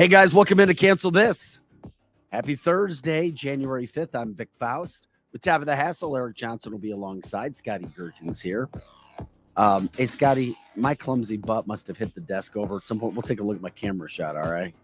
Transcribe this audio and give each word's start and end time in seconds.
Hey 0.00 0.08
guys, 0.08 0.32
welcome 0.32 0.58
in 0.60 0.68
to 0.68 0.72
Cancel 0.72 1.10
This. 1.10 1.60
Happy 2.32 2.56
Thursday, 2.56 3.30
January 3.30 3.86
5th. 3.86 4.14
I'm 4.14 4.32
Vic 4.32 4.48
Faust. 4.54 5.08
With 5.30 5.42
Tabitha 5.42 5.76
Hassle, 5.76 6.16
Eric 6.16 6.36
Johnson 6.36 6.72
will 6.72 6.78
be 6.78 6.92
alongside. 6.92 7.54
Scotty 7.54 7.84
Gherkins 7.94 8.40
here. 8.40 8.70
Um, 9.58 9.90
hey, 9.98 10.06
Scotty, 10.06 10.56
my 10.74 10.94
clumsy 10.94 11.36
butt 11.36 11.66
must 11.66 11.86
have 11.86 11.98
hit 11.98 12.14
the 12.14 12.22
desk 12.22 12.56
over 12.56 12.78
at 12.78 12.86
some 12.86 12.98
point. 12.98 13.12
We'll 13.12 13.20
take 13.20 13.40
a 13.40 13.42
look 13.42 13.56
at 13.56 13.60
my 13.60 13.68
camera 13.68 14.08
shot, 14.08 14.38
all 14.38 14.50
right? 14.50 14.74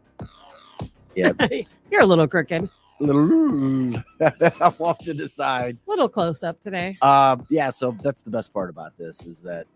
Yeah. 1.15 1.33
You're 1.91 2.03
a 2.03 2.07
little 2.07 2.29
crooked. 2.29 2.69
little 3.01 3.23
I'm 4.21 4.75
off 4.79 4.99
to 4.99 5.15
the 5.15 5.31
side. 5.31 5.79
Little 5.87 6.11
close 6.11 6.43
up 6.43 6.61
today. 6.61 6.99
Uh, 7.01 7.39
yeah, 7.49 7.71
so 7.71 7.97
that's 8.03 8.21
the 8.21 8.31
best 8.31 8.53
part 8.53 8.69
about 8.69 8.99
this 8.99 9.25
is 9.25 9.41
that 9.41 9.67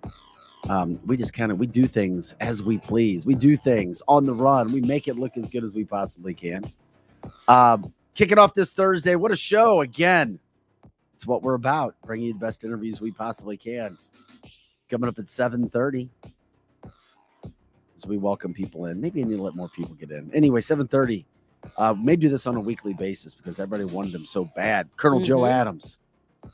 um, 0.69 1.01
we 1.07 1.17
just 1.17 1.33
kind 1.33 1.51
of 1.51 1.59
we 1.59 1.67
do 1.67 1.87
things 1.87 2.35
as 2.41 2.63
we 2.63 2.79
please. 2.79 3.25
We 3.27 3.35
do 3.35 3.57
things 3.57 4.03
on 4.09 4.27
the 4.27 4.35
run. 4.35 4.73
We 4.73 4.81
make 4.81 5.09
it 5.09 5.17
look 5.17 5.37
as 5.37 5.49
good 5.49 5.65
as 5.65 5.73
we 5.73 5.85
possibly 5.85 6.35
can. 6.35 6.65
Um, 7.49 7.93
kicking 8.15 8.39
off 8.39 8.55
this 8.55 8.73
Thursday, 8.73 9.15
what 9.17 9.33
a 9.33 9.37
show 9.37 9.81
again! 9.81 10.39
It's 11.15 11.27
what 11.27 11.43
we're 11.43 11.55
about, 11.55 11.95
bringing 12.05 12.29
you 12.29 12.33
the 12.35 12.39
best 12.39 12.65
interviews 12.65 13.01
we 13.01 13.11
possibly 13.11 13.57
can. 13.57 13.97
Coming 14.89 15.09
up 15.09 15.19
at 15.19 15.29
seven 15.29 15.69
thirty, 15.69 16.11
as 17.97 18.07
we 18.07 18.19
welcome 18.19 18.53
people 18.53 18.87
in. 18.87 19.01
Maybe 19.01 19.23
I 19.23 19.25
need 19.25 19.37
to 19.37 19.43
let 19.43 19.55
more 19.55 19.69
people 19.69 19.95
get 19.95 20.11
in. 20.11 20.31
Anyway, 20.35 20.61
seven 20.61 20.87
thirty. 20.89 21.27
Uh, 21.77 21.93
may 21.95 22.17
do 22.17 22.29
this 22.31 22.47
on 22.47 22.57
a 22.57 22.61
weekly 22.61 22.95
basis 22.95 23.35
because 23.35 23.61
everybody 23.61 23.85
wanted 23.85 24.15
him 24.15 24.25
so 24.25 24.47
bad. 24.57 24.89
Colonel 24.97 25.21
Joe 25.21 25.41
Mhm. 25.41 25.51
Adams 25.51 25.99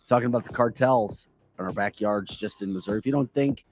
talking 0.08 0.26
about 0.26 0.42
the 0.44 0.52
cartels 0.52 1.28
in 1.58 1.64
our 1.64 1.72
backyards 1.72 2.36
just 2.36 2.60
in 2.60 2.72
Missouri. 2.72 2.98
If 2.98 3.06
you 3.06 3.12
don't 3.12 3.32
think 3.32 3.64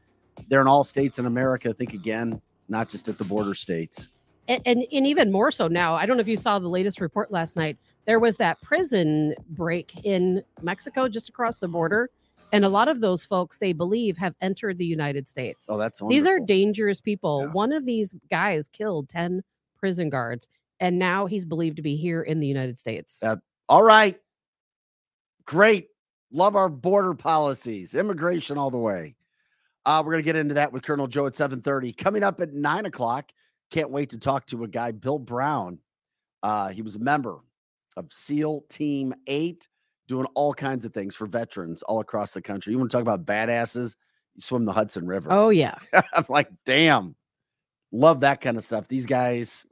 they're 0.49 0.61
in 0.61 0.69
all 0.69 0.85
states 0.85 1.19
in 1.19 1.27
America, 1.27 1.73
think 1.73 1.95
again, 1.95 2.41
not 2.69 2.89
just 2.89 3.09
at 3.09 3.19
the 3.19 3.25
border 3.25 3.55
states. 3.55 4.11
And, 4.49 4.61
and 4.67 4.85
and 4.93 5.07
even 5.07 5.33
more 5.33 5.51
so 5.51 5.69
now. 5.69 5.95
I 5.95 6.05
don't 6.05 6.17
know 6.17 6.21
if 6.21 6.29
you 6.29 6.37
saw 6.37 6.59
the 6.59 6.69
latest 6.69 7.01
report 7.01 7.33
last 7.33 7.57
night. 7.57 7.79
There 8.07 8.21
was 8.21 8.37
that 8.37 8.61
prison 8.61 9.35
break 9.49 10.05
in 10.05 10.43
Mexico 10.61 11.09
just 11.09 11.29
across 11.29 11.59
the 11.61 11.69
border. 11.69 12.11
And 12.53 12.65
a 12.65 12.69
lot 12.69 12.89
of 12.89 13.01
those 13.01 13.25
folks, 13.25 13.59
they 13.59 13.73
believe, 13.73 14.17
have 14.19 14.35
entered 14.41 14.79
the 14.79 14.87
United 14.87 15.29
States. 15.29 15.69
Oh, 15.69 15.77
that's 15.77 16.01
These 16.09 16.27
are 16.27 16.39
dangerous 16.39 17.01
people. 17.01 17.45
Yeah. 17.47 17.53
One 17.53 17.73
of 17.73 17.85
these 17.85 18.15
guys 18.31 18.69
killed 18.69 19.09
10 19.09 19.43
prison 19.77 20.09
guards, 20.09 20.47
and 20.79 20.99
now 20.99 21.27
he's 21.27 21.45
believed 21.45 21.77
to 21.77 21.83
be 21.83 21.97
here 21.97 22.23
in 22.23 22.39
the 22.39 22.47
United 22.47 22.79
States. 22.79 23.19
That- 23.21 23.41
All 23.69 23.83
right. 23.83 24.21
Great. 25.47 25.89
Love 26.31 26.55
our 26.55 26.69
border 26.69 27.15
policies, 27.15 27.95
immigration 27.95 28.57
all 28.59 28.71
the 28.71 28.79
way. 28.79 29.17
Uh, 29.87 30.03
we're 30.05 30.13
going 30.13 30.23
to 30.23 30.27
get 30.27 30.37
into 30.37 30.55
that 30.55 30.73
with 30.73 30.83
Colonel 30.83 31.07
Joe 31.07 31.27
at 31.27 31.37
730. 31.37 31.93
Coming 31.93 32.23
up 32.23 32.41
at 32.41 32.53
9 32.53 32.87
o'clock, 32.87 33.31
can't 33.71 33.91
wait 33.91 34.11
to 34.11 34.19
talk 34.19 34.47
to 34.47 34.65
a 34.65 34.69
guy, 34.69 34.93
Bill 34.93 35.19
Brown. 35.19 35.79
Uh, 36.43 36.69
he 36.69 36.83
was 36.83 36.97
a 36.97 37.01
member 37.01 37.41
of 37.97 38.13
SEAL 38.13 38.65
Team 38.69 39.15
8, 39.27 39.69
doing 40.09 40.27
all 40.35 40.55
kinds 40.55 40.85
of 40.85 40.93
things 40.93 41.15
for 41.15 41.27
veterans 41.27 41.83
all 41.83 42.01
across 42.01 42.33
the 42.33 42.43
country. 42.43 42.73
You 42.73 42.79
want 42.79 42.91
to 42.91 42.97
talk 42.97 43.03
about 43.03 43.25
badasses? 43.25 43.97
You 44.35 44.41
swim 44.43 44.65
the 44.65 44.73
Hudson 44.73 45.07
River. 45.07 45.31
oh, 45.33 45.51
yeah. 45.51 45.75
I'm 46.13 46.25
like, 46.29 46.49
damn, 46.65 47.15
love 47.93 48.21
that 48.21 48.41
kind 48.41 48.57
of 48.57 48.65
stuff. 48.65 48.89
These 48.89 49.07
guys, 49.07 49.67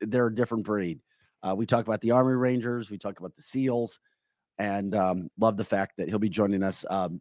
they're 0.00 0.28
a 0.28 0.34
different 0.34 0.64
breed. 0.64 1.00
Uh, 1.42 1.54
we 1.54 1.66
talk 1.66 1.86
about 1.86 2.00
the 2.00 2.12
Army 2.12 2.34
Rangers, 2.34 2.90
we 2.90 2.98
talk 2.98 3.18
about 3.18 3.34
the 3.34 3.42
SEALs, 3.42 3.98
and 4.58 4.94
um, 4.94 5.30
love 5.38 5.56
the 5.56 5.64
fact 5.64 5.98
that 5.98 6.08
he'll 6.08 6.18
be 6.18 6.30
joining 6.30 6.62
us 6.62 6.84
um, 6.88 7.20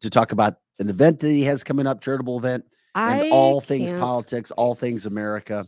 to 0.00 0.10
talk 0.10 0.32
about 0.32 0.56
an 0.80 0.88
event 0.88 1.20
that 1.20 1.28
he 1.28 1.42
has 1.44 1.62
coming 1.62 1.86
up, 1.86 2.00
charitable 2.00 2.38
event, 2.38 2.64
and 2.96 3.30
all 3.32 3.60
things 3.60 3.90
can't- 3.90 4.02
politics, 4.02 4.50
all 4.52 4.74
things 4.74 5.06
America, 5.06 5.66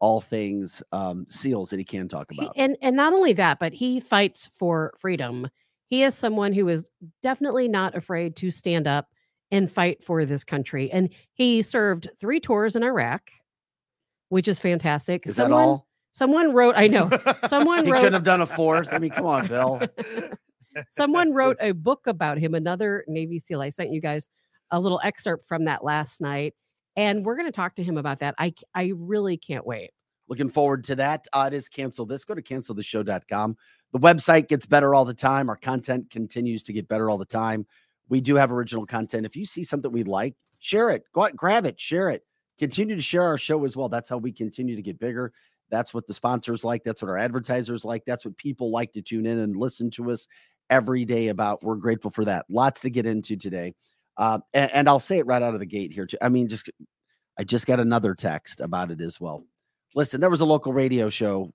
all 0.00 0.20
things 0.20 0.82
um, 0.92 1.24
SEALs 1.28 1.70
that 1.70 1.78
he 1.78 1.84
can 1.84 2.08
talk 2.08 2.26
He- 2.30 2.38
about. 2.42 2.52
and 2.56 2.76
and 2.82 2.94
not 2.96 3.12
only 3.14 3.32
that, 3.34 3.58
but 3.58 3.72
he 3.72 4.00
fights 4.00 4.48
for 4.58 4.92
freedom. 4.98 5.48
He 5.88 6.02
is 6.02 6.14
someone 6.14 6.52
who 6.52 6.68
is 6.68 6.86
definitely 7.22 7.68
not 7.68 7.96
afraid 7.96 8.36
to 8.36 8.50
stand 8.50 8.86
up 8.86 9.08
and 9.50 9.70
fight 9.70 10.02
for 10.04 10.24
this 10.24 10.44
country. 10.44 10.90
And 10.92 11.08
he 11.34 11.62
served 11.62 12.08
three 12.20 12.38
tours 12.38 12.76
in 12.76 12.82
Iraq, 12.84 13.30
which 14.28 14.46
is 14.46 14.60
fantastic. 14.60 15.26
Is 15.26 15.34
someone, 15.36 15.58
that 15.60 15.64
all? 15.66 15.86
Someone 16.12 16.52
wrote, 16.52 16.74
I 16.76 16.86
know, 16.86 17.10
someone 17.48 17.84
he 17.84 17.90
wrote 17.90 17.98
couldn't 18.00 18.12
have 18.14 18.22
done 18.24 18.40
a 18.40 18.46
fourth. 18.46 18.92
I 18.92 18.98
mean, 18.98 19.10
come 19.10 19.26
on, 19.26 19.46
Bill. 19.48 19.80
someone 20.88 21.32
wrote 21.34 21.56
a 21.60 21.72
book 21.72 22.06
about 22.06 22.38
him, 22.38 22.54
another 22.54 23.04
Navy 23.08 23.38
SEAL. 23.38 23.60
I 23.60 23.68
sent 23.68 23.90
you 23.90 24.00
guys 24.00 24.28
a 24.70 24.80
little 24.80 25.00
excerpt 25.02 25.46
from 25.46 25.64
that 25.64 25.84
last 25.84 26.20
night. 26.20 26.54
And 26.96 27.24
we're 27.24 27.36
going 27.36 27.46
to 27.46 27.52
talk 27.52 27.76
to 27.76 27.82
him 27.82 27.96
about 27.96 28.20
that. 28.20 28.34
I 28.38 28.52
I 28.74 28.92
really 28.96 29.36
can't 29.36 29.66
wait. 29.66 29.90
Looking 30.28 30.48
forward 30.48 30.84
to 30.84 30.94
that. 30.96 31.26
Uh, 31.32 31.50
it 31.52 31.56
is 31.56 31.68
cancel 31.68 32.06
this. 32.06 32.24
Go 32.24 32.34
to 32.34 32.42
canceltheshow.com. 32.42 33.56
The 33.92 33.98
website 33.98 34.48
gets 34.48 34.66
better 34.66 34.94
all 34.94 35.04
the 35.04 35.14
time. 35.14 35.48
Our 35.48 35.56
content 35.56 36.10
continues 36.10 36.62
to 36.64 36.72
get 36.72 36.88
better 36.88 37.10
all 37.10 37.18
the 37.18 37.24
time. 37.24 37.66
We 38.08 38.20
do 38.20 38.36
have 38.36 38.52
original 38.52 38.86
content. 38.86 39.26
If 39.26 39.34
you 39.34 39.44
see 39.44 39.64
something 39.64 39.90
we 39.90 40.04
like, 40.04 40.36
share 40.60 40.90
it. 40.90 41.04
Go 41.12 41.24
out, 41.24 41.34
grab 41.34 41.66
it, 41.66 41.80
share 41.80 42.10
it. 42.10 42.24
Continue 42.58 42.94
to 42.94 43.02
share 43.02 43.24
our 43.24 43.38
show 43.38 43.64
as 43.64 43.76
well. 43.76 43.88
That's 43.88 44.08
how 44.08 44.18
we 44.18 44.30
continue 44.30 44.76
to 44.76 44.82
get 44.82 45.00
bigger. 45.00 45.32
That's 45.70 45.94
what 45.94 46.06
the 46.06 46.14
sponsors 46.14 46.64
like. 46.64 46.84
That's 46.84 47.02
what 47.02 47.08
our 47.08 47.18
advertisers 47.18 47.84
like. 47.84 48.04
That's 48.04 48.24
what 48.24 48.36
people 48.36 48.70
like 48.70 48.92
to 48.92 49.02
tune 49.02 49.26
in 49.26 49.38
and 49.38 49.56
listen 49.56 49.90
to 49.92 50.10
us 50.10 50.26
every 50.70 51.04
day 51.04 51.28
about. 51.28 51.62
We're 51.62 51.76
grateful 51.76 52.10
for 52.10 52.24
that. 52.24 52.46
Lots 52.48 52.80
to 52.82 52.90
get 52.90 53.04
into 53.04 53.36
today. 53.36 53.74
Uh, 54.16 54.38
and, 54.54 54.70
and 54.72 54.88
I'll 54.88 55.00
say 55.00 55.18
it 55.18 55.26
right 55.26 55.42
out 55.42 55.54
of 55.54 55.60
the 55.60 55.66
gate 55.66 55.92
here 55.92 56.06
too. 56.06 56.18
I 56.22 56.28
mean, 56.28 56.48
just 56.48 56.70
I 57.38 57.44
just 57.44 57.66
got 57.66 57.80
another 57.80 58.14
text 58.14 58.60
about 58.60 58.90
it 58.90 59.00
as 59.00 59.20
well. 59.20 59.44
Listen, 59.94 60.20
there 60.20 60.30
was 60.30 60.40
a 60.40 60.46
local 60.46 60.72
radio 60.72 61.10
show 61.10 61.52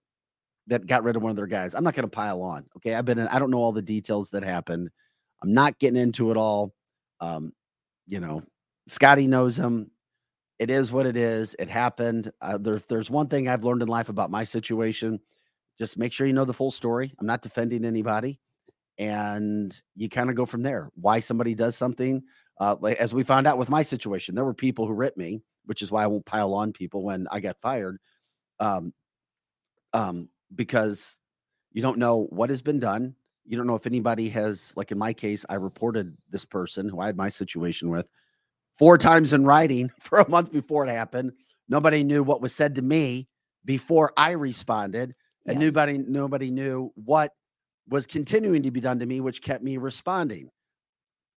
that 0.68 0.88
got 0.88 1.04
rid 1.04 1.16
of 1.16 1.22
one 1.22 1.30
of 1.30 1.36
their 1.36 1.48
guys. 1.48 1.76
I'm 1.76 1.84
not 1.84 1.94
going 1.94 2.08
to 2.08 2.16
pile 2.16 2.42
on. 2.42 2.66
Okay. 2.78 2.94
I've 2.94 3.06
been 3.06 3.20
in, 3.20 3.28
I 3.28 3.40
don't 3.40 3.52
know 3.52 3.60
all 3.60 3.72
the 3.72 3.82
details 3.82 4.32
that 4.32 4.44
happened. 4.44 4.90
I'm 5.44 5.54
not 5.54 5.80
getting 5.80 6.00
into 6.02 6.32
it 6.32 6.38
all. 6.38 6.74
Um, 7.20 7.54
you 8.08 8.20
know, 8.20 8.42
Scotty 8.88 9.28
knows 9.28 9.58
him. 9.58 9.92
It 10.58 10.70
is 10.70 10.92
what 10.92 11.06
it 11.06 11.18
is. 11.18 11.56
It 11.60 11.70
happened. 11.70 12.32
Uh, 12.42 12.58
there, 12.58 12.82
there's 12.88 13.10
one 13.10 13.28
thing 13.28 13.48
I've 13.48 13.64
learned 13.64 13.82
in 13.82 13.88
life 13.88 14.10
about 14.10 14.32
my 14.32 14.44
situation. 14.44 15.20
Just 15.78 15.98
make 15.98 16.14
sure 16.14 16.26
you 16.26 16.34
know 16.34 16.46
the 16.46 16.54
full 16.54 16.72
story. 16.72 17.14
I'm 17.20 17.28
not 17.28 17.42
defending 17.42 17.84
anybody. 17.86 18.40
And 18.98 19.78
you 19.94 20.08
kind 20.10 20.30
of 20.30 20.36
go 20.36 20.46
from 20.46 20.64
there. 20.64 20.90
Why 20.96 21.20
somebody 21.20 21.54
does 21.56 21.76
something. 21.76 22.24
Uh, 22.60 22.78
like, 22.80 22.98
as 22.98 23.14
we 23.14 23.24
found 23.24 23.48
out 23.48 23.58
with 23.58 23.70
my 23.70 23.82
situation, 23.82 24.36
there 24.36 24.46
were 24.46 24.54
people 24.54 24.88
who 24.88 24.94
ripped 24.94 25.18
me, 25.18 25.42
which 25.66 25.82
is 25.82 25.92
why 25.92 26.04
I 26.04 26.08
won't 26.08 26.26
pile 26.26 26.54
on 26.54 26.72
people 26.72 27.04
when 27.04 27.28
I 27.30 27.40
got 27.42 27.60
fired. 27.60 27.98
Um, 28.60 28.94
um, 29.94 30.30
because 30.54 31.20
you 31.74 31.82
don't 31.82 31.98
know 31.98 32.28
what 32.30 32.50
has 32.50 32.62
been 32.62 32.80
done. 32.80 33.16
You 33.46 33.58
don't 33.58 33.68
know 33.68 33.76
if 33.76 33.86
anybody 33.86 34.30
has, 34.30 34.74
like 34.76 34.92
in 34.92 34.98
my 34.98 35.14
case, 35.14 35.46
I 35.50 35.56
reported 35.56 36.16
this 36.30 36.46
person 36.46 36.90
who 36.90 37.00
I 37.00 37.08
had 37.08 37.18
my 37.18 37.30
situation 37.30 37.90
with 37.90 38.10
four 38.78 38.98
times 38.98 39.34
in 39.34 39.46
writing 39.46 39.90
for 40.00 40.20
a 40.20 40.30
month 40.30 40.52
before 40.52 40.86
it 40.86 40.90
happened. 40.90 41.34
Nobody 41.68 42.04
knew 42.04 42.24
what 42.24 42.42
was 42.42 42.56
said 42.56 42.76
to 42.76 42.82
me 42.82 43.28
before 43.66 44.14
I 44.16 44.32
responded, 44.32 45.16
and 45.46 45.60
Yeah. 45.60 45.68
nobody 45.68 45.98
nobody 45.98 46.52
knew 46.52 46.92
what 46.96 47.32
was 47.88 48.08
continuing 48.08 48.64
to 48.64 48.72
be 48.72 48.80
done 48.80 49.00
to 49.00 49.06
me, 49.06 49.22
which 49.22 49.42
kept 49.42 49.64
me 49.64 49.78
responding. 49.78 50.50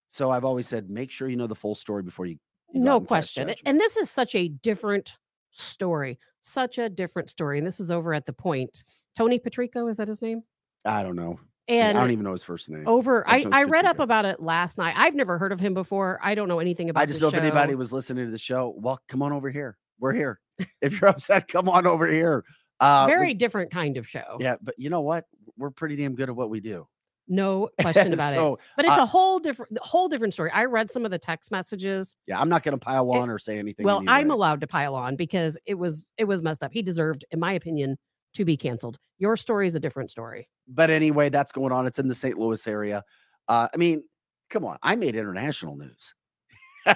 So 0.09 0.31
I've 0.31 0.45
always 0.45 0.67
said, 0.67 0.89
make 0.89 1.11
sure 1.11 1.29
you 1.29 1.37
know 1.37 1.47
the 1.47 1.55
full 1.55 1.75
story 1.75 2.03
before 2.03 2.27
you. 2.27 2.39
you 2.73 2.81
no 2.81 3.01
question. 3.01 3.55
And 3.65 3.79
this 3.79 3.97
is 3.97 4.11
such 4.11 4.35
a 4.35 4.49
different 4.49 5.13
story, 5.53 6.19
such 6.41 6.79
a 6.79 6.89
different 6.89 7.29
story. 7.29 7.59
And 7.59 7.67
this 7.67 7.81
is 7.81 7.91
over 7.91 8.15
at 8.15 8.25
the 8.25 8.33
point. 8.33 8.85
Tony 9.17 9.39
Patrico, 9.39 9.87
is 9.89 9.99
that 9.99 10.09
his 10.09 10.23
name? 10.23 10.43
I 10.85 11.03
don't 11.03 11.17
know. 11.17 11.39
And 11.69 11.99
I 11.99 12.01
don't 12.01 12.13
even 12.13 12.25
know 12.25 12.33
his 12.33 12.43
first 12.43 12.71
name. 12.71 12.89
over, 12.89 13.29
I 13.29 13.33
I, 13.33 13.37
just 13.37 13.51
know 13.51 13.57
I 13.59 13.63
it's 13.63 13.71
read 13.71 13.85
up 13.85 13.99
about 13.99 14.25
it 14.25 14.41
last 14.41 14.79
night. 14.79 14.95
I've 14.97 15.15
never 15.15 15.37
heard 15.37 15.53
of 15.53 15.61
him 15.61 15.75
before. 15.75 16.19
I 16.23 16.35
don't 16.35 16.49
know 16.49 16.61
anything 16.61 16.89
about 16.89 17.03
I 17.03 17.05
just 17.07 17.21
know 17.21 17.29
if 17.29 17.35
anybody 17.35 17.75
was 17.75 17.93
listening 17.93 18.25
to 18.25 18.31
the 18.31 18.39
show, 18.39 18.75
well, 18.79 18.99
come 19.07 19.21
on 19.21 19.35
over 19.35 19.51
here. 19.51 19.77
We're 20.01 20.15
here. 20.15 20.41
if 20.81 20.99
you're 20.99 21.11
upset, 21.11 21.47
come 21.47 21.69
on 21.69 21.87
over 21.87 22.07
here. 22.07 22.43
Uh, 22.81 23.05
we- 23.07 23.13
Very 23.13 23.35
different 23.35 23.71
kind 23.71 23.97
of 23.97 24.07
show. 24.09 24.37
yeah, 24.41 24.57
but 24.63 24.75
you 24.79 24.91
know 24.91 25.01
what? 25.01 25.25
We're 25.57 25.71
pretty 25.71 25.97
damn 25.97 26.15
good 26.15 26.29
at 26.29 26.37
what 26.37 26.51
we 26.51 26.61
do. 26.61 26.87
No 27.31 27.69
question 27.81 28.13
about 28.15 28.33
it. 28.33 28.37
so 28.37 28.59
But 28.77 28.87
it's 28.87 28.97
a 28.97 29.05
whole 29.05 29.39
different, 29.39 29.77
whole 29.83 30.09
different 30.09 30.33
story. 30.33 30.51
I 30.51 30.65
read 30.65 30.91
some 30.91 31.05
of 31.05 31.11
the 31.11 31.19
text 31.19 31.51
messages. 31.51 32.17
yeah, 32.27 32.41
I'm 32.41 32.49
not 32.49 32.63
going 32.63 32.73
to 32.79 32.83
pile 32.85 33.13
It- 33.13 33.19
on 33.19 33.29
or 33.31 33.39
say 33.39 33.59
anything. 33.59 33.85
well, 33.85 34.03
I'm 34.07 34.31
allowed 34.31 34.61
to 34.63 34.67
pile 34.67 34.95
on 34.95 35.17
because 35.17 35.59
it 35.67 35.75
was 35.75 36.07
it 36.17 36.25
was 36.25 36.41
messed 36.43 36.63
up. 36.63 36.73
He 36.73 36.81
deserved, 36.83 37.25
in 37.31 37.39
my 37.41 37.53
opinion, 37.53 37.99
to 38.35 38.45
be 38.45 38.57
canceled. 38.57 38.99
Your 39.19 39.37
story 39.37 39.67
is 39.67 39.75
a 39.75 39.81
different 39.81 40.11
story. 40.11 40.49
but 40.69 40.89
anyway, 40.91 41.29
that's 41.29 41.51
going 41.53 41.73
on. 41.73 41.87
It's 41.87 41.99
in 41.99 42.09
the 42.09 42.15
St. 42.15 42.39
Louis 42.39 42.67
area. 42.67 43.03
Uh, 43.49 43.69
I 43.75 43.77
mean, 43.77 44.05
come 44.51 44.65
on, 44.65 44.79
I 44.83 44.97
made 44.97 45.17
international 45.17 45.77
news. 45.77 46.15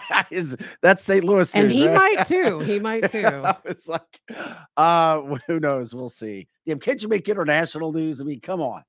Is 0.31 0.57
that's 0.83 1.05
St. 1.05 1.25
Louis 1.25 1.55
And 1.55 1.69
news, 1.69 1.77
he 1.77 1.89
right? 1.89 2.17
might 2.17 2.27
too. 2.27 2.59
He 2.65 2.79
might 2.79 3.11
too. 3.11 3.27
I 3.27 3.57
was 3.65 3.89
like, 3.89 4.21
uh, 4.77 5.21
who 5.47 5.61
knows? 5.61 5.95
We'll 5.95 6.11
see. 6.11 6.49
Damn, 6.67 6.79
can't 6.79 7.03
you 7.03 7.09
make 7.09 7.29
international 7.29 7.93
news? 7.93 8.21
I 8.21 8.25
mean, 8.25 8.41
come 8.41 8.61
on. 8.61 8.83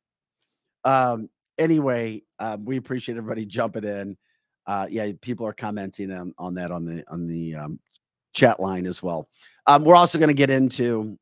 Um, 0.85 1.29
anyway, 1.57 2.23
um, 2.39 2.65
we 2.65 2.77
appreciate 2.77 3.17
everybody 3.17 3.45
jumping 3.45 3.83
in. 3.83 4.17
Uh, 4.65 4.87
yeah, 4.89 5.11
people 5.21 5.45
are 5.45 5.53
commenting 5.53 6.11
on, 6.11 6.33
on 6.37 6.53
that 6.55 6.71
on 6.71 6.85
the 6.85 7.03
on 7.09 7.27
the 7.27 7.55
um, 7.55 7.79
chat 8.33 8.59
line 8.59 8.85
as 8.85 9.03
well. 9.03 9.29
Um, 9.67 9.83
we're 9.83 9.95
also 9.95 10.17
going 10.17 10.29
to 10.29 10.33
get 10.33 10.49
into 10.49 11.17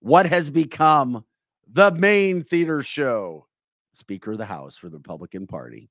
what 0.00 0.26
has 0.26 0.50
become 0.50 1.24
the 1.70 1.90
main 1.92 2.42
theater 2.42 2.82
show, 2.82 3.46
Speaker 3.92 4.32
of 4.32 4.38
the 4.38 4.44
House 4.44 4.76
for 4.76 4.88
the 4.88 4.96
Republican 4.96 5.46
Party. 5.46 5.90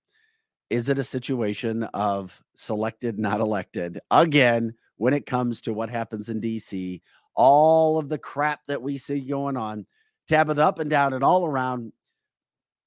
Is 0.69 0.89
it 0.89 0.99
a 0.99 1.03
situation 1.03 1.83
of 1.93 2.43
selected, 2.55 3.19
not 3.19 3.41
elected? 3.41 3.99
Again, 4.11 4.73
when 4.97 5.13
it 5.13 5.25
comes 5.25 5.61
to 5.61 5.73
what 5.73 5.89
happens 5.89 6.29
in 6.29 6.41
DC, 6.41 7.01
all 7.35 7.99
of 7.99 8.09
the 8.09 8.17
crap 8.17 8.61
that 8.67 8.81
we 8.81 8.97
see 8.97 9.19
going 9.19 9.57
on, 9.57 9.85
Tabitha 10.27 10.63
up 10.63 10.79
and 10.79 10.89
down 10.89 11.13
and 11.13 11.23
all 11.23 11.45
around. 11.45 11.91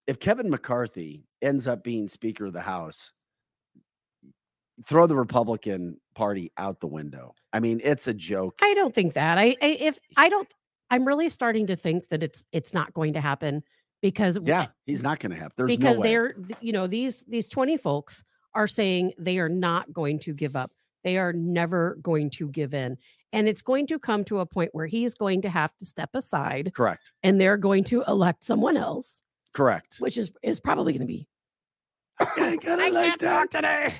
If 0.06 0.18
Kevin 0.18 0.50
McCarthy 0.50 1.26
ends 1.42 1.68
up 1.68 1.84
being 1.84 2.08
Speaker 2.08 2.46
of 2.46 2.52
the 2.52 2.62
House, 2.62 3.12
throw 4.86 5.06
the 5.06 5.16
Republican 5.16 6.00
Party 6.14 6.50
out 6.56 6.80
the 6.80 6.86
window. 6.86 7.34
I 7.52 7.60
mean, 7.60 7.80
it's 7.84 8.08
a 8.08 8.14
joke. 8.14 8.58
I 8.62 8.74
don't 8.74 8.94
think 8.94 9.12
that. 9.14 9.38
I, 9.38 9.56
I 9.62 9.66
if 9.80 9.98
I 10.16 10.28
don't 10.28 10.48
I'm 10.90 11.06
really 11.06 11.28
starting 11.28 11.66
to 11.66 11.76
think 11.76 12.08
that 12.08 12.22
it's 12.22 12.46
it's 12.52 12.72
not 12.72 12.94
going 12.94 13.12
to 13.12 13.20
happen 13.20 13.62
because 14.02 14.38
Yeah, 14.44 14.68
he's 14.86 15.02
not 15.02 15.18
going 15.20 15.32
to 15.32 15.38
have. 15.38 15.52
There's 15.56 15.68
because 15.76 15.96
no 15.96 16.02
way. 16.02 16.08
they're 16.10 16.34
you 16.60 16.72
know 16.72 16.86
these 16.86 17.24
these 17.28 17.48
20 17.48 17.76
folks 17.76 18.24
are 18.54 18.66
saying 18.66 19.12
they 19.18 19.38
are 19.38 19.48
not 19.48 19.92
going 19.92 20.18
to 20.20 20.32
give 20.32 20.56
up. 20.56 20.70
They 21.04 21.18
are 21.18 21.32
never 21.32 21.98
going 22.02 22.30
to 22.30 22.48
give 22.48 22.74
in. 22.74 22.96
And 23.32 23.46
it's 23.46 23.60
going 23.62 23.86
to 23.88 23.98
come 23.98 24.24
to 24.24 24.38
a 24.40 24.46
point 24.46 24.70
where 24.72 24.86
he's 24.86 25.14
going 25.14 25.42
to 25.42 25.50
have 25.50 25.76
to 25.76 25.84
step 25.84 26.10
aside 26.14 26.72
correct. 26.74 27.12
and 27.22 27.38
they're 27.40 27.58
going 27.58 27.84
to 27.84 28.02
elect 28.08 28.42
someone 28.42 28.76
else, 28.76 29.22
Correct. 29.52 29.96
which 29.98 30.16
is 30.16 30.32
is 30.42 30.60
probably 30.60 30.92
going 30.94 31.00
to 31.02 31.06
be 31.06 31.28
I 32.20 32.58
I 32.66 32.88
like 32.88 32.92
can't 32.92 33.20
that. 33.20 33.50
talk 33.50 33.50
today. 33.50 33.94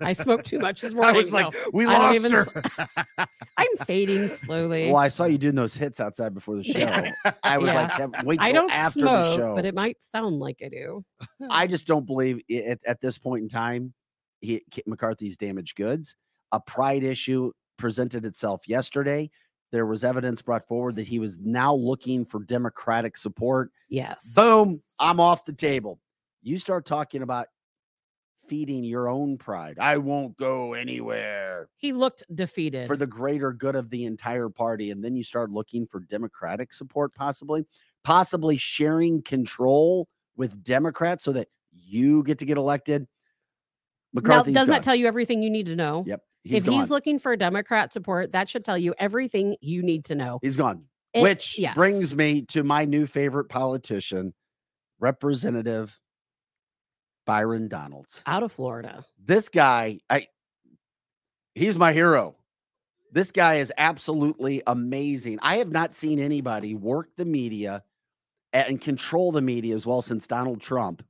I 0.00 0.12
smoked 0.12 0.46
too 0.46 0.58
much 0.58 0.80
this 0.80 0.92
I 0.92 0.96
morning. 0.96 1.16
was 1.16 1.32
like, 1.32 1.52
No, 1.52 1.60
we 1.72 1.86
I 1.86 1.92
don't 1.92 2.02
lost 2.02 2.14
even 2.16 2.32
her. 2.32 3.26
I'm 3.56 3.76
fading 3.86 4.28
slowly. 4.28 4.86
well, 4.88 4.96
I 4.96 5.08
saw 5.08 5.24
you 5.24 5.38
doing 5.38 5.54
those 5.54 5.74
hits 5.76 6.00
outside 6.00 6.34
before 6.34 6.56
the 6.56 6.64
show. 6.64 6.78
Yeah. 6.78 7.12
I 7.42 7.58
was 7.58 7.68
Yeah. 7.72 7.82
like, 7.82 7.92
"Tem- 7.94 8.12
wait 8.24 8.38
till 8.40 8.46
I 8.48 8.52
don't 8.52 8.70
after 8.70 9.00
smoke, 9.00 9.12
the 9.12 9.36
show. 9.36 9.54
but 9.54 9.64
it 9.64 9.74
might 9.74 10.02
sound 10.02 10.38
like 10.38 10.58
I 10.64 10.68
do. 10.68 11.04
I 11.50 11.66
just 11.66 11.86
don't 11.86 12.06
believe 12.06 12.40
i- 12.50 12.54
at, 12.54 12.78
at 12.86 13.00
this 13.00 13.18
point 13.18 13.42
in 13.42 13.48
time, 13.48 13.92
he, 14.40 14.62
K- 14.70 14.82
McCarthy's 14.86 15.36
damaged 15.36 15.76
goods. 15.76 16.16
A 16.52 16.60
pride 16.60 17.02
issue 17.04 17.52
presented 17.76 18.24
itself 18.24 18.62
yesterday. 18.66 19.30
There 19.72 19.86
was 19.86 20.02
evidence 20.02 20.42
brought 20.42 20.66
forward 20.66 20.96
that 20.96 21.06
he 21.06 21.18
was 21.20 21.38
now 21.38 21.72
looking 21.74 22.24
for 22.24 22.40
Democratic 22.42 23.16
support. 23.16 23.70
Yes. 23.88 24.32
Boom, 24.34 24.80
I'm 24.98 25.20
off 25.20 25.44
the 25.44 25.54
table. 25.54 26.00
You 26.42 26.58
start 26.58 26.86
talking 26.86 27.22
about 27.22 27.46
feeding 28.50 28.82
your 28.82 29.08
own 29.08 29.38
pride. 29.38 29.78
I 29.78 29.98
won't 29.98 30.36
go 30.36 30.74
anywhere 30.74 31.68
He 31.76 31.92
looked 31.92 32.24
defeated. 32.34 32.88
for 32.88 32.96
the 32.96 33.06
greater 33.06 33.52
good 33.52 33.76
of 33.76 33.90
the 33.90 34.04
entire 34.04 34.48
party. 34.48 34.90
And 34.90 35.04
then 35.04 35.14
you 35.14 35.22
start 35.22 35.50
looking 35.52 35.86
for 35.86 36.00
Democratic 36.00 36.72
support, 36.74 37.14
possibly, 37.14 37.64
possibly 38.02 38.56
sharing 38.56 39.22
control 39.22 40.08
with 40.36 40.64
Democrats 40.64 41.22
so 41.24 41.30
that 41.32 41.46
you 41.72 42.24
get 42.24 42.38
to 42.38 42.44
get 42.44 42.58
elected. 42.58 43.06
now, 44.12 44.20
doesn't 44.42 44.52
gone. 44.54 44.66
that 44.66 44.82
tell 44.82 44.96
you 44.96 45.06
everything 45.06 45.42
you 45.42 45.50
need 45.50 45.66
to 45.66 45.76
know? 45.76 46.02
Yep. 46.06 46.20
He's 46.42 46.54
if 46.54 46.64
gone. 46.64 46.74
he's 46.74 46.90
looking 46.90 47.18
for 47.20 47.36
Democrat 47.36 47.92
support, 47.92 48.32
that 48.32 48.48
should 48.48 48.64
tell 48.64 48.76
you 48.78 48.94
everything 48.98 49.56
you 49.60 49.82
need 49.84 50.06
to 50.06 50.16
know. 50.16 50.40
he's 50.42 50.56
gone. 50.56 50.86
It- 51.14 51.22
Which 51.22 51.56
yes. 51.58 51.74
brings 51.76 52.14
me 52.16 52.42
to 52.46 52.64
my 52.64 52.84
new 52.84 53.06
favorite 53.06 53.48
politician, 53.48 54.34
Representative 54.98 55.98
Byron 57.26 57.68
Donalds. 57.68 58.22
out 58.26 58.42
of 58.42 58.52
Florida. 58.52 59.04
this 59.22 59.48
guy, 59.48 59.98
I 60.08 60.28
he's 61.54 61.76
my 61.76 61.92
hero. 61.92 62.36
This 63.12 63.32
guy 63.32 63.56
is 63.56 63.72
absolutely 63.76 64.62
amazing. 64.66 65.38
I 65.42 65.56
have 65.56 65.70
not 65.70 65.94
seen 65.94 66.20
anybody 66.20 66.74
work 66.74 67.08
the 67.16 67.24
media 67.24 67.82
and 68.52 68.80
control 68.80 69.32
the 69.32 69.42
media 69.42 69.74
as 69.74 69.86
well 69.86 70.02
since 70.02 70.26
Donald 70.26 70.60
Trump. 70.60 71.04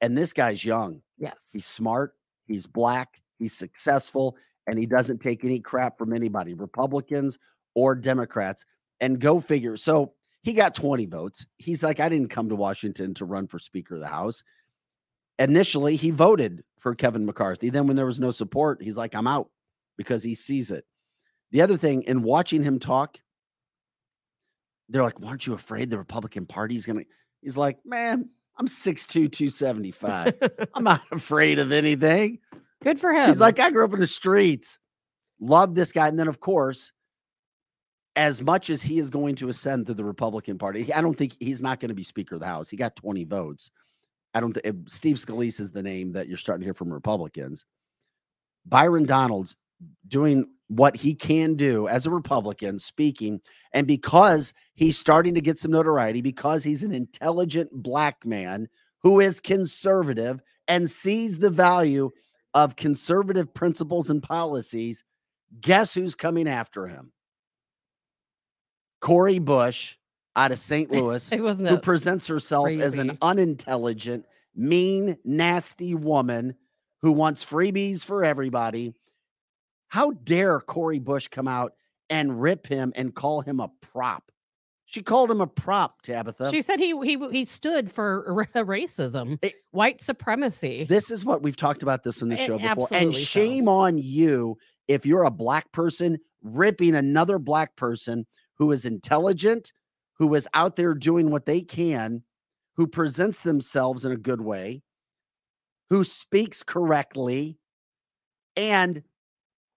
And 0.00 0.16
this 0.16 0.32
guy's 0.32 0.64
young. 0.64 1.02
Yes. 1.16 1.50
He's 1.52 1.66
smart, 1.66 2.14
he's 2.46 2.66
black, 2.66 3.20
he's 3.38 3.52
successful, 3.52 4.36
and 4.66 4.78
he 4.78 4.86
doesn't 4.86 5.20
take 5.20 5.44
any 5.44 5.60
crap 5.60 5.98
from 5.98 6.12
anybody, 6.12 6.54
Republicans 6.54 7.38
or 7.74 7.94
Democrats. 7.94 8.64
And 9.00 9.20
go 9.20 9.40
figure. 9.40 9.76
So 9.76 10.14
he 10.42 10.52
got 10.52 10.74
20 10.74 11.06
votes. 11.06 11.46
He's 11.56 11.84
like, 11.84 12.00
I 12.00 12.08
didn't 12.08 12.30
come 12.30 12.48
to 12.48 12.56
Washington 12.56 13.14
to 13.14 13.24
run 13.24 13.46
for 13.46 13.60
Speaker 13.60 13.94
of 13.94 14.00
the 14.00 14.08
House. 14.08 14.42
Initially, 15.38 15.96
he 15.96 16.10
voted 16.10 16.64
for 16.78 16.94
Kevin 16.94 17.26
McCarthy. 17.26 17.70
Then, 17.70 17.86
when 17.86 17.96
there 17.96 18.06
was 18.06 18.20
no 18.20 18.30
support, 18.30 18.82
he's 18.82 18.96
like, 18.96 19.14
I'm 19.14 19.26
out 19.26 19.50
because 19.96 20.22
he 20.22 20.34
sees 20.34 20.70
it. 20.70 20.84
The 21.50 21.62
other 21.62 21.76
thing, 21.76 22.02
in 22.02 22.22
watching 22.22 22.62
him 22.62 22.78
talk, 22.78 23.18
they're 24.88 25.02
like, 25.02 25.22
Aren't 25.24 25.46
you 25.46 25.54
afraid 25.54 25.90
the 25.90 25.98
Republican 25.98 26.46
Party's 26.46 26.86
going 26.86 27.00
to? 27.00 27.04
He's 27.42 27.56
like, 27.56 27.78
Man, 27.84 28.30
I'm 28.58 28.66
6'2, 28.66 29.30
275. 29.30 30.34
I'm 30.74 30.84
not 30.84 31.02
afraid 31.12 31.58
of 31.58 31.70
anything. 31.72 32.40
Good 32.82 33.00
for 33.00 33.12
him. 33.12 33.28
He's 33.28 33.40
like, 33.40 33.58
I 33.60 33.70
grew 33.70 33.84
up 33.84 33.92
in 33.92 34.00
the 34.00 34.06
streets. 34.06 34.78
Love 35.40 35.74
this 35.74 35.92
guy. 35.92 36.08
And 36.08 36.18
then, 36.18 36.28
of 36.28 36.40
course, 36.40 36.92
as 38.16 38.42
much 38.42 38.70
as 38.70 38.82
he 38.82 38.98
is 38.98 39.10
going 39.10 39.36
to 39.36 39.48
ascend 39.48 39.86
to 39.86 39.94
the 39.94 40.04
Republican 40.04 40.58
Party, 40.58 40.92
I 40.92 41.00
don't 41.00 41.16
think 41.16 41.36
he's 41.38 41.62
not 41.62 41.78
going 41.78 41.90
to 41.90 41.94
be 41.94 42.02
Speaker 42.02 42.34
of 42.34 42.40
the 42.40 42.46
House. 42.46 42.68
He 42.68 42.76
got 42.76 42.96
20 42.96 43.24
votes. 43.24 43.70
I 44.34 44.40
don't 44.40 44.52
think 44.52 44.66
eh, 44.66 44.72
Steve 44.86 45.16
Scalise 45.16 45.60
is 45.60 45.70
the 45.70 45.82
name 45.82 46.12
that 46.12 46.28
you're 46.28 46.36
starting 46.36 46.60
to 46.60 46.66
hear 46.66 46.74
from 46.74 46.92
Republicans. 46.92 47.64
Byron 48.66 49.06
Donalds 49.06 49.56
doing 50.06 50.46
what 50.68 50.96
he 50.96 51.14
can 51.14 51.54
do 51.54 51.88
as 51.88 52.04
a 52.04 52.10
Republican, 52.10 52.78
speaking, 52.78 53.40
and 53.72 53.86
because 53.86 54.52
he's 54.74 54.98
starting 54.98 55.34
to 55.34 55.40
get 55.40 55.58
some 55.58 55.70
notoriety, 55.70 56.20
because 56.20 56.62
he's 56.62 56.82
an 56.82 56.92
intelligent 56.92 57.70
black 57.72 58.26
man 58.26 58.68
who 59.02 59.20
is 59.20 59.40
conservative 59.40 60.42
and 60.66 60.90
sees 60.90 61.38
the 61.38 61.50
value 61.50 62.10
of 62.52 62.76
conservative 62.76 63.52
principles 63.54 64.10
and 64.10 64.22
policies, 64.22 65.04
guess 65.60 65.94
who's 65.94 66.14
coming 66.14 66.46
after 66.46 66.86
him? 66.86 67.12
Cori 69.00 69.38
Bush 69.38 69.96
out 70.36 70.52
of 70.52 70.58
St. 70.58 70.90
Louis, 70.90 71.32
it 71.32 71.38
who 71.38 71.78
presents 71.78 72.26
herself 72.26 72.68
as 72.68 72.98
an 72.98 73.18
unintelligent, 73.22 74.26
mean, 74.54 75.18
nasty 75.24 75.94
woman 75.94 76.54
who 77.02 77.12
wants 77.12 77.44
freebies 77.44 78.04
for 78.04 78.24
everybody. 78.24 78.94
How 79.88 80.10
dare 80.10 80.60
Cori 80.60 80.98
Bush 80.98 81.28
come 81.28 81.48
out 81.48 81.72
and 82.10 82.40
rip 82.40 82.66
him 82.66 82.92
and 82.94 83.14
call 83.14 83.40
him 83.40 83.60
a 83.60 83.70
prop? 83.80 84.30
She 84.90 85.02
called 85.02 85.30
him 85.30 85.42
a 85.42 85.46
prop, 85.46 86.00
Tabitha. 86.00 86.50
she 86.50 86.62
said 86.62 86.78
he 86.78 86.94
he 87.04 87.18
he 87.30 87.44
stood 87.44 87.92
for 87.92 88.24
ra- 88.32 88.62
racism, 88.64 89.38
It- 89.42 89.54
white 89.70 90.00
supremacy. 90.00 90.86
This 90.88 91.10
is 91.10 91.26
what 91.26 91.42
we've 91.42 91.58
talked 91.58 91.82
about 91.82 92.04
this 92.04 92.22
on 92.22 92.30
the 92.30 92.36
show 92.36 92.56
before. 92.56 92.88
And 92.92 93.08
absolutely 93.08 93.12
so. 93.12 93.40
shame 93.40 93.68
on 93.68 93.98
you 93.98 94.56
if 94.88 95.04
you're 95.04 95.24
a 95.24 95.30
black 95.30 95.70
person 95.72 96.18
ripping 96.42 96.94
another 96.94 97.38
black 97.38 97.76
person 97.76 98.26
who 98.54 98.72
is 98.72 98.86
intelligent, 98.86 99.72
who 100.18 100.34
is 100.34 100.48
out 100.54 100.76
there 100.76 100.94
doing 100.94 101.30
what 101.30 101.46
they 101.46 101.60
can, 101.60 102.22
who 102.76 102.86
presents 102.86 103.42
themselves 103.42 104.04
in 104.04 104.12
a 104.12 104.16
good 104.16 104.40
way, 104.40 104.82
who 105.90 106.04
speaks 106.04 106.62
correctly, 106.62 107.58
and 108.56 109.02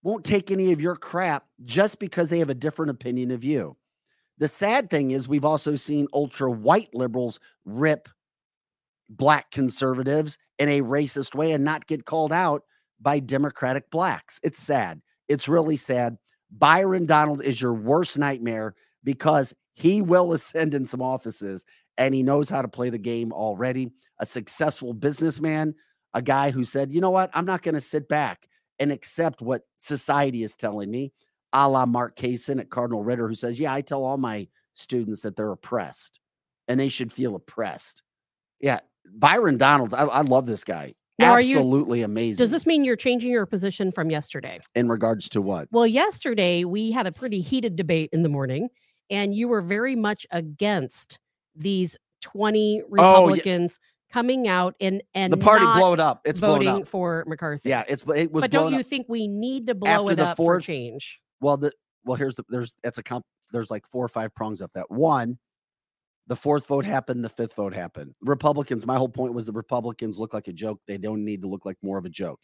won't 0.02 0.24
take 0.24 0.50
any 0.50 0.72
of 0.72 0.80
your 0.80 0.96
crap 0.96 1.46
just 1.64 1.98
because 1.98 2.28
they 2.28 2.40
have 2.40 2.50
a 2.50 2.54
different 2.54 2.90
opinion 2.90 3.30
of 3.30 3.44
you. 3.44 3.76
The 4.38 4.48
sad 4.48 4.90
thing 4.90 5.12
is, 5.12 5.28
we've 5.28 5.44
also 5.44 5.76
seen 5.76 6.08
ultra 6.12 6.50
white 6.50 6.92
liberals 6.94 7.38
rip 7.64 8.08
black 9.08 9.50
conservatives 9.50 10.38
in 10.58 10.68
a 10.68 10.80
racist 10.80 11.34
way 11.34 11.52
and 11.52 11.64
not 11.64 11.86
get 11.86 12.04
called 12.04 12.32
out 12.32 12.62
by 13.00 13.20
Democratic 13.20 13.90
blacks. 13.90 14.40
It's 14.42 14.58
sad. 14.58 15.00
It's 15.28 15.48
really 15.48 15.76
sad. 15.76 16.16
Byron 16.50 17.06
Donald 17.06 17.42
is 17.42 17.60
your 17.60 17.74
worst 17.74 18.18
nightmare 18.18 18.74
because 19.04 19.54
he 19.74 20.02
will 20.02 20.32
ascend 20.32 20.74
in 20.74 20.86
some 20.86 21.02
offices 21.02 21.64
and 21.98 22.14
he 22.14 22.22
knows 22.22 22.48
how 22.50 22.62
to 22.62 22.68
play 22.68 22.90
the 22.90 22.98
game 22.98 23.32
already. 23.32 23.90
A 24.18 24.26
successful 24.26 24.92
businessman, 24.94 25.74
a 26.14 26.22
guy 26.22 26.50
who 26.50 26.64
said, 26.64 26.92
you 26.92 27.00
know 27.00 27.10
what, 27.10 27.30
I'm 27.34 27.46
not 27.46 27.62
going 27.62 27.74
to 27.74 27.80
sit 27.80 28.08
back 28.08 28.46
and 28.78 28.90
accept 28.92 29.42
what 29.42 29.62
society 29.78 30.42
is 30.42 30.54
telling 30.54 30.90
me, 30.90 31.12
a 31.52 31.68
la 31.68 31.86
Mark 31.86 32.16
Kaysen 32.16 32.60
at 32.60 32.70
Cardinal 32.70 33.04
Ritter, 33.04 33.28
who 33.28 33.34
says, 33.34 33.60
yeah, 33.60 33.72
I 33.72 33.80
tell 33.82 34.04
all 34.04 34.16
my 34.16 34.48
students 34.74 35.22
that 35.22 35.36
they're 35.36 35.52
oppressed 35.52 36.18
and 36.68 36.80
they 36.80 36.88
should 36.88 37.12
feel 37.12 37.34
oppressed. 37.34 38.02
Yeah, 38.60 38.80
Byron 39.14 39.58
Donalds, 39.58 39.92
I, 39.92 40.04
I 40.04 40.20
love 40.22 40.46
this 40.46 40.64
guy. 40.64 40.94
Now, 41.18 41.32
are 41.32 41.40
you- 41.40 41.56
Absolutely 41.56 42.02
amazing. 42.02 42.38
Does 42.38 42.50
this 42.50 42.66
mean 42.66 42.84
you're 42.84 42.96
changing 42.96 43.30
your 43.30 43.44
position 43.46 43.92
from 43.92 44.10
yesterday? 44.10 44.58
in 44.74 44.88
regards 44.88 45.28
to 45.30 45.42
what? 45.42 45.68
Well, 45.70 45.86
yesterday 45.86 46.64
we 46.64 46.90
had 46.90 47.06
a 47.06 47.12
pretty 47.12 47.40
heated 47.40 47.76
debate 47.76 48.08
in 48.12 48.22
the 48.22 48.28
morning, 48.30 48.68
and 49.12 49.32
you 49.34 49.46
were 49.46 49.62
very 49.62 49.94
much 49.94 50.26
against 50.32 51.18
these 51.54 51.96
20 52.22 52.82
Republicans 52.88 53.78
coming 54.12 54.48
out 54.48 54.74
and 54.80 55.02
and 55.14 55.32
Oh, 55.32 55.36
the 55.36 55.42
party 55.44 55.64
blowed 55.66 56.00
up. 56.00 56.22
It's 56.24 56.40
blown 56.40 56.58
voting 56.64 56.82
up. 56.82 56.88
for 56.88 57.24
McCarthy. 57.28 57.68
Yeah, 57.68 57.84
it's 57.88 58.02
it 58.14 58.32
was 58.32 58.42
but 58.42 58.50
blown 58.50 58.64
don't 58.64 58.72
you 58.74 58.80
up. 58.80 58.86
think 58.86 59.06
we 59.08 59.28
need 59.28 59.66
to 59.68 59.74
blow 59.74 59.90
After 59.90 60.12
it 60.12 60.16
the 60.16 60.26
up 60.28 60.36
fourth- 60.36 60.62
for 60.64 60.66
change? 60.66 61.20
Well, 61.40 61.56
the 61.56 61.72
well, 62.04 62.16
here's 62.16 62.34
the 62.34 62.44
there's 62.48 62.74
it's 62.82 62.98
a 62.98 63.02
comp. 63.02 63.24
There's 63.52 63.70
like 63.70 63.86
four 63.86 64.04
or 64.04 64.08
five 64.08 64.34
prongs 64.34 64.60
of 64.60 64.72
that. 64.74 64.90
One, 64.90 65.38
the 66.26 66.36
fourth 66.36 66.66
vote 66.66 66.84
happened. 66.84 67.24
The 67.24 67.28
fifth 67.28 67.54
vote 67.54 67.74
happened. 67.74 68.14
Republicans. 68.22 68.86
My 68.86 68.96
whole 68.96 69.08
point 69.08 69.34
was 69.34 69.46
the 69.46 69.52
Republicans 69.52 70.18
look 70.18 70.32
like 70.32 70.48
a 70.48 70.52
joke. 70.52 70.80
They 70.86 70.96
don't 70.98 71.24
need 71.24 71.42
to 71.42 71.48
look 71.48 71.64
like 71.66 71.76
more 71.82 71.98
of 71.98 72.04
a 72.04 72.10
joke. 72.10 72.40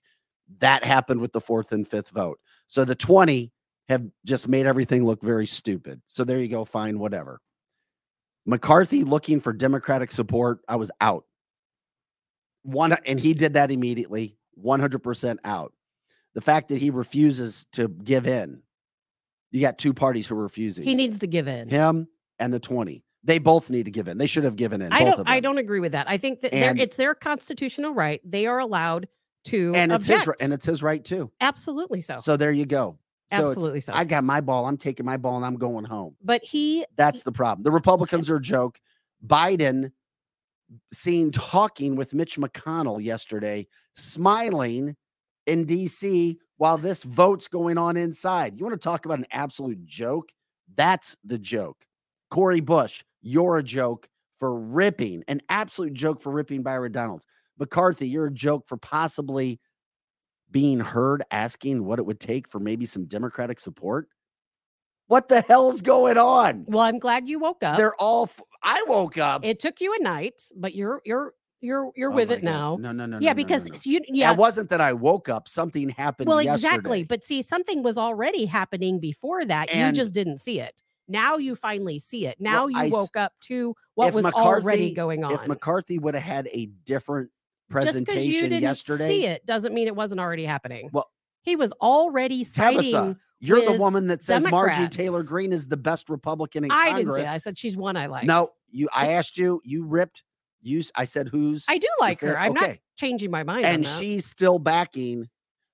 That 0.60 0.84
happened 0.84 1.20
with 1.20 1.32
the 1.32 1.40
fourth 1.40 1.72
and 1.72 1.86
fifth 1.86 2.10
vote. 2.10 2.38
So 2.66 2.84
the 2.84 2.94
twenty 2.94 3.52
have 3.88 4.04
just 4.24 4.48
made 4.48 4.66
everything 4.66 5.04
look 5.04 5.22
very 5.22 5.46
stupid. 5.46 6.00
So 6.06 6.24
there 6.24 6.38
you 6.38 6.48
go. 6.48 6.64
Fine, 6.64 6.98
whatever. 6.98 7.40
McCarthy 8.46 9.04
looking 9.04 9.40
for 9.40 9.52
Democratic 9.52 10.12
support. 10.12 10.60
I 10.68 10.76
was 10.76 10.90
out. 11.00 11.24
One, 12.62 12.92
and 13.06 13.18
he 13.18 13.34
did 13.34 13.54
that 13.54 13.70
immediately. 13.70 14.36
100% 14.62 15.38
out. 15.44 15.72
The 16.34 16.40
fact 16.40 16.68
that 16.68 16.78
he 16.78 16.90
refuses 16.90 17.66
to 17.72 17.88
give 17.88 18.26
in, 18.26 18.62
you 19.50 19.60
got 19.60 19.78
two 19.78 19.94
parties 19.94 20.26
who 20.26 20.36
are 20.36 20.42
refusing. 20.42 20.84
He 20.84 20.94
needs 20.94 21.20
to 21.20 21.26
give 21.26 21.48
in. 21.48 21.68
him 21.68 22.08
and 22.38 22.52
the 22.52 22.60
20. 22.60 23.02
They 23.24 23.38
both 23.38 23.70
need 23.70 23.86
to 23.86 23.90
give 23.90 24.08
in. 24.08 24.18
They 24.18 24.26
should 24.26 24.44
have 24.44 24.56
given 24.56 24.80
in. 24.82 24.92
I 24.92 25.04
both 25.04 25.16
don't. 25.16 25.28
I 25.28 25.40
don't 25.40 25.58
agree 25.58 25.80
with 25.80 25.92
that. 25.92 26.08
I 26.08 26.18
think 26.18 26.40
that 26.42 26.54
And- 26.54 26.80
it's 26.80 26.96
their 26.96 27.14
constitutional 27.14 27.92
right. 27.92 28.20
They 28.24 28.46
are 28.46 28.58
allowed 28.58 29.08
to 29.46 29.72
And 29.74 29.92
it's 29.92 30.06
his 30.06 30.28
and 30.40 30.52
it's 30.52 30.66
his 30.66 30.82
right 30.82 31.02
too. 31.04 31.30
absolutely 31.40 32.00
so. 32.00 32.18
So 32.18 32.36
there 32.36 32.52
you 32.52 32.66
go. 32.66 32.98
So 33.32 33.48
absolutely 33.48 33.80
so. 33.80 33.92
I 33.94 34.04
got 34.04 34.24
my 34.24 34.40
ball. 34.40 34.66
I'm 34.66 34.78
taking 34.78 35.04
my 35.04 35.16
ball 35.16 35.36
and 35.36 35.44
I'm 35.44 35.56
going 35.56 35.84
home. 35.84 36.16
but 36.22 36.42
he 36.42 36.84
That's 36.96 37.22
the 37.22 37.32
problem. 37.32 37.62
The 37.62 37.70
Republicans 37.70 38.30
are 38.30 38.36
a 38.36 38.42
joke. 38.42 38.80
Biden 39.26 39.92
seen 40.92 41.30
talking 41.30 41.96
with 41.96 42.14
Mitch 42.14 42.38
McConnell 42.38 43.02
yesterday, 43.02 43.66
smiling 43.96 44.96
in 45.46 45.66
DC 45.66 46.36
while 46.56 46.78
this 46.78 47.04
vote's 47.04 47.48
going 47.48 47.78
on 47.78 47.96
inside. 47.96 48.58
You 48.58 48.64
want 48.64 48.80
to 48.80 48.84
talk 48.84 49.04
about 49.04 49.18
an 49.18 49.26
absolute 49.30 49.84
joke? 49.84 50.30
That's 50.76 51.16
the 51.24 51.38
joke. 51.38 51.86
Cori 52.30 52.60
Bush, 52.60 53.04
you're 53.22 53.58
a 53.58 53.62
joke 53.62 54.08
for 54.38 54.58
ripping, 54.58 55.24
an 55.28 55.40
absolute 55.48 55.94
joke 55.94 56.20
for 56.20 56.30
ripping 56.30 56.62
Byron 56.62 56.92
Donalds. 56.92 57.26
McCarthy, 57.58 58.08
you're 58.08 58.26
a 58.26 58.32
joke 58.32 58.66
for 58.66 58.76
possibly 58.76 59.60
being 60.50 60.80
heard 60.80 61.22
asking 61.30 61.84
what 61.84 61.98
it 61.98 62.06
would 62.06 62.20
take 62.20 62.48
for 62.48 62.58
maybe 62.60 62.86
some 62.86 63.04
Democratic 63.04 63.60
support. 63.60 64.08
What 65.06 65.28
the 65.28 65.40
hell's 65.42 65.80
going 65.80 66.18
on? 66.18 66.66
well, 66.68 66.82
I'm 66.84 66.98
glad 66.98 67.28
you 67.28 67.38
woke 67.38 67.62
up. 67.62 67.78
They're 67.78 67.94
all. 67.96 68.24
F- 68.24 68.42
I 68.62 68.84
woke 68.88 69.16
up. 69.16 69.44
it 69.44 69.58
took 69.60 69.80
you 69.80 69.94
a 69.98 70.02
night, 70.02 70.42
but 70.54 70.74
you're 70.74 71.00
you're 71.04 71.32
you're 71.60 71.90
you're 71.96 72.12
Oh 72.12 72.14
with 72.14 72.30
it 72.30 72.42
God. 72.42 72.44
now. 72.44 72.76
No, 72.78 72.92
no, 72.92 73.06
no. 73.06 73.18
yeah, 73.20 73.30
no, 73.30 73.34
because 73.34 73.66
no, 73.66 73.72
no. 73.72 73.78
you 73.84 74.00
Yeah. 74.08 74.32
It 74.32 74.38
wasn't 74.38 74.68
that 74.68 74.80
I 74.82 74.92
woke 74.92 75.28
up. 75.30 75.48
Something 75.48 75.88
happened. 75.88 76.28
Well, 76.28 76.42
yesterday. 76.42 76.68
exactly. 76.74 77.02
But 77.04 77.24
see, 77.24 77.40
something 77.40 77.82
was 77.82 77.96
already 77.96 78.44
happening 78.44 79.00
before 79.00 79.44
that. 79.46 79.70
And- 79.70 79.96
you 79.96 80.02
just 80.02 80.12
didn't 80.12 80.38
see 80.38 80.60
it. 80.60 80.82
Now 81.10 81.38
you 81.38 81.54
finally 81.56 81.98
see 81.98 82.26
it. 82.26 82.38
Now 82.38 82.66
Well, 82.66 82.70
you 82.70 82.88
s- 82.88 82.92
woke 82.92 83.16
up 83.16 83.32
to 83.44 83.74
what 83.94 84.12
was 84.12 84.24
McCarthy- 84.24 84.62
already 84.66 84.92
going 84.92 85.24
on. 85.24 85.32
if 85.32 85.46
McCarthy 85.46 85.98
would 85.98 86.14
have 86.14 86.22
had 86.22 86.48
a 86.52 86.66
different 86.84 87.30
presentation 87.68 88.22
you 88.30 88.42
didn't 88.42 88.62
yesterday, 88.62 89.08
see 89.08 89.26
it 89.26 89.44
doesn't 89.46 89.74
mean 89.74 89.86
it 89.86 89.96
wasn't 89.96 90.20
already 90.20 90.44
happening. 90.44 90.90
Well, 90.92 91.10
he 91.42 91.56
was 91.56 91.72
already 91.80 92.44
citing. 92.44 92.92
Tabitha, 92.92 93.16
you're 93.40 93.64
the 93.64 93.78
woman 93.78 94.08
that 94.08 94.22
says 94.22 94.44
Margie 94.50 94.72
Democrats. 94.74 94.96
Taylor 94.96 95.22
Greene 95.22 95.52
is 95.52 95.66
the 95.68 95.76
best 95.76 96.08
Republican 96.08 96.64
in 96.64 96.70
I 96.70 96.96
didn't 96.98 97.14
say. 97.14 97.22
that. 97.22 97.34
I 97.34 97.38
said 97.38 97.56
she's 97.58 97.76
one 97.76 97.96
I 97.96 98.06
like. 98.06 98.24
no, 98.24 98.50
you. 98.70 98.88
I 98.92 99.08
asked 99.12 99.38
you. 99.38 99.60
You 99.64 99.84
ripped. 99.84 100.24
You. 100.60 100.82
I 100.96 101.04
said 101.04 101.28
who's. 101.28 101.64
I 101.68 101.78
do 101.78 101.88
like 102.00 102.20
her. 102.20 102.38
I'm 102.38 102.52
not 102.54 102.78
changing 102.96 103.30
my 103.30 103.44
mind. 103.44 103.64
on 103.64 103.72
and 103.72 103.86
she's 103.86 104.26
still 104.26 104.58
backing 104.58 105.28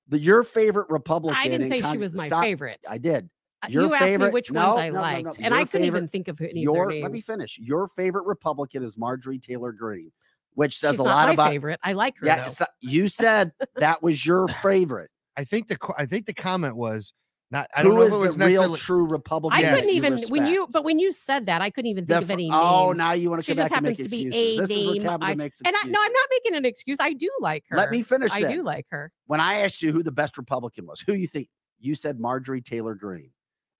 the 0.08 0.18
your 0.18 0.44
favorite 0.44 0.88
Republican. 0.90 1.40
I 1.42 1.48
didn't 1.48 1.68
say 1.68 1.80
she 1.80 1.96
was 1.98 2.14
my 2.14 2.26
Stop. 2.26 2.42
favorite. 2.42 2.80
I 2.88 2.98
did. 2.98 3.30
Uh, 3.62 3.68
your 3.70 3.84
you 3.86 3.94
asked 3.94 4.02
me 4.02 4.08
favorite- 4.08 4.32
which 4.34 4.50
no, 4.52 4.68
ones 4.68 4.78
I 4.80 4.88
no, 4.90 4.94
no, 4.96 4.98
no. 5.00 5.02
liked, 5.02 5.38
and 5.38 5.46
Your 5.46 5.54
I 5.54 5.64
couldn't 5.64 5.86
even 5.86 6.06
think 6.06 6.28
of 6.28 6.38
any 6.42 6.60
Your 6.60 6.92
let 6.92 7.10
me 7.10 7.22
finish. 7.22 7.58
Your 7.58 7.88
favorite 7.88 8.26
Republican 8.26 8.82
is 8.82 8.98
Marjorie 8.98 9.38
Taylor 9.38 9.72
Greene, 9.72 10.12
which 10.54 10.78
says 10.78 10.92
She's 10.92 10.98
a 11.00 11.02
lot 11.04 11.28
my 11.28 11.34
about. 11.34 11.50
favorite. 11.50 11.80
I 11.82 11.92
like 11.92 12.16
her. 12.18 12.26
Yeah, 12.26 12.44
though. 12.44 12.50
so- 12.50 12.66
you 12.80 13.08
said 13.08 13.52
that 13.76 14.02
was 14.02 14.24
your 14.24 14.48
favorite. 14.48 15.10
I 15.36 15.44
think 15.44 15.68
the 15.68 15.76
I 15.98 16.06
think 16.06 16.26
the 16.26 16.34
comment 16.34 16.76
was 16.76 17.12
not. 17.50 17.68
I 17.74 17.82
don't 17.82 17.94
know 17.94 18.02
is 18.02 18.08
if 18.08 18.14
it 18.14 18.18
was 18.20 18.36
the 18.36 18.46
real 18.46 18.62
necessarily. 18.70 18.78
true 18.78 19.06
Republican? 19.06 19.58
I 19.58 19.62
Yes. 19.62 19.74
couldn't 19.80 20.00
that 20.02 20.20
even 20.20 20.28
when 20.30 20.46
you 20.46 20.66
but 20.72 20.84
when 20.84 20.98
you 21.00 21.12
said 21.12 21.46
that 21.46 21.60
I 21.60 21.70
couldn't 21.70 21.90
even 21.90 22.06
The 22.06 22.14
think 22.14 22.22
of 22.22 22.28
fir- 22.28 22.32
any 22.34 22.50
oh, 22.52 22.54
names. 22.54 22.62
Oh, 22.62 22.92
now 22.92 23.12
you 23.12 23.30
want 23.30 23.42
to 23.42 23.44
She 23.44 23.52
come 23.52 23.56
just 23.56 23.70
back 23.70 23.78
and 23.78 23.84
make 23.86 23.96
happens 23.98 24.10
to 24.12 24.16
be 24.16 24.26
excuses. 24.28 24.58
a 24.58 24.60
This 24.62 24.70
is 24.70 24.84
where 24.86 24.94
name. 24.94 25.02
Tabitha 25.02 25.30
I- 25.30 25.34
makes 25.34 25.60
and 25.64 25.74
I, 25.76 25.82
no, 25.88 25.98
I'm 26.00 26.12
not 26.12 26.26
making 26.30 26.54
an 26.56 26.64
excuse. 26.64 26.98
I 27.00 27.12
do 27.14 27.28
like 27.40 27.64
her. 27.68 27.76
Let 27.76 27.90
me 27.90 28.02
finish. 28.02 28.30
I 28.32 28.42
then. 28.42 28.56
do 28.56 28.62
like 28.62 28.86
her. 28.90 29.10
When 29.26 29.40
I 29.40 29.54
asked 29.60 29.82
you 29.82 29.92
who 29.92 30.02
the 30.04 30.12
best 30.12 30.38
Republican 30.38 30.86
was, 30.86 31.00
who 31.00 31.14
you 31.14 31.26
think? 31.26 31.48
You 31.80 31.94
said 31.96 32.18
Marjorie 32.20 32.62
Taylor 32.62 32.94
Greene, 32.94 33.30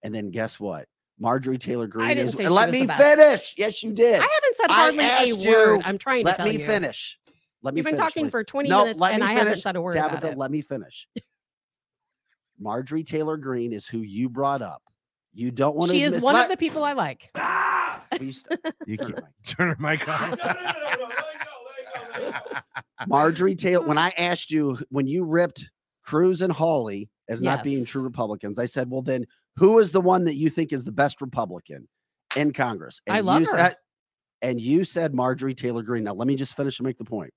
and 0.03 0.13
then 0.15 0.31
guess 0.31 0.59
what? 0.61 0.87
Marjorie 1.21 1.59
Taylor 1.59 1.87
Greene 1.87 2.09
didn't 2.09 2.25
is. 2.27 2.33
say 2.35 2.43
she 2.45 2.49
Let 2.51 2.67
was 2.67 2.73
me 2.73 2.81
the 2.83 2.87
best. 2.89 3.01
finish. 3.03 3.55
Yes, 3.57 3.83
you 3.85 3.93
did. 3.93 4.17
I 4.17 4.23
haven't 4.23 4.44
said 4.55 4.71
I 4.71 4.75
hardly 4.75 5.05
a 5.05 5.09
asked 5.09 5.47
word. 5.47 5.77
you, 5.77 5.83
I'm 5.85 5.99
trying 5.99 6.25
to 6.25 6.31
Let 6.31 6.41
me 6.45 6.59
finish. 6.59 7.19
Let 7.63 7.75
me 7.75 7.79
You've 7.79 7.85
been 7.87 7.95
finish, 7.97 8.05
talking 8.13 8.25
please. 8.27 8.31
for 8.31 8.45
20 8.45 8.69
no, 8.69 8.85
minutes 8.85 9.03
and 9.03 9.23
I 9.25 9.33
haven't 9.33 9.57
said 9.57 9.77
a 9.77 9.81
word 9.81 9.95
Tabitha, 9.95 10.19
about 10.19 10.33
it. 10.33 10.39
let 10.39 10.51
me 10.51 10.61
finish. 10.61 11.09
Marjorie 12.59 13.05
Taylor 13.05 13.37
Greene 13.37 13.73
is 13.73 13.87
who 13.87 13.99
you 13.99 14.29
brought 14.29 14.63
up. 14.63 14.83
You 15.33 15.51
don't 15.51 15.75
want 15.75 15.91
to. 15.91 15.97
She 15.97 16.03
is 16.03 16.23
one 16.23 16.37
of 16.37 16.49
the 16.49 16.57
people 16.57 16.85
I 16.85 16.93
like. 16.93 17.31
You 18.87 18.97
can't 18.99 19.19
turn 19.47 19.69
her 19.69 19.77
mic 19.81 20.07
on. 20.09 20.39
Marjorie 23.09 23.55
Taylor. 23.55 23.85
When 23.87 23.99
I 23.99 24.11
asked 24.17 24.51
you 24.51 24.79
when 24.91 25.07
you 25.07 25.25
ripped 25.25 25.71
Cruz 26.05 26.43
and 26.43 26.53
Hawley 26.53 27.11
as 27.29 27.43
not 27.43 27.65
being 27.65 27.85
true 27.85 28.03
Republicans, 28.03 28.59
I 28.59 28.67
said, 28.67 28.91
"Well, 28.91 29.03
then 29.03 29.25
who 29.57 29.79
is 29.79 29.91
the 29.91 30.01
one 30.01 30.25
that 30.25 30.35
you 30.37 30.49
think 30.51 30.73
is 30.73 30.85
the 30.85 30.93
best 30.93 31.21
Republican 31.21 31.89
in 32.37 32.53
Congress?" 32.53 33.01
I 33.09 33.19
And 33.19 33.27
love 33.27 33.41
you 33.41 33.47
her. 33.47 33.57
Said, 33.59 33.77
and 34.45 34.61
you 34.61 34.85
said 34.85 35.15
Marjorie 35.15 35.55
Taylor 35.55 35.83
Greene. 35.83 36.05
Now 36.05 36.13
let 36.13 36.29
me 36.29 36.37
just 36.37 36.55
finish 36.55 36.79
and 36.79 36.87
make 36.87 36.99
the 36.99 37.05
point. 37.05 37.33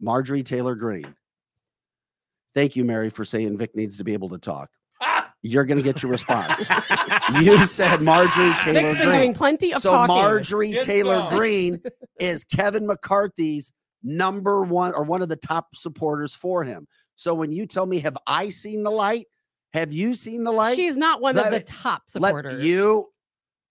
Marjorie 0.00 0.42
Taylor 0.42 0.74
Greene. 0.74 1.14
Thank 2.54 2.74
you, 2.74 2.84
Mary, 2.84 3.10
for 3.10 3.24
saying 3.24 3.58
Vic 3.58 3.76
needs 3.76 3.98
to 3.98 4.04
be 4.04 4.14
able 4.14 4.30
to 4.30 4.38
talk. 4.38 4.70
You're 5.42 5.64
going 5.64 5.76
to 5.76 5.84
get 5.84 6.02
your 6.02 6.10
response. 6.10 6.68
you 7.40 7.64
said 7.66 8.00
Marjorie 8.00 8.54
Taylor 8.58 8.88
Vic's 8.88 8.94
been 8.94 9.08
doing 9.08 9.34
plenty 9.34 9.72
of 9.72 9.82
So 9.82 9.92
talking. 9.92 10.14
Marjorie 10.14 10.72
Taylor 10.82 11.20
some. 11.28 11.36
Greene 11.36 11.82
is 12.20 12.44
Kevin 12.44 12.86
McCarthy's 12.86 13.70
number 14.02 14.62
one 14.62 14.94
or 14.94 15.04
one 15.04 15.20
of 15.22 15.28
the 15.28 15.36
top 15.36 15.74
supporters 15.74 16.34
for 16.34 16.64
him. 16.64 16.88
So 17.16 17.34
when 17.34 17.52
you 17.52 17.66
tell 17.66 17.84
me, 17.84 18.00
have 18.00 18.16
I 18.26 18.48
seen 18.48 18.82
the 18.82 18.90
light? 18.90 19.26
Have 19.74 19.92
you 19.92 20.14
seen 20.14 20.44
the 20.44 20.52
light? 20.52 20.76
She's 20.76 20.96
not 20.96 21.20
one 21.20 21.38
of 21.38 21.50
the 21.50 21.60
top 21.60 22.02
Let 22.14 22.30
supporters. 22.30 22.64
you. 22.64 23.08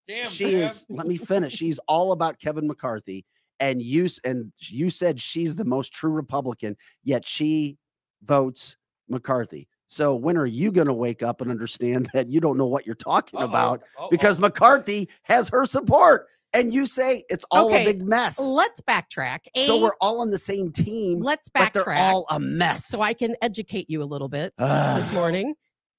Damn, 0.10 0.26
she 0.26 0.46
Kev. 0.46 0.64
is. 0.64 0.86
Let 0.90 1.06
me 1.08 1.18
finish. 1.18 1.54
She's 1.54 1.80
all 1.88 2.12
about 2.14 2.40
Kevin 2.40 2.66
McCarthy, 2.68 3.26
and 3.60 3.80
you 3.80 4.10
and 4.26 4.52
you 4.60 4.90
said 4.90 5.22
she's 5.22 5.56
the 5.56 5.66
most 5.66 5.94
true 5.94 6.10
Republican, 6.12 6.76
yet 7.04 7.26
she 7.28 7.78
votes 8.24 8.76
McCarthy. 9.08 9.68
So 9.88 10.16
when 10.16 10.36
are 10.36 10.46
you 10.48 10.72
going 10.72 10.88
to 10.88 10.94
wake 10.94 11.22
up 11.24 11.42
and 11.42 11.50
understand 11.52 12.10
that 12.14 12.28
you 12.30 12.40
don't 12.42 12.58
know 12.58 12.66
what 12.66 12.86
you're 12.88 12.96
talking 12.96 13.40
Uh-oh, 13.40 13.46
about? 13.46 13.82
uh-oh. 14.00 14.10
Because 14.10 14.40
McCarthy 14.40 15.10
has 15.24 15.48
her 15.50 15.66
support, 15.68 16.26
and 16.54 16.74
you 16.74 16.88
say 16.88 17.22
it's 17.30 17.46
all 17.52 17.68
Okay, 17.68 17.84
a 17.84 17.86
big 17.86 18.02
mess. 18.02 18.40
Let's 18.40 18.82
backtrack. 18.82 19.40
A, 19.54 19.66
so 19.68 19.80
we're 19.80 19.96
all 20.02 20.22
on 20.22 20.32
the 20.32 20.38
same 20.40 20.72
team, 20.72 21.20
let's 21.22 21.50
but 21.50 21.72
they're 21.74 21.84
backtrack 21.84 22.00
all 22.00 22.26
a 22.32 22.40
mess. 22.40 22.88
so 22.88 23.02
I 23.02 23.14
can 23.14 23.36
educate 23.44 23.88
you 23.92 24.02
a 24.02 24.06
little 24.06 24.28
bit 24.30 24.54
Ugh. 24.58 25.00
this 25.00 25.12
morning. 25.12 25.54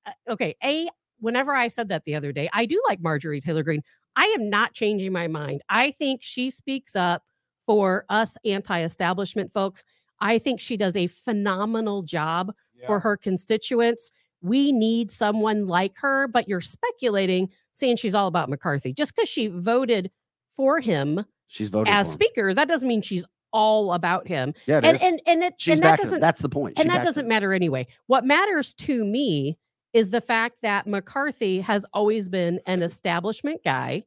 Uh, 0.04 0.10
okay, 0.30 0.56
A, 0.64 0.88
whenever 1.20 1.52
I 1.54 1.68
said 1.68 1.88
that 1.90 2.04
the 2.06 2.14
other 2.16 2.32
day, 2.32 2.48
I 2.52 2.66
do 2.66 2.80
like 2.88 3.00
Marjorie 3.00 3.40
Taylor 3.40 3.62
Greene. 3.62 3.82
I 4.16 4.24
am 4.38 4.50
not 4.50 4.72
changing 4.74 5.12
my 5.12 5.28
mind. 5.28 5.62
I 5.68 5.90
think 5.92 6.20
she 6.22 6.50
speaks 6.50 6.94
up 6.96 7.22
for 7.66 8.04
us 8.08 8.36
anti-establishment 8.44 9.52
folks. 9.52 9.84
I 10.20 10.38
think 10.38 10.60
she 10.60 10.76
does 10.76 10.96
a 10.96 11.06
phenomenal 11.06 12.02
job 12.02 12.52
for 12.86 12.98
her 13.00 13.16
constituents. 13.16 14.10
We 14.42 14.72
need 14.72 15.10
someone 15.10 15.66
like 15.66 15.92
her, 15.98 16.26
but 16.28 16.48
you're 16.48 16.60
speculating 16.60 17.50
saying 17.72 17.96
she's 17.96 18.14
all 18.14 18.26
about 18.26 18.48
McCarthy. 18.48 18.92
Just 18.92 19.14
because 19.14 19.28
she 19.28 19.46
voted 19.48 20.10
for 20.56 20.80
him 20.80 21.24
She's 21.46 21.68
voting 21.68 21.92
as 21.92 22.10
speaker, 22.10 22.54
that 22.54 22.68
doesn't 22.68 22.86
mean 22.88 23.02
she's 23.02 23.24
all 23.52 23.92
about 23.92 24.28
him. 24.28 24.54
Yeah, 24.66 24.80
And 24.82 24.94
is. 24.96 25.02
and 25.02 25.20
and 25.26 25.42
it 25.42 25.54
she's 25.58 25.74
and 25.74 25.82
that 25.82 26.00
doesn't 26.00 26.20
That's 26.20 26.40
the 26.40 26.48
point. 26.48 26.78
and 26.78 26.88
that 26.90 27.04
doesn't 27.04 27.24
him. 27.24 27.28
matter 27.28 27.52
anyway. 27.52 27.86
What 28.06 28.24
matters 28.24 28.72
to 28.74 29.04
me 29.04 29.58
is 29.92 30.10
the 30.10 30.20
fact 30.20 30.56
that 30.62 30.86
McCarthy 30.86 31.60
has 31.60 31.84
always 31.92 32.28
been 32.28 32.60
an 32.66 32.82
establishment 32.82 33.62
guy. 33.64 34.04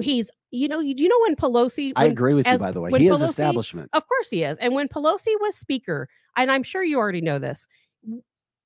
He's, 0.00 0.30
you 0.50 0.68
know, 0.68 0.80
you, 0.80 0.94
you 0.96 1.08
know 1.08 1.20
when 1.20 1.36
Pelosi. 1.36 1.92
I 1.96 2.06
agree 2.06 2.34
with 2.34 2.46
you. 2.46 2.58
By 2.58 2.72
the 2.72 2.80
way, 2.80 2.90
when 2.90 3.00
he 3.00 3.08
is 3.08 3.20
establishment. 3.20 3.90
Of 3.92 4.08
course 4.08 4.30
he 4.30 4.42
is. 4.42 4.56
And 4.58 4.74
when 4.74 4.88
Pelosi 4.88 5.34
was 5.40 5.54
speaker, 5.54 6.08
and 6.36 6.50
I'm 6.50 6.62
sure 6.62 6.82
you 6.82 6.98
already 6.98 7.20
know 7.20 7.38
this, 7.38 7.66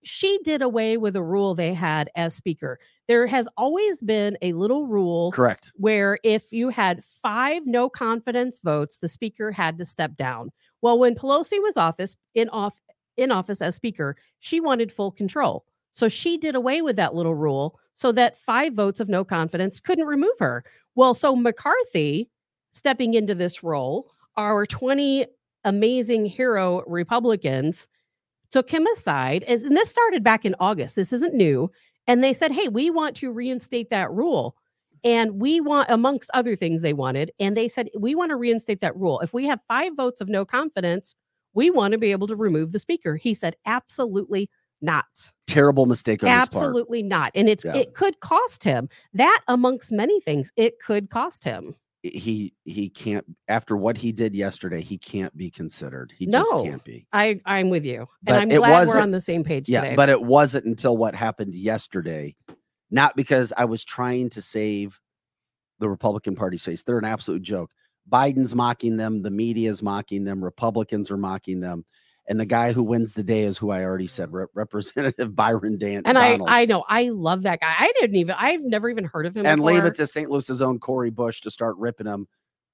she 0.05 0.38
did 0.45 0.62
away 0.62 0.97
with 0.97 1.17
a 1.17 1.23
rule 1.23 1.57
they 1.57 1.75
had 1.75 2.11
as 2.15 2.33
speaker. 2.33 2.79
There 3.09 3.26
has 3.26 3.49
always 3.57 4.00
been 4.03 4.38
a 4.41 4.53
little 4.53 4.87
rule 4.87 5.33
Correct. 5.33 5.73
where 5.75 6.21
if 6.23 6.53
you 6.53 6.69
had 6.69 7.03
five 7.05 7.67
no 7.67 7.91
confidence 7.91 8.61
votes, 8.62 8.99
the 8.99 9.09
speaker 9.09 9.50
had 9.50 9.79
to 9.79 9.85
step 9.85 10.17
down. 10.17 10.53
Well, 10.81 10.99
when 10.99 11.17
Pelosi 11.17 11.61
was 11.61 11.76
office 11.76 12.15
in 12.37 12.49
off 12.50 12.81
in 13.17 13.33
office 13.33 13.61
as 13.61 13.75
speaker, 13.75 14.17
she 14.38 14.61
wanted 14.61 14.93
full 14.93 15.11
control. 15.11 15.65
So 15.97 16.09
she 16.09 16.37
did 16.37 16.55
away 16.55 16.83
with 16.83 16.97
that 16.97 17.15
little 17.15 17.35
rule 17.35 17.81
so 17.95 18.12
that 18.12 18.37
five 18.37 18.75
votes 18.75 19.00
of 19.00 19.09
no 19.09 19.25
confidence 19.25 19.81
couldn't 19.81 20.05
remove 20.05 20.38
her. 20.38 20.62
Well, 20.95 21.15
so 21.15 21.35
McCarthy 21.35 22.29
stepping 22.73 23.15
into 23.15 23.35
this 23.35 23.62
role, 23.62 24.11
our 24.37 24.67
20 24.67 25.25
amazing 25.65 26.26
hero 26.26 26.83
Republicans 26.87 27.88
took 28.50 28.71
him 28.71 28.87
aside. 28.88 29.43
And 29.45 29.75
this 29.75 29.91
started 29.91 30.23
back 30.23 30.45
in 30.45 30.55
August. 30.61 30.97
This 30.97 31.15
isn't 31.15 31.33
new. 31.33 31.71
And 32.07 32.23
they 32.23 32.35
said, 32.35 32.53
hey, 32.53 32.69
we 32.69 32.91
want 32.91 33.17
to 33.17 33.33
reinstate 33.33 33.88
that 33.88 34.11
rule. 34.11 34.55
And 35.03 35.41
we 35.41 35.62
want, 35.62 35.88
amongst 35.88 36.31
other 36.35 36.57
things 36.57 36.83
they 36.83 36.93
wanted, 36.93 37.33
and 37.41 37.57
they 37.57 37.69
said, 37.69 37.88
we 37.99 38.15
want 38.15 38.31
to 38.31 38.37
reinstate 38.37 38.81
that 38.81 38.97
rule. 38.97 39.21
If 39.21 39.33
we 39.33 39.47
have 39.47 39.62
five 39.67 39.93
votes 39.97 40.21
of 40.21 40.29
no 40.29 40.45
confidence, 40.45 41.15
we 41.55 41.71
want 41.71 41.93
to 41.93 41.99
be 41.99 42.12
able 42.12 42.26
to 42.26 42.37
remove 42.37 42.73
the 42.73 42.79
speaker. 42.79 43.17
He 43.17 43.33
said, 43.33 43.57
absolutely 43.65 44.50
not. 44.80 45.04
Terrible 45.47 45.87
mistake 45.87 46.23
on. 46.23 46.28
Absolutely 46.28 47.02
not. 47.02 47.33
And 47.35 47.49
it's 47.49 47.64
Yeah. 47.64 47.76
it 47.76 47.95
could 47.95 48.21
cost 48.21 48.64
him 48.64 48.88
that 49.14 49.40
amongst 49.49 49.92
many 49.92 50.21
things. 50.21 50.52
It 50.56 50.78
could 50.80 51.11
cost 51.11 51.45
him. 51.45 51.75
He 52.02 52.52
he 52.64 52.88
can't 52.88 53.25
after 53.49 53.76
what 53.76 53.97
he 53.97 54.12
did 54.12 54.37
yesterday. 54.37 54.80
He 54.80 54.97
can't 54.99 55.37
be 55.37 55.50
considered. 55.50 56.12
He 56.16 56.26
just 56.26 56.50
can't 56.52 56.85
be. 56.85 57.06
I 57.12 57.40
I'm 57.45 57.68
with 57.71 57.85
you, 57.85 58.06
But 58.23 58.35
and 58.42 58.52
I'm 58.52 58.59
glad 58.59 58.87
we're 58.87 59.00
on 59.00 59.11
the 59.11 59.21
same 59.21 59.42
page 59.42 59.68
Yeah, 59.68 59.80
today. 59.80 59.97
but 59.97 60.09
it 60.09 60.23
wasn't 60.23 60.66
until 60.66 60.97
what 60.97 61.14
happened 61.16 61.54
yesterday, 61.54 62.37
not 62.90 63.16
because 63.16 63.52
I 63.56 63.64
was 63.64 63.83
trying 63.85 64.28
to 64.30 64.42
save 64.42 65.00
the 65.80 65.88
Republican 65.88 66.37
Party's 66.37 66.64
face. 66.64 66.83
They're 66.85 66.99
an 66.99 67.04
absolute 67.04 67.42
joke. 67.42 67.71
Biden's 68.09 68.54
mocking 68.54 68.99
them, 68.99 69.23
the 69.23 69.30
media 69.33 69.68
is 69.71 69.83
mocking 69.83 70.23
them, 70.25 70.45
Republicans 70.45 71.11
are 71.11 71.16
mocking 71.16 71.59
them, 71.59 71.85
and 72.28 72.40
the 72.40 72.47
guy 72.47 72.73
who 72.73 72.83
wins 72.83 73.14
the 73.14 73.23
day 73.23 73.42
is 73.42 73.59
who 73.59 73.71
I 73.71 73.85
already 73.85 74.06
said, 74.09 74.33
Rep- 74.33 74.50
Representative 74.54 75.35
Byron 75.37 75.78
Dan. 75.78 76.02
and 76.04 76.18
I 76.18 76.33
Donalds. 76.33 76.52
I 76.52 76.64
know 76.66 76.85
I 76.88 77.09
love 77.11 77.42
that 77.42 77.61
guy. 77.61 77.75
I 77.78 77.92
didn't 78.00 78.16
even 78.16 78.35
I've 78.38 78.62
never 78.62 78.88
even 78.90 79.04
heard 79.04 79.26
of 79.26 79.37
him. 79.37 79.47
and 79.47 79.62
leave 79.62 79.85
it 79.85 79.95
to 79.97 80.06
St. 80.06 80.30
Louis's 80.30 80.62
own 80.62 80.78
Cori 80.78 81.11
Bush 81.11 81.40
to 81.42 81.50
start 81.50 81.76
ripping 81.78 82.06
him, 82.06 82.26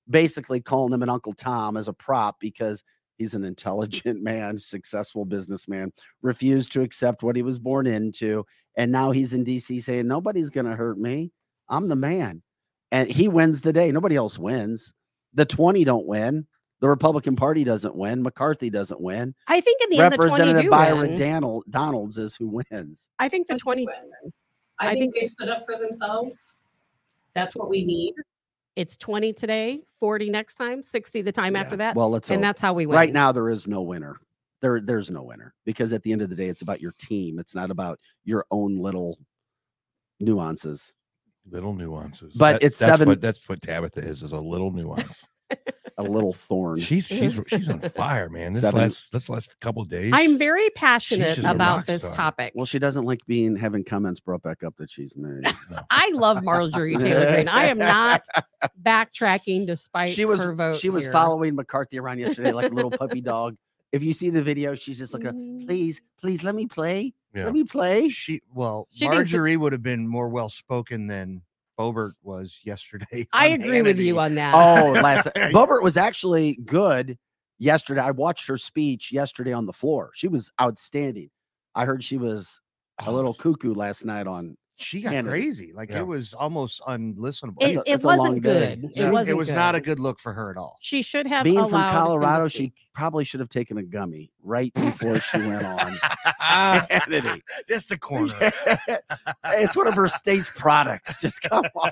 basically 0.09 0.61
calling 0.61 0.93
him 0.93 1.03
an 1.03 1.09
Uncle 1.09 1.33
Tom 1.33 1.77
as 1.77 1.89
a 1.89 1.93
prop 1.93 2.41
because 2.41 2.83
he's 3.19 3.35
an 3.35 3.45
intelligent 3.45 4.23
man, 4.25 4.59
successful 4.59 5.25
businessman, 5.25 5.93
refused 6.23 6.73
to 6.73 6.81
accept 6.83 7.23
what 7.23 7.37
he 7.37 7.43
was 7.43 7.59
born 7.59 7.87
into. 7.87 8.45
And 8.77 8.91
now 8.91 9.11
he's 9.11 9.35
in 9.35 9.45
DC 9.45 9.83
saying, 9.83 10.07
Nobody's 10.09 10.51
going 10.51 10.67
to 10.67 10.77
hurt 10.77 10.99
me. 10.99 11.31
I'm 11.69 11.89
the 11.89 11.97
man. 11.97 12.43
And 12.91 13.11
he 13.11 13.29
wins 13.29 13.61
the 13.61 13.73
day. 13.73 13.93
Nobody 13.93 14.17
else 14.17 14.39
wins. 14.39 14.93
The 15.35 15.45
20 15.47 15.85
don't 15.85 16.07
win. 16.07 16.47
The 16.83 16.89
Republican 16.89 17.37
Party 17.37 17.65
doesn't 17.65 17.95
win. 17.97 18.23
McCarthy 18.23 18.69
doesn't 18.69 19.01
win. 19.01 19.35
I 19.49 19.61
think 19.61 19.81
in 19.83 19.91
the 19.91 19.99
end 20.03 20.13
the 20.13 20.17
twenty 20.17 20.31
Representative 20.33 20.63
do 20.65 20.71
Byron 20.71 21.01
win. 21.13 21.17
Donald, 21.19 21.65
Donalds 21.71 22.19
is 22.19 22.37
who 22.37 22.49
wins. 22.49 23.09
I 23.19 23.29
think 23.31 23.47
the 23.47 23.57
twenty. 23.57 23.87
I 24.79 24.95
think 24.97 25.15
they 25.15 25.27
stood 25.27 25.49
up 25.49 25.65
for 25.65 25.79
themselves. 25.79 26.57
That's 27.35 27.55
what 27.57 27.71
we 27.71 27.85
need. 27.85 28.15
It's 28.77 28.97
twenty 28.97 29.33
today, 29.33 29.81
forty 29.99 30.29
next 30.29 30.57
time, 30.57 30.83
sixty 30.83 31.23
the 31.23 31.33
time 31.33 31.57
after 31.57 31.77
that, 31.77 31.95
Well, 31.97 32.11
let's 32.11 32.29
and 32.31 32.39
hope. 32.39 32.43
that's 32.43 32.61
how 32.61 32.73
we 32.75 32.85
win. 32.87 32.97
right 32.97 33.13
now 33.13 33.31
there 33.33 33.49
is 33.49 33.67
no 33.67 33.81
winner 33.83 34.17
there 34.61 34.81
there's 34.81 35.11
no 35.11 35.23
winner 35.23 35.55
because 35.65 35.93
at 35.93 36.03
the 36.03 36.13
end 36.13 36.23
of 36.23 36.31
the 36.31 36.37
day 36.37 36.47
it's 36.49 36.63
about 36.63 36.81
your 36.81 36.93
team 36.99 37.39
it's 37.41 37.55
not 37.55 37.71
about 37.71 37.99
your 38.25 38.45
own 38.51 38.77
little 38.79 39.19
nuances 40.21 40.93
Little 41.51 41.75
nuances. 41.75 42.33
But 42.35 42.63
it's 42.63 42.79
that's 42.79 42.91
seven- 42.93 43.09
What, 43.09 43.21
that's 43.21 43.49
what 43.49 43.61
Tabitha 43.61 44.01
is. 44.01 44.23
Is 44.23 44.31
a 44.33 44.39
little 44.39 44.71
nuance. 44.71 45.25
a 45.99 46.03
little 46.03 46.33
thorn 46.33 46.79
she's 46.81 47.07
she's 47.07 47.39
she's 47.47 47.69
on 47.69 47.81
fire, 47.91 48.29
man. 48.31 48.53
This 48.53 48.63
Seven- 48.63 48.81
last 48.81 49.13
this 49.13 49.29
last 49.29 49.59
couple 49.61 49.85
days. 49.85 50.13
I'm 50.15 50.39
very 50.39 50.71
passionate 50.71 51.35
just 51.37 51.47
a 51.47 51.51
about 51.51 51.87
this 51.87 52.03
star. 52.03 52.13
topic. 52.15 52.53
well 52.55 52.67
she 52.67 52.79
doesn't 52.79 53.05
like 53.05 53.21
being 53.27 53.57
having 53.57 53.85
comments 53.85 54.21
brought 54.21 54.43
back 54.43 54.63
up 54.63 54.75
that 54.79 54.91
she's 54.91 55.15
married 55.17 55.45
No. 55.71 55.79
I 55.91 56.11
love 56.15 56.43
Marjorie 56.43 56.97
Taylor 56.97 57.33
Greene. 57.35 57.49
I 57.49 57.67
am 57.67 57.79
not 57.79 58.25
backtracking 58.83 59.67
despite 59.67 60.09
she 60.09 60.25
was 60.25 60.41
her 60.41 60.55
vote. 60.55 60.77
she 60.77 60.91
was 60.91 61.05
here. 61.05 61.13
following 61.13 61.55
mccarthy 61.55 61.99
around 61.99 62.19
yesterday 62.19 62.53
like 62.53 62.71
a 62.71 62.75
little 62.75 62.91
puppy 62.91 63.21
dog 63.21 63.57
if 63.93 64.03
you 64.03 64.13
see 64.13 64.31
the 64.31 64.43
video 64.43 64.75
she's 64.75 64.99
just 64.99 65.13
like, 65.15 65.23
Mm. 65.23 65.67
please 65.67 66.01
please 66.21 66.43
let 66.43 66.55
me 66.55 66.67
play 66.67 67.13
Yeah. 67.35 67.45
let 67.45 67.53
me 67.53 67.65
play 67.65 68.09
She 68.09 68.41
well, 68.55 68.89
She 68.91 69.01
thinks 69.01 69.11
that- 69.31 69.37
Marjorie 69.39 69.57
would 69.57 69.73
have 69.73 69.83
been 69.83 70.07
more 70.09 70.29
well 70.29 70.49
spoken 70.49 71.07
than 71.07 71.43
Boebert 71.79 72.13
was 72.23 72.61
yesterday. 72.65 73.27
I 73.33 73.49
on 73.49 73.53
agree 73.53 73.83
with 73.83 73.99
you 73.99 74.19
on 74.19 74.35
that. 74.37 74.55
oh 74.55 74.93
last 74.93 75.27
Boebert 75.37 75.83
was 75.83 75.97
actually 75.97 76.57
good 76.65 77.19
yesterday. 77.59 78.01
I 78.01 78.11
watched 78.11 78.49
her 78.49 78.59
speech 78.59 79.13
yesterday 79.13 79.53
on 79.53 79.67
the 79.67 79.73
floor. 79.73 80.11
She 80.15 80.29
was 80.29 80.51
outstanding. 80.61 81.31
I 81.75 81.85
heard 81.85 82.05
she 82.05 82.19
was 82.19 82.61
a 83.01 83.09
Oh, 83.09 83.13
little 83.13 83.35
cuckoo 83.35 83.73
last 83.75 84.05
night 84.05 84.27
on 84.27 84.57
She 84.83 85.01
got 85.03 85.13
Hannity. 85.13 85.29
crazy. 85.29 85.73
Like 85.73 85.91
Yeah. 85.91 86.01
it 86.01 86.07
was 86.07 86.35
almost 86.35 86.81
unlistenable. 86.83 87.57
it, 87.63 87.77
a- 87.77 87.81
it 87.81 87.83
it's 87.87 88.05
a 88.05 88.09
long 88.09 88.19
wasn't 88.19 88.43
good. 88.43 88.91
She- 88.95 89.03
It 89.03 89.13
wasn't. 89.13 89.39
was 89.39 89.51
not 89.53 89.75
a 89.75 89.79
good. 89.81 89.85
good 89.97 90.01
look 90.01 90.19
for 90.19 90.33
her 90.33 90.51
at 90.51 90.57
all. 90.57 90.79
She 90.81 91.03
should 91.03 91.27
have 91.27 91.45
being 91.45 91.57
from 91.57 91.65
allowed 91.75 91.89
him 91.89 91.95
to 91.95 91.99
Colorado, 91.99 92.49
she 92.49 92.73
probably 92.95 93.25
should 93.25 93.41
have 93.41 93.49
taken 93.49 93.79
a 93.79 93.83
gummy 93.83 94.33
right 94.43 94.73
before 94.75 95.21
she 95.21 95.39
went 95.39 95.65
on. 95.65 95.93
Hannity. 96.43 97.41
Just 97.69 97.91
a 97.93 97.99
corner. 98.01 98.35
it's 99.47 99.77
one 99.77 99.87
of 99.87 99.95
her 99.95 100.09
state's 100.09 100.51
products. 100.51 101.21
Just 101.21 101.43
come 101.43 101.65
on, 101.75 101.91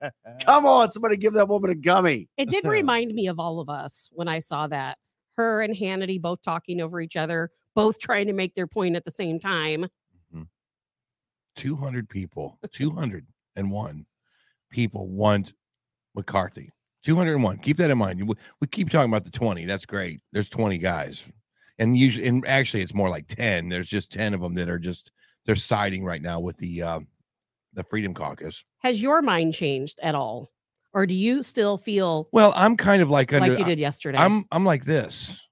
come 0.44 0.66
on, 0.66 0.90
somebody 0.90 1.16
give 1.16 1.34
that 1.34 1.48
woman 1.48 1.70
a 1.70 1.74
gummy. 1.74 2.28
It 2.36 2.48
did 2.50 2.66
remind 2.66 3.14
me 3.14 3.28
of 3.28 3.38
all 3.38 3.60
of 3.60 3.68
us 3.68 4.08
when 4.12 4.28
I 4.28 4.40
saw 4.40 4.66
that. 4.68 4.98
Her 5.36 5.62
and 5.62 5.74
Hannity 5.74 6.20
both 6.20 6.42
talking 6.42 6.80
over 6.80 7.00
each 7.00 7.16
other, 7.16 7.50
both 7.74 7.98
trying 7.98 8.28
to 8.28 8.32
make 8.32 8.54
their 8.54 8.68
point 8.68 8.94
at 8.94 9.04
the 9.04 9.10
same 9.10 9.40
time. 9.40 9.86
200 11.56 12.08
people, 12.08 12.58
201 12.72 14.06
people 14.70 15.08
want 15.08 15.52
McCarthy. 16.14 16.70
201. 17.04 17.58
Keep 17.58 17.76
that 17.76 17.90
in 17.90 17.98
mind. 17.98 18.26
We, 18.26 18.34
we 18.60 18.66
keep 18.66 18.90
talking 18.90 19.10
about 19.10 19.24
the 19.24 19.30
20. 19.30 19.66
That's 19.66 19.86
great. 19.86 20.20
There's 20.32 20.48
20 20.48 20.78
guys. 20.78 21.24
And 21.78 21.96
usually, 21.96 22.26
and 22.26 22.46
actually, 22.46 22.82
it's 22.82 22.94
more 22.94 23.10
like 23.10 23.26
10. 23.28 23.68
There's 23.68 23.88
just 23.88 24.12
10 24.12 24.32
of 24.32 24.40
them 24.40 24.54
that 24.54 24.68
are 24.68 24.78
just, 24.78 25.12
they're 25.44 25.56
siding 25.56 26.04
right 26.04 26.22
now 26.22 26.40
with 26.40 26.56
the, 26.56 26.82
um, 26.82 27.08
the 27.74 27.84
Freedom 27.84 28.14
Caucus. 28.14 28.64
Has 28.78 29.02
your 29.02 29.20
mind 29.22 29.54
changed 29.54 29.98
at 30.02 30.14
all? 30.14 30.50
Or 30.94 31.06
do 31.06 31.14
you 31.14 31.42
still 31.42 31.76
feel 31.76 32.28
Well, 32.32 32.52
I'm 32.54 32.76
kind 32.76 33.02
of 33.02 33.10
like 33.10 33.32
under, 33.32 33.50
like 33.50 33.58
you 33.58 33.64
did 33.64 33.80
yesterday? 33.80 34.16
I'm 34.16 34.44
I'm 34.52 34.64
like 34.64 34.84
this. 34.84 35.48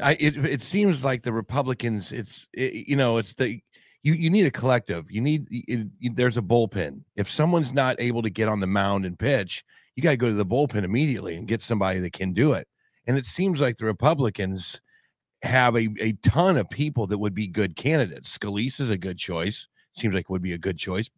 I 0.00 0.12
it 0.20 0.36
it 0.36 0.62
seems 0.62 1.02
like 1.02 1.22
the 1.22 1.32
Republicans. 1.32 2.12
It's 2.12 2.46
it, 2.52 2.86
you 2.86 2.96
know 2.96 3.16
it's 3.16 3.32
the 3.32 3.60
you 4.02 4.14
you 4.14 4.30
need 4.30 4.46
a 4.46 4.50
collective. 4.50 5.10
You 5.10 5.20
need 5.20 5.46
it, 5.50 5.88
it- 6.00 6.16
there's 6.16 6.36
a 6.36 6.42
bullpen. 6.42 7.02
If 7.16 7.30
someone's 7.30 7.72
not 7.72 7.96
able 8.00 8.22
to 8.22 8.30
get 8.30 8.48
on 8.48 8.60
the 8.60 8.66
mound 8.66 9.04
and 9.04 9.18
pitch, 9.18 9.64
you 9.96 10.02
got 10.02 10.10
to 10.10 10.16
go 10.16 10.28
to 10.28 10.34
the 10.34 10.46
bullpen 10.46 10.84
immediately 10.84 11.36
and 11.36 11.46
get 11.48 11.62
somebody 11.62 12.00
that 12.00 12.12
can 12.12 12.32
do 12.32 12.52
it. 12.54 12.66
And 13.06 13.18
it 13.18 13.26
seems 13.26 13.60
like 13.60 13.76
the 13.76 13.84
Republicans 13.86 14.80
have 15.42 15.76
a, 15.76 15.88
a 16.00 16.12
ton 16.22 16.56
of 16.56 16.68
people 16.70 17.06
that 17.08 17.18
would 17.18 17.34
be 17.34 17.46
good 17.46 17.76
candidates. 17.76 18.36
Scalise 18.36 18.80
is 18.80 18.90
a 18.90 18.98
good 18.98 19.18
choice. 19.18 19.68
Seems 19.94 20.14
like 20.14 20.30
would 20.30 20.42
be 20.42 20.52
a 20.52 20.58
good 20.58 20.78
choice. 20.78 21.10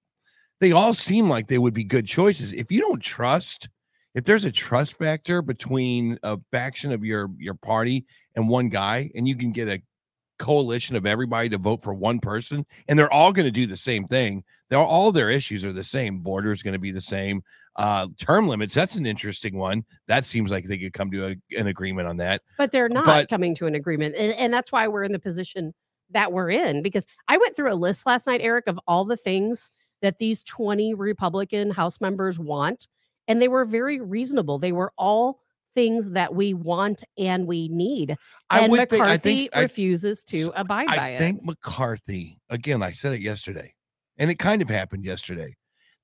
They 0.60 0.72
all 0.72 0.94
seem 0.94 1.28
like 1.28 1.48
they 1.48 1.58
would 1.58 1.74
be 1.74 1.84
good 1.84 2.06
choices. 2.06 2.52
If 2.52 2.70
you 2.70 2.80
don't 2.80 3.02
trust 3.02 3.68
if 4.14 4.24
there's 4.24 4.44
a 4.44 4.52
trust 4.52 4.98
factor 4.98 5.40
between 5.42 6.18
a 6.22 6.38
faction 6.50 6.92
of 6.92 7.04
your 7.04 7.30
your 7.38 7.54
party 7.54 8.04
and 8.36 8.48
one 8.48 8.68
guy 8.68 9.10
and 9.14 9.26
you 9.26 9.36
can 9.36 9.52
get 9.52 9.68
a 9.68 9.80
coalition 10.42 10.96
of 10.96 11.06
everybody 11.06 11.48
to 11.48 11.58
vote 11.58 11.80
for 11.82 11.94
one 11.94 12.18
person 12.18 12.66
and 12.88 12.98
they're 12.98 13.12
all 13.12 13.32
going 13.32 13.46
to 13.46 13.52
do 13.52 13.66
the 13.66 13.76
same 13.76 14.06
thing 14.06 14.42
they're 14.68 14.78
all 14.78 15.12
their 15.12 15.30
issues 15.30 15.64
are 15.64 15.72
the 15.72 15.84
same 15.84 16.18
border 16.18 16.52
is 16.52 16.62
going 16.62 16.72
to 16.72 16.78
be 16.78 16.90
the 16.90 17.00
same 17.00 17.42
uh 17.76 18.06
term 18.18 18.48
limits 18.48 18.74
that's 18.74 18.96
an 18.96 19.06
interesting 19.06 19.56
one 19.56 19.84
that 20.06 20.26
seems 20.26 20.50
like 20.50 20.64
they 20.64 20.76
could 20.76 20.92
come 20.92 21.10
to 21.10 21.26
a, 21.28 21.58
an 21.58 21.68
agreement 21.68 22.06
on 22.06 22.16
that 22.18 22.42
but 22.58 22.70
they're 22.72 22.88
not 22.88 23.04
but- 23.04 23.28
coming 23.28 23.54
to 23.56 23.66
an 23.66 23.74
agreement. 23.74 24.14
And, 24.16 24.32
and 24.34 24.52
that's 24.52 24.72
why 24.72 24.88
we're 24.88 25.04
in 25.04 25.12
the 25.12 25.18
position 25.18 25.74
that 26.10 26.32
we're 26.32 26.50
in. 26.50 26.82
Because 26.82 27.06
I 27.28 27.36
went 27.36 27.56
through 27.56 27.72
a 27.72 27.74
list 27.74 28.06
last 28.06 28.26
night, 28.26 28.40
Eric, 28.42 28.66
of 28.66 28.78
all 28.86 29.04
the 29.04 29.16
things 29.16 29.70
that 30.00 30.18
these 30.18 30.42
20 30.42 30.94
Republican 30.94 31.70
House 31.70 32.00
members 32.00 32.38
want. 32.38 32.88
And 33.28 33.40
they 33.40 33.48
were 33.48 33.64
very 33.64 34.00
reasonable. 34.00 34.58
They 34.58 34.72
were 34.72 34.92
all 34.98 35.40
things 35.74 36.10
that 36.12 36.34
we 36.34 36.54
want 36.54 37.04
and 37.18 37.46
we 37.46 37.68
need. 37.68 38.16
i 38.50 38.60
and 38.60 38.70
would 38.70 38.80
McCarthy 38.80 38.96
think 38.98 39.04
i 39.10 39.16
think 39.16 39.50
I, 39.56 39.62
refuses 39.62 40.24
to 40.24 40.44
so 40.44 40.52
abide 40.54 40.86
by 40.88 41.10
it. 41.10 41.16
I 41.16 41.18
think 41.18 41.44
McCarthy, 41.44 42.38
again, 42.50 42.82
I 42.82 42.92
said 42.92 43.14
it 43.14 43.20
yesterday, 43.20 43.74
and 44.18 44.30
it 44.30 44.38
kind 44.38 44.62
of 44.62 44.68
happened 44.68 45.04
yesterday. 45.04 45.56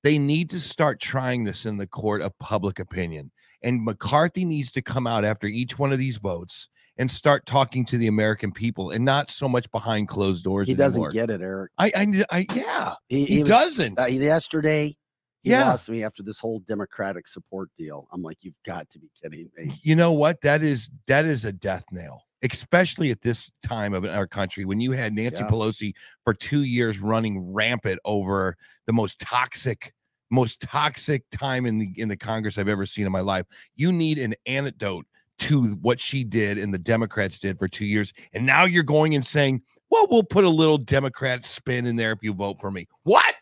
They 0.03 0.17
need 0.17 0.49
to 0.51 0.59
start 0.59 0.99
trying 0.99 1.43
this 1.43 1.65
in 1.65 1.77
the 1.77 1.87
court 1.87 2.21
of 2.21 2.37
public 2.39 2.79
opinion. 2.79 3.31
And 3.61 3.83
McCarthy 3.83 4.45
needs 4.45 4.71
to 4.71 4.81
come 4.81 5.05
out 5.05 5.25
after 5.25 5.45
each 5.45 5.77
one 5.77 5.91
of 5.91 5.99
these 5.99 6.17
votes 6.17 6.69
and 6.97 7.11
start 7.11 7.45
talking 7.45 7.85
to 7.87 7.97
the 7.97 8.07
American 8.07 8.51
people 8.53 8.91
and 8.91 9.03
not 9.03 9.29
so 9.29 9.49
much 9.49 9.69
behind 9.71 10.07
closed 10.07 10.43
doors. 10.45 10.67
He 10.69 10.73
doesn't 10.73 11.11
get 11.11 11.29
it, 11.29 11.41
Eric. 11.41 11.71
I, 11.77 11.91
I, 11.95 12.23
I, 12.31 12.45
yeah, 12.53 12.93
He, 13.09 13.25
he, 13.25 13.39
was- 13.39 13.49
doesn't. 13.49 13.99
uh, 13.99 14.05
yesterday, 14.05 14.95
he 15.43 15.51
Yeah. 15.51 15.65
lost 15.69 15.89
me 15.89 16.03
after 16.03 16.21
this 16.23 16.39
whole 16.39 16.59
Democratic 16.59 17.27
support 17.27 17.69
deal. 17.77 18.07
I'm 18.11 18.21
like, 18.21 18.37
you've 18.41 18.61
got 18.65 18.89
to 18.91 18.99
be 18.99 19.09
kidding 19.21 19.49
me. 19.57 19.79
you 19.83 19.95
know 19.95 20.11
what? 20.11 20.41
That 20.41 20.61
is 20.63 20.89
that 21.07 21.25
is 21.25 21.45
a 21.45 21.51
death 21.51 21.85
nail. 21.91 22.23
especially 22.41 23.11
at 23.11 23.21
this 23.21 23.51
time 23.61 23.93
of 23.93 24.05
our 24.05 24.25
country 24.25 24.63
when 24.63 24.79
you 24.79 24.93
had 24.93 25.11
Nancy 25.13 25.39
Yeah. 25.43 25.49
Pelosi 25.49 25.91
for 26.23 26.33
two 26.33 26.63
years 26.63 27.01
running 27.01 27.51
rampant 27.53 27.99
over 28.05 28.55
the 28.87 28.93
most 28.93 29.19
toxic, 29.19 29.93
most 30.31 30.61
toxic 30.61 31.23
time 31.31 31.65
in 31.65 31.79
the 31.79 31.91
in 31.97 32.07
the 32.07 32.15
Congress 32.15 32.57
I've 32.57 32.69
ever 32.69 32.85
seen 32.85 33.05
in 33.05 33.11
my 33.11 33.19
life. 33.19 33.45
You 33.75 33.91
need 33.91 34.19
an 34.19 34.35
antidote 34.45 35.05
to 35.39 35.65
what 35.81 35.99
she 35.99 36.23
did 36.23 36.57
and 36.57 36.73
the 36.73 36.77
Democrats 36.77 37.39
did 37.39 37.59
for 37.59 37.67
two 37.67 37.83
years, 37.85 38.13
and 38.33 38.45
now 38.45 38.63
you're 38.63 38.83
going 38.83 39.15
and 39.15 39.25
saying, 39.25 39.61
"Well, 39.89 40.07
we'll 40.09 40.23
put 40.23 40.45
a 40.45 40.49
little 40.49 40.77
Democrat 40.77 41.45
spin 41.45 41.85
in 41.85 41.97
there 41.97 42.13
if 42.13 42.19
you 42.21 42.33
vote 42.33 42.57
for 42.61 42.71
me." 42.71 42.87
What? 43.03 43.35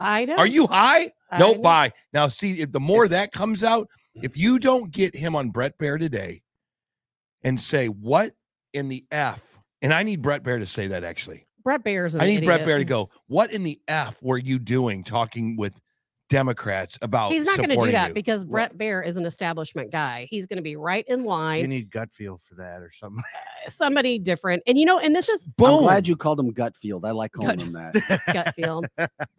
I 0.00 0.24
know. 0.24 0.34
Are 0.36 0.46
you 0.46 0.66
high? 0.66 1.12
I 1.34 1.38
No, 1.38 1.52
know. 1.52 1.60
bye. 1.60 1.92
Now, 2.12 2.28
see, 2.28 2.60
if 2.60 2.70
the 2.70 2.80
more 2.80 3.08
that 3.08 3.32
comes 3.32 3.64
out, 3.64 3.88
if 4.14 4.36
you 4.36 4.58
don't 4.58 4.90
get 4.90 5.14
him 5.14 5.34
on 5.34 5.50
Bret 5.50 5.76
Baier 5.78 5.98
today 5.98 6.42
and 7.42 7.60
say, 7.60 7.88
what 7.88 8.32
in 8.72 8.88
the 8.88 9.04
F, 9.10 9.58
and 9.82 9.92
I 9.92 10.04
need 10.04 10.22
Bret 10.22 10.44
Baier 10.44 10.60
to 10.60 10.66
say 10.66 10.86
that 10.88 11.02
actually. 11.02 11.46
Bret 11.64 11.82
Baier's 11.82 12.14
an 12.14 12.20
I 12.20 12.26
need 12.26 12.44
Brett 12.44 12.60
idiot. 12.60 12.66
Bear 12.66 12.78
to 12.78 12.84
go, 12.84 13.10
what 13.26 13.52
in 13.52 13.62
the 13.64 13.80
F 13.88 14.22
were 14.22 14.38
you 14.38 14.58
doing 14.58 15.02
talking 15.02 15.56
with 15.56 15.80
Democrats 16.30 16.98
about 17.02 17.32
He's 17.32 17.44
not 17.44 17.56
going 17.58 17.68
to 17.68 17.76
do 17.76 17.92
that 17.92 18.08
you? 18.08 18.14
because 18.14 18.44
Bret 18.44 18.76
Baier 18.78 19.06
is 19.06 19.16
an 19.16 19.26
establishment 19.26 19.92
guy. 19.92 20.26
He's 20.30 20.46
going 20.46 20.56
to 20.56 20.62
be 20.62 20.74
right 20.76 21.04
in 21.06 21.24
line. 21.24 21.60
You 21.60 21.68
need 21.68 21.90
gut 21.90 22.12
feel 22.12 22.38
for 22.38 22.54
that 22.56 22.80
or 22.82 22.90
something. 22.92 23.22
somebody 23.68 24.18
different. 24.18 24.62
And 24.66 24.78
you 24.78 24.86
know, 24.86 24.98
and 24.98 25.14
this 25.14 25.28
is 25.28 25.46
I'm 25.64 25.78
glad 25.80 26.08
you 26.08 26.16
called 26.16 26.40
him 26.40 26.52
Gutfield. 26.52 27.04
I 27.04 27.10
like 27.10 27.32
calling 27.32 27.56
Gut- 27.58 27.66
him 27.66 27.72
that. 27.74 28.20
gut 28.32 28.54
feel. 28.54 28.82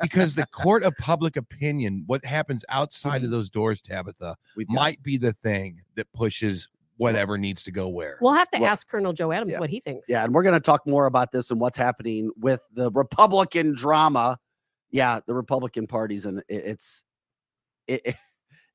because 0.01 0.35
the 0.35 0.45
court 0.47 0.83
of 0.83 0.95
public 0.97 1.35
opinion, 1.37 2.03
what 2.07 2.23
happens 2.25 2.63
outside 2.69 3.15
Mm-hmm. 3.15 3.25
of 3.25 3.31
those 3.31 3.49
doors, 3.49 3.81
Tabitha, 3.81 4.35
We've 4.55 4.67
got- 4.67 4.73
might 4.75 5.03
be 5.03 5.17
the 5.17 5.33
thing 5.33 5.81
that 5.95 6.11
pushes 6.13 6.67
whatever 6.97 7.37
needs 7.37 7.61
to 7.63 7.71
go 7.71 7.87
where. 7.89 8.17
We'll 8.21 8.33
have 8.33 8.49
to 8.51 8.59
Well, 8.61 8.71
ask 8.71 8.87
Colonel 8.87 9.11
Joe 9.11 9.31
Adams 9.31 9.51
yeah. 9.53 9.59
what 9.59 9.69
he 9.69 9.79
thinks. 9.79 10.07
Yeah, 10.09 10.23
and 10.23 10.33
we're 10.33 10.43
going 10.43 10.53
to 10.53 10.59
talk 10.61 10.87
more 10.87 11.07
about 11.07 11.31
this 11.31 11.51
and 11.51 11.59
what's 11.59 11.77
happening 11.77 12.31
with 12.37 12.61
the 12.73 12.89
Republican 12.91 13.73
drama. 13.75 14.37
Yeah, 14.91 15.19
the 15.25 15.33
Republican 15.33 15.87
party's 15.87 16.25
and 16.25 16.43
it's 16.47 17.03
it, 17.87 18.01
it- 18.05 18.15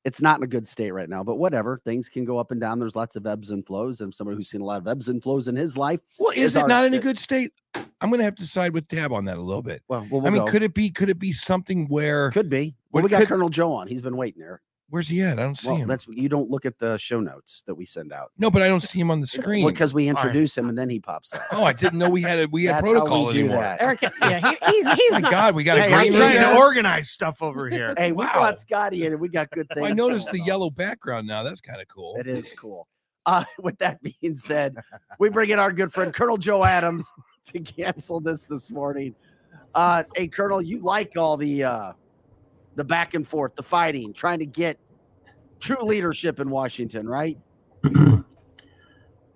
it's 0.03 0.19
not 0.21 0.37
in 0.39 0.43
a 0.43 0.47
good 0.47 0.67
state 0.67 0.91
right 0.91 1.07
now, 1.09 1.23
but 1.23 1.35
whatever. 1.35 1.79
Things 1.85 2.09
can 2.09 2.25
go 2.25 2.39
up 2.39 2.49
and 2.49 2.59
down. 2.59 2.79
There's 2.79 2.95
lots 2.95 3.15
of 3.15 3.27
ebbs 3.27 3.51
and 3.51 3.63
flows. 3.65 4.01
And 4.01 4.11
somebody 4.11 4.35
who's 4.35 4.49
seen 4.49 4.61
a 4.61 4.65
lot 4.65 4.81
of 4.81 4.87
ebbs 4.87 5.09
and 5.09 5.21
flows 5.21 5.47
in 5.47 5.55
his 5.55 5.77
life. 5.77 5.99
Well, 6.17 6.31
is 6.31 6.43
is 6.43 6.55
it 6.55 6.63
our- 6.63 6.67
not 6.67 6.85
in 6.85 6.93
a 6.95 6.99
good 6.99 7.19
state? 7.19 7.51
I'm 7.75 8.09
going 8.09 8.17
to 8.17 8.23
have 8.25 8.35
to 8.37 8.47
side 8.47 8.73
with 8.73 8.87
Tab 8.87 9.13
on 9.13 9.25
that 9.25 9.37
a 9.37 9.41
little 9.41 9.61
bit. 9.61 9.83
Well, 9.87 10.07
we'll, 10.09 10.25
I 10.25 10.31
mean, 10.31 10.43
go. 10.45 10.51
could 10.51 10.63
it 10.63 10.73
be? 10.73 10.89
Could 10.89 11.09
it 11.09 11.19
be 11.19 11.31
something 11.31 11.85
where? 11.87 12.31
could 12.31 12.49
be. 12.49 12.75
Well, 12.91 13.03
we 13.03 13.09
got 13.09 13.19
could- 13.19 13.27
Colonel 13.27 13.49
Joe 13.49 13.73
on. 13.73 13.87
He's 13.87 14.01
been 14.01 14.17
waiting 14.17 14.41
there. 14.41 14.61
Where's 14.91 15.07
he 15.07 15.21
at? 15.21 15.39
I 15.39 15.43
don't 15.43 15.57
see 15.57 15.69
Well, 15.69 15.77
him. 15.77 15.87
that's 15.87 16.05
you 16.09 16.27
don't 16.27 16.49
look 16.49 16.65
at 16.65 16.77
the 16.77 16.97
show 16.97 17.21
notes 17.21 17.63
that 17.65 17.75
we 17.75 17.85
send 17.85 18.11
out 18.11 18.31
No, 18.37 18.51
but 18.51 18.61
I 18.61 18.67
don't 18.67 18.83
see 18.83 18.99
him 18.99 19.09
on 19.09 19.21
the 19.21 19.27
screen. 19.39 19.65
because 19.65 19.93
we 19.93 20.03
right. 20.03 20.09
introduce 20.09 20.57
him 20.57 20.67
and 20.67 20.77
then 20.77 20.89
he 20.89 20.99
pops 20.99 21.33
up. 21.33 21.41
oh, 21.53 21.63
I 21.63 21.71
didn't 21.71 21.97
know 21.97 22.09
we 22.09 22.21
had 22.21 22.39
a 22.41 22.45
we 22.47 22.65
had 22.65 22.75
That's 22.75 22.87
how 22.87 22.93
protocol 22.95 23.25
we 23.27 23.31
do 23.33 23.39
anymore. 23.39 23.61
that. 23.63 23.81
Eric, 23.81 24.01
yeah, 24.19 24.39
he, 24.39 24.57
he's 24.65 24.91
he's 24.93 25.11
My 25.13 25.19
not. 25.21 25.31
God, 25.31 25.55
we 25.55 25.63
got 25.63 25.77
a 25.77 25.81
Hey, 25.83 25.87
green 25.87 26.13
I'm 26.13 26.19
trying 26.19 26.35
now? 26.35 26.51
to 26.53 26.57
organize 26.59 27.09
stuff 27.09 27.41
over 27.41 27.69
here. 27.69 27.93
Hey, 27.97 28.11
we 28.11 28.25
Wow. 28.25 28.33
brought 28.33 28.59
Scotty 28.59 29.05
in 29.05 29.13
and 29.13 29.21
we 29.21 29.29
got 29.29 29.49
good 29.51 29.67
things. 29.69 29.81
Well, 29.81 29.91
I 29.91 29.95
noticed 29.95 30.29
the 30.31 30.41
on. 30.41 30.45
yellow 30.45 30.69
background 30.69 31.25
now. 31.25 31.41
That's 31.43 31.61
kind 31.61 31.81
of 31.81 31.87
cool. 31.87 32.17
It 32.17 32.27
is 32.27 32.51
cool. 32.57 32.87
Uh, 33.25 33.45
with 33.59 33.77
that 33.79 34.01
being 34.01 34.35
said, 34.35 34.75
we 35.19 35.29
bring 35.29 35.51
in 35.51 35.59
our 35.59 35.71
good 35.71 35.93
friend 35.93 36.13
Colonel 36.13 36.37
Joe 36.37 36.65
Adams 36.65 37.09
to 37.47 37.59
cancel 37.61 38.19
this 38.19 38.43
this 38.43 38.69
morning. 38.69 39.15
Uh, 39.73 40.03
hey, 40.15 40.27
Colonel, 40.27 40.61
you 40.61 40.79
like 40.81 41.15
all 41.15 41.37
the 41.37 41.63
uh, 41.63 41.93
the 42.75 42.83
back 42.83 43.13
and 43.13 43.27
forth, 43.27 43.55
the 43.55 43.63
fighting, 43.63 44.13
trying 44.13 44.39
to 44.39 44.45
get 44.45 44.77
true 45.59 45.81
leadership 45.83 46.39
in 46.39 46.49
Washington, 46.49 47.07
right? 47.07 47.37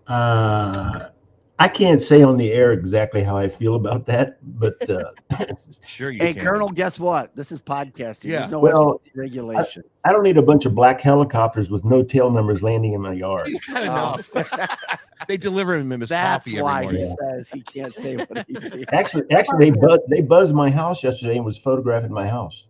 uh, 0.07 1.09
I 1.57 1.67
can't 1.69 2.01
say 2.01 2.21
on 2.21 2.37
the 2.37 2.51
air 2.51 2.73
exactly 2.73 3.23
how 3.23 3.37
I 3.37 3.47
feel 3.47 3.75
about 3.75 4.05
that, 4.07 4.37
but 4.59 4.89
uh, 4.89 5.11
Sure, 5.87 6.11
you 6.11 6.19
Hey, 6.19 6.33
can. 6.33 6.43
Colonel, 6.43 6.67
guess 6.69 6.99
what? 6.99 7.33
This 7.35 7.51
is 7.51 7.61
podcasting. 7.61 8.25
Yeah. 8.25 8.39
There's 8.39 8.51
no 8.51 8.59
Well, 8.59 9.01
regulation. 9.15 9.83
I 10.05 10.11
don't 10.11 10.23
need 10.23 10.37
a 10.37 10.41
bunch 10.41 10.65
of 10.65 10.75
black 10.75 10.99
helicopters 10.99 11.69
with 11.69 11.85
no 11.85 12.03
tail 12.03 12.29
numbers 12.29 12.61
landing 12.61 12.91
in 12.93 13.01
my 13.01 13.13
yard. 13.13 13.47
He's 13.47 13.61
got 13.61 13.77
Oh. 13.77 13.83
enough. 13.83 14.77
they 15.29 15.37
deliver 15.37 15.75
him 15.75 15.89
his 15.91 16.09
That's 16.09 16.45
coffee 16.45 16.57
every 16.57 16.63
why 16.63 16.91
he 16.91 17.03
says 17.03 17.49
he 17.49 17.61
can't 17.61 17.93
say 17.93 18.17
what 18.17 18.45
he 18.49 18.55
feels. 18.69 18.83
Actually, 18.91 19.23
actually, 19.31 19.69
they 19.69 19.79
buzz, 19.79 19.99
they 20.09 20.21
buzzed 20.21 20.53
my 20.53 20.69
house 20.69 21.03
yesterday 21.03 21.37
and 21.37 21.45
was 21.45 21.57
photographing 21.57 22.11
my 22.11 22.27
house. 22.27 22.67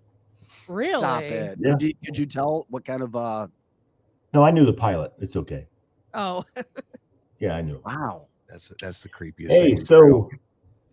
Really? 0.67 0.99
Stop 0.99 1.23
it. 1.23 1.57
Yeah. 1.59 1.71
Could, 1.71 1.81
you, 1.81 1.93
could 2.03 2.17
you 2.17 2.25
tell 2.25 2.65
what 2.69 2.85
kind 2.85 3.01
of 3.01 3.15
uh 3.15 3.47
No, 4.33 4.43
I 4.43 4.51
knew 4.51 4.65
the 4.65 4.73
pilot. 4.73 5.13
It's 5.19 5.35
okay. 5.35 5.67
Oh, 6.13 6.43
Yeah, 7.39 7.55
I 7.55 7.61
knew. 7.61 7.81
wow. 7.85 8.27
That's 8.47 8.71
that's 8.81 9.01
the 9.01 9.09
creepiest. 9.09 9.49
Hey, 9.49 9.75
thing. 9.75 9.85
so, 9.85 10.29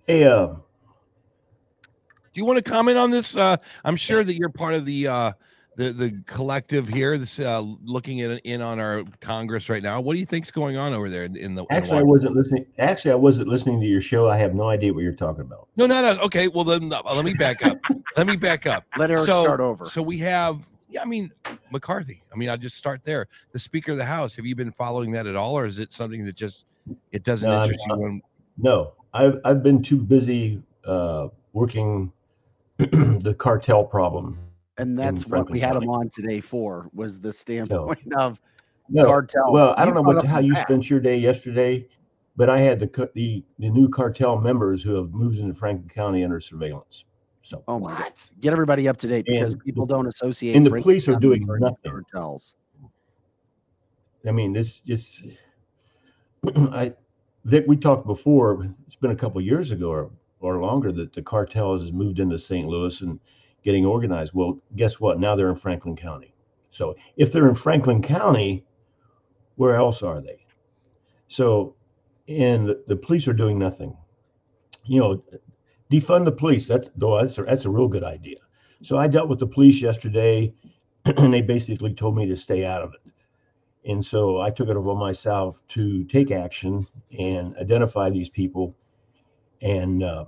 hey, 0.06 0.24
uh, 0.24 0.46
do 0.46 2.40
you 2.40 2.44
want 2.44 2.56
to 2.56 2.62
comment 2.68 2.96
on 2.98 3.10
this? 3.10 3.36
Uh, 3.36 3.56
I'm 3.84 3.96
sure 3.96 4.24
that 4.24 4.34
you're 4.34 4.48
part 4.48 4.74
of 4.74 4.84
the 4.86 5.06
uh, 5.06 5.32
the 5.76 5.92
the 5.92 6.22
collective 6.26 6.88
here. 6.88 7.18
This 7.18 7.40
uh, 7.40 7.60
looking 7.84 8.20
at 8.20 8.40
in 8.44 8.60
on 8.60 8.78
our 8.78 9.04
Congress 9.20 9.68
right 9.68 9.82
now. 9.82 10.00
What 10.00 10.14
do 10.14 10.20
you 10.20 10.26
think's 10.26 10.50
going 10.50 10.76
on 10.76 10.92
over 10.92 11.08
there 11.08 11.24
in, 11.24 11.36
in 11.36 11.54
the? 11.54 11.62
in 11.62 11.66
actually, 11.70 11.98
I 11.98 12.02
wasn't 12.02 12.36
listening. 12.36 12.66
Actually, 12.78 13.12
I 13.12 13.16
wasn't 13.16 13.48
listening 13.48 13.80
to 13.80 13.86
your 13.86 14.00
show. 14.00 14.28
I 14.28 14.36
have 14.38 14.54
no 14.54 14.68
idea 14.68 14.92
what 14.92 15.02
you're 15.02 15.12
talking 15.12 15.42
about. 15.42 15.68
No, 15.76 15.86
no, 15.86 16.00
no. 16.00 16.20
Okay, 16.22 16.48
well 16.48 16.64
then 16.64 16.92
uh, 16.92 17.00
let 17.14 17.24
me 17.24 17.34
back 17.34 17.64
up. 17.64 17.78
let 18.16 18.26
me 18.26 18.36
back 18.36 18.66
up. 18.66 18.84
Let 18.96 19.10
Eric 19.10 19.26
So- 19.26 19.42
start 19.42 19.60
over. 19.60 19.86
So 19.86 20.02
we 20.02 20.18
have, 20.18 20.66
yeah, 20.88 21.02
I 21.02 21.04
mean, 21.06 21.30
McCarthy. 21.70 22.22
I 22.32 22.36
mean, 22.36 22.50
I'll 22.50 22.58
just 22.58 22.76
start 22.76 23.00
there. 23.04 23.26
The 23.52 23.58
Speaker 23.58 23.92
of 23.92 23.98
the 23.98 24.04
House. 24.04 24.34
Have 24.36 24.44
you 24.44 24.54
been 24.54 24.72
following 24.72 25.12
that 25.12 25.26
at 25.26 25.36
all, 25.36 25.58
or 25.58 25.64
is 25.66 25.78
it 25.78 25.92
something 25.92 26.24
that 26.24 26.36
just 26.36 26.66
it 27.12 27.22
doesn't 27.24 27.48
No, 27.48 27.62
interest 27.62 27.84
you? 27.88 27.96
When, 27.96 28.22
No, 28.58 28.92
I've 29.14 29.40
I've 29.44 29.62
been 29.62 29.82
too 29.82 29.96
busy 29.96 30.62
uh, 30.84 31.28
working 31.52 32.12
the 32.76 33.34
cartel 33.38 33.84
problem. 33.84 34.38
And 34.78 34.98
that's 34.98 35.26
what 35.26 35.50
we 35.50 35.60
had 35.60 35.76
him 35.76 35.88
on 35.88 36.08
today 36.08 36.40
for 36.40 36.88
was 36.92 37.20
the 37.20 37.32
standpoint 37.32 38.12
of 38.16 38.40
No, 38.88 39.04
cartels. 39.04 39.52
well, 39.52 39.74
I 39.76 39.84
don't 39.84 39.94
know 39.94 40.02
what, 40.02 40.24
how 40.24 40.38
you 40.38 40.54
past. 40.54 40.68
spent 40.68 40.90
your 40.90 41.00
day 41.00 41.16
yesterday, 41.16 41.86
but 42.36 42.48
I 42.48 42.58
had 42.58 42.80
the 42.80 43.10
the 43.14 43.44
the 43.58 43.70
new 43.70 43.88
cartel 43.88 44.40
members 44.40 44.82
who 44.82 44.94
have 44.94 45.12
moved 45.12 45.38
into 45.38 45.54
Franklin 45.54 45.88
County 45.88 46.24
under 46.24 46.40
surveillance. 46.40 47.04
So 47.42 47.62
Oh 47.68 47.78
my 47.78 47.98
god! 47.98 48.12
Get 48.40 48.52
everybody 48.52 48.88
up 48.88 48.96
to 48.98 49.08
date 49.08 49.26
because 49.26 49.52
And 49.54 49.64
people 49.64 49.84
don't 49.86 50.06
associate. 50.06 50.56
and 50.56 50.64
the 50.64 50.70
Franklin 50.70 50.92
police 50.94 51.08
are 51.08 51.12
County 51.12 51.26
doing 51.26 51.46
nothing. 51.60 51.90
Cartels. 51.92 52.56
I 54.26 54.30
mean, 54.30 54.52
this 54.52 54.80
just 54.80 55.24
I 56.56 56.94
Vic, 57.44 57.64
we 57.66 57.76
talked 57.76 58.06
before. 58.06 58.64
It's 58.86 58.94
been 58.94 59.10
a 59.10 59.16
couple 59.16 59.40
years 59.40 59.70
ago 59.72 59.90
or 59.90 60.10
or 60.40 60.60
longer 60.60 60.92
that 60.92 61.12
the 61.12 61.22
cartel 61.22 61.78
has 61.78 61.92
moved 61.92 62.18
into 62.20 62.38
St. 62.38 62.66
Louis 62.66 63.00
and 63.00 63.18
getting 63.62 63.86
organized. 63.86 64.32
Well, 64.34 64.58
guess 64.76 65.00
what? 65.00 65.20
Now 65.20 65.34
they're 65.34 65.50
in 65.50 65.56
Franklin 65.56 65.96
County. 65.96 66.34
So 66.70 66.96
if 67.16 67.32
they're 67.32 67.48
in 67.48 67.54
Franklin 67.54 68.02
County, 68.02 68.64
where 69.56 69.76
else 69.76 70.02
are 70.02 70.20
they? 70.20 70.44
So, 71.28 71.76
and 72.28 72.74
the, 72.86 72.96
police 72.96 73.28
are 73.28 73.32
doing 73.32 73.58
nothing. 73.58 73.96
You 74.84 75.00
know, 75.00 75.24
defund 75.90 76.24
the 76.24 76.32
police. 76.32 76.66
That's 76.66 76.90
though 76.96 77.18
that's 77.20 77.38
a, 77.38 77.42
that's 77.42 77.64
a 77.64 77.70
real 77.70 77.88
good 77.88 78.04
idea. 78.04 78.38
So 78.82 78.96
I 78.96 79.06
dealt 79.06 79.28
with 79.28 79.38
the 79.38 79.46
police 79.46 79.80
yesterday, 79.80 80.54
and 81.04 81.32
they 81.32 81.42
basically 81.42 81.94
told 81.94 82.16
me 82.16 82.26
to 82.26 82.36
stay 82.36 82.64
out 82.64 82.82
of 82.82 82.94
it. 82.94 83.12
And 83.84 84.04
so 84.04 84.40
I 84.40 84.50
took 84.50 84.68
it 84.68 84.76
upon 84.76 84.98
myself 84.98 85.60
to 85.68 86.04
take 86.04 86.30
action 86.30 86.86
and 87.18 87.56
identify 87.56 88.10
these 88.10 88.28
people, 88.28 88.76
and 89.60 90.02
uh, 90.02 90.24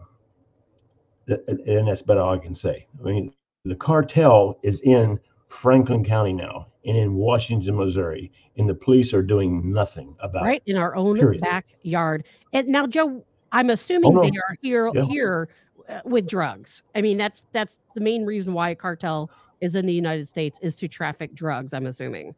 and 1.29 1.89
that's 1.89 2.01
about 2.01 2.19
all 2.19 2.35
I 2.35 2.39
can 2.39 2.55
say. 2.55 2.87
I 3.01 3.03
mean, 3.03 3.33
the 3.65 3.75
cartel 3.77 4.59
is 4.63 4.81
in 4.81 5.19
Franklin 5.49 6.05
County 6.05 6.33
now 6.33 6.69
and 6.85 6.97
in 6.97 7.15
Washington, 7.15 7.77
Missouri, 7.77 8.31
and 8.57 8.69
the 8.69 8.75
police 8.75 9.15
are 9.15 9.23
doing 9.23 9.73
nothing 9.73 10.15
about 10.21 10.43
right 10.43 10.49
it. 10.49 10.53
Right 10.53 10.63
in 10.67 10.77
our 10.77 10.95
own 10.97 11.19
Period. 11.19 11.41
backyard. 11.41 12.25
And 12.53 12.69
now, 12.69 12.87
Joe, 12.87 13.25
I'm 13.53 13.71
assuming 13.71 14.15
no. 14.15 14.23
they 14.23 14.29
are 14.29 14.57
here 14.61 14.91
Yeah. 14.95 15.05
here 15.07 15.49
uh, 15.89 16.01
with 16.05 16.27
drugs. 16.27 16.83
I 16.95 17.01
mean, 17.03 17.17
that's 17.17 17.47
that's 17.53 17.79
the 17.95 18.01
main 18.01 18.25
reason 18.27 18.53
why 18.53 18.71
a 18.71 18.75
cartel 18.75 19.31
is 19.61 19.77
in 19.77 19.87
the 19.87 19.93
United 19.93 20.29
States 20.29 20.59
is 20.61 20.75
to 20.77 20.89
traffic 20.89 21.35
drugs. 21.35 21.73
I'm 21.73 21.87
assuming. 21.87 22.35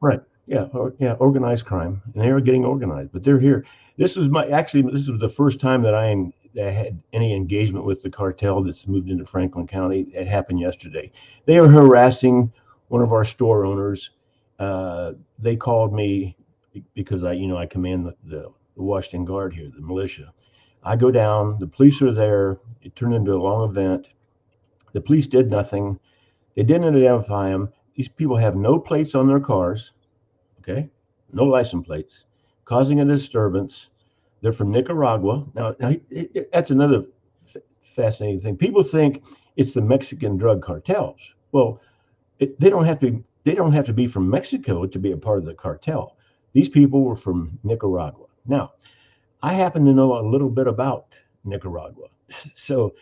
Right. 0.00 0.20
Yeah. 0.46 0.64
Or, 0.72 0.92
yeah. 0.98 1.12
Organized 1.14 1.64
crime, 1.64 2.02
and 2.12 2.22
they 2.22 2.30
are 2.30 2.40
getting 2.40 2.64
organized, 2.64 3.12
but 3.12 3.22
they're 3.24 3.38
here. 3.38 3.64
This 3.96 4.16
was 4.16 4.28
my 4.28 4.46
actually. 4.48 4.82
This 4.92 5.08
was 5.08 5.20
the 5.20 5.28
first 5.28 5.60
time 5.60 5.82
that 5.82 5.94
I, 5.94 6.06
am- 6.06 6.32
that 6.54 6.72
had 6.72 7.02
any 7.12 7.34
engagement 7.34 7.84
with 7.84 8.02
the 8.02 8.10
cartel 8.10 8.62
that's 8.62 8.86
moved 8.86 9.10
into 9.10 9.24
Franklin 9.24 9.66
County. 9.66 10.06
It 10.12 10.26
happened 10.26 10.60
yesterday. 10.60 11.10
They 11.46 11.58
are 11.58 11.68
harassing 11.68 12.52
one 12.88 13.02
of 13.02 13.12
our 13.12 13.24
store 13.24 13.64
owners. 13.64 14.10
Uh, 14.58 15.12
they 15.38 15.56
called 15.56 15.94
me 15.94 16.36
because 16.94 17.24
I, 17.24 17.32
you 17.32 17.46
know, 17.46 17.56
I 17.56 17.66
command 17.66 18.06
the, 18.06 18.14
the, 18.24 18.52
the 18.76 18.82
Washington 18.82 19.24
Guard 19.24 19.54
here, 19.54 19.70
the 19.74 19.82
militia. 19.82 20.32
I 20.84 20.96
go 20.96 21.10
down. 21.10 21.58
The 21.58 21.66
police 21.66 22.02
are 22.02 22.12
there. 22.12 22.58
It 22.82 22.96
turned 22.96 23.14
into 23.14 23.34
a 23.34 23.36
long 23.42 23.68
event. 23.70 24.08
The 24.92 25.00
police 25.00 25.26
did 25.26 25.50
nothing. 25.50 25.98
They 26.56 26.62
didn't 26.64 26.94
identify 26.94 27.48
them. 27.50 27.72
These 27.94 28.08
people 28.08 28.36
have 28.36 28.56
no 28.56 28.78
plates 28.78 29.14
on 29.14 29.26
their 29.26 29.40
cars. 29.40 29.92
Okay, 30.60 30.88
no 31.32 31.44
license 31.44 31.86
plates. 31.86 32.24
causing 32.64 33.00
a 33.00 33.04
disturbance. 33.04 33.90
They're 34.42 34.52
from 34.52 34.70
Nicaragua. 34.72 35.46
Now, 35.54 35.74
now 35.80 35.90
it- 35.90 36.04
it- 36.10 36.52
that's 36.52 36.70
another 36.70 37.06
f- 37.46 37.62
fascinating 37.82 38.40
thing. 38.40 38.56
People 38.58 38.82
think 38.82 39.24
it's 39.56 39.72
the 39.74 39.82
Mexican 39.82 40.36
drug 40.36 40.62
cartels. 40.62 41.20
Well, 41.52 41.80
it, 42.40 42.58
they 42.60 42.70
don't 42.70 42.84
have 42.84 43.00
to. 43.00 43.24
They 43.44 43.54
don't 43.54 43.72
have 43.72 43.86
to 43.86 43.92
be 43.94 44.06
from 44.06 44.30
Mexico 44.30 44.86
to 44.86 44.98
be 44.98 45.12
a 45.12 45.16
part 45.16 45.38
of 45.38 45.44
the 45.46 45.54
cartel. 45.54 46.16
These 46.52 46.68
people 46.68 47.02
were 47.04 47.16
from 47.16 47.58
Nicaragua. 47.64 48.26
Now, 48.46 48.72
I 49.42 49.54
happen 49.54 49.84
to 49.86 49.92
know 49.92 50.18
a 50.18 50.24
little 50.28 50.50
bit 50.50 50.66
about 50.66 51.14
Nicaragua, 51.44 52.08
so 52.54 52.94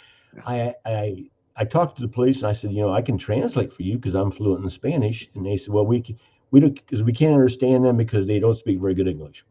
I 0.47 0.75
I 0.87 1.31
I 1.57 1.65
talked 1.65 1.97
to 1.97 2.03
the 2.03 2.09
police 2.09 2.39
and 2.39 2.49
I 2.49 2.53
said, 2.53 2.73
you 2.73 2.83
know, 2.83 2.93
I 2.93 3.03
can 3.03 3.19
translate 3.19 3.73
for 3.73 3.83
you 3.83 3.97
because 3.97 4.15
I'm 4.15 4.31
fluent 4.31 4.65
in 4.65 4.71
Spanish. 4.71 5.31
And 5.35 5.45
they 5.47 5.57
said, 5.57 5.75
well, 5.75 5.87
we 5.87 6.17
we 6.51 6.61
don't 6.61 6.75
because 6.75 7.03
we 7.03 7.13
can't 7.13 7.35
understand 7.35 7.85
them 7.85 7.97
because 7.97 8.27
they 8.27 8.39
don't 8.41 8.57
speak 8.57 8.81
very 8.81 8.95
good 8.95 9.09
English. 9.09 9.45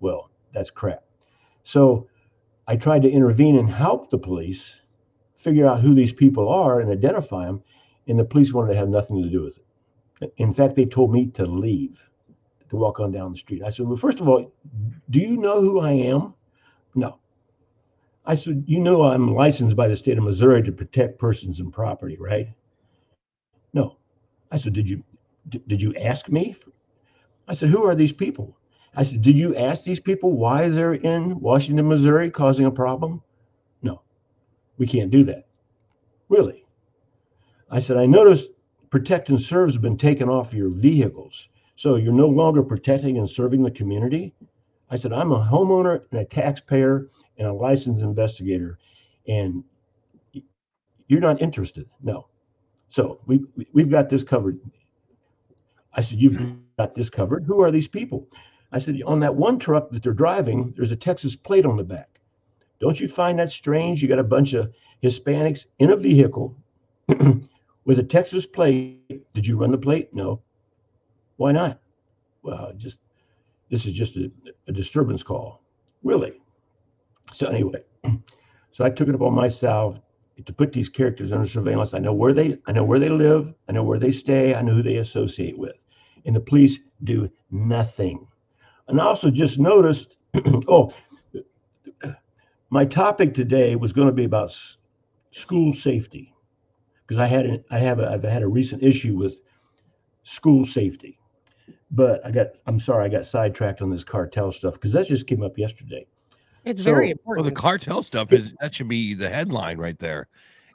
Well, 0.00 0.30
that's 0.52 0.70
crap. 0.70 1.03
So 1.64 2.08
I 2.68 2.76
tried 2.76 3.02
to 3.02 3.10
intervene 3.10 3.58
and 3.58 3.68
help 3.68 4.10
the 4.10 4.18
police 4.18 4.76
figure 5.36 5.66
out 5.66 5.80
who 5.80 5.94
these 5.94 6.12
people 6.12 6.48
are 6.48 6.80
and 6.80 6.90
identify 6.90 7.46
them. 7.46 7.62
And 8.06 8.18
the 8.18 8.24
police 8.24 8.52
wanted 8.52 8.72
to 8.72 8.78
have 8.78 8.88
nothing 8.88 9.22
to 9.22 9.28
do 9.28 9.42
with 9.42 9.58
it. 10.20 10.32
In 10.36 10.54
fact, 10.54 10.76
they 10.76 10.84
told 10.84 11.12
me 11.12 11.26
to 11.30 11.44
leave, 11.44 12.02
to 12.70 12.76
walk 12.76 13.00
on 13.00 13.10
down 13.10 13.32
the 13.32 13.38
street. 13.38 13.62
I 13.62 13.70
said, 13.70 13.86
well, 13.86 13.96
first 13.96 14.20
of 14.20 14.28
all, 14.28 14.52
do 15.10 15.18
you 15.18 15.36
know 15.36 15.60
who 15.60 15.80
I 15.80 15.92
am? 15.92 16.34
No. 16.94 17.18
I 18.26 18.34
said, 18.34 18.64
you 18.66 18.80
know, 18.80 19.04
I'm 19.04 19.34
licensed 19.34 19.76
by 19.76 19.88
the 19.88 19.96
state 19.96 20.16
of 20.16 20.24
Missouri 20.24 20.62
to 20.62 20.72
protect 20.72 21.18
persons 21.18 21.60
and 21.60 21.72
property, 21.72 22.16
right? 22.18 22.48
No. 23.72 23.96
I 24.50 24.56
said, 24.56 24.72
did 24.72 24.88
you 24.88 25.02
did, 25.48 25.82
you 25.82 25.94
ask 25.96 26.30
me? 26.30 26.56
I 27.48 27.52
said, 27.52 27.68
who 27.68 27.84
are 27.84 27.94
these 27.94 28.12
people? 28.12 28.56
I 28.96 29.02
said, 29.02 29.22
did 29.22 29.36
you 29.36 29.56
ask 29.56 29.82
these 29.84 30.00
people 30.00 30.32
why 30.32 30.68
they're 30.68 30.94
in 30.94 31.40
Washington, 31.40 31.88
Missouri 31.88 32.30
causing 32.30 32.66
a 32.66 32.70
problem? 32.70 33.22
No, 33.82 34.02
we 34.78 34.86
can't 34.86 35.10
do 35.10 35.24
that. 35.24 35.46
Really? 36.28 36.64
I 37.70 37.80
said, 37.80 37.96
I 37.96 38.06
noticed 38.06 38.50
protect 38.90 39.28
and 39.30 39.40
serve 39.40 39.68
has 39.70 39.78
been 39.78 39.96
taken 39.96 40.28
off 40.28 40.54
your 40.54 40.70
vehicles. 40.70 41.48
So 41.76 41.96
you're 41.96 42.12
no 42.12 42.28
longer 42.28 42.62
protecting 42.62 43.18
and 43.18 43.28
serving 43.28 43.62
the 43.62 43.70
community. 43.70 44.32
I 44.90 44.96
said, 44.96 45.12
I'm 45.12 45.32
a 45.32 45.44
homeowner 45.44 46.02
and 46.12 46.20
a 46.20 46.24
taxpayer 46.24 47.08
and 47.38 47.48
a 47.48 47.52
licensed 47.52 48.02
investigator, 48.02 48.78
and 49.26 49.64
you're 51.08 51.20
not 51.20 51.42
interested. 51.42 51.88
No. 52.02 52.28
So 52.90 53.20
we, 53.26 53.40
we- 53.56 53.66
we've 53.72 53.90
got 53.90 54.08
this 54.08 54.22
covered. 54.22 54.60
I 55.94 56.00
said, 56.00 56.18
You've 56.20 56.54
got 56.78 56.94
this 56.94 57.10
covered. 57.10 57.44
Who 57.44 57.60
are 57.62 57.70
these 57.72 57.88
people? 57.88 58.28
I 58.74 58.78
said, 58.78 59.00
On 59.06 59.20
that 59.20 59.36
one 59.36 59.60
truck 59.60 59.90
that 59.90 60.02
they're 60.02 60.12
driving, 60.12 60.74
there's 60.76 60.90
a 60.90 60.96
Texas 60.96 61.36
plate 61.36 61.64
on 61.64 61.76
the 61.76 61.84
back. 61.84 62.18
Don't 62.80 62.98
you 62.98 63.06
find 63.06 63.38
that 63.38 63.52
strange? 63.52 64.02
You 64.02 64.08
got 64.08 64.18
a 64.18 64.24
bunch 64.24 64.52
of 64.52 64.74
Hispanics 65.00 65.66
in 65.78 65.90
a 65.90 65.96
vehicle 65.96 66.56
with 67.84 68.00
a 68.00 68.02
Texas 68.02 68.46
plate. 68.46 69.24
Did 69.32 69.46
you 69.46 69.56
run 69.56 69.70
the 69.70 69.78
plate? 69.78 70.12
No. 70.12 70.40
Why 71.36 71.52
not? 71.52 71.78
Well, 72.42 72.72
just 72.76 72.98
this 73.70 73.86
is 73.86 73.92
just 73.92 74.16
a, 74.16 74.28
a 74.66 74.72
disturbance 74.72 75.22
call. 75.22 75.62
Really? 76.02 76.32
So 77.32 77.46
anyway, 77.46 77.84
so 78.72 78.84
I 78.84 78.90
took 78.90 79.06
it 79.06 79.14
upon 79.14 79.34
myself 79.34 80.00
to 80.44 80.52
put 80.52 80.72
these 80.72 80.88
characters 80.88 81.30
under 81.30 81.46
surveillance. 81.46 81.94
I 81.94 82.00
know 82.00 82.12
where 82.12 82.32
they 82.32 82.58
I 82.66 82.72
know 82.72 82.82
where 82.82 82.98
they 82.98 83.08
live, 83.08 83.54
I 83.68 83.72
know 83.72 83.84
where 83.84 84.00
they 84.00 84.10
stay, 84.10 84.52
I 84.56 84.62
know 84.62 84.74
who 84.74 84.82
they 84.82 84.96
associate 84.96 85.56
with. 85.56 85.76
And 86.24 86.34
the 86.34 86.40
police 86.40 86.80
do 87.04 87.30
nothing. 87.52 88.26
And 88.88 89.00
I 89.00 89.04
also 89.04 89.30
just 89.30 89.58
noticed, 89.58 90.16
oh, 90.68 90.92
my 92.70 92.84
topic 92.84 93.34
today 93.34 93.76
was 93.76 93.92
going 93.92 94.06
to 94.08 94.12
be 94.12 94.24
about 94.24 94.50
s- 94.50 94.76
school 95.30 95.72
safety 95.72 96.34
because 97.06 97.20
I 97.20 97.26
had 97.26 97.46
a, 97.46 97.64
I 97.70 97.78
have 97.78 98.00
a, 98.00 98.10
I've 98.10 98.22
had 98.22 98.42
a 98.42 98.48
recent 98.48 98.82
issue 98.82 99.16
with 99.16 99.40
school 100.24 100.66
safety. 100.66 101.18
But 101.90 102.24
I 102.26 102.30
got 102.30 102.48
I'm 102.66 102.80
sorry 102.80 103.04
I 103.04 103.08
got 103.08 103.24
sidetracked 103.24 103.80
on 103.80 103.90
this 103.90 104.04
cartel 104.04 104.50
stuff 104.52 104.74
because 104.74 104.92
that 104.92 105.06
just 105.06 105.26
came 105.26 105.42
up 105.42 105.56
yesterday. 105.56 106.06
It's 106.64 106.80
So- 106.82 106.84
very 106.84 107.10
important. 107.10 107.44
Well, 107.44 107.50
the 107.50 107.56
cartel 107.60 108.02
stuff 108.02 108.32
is 108.32 108.52
that 108.60 108.74
should 108.74 108.88
be 108.88 109.14
the 109.14 109.28
headline 109.30 109.78
right 109.78 109.98
there. 109.98 110.28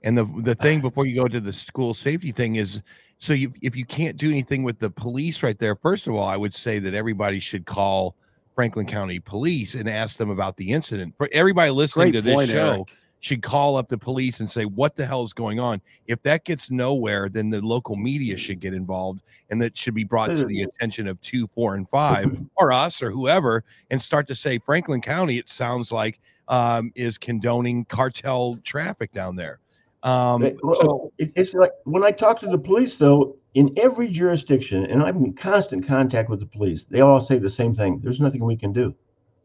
And 0.04 0.18
the 0.18 0.24
the 0.38 0.56
thing 0.56 0.82
before 0.90 1.06
you 1.06 1.16
go 1.16 1.28
to 1.28 1.40
the 1.42 1.52
school 1.54 1.94
safety 1.94 2.32
thing 2.32 2.56
is 2.56 2.82
so 3.20 3.34
you 3.34 3.54
if 3.62 3.76
you 3.76 3.86
can't 3.86 4.18
do 4.18 4.30
anything 4.30 4.64
with 4.64 4.80
the 4.80 4.90
police 4.90 5.44
right 5.44 5.60
there, 5.60 5.76
first 5.76 6.08
of 6.08 6.16
all, 6.16 6.28
I 6.28 6.38
would 6.38 6.54
say 6.54 6.80
that 6.80 6.94
everybody 6.94 7.40
should 7.40 7.66
call 7.66 8.16
Franklin 8.56 8.86
County 8.86 9.20
Police 9.20 9.76
and 9.76 9.90
ask 9.90 10.18
them 10.18 10.30
about 10.30 10.58
the 10.58 10.72
incident. 10.72 11.14
For 11.18 11.30
everybody 11.32 11.70
listening 11.72 12.12
Great 12.12 12.14
to 12.14 12.22
this 12.22 12.34
point, 12.34 12.50
show 12.50 12.74
Eric. 12.74 12.98
should 13.20 13.42
call 13.42 13.76
up 13.76 13.90
the 13.90 13.98
police 13.98 14.40
and 14.40 14.50
say 14.50 14.66
what 14.66 14.96
the 14.96 15.06
hell 15.06 15.22
is 15.22 15.34
going 15.34 15.60
on. 15.60 15.82
If 16.08 16.24
that 16.24 16.46
gets 16.46 16.72
nowhere, 16.72 17.30
then 17.30 17.50
the 17.50 17.62
local 17.62 17.98
media 17.98 18.38
should 18.38 18.62
get 18.62 18.74
involved 18.74 19.22
and 19.50 19.62
that 19.62 19.78
should 19.78 19.96
be 19.96 20.04
brought 20.04 20.36
to 20.36 20.46
the 20.46 20.64
attention 20.64 21.08
of 21.08 21.20
two, 21.22 21.48
four, 21.56 21.76
and 21.76 21.90
five, 21.90 22.40
or 22.56 22.72
us 22.72 23.02
or 23.02 23.12
whoever, 23.12 23.64
and 23.90 24.02
start 24.02 24.28
to 24.28 24.36
say 24.36 24.60
Franklin 24.60 25.02
County, 25.02 25.38
it 25.38 25.50
sounds 25.50 25.92
like 25.92 26.20
um, 26.48 26.92
is 26.96 27.18
condoning 27.18 27.86
cartel 27.86 28.60
traffic 28.64 29.12
down 29.12 29.36
there. 29.36 29.60
Um, 30.04 30.42
so 30.76 31.12
it's 31.18 31.54
like 31.54 31.72
when 31.84 32.04
I 32.04 32.12
talk 32.12 32.40
to 32.40 32.48
the 32.48 32.58
police, 32.58 32.96
though, 32.96 33.36
in 33.54 33.74
every 33.78 34.08
jurisdiction, 34.08 34.86
and 34.86 35.04
I'm 35.04 35.18
in 35.18 35.34
constant 35.34 35.86
contact 35.86 36.30
with 36.30 36.40
the 36.40 36.46
police, 36.46 36.86
they 36.86 37.02
all 37.02 37.20
say 37.20 37.38
the 37.38 37.50
same 37.50 37.76
thing. 37.76 38.00
There's 38.02 38.22
nothing 38.22 38.46
we 38.46 38.56
can 38.56 38.72
do. 38.72 38.96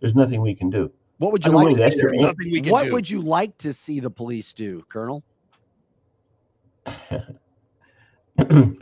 There's 0.01 0.15
nothing 0.15 0.41
we 0.43 0.55
can 0.55 0.71
do. 0.71 0.93
What 1.19 1.33
would 1.33 1.45
you 1.45 1.53
like 1.53 1.69
to 1.71 1.91
see? 1.91 1.97
your 1.97 2.11
there's 2.11 2.23
nothing 2.23 2.53
we 2.53 2.61
can 2.61 2.71
What 2.73 2.85
do. 2.87 2.93
would 2.93 3.11
you 3.11 3.21
like 3.23 3.57
to 3.59 3.73
see 3.73 3.99
the 4.01 4.11
police 4.11 4.53
do, 4.53 4.83
Colonel? 4.89 5.25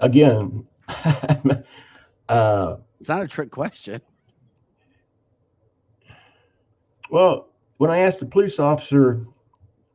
Again, 0.00 0.66
uh, 2.28 2.76
It's 3.00 3.08
not 3.08 3.22
a 3.22 3.28
trick 3.28 3.50
question. 3.50 4.00
well, 7.10 7.48
when 7.76 7.90
I 7.90 7.98
asked 7.98 8.20
the 8.20 8.26
police 8.26 8.58
officer 8.58 9.26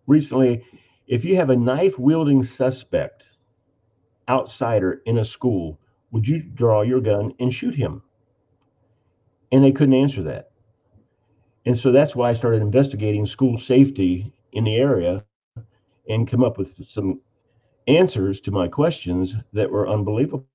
recently, 0.06 0.64
if 1.08 1.24
you 1.24 1.36
have 1.36 1.50
a 1.50 1.56
knife 1.56 1.98
wielding 1.98 2.44
suspect 2.44 3.26
outsider 4.30 5.02
in 5.06 5.18
a 5.18 5.26
school, 5.26 5.80
would 6.12 6.28
you 6.28 6.42
draw 6.42 6.82
your 6.82 7.02
gun 7.02 7.34
and 7.40 7.54
shoot 7.54 7.76
him? 7.76 8.02
And 9.52 9.64
they 9.64 9.72
couldn't 9.72 9.96
answer 9.96 10.22
that. 10.24 10.52
And 11.66 11.78
so 11.78 11.92
that's 11.92 12.16
why 12.16 12.30
I 12.30 12.34
started 12.34 12.62
investigating 12.62 13.26
school 13.26 13.58
safety 13.58 14.34
in 14.54 14.64
the 14.64 14.76
area 14.76 15.26
and 16.10 16.28
come 16.28 16.44
up 16.44 16.58
with 16.58 16.86
some 16.88 17.22
answers 17.88 18.42
to 18.42 18.52
my 18.52 18.68
questions 18.68 19.36
that 19.54 19.70
were 19.70 19.88
unbelievable. 19.88 20.46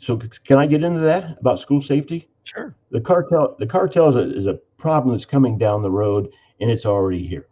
So 0.00 0.16
can 0.44 0.58
I 0.58 0.66
get 0.66 0.82
into 0.82 1.00
that 1.00 1.38
about 1.40 1.60
school 1.60 1.82
safety? 1.82 2.28
sure. 2.44 2.74
the 2.90 3.00
cartel 3.00 3.56
the 3.58 3.66
cartel 3.66 4.08
is 4.08 4.16
a, 4.16 4.36
is 4.36 4.46
a 4.46 4.58
problem 4.78 5.14
that's 5.14 5.24
coming 5.24 5.58
down 5.58 5.82
the 5.82 5.90
road 5.90 6.28
and 6.60 6.70
it's 6.70 6.86
already 6.86 7.26
here 7.26 7.46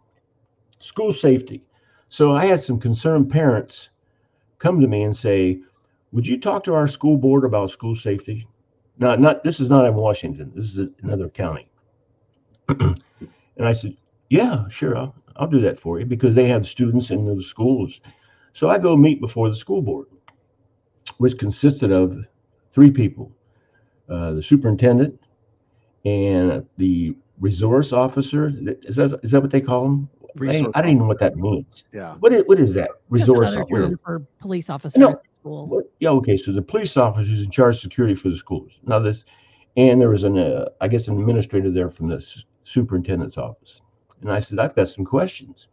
school 0.79 1.11
safety 1.11 1.63
so 2.11 2.35
i 2.35 2.45
had 2.45 2.59
some 2.59 2.79
concerned 2.79 3.31
parents 3.31 3.89
come 4.59 4.79
to 4.79 4.87
me 4.87 5.03
and 5.03 5.15
say 5.15 5.59
would 6.11 6.27
you 6.27 6.37
talk 6.37 6.63
to 6.63 6.73
our 6.73 6.87
school 6.87 7.17
board 7.17 7.43
about 7.43 7.71
school 7.71 7.95
safety 7.95 8.47
no 8.99 9.15
not 9.15 9.43
this 9.43 9.59
is 9.59 9.69
not 9.69 9.85
in 9.85 9.95
washington 9.95 10.51
this 10.53 10.77
is 10.77 10.89
another 11.01 11.29
county 11.29 11.67
and 12.69 13.01
i 13.61 13.71
said 13.71 13.95
yeah 14.29 14.67
sure 14.69 14.97
I'll, 14.97 15.15
I'll 15.37 15.47
do 15.47 15.61
that 15.61 15.79
for 15.79 15.99
you 15.99 16.05
because 16.05 16.35
they 16.35 16.47
have 16.49 16.67
students 16.67 17.09
in 17.09 17.25
those 17.25 17.47
schools 17.47 18.01
so 18.53 18.69
i 18.69 18.77
go 18.77 18.95
meet 18.97 19.21
before 19.21 19.49
the 19.49 19.55
school 19.55 19.81
board 19.81 20.07
which 21.17 21.37
consisted 21.37 21.91
of 21.91 22.27
three 22.71 22.91
people 22.91 23.31
uh, 24.09 24.33
the 24.33 24.43
superintendent 24.43 25.17
and 26.03 26.65
the 26.77 27.15
resource 27.39 27.93
officer. 27.93 28.51
Is 28.83 28.95
that 28.97 29.19
is 29.23 29.31
that 29.31 29.41
what 29.41 29.51
they 29.51 29.61
call 29.61 29.83
them? 29.83 30.09
I, 30.37 30.39
Resource 30.39 30.71
I 30.75 30.81
don't 30.81 30.91
even 30.91 30.99
know 31.03 31.07
what 31.07 31.19
that 31.19 31.35
means. 31.35 31.83
Yeah. 31.93 32.15
What 32.15 32.33
is 32.33 32.43
what 32.45 32.59
is 32.59 32.73
that? 32.75 32.89
Resource 33.09 33.53
officer. 33.55 33.65
term 33.89 33.99
for 34.03 34.19
police 34.39 34.69
officer 34.69 34.99
No. 34.99 35.19
school. 35.41 35.67
What- 35.67 35.91
Yeah, 35.99 36.09
okay. 36.11 36.37
So 36.37 36.51
the 36.51 36.61
police 36.61 36.95
officer 36.97 37.31
is 37.31 37.41
in 37.43 37.51
charge 37.51 37.75
of 37.75 37.81
security 37.81 38.15
for 38.15 38.29
the 38.29 38.37
schools. 38.37 38.79
Now 38.83 38.99
this, 38.99 39.25
and 39.77 39.99
there 39.99 40.09
was 40.09 40.23
an, 40.23 40.37
uh, 40.37 40.65
I 40.81 40.87
guess, 40.87 41.07
an 41.07 41.19
administrator 41.19 41.69
there 41.71 41.89
from 41.89 42.07
the 42.09 42.15
s- 42.17 42.43
superintendent's 42.63 43.37
office. 43.37 43.81
And 44.21 44.31
I 44.31 44.39
said, 44.39 44.59
I've 44.59 44.75
got 44.75 44.87
some 44.87 45.03
questions. 45.05 45.67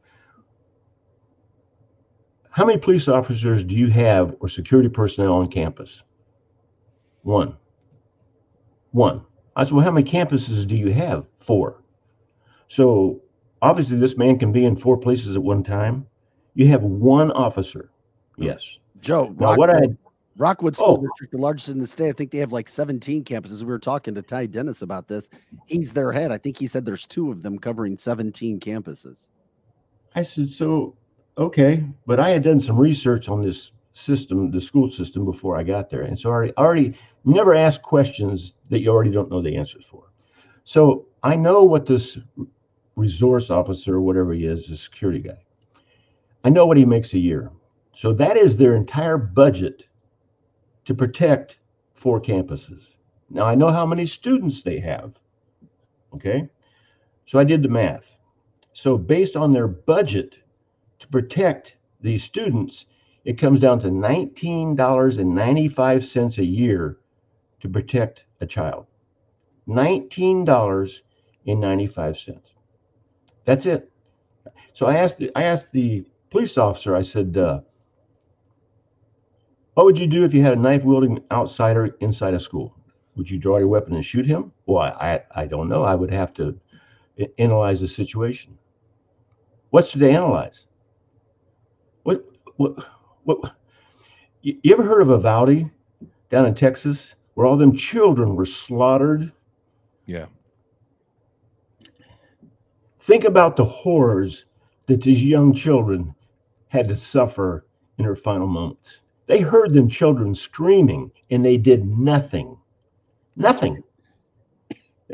How 2.51 2.64
many 2.64 2.79
police 2.79 3.09
officers 3.09 3.62
do 3.62 3.75
you 3.75 3.88
have 3.88 4.35
or 4.40 4.49
security 4.49 4.88
personnel 4.88 5.35
on 5.35 5.49
campus? 5.49 6.03
One. 7.23 7.57
One. 8.92 9.23
I 9.55 9.64
said, 9.64 9.73
well, 9.75 9.85
how 9.85 9.90
many 9.90 10.09
campuses 10.09 10.66
do 10.66 10.77
you 10.77 10.92
have? 10.92 11.27
Four. 11.40 11.83
So 12.68 13.21
obviously 13.62 13.97
this 13.97 14.16
man 14.16 14.38
can 14.38 14.53
be 14.53 14.64
in 14.64 14.77
four 14.77 14.97
places 14.97 15.37
at 15.37 15.42
one 15.42 15.62
time. 15.62 16.07
You 16.55 16.66
have 16.68 16.83
one 16.83 17.31
officer. 17.33 17.90
Yes. 18.37 18.79
Joe, 19.01 19.35
Now, 19.38 19.55
what 19.57 19.71
I 19.71 19.88
Rockwood 20.37 20.77
School 20.77 20.99
Oh. 21.01 21.07
District, 21.09 21.33
the 21.33 21.38
largest 21.38 21.68
in 21.68 21.79
the 21.79 21.87
state. 21.87 22.09
I 22.09 22.12
think 22.12 22.31
they 22.31 22.38
have 22.38 22.53
like 22.53 22.68
17 22.68 23.25
campuses. 23.25 23.61
We 23.61 23.66
were 23.66 23.79
talking 23.79 24.14
to 24.14 24.23
Ty 24.23 24.47
Dennis 24.47 24.83
about 24.83 25.09
this. 25.09 25.29
He's 25.66 25.92
their 25.92 26.12
head. 26.12 26.31
I 26.31 26.38
think 26.38 26.57
he 26.57 26.68
said 26.68 26.85
there's 26.85 27.07
two 27.07 27.31
of 27.31 27.42
them 27.42 27.59
covering 27.59 27.97
17 27.97 28.61
campuses. 28.61 29.29
I 30.14 30.23
said, 30.23 30.49
so, 30.49 30.97
okay, 31.37 31.85
but 32.07 32.21
I 32.21 32.31
had 32.31 32.44
done 32.44 32.61
some 32.61 32.79
research 32.79 33.29
on 33.29 33.42
this 33.42 33.73
system, 33.92 34.53
the 34.53 34.61
school 34.61 34.90
system 34.90 35.25
before 35.25 35.57
I 35.57 35.64
got 35.64 35.90
there. 35.90 36.03
And 36.03 36.16
so 36.16 36.31
I 36.31 36.33
already, 36.33 36.57
already 36.57 36.99
you 37.25 37.35
never 37.35 37.55
ask 37.55 37.83
questions 37.83 38.55
that 38.71 38.79
you 38.79 38.90
already 38.90 39.11
don't 39.11 39.31
know 39.31 39.42
the 39.42 39.57
answers 39.57 39.85
for. 39.90 40.05
So 40.62 41.07
I 41.25 41.35
know 41.35 41.64
what 41.64 41.85
this 41.85 42.16
resource 42.99 43.49
officer 43.49 43.95
or 43.95 44.01
whatever 44.01 44.33
he 44.33 44.45
is, 44.45 44.67
the 44.67 44.77
security 44.77 45.21
guy, 45.21 45.39
I 46.43 46.51
know 46.51 46.67
what 46.67 46.77
he 46.77 46.85
makes 46.85 47.15
a 47.15 47.19
year. 47.19 47.53
So 47.93 48.13
that 48.15 48.37
is 48.37 48.57
their 48.57 48.75
entire 48.75 49.17
budget 49.17 49.87
to 50.85 50.95
protect 50.95 51.59
four 51.95 52.21
campuses. 52.21 52.95
Now 53.31 53.45
I 53.45 53.55
know 53.55 53.69
how 53.69 53.87
many 53.87 54.05
students 54.07 54.63
they 54.63 54.81
have. 54.81 55.13
Okay. 56.15 56.49
So 57.27 57.39
I 57.39 57.45
did 57.45 57.63
the 57.63 57.69
math. 57.69 58.17
So 58.73 58.99
based 58.99 59.37
on 59.37 59.53
their 59.53 59.69
budget 59.69 60.39
to 60.99 61.07
protect 61.09 61.77
these 62.01 62.25
students, 62.25 62.87
it 63.25 63.39
comes 63.39 63.61
down 63.61 63.79
to 63.81 63.89
$19.95 63.89 66.39
a 66.39 66.45
year 66.45 66.99
to 67.61 67.69
protect 67.69 68.25
a 68.41 68.47
child. 68.47 68.87
$19.95. 69.69 72.58
That's 73.49 73.65
it. 73.65 73.91
So 74.75 74.85
I 74.85 74.97
asked 74.97 75.17
the, 75.17 75.31
I 75.35 75.45
asked 75.45 75.73
the 75.73 76.05
police 76.29 76.59
officer, 76.59 76.95
I 76.95 77.01
said, 77.01 77.35
uh, 77.35 77.61
what 79.73 79.87
would 79.87 79.99
you 79.99 80.07
do 80.07 80.27
if 80.27 80.35
you 80.35 80.43
had 80.43 80.53
a 80.53 80.61
knife 80.61 80.85
wielding 80.85 81.25
outsider 81.33 81.97
inside 82.01 82.35
a 82.35 82.41
school? 82.41 82.77
Would 83.17 83.31
you 83.31 83.39
draw 83.39 83.57
your 83.57 83.69
weapon 83.69 83.95
and 83.95 84.05
shoot 84.05 84.27
him? 84.27 84.53
Well, 84.67 84.83
I, 84.83 85.23
I 85.35 85.47
don't 85.47 85.71
know. 85.71 85.83
I 85.83 85.95
would 85.95 86.11
have 86.11 86.35
to 86.35 86.61
analyze 87.39 87.81
the 87.81 87.89
situation. 87.89 88.59
What's 89.71 89.93
to 89.93 90.11
analyze? 90.11 90.67
What, 92.03 92.27
what, 92.57 92.87
what, 93.25 93.57
you, 94.43 94.61
ever 94.71 94.83
heard 94.83 95.01
of 95.01 95.09
Uvalde 95.09 95.71
down 96.29 96.45
in 96.45 96.55
Texas 96.55 97.15
where 97.33 97.47
all 97.47 97.57
them 97.57 97.75
children 97.75 98.37
were 98.37 98.45
slaughtered? 98.45 99.33
Yeah. 100.05 100.27
Think 103.09 103.25
about 103.25 103.57
the 103.57 103.64
horrors 103.64 104.44
that 104.85 105.01
these 105.01 105.25
young 105.25 105.55
children 105.55 106.14
had 106.68 106.87
to 106.88 106.94
suffer 106.94 107.64
in 107.97 108.05
her 108.05 108.14
final 108.14 108.47
moments. 108.47 109.01
They 109.29 109.40
heard 109.40 109.73
them 109.73 109.88
children 109.88 110.35
screaming 110.35 111.11
and 111.31 111.42
they 111.42 111.57
did 111.57 111.87
nothing. 111.87 112.55
Nothing. 113.35 113.83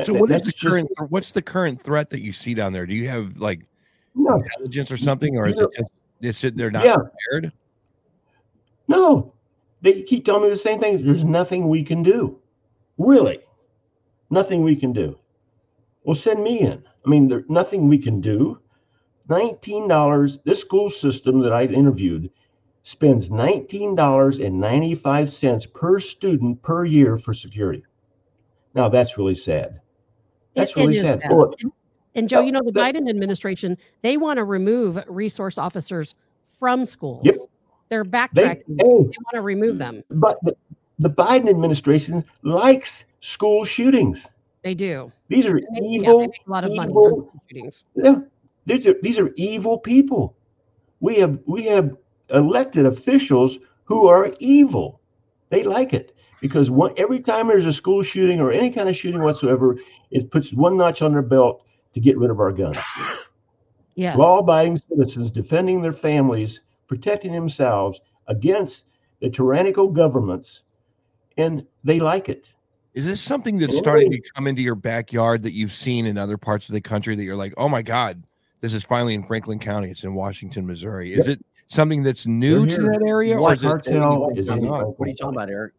So 0.03 0.13
what 0.13 0.29
is 0.29 0.35
that's 0.35 0.47
the 0.47 0.53
just- 0.53 0.67
current 0.67 0.91
what's 1.09 1.31
the 1.31 1.41
current 1.41 1.81
threat 1.81 2.11
that 2.11 2.21
you 2.21 2.33
see 2.33 2.53
down 2.53 2.73
there? 2.73 2.85
Do 2.85 2.97
you 2.97 3.09
have 3.09 3.37
like 3.37 3.61
No, 4.17 4.39
intelligence 4.39 4.91
or 4.91 4.97
something, 4.97 5.39
or 5.39 5.47
is 5.47 5.61
it 5.61 5.69
just 5.79 5.91
is 6.21 6.43
it 6.43 6.57
they're 6.57 6.73
not 6.73 6.85
Yeah. 6.85 6.97
prepared? 6.97 7.53
no. 8.89 9.33
They 9.83 10.03
keep 10.03 10.25
telling 10.25 10.43
me 10.43 10.49
the 10.49 10.57
same 10.57 10.81
thing. 10.81 11.05
There's 11.05 11.25
nothing 11.25 11.69
we 11.69 11.85
can 11.85 12.03
do. 12.03 12.41
Really. 12.99 13.39
Nothing 14.31 14.65
we 14.65 14.75
can 14.75 14.93
do. 14.93 15.17
Well, 16.03 16.17
send 16.17 16.43
me 16.43 16.59
in. 16.59 16.83
I 17.05 17.09
mean, 17.09 17.29
there's 17.29 17.49
nothing 17.49 17.89
we 17.89 17.99
can 17.99 18.21
do. 18.21 18.59
$19. 19.29 20.39
This 20.45 20.61
school 20.61 20.91
system 20.91 21.41
that 21.41 21.53
I 21.53 21.65
interviewed 21.65 22.31
spends 22.83 23.31
$19.95 23.31 25.73
per 25.73 26.01
student 26.01 26.63
per 26.63 26.85
year 26.85 27.17
for 27.17 27.33
security. 27.35 27.83
Now, 28.75 28.89
that's 28.89 29.17
really 29.19 29.35
sad. 29.35 29.81
That's 30.55 30.71
It- 30.73 30.77
it 30.77 30.81
really 30.81 30.97
is 30.97 31.01
sad. 31.03 31.23
sad. 31.23 31.31
And 32.17 32.29
Joe, 32.29 32.39
Oh, 32.39 32.43
you 32.43 32.53
know, 32.53 32.63
the 32.63 32.71
that- 32.73 32.95
Biden 32.95 33.09
administration, 33.09 33.77
they 34.03 34.17
want 34.17 34.37
to 34.39 34.45
remove 34.45 35.03
resource 35.09 35.59
officers 35.59 36.15
from 36.59 36.87
schools. 36.87 37.23
Yep. 37.25 37.35
They're 37.89 38.05
they, 38.05 38.11
backtracking. 38.11 38.63
They, 38.69 38.85
want 38.85 39.15
to 39.33 39.41
remove 39.41 39.79
them. 39.79 40.03
but 40.11 40.39
the, 40.43 40.55
the 41.01 41.11
Biden 41.11 41.49
administration 41.49 42.25
likes 42.43 43.05
school 43.21 43.65
shootings. 43.65 44.29
They 44.65 44.75
do. 44.75 45.13
These 45.29 45.47
are 45.47 45.61
They 45.61 45.67
yeah, 45.83 46.01
evil, 46.01 46.19
they 46.21 46.27
make 46.27 46.47
a 46.47 46.51
lot 46.51 46.65
of 46.65 46.75
money 46.75 46.91
evil- 46.91 47.05
on 47.05 47.17
school 47.17 47.43
shootings. 47.49 47.85
Yeah, 47.95 48.17
these 48.65 48.87
are 48.87 48.95
these 49.03 49.19
are 49.19 49.31
evil 49.37 49.79
people. 49.79 50.37
We 51.01 51.17
have 51.17 51.39
we 51.47 51.65
have 51.65 51.95
elected 52.31 52.87
officials 52.87 53.59
who 53.85 54.09
are 54.09 54.35
evil. 54.39 55.01
They 55.51 55.63
like 55.63 55.93
it 55.93 56.17
because 56.41 56.71
one 56.71 56.95
every 56.97 57.21
time 57.21 57.49
there's 57.49 57.67
a 57.67 57.75
school 57.75 58.03
shooting 58.03 58.41
or 58.41 58.51
any 58.51 58.71
kind 58.71 58.89
of 58.89 58.97
shooting 58.97 59.23
whatsoever, 59.23 59.77
it 60.11 60.31
puts 60.31 60.55
one 60.55 60.79
notch 60.79 61.03
on 61.03 61.13
their 61.13 61.23
belt 61.23 61.63
to 61.93 62.01
get 62.01 62.17
rid 62.17 62.31
of 62.31 62.41
our 62.41 62.51
guns. 62.51 62.79
Yes. 63.97 64.17
Law-abiding 64.17 64.79
citizens 64.79 65.31
defending 65.31 65.81
their 65.83 65.93
families, 65.93 66.63
protecting 66.89 67.33
themselves 67.33 68.01
against 68.27 68.85
the 69.21 69.29
tyrannical 69.29 69.89
governments, 69.89 70.63
and 71.37 71.65
they 71.85 72.01
like 72.01 72.29
it. 72.29 72.54
Is 72.95 73.05
this 73.05 73.21
something 73.21 73.59
that's 73.59 73.75
Oh. 73.75 73.79
starting 73.79 74.11
to 74.13 74.21
come 74.35 74.47
into 74.47 74.63
your 74.63 74.77
backyard 74.77 75.43
that 75.43 75.53
you've 75.53 75.73
seen 75.73 76.07
in 76.07 76.17
other 76.17 76.39
parts 76.39 76.69
of 76.69 76.75
the 76.75 76.81
country 76.81 77.15
that 77.17 77.25
you're 77.25 77.37
like, 77.37 77.53
oh 77.57 77.69
my 77.69 77.83
God, 77.83 78.23
this 78.61 78.73
is 78.73 78.85
finally 78.85 79.15
in 79.15 79.25
Franklin 79.25 79.59
County. 79.59 79.91
It's 79.91 80.05
in 80.05 80.15
Washington, 80.15 80.67
Missouri. 80.67 81.13
Is 81.13 81.27
it 81.27 81.45
something 81.69 82.03
that's 82.05 82.27
new 82.27 82.67
to 82.67 82.83
that 82.83 83.03
area? 83.07 83.37
Or 83.37 83.41
What 83.41 83.57
is 83.59 83.65
it 83.65 83.67
cartel 83.67 84.21
what 84.21 84.39
is 84.39 84.47
going 84.47 84.61
in 84.63 84.65
on? 84.67 84.71
Franklin 84.71 84.95
What 84.97 85.07
are 85.07 85.11
you 85.11 85.17
talking 85.17 85.37
about, 85.37 85.51
Eric? 85.51 85.73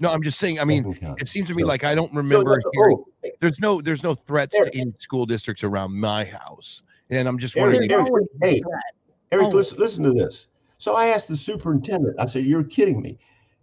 No, 0.00 0.10
I'm 0.10 0.22
just 0.22 0.38
saying, 0.40 0.58
I 0.58 0.64
mean, 0.64 0.98
it 1.20 1.28
seems 1.28 1.46
to 1.48 1.54
me 1.54 1.62
like 1.62 1.84
I 1.84 1.94
don't 1.94 2.12
remember 2.12 2.56
that's- 2.56 2.72
hearing 2.74 2.96
oh, 2.98 3.28
there's 3.40 3.60
no 3.60 3.80
there's 3.80 4.02
no 4.02 4.14
threats 4.14 4.56
Eric. 4.56 4.72
to 4.72 4.78
any 4.80 4.92
school 4.98 5.24
districts 5.26 5.62
around 5.62 5.92
my 5.94 6.24
house. 6.24 6.82
And 7.10 7.28
I'm 7.28 7.38
just 7.38 7.54
wondering 7.54 7.86
There's 7.86 8.08
if- 8.08 8.12
Eric, 8.12 8.26
hey. 8.42 8.62
Eric, 9.30 9.46
Oh. 9.46 9.50
listen, 9.56 9.78
listen 9.78 10.02
to 10.04 10.12
this. 10.12 10.48
So 10.78 10.94
I 10.94 11.08
asked 11.08 11.28
the 11.28 11.36
superintendent, 11.36 12.16
I 12.18 12.24
said, 12.24 12.44
You're 12.44 12.64
kidding 12.64 13.00
me. 13.00 13.18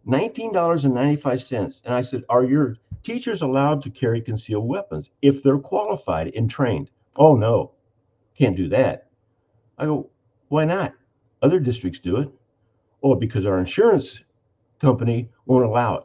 $19.95. 0.07 1.81
And 1.85 1.93
I 1.93 2.01
said, 2.01 2.23
Are 2.29 2.43
your 2.43 2.77
teachers 3.03 3.41
allowed 3.41 3.83
to 3.83 3.89
carry 3.89 4.21
concealed 4.21 4.67
weapons 4.67 5.09
if 5.21 5.43
they're 5.43 5.57
qualified 5.57 6.33
and 6.35 6.49
trained? 6.49 6.91
Oh, 7.15 7.35
no, 7.35 7.71
can't 8.37 8.57
do 8.57 8.69
that. 8.69 9.09
I 9.77 9.85
go, 9.85 10.09
Why 10.49 10.65
not? 10.65 10.93
Other 11.41 11.59
districts 11.59 11.99
do 11.99 12.17
it. 12.17 12.29
Oh, 13.03 13.15
because 13.15 13.45
our 13.45 13.59
insurance 13.59 14.19
company 14.79 15.29
won't 15.45 15.65
allow 15.65 15.95
it. 15.97 16.03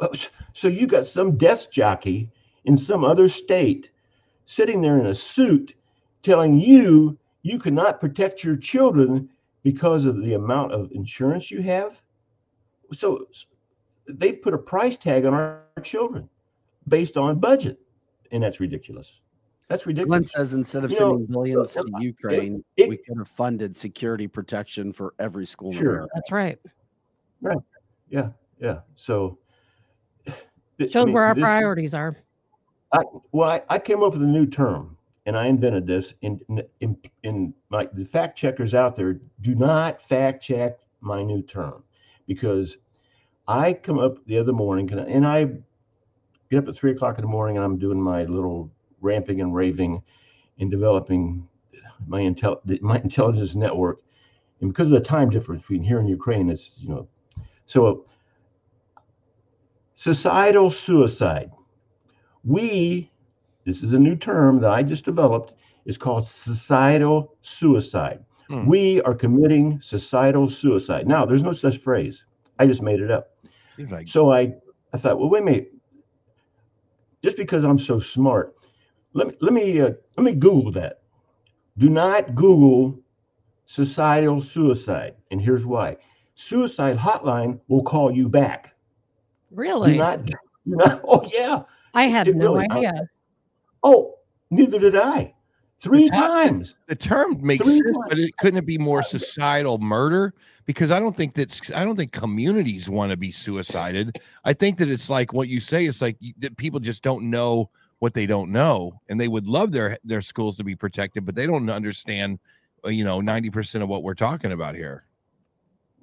Oh, 0.00 0.10
So 0.52 0.68
you 0.68 0.86
got 0.86 1.04
some 1.04 1.36
desk 1.36 1.70
jockey 1.70 2.30
in 2.64 2.76
some 2.76 3.04
other 3.04 3.28
state 3.28 3.90
sitting 4.44 4.80
there 4.80 4.98
in 4.98 5.06
a 5.06 5.14
suit 5.14 5.74
telling 6.22 6.58
you 6.58 7.18
you 7.42 7.58
cannot 7.58 8.00
protect 8.00 8.44
your 8.44 8.56
children 8.56 9.28
because 9.62 10.06
of 10.06 10.20
the 10.22 10.34
amount 10.34 10.72
of 10.72 10.90
insurance 10.92 11.50
you 11.50 11.62
have. 11.62 12.01
So 12.92 13.26
they've 14.08 14.40
put 14.40 14.54
a 14.54 14.58
price 14.58 14.96
tag 14.96 15.24
on 15.24 15.34
our 15.34 15.62
children 15.82 16.28
based 16.88 17.16
on 17.16 17.38
budget, 17.38 17.78
and 18.30 18.42
that's 18.42 18.60
ridiculous. 18.60 19.20
That's 19.68 19.84
Glenn 19.84 19.96
ridiculous. 19.96 20.30
says 20.30 20.54
instead 20.54 20.84
of 20.84 20.90
You 20.92 20.98
know, 21.00 21.10
sending 21.12 21.26
billions 21.26 21.76
look, 21.76 21.86
to 21.86 21.92
uh, 21.94 21.98
it- 21.98 22.02
Ukraine, 22.04 22.64
it- 22.76 22.88
we 22.88 22.96
could 22.98 23.16
have 23.18 23.28
funded 23.28 23.74
security 23.76 24.26
protection 24.28 24.92
for 24.92 25.14
every 25.18 25.46
school 25.46 25.70
in 25.70 25.78
Sure. 25.78 25.90
America. 25.90 26.10
That's 26.14 26.32
right. 26.32 26.58
Right. 27.40 27.58
Yeah. 28.10 28.30
Yeah. 28.60 28.80
So 28.94 29.38
th- 30.26 30.36
I 30.80 30.86
Shows 30.88 31.06
mean, 31.06 31.14
where 31.14 31.24
our 31.24 31.34
this- 31.34 31.42
priorities 31.42 31.94
are. 31.94 32.14
Well, 33.32 33.48
I, 33.48 33.62
I 33.70 33.78
came 33.78 34.02
up 34.02 34.12
with 34.12 34.22
a 34.22 34.26
new 34.26 34.44
term, 34.44 34.98
and 35.24 35.34
I 35.36 35.46
invented 35.46 35.86
this. 35.86 36.12
In 36.20 36.38
in 36.80 36.98
in 37.22 37.54
my 37.70 37.88
the 37.94 38.04
fact 38.04 38.36
checkers 38.36 38.74
out 38.74 38.94
there, 38.96 39.14
do 39.40 39.54
not 39.54 40.02
fact 40.02 40.42
check 40.42 40.78
my 41.00 41.22
new 41.22 41.40
term, 41.40 41.82
because 42.26 42.76
I 43.52 43.74
come 43.74 43.98
up 43.98 44.24
the 44.26 44.38
other 44.38 44.52
morning 44.52 44.90
and 44.92 45.26
I- 45.26 45.52
get 46.50 46.58
up 46.58 46.68
at 46.68 46.76
three 46.76 46.90
o'clock 46.92 47.18
in 47.18 47.22
the 47.22 47.28
morning 47.30 47.56
and 47.56 47.64
I'm 47.64 47.78
doing 47.78 48.00
my 48.00 48.24
little 48.24 48.70
ramping 49.00 49.40
and 49.40 49.54
raving, 49.54 50.02
and 50.58 50.70
developing 50.70 51.48
my 52.06 52.20
intel 52.20 52.60
my 52.80 52.96
intelligence 52.98 53.54
network, 53.54 54.00
and 54.60 54.70
because 54.70 54.86
of 54.88 54.92
the 54.92 55.00
time 55.00 55.30
difference 55.30 55.62
between 55.62 55.82
here 55.82 55.98
and 55.98 56.08
Ukraine, 56.08 56.48
it's 56.50 56.76
you 56.80 56.88
know, 56.88 57.08
so 57.66 58.06
societal 59.96 60.70
suicide. 60.70 61.50
We 62.44 63.10
this 63.64 63.82
is 63.82 63.92
a 63.92 63.98
new 63.98 64.16
term 64.16 64.60
that 64.60 64.70
i 64.70 64.82
just 64.82 65.04
developed 65.04 65.54
is 65.84 65.96
called 65.98 66.26
societal 66.26 67.36
suicide. 67.42 68.24
Hmm. 68.48 68.66
we 68.66 69.00
are 69.02 69.14
committing 69.14 69.80
societal 69.80 70.50
suicide. 70.50 71.06
Now 71.06 71.24
there's 71.24 71.44
no 71.44 71.52
such 71.52 71.78
phrase. 71.78 72.24
I 72.58 72.66
just 72.66 72.82
made 72.82 73.00
it 73.00 73.10
up 73.10 73.31
like 73.90 74.08
so 74.08 74.32
i 74.32 74.52
i 74.92 74.98
thought 74.98 75.18
well 75.18 75.28
wait 75.30 75.42
a 75.42 75.44
minute 75.44 75.72
just 77.22 77.36
because 77.36 77.64
i'm 77.64 77.78
so 77.78 77.98
smart 77.98 78.54
let 79.14 79.26
me 79.28 79.34
let 79.40 79.52
me 79.52 79.80
uh, 79.80 79.90
let 80.16 80.24
me 80.24 80.32
google 80.32 80.70
that 80.72 81.00
do 81.78 81.88
not 81.88 82.34
google 82.34 82.98
societal 83.66 84.40
suicide 84.40 85.14
and 85.30 85.40
here's 85.40 85.64
why 85.64 85.96
suicide 86.34 86.96
hotline 86.98 87.60
will 87.68 87.82
call 87.82 88.10
you 88.10 88.28
back. 88.28 88.74
Really? 89.50 89.92
Do 89.92 89.98
not, 89.98 90.24
do 90.24 90.32
not. 90.66 91.00
Oh 91.06 91.22
yeah. 91.32 91.62
I 91.94 92.06
had 92.06 92.26
it 92.28 92.36
no 92.36 92.54
really- 92.54 92.68
I- 92.70 92.76
idea. 92.76 93.08
Oh, 93.82 94.14
neither 94.50 94.78
did 94.78 94.96
I. 94.96 95.34
Three 95.82 96.08
happened. 96.12 96.64
times. 96.66 96.76
The 96.86 96.94
term 96.96 97.44
makes 97.44 97.64
Three 97.66 97.78
sense, 97.78 97.96
times. 97.96 98.06
but 98.08 98.18
it 98.18 98.36
couldn't 98.38 98.58
it 98.58 98.66
be 98.66 98.78
more 98.78 99.02
societal 99.02 99.78
murder? 99.78 100.32
Because 100.64 100.90
I 100.92 101.00
don't 101.00 101.16
think 101.16 101.34
that's 101.34 101.72
I 101.72 101.84
don't 101.84 101.96
think 101.96 102.12
communities 102.12 102.88
want 102.88 103.10
to 103.10 103.16
be 103.16 103.32
suicided. 103.32 104.20
I 104.44 104.52
think 104.52 104.78
that 104.78 104.88
it's 104.88 105.10
like 105.10 105.32
what 105.32 105.48
you 105.48 105.60
say. 105.60 105.86
It's 105.86 106.00
like 106.00 106.16
you- 106.20 106.34
that 106.38 106.56
people 106.56 106.78
just 106.78 107.02
don't 107.02 107.28
know 107.30 107.68
what 107.98 108.14
they 108.14 108.26
don't 108.26 108.50
know, 108.52 109.00
and 109.08 109.20
they 109.20 109.28
would 109.28 109.48
love 109.48 109.72
their 109.72 109.98
their 110.04 110.22
schools 110.22 110.56
to 110.58 110.64
be 110.64 110.76
protected, 110.76 111.24
but 111.26 111.34
they 111.34 111.46
don't 111.46 111.68
understand. 111.68 112.38
uh, 112.84 112.90
You 112.90 113.04
know, 113.04 113.20
ninety 113.20 113.50
percent 113.50 113.82
of 113.82 113.88
what 113.88 114.02
we're 114.04 114.14
talking 114.14 114.52
about 114.52 114.74
here. 114.76 115.04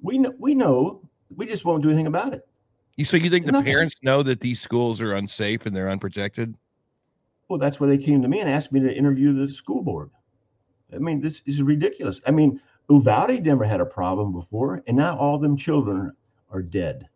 We 0.02 0.18
know. 0.18 0.32
We 0.38 0.54
know. 0.54 1.02
We 1.34 1.46
just 1.46 1.64
won't 1.64 1.82
do 1.82 1.88
anything 1.88 2.06
about 2.06 2.34
it. 2.34 2.46
You 2.96 3.04
so 3.06 3.16
you 3.16 3.30
think 3.30 3.46
the 3.46 3.52
Nothing. 3.52 3.66
parents 3.72 3.96
know 4.02 4.22
that 4.24 4.40
these 4.40 4.60
schools 4.60 5.00
are 5.00 5.14
unsafe 5.14 5.64
and 5.64 5.74
they're 5.74 5.88
unprotected? 5.88 6.54
Well, 7.50 7.58
that's 7.58 7.80
where 7.80 7.90
they 7.90 7.98
came 7.98 8.22
to 8.22 8.28
me 8.28 8.38
and 8.38 8.48
asked 8.48 8.70
me 8.70 8.78
to 8.78 8.96
interview 8.96 9.32
the 9.34 9.52
school 9.52 9.82
board. 9.82 10.10
I 10.94 10.98
mean, 10.98 11.20
this 11.20 11.42
is 11.46 11.60
ridiculous. 11.62 12.20
I 12.24 12.30
mean, 12.30 12.60
Uvalde 12.88 13.44
never 13.44 13.64
had 13.64 13.80
a 13.80 13.86
problem 13.86 14.32
before, 14.32 14.84
and 14.86 14.96
now 14.96 15.18
all 15.18 15.36
them 15.36 15.56
children 15.56 16.12
are 16.52 16.62
dead. 16.62 17.08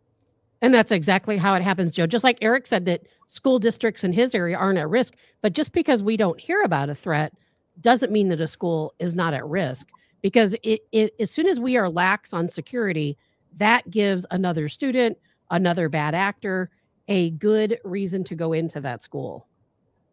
And 0.61 0.73
that's 0.73 0.91
exactly 0.91 1.37
how 1.37 1.55
it 1.55 1.61
happens, 1.61 1.91
Joe. 1.91 2.05
Just 2.05 2.25
like 2.25 2.37
Eric 2.41 2.67
said 2.67 2.85
that 2.85 3.03
school 3.27 3.59
districts 3.59 4.03
in 4.03 4.11
his 4.11 4.35
area 4.35 4.57
aren't 4.57 4.77
at 4.77 4.89
risk, 4.89 5.13
but 5.41 5.53
just 5.53 5.71
because 5.71 6.03
we 6.03 6.17
don't 6.17 6.39
hear 6.39 6.61
about 6.63 6.89
a 6.89 6.95
threat 6.95 7.31
doesn't 7.79 8.11
mean 8.11 8.27
that 8.27 8.41
a 8.41 8.47
school 8.47 8.93
is 8.99 9.15
not 9.15 9.33
at 9.33 9.45
risk. 9.47 9.87
Because 10.21 10.53
it, 10.63 10.81
it 10.91 11.15
as 11.17 11.31
soon 11.31 11.47
as 11.47 11.61
we 11.61 11.77
are 11.77 11.89
lax 11.89 12.33
on 12.33 12.49
security, 12.49 13.17
that 13.55 13.89
gives 13.89 14.25
another 14.31 14.67
student, 14.67 15.17
another 15.49 15.87
bad 15.87 16.13
actor, 16.13 16.69
a 17.07 17.29
good 17.31 17.79
reason 17.85 18.25
to 18.25 18.35
go 18.35 18.51
into 18.51 18.81
that 18.81 19.01
school. 19.01 19.47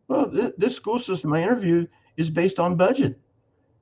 Well, 0.08 0.30
th- 0.30 0.54
this 0.58 0.74
school 0.76 0.98
system 0.98 1.32
I 1.32 1.42
interviewed 1.42 1.88
is 2.16 2.30
based 2.30 2.58
on 2.58 2.76
budget. 2.76 3.18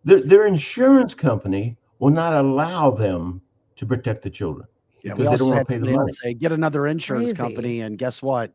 Their, 0.05 0.23
their 0.23 0.47
insurance 0.47 1.15
company 1.15 1.77
will 1.99 2.11
not 2.11 2.33
allow 2.35 2.91
them 2.91 3.41
to 3.77 3.87
protect 3.87 4.23
the 4.23 4.31
children. 4.31 4.67
Yeah, 5.03 5.15
we 5.15 5.25
because 5.25 5.25
they 5.25 5.27
also 5.27 5.39
don't 5.45 5.49
wanna 5.49 5.59
had 5.61 5.69
pay 5.69 5.79
the 5.79 5.93
money. 5.97 6.13
say, 6.13 6.35
get 6.35 6.53
another 6.53 6.87
insurance 6.87 7.31
Crazy. 7.31 7.43
company, 7.43 7.81
and 7.81 7.99
guess 7.99 8.23
what? 8.23 8.53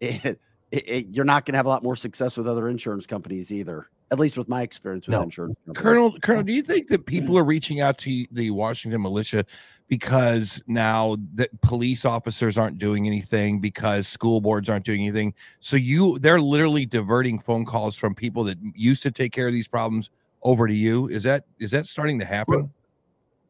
It, 0.00 0.24
it, 0.70 0.88
it- 0.88 1.06
you're 1.12 1.24
not 1.24 1.44
going 1.46 1.54
to 1.54 1.58
have 1.58 1.66
a 1.66 1.70
lot 1.70 1.82
more 1.82 1.96
success 1.96 2.36
with 2.36 2.46
other 2.46 2.68
insurance 2.68 3.06
companies 3.06 3.50
either. 3.52 3.88
At 4.10 4.18
least 4.18 4.38
with 4.38 4.48
my 4.48 4.62
experience 4.62 5.06
with 5.06 5.12
No. 5.16 5.22
insurance. 5.22 5.56
companies. 5.66 5.82
Colonel, 5.82 6.18
Colonel, 6.20 6.42
do 6.42 6.52
you 6.52 6.62
think 6.62 6.88
that 6.88 7.04
people 7.04 7.36
are 7.36 7.44
reaching 7.44 7.80
out 7.80 7.98
to 7.98 8.24
the 8.32 8.50
Washington 8.50 9.02
militia 9.02 9.44
because 9.86 10.62
now 10.66 11.16
that 11.34 11.60
police 11.60 12.06
officers 12.06 12.56
aren't 12.56 12.78
doing 12.78 13.06
anything, 13.06 13.60
because 13.60 14.08
school 14.08 14.40
boards 14.40 14.70
aren't 14.70 14.86
doing 14.86 15.02
anything? 15.02 15.34
So 15.60 15.76
you, 15.76 16.18
they're 16.20 16.40
literally 16.40 16.86
diverting 16.86 17.38
phone 17.38 17.66
calls 17.66 17.96
from 17.96 18.14
people 18.14 18.44
that 18.44 18.58
used 18.74 19.02
to 19.02 19.10
take 19.10 19.32
care 19.32 19.46
of 19.46 19.52
these 19.52 19.68
problems 19.68 20.08
over 20.42 20.66
to 20.66 20.74
you. 20.74 21.08
Is 21.08 21.22
that 21.24 21.44
is 21.58 21.70
that 21.72 21.86
starting 21.86 22.18
to 22.20 22.24
happen? 22.24 22.70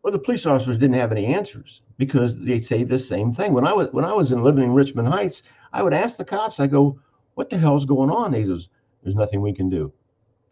Well, 0.02 0.12
the 0.12 0.18
police 0.18 0.46
officers 0.46 0.78
didn't 0.78 0.94
have 0.96 1.12
any 1.12 1.26
answers 1.26 1.82
because 1.98 2.36
they 2.38 2.58
say 2.60 2.82
the 2.82 2.98
same 2.98 3.32
thing. 3.32 3.52
When 3.52 3.66
I 3.66 3.72
was 3.72 3.88
when 3.92 4.04
I 4.04 4.12
was 4.12 4.32
in 4.32 4.42
living 4.42 4.64
in 4.64 4.72
Richmond 4.72 5.06
Heights, 5.08 5.42
I 5.72 5.82
would 5.82 5.94
ask 5.94 6.16
the 6.16 6.24
cops. 6.24 6.58
I 6.58 6.66
go, 6.66 6.98
"What 7.34 7.50
the 7.50 7.58
hell's 7.58 7.84
going 7.84 8.10
on?" 8.10 8.32
They 8.32 8.44
goes, 8.44 8.68
"There's 9.02 9.16
nothing 9.16 9.40
we 9.40 9.52
can 9.52 9.68
do. 9.68 9.92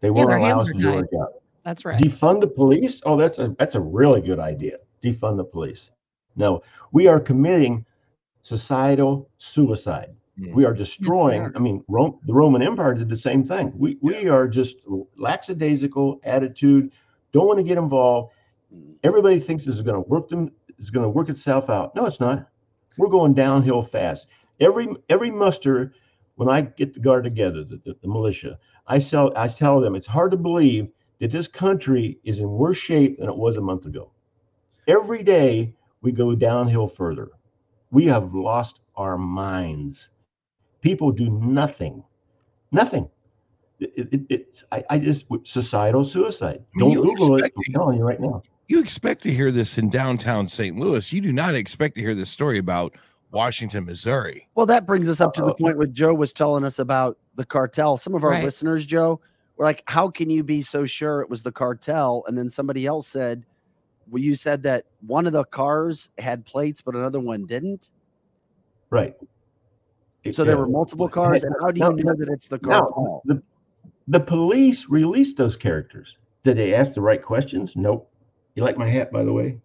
They 0.01 0.09
won't 0.11 0.29
their 0.29 0.37
allow 0.37 0.61
us 0.61 0.67
to 0.67 0.75
are 0.75 0.79
do 0.79 0.93
our 0.93 1.01
job." 1.03 1.29
That's 1.63 1.83
right. 1.83 2.01
Defund 2.01 2.39
the 2.41 2.47
police? 2.47 3.01
Oh, 3.05 3.17
that's 3.17 3.39
a 3.39 3.55
that's 3.59 3.75
a 3.75 3.81
really 3.81 4.21
good 4.21 4.39
idea. 4.39 4.77
Defund 5.03 5.37
the 5.37 5.43
police. 5.43 5.91
No, 6.35 6.61
we 6.91 7.07
are 7.07 7.19
committing 7.19 7.85
societal 8.41 9.29
suicide. 9.37 10.15
Mm. 10.39 10.53
We 10.53 10.65
are 10.65 10.73
destroying. 10.73 11.51
I 11.55 11.59
mean, 11.59 11.83
Rome, 11.87 12.19
the 12.25 12.33
Roman 12.33 12.61
Empire 12.61 12.93
did 12.93 13.09
the 13.09 13.17
same 13.17 13.43
thing. 13.43 13.73
We 13.75 13.97
we 14.01 14.29
are 14.29 14.47
just 14.47 14.77
lackadaisical 15.17 16.21
attitude. 16.23 16.93
Don't 17.33 17.47
want 17.47 17.57
to 17.57 17.63
get 17.63 17.77
involved. 17.77 18.33
Everybody 19.03 19.39
thinks 19.39 19.65
this 19.65 19.75
is 19.75 19.81
going 19.81 20.01
to 20.01 20.07
work 20.07 20.29
them. 20.29 20.51
It's 20.79 20.89
going 20.89 21.03
to 21.03 21.09
work 21.09 21.29
itself 21.29 21.69
out. 21.69 21.95
No, 21.95 22.05
it's 22.05 22.19
not. 22.19 22.47
We're 22.97 23.09
going 23.09 23.33
downhill 23.33 23.81
fast. 23.81 24.27
Every 24.59 24.87
every 25.09 25.31
muster, 25.31 25.93
when 26.35 26.49
I 26.49 26.61
get 26.61 26.93
the 26.93 26.99
guard 26.99 27.23
together, 27.23 27.63
the, 27.63 27.81
the, 27.83 27.97
the 28.01 28.07
militia, 28.07 28.59
I 28.87 28.99
sell. 28.99 29.33
I 29.35 29.47
tell 29.47 29.79
them 29.79 29.95
it's 29.95 30.07
hard 30.07 30.31
to 30.31 30.37
believe 30.37 30.89
that 31.19 31.31
this 31.31 31.47
country 31.47 32.19
is 32.23 32.39
in 32.39 32.49
worse 32.49 32.77
shape 32.77 33.19
than 33.19 33.29
it 33.29 33.35
was 33.35 33.57
a 33.57 33.61
month 33.61 33.85
ago. 33.85 34.11
Every 34.87 35.23
day 35.23 35.73
we 36.01 36.11
go 36.11 36.35
downhill 36.35 36.87
further. 36.87 37.29
We 37.91 38.05
have 38.05 38.33
lost 38.33 38.79
our 38.95 39.17
minds. 39.17 40.09
People 40.81 41.11
do 41.11 41.29
nothing, 41.29 42.03
nothing. 42.71 43.09
It, 43.79 44.09
it, 44.11 44.21
it's 44.29 44.63
I, 44.71 44.83
I 44.89 44.97
just 44.99 45.25
societal 45.43 46.03
suicide. 46.03 46.63
Don't 46.79 46.91
you 46.91 47.03
Google 47.03 47.37
it. 47.37 47.43
I'm 47.43 47.63
to- 47.63 47.71
telling 47.71 47.97
you 47.97 48.03
right 48.03 48.19
now. 48.19 48.41
You 48.67 48.81
expect 48.81 49.23
to 49.23 49.31
hear 49.31 49.49
this 49.51 49.77
in 49.77 49.89
downtown 49.89 50.45
St. 50.47 50.77
Louis. 50.77 51.13
You 51.13 51.21
do 51.21 51.31
not 51.31 51.55
expect 51.55 51.95
to 51.95 52.01
hear 52.01 52.13
this 52.13 52.29
story 52.29 52.57
about 52.57 52.95
Washington, 53.31 53.85
Missouri. 53.85 54.47
Well, 54.55 54.65
that 54.67 54.85
brings 54.85 55.09
us 55.09 55.19
up 55.21 55.33
to 55.33 55.41
the 55.41 55.53
point 55.53 55.77
where 55.77 55.87
Joe 55.87 56.13
was 56.13 56.31
telling 56.33 56.63
us 56.63 56.79
about 56.79 57.17
the 57.35 57.45
cartel. 57.45 57.97
Some 57.97 58.15
of 58.15 58.23
our 58.23 58.31
Right. 58.31 58.43
listeners, 58.43 58.85
Joe, 58.85 59.19
were 59.57 59.65
like, 59.65 59.83
"How 59.87 60.07
can 60.09 60.29
you 60.29 60.43
be 60.43 60.61
so 60.61 60.85
sure 60.85 61.21
it 61.21 61.29
was 61.29 61.43
the 61.43 61.51
cartel?" 61.51 62.23
And 62.27 62.37
then 62.37 62.49
somebody 62.49 62.85
else 62.85 63.07
said, 63.07 63.45
"Well, 64.09 64.21
you 64.21 64.35
said 64.35 64.63
that 64.63 64.85
one 65.05 65.27
of 65.27 65.33
the 65.33 65.43
cars 65.43 66.09
had 66.17 66.45
plates, 66.45 66.81
but 66.81 66.95
another 66.95 67.19
one 67.19 67.45
didn't. 67.45 67.91
Right. 68.89 69.15
So 70.31 70.43
there 70.43 70.57
were 70.57 70.67
multiple 70.67 71.07
cars. 71.07 71.43
And 71.43 71.55
how 71.61 71.71
do 71.71 71.79
you 71.79 71.85
No, 71.85 72.11
know 72.11 72.15
that 72.15 72.29
it's 72.29 72.47
the 72.47 72.59
no, 72.63 72.69
cartel?" 72.69 73.21
the, 73.25 73.41
the 74.07 74.19
police 74.19 74.87
released 74.89 75.37
those 75.37 75.55
characters. 75.55 76.17
Did 76.43 76.57
they 76.57 76.73
ask 76.73 76.93
the 76.93 77.01
right 77.01 77.21
questions? 77.21 77.75
Nope. 77.75 78.09
You 78.55 78.63
like 78.63 78.77
my 78.77 78.87
hat, 78.89 79.11
by 79.11 79.23
the 79.23 79.33
way? 79.33 79.59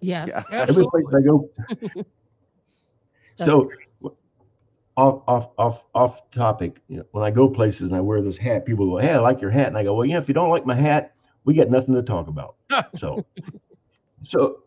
Yes. 0.00 0.28
Yeah. 0.50 0.64
Every 0.68 0.86
place 0.88 1.04
I 1.16 1.20
go. 1.22 1.48
That's 3.36 3.50
so 3.50 3.70
off 4.96 5.22
off 5.26 5.50
off 5.58 5.84
off 5.94 6.30
topic. 6.30 6.80
You 6.88 6.98
know, 6.98 7.04
when 7.12 7.24
I 7.24 7.30
go 7.30 7.48
places 7.48 7.88
and 7.88 7.96
I 7.96 8.00
wear 8.00 8.22
this 8.22 8.36
hat, 8.36 8.64
people 8.64 8.86
go, 8.90 8.98
"Hey, 8.98 9.12
I 9.12 9.18
like 9.18 9.40
your 9.40 9.50
hat," 9.50 9.68
and 9.68 9.76
I 9.76 9.84
go, 9.84 9.94
"Well, 9.94 10.06
you 10.06 10.14
know, 10.14 10.18
if 10.18 10.28
you 10.28 10.34
don't 10.34 10.50
like 10.50 10.66
my 10.66 10.74
hat, 10.74 11.14
we 11.44 11.54
got 11.54 11.70
nothing 11.70 11.94
to 11.94 12.02
talk 12.02 12.28
about." 12.28 12.56
so, 12.96 13.24
so 14.22 14.62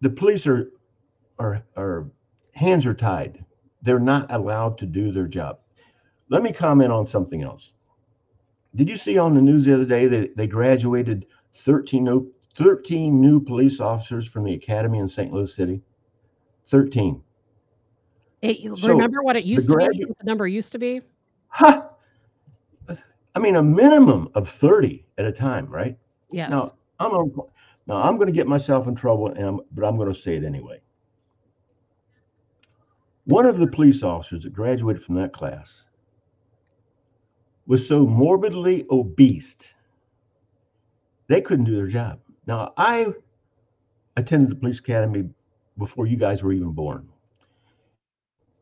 the 0.00 0.10
police 0.10 0.46
are 0.46 0.70
are 1.38 1.62
are 1.76 2.10
hands 2.54 2.86
are 2.86 2.94
tied. 2.94 3.44
They're 3.82 3.98
not 3.98 4.30
allowed 4.30 4.76
to 4.78 4.86
do 4.86 5.10
their 5.10 5.26
job. 5.26 5.60
Let 6.28 6.42
me 6.42 6.52
comment 6.52 6.92
on 6.92 7.06
something 7.06 7.42
else. 7.42 7.72
Did 8.74 8.88
you 8.88 8.96
see 8.96 9.18
on 9.18 9.34
the 9.34 9.40
news 9.40 9.64
the 9.64 9.74
other 9.74 9.86
day 9.86 10.06
that 10.06 10.36
they 10.36 10.46
graduated 10.46 11.26
13 11.56 12.04
new, 12.04 12.30
13 12.54 13.20
new 13.20 13.40
police 13.40 13.80
officers 13.80 14.28
from 14.28 14.44
the 14.44 14.54
academy 14.54 14.98
in 14.98 15.08
St. 15.08 15.32
Louis 15.32 15.52
City? 15.52 15.82
13. 16.68 17.20
It- 18.42 18.78
So, 18.78 18.88
remember 18.92 19.22
what 19.22 19.36
it 19.36 19.44
used 19.44 19.68
to 19.70 19.76
be? 19.76 20.04
the 20.04 20.14
number 20.24 20.46
used 20.48 20.72
to 20.72 20.78
be? 20.78 21.02
Ha! 21.48 21.86
I 23.34 23.38
mean, 23.38 23.56
a 23.56 23.62
minimum 23.62 24.28
of 24.34 24.48
30 24.48 25.04
at 25.18 25.24
a 25.24 25.32
time, 25.32 25.66
right? 25.66 25.96
Yes. 26.32 26.50
Now, 26.50 26.72
I'm 26.98 27.12
now 27.86 27.96
I'm 27.96 28.16
going 28.16 28.26
to 28.26 28.32
get 28.32 28.46
myself 28.46 28.86
in 28.88 28.94
trouble, 28.94 29.28
and 29.28 29.38
I'm, 29.44 29.60
but 29.72 29.84
I'm 29.84 29.96
going 29.96 30.12
to 30.12 30.18
say 30.18 30.36
it 30.36 30.44
anyway. 30.44 30.80
One 33.24 33.46
of 33.46 33.58
the 33.58 33.66
police 33.66 34.02
officers 34.02 34.42
that 34.42 34.52
graduated 34.52 35.02
from 35.04 35.14
that 35.16 35.32
class 35.32 35.84
was 37.66 37.86
so 37.86 38.06
morbidly 38.06 38.86
obese, 38.90 39.56
they 41.28 41.40
couldn't 41.40 41.66
do 41.66 41.76
their 41.76 41.86
job. 41.86 42.18
Now, 42.46 42.72
I 42.76 43.12
attended 44.16 44.50
the 44.50 44.56
police 44.56 44.80
academy 44.80 45.28
before 45.78 46.06
you 46.06 46.16
guys 46.16 46.42
were 46.42 46.52
even 46.52 46.72
born. 46.72 47.08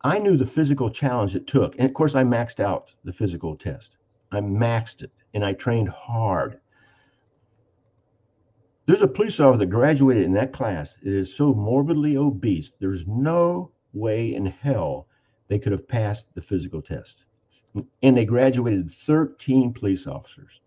I 0.01 0.19
knew 0.19 0.37
the 0.37 0.45
physical 0.45 0.89
challenge 0.89 1.35
it 1.35 1.47
took. 1.47 1.75
And 1.77 1.87
of 1.87 1.93
course, 1.93 2.15
I 2.15 2.23
maxed 2.23 2.59
out 2.59 2.91
the 3.03 3.13
physical 3.13 3.55
test. 3.55 3.97
I 4.31 4.39
maxed 4.39 5.01
it 5.01 5.11
and 5.33 5.43
I 5.43 5.53
trained 5.53 5.89
hard. 5.89 6.59
There's 8.85 9.01
a 9.01 9.07
police 9.07 9.39
officer 9.39 9.59
that 9.59 9.67
graduated 9.67 10.23
in 10.23 10.33
that 10.33 10.53
class 10.53 10.95
that 10.95 11.13
is 11.13 11.35
so 11.35 11.53
morbidly 11.53 12.17
obese, 12.17 12.71
there's 12.79 13.05
no 13.05 13.71
way 13.93 14.33
in 14.33 14.47
hell 14.47 15.07
they 15.47 15.59
could 15.59 15.71
have 15.71 15.87
passed 15.87 16.33
the 16.33 16.41
physical 16.41 16.81
test. 16.81 17.25
And 18.01 18.17
they 18.17 18.25
graduated 18.25 18.91
13 18.91 19.73
police 19.73 20.07
officers. 20.07 20.61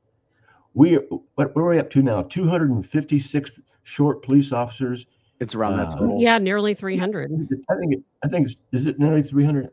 We 0.75 0.97
are, 0.97 1.03
what 1.35 1.57
are 1.57 1.69
we 1.69 1.79
up 1.79 1.91
to 1.91 2.03
now? 2.03 2.23
256 2.23 3.51
short 3.83 4.23
police 4.23 4.53
officers. 4.53 5.07
It's 5.43 5.57
around 5.57 5.77
that 5.77 5.89
Uh, 5.89 5.99
total. 5.99 6.21
Yeah, 6.21 6.39
nearly 6.39 6.73
300. 6.73 7.33
I 7.69 7.75
think 7.77 7.95
it, 7.95 8.03
I 8.25 8.29
think 8.29 8.47
it's, 8.47 8.57
is 8.71 8.87
it 8.87 9.01
nearly 9.01 9.23
300? 9.23 9.71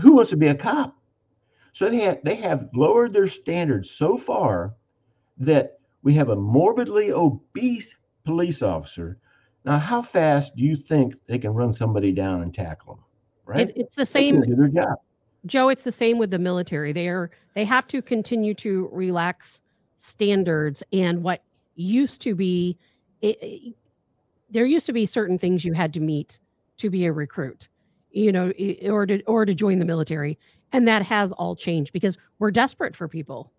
Who 0.00 0.16
wants 0.16 0.30
to 0.30 0.36
be 0.36 0.48
a 0.48 0.54
cop? 0.54 0.96
So 1.72 1.88
they 1.88 2.00
have, 2.00 2.18
they 2.24 2.34
have 2.34 2.68
lowered 2.74 3.12
their 3.12 3.28
standards 3.28 3.90
so 3.90 4.18
far 4.18 4.74
that 5.38 5.78
we 6.02 6.14
have 6.14 6.30
a 6.30 6.36
morbidly 6.36 7.12
obese 7.12 7.94
police 8.24 8.60
officer. 8.60 9.18
Now, 9.64 9.78
how 9.78 10.02
fast 10.02 10.56
do 10.56 10.64
you 10.64 10.74
think 10.74 11.14
they 11.28 11.38
can 11.38 11.52
run 11.52 11.72
somebody 11.72 12.10
down 12.10 12.42
and 12.42 12.52
tackle 12.52 12.96
them? 12.96 13.04
Right? 13.46 13.70
It, 13.70 13.76
it's 13.76 13.94
the 13.94 14.02
They 14.02 14.04
same 14.04 14.34
can't 14.42 14.48
do 14.48 14.56
their 14.56 14.68
job. 14.68 14.98
Joe, 15.46 15.68
it's 15.68 15.84
the 15.84 15.92
same 15.92 16.18
with 16.18 16.30
the 16.30 16.38
military. 16.38 16.92
They 16.92 17.08
are 17.08 17.30
they 17.54 17.64
have 17.64 17.86
to 17.88 18.02
continue 18.02 18.52
to 18.54 18.88
relax 18.92 19.62
standards 19.96 20.82
and 20.92 21.22
what 21.22 21.42
used 21.76 22.20
to 22.22 22.34
be 22.34 22.76
it, 23.22 23.38
it- 23.40 23.74
there 24.50 24.66
used 24.66 24.86
to 24.86 24.92
be 24.92 25.06
certain 25.06 25.38
things 25.38 25.64
you 25.64 25.72
had 25.72 25.92
to 25.94 26.00
meet 26.00 26.38
to 26.78 26.90
be 26.90 27.04
a 27.06 27.12
recruit, 27.12 27.68
you 28.10 28.32
know, 28.32 28.52
or 28.84 29.06
to 29.06 29.22
or 29.24 29.44
to 29.44 29.54
join 29.54 29.78
the 29.78 29.84
military, 29.84 30.38
and 30.72 30.88
that 30.88 31.02
has 31.02 31.32
all 31.32 31.54
changed 31.54 31.92
because 31.92 32.16
we're 32.38 32.50
desperate 32.50 32.96
for 32.96 33.08
people. 33.08 33.52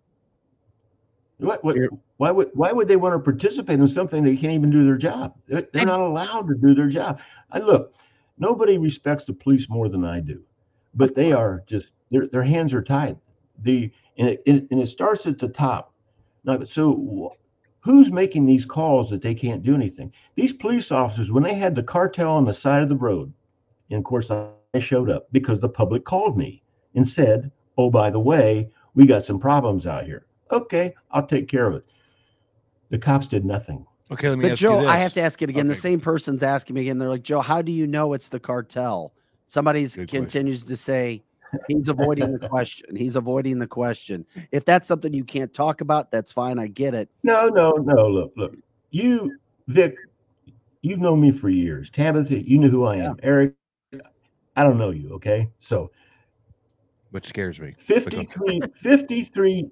What, 1.37 1.63
what, 1.63 1.75
why 2.17 2.29
would 2.29 2.51
why 2.53 2.71
would 2.71 2.87
they 2.87 2.97
want 2.97 3.15
to 3.15 3.19
participate 3.19 3.79
in 3.79 3.87
something 3.87 4.23
they 4.23 4.35
can't 4.35 4.53
even 4.53 4.69
do 4.69 4.85
their 4.85 4.97
job? 4.97 5.35
They're, 5.47 5.67
they're 5.73 5.85
not 5.85 5.99
allowed 5.99 6.47
to 6.49 6.55
do 6.55 6.75
their 6.75 6.87
job. 6.87 7.19
I 7.51 7.59
look, 7.59 7.95
nobody 8.37 8.77
respects 8.77 9.25
the 9.25 9.33
police 9.33 9.67
more 9.67 9.89
than 9.89 10.05
I 10.05 10.19
do, 10.19 10.43
but 10.93 11.15
they 11.15 11.31
are 11.31 11.63
just 11.65 11.93
their 12.11 12.27
their 12.27 12.43
hands 12.43 12.73
are 12.73 12.83
tied. 12.83 13.17
The 13.63 13.91
and 14.17 14.29
it, 14.29 14.43
and 14.45 14.79
it 14.79 14.87
starts 14.87 15.25
at 15.25 15.39
the 15.39 15.47
top. 15.47 15.93
Now, 16.43 16.63
so 16.63 16.93
wh- 16.93 17.40
who's 17.81 18.11
making 18.11 18.45
these 18.45 18.65
calls 18.65 19.09
that 19.09 19.21
they 19.21 19.35
can't 19.35 19.63
do 19.63 19.75
anything? 19.75 20.11
These 20.35 20.53
police 20.53 20.91
officers, 20.91 21.31
when 21.31 21.43
they 21.43 21.53
had 21.53 21.75
the 21.75 21.83
cartel 21.83 22.31
on 22.31 22.45
the 22.45 22.53
side 22.53 22.81
of 22.81 22.89
the 22.89 22.95
road, 22.95 23.33
and 23.89 23.97
of 23.97 24.03
course 24.03 24.31
I 24.31 24.47
showed 24.79 25.09
up 25.09 25.27
because 25.31 25.59
the 25.59 25.69
public 25.69 26.05
called 26.05 26.37
me 26.37 26.63
and 26.95 27.07
said, 27.07 27.51
"Oh, 27.77 27.89
by 27.89 28.09
the 28.09 28.19
way, 28.19 28.69
we 28.95 29.05
got 29.05 29.23
some 29.23 29.39
problems 29.39 29.85
out 29.85 30.05
here." 30.05 30.25
Okay, 30.51 30.93
I'll 31.11 31.27
take 31.27 31.47
care 31.47 31.67
of 31.67 31.75
it. 31.75 31.85
The 32.89 32.97
cops 32.97 33.27
did 33.27 33.45
nothing. 33.45 33.85
Okay, 34.11 34.27
let 34.29 34.37
me 34.37 34.43
But 34.43 34.51
ask 34.53 34.61
Joe, 34.61 34.81
you 34.81 34.87
I 34.87 34.97
have 34.97 35.13
to 35.13 35.21
ask 35.21 35.41
it 35.41 35.49
again. 35.49 35.67
The 35.67 35.75
same 35.75 36.01
person's 36.01 36.43
asking 36.43 36.73
me 36.75 36.81
again. 36.81 36.97
They're 36.97 37.09
like, 37.09 37.23
Joe, 37.23 37.39
how 37.39 37.61
do 37.61 37.71
you 37.71 37.87
know 37.87 38.11
it's 38.11 38.27
the 38.27 38.39
cartel? 38.41 39.13
Somebody's 39.47 39.95
Good 39.95 40.09
question. 40.09 40.25
continues 40.25 40.65
to 40.65 40.75
say 40.75 41.23
he's 41.67 41.89
avoiding 41.89 42.37
the 42.37 42.47
question. 42.47 42.95
He's 42.95 43.15
avoiding 43.15 43.59
the 43.59 43.67
question. 43.67 44.25
If 44.51 44.65
that's 44.65 44.87
something 44.87 45.13
you 45.13 45.23
can't 45.23 45.53
talk 45.53 45.81
about, 45.81 46.11
that's 46.11 46.31
fine. 46.31 46.59
I 46.59 46.67
get 46.67 46.93
it. 46.93 47.09
No, 47.23 47.47
no, 47.47 47.71
no. 47.71 48.07
Look, 48.07 48.33
look. 48.35 48.55
You, 48.91 49.37
Vic, 49.67 49.95
you've 50.81 50.99
known 50.99 51.21
me 51.21 51.31
for 51.31 51.49
years. 51.49 51.89
Tabitha, 51.89 52.41
you 52.47 52.57
know 52.59 52.67
who 52.67 52.85
I 52.85 52.97
am. 52.97 53.15
Eric, 53.23 53.53
I 54.55 54.63
don't 54.63 54.77
know 54.77 54.91
you. 54.91 55.13
Okay, 55.13 55.49
so 55.59 55.91
What 57.11 57.25
scares 57.25 57.59
me? 57.59 57.73
53, 57.77 58.61
53, 58.75 59.69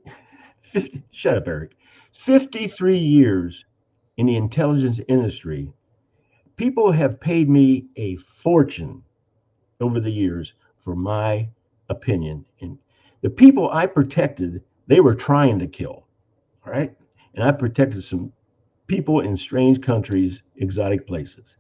50, 0.62 1.04
shut 1.12 1.38
up, 1.38 1.48
Eric. 1.48 1.76
53 2.14 2.98
years 2.98 3.66
in 4.18 4.26
the 4.26 4.36
intelligence 4.36 5.00
industry. 5.08 5.72
People 6.56 6.92
have 6.92 7.20
paid 7.20 7.50
me 7.50 7.86
a 7.96 8.18
fortune 8.18 9.04
over 9.80 10.00
the 10.00 10.12
years 10.12 10.54
for 10.84 10.96
my 10.96 11.48
opinion. 11.90 12.46
And 12.62 12.78
the 13.22 13.30
people 13.30 13.70
I 13.72 13.86
protected, 13.86 14.64
they 14.88 15.00
were 15.00 15.16
trying 15.16 15.60
to 15.60 15.68
kill. 15.68 16.08
All 16.66 16.74
right. 16.74 16.96
And 17.36 17.44
I 17.44 17.52
protected 17.52 18.04
some 18.04 18.32
people 18.88 19.22
in 19.22 19.38
strange 19.38 19.82
countries, 19.82 20.44
exotic 20.58 21.06
places. 21.08 21.58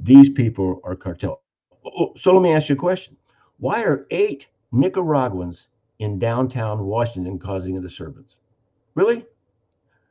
These 0.00 0.30
people 0.30 0.80
are 0.84 0.96
cartel. 0.96 1.42
Oh, 1.84 1.90
oh 1.96 2.12
So 2.16 2.32
let 2.32 2.42
me 2.42 2.52
ask 2.52 2.68
you 2.68 2.74
a 2.74 2.78
question. 2.78 3.16
Why 3.58 3.82
are 3.82 4.06
eight 4.10 4.48
Nicaraguans 4.72 5.68
in 5.98 6.18
downtown 6.18 6.84
Washington 6.84 7.38
causing 7.38 7.76
a 7.76 7.80
disturbance? 7.80 8.36
Really? 8.94 9.24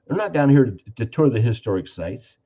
They're 0.08 0.18
not 0.18 0.34
down 0.34 0.50
here 0.50 0.66
to, 0.66 0.78
to 0.96 1.06
tour 1.06 1.30
the 1.30 1.42
historic 1.42 1.88
sites. 1.88 2.38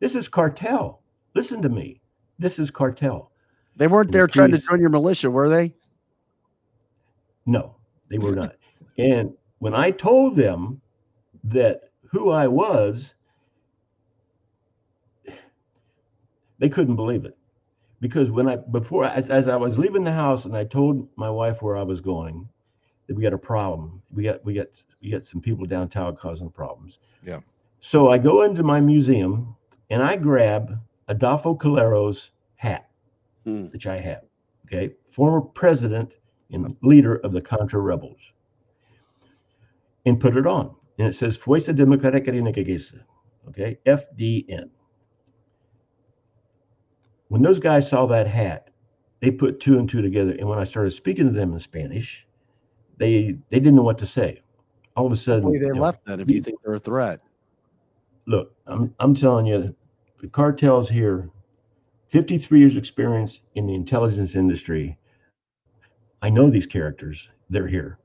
This 0.00 0.16
is 0.16 0.28
cartel. 0.28 1.02
Listen 1.34 1.62
to 1.62 1.68
me. 1.68 2.00
This 2.38 2.58
is 2.58 2.70
cartel. 2.70 3.30
They 3.76 3.86
weren't 3.86 4.08
And 4.08 4.14
the 4.14 4.18
there 4.18 4.26
trying 4.26 4.52
to 4.52 4.58
join 4.58 4.80
your 4.80 4.90
militia, 4.90 5.30
were 5.30 5.48
they? 5.48 5.74
No, 7.46 7.74
they 8.10 8.18
were 8.18 8.32
not. 8.32 8.56
and 8.98 9.32
when 9.58 9.74
I 9.74 9.90
told 9.90 10.36
them 10.36 10.80
that 11.44 11.90
who 12.10 12.30
I 12.30 12.46
was, 12.46 13.14
they 16.58 16.68
couldn't 16.68 16.96
believe 16.96 17.24
it. 17.24 17.36
Because 18.00 18.30
when 18.30 18.48
I 18.48 18.56
before 18.56 19.04
as, 19.06 19.30
as 19.30 19.48
I 19.48 19.56
was 19.56 19.78
leaving 19.78 20.04
the 20.04 20.12
house 20.12 20.44
and 20.44 20.56
I 20.56 20.64
told 20.64 21.08
my 21.16 21.30
wife 21.30 21.62
where 21.62 21.76
I 21.76 21.82
was 21.82 22.00
going, 22.00 22.48
that 23.06 23.16
we 23.16 23.22
got 23.22 23.32
a 23.32 23.38
problem. 23.38 24.02
We 24.12 24.24
got 24.24 24.44
we 24.44 24.54
got 24.54 24.66
we 25.02 25.10
got 25.10 25.24
some 25.24 25.40
people 25.40 25.64
downtown 25.66 26.16
causing 26.16 26.50
problems. 26.50 26.98
Yeah. 27.24 27.40
So 27.80 28.08
I 28.10 28.18
go 28.18 28.42
into 28.42 28.62
my 28.62 28.80
museum 28.80 29.54
and 29.90 30.02
I 30.02 30.16
grab 30.16 30.78
Adolfo 31.08 31.54
Calero's 31.54 32.30
hat, 32.56 32.88
Hmm. 33.44 33.66
which 33.66 33.86
I 33.86 33.98
have. 33.98 34.22
Okay. 34.66 34.94
Former 35.10 35.40
president 35.40 36.18
and 36.50 36.64
the 36.64 36.76
leader 36.82 37.16
of 37.16 37.32
the 37.32 37.40
Contra 37.40 37.80
rebels. 37.80 38.20
And 40.06 40.20
put 40.20 40.36
it 40.36 40.46
on. 40.46 40.74
And 40.98 41.08
it 41.08 41.14
says 41.14 41.36
Fuerza 41.36 41.74
Democrática 41.74 42.26
de 42.26 42.40
Nicaragua. 42.40 43.04
Okay. 43.48 43.78
FDN. 43.86 44.70
When 47.28 47.42
those 47.42 47.58
guys 47.58 47.88
saw 47.88 48.06
that 48.06 48.26
hat, 48.26 48.70
they 49.20 49.30
put 49.30 49.60
two 49.60 49.78
and 49.78 49.88
two 49.88 50.02
together. 50.02 50.32
And 50.32 50.48
when 50.48 50.58
I 50.58 50.64
started 50.64 50.90
speaking 50.92 51.26
to 51.26 51.32
them 51.32 51.52
in 51.52 51.58
Spanish, 51.58 52.26
they 52.98 53.38
they 53.48 53.58
didn't 53.58 53.76
know 53.76 53.82
what 53.82 53.98
to 53.98 54.06
say. 54.06 54.42
All 54.96 55.06
of 55.06 55.12
a 55.12 55.16
sudden, 55.16 55.50
they 55.50 55.58
you 55.58 55.72
know, 55.72 55.80
left 55.80 56.04
that. 56.04 56.20
if 56.20 56.30
you 56.30 56.42
think 56.42 56.60
they're 56.62 56.74
a 56.74 56.78
threat. 56.78 57.20
look, 58.26 58.54
I'm 58.66 58.94
I'm 59.00 59.14
telling 59.14 59.46
you, 59.46 59.74
the 60.20 60.28
cartels 60.28 60.88
here, 60.88 61.30
53 62.10 62.60
years 62.60 62.76
experience 62.76 63.40
in 63.54 63.66
the 63.66 63.74
intelligence 63.74 64.34
industry. 64.34 64.96
I 66.24 66.30
know 66.30 66.48
these 66.48 66.66
characters. 66.66 67.28
They're 67.50 67.66
here. 67.66 67.98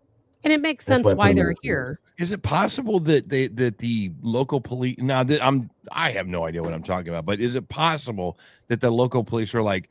And 0.43 0.51
it 0.51 0.59
makes 0.59 0.83
That's 0.83 0.97
sense 0.97 1.05
why 1.05 1.29
why 1.29 1.33
they're 1.33 1.51
in 1.51 1.57
here. 1.61 2.01
Is 2.17 2.33
it 2.33 2.43
possible 2.43 2.99
that 3.01 3.29
they 3.29 3.47
that 3.47 3.77
the 3.77 4.11
local 4.21 4.59
police 4.59 4.97
now 4.97 5.23
that 5.23 5.41
I'm 5.41 5.69
I 5.93 6.11
have 6.11 6.27
no 6.27 6.45
idea 6.45 6.61
what 6.61 6.73
I'm 6.73 6.83
talking 6.83 7.07
about, 7.07 7.25
but 7.25 7.39
is 7.39 7.55
it 7.55 7.69
possible 7.69 8.37
that 8.67 8.81
the 8.81 8.91
local 8.91 9.23
police 9.23 9.55
are 9.55 9.61
like, 9.61 9.87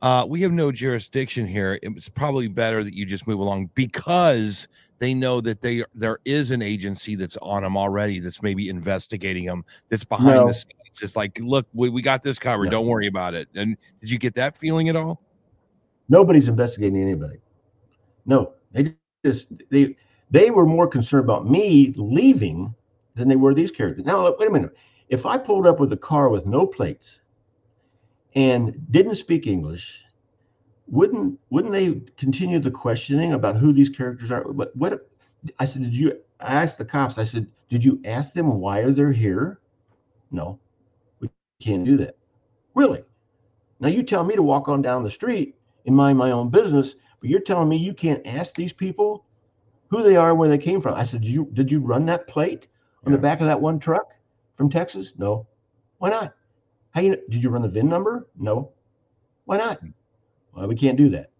uh, 0.00 0.24
we 0.28 0.40
have 0.42 0.52
no 0.52 0.70
jurisdiction 0.70 1.44
here. 1.44 1.80
It's 1.82 2.08
probably 2.08 2.46
better 2.46 2.84
that 2.84 2.94
you 2.94 3.04
just 3.04 3.26
move 3.26 3.40
along 3.40 3.70
because 3.74 4.68
they 5.00 5.12
know 5.12 5.40
that 5.40 5.60
they 5.60 5.82
there 5.92 6.20
is 6.24 6.52
an 6.52 6.62
agency 6.62 7.16
that's 7.16 7.36
on 7.38 7.64
them 7.64 7.76
already 7.76 8.20
that's 8.20 8.42
maybe 8.42 8.68
investigating 8.68 9.44
them 9.44 9.64
that's 9.88 10.04
behind 10.04 10.36
No. 10.36 10.46
the 10.46 10.54
scenes. 10.54 11.02
It's 11.02 11.16
like, 11.16 11.36
look, 11.40 11.66
we, 11.74 11.88
we 11.88 12.00
got 12.00 12.22
this 12.22 12.38
covered. 12.38 12.66
No. 12.66 12.70
Don't 12.70 12.86
worry 12.86 13.08
about 13.08 13.34
it. 13.34 13.48
And 13.56 13.76
did 14.00 14.08
you 14.08 14.20
get 14.20 14.36
that 14.36 14.56
feeling 14.56 14.88
at 14.88 14.94
all? 14.94 15.20
Nobody's 16.08 16.46
investigating 16.46 17.02
anybody. 17.02 17.38
No, 18.26 18.52
they 18.72 18.94
just 19.24 19.48
they 19.70 19.96
they 20.30 20.50
were 20.50 20.66
more 20.66 20.88
concerned 20.88 21.24
about 21.24 21.48
me 21.48 21.92
leaving 21.96 22.74
than 23.14 23.28
they 23.28 23.36
were 23.36 23.54
these 23.54 23.70
characters. 23.70 24.04
Now, 24.04 24.34
wait 24.38 24.48
a 24.48 24.52
minute. 24.52 24.76
If 25.08 25.26
I 25.26 25.36
pulled 25.38 25.66
up 25.66 25.80
with 25.80 25.92
a 25.92 25.96
car 25.96 26.28
with 26.30 26.46
no 26.46 26.66
plates 26.66 27.20
and 28.34 28.76
didn't 28.90 29.16
speak 29.16 29.46
English, 29.46 30.04
wouldn't 30.86 31.38
wouldn't 31.50 31.72
they 31.72 32.00
continue 32.16 32.58
the 32.60 32.70
questioning 32.70 33.32
about 33.32 33.56
who 33.56 33.72
these 33.72 33.90
characters 33.90 34.30
are? 34.30 34.44
But 34.52 34.74
what 34.76 35.08
I 35.58 35.64
said, 35.64 35.82
did 35.82 35.94
you? 35.94 36.18
I 36.40 36.62
asked 36.62 36.78
the 36.78 36.84
cops. 36.84 37.18
I 37.18 37.24
said, 37.24 37.46
did 37.68 37.84
you 37.84 38.00
ask 38.04 38.32
them 38.32 38.60
why 38.60 38.80
are 38.80 38.90
they 38.90 39.12
here? 39.14 39.60
No, 40.30 40.58
we 41.20 41.28
can't 41.60 41.84
do 41.84 41.96
that. 41.98 42.16
Really? 42.74 43.02
Now 43.80 43.88
you 43.88 44.02
tell 44.02 44.24
me 44.24 44.36
to 44.36 44.42
walk 44.42 44.68
on 44.68 44.82
down 44.82 45.02
the 45.04 45.10
street 45.10 45.56
and 45.86 45.96
mind 45.96 46.18
my 46.18 46.30
own 46.30 46.50
business, 46.50 46.96
but 47.22 47.30
you're 47.30 47.40
telling 47.40 47.68
me 47.68 47.76
you 47.76 47.94
can't 47.94 48.20
ask 48.26 48.54
these 48.54 48.72
people 48.72 49.24
who 49.88 50.02
they 50.02 50.16
are, 50.16 50.34
where 50.34 50.48
they 50.48 50.58
came 50.58 50.80
from. 50.80 50.94
I 50.94 51.04
said, 51.04 51.22
did 51.22 51.30
you 51.30 51.48
did 51.52 51.70
you 51.70 51.78
run 51.78 52.04
that 52.06 52.26
plate 52.26 52.66
on 53.06 53.12
the 53.12 53.18
back 53.18 53.40
of 53.40 53.46
that 53.46 53.60
one 53.60 53.78
truck 53.78 54.08
from 54.56 54.68
Texas? 54.68 55.14
No. 55.16 55.46
Why 55.98 56.10
not? 56.10 56.34
How 56.90 57.00
you 57.00 57.16
did 57.30 57.44
you 57.44 57.50
run 57.50 57.62
the 57.62 57.68
VIN 57.68 57.88
number? 57.88 58.26
No. 58.36 58.72
Why 59.44 59.56
not? 59.56 59.80
Well, 60.52 60.66
we 60.66 60.74
can't 60.74 60.98
do 60.98 61.08
that. 61.10 61.30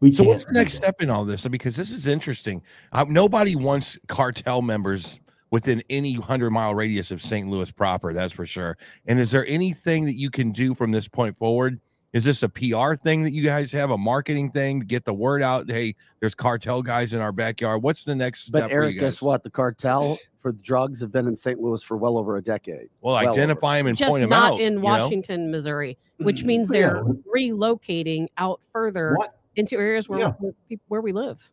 We 0.00 0.12
So 0.12 0.24
what's 0.24 0.44
the 0.44 0.52
next 0.52 0.74
step 0.74 1.00
in 1.00 1.08
all 1.08 1.24
this? 1.24 1.46
Because 1.46 1.76
this 1.76 1.92
is 1.92 2.08
interesting. 2.08 2.60
Uh, 2.92 3.06
nobody 3.08 3.54
wants 3.54 3.96
cartel 4.08 4.60
members 4.60 5.20
within 5.52 5.84
any 5.88 6.14
hundred 6.14 6.50
mile 6.50 6.74
radius 6.74 7.12
of 7.12 7.22
St. 7.22 7.46
Louis 7.46 7.70
proper. 7.70 8.12
That's 8.12 8.32
for 8.32 8.44
sure. 8.44 8.76
And 9.06 9.20
is 9.20 9.30
there 9.30 9.46
anything 9.46 10.04
that 10.06 10.18
you 10.18 10.30
can 10.30 10.50
do 10.50 10.74
from 10.74 10.90
this 10.90 11.06
point 11.06 11.36
forward? 11.36 11.80
Is 12.14 12.22
this 12.22 12.44
a 12.44 12.48
PR 12.48 12.94
thing 12.94 13.24
that 13.24 13.32
you 13.32 13.44
guys 13.44 13.72
have, 13.72 13.90
a 13.90 13.98
marketing 13.98 14.52
thing 14.52 14.78
to 14.78 14.86
get 14.86 15.04
the 15.04 15.12
word 15.12 15.42
out? 15.42 15.68
Hey, 15.68 15.96
there's 16.20 16.32
cartel 16.32 16.80
guys 16.80 17.12
in 17.12 17.20
our 17.20 17.32
backyard. 17.32 17.82
What's 17.82 18.04
the 18.04 18.14
next 18.14 18.46
step? 18.46 18.52
But 18.62 18.70
for 18.70 18.76
you 18.76 18.82
Eric, 18.82 18.94
guys? 18.94 19.00
guess 19.00 19.22
what? 19.22 19.42
The 19.42 19.50
cartel 19.50 20.18
for 20.38 20.52
the 20.52 20.62
drugs 20.62 21.00
have 21.00 21.10
been 21.10 21.26
in 21.26 21.34
St. 21.34 21.58
Louis 21.58 21.82
for 21.82 21.96
well 21.96 22.16
over 22.16 22.36
a 22.36 22.42
decade. 22.42 22.88
Well, 23.00 23.16
Well 23.16 23.32
identify 23.32 23.78
them 23.78 23.88
and 23.88 23.98
Just 23.98 24.10
point 24.10 24.20
them 24.20 24.30
not 24.30 24.52
out. 24.52 24.60
in 24.60 24.74
you 24.74 24.78
know? 24.78 24.84
Washington, 24.84 25.50
Missouri, 25.50 25.98
which 26.18 26.42
mm. 26.44 26.46
means 26.46 26.68
they're 26.68 27.02
relocating 27.34 28.28
out 28.38 28.60
further 28.72 29.16
What? 29.16 29.36
into 29.56 29.76
areas 29.76 30.08
where 30.08 30.20
Yeah. 30.20 30.32
where, 30.38 30.52
peop- 30.68 30.82
where 30.86 31.00
we 31.00 31.10
live. 31.10 31.50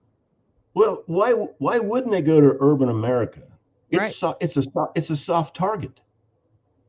Well, 0.76 1.02
why 1.08 1.32
why 1.32 1.80
wouldn't 1.80 2.12
they 2.12 2.22
go 2.22 2.40
to 2.40 2.56
urban 2.60 2.90
America? 2.90 3.42
It's 3.90 4.00
Right. 4.00 4.14
so, 4.14 4.38
it's 4.40 4.58
a 4.58 4.64
it's 4.94 5.10
a 5.10 5.18
soft 5.18 5.56
target. 5.56 6.02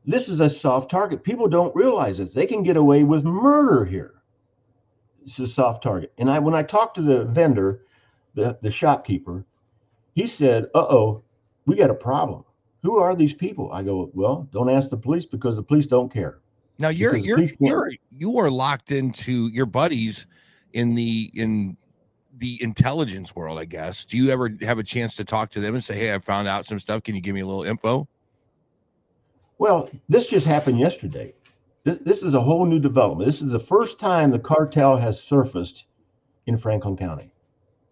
This 0.05 0.27
is 0.27 0.39
a 0.39 0.49
soft 0.49 0.91
target. 0.91 1.23
People 1.23 1.47
don't 1.47 1.75
realize 1.75 2.17
this. 2.17 2.33
They 2.33 2.45
can 2.45 2.63
get 2.63 2.77
away 2.77 3.03
with 3.03 3.23
murder 3.23 3.85
here. 3.85 4.15
It's 5.21 5.39
a 5.39 5.47
soft 5.47 5.83
target. 5.83 6.11
And 6.17 6.29
I, 6.29 6.39
when 6.39 6.53
I 6.53 6.63
talked 6.63 6.95
to 6.95 7.01
the 7.01 7.25
vendor, 7.25 7.85
the, 8.35 8.57
the 8.61 8.71
shopkeeper, 8.71 9.45
he 10.15 10.27
said, 10.27 10.65
"Uh 10.75 10.85
oh, 10.89 11.23
we 11.65 11.75
got 11.75 11.89
a 11.89 11.95
problem. 11.95 12.43
Who 12.81 12.97
are 12.97 13.15
these 13.15 13.33
people?" 13.33 13.71
I 13.71 13.83
go, 13.83 14.11
"Well, 14.13 14.47
don't 14.51 14.69
ask 14.69 14.89
the 14.89 14.97
police 14.97 15.25
because 15.25 15.55
the 15.55 15.63
police 15.63 15.87
don't 15.87 16.11
care." 16.11 16.39
Now 16.77 16.89
you're 16.89 17.13
Because 17.13 17.25
you're 17.25 17.47
you're 17.59 17.91
you 18.11 18.37
are 18.39 18.51
locked 18.51 18.91
into 18.91 19.47
your 19.47 19.65
buddies 19.65 20.27
in 20.73 20.95
the 20.95 21.31
in 21.33 21.77
the 22.37 22.61
intelligence 22.61 23.35
world, 23.35 23.59
I 23.59 23.65
guess. 23.65 24.03
Do 24.03 24.17
you 24.17 24.31
ever 24.31 24.51
have 24.61 24.79
a 24.79 24.83
chance 24.83 25.15
to 25.15 25.23
talk 25.23 25.51
to 25.51 25.61
them 25.61 25.75
and 25.75 25.83
say, 25.83 25.95
"Hey, 25.97 26.13
I 26.13 26.19
found 26.19 26.49
out 26.49 26.65
some 26.65 26.79
stuff. 26.79 27.03
Can 27.03 27.15
you 27.15 27.21
give 27.21 27.33
me 27.33 27.41
a 27.41 27.45
little 27.45 27.63
info?" 27.63 28.07
Well, 29.63 29.89
this 30.09 30.27
just 30.27 30.45
happened 30.45 30.77
yesterday. 30.77 31.33
This, 31.85 31.97
this 32.01 32.21
is 32.21 32.33
a 32.33 32.41
whole 32.41 32.65
new 32.65 32.79
development. 32.79 33.25
This 33.25 33.41
is 33.41 33.49
the 33.49 33.61
first 33.61 33.97
time 33.97 34.29
the 34.29 34.37
cartel 34.37 34.97
has 34.97 35.23
surfaced 35.23 35.85
in 36.47 36.57
Franklin 36.57 36.97
County, 36.97 37.31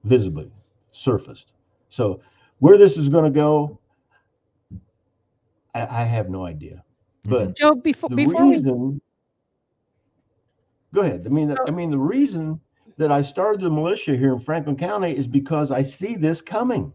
visibly 0.03 0.51
surfaced. 0.91 1.53
So, 1.87 2.19
where 2.59 2.77
this 2.77 2.97
is 2.97 3.07
going 3.07 3.23
to 3.23 3.29
go, 3.29 3.79
I, 5.73 6.01
I 6.01 6.03
have 6.03 6.29
no 6.29 6.45
idea. 6.45 6.83
Mm-hmm. 7.25 7.31
But 7.31 7.55
Joe, 7.55 7.75
before 7.75 8.09
the 8.09 8.17
before 8.17 8.43
we 8.43 8.51
reason, 8.51 9.01
go 10.93 11.03
ahead. 11.03 11.23
I 11.25 11.29
mean, 11.29 11.55
I 11.65 11.71
mean, 11.71 11.89
the 11.89 11.97
reason 11.97 12.59
that 12.97 13.13
I 13.13 13.21
started 13.21 13.61
the 13.61 13.69
militia 13.69 14.17
here 14.17 14.33
in 14.33 14.41
Franklin 14.41 14.75
County 14.75 15.15
is 15.15 15.25
because 15.25 15.71
I 15.71 15.83
see 15.83 16.17
this 16.17 16.41
coming. 16.41 16.91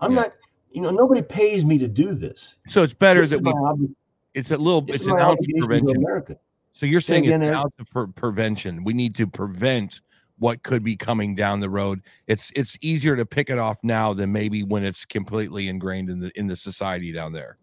I'm 0.00 0.12
Yeah. 0.12 0.20
not, 0.20 0.32
you 0.70 0.80
know, 0.80 0.90
nobody 0.90 1.22
pays 1.22 1.64
me 1.64 1.78
to 1.78 1.88
do 1.88 2.14
this. 2.14 2.56
So 2.68 2.82
it's 2.82 2.94
better 2.94 3.20
This 3.20 3.30
that 3.30 3.36
is 3.36 3.42
we. 3.42 3.52
my 3.52 3.60
obli- 3.72 3.94
It's 4.34 4.50
a 4.50 4.56
little. 4.56 4.84
It's 4.88 5.00
is 5.00 5.06
an 5.06 5.18
ounce 5.18 5.40
of 5.40 5.58
prevention. 5.58 5.96
America. 5.96 6.36
So 6.72 6.86
you're 6.86 7.00
Say 7.00 7.14
saying 7.14 7.24
it's 7.24 7.28
again, 7.30 7.42
an 7.42 7.54
ounce 7.54 7.72
of 7.78 7.90
pre- 7.90 8.06
prevention. 8.14 8.84
We 8.84 8.92
need 8.92 9.14
to 9.16 9.26
prevent 9.26 10.00
what 10.38 10.62
could 10.62 10.82
be 10.82 10.96
coming 10.96 11.34
down 11.34 11.60
the 11.60 11.68
road. 11.68 12.00
It's 12.26 12.50
it's 12.54 12.78
easier 12.80 13.16
to 13.16 13.26
pick 13.26 13.50
it 13.50 13.58
off 13.58 13.78
now 13.82 14.14
than 14.14 14.32
maybe 14.32 14.62
when 14.62 14.84
it's 14.84 15.04
completely 15.04 15.68
ingrained 15.68 16.08
in 16.08 16.20
the 16.20 16.30
in 16.36 16.46
the 16.46 16.56
society 16.56 17.12
down 17.12 17.32
there. 17.32 17.58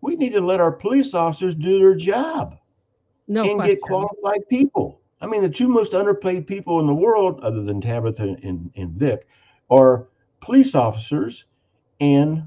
We 0.00 0.16
need 0.16 0.32
to 0.32 0.40
let 0.40 0.60
our 0.60 0.72
police 0.72 1.14
officers 1.14 1.54
do 1.54 1.78
their 1.78 1.94
job 1.94 2.58
no 3.26 3.44
and 3.44 3.54
question. 3.54 3.74
get 3.76 3.80
qualified 3.82 4.46
people. 4.50 5.00
I 5.22 5.26
mean, 5.26 5.40
the 5.40 5.48
two 5.48 5.68
most 5.68 5.94
underpaid 5.94 6.46
people 6.46 6.80
in 6.80 6.86
the 6.86 6.94
world, 6.94 7.40
other 7.40 7.62
than 7.62 7.80
Tabitha 7.80 8.36
and, 8.42 8.70
and 8.76 8.90
Vic, 8.90 9.26
are 9.70 10.08
police 10.42 10.74
officers 10.74 11.44
and 12.00 12.42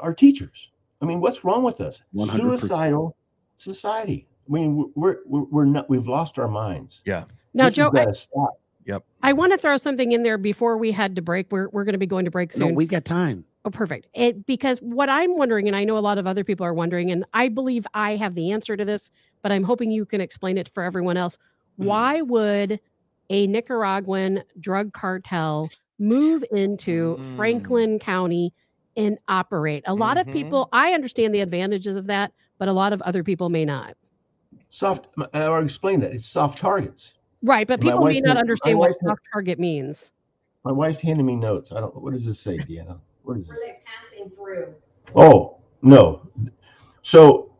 our 0.00 0.14
teachers. 0.14 0.68
I 1.00 1.04
mean, 1.04 1.20
what's 1.20 1.44
wrong 1.44 1.62
with 1.62 1.80
us? 1.80 2.02
100%. 2.14 2.60
Suicidal 2.60 3.16
society. 3.56 4.26
I 4.48 4.52
mean, 4.52 4.90
we're, 4.94 5.18
we're 5.26 5.42
we're 5.44 5.64
not. 5.64 5.90
We've 5.90 6.06
lost 6.06 6.38
our 6.38 6.48
minds. 6.48 7.00
Yeah. 7.04 7.24
Now, 7.54 7.64
This 7.66 7.74
Joe, 7.74 7.88
I, 7.88 8.04
gotta 8.04 8.14
stop. 8.14 8.60
I 9.22 9.32
want 9.32 9.50
to 9.52 9.58
throw 9.58 9.76
something 9.76 10.12
in 10.12 10.22
there 10.22 10.38
before 10.38 10.78
we 10.78 10.92
had 10.92 11.16
to 11.16 11.22
break. 11.22 11.50
We're 11.50 11.68
we're 11.70 11.82
going 11.82 11.94
to 11.94 11.98
be 11.98 12.06
going 12.06 12.26
to 12.26 12.30
break 12.30 12.56
No, 12.56 12.66
soon. 12.66 12.74
we've 12.76 12.86
got 12.88 13.04
time. 13.04 13.44
Oh, 13.64 13.70
perfect. 13.70 14.06
It 14.14 14.46
because 14.46 14.78
what 14.78 15.08
I'm 15.10 15.36
wondering, 15.36 15.66
and 15.66 15.74
I 15.74 15.82
know 15.82 15.98
a 15.98 16.00
lot 16.00 16.18
of 16.18 16.26
other 16.28 16.44
people 16.44 16.64
are 16.64 16.72
wondering, 16.74 17.10
and 17.10 17.24
I 17.34 17.48
believe 17.48 17.84
I 17.94 18.14
have 18.14 18.36
the 18.36 18.52
answer 18.52 18.76
to 18.76 18.84
this, 18.84 19.10
but 19.42 19.50
I'm 19.50 19.64
hoping 19.64 19.90
you 19.90 20.06
can 20.06 20.20
explain 20.20 20.56
it 20.58 20.68
for 20.68 20.84
everyone 20.84 21.16
else. 21.16 21.36
Mm-hmm. 21.80 21.86
Why 21.86 22.20
would 22.22 22.78
a 23.28 23.48
Nicaraguan 23.48 24.44
drug 24.60 24.92
cartel 24.92 25.68
move 25.98 26.44
into 26.52 27.16
Mm. 27.18 27.36
Franklin 27.36 27.98
County 27.98 28.54
and 28.96 29.18
operate? 29.28 29.84
A 29.86 29.94
lot 29.94 30.16
Mhm. 30.16 30.20
of 30.22 30.26
people, 30.28 30.68
I 30.72 30.92
understand 30.92 31.34
the 31.34 31.40
advantages 31.40 31.96
of 31.96 32.06
that, 32.06 32.32
but 32.58 32.68
a 32.68 32.72
lot 32.72 32.92
of 32.92 33.02
other 33.02 33.22
people 33.22 33.48
may 33.48 33.64
not. 33.64 33.96
Soft. 34.70 35.06
I 35.32 35.42
already 35.42 35.66
explained 35.66 36.02
that. 36.02 36.12
It's 36.12 36.26
soft 36.26 36.58
targets. 36.58 37.14
Right, 37.42 37.66
but 37.68 37.82
My 37.82 37.90
people 37.90 38.04
may 38.06 38.20
not 38.20 38.36
understand 38.36 38.78
what 38.78 38.88
wife 38.90 38.96
had- 39.00 39.08
soft 39.08 39.22
target 39.32 39.58
means. 39.58 40.10
My 40.64 40.72
wife's 40.72 41.00
handing 41.00 41.26
me 41.26 41.36
notes. 41.36 41.70
I 41.72 41.80
don't. 41.80 41.94
What 42.02 42.12
does 42.12 42.24
this 42.26 42.40
say, 42.40 42.58
Deanna? 42.58 42.98
What 43.22 43.36
is 43.38 43.48
Were 43.48 43.54
this? 43.54 43.64
they 43.64 43.78
passing 43.84 44.30
through? 44.30 44.74
Oh, 45.14 45.58
no. 45.82 46.22
So 47.02 47.52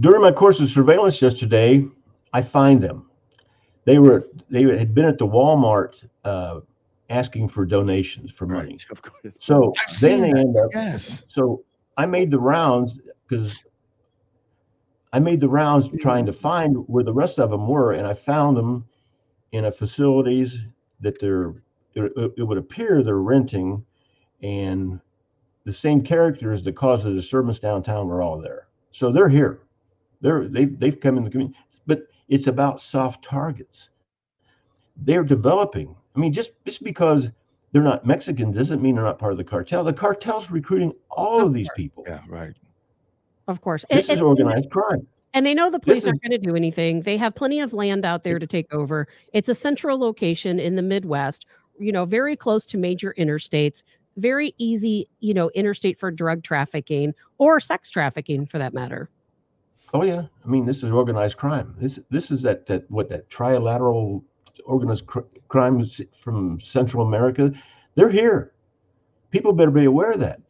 during 0.00 0.22
my 0.22 0.32
course 0.32 0.60
of 0.60 0.68
surveillance 0.68 1.20
yesterday, 1.20 1.86
I 2.32 2.40
find 2.40 2.80
them. 2.80 3.10
They 3.84 3.98
were 3.98 4.28
they 4.48 4.62
had 4.62 4.94
been 4.94 5.04
at 5.04 5.18
the 5.18 5.26
Walmart 5.26 6.02
uh, 6.24 6.60
asking 7.10 7.48
for 7.48 7.66
donations 7.66 8.32
for 8.32 8.46
money. 8.46 8.70
Right. 8.72 8.86
Of 8.90 9.02
course. 9.02 9.34
So 9.38 9.74
I've 9.86 10.00
then 10.00 10.22
they 10.22 10.32
that. 10.32 10.38
end 10.38 10.56
up. 10.56 10.70
Yes. 10.72 11.24
So 11.28 11.64
I 11.98 12.06
made 12.06 12.30
the 12.30 12.38
rounds 12.38 12.98
because 13.28 13.64
I 15.12 15.18
made 15.18 15.40
the 15.40 15.48
rounds 15.48 15.88
trying 16.00 16.24
to 16.26 16.32
find 16.32 16.76
where 16.86 17.04
the 17.04 17.12
rest 17.12 17.38
of 17.38 17.50
them 17.50 17.66
were, 17.66 17.92
and 17.92 18.06
I 18.06 18.14
found 18.14 18.56
them 18.56 18.86
in 19.52 19.66
a 19.66 19.72
facilities 19.72 20.58
that 21.00 21.20
they're. 21.20 21.54
It, 21.94 22.12
it 22.38 22.44
would 22.44 22.56
appear 22.56 23.02
they're 23.02 23.16
renting, 23.16 23.84
and 24.42 25.00
the 25.64 25.72
same 25.72 26.02
characters 26.02 26.62
that 26.62 26.76
caused 26.76 27.02
the 27.04 27.12
disturbance 27.12 27.58
downtown 27.58 28.06
were 28.06 28.22
all 28.22 28.40
there. 28.40 28.68
So 28.92 29.10
they're 29.10 29.28
here. 29.28 29.62
They're 30.20 30.46
they've 30.46 30.78
they've 30.78 31.00
come 31.00 31.16
in 31.18 31.24
the 31.24 31.30
community, 31.30 31.58
but 31.86 32.02
it's 32.28 32.46
about 32.46 32.80
soft 32.80 33.24
targets. 33.24 33.90
They're 34.96 35.24
developing. 35.24 35.96
I 36.16 36.18
mean, 36.20 36.32
just 36.32 36.52
just 36.64 36.82
because 36.82 37.28
they're 37.72 37.82
not 37.82 38.04
Mexican 38.06 38.50
doesn't 38.52 38.82
mean 38.82 38.94
they're 38.96 39.04
not 39.04 39.18
part 39.18 39.32
of 39.32 39.38
the 39.38 39.44
cartel. 39.44 39.84
The 39.84 39.92
cartel's 39.92 40.50
recruiting 40.50 40.92
all 41.10 41.46
of 41.46 41.54
these 41.54 41.68
people. 41.76 42.04
Yeah. 42.06 42.20
Right. 42.28 42.54
Of 43.48 43.60
course. 43.60 43.84
This 43.90 44.08
And- 44.08 44.14
is 44.14 44.20
and- 44.20 44.28
organized 44.28 44.70
crime. 44.70 45.06
And 45.32 45.46
they 45.46 45.54
know 45.54 45.70
the 45.70 45.78
police 45.78 45.98
is- 45.98 46.06
aren't 46.08 46.22
going 46.22 46.32
to 46.32 46.38
do 46.38 46.56
anything. 46.56 47.02
They 47.02 47.16
have 47.16 47.36
plenty 47.36 47.60
of 47.60 47.72
land 47.72 48.04
out 48.04 48.24
there 48.24 48.40
to 48.40 48.46
take 48.48 48.72
over. 48.74 49.06
It's 49.32 49.48
a 49.48 49.54
central 49.54 49.96
location 49.96 50.58
in 50.58 50.74
the 50.74 50.82
Midwest, 50.82 51.46
you 51.78 51.92
know, 51.92 52.04
very 52.04 52.34
close 52.34 52.66
to 52.66 52.76
major 52.76 53.14
interstates, 53.16 53.84
very 54.16 54.52
easy, 54.58 55.08
you 55.20 55.32
know, 55.32 55.48
interstate 55.50 56.00
for 56.00 56.10
drug 56.10 56.42
trafficking 56.42 57.14
or 57.38 57.60
sex 57.60 57.88
trafficking 57.90 58.44
for 58.44 58.58
that 58.58 58.74
matter. 58.74 59.08
Oh 59.94 60.02
yeah, 60.02 60.24
I 60.44 60.48
mean 60.48 60.66
this 60.66 60.82
is 60.82 60.90
organized 60.90 61.36
crime. 61.36 61.74
This 61.78 62.00
this 62.10 62.30
is 62.32 62.42
that 62.42 62.66
that 62.66 62.90
what 62.90 63.08
that 63.08 63.28
trilateral 63.30 64.22
organized 64.70 65.06
cr- 65.06 65.20
crime 65.48 65.84
from 66.14 66.60
Central 66.60 67.06
America. 67.06 67.52
They're 67.96 68.08
here. 68.10 68.52
People 69.30 69.52
better 69.52 69.70
be 69.70 69.84
aware 69.84 70.12
of 70.12 70.20
that. 70.20 70.40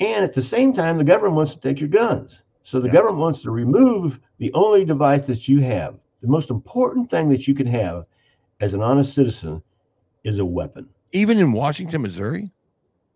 And 0.00 0.24
at 0.24 0.32
the 0.32 0.42
same 0.42 0.72
time, 0.72 0.98
the 0.98 1.04
government 1.04 1.36
wants 1.36 1.54
to 1.54 1.60
take 1.60 1.78
your 1.80 1.88
guns. 1.88 2.42
So 2.62 2.80
the 2.80 2.88
Yeah. 2.88 2.94
government 2.94 3.18
wants 3.18 3.42
to 3.42 3.50
remove 3.50 4.20
the 4.38 4.52
only 4.54 4.84
device 4.84 5.22
that 5.26 5.48
you 5.48 5.60
have. 5.60 5.98
The 6.20 6.28
most 6.28 6.50
important 6.50 7.10
thing 7.10 7.28
that 7.30 7.46
you 7.48 7.54
can 7.54 7.66
have 7.66 8.06
as 8.60 8.74
an 8.74 8.82
honest 8.82 9.14
citizen 9.14 9.62
is 10.24 10.38
a 10.38 10.44
weapon. 10.44 10.88
Even 11.12 11.38
in 11.38 11.52
Washington, 11.52 12.02
Missouri. 12.02 12.50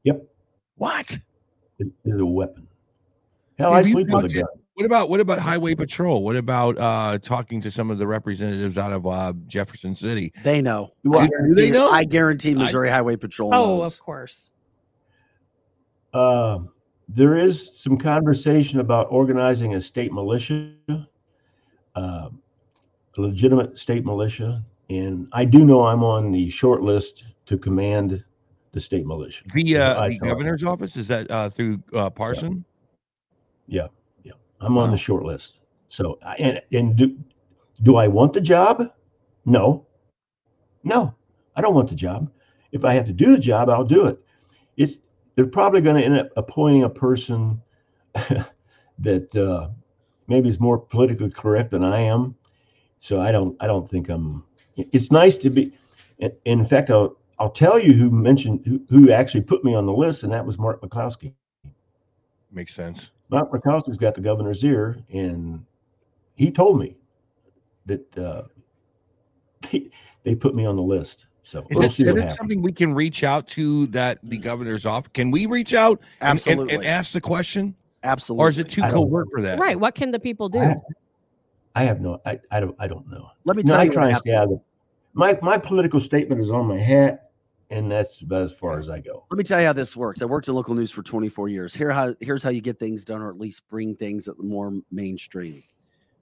Yep. 0.05 0.25
What? 0.77 1.19
It 1.79 1.89
is 2.05 2.21
a 2.21 2.27
weapon. 2.27 2.67
Hell, 3.59 3.73
Have 3.73 3.87
I 3.87 3.91
sleep 3.91 4.09
with 4.09 4.25
a 4.25 4.29
gun. 4.29 4.45
What 4.75 4.87
about 4.87 5.09
what 5.09 5.21
about 5.21 5.39
highway 5.39 5.77
patrol? 5.77 6.25
What 6.25 6.35
about 6.35 6.77
uh 6.79 7.19
talking 7.19 7.61
to 7.61 7.71
some 7.71 7.91
of 7.93 7.99
the 7.99 8.09
representatives 8.09 8.77
out 8.77 8.93
of 8.93 9.07
uh 9.07 9.33
Jefferson 9.47 9.95
City? 9.95 10.33
They 10.43 10.61
know. 10.61 10.91
Well, 11.05 11.21
I 11.21 11.27
do 11.27 11.31
guarantee, 11.31 11.61
they 11.63 11.71
know? 11.71 11.91
I 11.91 12.05
guarantee 12.05 12.51
I- 12.53 12.55
Missouri 12.55 12.91
Highway 12.91 13.17
Patrol 13.17 13.55
Oh, 13.55 13.79
knows. 13.79 13.95
of 13.99 14.05
course. 14.05 14.51
Uh, 16.13 16.61
there 17.09 17.39
is 17.39 17.79
some 17.81 17.97
conversation 17.97 18.81
about 18.81 19.07
organizing 19.11 19.75
a 19.75 19.81
state 19.81 20.13
militia, 20.13 20.73
uh, 20.89 21.01
a 21.97 22.31
legitimate 23.21 23.79
state 23.79 24.05
militia, 24.05 24.63
and 24.91 25.29
I 25.33 25.45
do 25.45 25.65
know 25.65 25.85
I'm 25.85 26.03
on 26.03 26.33
the 26.33 26.51
short 26.51 26.83
list 26.83 27.25
to 27.47 27.59
command 27.59 28.25
the 28.73 28.81
state 28.81 29.07
militia. 29.07 29.45
Via 29.53 29.97
I 29.99 30.09
the 30.11 30.19
governor's 30.19 30.65
office? 30.65 30.97
Is 30.97 31.07
that 31.09 31.31
uh 31.31 31.49
through 31.49 31.81
uh 31.93 32.11
Parson? 32.11 32.65
I'm 34.65 34.79
on 34.79 34.91
the 34.91 34.97
short 34.99 35.25
list. 35.25 35.61
So, 35.89 36.19
and 36.39 36.61
and 36.73 36.97
do 36.97 37.17
do 37.83 37.97
I 37.97 38.09
want 38.09 38.33
the 38.35 38.41
job? 38.41 38.91
No, 39.47 39.87
no, 40.85 41.15
I 41.57 41.61
don't 41.63 41.75
want 41.75 41.89
the 41.91 41.95
job. 41.97 42.31
If 42.73 42.85
I 42.85 42.95
have 42.95 43.07
to 43.07 43.13
do 43.13 43.33
the 43.33 43.39
job, 43.39 43.71
I'll 43.71 43.85
do 43.85 44.07
it. 44.07 44.19
It's 44.77 44.99
they're 45.37 45.47
probably 45.47 45.81
going 45.81 45.97
to 45.97 46.05
end 46.05 46.19
up 46.19 46.31
appointing 46.37 46.85
a 46.85 46.91
person 46.91 47.61
that 48.99 49.37
uh, 49.37 49.71
maybe 50.29 50.49
is 50.49 50.61
more 50.61 50.79
politically 50.79 51.31
correct 51.31 51.73
than 51.73 51.85
I 51.85 52.01
am. 52.03 52.37
So 52.99 53.21
I 53.21 53.33
don't 53.33 53.57
I 53.61 53.67
don't 53.67 53.89
think 53.89 54.09
I'm. 54.09 54.45
It's 54.77 55.13
nice 55.13 55.37
to 55.39 55.51
be. 55.51 55.73
in- 56.19 56.33
In 56.45 56.65
fact, 56.67 56.91
I'll 56.91 57.17
I'll 57.39 57.51
tell 57.51 57.79
you 57.81 57.95
who 57.95 58.11
mentioned 58.11 58.63
who, 58.67 58.81
who 58.91 59.13
actually 59.13 59.43
put 59.43 59.65
me 59.65 59.75
on 59.75 59.87
the 59.87 59.93
list, 59.93 60.23
and 60.25 60.33
that 60.33 60.47
was 60.47 60.59
Mark 60.59 60.83
McCloskey. 60.83 61.35
Makes 62.53 62.75
sense. 62.75 63.13
Mark 63.31 63.51
McCloskey's 63.51 63.97
got 63.99 64.15
the 64.15 64.21
governor's 64.21 64.63
ear, 64.65 64.99
and 65.13 65.65
he 66.37 66.51
told 66.51 66.79
me 66.79 66.97
that 67.87 68.19
uh, 68.19 68.43
they, 69.71 69.91
they 70.25 70.35
put 70.35 70.55
me 70.55 70.65
on 70.67 70.77
the 70.77 70.83
list. 70.83 71.27
So 71.43 71.61
Is 71.71 71.77
we'll 71.77 71.87
it, 71.89 71.93
see 71.93 72.05
is 72.05 72.15
what 72.15 72.25
it 72.25 72.33
something 72.33 72.63
we 72.63 72.73
can 72.73 72.95
reach 72.95 73.23
out 73.23 73.47
to 73.49 73.87
that 73.89 74.19
the 74.23 74.39
governor's 74.39 74.87
office? 74.87 75.11
Can 75.13 75.31
we 75.31 75.45
reach 75.47 75.75
out 75.75 76.01
and- 76.21 76.43
and, 76.47 76.71
and, 76.71 76.85
ask 76.85 77.13
the 77.13 77.21
question? 77.21 77.75
Absolutely. 78.03 78.45
or 78.45 78.49
is 78.49 78.59
it 78.59 78.69
too 78.71 78.83
I 78.83 78.91
don't 78.91 79.05
covert 79.09 79.29
for 79.31 79.41
that? 79.43 79.59
Right. 79.59 79.79
What 79.79 79.95
can 79.95 80.11
the 80.11 80.19
people 80.19 80.49
do? 80.49 80.59
I, 80.61 80.77
I 81.75 81.85
have 81.85 82.01
no, 82.01 82.21
I, 82.25 82.39
I 82.51 82.61
don't, 82.61 82.77
I 82.79 82.87
don't 82.87 83.11
know. 83.11 83.29
Let 83.45 83.57
me 83.57 83.63
No, 83.63 83.73
tell 83.73 83.81
I 83.81 83.85
you. 83.85 83.91
try 83.93 84.09
and 84.09 84.17
stay 84.19 84.33
out 84.33 84.41
happens. 84.41 84.53
of 84.53 84.59
it. 84.59 84.65
My, 85.15 85.39
my 85.43 85.59
political 85.59 86.01
statement 86.01 86.41
is 86.41 86.51
on 86.51 86.67
my 86.67 86.79
hat, 86.79 87.24
and 87.71 87.91
that's 87.91 88.21
about 88.23 88.43
as 88.43 88.53
far 88.53 88.79
as 88.79 88.89
I 88.89 89.01
go. 89.01 89.27
Let 89.31 89.39
me 89.39 89.45
tell 89.45 89.61
you 89.61 89.67
how 89.67 89.73
this 89.73 89.97
works. 89.97 90.23
I 90.23 90.27
worked 90.27 90.49
in 90.49 90.55
local 90.55 90.75
news 90.75 90.91
for 90.91 91.03
24 91.03 91.49
years. 91.49 91.75
Here 91.75 91.91
how 91.91 92.15
here's 92.21 92.43
how 92.43 92.51
you 92.51 92.61
get 92.61 92.79
things 92.79 93.05
done, 93.05 93.21
or 93.23 93.29
at 93.31 93.39
least 93.39 93.69
bring 93.69 93.95
things 93.97 94.29
at 94.29 94.37
the 94.37 94.43
more 94.43 94.73
mainstream. 94.91 95.63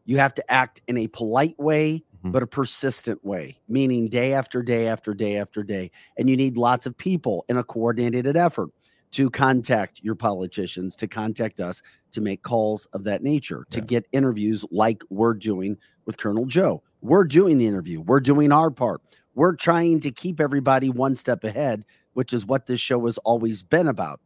You 0.05 0.19
have 0.19 0.35
to 0.35 0.53
act 0.53 0.83
in 0.89 0.97
a 0.99 1.07
polite 1.09 1.59
way, 1.59 2.05
Mhm. 2.25 2.33
but 2.33 2.43
a 2.43 2.47
persistent 2.47 3.25
way, 3.25 3.61
meaning 3.69 4.09
day 4.09 4.33
after 4.33 4.63
day 4.63 4.89
after 4.89 5.15
day 5.15 5.37
after 5.37 5.63
day. 5.63 5.91
And 6.19 6.29
you 6.29 6.37
need 6.37 6.57
lots 6.57 6.87
of 6.87 6.97
people 6.97 7.45
in 7.49 7.57
a 7.57 7.63
coordinated 7.65 8.37
effort 8.37 8.71
to 9.13 9.31
contact 9.31 10.01
your 10.03 10.15
politicians, 10.15 10.97
to 10.97 11.07
contact 11.07 11.61
us, 11.61 11.83
to 12.13 12.21
make 12.21 12.43
calls 12.43 12.87
of 12.87 13.05
that 13.05 13.23
nature, 13.23 13.65
to 13.71 13.81
get 13.81 14.07
interviews 14.11 14.65
like 14.71 15.05
we're 15.11 15.35
doing 15.35 15.77
with 16.07 16.17
Colonel 16.17 16.47
Joe. 16.47 16.83
We're 17.01 17.25
doing 17.25 17.59
the 17.59 17.67
interview. 17.67 18.01
We're 18.01 18.21
doing 18.21 18.51
our 18.53 18.71
part. 18.71 19.03
We're 19.35 19.57
trying 19.57 20.01
to 20.01 20.11
keep 20.11 20.41
everybody 20.41 20.91
one 20.91 21.15
step 21.15 21.45
ahead, 21.45 21.85
which 22.15 22.33
is 22.33 22.45
what 22.47 22.67
this 22.67 22.81
show 22.81 23.05
has 23.07 23.19
always 23.19 23.63
been 23.63 23.89
about, 23.89 24.21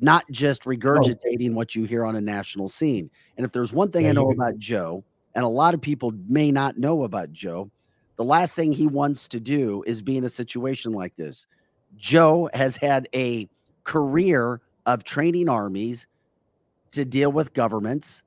not 0.00 0.24
just 0.30 0.64
regurgitating 0.64 1.54
what 1.54 1.74
you 1.74 1.84
hear 1.84 2.04
on 2.04 2.16
a 2.16 2.20
national 2.20 2.68
scene. 2.68 3.10
And 3.36 3.44
if 3.44 3.52
there's 3.52 3.72
one 3.72 3.90
thing 3.90 4.04
Yeah, 4.04 4.10
I 4.10 4.12
know 4.12 4.30
about 4.30 4.58
Joe, 4.58 5.04
and 5.34 5.44
a 5.44 5.48
lot 5.48 5.74
of 5.74 5.80
people 5.80 6.12
may 6.28 6.52
not 6.52 6.78
know 6.78 7.02
about 7.02 7.32
Joe, 7.32 7.70
the 8.16 8.24
last 8.24 8.54
thing 8.54 8.72
he 8.72 8.86
wants 8.86 9.26
to 9.28 9.40
do 9.40 9.82
is 9.86 10.00
be 10.00 10.16
in 10.16 10.24
a 10.24 10.30
situation 10.30 10.92
like 10.92 11.16
this. 11.16 11.46
Joe 11.96 12.48
has 12.54 12.76
had 12.76 13.08
a 13.14 13.48
career 13.82 14.60
of 14.86 15.02
training 15.04 15.48
armies 15.48 16.06
to 16.92 17.04
deal 17.04 17.32
with 17.32 17.52
governments 17.54 18.22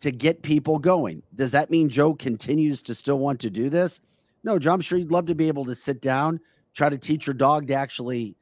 to 0.00 0.10
get 0.10 0.42
people 0.42 0.78
going. 0.78 1.22
Does 1.34 1.52
that 1.52 1.70
mean 1.70 1.88
Joe 1.88 2.14
continues 2.14 2.82
to 2.82 2.94
still 2.94 3.18
want 3.18 3.40
to 3.40 3.50
do 3.50 3.70
this? 3.70 4.00
No, 4.44 4.58
John, 4.58 4.74
I'm 4.74 4.80
sure 4.80 4.98
you'd 4.98 5.10
love 5.10 5.26
to 5.26 5.34
be 5.34 5.48
able 5.48 5.64
to 5.66 5.74
sit 5.74 6.00
down, 6.00 6.40
try 6.74 6.88
to 6.88 6.98
teach 6.98 7.26
your 7.26 7.34
dog 7.34 7.66
to 7.68 7.74
actually 7.74 8.36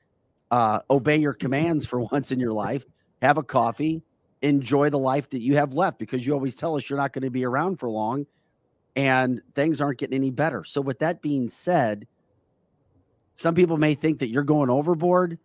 uh, 0.51 0.81
obey 0.91 1.17
your 1.17 1.33
commands 1.33 1.87
for 1.87 2.01
once 2.13 2.33
in 2.33 2.41
your 2.41 2.53
life, 2.53 2.85
have 3.23 3.39
a 3.39 3.43
coffee, 3.43 4.03
enjoy 4.43 4.91
the 4.91 4.99
life 4.99 5.31
that 5.31 5.41
you 5.41 5.57
have 5.57 5.73
left 5.73 5.99
because 5.99 6.27
you 6.27 6.33
always 6.33 6.57
tell 6.57 6.77
us 6.77 6.89
you're 6.89 6.99
not 6.99 7.13
going 7.13 7.23
to 7.23 7.31
be 7.31 7.45
around 7.45 7.79
for 7.79 7.89
long 7.89 8.27
and 8.97 9.43
things 9.55 9.81
aren't 9.81 9.99
getting 9.99 10.17
any 10.17 10.31
better. 10.31 10.65
So, 10.65 10.81
with 10.81 10.99
that 11.01 11.21
being 11.21 11.49
said, 11.49 12.07
some 13.35 13.55
people 13.55 13.77
may 13.77 13.95
think 13.95 14.21
that 14.21 14.31
you're 14.31 14.43
going 14.43 14.71
overboard. 14.71 15.39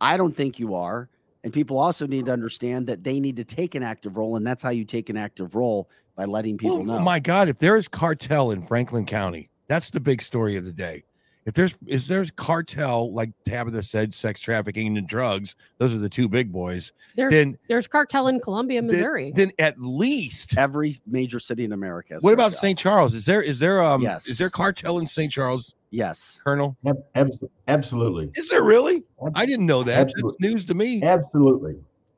I 0.00 0.16
don't 0.16 0.34
think 0.34 0.58
you 0.58 0.74
are. 0.74 1.10
And 1.44 1.52
people 1.52 1.78
also 1.78 2.06
need 2.06 2.26
to 2.26 2.32
understand 2.32 2.88
that 2.88 3.04
they 3.04 3.20
need 3.20 3.36
to 3.36 3.44
take 3.44 3.74
an 3.74 3.82
active 3.82 4.16
role. 4.16 4.36
And 4.36 4.46
that's 4.46 4.62
how 4.62 4.70
you 4.70 4.84
take 4.84 5.08
an 5.08 5.16
active 5.16 5.54
role 5.54 5.88
by 6.16 6.24
letting 6.24 6.58
people 6.58 6.78
Well, 6.78 6.86
know. 6.86 6.96
Oh 6.96 7.02
my 7.02 7.20
God, 7.20 7.48
if 7.48 7.58
there 7.58 7.76
is 7.76 7.86
cartel 7.86 8.50
in 8.50 8.66
Franklin 8.66 9.06
County, 9.06 9.50
that's 9.68 9.90
the 9.90 10.00
big 10.00 10.22
story 10.22 10.56
of 10.56 10.64
the 10.64 10.72
day. 10.72 11.04
If 11.46 11.54
there's 11.54 11.74
is 11.86 12.08
there's 12.08 12.30
cartel, 12.30 13.10
like 13.14 13.30
Tabitha 13.46 13.82
said, 13.82 14.12
sex 14.12 14.38
trafficking 14.40 14.98
and 14.98 15.08
drugs, 15.08 15.56
those 15.78 15.94
are 15.94 15.98
the 15.98 16.08
two 16.10 16.28
big 16.28 16.52
boys. 16.52 16.92
There's 17.16 17.32
Then 17.32 17.56
there's 17.68 17.86
cartel 17.86 18.28
in 18.28 18.38
Columbia, 18.40 18.82
Missouri. 18.82 19.32
Then, 19.34 19.52
at 19.58 19.80
least 19.80 20.58
Every 20.58 20.94
major 21.06 21.38
city 21.40 21.64
in 21.64 21.72
America. 21.72 22.14
has 22.14 22.22
what 22.22 22.34
about. 22.34 22.52
St. 22.52 22.78
Charles? 22.78 23.14
Is 23.14 23.24
there 23.24 23.40
is 23.40 23.58
there 23.60 23.82
um 23.82 24.02
Yes. 24.02 24.26
is 24.26 24.36
there 24.36 24.50
cartel 24.50 24.98
in 24.98 25.06
St. 25.06 25.32
Charles, 25.32 25.74
Yes. 25.90 26.38
Colonel? 26.44 26.76
Ab- 26.86 27.02
abs- 27.14 27.38
absolutely. 27.66 28.30
Is 28.34 28.50
there 28.50 28.62
really? 28.62 29.04
I 29.34 29.46
didn't 29.46 29.64
know 29.64 29.82
that. 29.84 30.08
That's 30.14 30.34
news 30.40 30.66
to 30.66 30.74
me. 30.74 31.02
Absolutely. 31.02 31.76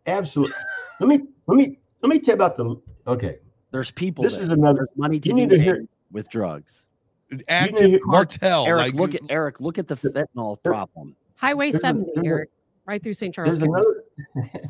Absolutely. 0.08 0.54
let 0.98 1.08
me, 1.08 1.20
let 1.46 1.56
me, 1.56 1.78
let 2.02 2.08
me 2.08 2.18
tell 2.18 2.32
you 2.32 2.34
about 2.34 2.56
the, 2.56 2.74
okay. 3.06 3.38
There's 3.70 3.92
people. 3.92 4.24
This 4.24 4.32
there. 4.34 4.42
is 4.42 4.48
another, 4.48 4.88
There's 4.88 4.96
money 4.96 5.20
to 5.20 5.28
be 5.28 5.46
made 5.46 5.60
hear- 5.60 5.84
with 6.10 6.28
drugs. 6.30 6.86
Active 7.48 7.90
hear- 7.90 8.00
cartel. 8.00 8.66
Eric, 8.66 8.80
like, 8.86 8.94
look 8.94 9.14
at 9.14 9.22
Eric. 9.28 9.60
Look 9.60 9.78
at 9.78 9.88
the 9.88 9.94
fentanyl 9.96 10.62
problem. 10.62 11.14
Highway 11.36 11.70
there's 11.70 11.82
a- 11.82 11.86
70 11.86 12.12
a- 12.16 12.20
here, 12.22 12.48
right 12.86 13.02
through 13.02 13.14
St. 13.14 13.34
Charles. 13.34 13.58
there's 13.58 13.68
another, 13.68 14.04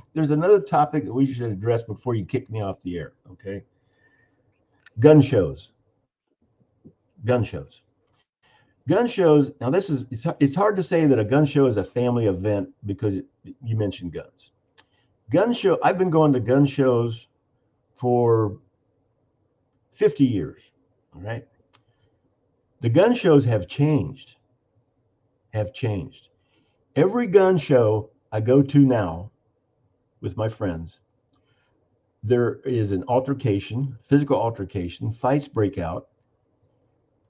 there's 0.14 0.30
another 0.30 0.60
topic 0.60 1.04
that 1.04 1.12
we 1.12 1.30
should 1.32 1.50
address 1.50 1.82
before 1.82 2.14
you 2.14 2.24
kick 2.24 2.50
me 2.50 2.60
off 2.60 2.80
the 2.80 2.98
air. 2.98 3.12
Okay. 3.32 3.62
Gun 4.98 5.20
shows. 5.20 5.70
Gun 7.24 7.44
shows. 7.44 7.82
Gun 8.88 9.06
shows. 9.06 9.50
Now, 9.60 9.70
this 9.70 9.88
is, 9.90 10.06
it's, 10.10 10.26
it's 10.40 10.54
hard 10.54 10.76
to 10.76 10.82
say 10.82 11.06
that 11.06 11.18
a 11.18 11.24
gun 11.24 11.46
show 11.46 11.66
is 11.66 11.76
a 11.76 11.84
family 11.84 12.26
event 12.26 12.68
because 12.86 13.16
you 13.64 13.76
mentioned 13.76 14.12
guns. 14.12 14.52
Gun 15.30 15.52
show, 15.52 15.78
I've 15.82 15.96
been 15.96 16.10
going 16.10 16.32
to 16.32 16.40
gun 16.40 16.66
shows 16.66 17.28
for 17.96 18.58
50 19.92 20.24
years. 20.24 20.60
All 21.14 21.20
right. 21.22 21.46
The 22.80 22.88
gun 22.88 23.14
shows 23.14 23.44
have 23.44 23.68
changed. 23.68 24.36
Have 25.52 25.72
changed. 25.72 26.28
Every 26.96 27.26
gun 27.26 27.58
show 27.58 28.10
I 28.32 28.40
go 28.40 28.62
to 28.62 28.78
now 28.78 29.30
with 30.20 30.36
my 30.36 30.48
friends, 30.48 31.00
there 32.22 32.60
is 32.64 32.92
an 32.92 33.04
altercation, 33.08 33.96
physical 34.06 34.36
altercation, 34.36 35.12
fights 35.12 35.48
break 35.48 35.78
out. 35.78 36.08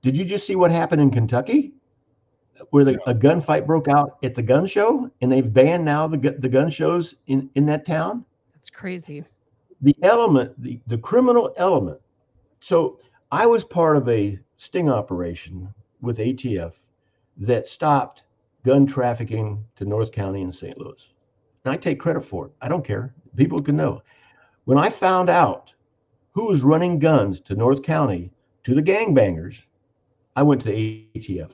Did 0.02 0.16
you 0.16 0.24
just 0.24 0.46
see 0.46 0.56
what 0.56 0.70
happened 0.70 1.00
in 1.00 1.10
Kentucky? 1.10 1.72
Where 2.70 2.84
the, 2.84 3.00
a 3.08 3.14
gunfight 3.14 3.66
broke 3.66 3.88
out 3.88 4.18
at 4.22 4.34
the 4.34 4.42
gun 4.42 4.66
show, 4.66 5.10
and 5.20 5.30
they've 5.30 5.52
banned 5.52 5.84
now 5.84 6.06
the, 6.06 6.36
the 6.38 6.48
gun 6.48 6.70
shows 6.70 7.14
in, 7.26 7.48
in 7.54 7.66
that 7.66 7.86
town? 7.86 8.24
That's 8.54 8.70
crazy. 8.70 9.24
the 9.80 9.96
element, 10.02 10.60
the, 10.62 10.80
the 10.86 10.98
criminal 10.98 11.54
element. 11.56 12.00
So 12.60 12.98
I 13.32 13.46
was 13.46 13.64
part 13.64 13.96
of 13.96 14.08
a 14.08 14.38
sting 14.60 14.90
operation 14.90 15.72
with 16.02 16.18
ATF 16.18 16.74
that 17.38 17.66
stopped 17.66 18.24
gun 18.62 18.84
trafficking 18.84 19.64
to 19.74 19.86
North 19.86 20.12
County 20.12 20.42
and 20.42 20.54
St. 20.54 20.76
Louis. 20.76 21.08
And 21.64 21.72
I 21.72 21.78
take 21.78 21.98
credit 21.98 22.26
for 22.26 22.44
it. 22.44 22.52
I 22.60 22.68
don't 22.68 22.84
care. 22.84 23.14
People 23.36 23.60
can 23.60 23.74
know. 23.74 24.02
When 24.66 24.76
I 24.76 24.90
found 24.90 25.30
out 25.30 25.72
who 26.32 26.44
was 26.44 26.60
running 26.60 26.98
guns 26.98 27.40
to 27.40 27.54
North 27.54 27.82
County 27.82 28.30
to 28.64 28.74
the 28.74 28.82
gangbangers, 28.82 29.62
I 30.36 30.42
went 30.42 30.60
to 30.60 30.68
the 30.68 31.06
ATF. 31.14 31.52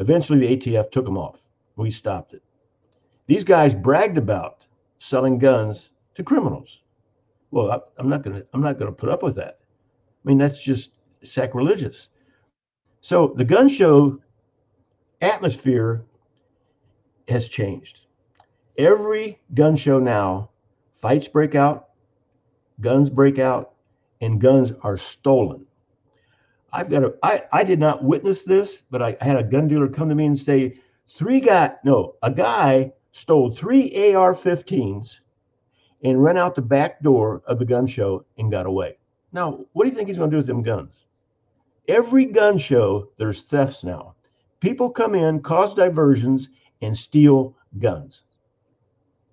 Eventually, 0.00 0.40
the 0.40 0.56
ATF 0.56 0.90
took 0.90 1.04
them 1.04 1.16
off. 1.16 1.38
We 1.76 1.92
stopped 1.92 2.34
it. 2.34 2.42
These 3.28 3.44
guys 3.44 3.72
bragged 3.72 4.18
about 4.18 4.66
selling 4.98 5.38
guns 5.38 5.90
to 6.16 6.24
criminals. 6.24 6.82
Well, 7.52 7.70
I, 7.70 7.78
I'm 7.98 8.08
not 8.08 8.22
going 8.22 8.34
to. 8.34 8.46
I'm 8.52 8.62
not 8.62 8.80
going 8.80 8.90
to 8.90 8.96
put 8.96 9.10
up 9.10 9.22
with 9.22 9.36
that. 9.36 9.60
I 9.60 10.28
mean, 10.28 10.38
that's 10.38 10.60
just 10.60 10.97
sacrilegious. 11.22 12.08
So 13.00 13.34
the 13.36 13.44
gun 13.44 13.68
show 13.68 14.18
atmosphere 15.20 16.04
has 17.28 17.48
changed. 17.48 18.00
Every 18.76 19.40
gun 19.54 19.76
show 19.76 19.98
now, 19.98 20.50
fights 21.00 21.28
break 21.28 21.54
out, 21.54 21.88
guns 22.80 23.10
break 23.10 23.38
out, 23.38 23.74
and 24.20 24.40
guns 24.40 24.72
are 24.82 24.98
stolen. 24.98 25.66
I've 26.72 26.90
got 26.90 27.04
a. 27.04 27.14
I 27.22 27.44
I 27.52 27.64
did 27.64 27.78
not 27.78 28.04
witness 28.04 28.42
this, 28.42 28.82
but 28.90 29.02
I 29.02 29.16
had 29.20 29.36
a 29.36 29.42
gun 29.42 29.68
dealer 29.68 29.88
come 29.88 30.08
to 30.08 30.14
me 30.14 30.26
and 30.26 30.38
say, 30.38 30.78
three 31.16 31.40
guy, 31.40 31.74
no, 31.84 32.14
a 32.22 32.30
guy 32.30 32.92
stole 33.12 33.50
three 33.50 34.14
AR-15s 34.14 35.16
and 36.04 36.22
ran 36.22 36.36
out 36.36 36.54
the 36.54 36.62
back 36.62 37.02
door 37.02 37.42
of 37.46 37.58
the 37.58 37.64
gun 37.64 37.86
show 37.86 38.24
and 38.36 38.50
got 38.50 38.66
away. 38.66 38.98
Now, 39.32 39.58
what 39.72 39.84
do 39.84 39.90
you 39.90 39.96
think 39.96 40.08
he's 40.08 40.18
going 40.18 40.30
to 40.30 40.34
do 40.34 40.38
with 40.38 40.46
them 40.46 40.62
guns? 40.62 41.06
Every 41.88 42.26
gun 42.26 42.58
show, 42.58 43.08
there's 43.16 43.42
thefts 43.42 43.82
now. 43.82 44.14
People 44.60 44.90
come 44.90 45.14
in, 45.14 45.40
cause 45.40 45.74
diversions, 45.74 46.50
and 46.82 46.96
steal 46.96 47.56
guns. 47.78 48.22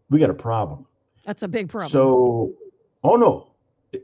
We 0.10 0.20
got 0.20 0.30
a 0.30 0.36
problem. 0.36 0.86
That's 1.26 1.44
a 1.44 1.48
big 1.48 1.68
problem. 1.68 1.92
So, 1.92 2.54
oh 3.04 3.18
no, 3.18 3.52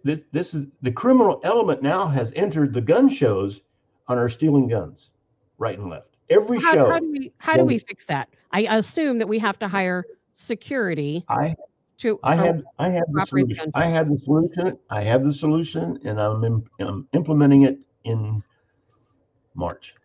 this 0.04 0.24
this 0.32 0.54
is 0.54 0.68
the 0.82 0.91
criminal 0.91 1.39
element 1.43 1.82
now 1.82 2.08
has 2.08 2.34
entered 2.36 2.74
the 2.74 2.82
gun 2.82 3.08
shows 3.08 3.62
on 4.08 4.18
our 4.18 4.30
stealing 4.30 4.68
guns, 4.68 5.12
right 5.58 5.78
and 5.78 5.89
left. 5.89 6.18
Every 6.30 6.60
how, 6.60 6.74
show. 6.74 6.89
how 6.89 6.99
do 6.99 7.12
we 7.12 7.32
how 7.38 7.56
do 7.56 7.64
we 7.64 7.78
fix 7.78 8.06
that? 8.08 8.30
I 8.52 8.62
assume 8.62 9.20
that 9.20 9.28
we 9.28 9.39
have 9.39 9.60
to 9.60 9.68
hire 9.68 10.06
security 10.34 11.24
I 11.30 11.56
to 11.99 12.20
I 12.24 12.36
have 12.36 12.64
I 12.80 12.89
have 12.89 13.04
the 13.14 13.26
solution. 13.26 13.72
I 13.76 13.86
have 13.86 14.10
the 14.10 14.18
solution. 14.18 14.78
I 14.89 15.02
have 15.02 15.24
the 15.24 15.34
solution, 15.34 15.99
and 16.04 16.20
I'm, 16.20 16.43
im- 16.43 16.66
I'm 16.80 17.08
implementing 17.14 17.64
it 17.64 17.80
in 18.04 18.43
March. 19.56 19.95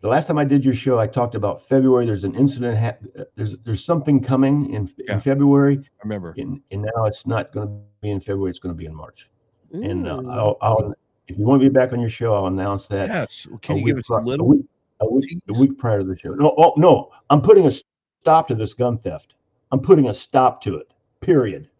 The 0.00 0.08
last 0.08 0.26
time 0.26 0.38
I 0.38 0.44
did 0.44 0.64
your 0.64 0.74
show, 0.74 0.98
I 0.98 1.06
talked 1.06 1.36
about 1.36 1.68
February. 1.68 2.06
There's 2.06 2.24
an 2.24 2.34
incident. 2.34 2.76
Ha- 2.76 3.24
there's 3.36 3.56
there's 3.58 3.84
something 3.84 4.20
coming 4.20 4.74
in, 4.74 4.90
Yeah. 4.98 5.14
in 5.14 5.20
February, 5.20 5.78
I 5.78 6.02
remember. 6.02 6.34
and, 6.38 6.60
and 6.72 6.82
now 6.82 7.04
it's 7.04 7.24
not 7.26 7.52
going 7.52 7.68
to 7.68 7.74
be 8.00 8.10
in 8.10 8.20
February. 8.20 8.50
It's 8.50 8.58
going 8.58 8.74
to 8.74 8.78
be 8.78 8.86
in 8.86 8.94
March. 8.94 9.28
And 9.72 10.06
uh, 10.08 10.22
I'll, 10.28 10.56
I'll 10.60 10.94
if 11.28 11.38
you 11.38 11.44
want 11.46 11.62
to 11.62 11.68
be 11.68 11.72
back 11.72 11.92
on 11.92 12.00
your 12.00 12.10
show, 12.10 12.34
I'll 12.34 12.46
announce 12.46 12.88
that. 12.88 13.08
Yes. 13.08 13.46
a 13.54 13.56
Can 13.58 13.76
you 13.76 13.84
week 13.84 13.94
give 13.94 13.98
us 13.98 14.10
a 14.10 14.14
pri- 14.14 14.24
little? 14.24 14.48
week, 14.48 14.66
a 15.00 15.08
week, 15.08 15.42
a 15.48 15.58
week 15.58 15.78
prior 15.78 16.00
to 16.00 16.04
the 16.04 16.18
show? 16.18 16.30
No, 16.34 16.52
oh, 16.58 16.74
no, 16.76 17.10
I'm 17.30 17.40
putting 17.40 17.66
a 17.66 17.70
stop 17.70 18.48
to 18.48 18.56
this 18.56 18.74
gun 18.74 18.98
theft. 18.98 19.34
I'm 19.70 19.80
putting 19.80 20.08
a 20.08 20.12
stop 20.14 20.60
to 20.62 20.76
it. 20.76 20.90
Period. 21.20 21.70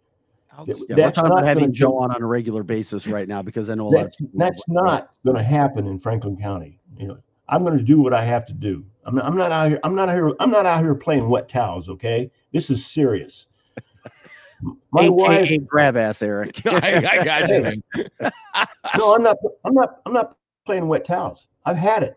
Yeah, 0.67 0.75
we're 0.89 0.97
That's 0.97 1.17
talking 1.17 1.31
about 1.31 1.41
not 1.41 1.47
having 1.49 1.73
Joe 1.73 1.99
on 1.99 2.11
on 2.11 2.23
a 2.23 2.27
regular 2.27 2.63
basis 2.63 3.07
right 3.07 3.27
now 3.27 3.43
because 3.43 3.71
I 3.71 3.75
know 3.75 3.85
a 3.85 3.89
lot 3.89 3.97
of 3.97 4.05
That's, 4.05 4.17
people. 4.17 4.39
that's 4.39 4.63
not 4.69 5.11
going 5.25 5.37
to 5.37 5.43
happen 5.43 5.87
in 5.87 5.99
Franklin 5.99 6.37
County. 6.37 6.79
You 6.99 7.09
know, 7.09 7.19
I'm 7.49 7.65
going 7.65 7.79
to 7.79 7.83
do 7.85 8.01
what 8.01 8.13
I 8.13 8.23
have 8.25 8.45
to 8.47 8.53
do. 8.53 8.85
I'm 9.05 9.15
not, 9.15 9.25
I'm 9.25 9.37
not 9.37 9.51
out 9.51 9.69
here. 9.71 9.81
I'm 9.83 9.95
not 9.95 10.09
out 10.09 10.15
here. 10.15 10.33
I'm 10.41 10.51
not 10.51 10.67
out 10.67 10.81
here 10.83 10.95
playing 10.95 11.29
wet 11.29 11.49
towels. 11.49 11.89
Okay, 11.89 12.31
this 12.53 12.71
is 12.71 12.85
serious. 12.85 13.47
My 14.93 15.03
AKA 15.05 15.11
wife. 15.11 15.67
grab 15.67 15.97
ass, 15.97 16.23
Eric. 16.23 16.61
I, 16.67 17.19
I 17.21 17.25
got 17.25 17.49
you. 17.49 17.63
man. 17.63 17.83
No, 18.97 19.15
I'm 19.15 19.23
not. 19.23 19.37
I'm 19.65 19.75
not. 19.75 20.01
I'm 20.07 20.13
not 20.13 20.37
playing 20.67 20.87
wet 20.87 21.05
towels. 21.05 21.49
I've 21.65 21.77
had 21.77 22.03
it. 22.03 22.17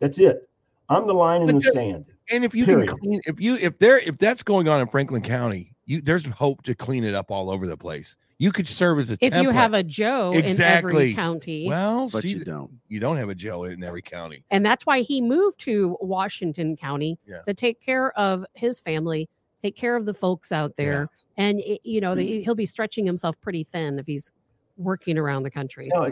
That's 0.00 0.18
it. 0.18 0.48
I'm 0.88 1.06
the 1.06 1.14
line 1.14 1.42
in 1.42 1.46
the 1.48 1.52
the- 1.54 1.60
sand. 1.72 2.06
And 2.32 2.42
if 2.42 2.54
you 2.54 2.64
Period. 2.64 2.88
can 2.88 2.98
clean, 2.98 3.20
if 3.26 3.38
you 3.38 3.56
if 3.56 3.78
there 3.78 3.98
if 3.98 4.16
that's 4.16 4.42
going 4.42 4.66
on 4.66 4.80
in 4.80 4.88
Franklin 4.88 5.20
County, 5.20 5.73
you 5.86 6.00
there's 6.00 6.26
hope 6.26 6.62
to 6.64 6.74
clean 6.74 7.04
it 7.04 7.14
up 7.14 7.30
all 7.30 7.50
over 7.50 7.66
the 7.66 7.76
place. 7.76 8.16
You 8.38 8.50
could 8.50 8.66
serve 8.66 8.98
as 8.98 9.10
a 9.12 9.18
If 9.20 9.34
you 9.34 9.50
have 9.50 9.74
a 9.74 9.82
Joe 9.82 10.32
in 10.32 10.40
Exactly. 10.40 10.90
every 10.92 11.14
county, 11.14 11.68
well, 11.68 12.08
but 12.08 12.22
see, 12.22 12.30
you 12.30 12.44
don't. 12.44 12.70
you 12.88 12.98
don't 13.00 13.16
have 13.16 13.28
a 13.28 13.34
Joe 13.34 13.64
in 13.64 13.82
every 13.84 14.02
county. 14.02 14.44
and 14.50 14.64
that's 14.66 14.84
why 14.86 15.02
he 15.02 15.20
moved 15.20 15.60
to 15.60 15.96
Washington 16.00 16.76
County 16.76 17.18
Yeah. 17.26 17.42
to 17.46 17.54
take 17.54 17.80
care 17.80 18.10
of 18.18 18.44
his 18.54 18.80
family, 18.80 19.28
take 19.60 19.76
care 19.76 19.94
of 19.94 20.04
the 20.04 20.14
folks 20.14 20.50
out 20.52 20.74
there, 20.76 21.08
and 21.36 21.60
it- 21.60 21.80
you 21.84 22.00
know 22.00 22.14
the, 22.14 22.38
hmm. 22.38 22.42
he'll 22.42 22.54
be 22.56 22.66
stretching 22.66 23.06
himself 23.06 23.40
pretty 23.40 23.62
thin 23.64 23.98
if 23.98 24.06
he's 24.06 24.32
working 24.76 25.16
around 25.16 25.44
the 25.44 25.50
country. 25.50 25.88
No, 25.94 26.02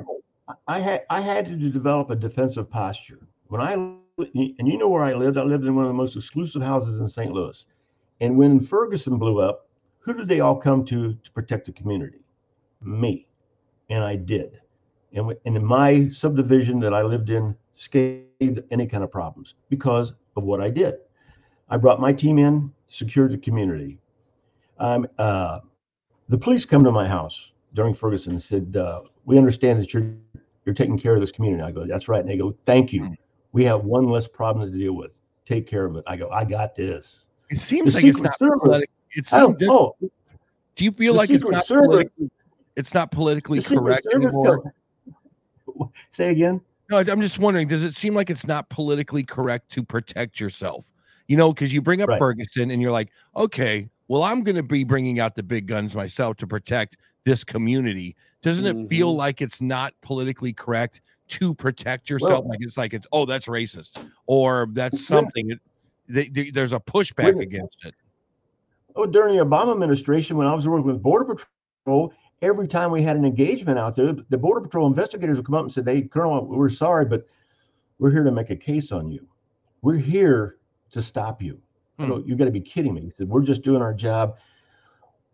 I- 0.49 0.55
I 0.69 0.79
had 0.79 1.03
I 1.11 1.21
had 1.21 1.47
to 1.47 1.71
develop 1.71 2.11
a 2.11 2.17
defensive 2.17 2.69
posture. 2.71 3.21
When 3.49 3.61
I 3.61 3.73
and 3.73 4.69
you 4.69 4.79
know 4.79 4.89
where 4.89 5.03
I 5.03 5.15
lived, 5.15 5.39
I 5.39 5.43
lived 5.43 5.65
in 5.65 5.75
one 5.75 5.85
of 5.87 5.89
the 5.89 5.95
most 5.95 6.15
exclusive 6.17 6.63
houses 6.63 7.01
in 7.01 7.09
St. 7.09 7.33
Louis. 7.33 7.65
And 8.23 8.37
when 8.37 8.61
Ferguson 8.61 9.19
blew 9.19 9.41
up, 9.41 9.67
who 9.99 10.15
did 10.15 10.29
they 10.29 10.39
all 10.39 10.55
come 10.55 10.85
to 10.85 11.13
to 11.13 11.31
protect 11.33 11.67
the 11.67 11.73
community? 11.73 12.21
Me, 12.81 13.27
and 13.91 14.05
I 14.05 14.15
did. 14.15 14.61
And, 15.13 15.35
and 15.45 15.57
in 15.57 15.65
my 15.65 16.09
subdivision 16.09 16.79
that 16.81 16.95
I 16.95 17.03
lived 17.03 17.31
in, 17.31 17.57
scathed 17.73 18.63
any 18.71 18.87
kind 18.87 19.03
of 19.03 19.11
problems 19.11 19.55
because 19.69 20.13
of 20.37 20.45
what 20.45 20.61
I 20.61 20.71
did. 20.71 20.95
I 21.69 21.77
brought 21.77 22.01
my 22.01 22.13
team 22.13 22.39
in, 22.39 22.73
secured 22.87 23.33
the 23.33 23.39
community. 23.39 23.99
Um, 24.79 25.09
uh, 25.19 25.59
the 26.29 26.39
police 26.39 26.65
come 26.65 26.85
to 26.85 26.93
my 26.93 27.09
house 27.09 27.51
during 27.75 27.93
Ferguson 27.93 28.35
and 28.35 28.43
said, 28.43 28.77
uh, 28.77 29.03
"We 29.25 29.37
understand 29.37 29.81
that 29.81 29.93
you're 29.93 30.15
you're 30.65 30.77
taking 30.77 30.97
care 30.97 31.15
of 31.15 31.21
this 31.21 31.33
community." 31.33 31.65
I 31.65 31.73
go, 31.73 31.89
"That's 31.89 32.07
right." 32.07 32.21
And 32.21 32.31
they 32.31 32.37
go, 32.37 32.53
"Thank 32.67 32.93
you. 32.93 33.17
We 33.51 33.65
have 33.65 33.85
one 33.85 34.07
less 34.09 34.29
problem 34.29 34.71
to 34.71 34.79
deal 34.79 34.93
with. 34.93 35.19
Take 35.45 35.67
care 35.67 35.87
of 35.87 35.97
it." 35.97 36.05
I 36.07 36.17
go, 36.17 36.31
"I 36.31 36.45
got 36.45 36.77
this." 36.77 37.25
It 37.53 37.59
seems 37.59 37.93
The 37.93 37.99
like 37.99 38.05
it's 38.07 38.21
not 38.21 38.39
Service- 38.39 38.59
politic. 38.65 38.91
It's 39.15 39.29
some, 39.29 39.55
don't 39.59 39.95
do 40.75 40.85
you 40.85 40.93
feel 40.93 41.13
like 41.15 41.29
it's 41.31 41.45
not 41.49 41.67
Service- 41.67 41.87
politically, 41.87 42.31
it's 42.77 42.95
not 42.95 43.11
politically 43.11 43.61
correct 43.63 44.07
anymore? 44.15 44.73
Say 46.11 46.31
again. 46.31 46.61
No, 46.91 46.99
I'm 46.99 47.21
just 47.21 47.39
wondering, 47.39 47.69
does 47.69 47.85
it 47.85 47.95
seem 47.95 48.15
like 48.15 48.31
it's 48.31 48.47
not 48.47 48.69
politically 48.71 49.23
correct 49.23 49.71
to 49.73 49.83
protect 49.83 50.41
yourself? 50.41 50.85
You 51.29 51.37
know, 51.37 51.53
because 51.53 51.73
you 51.73 51.81
bring 51.83 52.03
up 52.03 52.09
Right. 52.09 52.19
Ferguson 52.19 52.71
and 52.71 52.81
you're 52.83 52.91
like, 52.93 53.11
okay, 53.37 53.89
well, 54.09 54.23
I'm 54.23 54.43
going 54.43 54.57
to 54.57 54.63
be 54.63 54.85
bringing 54.85 55.21
out 55.21 55.35
the 55.35 55.43
big 55.43 55.67
guns 55.67 55.95
myself 55.95 56.37
to 56.39 56.47
protect 56.47 56.97
this 57.25 57.45
community. 57.45 58.17
Doesn't 58.43 58.67
it 58.67 58.89
feel 58.89 59.15
Mhm. 59.15 59.19
like 59.19 59.41
it's 59.41 59.61
not 59.61 59.95
politically 60.03 60.53
correct 60.53 61.01
to 61.29 61.55
protect 61.55 62.11
yourself? 62.11 62.45
Well- 62.45 62.49
like 62.51 62.59
it's 62.63 62.77
like 62.79 62.93
it's 62.95 63.07
oh, 63.13 63.25
that's 63.27 63.47
racist 63.47 64.03
or 64.27 64.69
that's 64.73 65.07
something. 65.07 65.51
It, 65.51 65.61
they, 66.13 66.29
they- 66.29 66.51
there's 66.51 66.73
a 66.73 66.81
pushback 66.81 67.41
against 67.41 67.85
it. 67.85 67.95
Oh, 68.95 69.07
during 69.07 69.37
the 69.37 69.45
Obama 69.45 69.73
administration, 69.73 70.37
when 70.37 70.47
I 70.47 70.55
was 70.55 70.69
working 70.69 70.87
with 70.87 71.03
Border 71.03 71.35
Patrol, 71.85 72.13
every 72.43 72.69
time 72.69 72.91
we 72.91 73.03
had 73.03 73.17
an 73.17 73.25
engagement 73.25 73.79
out 73.79 73.97
there, 73.97 74.13
the 74.29 74.37
Border 74.39 74.61
Patrol 74.61 74.87
investigators 74.87 75.39
would 75.39 75.47
come 75.47 75.55
up 75.55 75.63
and 75.63 75.73
say, 75.73 75.83
"Hey, 75.85 76.03
Colonel, 76.03 76.47
we're 76.47 76.69
sorry, 76.69 77.07
but 77.07 77.27
we're 77.99 78.11
here 78.11 78.25
to 78.25 78.31
make 78.31 78.51
a 78.51 78.57
case 78.57 78.93
on 78.93 79.11
you. 79.11 79.27
We're 79.81 79.97
here 79.97 80.59
to 80.93 81.01
stop 81.03 81.41
you." 81.41 81.59
Hmm. 81.99 82.05
I 82.05 82.09
go, 82.09 82.19
you 82.19 82.37
got 82.37 82.45
to 82.45 82.51
be 82.51 82.61
kidding 82.61 82.93
me. 82.95 83.01
He 83.03 83.11
said, 83.11 83.29
"We're 83.29 83.43
just 83.43 83.63
doing 83.63 83.81
our 83.83 83.95
job." 83.95 84.37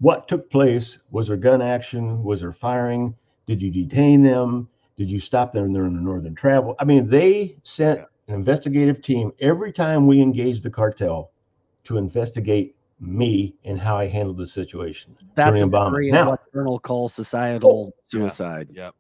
What 0.01 0.29
took 0.29 0.49
place? 0.49 0.99
Was 1.11 1.27
there 1.27 1.37
gun 1.37 1.61
action? 1.61 2.23
Was 2.23 2.41
there 2.41 2.53
firing? 2.53 3.17
Did 3.47 3.61
you 3.61 3.71
detain 3.73 4.23
them? 4.23 4.69
Did 4.97 5.11
you 5.11 5.19
stop 5.19 5.51
them 5.53 5.73
during 5.73 5.95
the 5.95 6.01
northern 6.01 6.37
travel? 6.37 6.77
I 6.79 6.85
mean, 6.85 7.09
they 7.09 7.57
sent 7.65 8.03
an 8.29 8.35
investigative 8.35 9.03
team 9.03 9.33
every 9.41 9.73
time 9.73 10.07
we 10.07 10.21
engage 10.21 10.61
the 10.63 10.71
cartel 10.71 11.31
to 11.85 11.97
investigate 11.97 12.77
me 13.01 13.55
and 13.65 13.79
how 13.79 13.97
I 13.97 14.07
handled 14.07 14.37
the 14.39 14.47
situation. 14.47 15.17
That's 15.35 15.61
a 15.61 15.67
during 15.67 15.71
Obama. 15.73 16.11
Now- 16.13 16.31
what 16.31 16.41
Colonel 16.53 16.79
calls 16.79 17.15
societal 17.15 17.71
oh, 17.71 17.85
Yeah. 17.87 18.21
suicide. 18.21 18.69
Yep, 18.73 18.95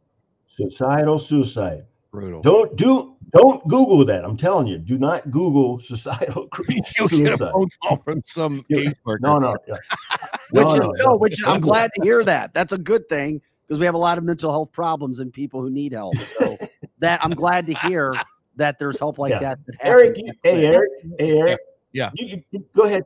Societal 0.57 1.19
suicide. 1.19 1.85
brutal. 2.11 2.41
Don't 2.43 2.75
do 2.77 3.15
don't 3.33 3.63
Google 3.69 4.03
that. 4.07 4.25
I'm 4.25 4.39
telling 4.39 4.67
you, 4.67 4.79
do 4.79 4.97
not 4.97 5.31
Google 5.31 5.81
societal 5.83 6.49
You'll 6.99 7.09
get 7.09 7.35
a 7.35 7.37
phone 7.51 7.69
call 7.83 7.99
from 7.99 8.23
some 8.25 8.65
Yeah. 8.69 8.91
caseworker. 8.91 9.21
No, 9.21 9.39
no, 9.39 9.55
yeah. 9.67 9.75
Which 10.53 10.65
No, 10.65 10.73
is 10.73 10.81
no, 10.81 10.87
no, 10.87 11.05
no. 11.13 11.17
which 11.19 11.37
I'm 11.47 11.61
glad 11.61 11.91
to 11.97 12.03
hear 12.03 12.25
that. 12.25 12.55
That's 12.55 12.73
a 12.73 12.79
good 12.79 13.07
thing 13.11 13.43
because 13.67 13.79
we 13.79 13.85
have 13.85 13.95
a 13.95 13.99
lot 13.99 14.17
of 14.17 14.25
mental 14.25 14.51
health 14.51 14.73
problems 14.73 15.21
and 15.21 15.31
people 15.31 15.61
who 15.61 15.69
need 15.69 15.93
help. 15.93 16.17
So 16.39 16.57
that 17.01 17.23
I'm 17.23 17.33
glad 17.33 17.67
to 17.67 17.75
hear 17.75 18.15
that 18.59 18.79
there's 18.79 18.99
help 18.99 19.19
like 19.19 19.31
Yeah. 19.33 19.39
that. 19.41 19.59
that 19.67 19.77
Eric, 19.81 20.17
you- 20.19 20.33
hey 20.45 20.67
Eric, 20.67 20.91
hey 21.19 21.39
Eric. 21.39 21.59
Yeah. 21.93 22.11
You, 22.15 22.27
you- 22.27 22.43
you 22.51 22.65
go 22.77 22.83
ahead. 22.85 23.05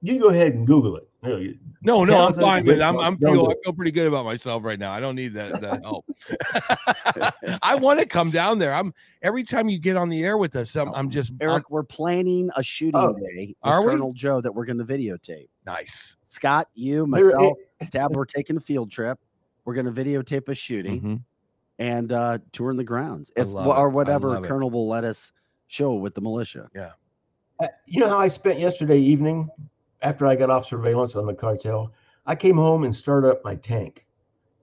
You 0.00 0.20
go 0.20 0.28
ahead 0.28 0.54
and 0.54 0.64
Google 0.64 0.96
it. 0.96 1.08
You 1.24 1.36
you- 1.38 1.58
No, 1.82 2.04
no, 2.04 2.26
I'm 2.28 2.34
fine, 2.34 2.64
good 2.64 2.78
but 2.78 2.84
I'm. 2.84 2.96
I'm 3.00 3.18
feel 3.18 3.48
I 3.50 3.54
feel 3.64 3.72
pretty 3.72 3.90
good 3.90 4.06
about 4.06 4.24
myself 4.24 4.62
right 4.62 4.78
now. 4.78 4.92
I 4.92 5.00
don't 5.00 5.16
need 5.16 5.34
that 5.34 5.60
that 5.60 5.82
help. 5.82 6.04
I 7.62 7.74
want 7.74 7.98
to 7.98 8.06
come 8.06 8.30
down 8.30 8.58
there. 8.60 8.72
I'm 8.74 8.94
every 9.22 9.42
time 9.42 9.68
you 9.68 9.78
get 9.80 9.96
on 9.96 10.08
the 10.08 10.22
air 10.24 10.36
with 10.36 10.54
us, 10.56 10.76
I'm, 10.76 10.94
I'm 10.94 11.10
just 11.10 11.30
I'm- 11.32 11.38
Eric, 11.40 11.70
we're 11.70 11.82
planning 11.82 12.48
a 12.54 12.62
shooting 12.62 12.94
Oh, 12.94 13.12
day 13.12 13.48
with 13.48 13.56
are 13.62 13.82
we? 13.82 13.90
Colonel 13.90 14.12
Joe 14.12 14.40
that 14.40 14.52
we're 14.54 14.64
going 14.66 14.78
to 14.78 14.84
videotape. 14.84 15.48
nice. 15.66 16.16
Scott, 16.24 16.68
you, 16.74 17.06
myself, 17.06 17.58
Tab, 17.90 18.14
we're 18.16 18.24
taking 18.24 18.56
a 18.56 18.60
field 18.60 18.90
trip. 18.90 19.18
We're 19.64 19.74
going 19.74 19.86
to 19.86 19.92
videotape 19.92 20.48
a 20.48 20.54
shooting 20.54 21.00
Mhm. 21.02 21.22
And 21.78 22.12
uh, 22.12 22.38
touring 22.52 22.76
the 22.76 22.84
grounds, 22.84 23.30
if 23.36 23.46
or 23.48 23.88
whatever 23.90 24.28
love 24.30 24.44
it. 24.44 24.48
Colonel 24.48 24.70
will 24.70 24.88
let 24.88 25.04
us 25.04 25.32
show 25.66 25.94
with 25.94 26.14
the 26.14 26.20
militia. 26.20 26.68
Uh, 27.60 27.66
you 27.86 28.00
know 28.00 28.08
how 28.08 28.18
I 28.18 28.28
spent 28.28 28.58
yesterday 28.58 28.98
evening 28.98 29.48
after 30.00 30.26
I 30.26 30.34
got 30.36 30.50
off 30.50 30.66
surveillance 30.66 31.14
on 31.16 31.26
the 31.26 31.34
cartel? 31.34 31.92
I 32.26 32.34
came 32.34 32.56
home 32.56 32.84
and 32.84 32.94
started 32.94 33.28
up 33.30 33.44
my 33.44 33.54
tank. 33.56 34.06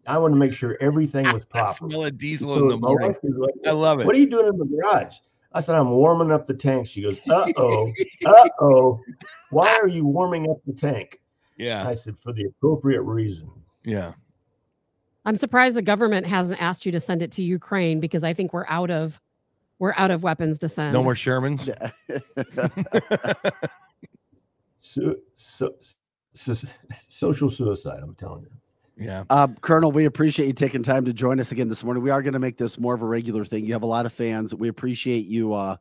I 0.07 0.17
wanted 0.17 0.35
to 0.35 0.39
make 0.39 0.53
sure 0.53 0.77
everything 0.81 1.31
was 1.31 1.43
I 1.53 1.59
proper. 1.59 1.73
smell 1.89 2.03
a 2.03 2.11
diesel 2.11 2.53
So 2.55 2.61
in 2.63 2.67
the 2.69 2.77
my 2.77 2.87
morning. 2.89 3.15
like, 3.23 3.53
I 3.65 3.71
love 3.71 3.99
it. 3.99 4.05
What 4.05 4.15
are 4.15 4.19
you 4.19 4.29
doing 4.29 4.47
in 4.47 4.57
the 4.57 4.65
garage? 4.65 5.15
I 5.53 5.61
said, 5.61 5.75
I'm 5.75 5.89
warming 5.89 6.31
up 6.31 6.45
the 6.45 6.53
tank. 6.53 6.87
She 6.87 7.01
goes, 7.01 7.17
Uh 7.29 7.51
oh, 7.57 7.91
uh 8.25 8.49
oh. 8.61 9.01
Why 9.51 9.69
are 9.81 9.87
you 9.87 10.05
warming 10.05 10.49
up 10.49 10.57
the 10.65 10.73
tank? 10.73 11.19
Yeah, 11.57 11.85
I 11.85 11.93
said, 11.93 12.15
For 12.23 12.31
the 12.31 12.45
appropriate 12.45 13.01
reason. 13.01 13.49
yeah. 13.83 14.13
I'm 15.25 15.35
surprised 15.35 15.75
the 15.75 15.81
government 15.81 16.25
hasn't 16.25 16.61
asked 16.61 16.85
you 16.85 16.91
to 16.91 16.99
send 16.99 17.21
it 17.21 17.31
to 17.33 17.43
Ukraine 17.43 17.99
because 17.99 18.23
I 18.23 18.33
think 18.33 18.53
we're 18.53 18.67
out 18.67 18.89
of 18.89 19.19
we're 19.79 19.93
out 19.95 20.11
of 20.11 20.23
weapons 20.23 20.59
to 20.59 20.69
send. 20.69 20.93
No 20.93 21.03
more 21.03 21.15
Shermans. 21.15 21.69
So, 24.79 25.15
so, 25.35 25.75
so, 26.33 26.53
social 27.09 27.49
suicide, 27.49 27.99
I'm 28.01 28.15
telling 28.15 28.43
you. 28.43 29.05
yeah. 29.05 29.23
Uh, 29.29 29.49
Colonel, 29.61 29.91
we 29.91 30.05
appreciate 30.05 30.47
you 30.47 30.53
taking 30.53 30.81
time 30.81 31.05
to 31.05 31.13
join 31.13 31.39
us 31.39 31.51
again 31.51 31.67
this 31.67 31.83
morning. 31.83 32.01
We 32.01 32.09
are 32.09 32.21
going 32.21 32.33
to 32.33 32.39
make 32.39 32.57
this 32.57 32.79
more 32.79 32.95
of 32.95 33.01
a 33.01 33.05
regular 33.05 33.45
thing. 33.45 33.65
You 33.65 33.73
have 33.73 33.83
a 33.83 33.87
lot 33.87 34.05
of 34.05 34.13
fans. 34.13 34.55
We 34.55 34.69
appreciate 34.69 35.25
you 35.25 35.53
uh, 35.53 35.75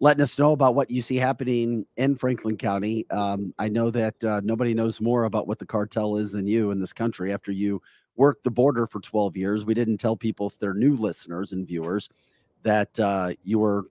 letting 0.00 0.22
us 0.22 0.38
know 0.38 0.52
about 0.52 0.74
what 0.74 0.90
you 0.90 1.02
see 1.02 1.16
happening 1.16 1.84
in 1.96 2.14
Franklin 2.14 2.56
County. 2.56 3.06
Um, 3.10 3.52
I 3.58 3.68
know 3.68 3.90
that 3.90 4.24
uh, 4.24 4.40
nobody 4.44 4.72
knows 4.72 5.00
more 5.00 5.24
about 5.24 5.48
what 5.48 5.58
the 5.58 5.66
cartel 5.66 6.16
is 6.16 6.32
than 6.32 6.46
you 6.46 6.70
in 6.70 6.80
this 6.80 6.92
country 6.92 7.32
after 7.32 7.50
you 7.50 7.82
worked 8.18 8.44
the 8.44 8.50
border 8.50 8.86
for 8.86 9.00
12 9.00 9.36
years. 9.36 9.64
We 9.64 9.72
didn't 9.74 9.98
tell 9.98 10.16
people, 10.16 10.48
if 10.48 10.58
they're 10.58 10.74
new 10.74 10.96
listeners 10.96 11.52
and 11.52 11.66
viewers, 11.66 12.08
that 12.64 12.98
uh, 13.00 13.30
you 13.44 13.58
were 13.60 13.86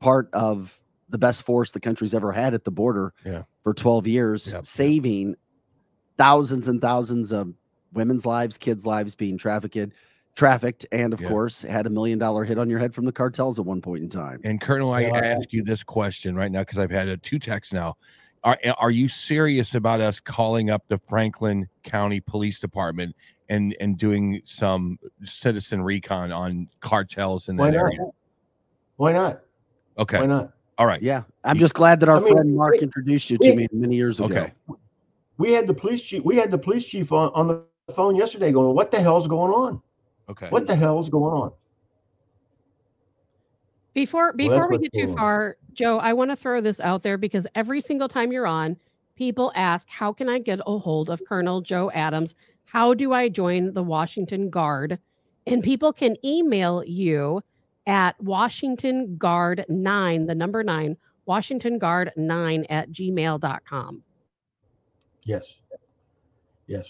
part 0.00 0.28
of 0.34 0.80
the 1.08 1.18
best 1.18 1.46
force 1.46 1.70
the 1.72 1.80
country's 1.80 2.12
ever 2.14 2.32
had 2.32 2.52
at 2.52 2.64
the 2.64 2.70
border 2.70 3.14
Yeah. 3.24 3.42
for 3.62 3.72
12 3.72 4.06
years, 4.06 4.46
Yep, 4.48 4.54
yep. 4.54 4.66
saving 4.66 5.36
thousands 6.18 6.68
and 6.68 6.80
thousands 6.82 7.32
of 7.32 7.54
women's 7.92 8.26
lives, 8.26 8.58
kids' 8.58 8.84
lives 8.86 9.14
being 9.14 9.38
trafficked, 9.38 9.92
trafficked, 10.36 10.86
and 10.92 11.12
of 11.12 11.20
Yeah. 11.20 11.28
course 11.28 11.62
had 11.62 11.86
a 11.86 11.90
million 11.90 12.18
dollar 12.18 12.44
hit 12.44 12.58
on 12.58 12.70
your 12.70 12.78
head 12.78 12.94
from 12.94 13.04
the 13.04 13.12
cartels 13.12 13.58
at 13.58 13.64
one 13.66 13.80
point 13.80 14.02
in 14.04 14.10
time. 14.10 14.40
And 14.44 14.60
Colonel, 14.60 14.92
I 14.92 15.02
Yeah, 15.02 15.16
ask 15.16 15.52
you 15.52 15.62
this 15.64 15.82
question 15.82 16.34
right 16.36 16.50
now 16.52 16.60
because 16.60 16.78
I've 16.78 16.90
had 16.90 17.08
a 17.08 17.16
two 17.16 17.38
texts 17.38 17.72
now. 17.72 17.94
Are 18.42 18.56
are 18.78 18.90
you 18.90 19.08
serious 19.08 19.74
about 19.74 20.00
us 20.00 20.18
calling 20.20 20.70
up 20.70 20.84
the 20.88 20.98
Franklin 21.08 21.68
County 21.82 22.20
Police 22.20 22.58
Department 22.58 23.14
and 23.50 23.76
and 23.80 23.98
doing 23.98 24.40
some 24.44 24.98
citizen 25.24 25.82
recon 25.82 26.32
on 26.32 26.68
cartels 26.80 27.48
in 27.50 27.56
Why 27.56 27.70
that 27.70 27.76
not? 27.76 27.82
area? 27.82 27.98
Why 28.96 29.12
not? 29.12 29.40
Okay. 29.98 30.20
Why 30.20 30.26
not? 30.26 30.52
All 30.78 30.86
right. 30.86 31.02
Yeah, 31.02 31.24
I'm 31.44 31.58
just 31.58 31.74
glad 31.74 32.00
that 32.00 32.08
our 32.08 32.16
I 32.16 32.20
mean, 32.20 32.32
friend 32.34 32.54
Mark 32.56 32.72
we- 32.74 32.78
introduced 32.78 33.30
you 33.30 33.36
to 33.38 33.50
we- 33.50 33.56
me 33.56 33.68
many 33.72 33.96
years 33.96 34.20
ago. 34.20 34.34
Okay. 34.34 34.52
We 35.36 35.52
had 35.52 35.66
the 35.66 35.74
police 35.74 36.00
chief. 36.02 36.22
We 36.24 36.36
had 36.36 36.50
the 36.50 36.58
police 36.58 36.84
chief 36.86 37.12
on, 37.12 37.30
on 37.34 37.48
the 37.86 37.94
phone 37.94 38.14
yesterday 38.14 38.52
going, 38.52 38.74
what 38.74 38.90
the 38.90 39.00
hell's 39.00 39.26
going 39.26 39.52
on? 39.52 39.82
Okay. 40.28 40.48
What 40.48 40.66
the 40.66 40.76
hell's 40.76 41.08
going 41.08 41.32
on? 41.34 41.52
Before 43.94 44.32
before 44.32 44.58
that's 44.58 44.70
we 44.70 44.78
get 44.78 44.92
too 44.92 45.10
on. 45.10 45.16
far, 45.16 45.56
Joe, 45.72 45.98
I 45.98 46.12
want 46.12 46.30
to 46.30 46.36
throw 46.36 46.60
this 46.60 46.78
out 46.80 47.02
there 47.02 47.18
because 47.18 47.46
every 47.54 47.80
single 47.80 48.06
time 48.06 48.30
you're 48.32 48.46
on, 48.46 48.76
people 49.16 49.50
ask, 49.56 49.88
"How 49.88 50.12
can 50.12 50.28
I 50.28 50.38
get 50.38 50.60
a 50.66 50.78
hold 50.78 51.10
of 51.10 51.20
Colonel 51.26 51.60
Joe 51.60 51.90
Adams? 51.92 52.34
How 52.72 52.94
do 52.94 53.12
I 53.12 53.28
join 53.28 53.72
the 53.74 53.82
Washington 53.82 54.50
Guard?" 54.50 54.98
And 55.46 55.62
people 55.62 55.92
can 55.92 56.16
email 56.24 56.84
you 56.84 57.42
at 57.86 58.20
Washington 58.22 59.16
Guard 59.16 59.64
9, 59.68 60.26
the 60.26 60.34
number 60.34 60.62
9, 60.62 60.96
Washington 61.26 61.78
Guard 61.78 62.12
9 62.16 62.66
at 62.68 62.90
gmail.com. 62.92 64.02
Yes. 65.24 65.54
Yes. 66.66 66.86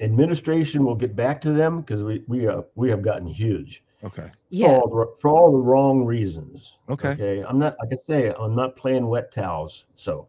Administration 0.00 0.84
will 0.84 0.94
get 0.94 1.16
back 1.16 1.40
to 1.42 1.52
them 1.52 1.80
because 1.80 2.02
we 2.02 2.22
we 2.28 2.46
uh, 2.46 2.62
we 2.74 2.88
have 2.90 3.02
gotten 3.02 3.26
huge 3.26 3.82
Okay. 4.04 4.22
for, 4.22 4.32
Yeah. 4.50 4.68
all 4.78 4.88
the, 4.88 5.14
for 5.20 5.30
all 5.30 5.52
the 5.52 5.58
wrong 5.58 6.04
reasons. 6.04 6.78
Okay. 6.88 7.10
Okay. 7.10 7.44
I'm 7.46 7.58
not 7.58 7.76
like 7.82 7.92
I 7.92 7.96
say, 8.06 8.32
I'm 8.38 8.54
not 8.54 8.76
playing 8.76 9.06
wet 9.06 9.32
towels. 9.32 9.86
So 9.94 10.28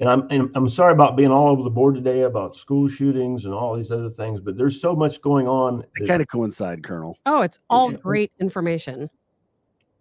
and 0.00 0.08
I'm 0.08 0.26
and 0.30 0.50
I'm 0.54 0.68
sorry 0.68 0.92
about 0.92 1.16
being 1.16 1.30
all 1.30 1.48
over 1.48 1.62
the 1.62 1.70
board 1.70 1.94
today 1.94 2.22
about 2.22 2.56
school 2.56 2.88
shootings 2.88 3.44
and 3.44 3.54
all 3.54 3.76
these 3.76 3.90
other 3.90 4.10
things, 4.10 4.40
but 4.40 4.56
there's 4.56 4.80
so 4.80 4.96
much 4.96 5.20
going 5.20 5.46
on. 5.46 5.84
They 5.98 6.06
kind 6.06 6.20
of 6.22 6.28
coincide, 6.28 6.82
Colonel. 6.82 7.18
Oh, 7.26 7.42
it's 7.42 7.58
all 7.68 7.92
Yeah. 7.92 7.98
great 7.98 8.32
information. 8.40 9.08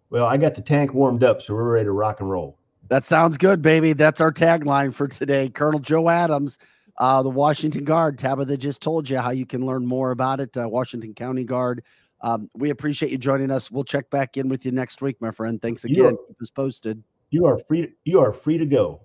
well, 0.09 0.25
I 0.25 0.37
got 0.37 0.55
the 0.55 0.61
tank 0.61 0.93
warmed 0.93 1.23
up, 1.23 1.39
so 1.41 1.53
we're 1.53 1.71
ready 1.71 1.85
to 1.85 1.91
rock 1.91 2.19
and 2.19 2.29
roll. 2.29 2.57
That 2.87 3.05
sounds 3.05 3.37
good, 3.37 3.61
baby. 3.61 3.93
That's 3.93 4.19
our 4.19 4.31
tagline 4.31 4.91
for 4.91 5.07
today. 5.07 5.49
Colonel 5.49 5.79
Joe 5.79 6.09
Adams, 6.09 6.57
uh, 6.97 7.21
the 7.21 7.29
Washington 7.29 7.83
Guard. 7.83 8.17
Tabitha 8.17 8.57
just 8.57 8.81
told 8.81 9.07
you 9.07 9.19
how 9.19 9.29
you 9.29 9.45
can 9.45 9.63
learn 9.67 9.85
more 9.85 10.09
about 10.09 10.39
it. 10.39 10.57
Uh, 10.57 10.67
Washington 10.67 11.13
County 11.13 11.43
Guard. 11.43 11.83
Um, 12.21 12.49
we 12.55 12.71
appreciate 12.71 13.11
you 13.11 13.19
joining 13.19 13.51
us. 13.51 13.69
We'll 13.69 13.83
check 13.83 14.09
back 14.09 14.35
in 14.37 14.49
with 14.49 14.65
you 14.65 14.71
next 14.71 15.01
week, 15.03 15.21
my 15.21 15.29
friend. 15.29 15.61
Thanks 15.61 15.83
You 15.83 15.91
again. 15.91 16.13
are- 16.15 16.25
Keep 16.27 16.41
us 16.41 16.49
posted. 16.49 17.03
You 17.29 17.45
are 17.45 17.59
free. 17.67 17.93
You 18.05 18.19
are 18.21 18.33
free 18.33 18.57
to 18.57 18.65
go. 18.65 19.01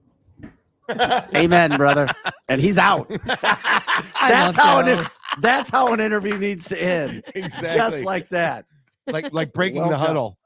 Amen, 0.91 1.77
brother. 1.77 2.09
And 2.49 2.61
he's 2.61 2.79
out. 2.79 3.09
That's 3.29 4.57
love 4.57 4.57
how 4.57 4.79
an, 4.81 5.07
that's 5.41 5.71
how 5.71 5.93
an 5.93 6.01
interview 6.01 6.37
needs 6.39 6.69
to 6.69 6.81
end. 6.83 7.23
exactly. 7.35 7.69
Just 7.75 8.05
like 8.05 8.29
that. 8.31 8.67
like 9.07 9.33
like 9.33 9.53
breaking 9.53 9.81
Well 9.81 9.91
the 9.91 9.97
done. 9.97 10.07
huddle. 10.07 10.39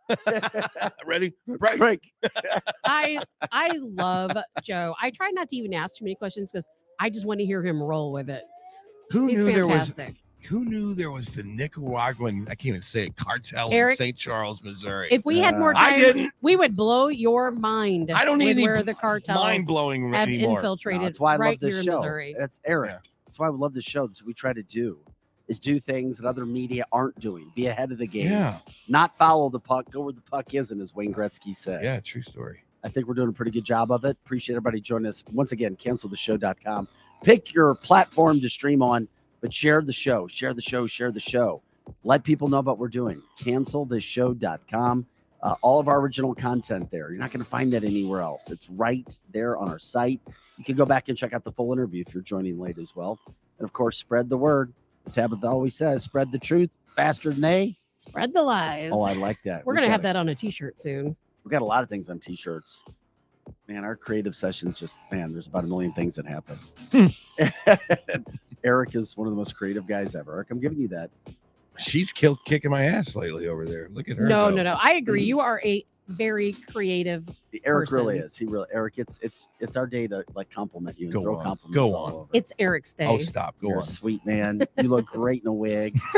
Ready? 1.07 1.34
Break. 1.47 1.78
Break. 1.78 2.12
I 2.84 3.20
I 3.53 3.78
love 3.78 4.32
Joe. 4.62 4.95
I 5.01 5.11
try 5.11 5.30
not 5.30 5.49
to 5.51 5.57
even 5.57 5.74
ask 5.74 5.97
too 5.97 6.05
many 6.05 6.14
questions 6.14 6.51
because 6.51 6.66
I 6.99 7.11
just 7.11 7.26
want 7.26 7.41
to 7.41 7.47
hear 7.47 7.62
him 7.64 7.82
roll 7.82 8.12
with 8.12 8.30
it. 8.30 8.43
Who 9.11 9.26
He's 9.26 9.39
knew 9.43 9.53
there 9.53 9.66
was 9.66 9.93
fantastic. 9.93 10.14
Who 10.47 10.64
knew 10.64 10.95
there 10.95 11.11
was 11.11 11.26
the 11.26 11.43
Nicaraguan, 11.43 12.43
I 12.49 12.55
can't 12.55 12.66
even 12.66 12.82
say 12.82 13.07
it, 13.07 13.16
cartel 13.16 13.70
in 13.70 13.97
St. 13.97 14.16
Charles, 14.16 14.62
Missouri. 14.62 15.09
If 15.11 15.24
we 15.24 15.39
had 15.41 15.59
more 15.59 15.74
Uh, 15.76 15.80
I 15.80 15.91
time, 15.91 15.99
didn't. 16.01 16.32
we 16.41 16.57
would 16.57 16.76
blow 16.76 17.09
your 17.09 17.51
mind. 17.51 18.11
I 18.12 18.24
don't 18.24 18.39
with 18.39 18.47
need 18.47 18.51
any 18.53 18.62
where 18.62 18.82
the 18.82 18.95
cartels 18.95 19.36
Mind 19.39 19.66
blowing 19.66 20.12
have 20.12 20.28
anymore. 20.28 20.59
infiltrated 20.59 21.01
No, 21.03 21.07
that's 21.07 21.20
why 21.20 21.34
I 21.34 21.36
right 21.39 21.51
love 21.51 21.61
this 21.61 21.74
here 21.76 21.82
show. 21.84 21.91
in 21.91 21.97
Missouri. 21.99 22.34
That's 22.39 22.61
Eric. 22.64 22.91
Yeah. 22.93 22.99
That's 23.26 23.39
why 23.39 23.51
we 23.51 23.59
love 23.59 23.74
this 23.74 23.84
show. 23.84 24.07
That's 24.07 24.22
what 24.22 24.26
we 24.28 24.34
try 24.34 24.53
to 24.53 24.62
do 24.62 24.99
is 25.49 25.59
do 25.59 25.78
things 25.80 26.18
that 26.18 26.26
other 26.28 26.45
media 26.47 26.84
aren't 26.93 27.18
doing. 27.20 27.51
Be 27.57 27.66
ahead 27.68 27.91
of 27.91 27.99
the 27.99 28.07
game. 28.07 28.30
Yeah. 28.30 28.59
Not 28.86 29.14
follow 29.14 29.49
the 29.49 29.61
puck. 29.61 29.91
Go 29.91 30.03
where 30.03 30.12
the 30.12 30.20
puck 30.20 30.53
isn't, 30.55 30.78
as 30.80 30.95
Wayne 30.95 31.12
Gretzky 31.12 31.57
said. 31.57 31.82
Yeah, 31.82 32.01
true 32.01 32.20
story. 32.22 32.64
I 32.84 32.89
think 32.91 33.09
we're 33.09 33.14
doing 33.14 33.30
a 33.30 33.32
pretty 33.32 33.51
good 33.51 33.64
job 33.64 33.91
of 33.91 34.05
it. 34.05 34.16
Appreciate 34.24 34.55
everybody 34.57 34.80
joining 34.80 35.07
us. 35.09 35.24
Once 35.32 35.53
again, 35.53 35.74
canceltheshow.com. 35.76 36.86
Pick 37.24 37.53
your 37.55 37.74
platform 37.74 38.41
to 38.41 38.49
stream 38.49 38.82
on, 38.82 39.09
but 39.41 39.53
share 39.53 39.82
the 39.82 39.93
show. 39.93 40.26
Share 40.26 40.55
the 40.55 40.62
show. 40.62 40.86
Share 40.86 41.12
the 41.12 41.20
show. 41.20 41.62
Let 42.05 42.24
people 42.24 42.49
know 42.49 42.61
what 42.61 42.78
we're 42.78 42.89
doing. 42.89 43.22
Canceltheshow.com. 43.41 45.07
Uh, 45.41 45.55
all 45.62 45.78
of 45.78 45.89
our 45.89 46.01
original 46.01 46.34
content 46.34 46.91
there. 46.91 47.11
You're 47.11 47.20
not 47.20 47.30
going 47.30 47.45
to 47.45 47.49
find 47.49 47.72
that 47.72 47.84
anywhere 47.84 48.20
else. 48.20 48.51
It's 48.51 48.68
right 48.68 49.16
there 49.32 49.57
on 49.57 49.68
our 49.68 49.78
site. 49.78 50.20
You 50.57 50.64
can 50.64 50.74
go 50.76 50.84
back 50.84 51.09
and 51.09 51.16
check 51.16 51.32
out 51.32 51.45
the 51.45 51.53
full 51.53 51.72
interview 51.72 52.03
if 52.07 52.12
you're 52.12 52.22
joining 52.22 52.59
late 52.59 52.78
as 52.78 52.97
well. 52.97 53.20
And 53.59 53.64
of 53.64 53.72
course, 53.72 53.97
spread 53.97 54.28
the 54.28 54.36
word. 54.36 54.72
As 55.07 55.14
Tabitha 55.14 55.47
always 55.47 55.76
says, 55.76 56.03
spread 56.03 56.32
the 56.32 56.39
truth 56.39 56.70
faster 56.84 57.30
than 57.30 57.43
they. 57.43 57.78
Spread 57.95 58.32
the 58.34 58.43
lies. 58.43 58.91
Oh, 58.93 59.03
I 59.03 59.12
like 59.14 59.41
that. 59.45 59.64
We're 59.64 59.74
We've 59.74 59.82
gonna 59.82 59.93
have 59.93 60.03
that 60.03 60.16
on 60.16 60.28
a 60.28 60.34
T-shirt 60.34 60.80
soon. 60.80 61.16
We've 61.45 61.53
got 61.53 61.62
a 61.62 61.64
lot 61.64 61.82
of 61.82 61.89
things 61.89 62.11
on 62.11 62.18
t-shirts. 62.18 62.84
Man, 63.68 63.82
our 63.82 63.97
creative 63.97 64.34
sessions 64.34 64.78
just 64.78 64.99
man, 65.11 65.32
there's 65.32 65.47
about 65.47 65.64
a 65.64 65.66
million 65.66 65.93
things 65.93 66.16
that 66.16 66.26
happen. 66.26 66.59
Eric 68.65 68.95
is 68.95 69.17
one 69.17 69.27
of 69.27 69.33
the 69.33 69.37
most 69.37 69.57
creative 69.57 69.87
guys 69.87 70.15
ever. 70.15 70.35
Eric, 70.35 70.51
I'm 70.51 70.61
giving 70.61 70.79
you 70.79 70.89
that. 70.89 71.11
She's 71.79 72.13
killed 72.13 72.39
kicking 72.45 72.71
my 72.71 72.85
ass 72.85 73.15
lately 73.15 73.47
over 73.47 73.65
there. 73.65 73.89
Look 73.93 74.09
at 74.09 74.17
her. 74.17 74.27
No, 74.27 74.51
go. 74.51 74.57
no, 74.57 74.63
no. 74.63 74.79
I 74.81 74.95
agree. 74.95 75.23
Mm-hmm. 75.23 75.29
You 75.29 75.41
are 75.41 75.61
a 75.65 75.85
very 76.09 76.53
creative. 76.71 77.29
Eric 77.65 77.91
really 77.91 78.19
is. 78.19 78.37
He 78.37 78.45
really 78.47 78.67
Eric, 78.73 78.95
it's 78.99 79.19
it's 79.23 79.51
it's 79.61 79.77
our 79.77 79.87
day 79.87 80.07
to 80.09 80.25
like 80.35 80.51
compliment 80.51 80.99
you 80.99 81.07
and 81.07 81.15
Go 81.15 81.21
throw 81.23 81.37
on. 81.37 81.43
compliments 81.45 81.75
Go 81.75 81.95
all 81.95 82.07
on. 82.07 82.13
over. 82.13 82.29
It's 82.33 82.53
Eric's 82.59 82.95
day. 82.95 83.07
Oh, 83.07 83.19
stop. 83.19 83.55
Go 83.61 83.69
You're 83.69 83.77
on. 83.79 83.83
a 83.83 83.87
sweet 83.87 84.25
man. 84.27 84.63
You 84.81 84.89
look 84.89 85.07
great 85.07 85.43
in 85.43 85.49
a 85.49 85.53
wig. 85.53 85.99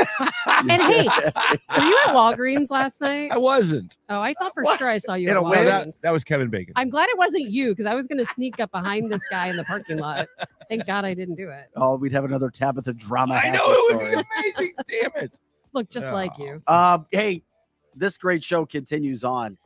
And 0.47 0.69
hey, 0.81 1.05
Were 1.77 1.83
you 1.83 1.97
at 2.05 2.13
Walgreens 2.13 2.69
last 2.69 3.01
night? 3.01 3.31
I 3.31 3.37
wasn't. 3.37 3.97
Oh, 4.09 4.19
I 4.21 4.33
thought 4.35 4.53
for 4.53 4.63
What? 4.63 4.77
sure 4.77 4.87
I 4.89 4.97
saw 4.99 5.13
you 5.15 5.27
In 5.27 5.35
at 5.35 5.39
a 5.39 5.41
No, 5.41 5.49
wig? 5.49 5.65
that, 5.65 5.87
Walgreens. 5.87 6.01
that 6.01 6.11
was 6.11 6.23
Kevin 6.23 6.49
Bacon. 6.49 6.73
I'm 6.75 6.89
glad 6.89 7.09
it 7.09 7.17
wasn't 7.17 7.49
you 7.49 7.69
because 7.69 7.85
I 7.87 7.95
was 7.95 8.05
going 8.07 8.19
to 8.19 8.25
sneak 8.25 8.59
up 8.59 8.69
behind 8.71 9.11
this 9.11 9.23
guy 9.31 9.47
in 9.47 9.55
the 9.57 9.63
parking 9.63 9.97
lot. 9.97 10.27
Thank 10.69 10.85
God 10.85 11.03
I 11.05 11.13
didn't 11.15 11.35
do 11.35 11.49
it. 11.49 11.69
oh, 11.77 11.95
we'd 11.97 12.11
have 12.11 12.25
another 12.25 12.49
Tabitha 12.51 12.93
drama. 12.93 13.35
I 13.35 13.45
know 13.49 13.51
hassle 13.53 13.71
it 13.71 13.95
would 13.95 14.01
story. 14.07 14.23
be 14.23 14.23
amazing. 14.59 14.73
Damn 15.13 15.23
it. 15.23 15.39
Look 15.73 15.89
just 15.89 16.11
like 16.11 16.37
you. 16.37 16.61
Um, 16.67 17.07
hey, 17.11 17.43
this 17.95 18.17
great 18.19 18.43
show 18.43 18.65
continues 18.65 19.23
on. 19.23 19.57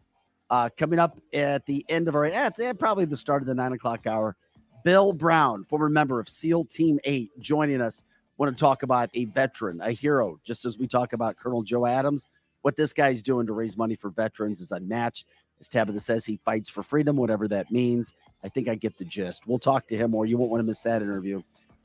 Uh, 0.50 0.70
coming 0.78 1.00
up 1.00 1.20
at 1.34 1.66
the 1.66 1.84
end 1.90 2.08
of 2.08 2.16
our, 2.16 2.26
eh, 2.26 2.48
it's, 2.48 2.60
eh, 2.60 2.72
probably 2.74 3.06
the 3.06 3.18
start 3.18 3.42
of 3.42 3.48
the 3.48 3.56
nine 3.56 3.74
o'clock 3.74 4.06
hour. 4.06 4.36
Bill 4.84 5.12
Brown, 5.12 5.64
former 5.64 5.90
member 5.90 6.20
of 6.20 6.30
SEAL 6.30 6.66
Team 6.66 7.00
Eight, 7.06 7.32
joining 7.40 7.82
us. 7.82 8.04
Want 8.38 8.56
to 8.56 8.60
talk 8.60 8.84
about 8.84 9.10
a 9.14 9.26
veteran, 9.26 9.80
a 9.82 9.92
hero, 9.92 10.40
just 10.44 10.66
as 10.66 10.78
we 10.78 10.88
talk 10.88 11.14
about 11.14 11.38
Colonel 11.38 11.64
Joe 11.64 11.86
Adams. 11.86 12.28
What 12.62 12.76
this 12.76 12.94
guy's 12.94 13.22
doing 13.22 13.48
to 13.48 13.54
raise 13.54 13.78
money 13.78 13.96
for 13.96 14.10
veterans 14.10 14.60
is 14.62 14.72
unmatched. 14.72 15.26
As 15.60 15.70
Tabitha 15.70 16.00
says, 16.02 16.26
he 16.26 16.38
fights 16.44 16.70
for 16.70 16.84
freedom, 16.84 17.16
whatever 17.16 17.48
that 17.48 17.72
means. 17.72 18.12
I 18.44 18.50
think 18.50 18.68
I 18.68 18.76
get 18.76 18.98
the 18.98 19.06
gist. 19.06 19.48
We'll 19.48 19.58
talk 19.58 19.88
to 19.88 19.98
him, 19.98 20.14
or 20.14 20.26
you 20.26 20.38
won't 20.38 20.52
want 20.52 20.60
to 20.60 20.66
miss 20.66 20.82
that 20.82 21.02
interview. 21.02 21.42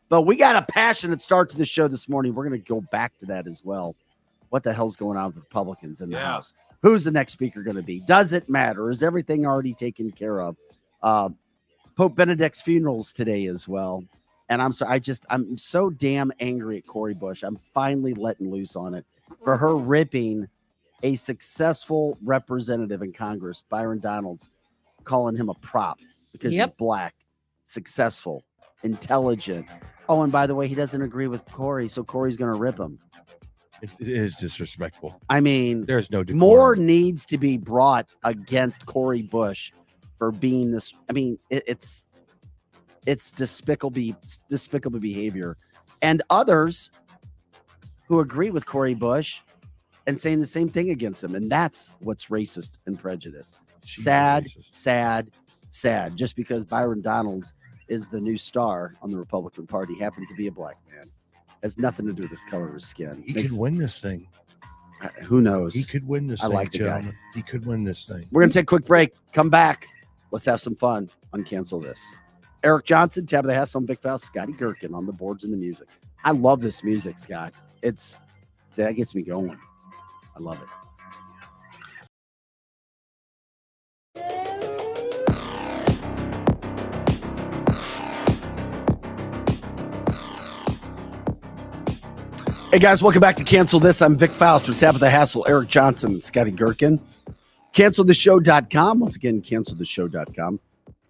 But 0.08 0.22
we 0.22 0.36
got 0.36 0.56
a 0.56 0.62
passionate 0.62 1.22
start 1.22 1.50
to 1.50 1.56
the 1.56 1.64
show 1.64 1.86
this 1.86 2.08
morning. 2.08 2.34
We're 2.34 2.48
going 2.48 2.60
to 2.60 2.68
go 2.68 2.80
back 2.80 3.16
to 3.18 3.26
that 3.26 3.46
as 3.46 3.64
well. 3.64 3.94
What 4.48 4.64
the 4.64 4.72
hell's 4.72 4.96
going 4.96 5.16
on 5.16 5.26
with 5.26 5.36
Republicans 5.36 6.00
in 6.00 6.10
the 6.10 6.16
Yeah. 6.16 6.26
House? 6.32 6.52
Who's 6.82 7.04
the 7.04 7.10
next 7.10 7.32
speaker 7.32 7.62
going 7.62 7.76
to 7.76 7.82
be? 7.82 8.00
Does 8.00 8.32
it 8.32 8.48
matter? 8.48 8.90
Is 8.90 9.02
everything 9.02 9.46
already 9.46 9.74
taken 9.74 10.10
care 10.10 10.40
of? 10.40 10.56
Uh, 11.02 11.30
Pope 11.96 12.16
Benedict's 12.16 12.62
funerals 12.62 13.12
today 13.12 13.46
as 13.46 13.68
well. 13.68 14.04
And 14.48 14.60
I'm 14.60 14.72
sorry, 14.72 14.94
I 14.94 14.98
just 14.98 15.26
I'm 15.30 15.56
so 15.58 15.90
damn 15.90 16.32
angry 16.40 16.78
at 16.78 16.86
Cori 16.86 17.14
Bush. 17.14 17.42
I'm 17.42 17.58
finally 17.72 18.14
letting 18.14 18.50
loose 18.50 18.74
on 18.74 18.94
it 18.94 19.04
for 19.44 19.56
her 19.56 19.76
ripping 19.76 20.48
a 21.02 21.14
successful 21.16 22.18
representative 22.22 23.02
in 23.02 23.12
Congress, 23.12 23.62
Byron 23.68 24.00
Donalds, 24.00 24.48
calling 25.04 25.36
him 25.36 25.48
a 25.48 25.54
prop 25.54 25.98
because 26.32 26.52
he's 26.52 26.70
black, 26.72 27.14
successful, 27.64 28.44
intelligent. 28.82 29.66
Oh, 30.08 30.22
and 30.22 30.32
by 30.32 30.46
the 30.46 30.54
way, 30.54 30.66
he 30.66 30.74
doesn't 30.74 31.00
agree 31.00 31.28
with 31.28 31.44
Cori, 31.52 31.88
so 31.88 32.02
Cori's 32.02 32.36
going 32.36 32.52
to 32.52 32.58
rip 32.58 32.78
him. 32.78 32.98
It, 33.82 33.90
it 34.00 34.08
is 34.08 34.36
disrespectful. 34.36 35.20
I 35.28 35.40
mean, 35.40 35.86
There's 35.86 36.10
no 36.10 36.22
decorum. 36.22 36.38
more 36.38 36.76
needs 36.76 37.24
to 37.26 37.38
be 37.38 37.56
brought 37.56 38.08
against 38.24 38.86
Cori 38.86 39.22
Bush 39.22 39.72
for 40.18 40.32
being 40.32 40.70
this. 40.70 40.92
I 41.08 41.12
mean, 41.12 41.38
it, 41.48 41.64
it's 41.66 42.04
it's 43.06 43.32
despicable, 43.32 44.14
despicable 44.48 45.00
behavior, 45.00 45.56
and 46.02 46.22
others 46.30 46.90
who 48.06 48.20
agree 48.20 48.50
with 48.50 48.66
Cori 48.66 48.94
Bush 48.94 49.40
and 50.06 50.18
saying 50.18 50.40
the 50.40 50.46
same 50.46 50.68
thing 50.68 50.90
against 50.90 51.22
him, 51.24 51.34
and 51.34 51.50
that's 51.50 51.92
what's 52.00 52.26
racist 52.26 52.78
and 52.86 52.98
prejudiced. 52.98 53.56
She's 53.84 54.04
sad, 54.04 54.44
racist. 54.44 54.72
sad, 54.74 55.30
sad. 55.70 56.16
Just 56.16 56.36
because 56.36 56.64
Byron 56.64 57.00
Donalds 57.00 57.54
is 57.88 58.08
the 58.08 58.20
new 58.20 58.36
star 58.36 58.94
on 59.02 59.10
the 59.10 59.16
Republican 59.16 59.66
Party, 59.66 59.98
happens 59.98 60.28
to 60.28 60.34
be 60.34 60.46
a 60.48 60.52
black 60.52 60.76
man, 60.94 61.10
has 61.62 61.78
nothing 61.78 62.06
to 62.06 62.12
do 62.12 62.22
with 62.22 62.30
his 62.30 62.44
color 62.44 62.68
of 62.68 62.74
his 62.74 62.86
skin. 62.86 63.22
He 63.26 63.32
Makes- 63.34 63.50
could 63.52 63.58
win 63.60 63.78
this 63.78 64.00
thing. 64.00 64.26
who 65.24 65.40
knows? 65.40 65.72
He 65.74 65.82
could 65.84 66.06
win 66.06 66.26
this 66.26 66.40
I 66.42 66.46
thing, 66.48 66.54
like 66.54 66.72
the 66.72 66.78
guy. 66.80 67.12
He 67.34 67.42
could 67.42 67.64
win 67.64 67.84
this 67.84 68.06
thing. 68.06 68.26
We're 68.32 68.42
gonna 68.42 68.52
take 68.52 68.64
a 68.64 68.66
quick 68.66 68.84
break. 68.84 69.14
Come 69.32 69.48
back. 69.48 69.86
Let's 70.30 70.44
have 70.44 70.60
some 70.60 70.76
fun. 70.76 71.08
Uncancel 71.32 71.82
this. 71.82 72.00
Eric 72.62 72.84
Johnson, 72.84 73.24
Tabitha 73.24 73.54
Hess, 73.54 73.74
Vic 73.74 74.02
Faust, 74.02 74.26
Scotty 74.26 74.52
Gherkin 74.52 74.92
on 74.94 75.06
the 75.06 75.12
boards 75.12 75.44
and 75.44 75.52
the 75.52 75.56
music. 75.56 75.88
I 76.24 76.32
love 76.32 76.60
this 76.60 76.84
music, 76.84 77.18
Scott. 77.18 77.54
It's 77.82 78.20
that 78.76 78.92
gets 78.92 79.14
me 79.14 79.22
going. 79.22 79.58
I 80.36 80.40
love 80.40 80.60
it. 80.60 80.68
Hey 92.70 92.78
guys, 92.78 93.02
welcome 93.02 93.20
back 93.20 93.34
to 93.34 93.42
Cancel 93.42 93.80
This. 93.80 94.00
I'm 94.00 94.14
Vic 94.14 94.30
Faust 94.30 94.68
with 94.68 94.78
Tabitha 94.78 95.10
Hassel, 95.10 95.44
Eric 95.48 95.66
Johnson, 95.66 96.12
and 96.12 96.22
Scotty 96.22 96.52
Gherkin. 96.52 97.00
CancelTheShow.com. 97.72 99.00
Once 99.00 99.16
again, 99.16 99.42
CancelTheShow.com. 99.42 100.60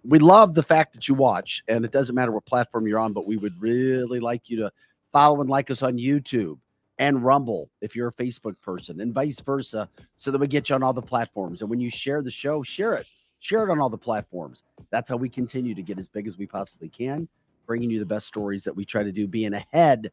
We 0.03 0.17
love 0.17 0.55
the 0.55 0.63
fact 0.63 0.93
that 0.93 1.07
you 1.07 1.13
watch, 1.13 1.63
and 1.67 1.85
it 1.85 1.91
doesn't 1.91 2.15
matter 2.15 2.31
what 2.31 2.47
platform 2.47 2.87
you're 2.87 2.97
on, 2.97 3.13
but 3.13 3.27
we 3.27 3.37
would 3.37 3.61
really 3.61 4.19
like 4.19 4.49
you 4.49 4.57
to 4.57 4.71
follow 5.11 5.39
and 5.39 5.51
like 5.51 5.69
us 5.69 5.83
on 5.83 5.99
YouTube 5.99 6.57
and 6.97 7.23
Rumble 7.23 7.69
if 7.79 7.95
you're 7.95 8.07
a 8.07 8.13
Facebook 8.13 8.59
person, 8.59 8.99
and 8.99 9.13
vice 9.13 9.39
versa, 9.39 9.87
so 10.17 10.31
that 10.31 10.39
we 10.39 10.47
get 10.47 10.67
you 10.67 10.73
on 10.73 10.81
all 10.81 10.93
the 10.93 11.01
platforms. 11.03 11.61
And 11.61 11.69
when 11.69 11.79
you 11.79 11.91
share 11.91 12.23
the 12.23 12.31
show, 12.31 12.63
share 12.63 12.95
it. 12.95 13.05
Share 13.37 13.63
it 13.63 13.69
on 13.69 13.79
all 13.79 13.91
the 13.91 13.99
platforms. 13.99 14.63
That's 14.89 15.11
how 15.11 15.17
we 15.17 15.29
continue 15.29 15.75
to 15.75 15.83
get 15.83 15.99
as 15.99 16.09
big 16.09 16.25
as 16.25 16.39
we 16.39 16.47
possibly 16.47 16.89
can, 16.89 17.27
bringing 17.67 17.91
you 17.91 17.99
the 17.99 18.05
best 18.07 18.25
stories 18.25 18.63
that 18.63 18.75
we 18.75 18.83
try 18.83 19.03
to 19.03 19.11
do, 19.11 19.27
being 19.27 19.53
ahead 19.53 20.11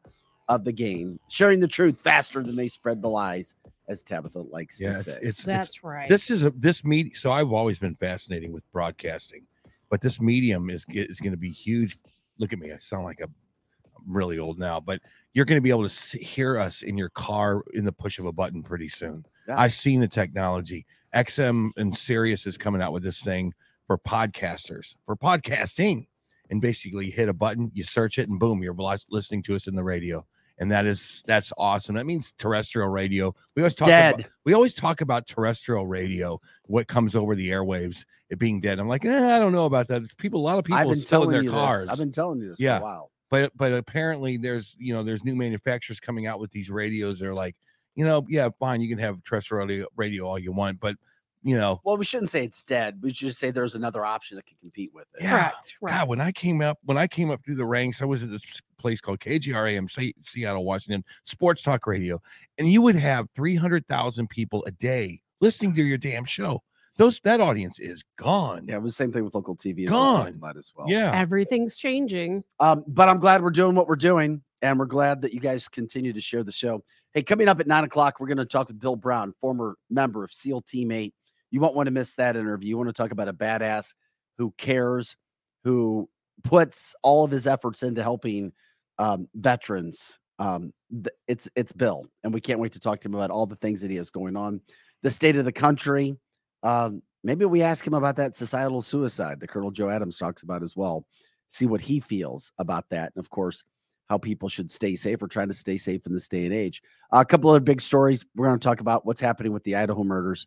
of 0.48 0.64
the 0.64 0.72
game, 0.72 1.20
sharing 1.28 1.60
the 1.60 1.68
truth 1.68 2.00
faster 2.00 2.42
than 2.42 2.56
they 2.56 2.68
spread 2.68 3.02
the 3.02 3.08
lies, 3.08 3.54
as 3.88 4.02
Tabitha 4.02 4.40
likes 4.40 4.80
Yeah, 4.80 4.92
to 4.92 4.94
it's, 4.94 5.04
say. 5.04 5.10
it's, 5.12 5.22
it's 5.22 5.42
That's 5.44 5.84
right. 5.84 6.08
this 6.08 6.30
is 6.30 6.42
a 6.44 6.50
this 6.50 6.84
media. 6.84 7.12
So 7.16 7.32
I've 7.32 7.52
always 7.52 7.78
been 7.78 7.94
fascinating 7.96 8.52
with 8.52 8.70
broadcasting, 8.72 9.46
but 9.90 10.00
this 10.00 10.20
medium 10.20 10.70
is 10.70 10.84
is 10.88 11.20
going 11.20 11.32
to 11.32 11.38
be 11.38 11.50
huge. 11.50 11.98
Look 12.38 12.52
at 12.52 12.58
me, 12.58 12.72
I 12.72 12.78
sound 12.80 13.04
like 13.04 13.20
a, 13.20 13.24
I'm 13.24 14.04
really 14.06 14.38
old 14.38 14.58
now, 14.58 14.80
but 14.80 15.00
you're 15.34 15.44
going 15.44 15.56
to 15.56 15.62
be 15.62 15.70
able 15.70 15.82
to 15.82 15.88
see, 15.90 16.18
hear 16.18 16.58
us 16.58 16.82
in 16.82 16.96
your 16.96 17.08
car 17.10 17.62
in 17.74 17.84
the 17.84 17.92
push 17.92 18.18
of 18.18 18.26
a 18.26 18.32
button 18.32 18.62
pretty 18.62 18.88
soon. 18.88 19.24
Yeah. 19.48 19.60
I've 19.60 19.72
seen 19.72 20.00
the 20.00 20.08
technology. 20.08 20.86
XM 21.14 21.70
and 21.76 21.94
Sirius 21.96 22.46
is 22.46 22.58
coming 22.58 22.82
out 22.82 22.92
with 22.92 23.02
this 23.02 23.22
thing 23.22 23.54
for 23.86 23.98
podcasters 23.98 24.96
for 25.06 25.16
podcasting, 25.16 26.06
and 26.50 26.60
basically 26.60 27.06
you 27.06 27.12
hit 27.12 27.28
a 27.28 27.32
button, 27.32 27.70
you 27.74 27.82
search 27.84 28.18
it, 28.18 28.28
and 28.28 28.38
boom, 28.38 28.62
you're 28.62 28.76
listening 29.10 29.42
to 29.44 29.54
us 29.56 29.66
in 29.66 29.74
the 29.74 29.82
radio. 29.82 30.24
And 30.60 30.72
that 30.72 30.86
is 30.86 31.22
that's 31.26 31.52
awesome. 31.56 31.94
That 31.94 32.04
means 32.06 32.32
terrestrial 32.32 32.88
radio. 32.88 33.34
We 33.54 33.62
always 33.62 33.74
talk 33.76 33.88
about, 33.88 34.16
Dead. 34.18 34.26
we 34.44 34.54
always 34.54 34.74
talk 34.74 35.00
about 35.00 35.26
terrestrial 35.28 35.86
radio, 35.86 36.40
what 36.64 36.88
comes 36.88 37.14
over 37.14 37.34
the 37.36 37.48
airwaves, 37.50 38.04
it 38.28 38.38
being 38.40 38.60
dead. 38.60 38.78
I'm 38.80 38.88
like, 38.88 39.04
eh, 39.04 39.36
I 39.36 39.38
don't 39.38 39.52
know 39.52 39.66
about 39.66 39.86
that. 39.88 40.02
It's 40.02 40.14
people, 40.14 40.40
a 40.40 40.42
lot 40.42 40.58
of 40.58 40.64
people 40.64 40.80
I've 40.80 40.88
been 40.88 40.96
still 40.98 41.22
in 41.22 41.28
telling 41.30 41.32
their 41.34 41.42
you 41.44 41.50
cars. 41.50 41.82
this. 41.84 41.92
I've 41.92 41.98
been 41.98 42.10
telling 42.12 42.40
you 42.40 42.48
this 42.50 42.58
Yeah. 42.60 42.78
for 42.78 42.84
a 42.84 42.88
while. 42.88 43.10
but 43.30 43.52
but 43.56 43.72
apparently 43.72 44.36
there's 44.36 44.74
you 44.78 44.92
know 44.92 45.02
there's 45.04 45.24
new 45.24 45.36
manufacturers 45.36 46.00
coming 46.00 46.26
out 46.26 46.40
with 46.40 46.50
these 46.50 46.70
radios. 46.70 47.20
They're 47.20 47.34
like, 47.34 47.54
you 47.94 48.04
know, 48.04 48.24
yeah, 48.28 48.48
fine, 48.58 48.80
you 48.80 48.88
can 48.88 48.98
have 48.98 49.22
terrestrial 49.24 49.64
radio, 49.66 49.86
radio 49.96 50.26
all 50.26 50.38
you 50.40 50.50
want, 50.52 50.80
but 50.80 50.96
you 51.42 51.56
know, 51.56 51.80
Well, 51.84 51.96
we 51.96 52.04
shouldn't 52.04 52.30
say 52.30 52.44
it's 52.44 52.62
dead. 52.62 52.98
We 53.02 53.12
should 53.12 53.28
just 53.28 53.38
say 53.38 53.50
there's 53.50 53.74
another 53.74 54.04
option 54.04 54.36
that 54.36 54.46
can 54.46 54.56
compete 54.60 54.90
with 54.92 55.06
it. 55.14 55.22
Yeah. 55.22 55.30
Correct. 55.50 55.74
Right. 55.80 55.92
God, 55.92 56.08
when 56.08 56.20
I 56.20 56.32
came 56.32 56.60
up, 56.60 56.78
when 56.84 56.98
I 56.98 57.06
came 57.06 57.30
up 57.30 57.44
through 57.44 57.56
the 57.56 57.66
ranks, 57.66 58.02
I 58.02 58.04
was 58.04 58.22
at 58.22 58.30
this 58.30 58.44
place 58.78 59.00
called 59.00 59.20
KGRAM, 59.20 59.90
Seattle, 60.20 60.64
Washington, 60.64 61.04
Sports 61.24 61.62
Talk 61.62 61.86
Radio, 61.86 62.18
and 62.58 62.68
you 62.70 62.82
would 62.82 62.96
have 62.96 63.28
three 63.34 63.54
hundred 63.56 63.86
thousand 63.88 64.28
people 64.30 64.64
a 64.66 64.70
day 64.72 65.20
listening 65.40 65.74
to 65.74 65.82
your 65.82 65.98
damn 65.98 66.24
show. 66.24 66.62
Those 66.96 67.20
that 67.20 67.40
audience 67.40 67.78
is 67.78 68.02
gone. 68.16 68.66
Yeah, 68.66 68.74
it 68.76 68.82
was 68.82 68.92
the 68.94 68.96
same 69.04 69.12
thing 69.12 69.22
with 69.22 69.32
local 69.34 69.54
TV 69.56 69.86
as 69.86 69.92
I 69.92 69.94
talked 69.94 70.24
Gone. 70.26 70.34
about 70.34 70.56
as 70.56 70.72
well. 70.76 70.86
yeah. 70.88 71.12
Everything's 71.14 71.76
changing. 71.76 72.42
Um, 72.58 72.84
but 72.88 73.08
I'm 73.08 73.20
glad 73.20 73.40
we're 73.40 73.50
doing 73.50 73.76
what 73.76 73.86
we're 73.86 73.94
doing, 73.94 74.42
and 74.62 74.80
we're 74.80 74.86
glad 74.86 75.22
that 75.22 75.32
you 75.32 75.38
guys 75.38 75.68
continue 75.68 76.12
to 76.12 76.20
share 76.20 76.42
the 76.42 76.50
show. 76.50 76.82
Hey, 77.14 77.22
coming 77.22 77.46
up 77.46 77.60
at 77.60 77.68
nine 77.68 77.84
o'clock, 77.84 78.18
we're 78.18 78.26
going 78.26 78.38
to 78.38 78.44
talk 78.44 78.66
with 78.66 78.80
Bill 78.80 78.96
Brown, 78.96 79.32
former 79.40 79.76
member 79.88 80.24
of 80.24 80.32
SEAL 80.32 80.62
Team 80.62 80.90
Eight. 80.90 81.14
You 81.50 81.60
won't 81.60 81.74
want 81.74 81.86
to 81.86 81.92
miss 81.92 82.14
that 82.14 82.36
interview. 82.36 82.70
You 82.70 82.76
want 82.76 82.88
to 82.88 82.92
talk 82.92 83.10
about 83.10 83.28
a 83.28 83.32
badass 83.32 83.94
who 84.36 84.52
cares, 84.56 85.16
who 85.64 86.08
puts 86.44 86.94
all 87.02 87.24
of 87.24 87.30
his 87.30 87.46
efforts 87.46 87.82
into 87.82 88.02
helping 88.02 88.52
um, 88.98 89.28
veterans. 89.34 90.18
Um, 90.38 90.72
th- 90.90 91.14
it's 91.26 91.48
it's 91.56 91.72
Bill, 91.72 92.06
and 92.22 92.32
we 92.32 92.40
can't 92.40 92.60
wait 92.60 92.72
to 92.72 92.80
talk 92.80 93.00
to 93.00 93.08
him 93.08 93.14
about 93.14 93.30
all 93.30 93.46
the 93.46 93.56
things 93.56 93.80
that 93.80 93.90
he 93.90 93.96
has 93.96 94.10
going 94.10 94.36
on, 94.36 94.60
the 95.02 95.10
state 95.10 95.36
of 95.36 95.44
the 95.44 95.52
country. 95.52 96.16
Um, 96.62 97.02
maybe 97.24 97.44
we 97.44 97.62
ask 97.62 97.86
him 97.86 97.94
about 97.94 98.16
that 98.16 98.36
societal 98.36 98.82
suicide 98.82 99.40
that 99.40 99.48
Colonel 99.48 99.70
Joe 99.70 99.90
Adams 99.90 100.18
talks 100.18 100.42
about 100.42 100.62
as 100.62 100.76
well. 100.76 101.04
See 101.48 101.66
what 101.66 101.80
he 101.80 101.98
feels 101.98 102.52
about 102.58 102.88
that, 102.90 103.12
and 103.16 103.24
of 103.24 103.30
course, 103.30 103.64
how 104.08 104.18
people 104.18 104.48
should 104.48 104.70
stay 104.70 104.94
safe 104.94 105.22
or 105.22 105.28
trying 105.28 105.48
to 105.48 105.54
stay 105.54 105.76
safe 105.76 106.06
in 106.06 106.12
this 106.12 106.28
day 106.28 106.44
and 106.44 106.54
age. 106.54 106.82
a 107.12 107.24
couple 107.24 107.50
other 107.50 107.60
big 107.60 107.80
stories. 107.80 108.24
We're 108.36 108.46
going 108.46 108.58
to 108.58 108.64
talk 108.64 108.80
about 108.80 109.04
what's 109.04 109.20
happening 109.20 109.52
with 109.52 109.64
the 109.64 109.76
Idaho 109.76 110.04
murders, 110.04 110.46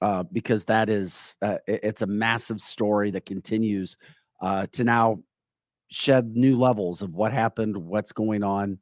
uh, 0.00 0.24
because 0.32 0.64
that 0.66 0.88
is 0.88 1.36
uh, 1.42 1.58
it's 1.66 2.02
a 2.02 2.06
massive 2.06 2.60
story 2.60 3.10
that 3.10 3.26
continues 3.26 3.96
uh, 4.40 4.66
to 4.72 4.84
now 4.84 5.18
shed 5.90 6.36
new 6.36 6.56
levels 6.56 7.02
of 7.02 7.14
what 7.14 7.32
happened, 7.32 7.76
what's 7.76 8.12
going 8.12 8.42
on, 8.42 8.78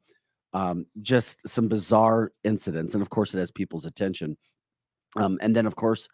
um, 0.53 0.85
just 1.01 1.47
some 1.47 1.67
bizarre 1.67 2.31
incidents, 2.43 2.93
and 2.93 3.01
of 3.01 3.09
course, 3.09 3.33
it 3.33 3.39
has 3.39 3.51
people's 3.51 3.85
attention. 3.85 4.37
Um, 5.15 5.37
and 5.41 5.55
then, 5.55 5.65
of 5.65 5.75
course, 5.75 6.07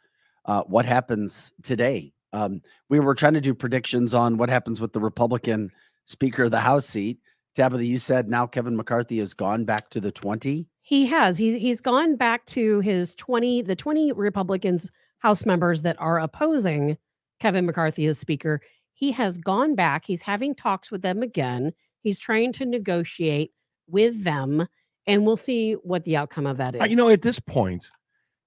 uh, 0.45 0.63
what 0.63 0.85
happens 0.85 1.51
today? 1.63 2.13
Um, 2.33 2.61
we 2.89 2.99
were 2.99 3.15
trying 3.15 3.33
to 3.33 3.41
do 3.41 3.53
predictions 3.53 4.13
on 4.13 4.37
what 4.37 4.49
happens 4.49 4.81
with 4.81 4.93
the 4.93 4.99
Republican 4.99 5.71
Speaker 6.05 6.45
of 6.45 6.51
the 6.51 6.59
House 6.59 6.85
seat. 6.85 7.19
Tabitha, 7.55 7.85
you 7.85 7.97
said 7.97 8.29
now 8.29 8.45
Kevin 8.45 8.75
McCarthy 8.75 9.19
has 9.19 9.33
gone 9.33 9.65
back 9.65 9.89
to 9.91 10.01
the 10.01 10.11
20. 10.11 10.67
He 10.85 11.07
has. 11.07 11.39
He's 11.39 11.55
he's 11.55 11.81
gone 11.81 12.15
back 12.15 12.45
to 12.45 12.79
his 12.81 13.15
20, 13.15 13.63
the 13.63 13.75
20 13.75 14.11
Republicans 14.11 14.91
House 15.17 15.43
members 15.43 15.81
that 15.81 15.99
are 15.99 16.19
opposing 16.19 16.99
Kevin 17.39 17.65
McCarthy 17.65 18.05
as 18.05 18.19
speaker. 18.19 18.61
He 18.93 19.11
has 19.13 19.39
gone 19.39 19.73
back. 19.73 20.05
He's 20.05 20.21
having 20.21 20.53
talks 20.53 20.91
with 20.91 21.01
them 21.01 21.23
again. 21.23 21.73
He's 22.01 22.19
trying 22.19 22.53
to 22.53 22.67
negotiate 22.67 23.51
with 23.87 24.23
them, 24.23 24.67
and 25.07 25.25
we'll 25.25 25.37
see 25.37 25.73
what 25.73 26.03
the 26.03 26.17
outcome 26.17 26.45
of 26.45 26.57
that 26.57 26.75
is. 26.75 26.87
You 26.87 26.95
know, 26.95 27.09
at 27.09 27.23
this 27.23 27.39
point, 27.39 27.89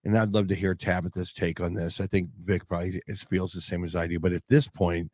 and 0.04 0.16
I'd 0.16 0.32
love 0.32 0.46
to 0.46 0.54
hear 0.54 0.76
Tabitha's 0.76 1.32
take 1.32 1.60
on 1.60 1.74
this. 1.74 2.00
I 2.00 2.06
think 2.06 2.30
Vic 2.38 2.68
probably 2.68 3.02
feels 3.28 3.50
the 3.50 3.60
same 3.60 3.82
as 3.82 3.96
I 3.96 4.06
do. 4.06 4.20
But 4.20 4.32
at 4.32 4.44
this 4.48 4.68
point, 4.68 5.10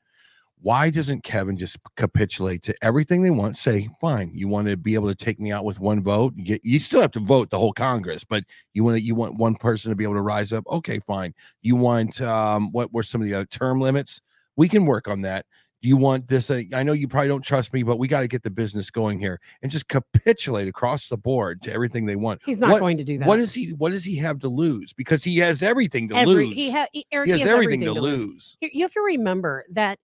why 0.65 0.89
doesn't 0.89 1.23
Kevin 1.25 1.59
just 1.59 1.77
capitulate 1.95 2.62
to 2.62 2.75
everything 2.81 3.23
they 3.23 3.29
want? 3.31 3.59
Say, 3.59 3.87
fine, 4.01 4.31
you 4.33 4.49
want 4.49 4.67
to 4.69 4.79
be 4.79 4.95
able 4.95 5.09
to 5.09 5.15
take 5.15 5.39
me 5.39 5.53
out 5.53 5.62
with 5.62 5.79
one 5.79 6.03
vote. 6.03 6.33
You 6.37 6.45
get, 6.45 6.65
you 6.65 6.81
still 6.81 7.03
have 7.03 7.11
to 7.12 7.21
vote 7.21 7.51
the 7.51 7.59
whole 7.59 7.75
Congress, 7.75 8.25
but 8.25 8.45
you 8.73 8.83
want 8.83 8.97
to, 8.97 9.03
you 9.03 9.15
want 9.15 9.37
one 9.37 9.57
person 9.57 9.91
to 9.91 9.95
be 9.95 10.05
able 10.05 10.15
to 10.15 10.23
rise 10.23 10.55
up. 10.55 10.65
Okay, 10.67 11.01
fine. 11.01 11.35
You 11.61 11.77
want 11.77 12.19
um, 12.23 12.73
what 12.73 12.95
were 12.95 13.03
some 13.03 13.21
of 13.21 13.27
the 13.27 13.35
other 13.35 13.45
term 13.45 13.79
limits? 13.79 14.23
We 14.57 14.71
can 14.71 14.87
work 14.87 15.07
on 15.07 15.21
that. 15.21 15.45
Do 15.83 15.89
you 15.91 15.99
want 15.99 16.29
this? 16.29 16.49
uh, 16.49 16.62
I 16.73 16.83
know 16.83 16.95
you 16.95 17.09
probably 17.09 17.29
don't 17.29 17.45
trust 17.45 17.75
me, 17.75 17.83
but 17.83 17.99
we 17.99 18.09
got 18.09 18.23
to 18.23 18.29
get 18.29 18.43
the 18.43 18.49
business 18.51 18.89
going 18.91 19.19
here 19.19 19.39
and 19.61 19.71
just 19.71 19.87
capitulate 19.89 20.67
across 20.67 21.09
the 21.11 21.19
board 21.19 21.61
to 21.65 21.73
everything 21.75 22.07
they 22.07 22.17
want. 22.17 22.41
he's 22.47 22.59
not 22.61 22.71
what- 22.71 22.81
going 22.81 22.97
to 22.97 23.05
do 23.05 23.19
that. 23.19 23.29
What 23.29 23.37
does 23.37 23.53
he? 23.53 23.75
What 23.75 23.91
does 23.93 24.03
he 24.03 24.17
have 24.17 24.39
to 24.39 24.49
lose? 24.49 24.95
Because 24.95 25.23
he 25.23 25.37
has 25.41 25.61
everything 25.62 26.09
to 26.09 26.17
Every, 26.17 26.47
lose. 26.47 26.55
he, 26.55 26.71
ha, 26.71 26.87
he, 26.91 27.05
Eric, 27.13 27.26
He 27.26 27.38
has 27.38 27.47
everything, 27.47 27.80
to 27.83 27.93
lose. 27.93 28.22
lose. 28.25 28.57
you 28.63 28.83
have 28.83 28.95
to 28.95 29.01
remember 29.03 29.67
that 29.72 29.99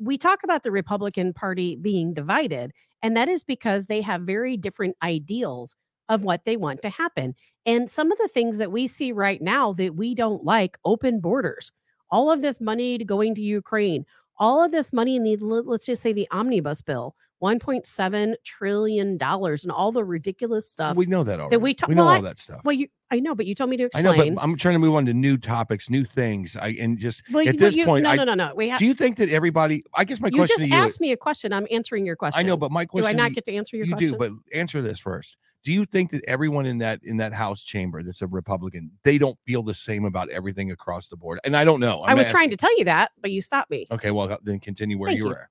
we 0.00 0.18
talk 0.18 0.42
about 0.44 0.62
the 0.62 0.70
Republican 0.70 1.32
Party 1.32 1.76
being 1.76 2.14
divided, 2.14 2.72
and 3.02 3.16
that 3.16 3.28
is 3.28 3.44
because 3.44 3.86
they 3.86 4.00
have 4.00 4.22
very 4.22 4.56
different 4.56 4.96
ideals 5.02 5.76
of 6.08 6.22
what 6.22 6.44
they 6.44 6.56
want 6.56 6.82
to 6.82 6.90
happen. 6.90 7.34
And 7.66 7.88
some 7.88 8.12
of 8.12 8.18
the 8.18 8.28
things 8.28 8.58
that 8.58 8.72
we 8.72 8.86
see 8.86 9.12
right 9.12 9.40
now 9.40 9.72
that 9.74 9.96
we 9.96 10.14
don't 10.14 10.44
like 10.44 10.78
open 10.84 11.20
borders, 11.20 11.72
all 12.10 12.30
of 12.30 12.42
this 12.42 12.60
money 12.60 12.98
going 12.98 13.34
to 13.36 13.42
Ukraine, 13.42 14.04
all 14.38 14.64
of 14.64 14.72
this 14.72 14.92
money 14.92 15.16
in 15.16 15.22
the, 15.22 15.36
let- 15.36 15.66
let's 15.66 15.86
just 15.86 16.02
say 16.02 16.12
the 16.12 16.26
omnibus 16.30 16.82
bill, 16.82 17.14
$1.7 17.42 18.34
trillion, 18.44 19.18
and 19.20 19.70
all 19.72 19.92
the 19.92 20.04
ridiculous 20.04 20.68
stuff. 20.68 20.96
we 20.96 21.06
know 21.06 21.22
that 21.24 21.40
already. 21.40 21.56
we 21.58 21.74
ta- 21.74 21.86
we 21.88 21.94
know 21.94 22.04
well, 22.04 22.14
all 22.14 22.18
I- 22.18 22.22
that 22.22 22.38
stuff. 22.38 22.60
well, 22.64 22.72
you, 22.74 22.88
I 23.10 23.20
know, 23.20 23.34
but 23.34 23.46
you 23.46 23.54
told 23.54 23.70
me 23.70 23.76
to 23.76 23.84
explain 23.84 24.06
I 24.06 24.16
know, 24.16 24.34
but 24.34 24.42
I'm 24.42 24.56
trying 24.56 24.74
to 24.74 24.78
move 24.78 24.94
on 24.94 25.06
to 25.06 25.14
new 25.14 25.36
topics, 25.36 25.88
new 25.88 26.04
things. 26.04 26.56
I 26.56 26.68
and 26.80 26.98
just 26.98 27.22
well, 27.30 27.46
at 27.46 27.54
you- 27.54 27.60
this 27.60 27.76
you- 27.76 27.84
point, 27.84 28.04
no, 28.04 28.10
I, 28.10 28.16
no, 28.16 28.24
no, 28.24 28.34
no. 28.34 28.52
We 28.54 28.68
have. 28.70 28.78
do 28.78 28.86
you 28.86 28.94
think 28.94 29.18
that 29.18 29.28
everybody? 29.28 29.84
I 29.94 30.04
guess 30.04 30.20
my 30.20 30.28
You 30.28 30.38
question 30.38 30.56
just 30.58 30.60
to 30.62 30.68
you. 30.68 30.74
asked 30.74 31.00
me 31.00 31.12
a 31.12 31.16
question. 31.16 31.52
I'm 31.52 31.66
answering 31.70 32.04
your 32.06 32.16
question. 32.16 32.38
I 32.38 32.42
know, 32.42 32.56
but 32.56 32.72
my 32.72 32.84
question 32.86 33.16
do. 33.16 33.20
I 33.20 33.22
not 33.24 33.32
get 33.34 33.44
to 33.44 33.54
answer 33.54 33.76
your 33.76 33.86
you 33.86 33.92
question? 33.92 34.12
do, 34.12 34.18
but 34.18 34.30
answer 34.52 34.82
this 34.82 34.98
first. 34.98 35.36
Do 35.64 35.72
you 35.72 35.86
think 35.86 36.10
that 36.10 36.22
everyone 36.28 36.66
in 36.66 36.78
that 36.78 37.00
in 37.02 37.16
that 37.16 37.32
House 37.32 37.64
chamber 37.64 38.02
that's 38.02 38.20
a 38.22 38.26
Republican, 38.26 38.90
they 39.02 39.16
don't 39.18 39.38
feel 39.46 39.62
the 39.62 39.74
same 39.74 40.04
about 40.04 40.28
everything 40.28 40.70
across 40.70 41.08
the 41.08 41.16
board? 41.16 41.40
And 41.42 41.56
I 41.56 41.64
don't 41.64 41.80
know. 41.80 42.02
I 42.02 42.12
I'm 42.12 42.18
was 42.18 42.28
trying 42.30 42.50
to 42.50 42.56
tell 42.56 42.76
you 42.78 42.84
that, 42.84 43.12
but 43.20 43.30
you 43.30 43.40
stopped 43.42 43.70
me. 43.70 43.86
Okay, 43.90 44.10
well 44.10 44.38
then 44.42 44.60
continue 44.60 44.98
where 44.98 45.08
Thank 45.08 45.18
you 45.18 45.24
you. 45.24 45.30
were. 45.30 45.48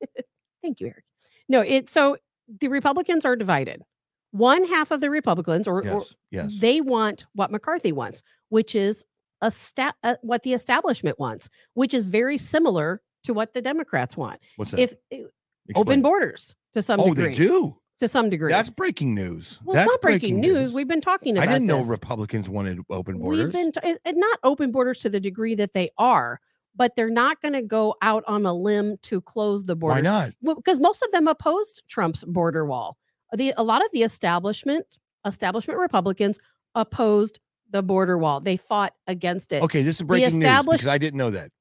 Thank 0.62 0.80
you, 0.80 0.86
Eric. 0.86 1.04
No, 1.48 1.60
it 1.60 1.90
so 1.90 2.16
the 2.60 2.68
Republicans 2.68 3.24
are 3.24 3.34
divided. 3.36 3.82
One 4.30 4.64
half 4.64 4.90
of 4.92 5.00
the 5.00 5.10
Republicans, 5.10 5.68
or, 5.68 5.80
or 5.80 5.84
Yes, 5.84 6.14
yes. 6.30 6.60
they 6.60 6.80
want 6.80 7.26
what 7.34 7.50
McCarthy 7.50 7.92
wants, 7.92 8.22
which 8.48 8.74
is 8.74 9.04
a 9.42 9.50
sta- 9.50 9.92
uh, 10.04 10.14
what 10.22 10.42
the 10.44 10.54
establishment 10.54 11.18
wants, 11.18 11.50
which 11.74 11.92
is 11.92 12.04
very 12.04 12.38
similar 12.38 13.02
to 13.24 13.34
what 13.34 13.52
the 13.52 13.60
Democrats 13.60 14.16
want. 14.16 14.40
What's 14.56 14.70
that? 14.70 14.80
If 14.80 14.92
uh, 15.12 15.26
Explain. 15.68 15.76
open 15.76 16.02
borders 16.02 16.54
to 16.72 16.80
some 16.80 17.00
Oh, 17.00 17.08
degree, 17.12 17.28
they 17.28 17.34
do. 17.34 17.76
To 18.02 18.08
some 18.08 18.28
degree. 18.28 18.50
That's 18.50 18.68
breaking 18.68 19.14
news. 19.14 19.60
well, 19.62 19.74
That's 19.74 19.86
it's 19.86 19.94
not 19.94 20.02
breaking, 20.02 20.40
news. 20.40 20.74
We've 20.74 20.88
been 20.88 21.00
talking 21.00 21.36
about 21.36 21.48
I 21.48 21.52
didn't 21.52 21.68
know 21.68 21.78
this. 21.78 21.86
Republicans 21.86 22.48
wanted 22.48 22.80
open 22.90 23.18
borders. 23.18 23.54
We've 23.54 23.72
been 23.72 23.72
t- 23.72 24.12
not 24.12 24.38
open 24.42 24.72
borders 24.72 25.00
to 25.00 25.08
the 25.08 25.20
degree 25.20 25.54
that 25.54 25.72
they 25.72 25.90
are, 25.98 26.40
but 26.74 26.96
they're 26.96 27.10
not 27.10 27.40
going 27.40 27.52
to 27.52 27.62
go 27.62 27.94
out 28.02 28.24
on 28.26 28.44
a 28.44 28.52
limb 28.52 28.96
to 29.02 29.20
close 29.20 29.64
the 29.64 29.76
border. 29.76 29.94
Why 29.94 30.00
not? 30.00 30.32
Well, 30.42 30.56
because 30.56 30.80
most 30.80 31.02
of 31.02 31.12
them 31.12 31.28
opposed 31.28 31.84
Trump's 31.88 32.24
border 32.24 32.66
wall. 32.66 32.98
the 33.32 33.54
a 33.56 33.62
lot 33.62 33.82
of 33.82 33.88
the 33.92 34.02
establishment 34.02 34.98
establishment 35.24 35.78
Republicans 35.78 36.40
opposed 36.74 37.38
the 37.70 37.84
border 37.84 38.18
wall. 38.18 38.40
They 38.40 38.56
fought 38.56 38.94
against 39.06 39.52
it. 39.52 39.62
Okay, 39.62 39.82
this 39.82 40.00
is 40.00 40.02
breaking 40.02 40.40
news 40.40 40.66
because 40.66 40.86
I 40.88 40.98
didn't 40.98 41.18
know 41.18 41.30
that. 41.30 41.52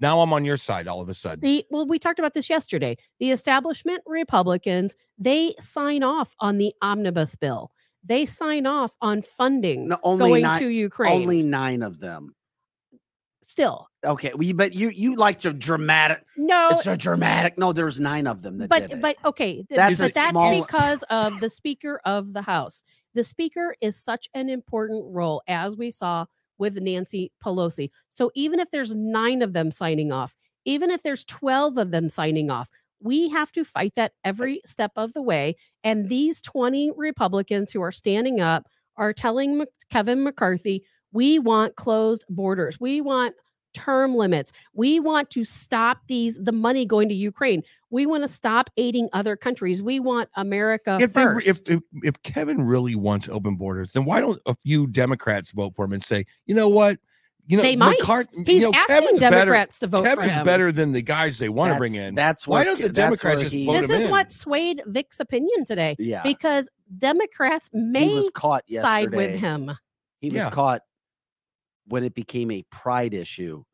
Now 0.00 0.20
I'm 0.20 0.32
on 0.32 0.44
your 0.44 0.56
side 0.56 0.86
all 0.88 1.00
of 1.00 1.08
a 1.08 1.14
sudden. 1.14 1.40
The 1.40 1.64
well, 1.70 1.86
we 1.86 1.98
talked 1.98 2.18
about 2.18 2.34
this 2.34 2.48
yesterday. 2.48 2.96
The 3.20 3.30
establishment 3.30 4.02
Republicans 4.06 4.94
they 5.18 5.54
sign 5.60 6.02
off 6.02 6.34
on 6.40 6.58
the 6.58 6.72
omnibus 6.82 7.34
bill. 7.36 7.70
They 8.04 8.24
sign 8.26 8.66
off 8.66 8.92
on 9.00 9.22
funding 9.22 9.88
No, 9.88 9.98
only 10.02 10.30
going 10.30 10.42
nine- 10.42 10.60
to 10.60 10.68
Ukraine. 10.68 11.12
Only 11.22 11.42
nine 11.42 11.82
of 11.82 11.98
them. 11.98 12.34
Still, 13.44 13.88
Okay, 14.04 14.30
well, 14.34 14.42
you, 14.42 14.52
but 14.52 14.74
you 14.74 14.90
you 14.90 15.16
like 15.16 15.38
to 15.40 15.54
dramatic. 15.54 16.22
no, 16.36 16.68
It's 16.72 16.86
a 16.86 16.98
dramatic. 16.98 17.56
No, 17.56 17.72
there's 17.72 17.98
nine 17.98 18.26
of 18.26 18.42
them 18.42 18.58
that 18.58 18.68
did 18.70 18.90
but 18.90 18.92
it. 18.92 19.00
but 19.00 19.16
okay, 19.24 19.64
That's 19.70 19.98
but 19.98 20.12
that's 20.12 20.30
small- 20.30 20.54
because 20.66 21.02
of 21.04 21.40
the 21.40 21.48
Speaker 21.48 21.98
of 22.04 22.34
the 22.34 22.42
House. 22.42 22.82
The 23.14 23.24
Speaker 23.24 23.74
is 23.80 23.96
such 23.96 24.28
an 24.34 24.50
important 24.50 25.02
role, 25.14 25.42
as 25.48 25.76
we 25.78 25.90
saw 25.90 26.26
with 26.58 26.80
Nancy 26.80 27.32
Pelosi. 27.44 27.90
So 28.10 28.30
even 28.34 28.60
if 28.60 28.70
there's 28.70 28.94
nine 28.94 29.42
of 29.42 29.52
them 29.52 29.70
signing 29.70 30.12
off, 30.12 30.34
even 30.64 30.90
if 30.90 31.02
there's 31.02 31.24
twelve 31.24 31.78
of 31.78 31.90
them 31.90 32.08
signing 32.08 32.50
off, 32.50 32.68
we 33.00 33.28
have 33.30 33.52
to 33.52 33.64
fight 33.64 33.94
that 33.96 34.12
every 34.24 34.60
step 34.66 34.92
of 34.96 35.12
the 35.14 35.22
way. 35.22 35.56
And 35.84 36.08
these 36.08 36.40
twenty 36.40 36.90
Republicans 36.96 37.72
who 37.72 37.80
are 37.82 37.92
standing 37.92 38.40
up 38.40 38.66
are 38.96 39.12
telling 39.12 39.64
Kevin 39.90 40.24
McCarthy, 40.24 40.84
"We 41.12 41.38
want 41.38 41.76
closed 41.76 42.24
borders. 42.28 42.78
We 42.80 43.00
want." 43.00 43.34
Term 43.74 44.14
limits. 44.14 44.52
We 44.74 45.00
want 45.00 45.30
to 45.30 45.44
stop 45.44 45.98
these 46.06 46.36
the 46.36 46.52
money 46.52 46.84
going 46.86 47.08
to 47.08 47.14
Ukraine. 47.14 47.62
We 47.90 48.06
want 48.06 48.22
to 48.22 48.28
stop 48.28 48.70
aiding 48.76 49.08
other 49.12 49.36
countries. 49.36 49.82
We 49.82 50.00
want 50.00 50.28
America 50.34 50.98
if, 51.00 51.12
they, 51.12 51.22
first. 51.22 51.46
if 51.48 51.60
if 51.68 51.80
if 52.02 52.22
Kevin 52.22 52.62
really 52.62 52.94
wants 52.94 53.28
open 53.28 53.56
borders, 53.56 53.92
then 53.92 54.04
why 54.04 54.20
don't 54.20 54.40
a 54.46 54.54
few 54.54 54.86
Democrats 54.86 55.52
vote 55.52 55.74
for 55.74 55.84
him 55.84 55.92
and 55.92 56.02
say, 56.02 56.24
you 56.46 56.54
know 56.54 56.68
what, 56.68 56.98
you 57.46 57.56
know, 57.56 57.62
they 57.62 57.76
might. 57.76 57.98
McCart- 58.00 58.26
He's 58.46 58.60
you 58.60 58.70
know, 58.70 58.74
asking 58.76 58.96
Kevin's 58.96 59.20
better. 59.20 59.36
Democrats 59.36 59.78
to 59.78 59.86
vote 59.86 60.02
for 60.04 60.16
Kevin's 60.16 60.32
him. 60.36 60.44
better 60.44 60.70
than 60.70 60.92
the 60.92 61.00
guys 61.00 61.38
they 61.38 61.48
want 61.48 61.72
to 61.72 61.78
bring 61.78 61.94
in. 61.94 62.14
That's 62.14 62.46
Why 62.46 62.56
where 62.58 62.64
don't 62.66 62.80
the 62.82 62.88
Democrats 62.90 63.40
just 63.40 63.52
he, 63.54 63.64
vote 63.64 63.72
This 63.80 63.90
him 63.90 63.96
is 63.96 64.02
in. 64.04 64.10
what 64.10 64.30
swayed 64.30 64.82
Vic's 64.86 65.18
opinion 65.18 65.64
today 65.64 65.96
Yeah, 65.98 66.22
because 66.22 66.68
Democrats 66.98 67.70
he 67.72 67.78
may 67.80 68.12
was 68.14 68.28
caught 68.34 68.64
side 68.70 69.14
with 69.14 69.40
him. 69.40 69.72
He 70.20 70.28
was 70.28 70.36
Yeah. 70.36 70.50
caught 70.50 70.82
when 71.88 72.04
it 72.04 72.14
became 72.14 72.50
a 72.50 72.64
pride 72.70 73.14
issue 73.14 73.64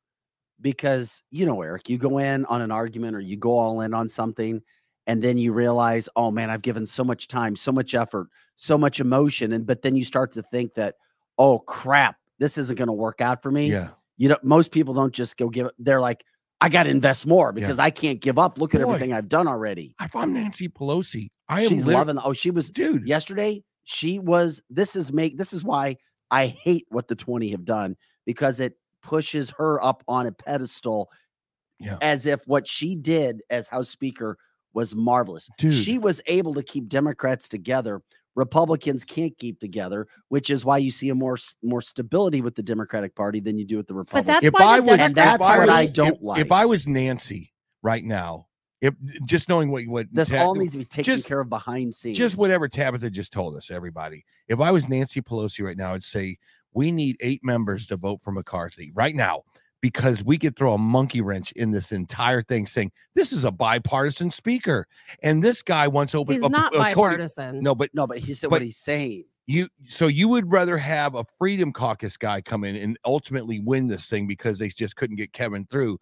because 0.60 1.22
you 1.30 1.46
know 1.46 1.60
Eric, 1.62 1.88
you 1.88 1.98
go 1.98 2.18
in 2.18 2.44
on 2.46 2.62
an 2.62 2.70
argument 2.70 3.16
or 3.16 3.20
you 3.20 3.36
go 3.36 3.58
all 3.58 3.80
in 3.80 3.92
on 3.94 4.08
something 4.08 4.62
and 5.06 5.22
then 5.22 5.36
you 5.36 5.52
realize, 5.52 6.08
"Oh 6.16 6.30
man, 6.30 6.48
I've 6.50 6.62
given 6.62 6.86
so 6.86 7.04
much 7.04 7.28
time, 7.28 7.56
so 7.56 7.72
much 7.72 7.94
effort, 7.94 8.28
so 8.56 8.78
much 8.78 9.00
emotion." 9.00 9.52
And 9.52 9.66
but 9.66 9.82
then 9.82 9.96
you 9.96 10.04
start 10.04 10.32
to 10.32 10.42
think 10.42 10.74
that, 10.74 10.94
"Oh 11.38 11.58
crap, 11.58 12.16
this 12.38 12.56
isn't 12.56 12.76
going 12.78 12.86
to 12.88 12.92
work 12.94 13.20
out 13.20 13.42
for 13.42 13.50
me." 13.50 13.70
Yeah, 13.70 13.90
You 14.16 14.28
know, 14.30 14.38
most 14.42 14.70
people 14.70 14.94
don't 14.94 15.12
just 15.12 15.36
go 15.36 15.48
give 15.48 15.66
it. 15.66 15.74
They're 15.78 16.00
like, 16.00 16.24
"I 16.60 16.68
got 16.68 16.84
to 16.84 16.90
invest 16.90 17.26
more 17.26 17.48
Yeah. 17.48 17.60
because 17.60 17.78
I 17.78 17.90
can't 17.90 18.20
give 18.20 18.38
up. 18.38 18.58
Look 18.58 18.74
at 18.74 18.80
everything 18.80 19.12
I've 19.12 19.28
done 19.28 19.46
already." 19.48 19.94
if 20.00 20.14
I'm 20.16 20.32
Nancy 20.32 20.68
Pelosi, 20.68 21.28
I 21.48 21.62
am 21.62 21.68
She's 21.68 21.84
lit- 21.86 21.94
loving. 21.94 22.18
Oh, 22.24 22.32
she 22.32 22.50
was 22.50 22.70
dude. 22.70 23.06
yesterday 23.06 23.62
she 23.86 24.18
was 24.18 24.62
this 24.70 24.96
is 24.96 25.12
make 25.12 25.36
this 25.36 25.52
is 25.52 25.62
why 25.62 25.96
i 26.34 26.46
hate 26.46 26.86
what 26.90 27.08
the 27.08 27.14
20 27.14 27.50
have 27.50 27.64
done 27.64 27.96
because 28.26 28.60
it 28.60 28.76
pushes 29.02 29.52
her 29.58 29.82
up 29.84 30.02
on 30.08 30.26
a 30.26 30.32
pedestal 30.32 31.10
Yeah. 31.78 31.98
as 32.02 32.26
if 32.26 32.40
what 32.46 32.66
she 32.66 32.96
did 32.96 33.42
as 33.50 33.68
house 33.68 33.88
speaker 33.90 34.38
was 34.72 34.94
marvelous 34.96 35.48
Dude. 35.58 35.74
she 35.74 35.98
was 35.98 36.20
able 36.26 36.54
to 36.54 36.62
keep 36.62 36.88
democrats 36.88 37.48
together 37.48 38.00
republicans 38.34 39.04
can't 39.04 39.36
keep 39.38 39.60
together 39.60 40.06
which 40.28 40.50
is 40.50 40.64
why 40.64 40.78
you 40.78 40.90
see 40.90 41.08
a 41.10 41.14
more 41.14 41.36
more 41.62 41.80
stability 41.82 42.40
with 42.40 42.54
the 42.56 42.62
democratic 42.62 43.14
party 43.14 43.38
than 43.40 43.56
you 43.56 43.64
do 43.64 43.76
with 43.76 43.86
the 43.86 43.94
republicans 43.94 44.26
that's 44.26 44.46
if 44.46 44.52
why 44.54 44.76
I 44.76 44.80
was, 44.80 45.00
And 45.00 45.14
that's 45.14 45.42
I 45.42 45.58
what 45.58 45.68
I 45.68 45.86
don't 45.86 46.14
if, 46.16 46.22
like. 46.22 46.40
If 46.40 46.50
I 46.50 46.64
was 46.66 46.88
Nancy 46.88 47.52
right 47.82 48.02
now, 48.02 48.46
if 48.84 48.94
just 49.24 49.48
knowing 49.48 49.70
what 49.70 49.82
you 49.84 49.90
what 49.90 50.06
this 50.12 50.28
Ta- 50.28 50.44
all 50.44 50.54
needs 50.54 50.72
to 50.72 50.78
be 50.78 50.84
taken 50.84 51.04
just- 51.14 51.26
care 51.26 51.40
of 51.40 51.48
behind 51.48 51.94
scenes 51.94 52.18
just 52.18 52.36
whatever 52.36 52.68
Tabitha 52.68 53.10
just 53.10 53.32
told 53.32 53.56
us, 53.56 53.70
everybody. 53.70 54.24
If 54.48 54.60
I 54.60 54.70
was 54.70 54.88
Nancy 54.88 55.22
Pelosi 55.22 55.64
right 55.64 55.76
now, 55.76 55.94
I'd 55.94 56.02
say 56.04 56.36
we 56.72 56.92
need 56.92 57.16
eight 57.20 57.42
members 57.42 57.86
to 57.86 57.96
vote 57.96 58.20
for 58.22 58.30
McCarthy 58.32 58.92
right 58.94 59.14
now 59.14 59.42
because 59.80 60.22
we 60.24 60.36
could 60.38 60.56
throw 60.56 60.74
a 60.74 60.78
monkey 60.78 61.20
wrench 61.20 61.52
in 61.52 61.70
this 61.70 61.92
entire 61.92 62.42
thing, 62.42 62.66
saying 62.66 62.90
this 63.14 63.32
is 63.32 63.44
a 63.44 63.50
bipartisan 63.50 64.30
speaker, 64.30 64.86
and 65.22 65.42
this 65.42 65.62
guy 65.62 65.88
wants 65.88 66.14
open. 66.14 66.34
He's 66.34 66.42
uh, 66.42 66.48
not 66.48 66.74
according- 66.74 67.18
bipartisan. 67.18 67.62
No, 67.62 67.74
but 67.74 67.90
no 67.94 68.06
but 68.06 68.18
he 68.18 68.34
said 68.34 68.48
But- 68.50 68.56
what 68.56 68.62
he's 68.62 68.76
saying 68.76 69.24
you 69.46 69.68
so 69.86 70.06
you 70.06 70.26
would 70.28 70.50
rather 70.50 70.78
have 70.78 71.14
a 71.14 71.24
Freedom 71.38 71.70
Caucus 71.70 72.16
guy 72.16 72.40
come 72.40 72.64
in 72.64 72.76
and 72.76 72.98
ultimately 73.04 73.60
win 73.60 73.88
this 73.88 74.08
thing 74.08 74.26
because 74.26 74.58
they 74.58 74.68
just 74.70 74.96
couldn't 74.96 75.16
get 75.16 75.34
Kevin 75.34 75.66
through, 75.70 75.98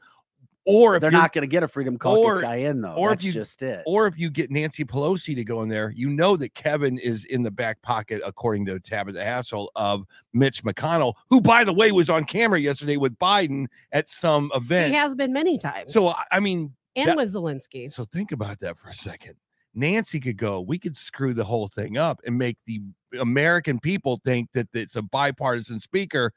or 0.64 0.94
if 0.96 1.00
they're 1.00 1.10
not 1.10 1.32
going 1.32 1.42
to 1.42 1.48
get 1.48 1.62
a 1.62 1.68
freedom 1.68 1.98
caucus 1.98 2.38
or- 2.38 2.40
guy 2.40 2.56
in 2.56 2.80
though 2.80 2.94
or 2.94 3.10
if 3.12 3.18
that's 3.18 3.26
you- 3.26 3.32
just 3.32 3.62
it 3.62 3.82
or 3.86 4.06
if 4.06 4.18
you 4.18 4.30
get 4.30 4.50
Nancy 4.50 4.84
Pelosi 4.84 5.34
to 5.34 5.44
go 5.44 5.62
in 5.62 5.68
there, 5.68 5.90
you 5.96 6.08
know 6.08 6.36
that 6.36 6.54
Kevin 6.54 6.98
is 6.98 7.24
in 7.24 7.42
the 7.42 7.50
back 7.50 7.80
pocket, 7.82 8.22
according 8.24 8.66
to 8.66 8.78
Tabitha 8.78 9.24
Hassel, 9.24 9.70
of 9.76 10.04
Mitch 10.32 10.62
McConnell, 10.62 11.14
who, 11.30 11.40
by 11.40 11.64
the 11.64 11.72
way, 11.72 11.90
was 11.92 12.08
on 12.10 12.24
camera 12.24 12.60
yesterday 12.60 12.96
with 12.96 13.18
Biden 13.18 13.66
at 13.92 14.08
some 14.08 14.50
event. 14.54 14.92
he 14.92 14.98
has 14.98 15.14
been 15.14 15.32
many 15.32 15.58
times. 15.58 15.92
So, 15.92 16.08
I- 16.08 16.24
I 16.32 16.40
mean, 16.40 16.74
and 16.96 17.08
that- 17.08 17.16
with 17.16 17.34
Zelensky. 17.34 17.90
so 17.92 18.04
think 18.04 18.32
about 18.32 18.60
that 18.60 18.76
for 18.78 18.88
a 18.88 18.94
second. 18.94 19.34
Nancy 19.74 20.20
could 20.20 20.36
go, 20.36 20.60
we 20.60 20.78
could 20.78 20.94
screw 20.96 21.32
the 21.32 21.44
whole 21.44 21.66
thing 21.66 21.96
up 21.96 22.20
and 22.26 22.36
make 22.36 22.58
the 22.66 22.82
American 23.18 23.80
people 23.80 24.20
think 24.24 24.50
that 24.52 24.68
it's 24.74 24.96
a 24.96 25.02
bipartisan 25.02 25.80
speaker, 25.80 26.32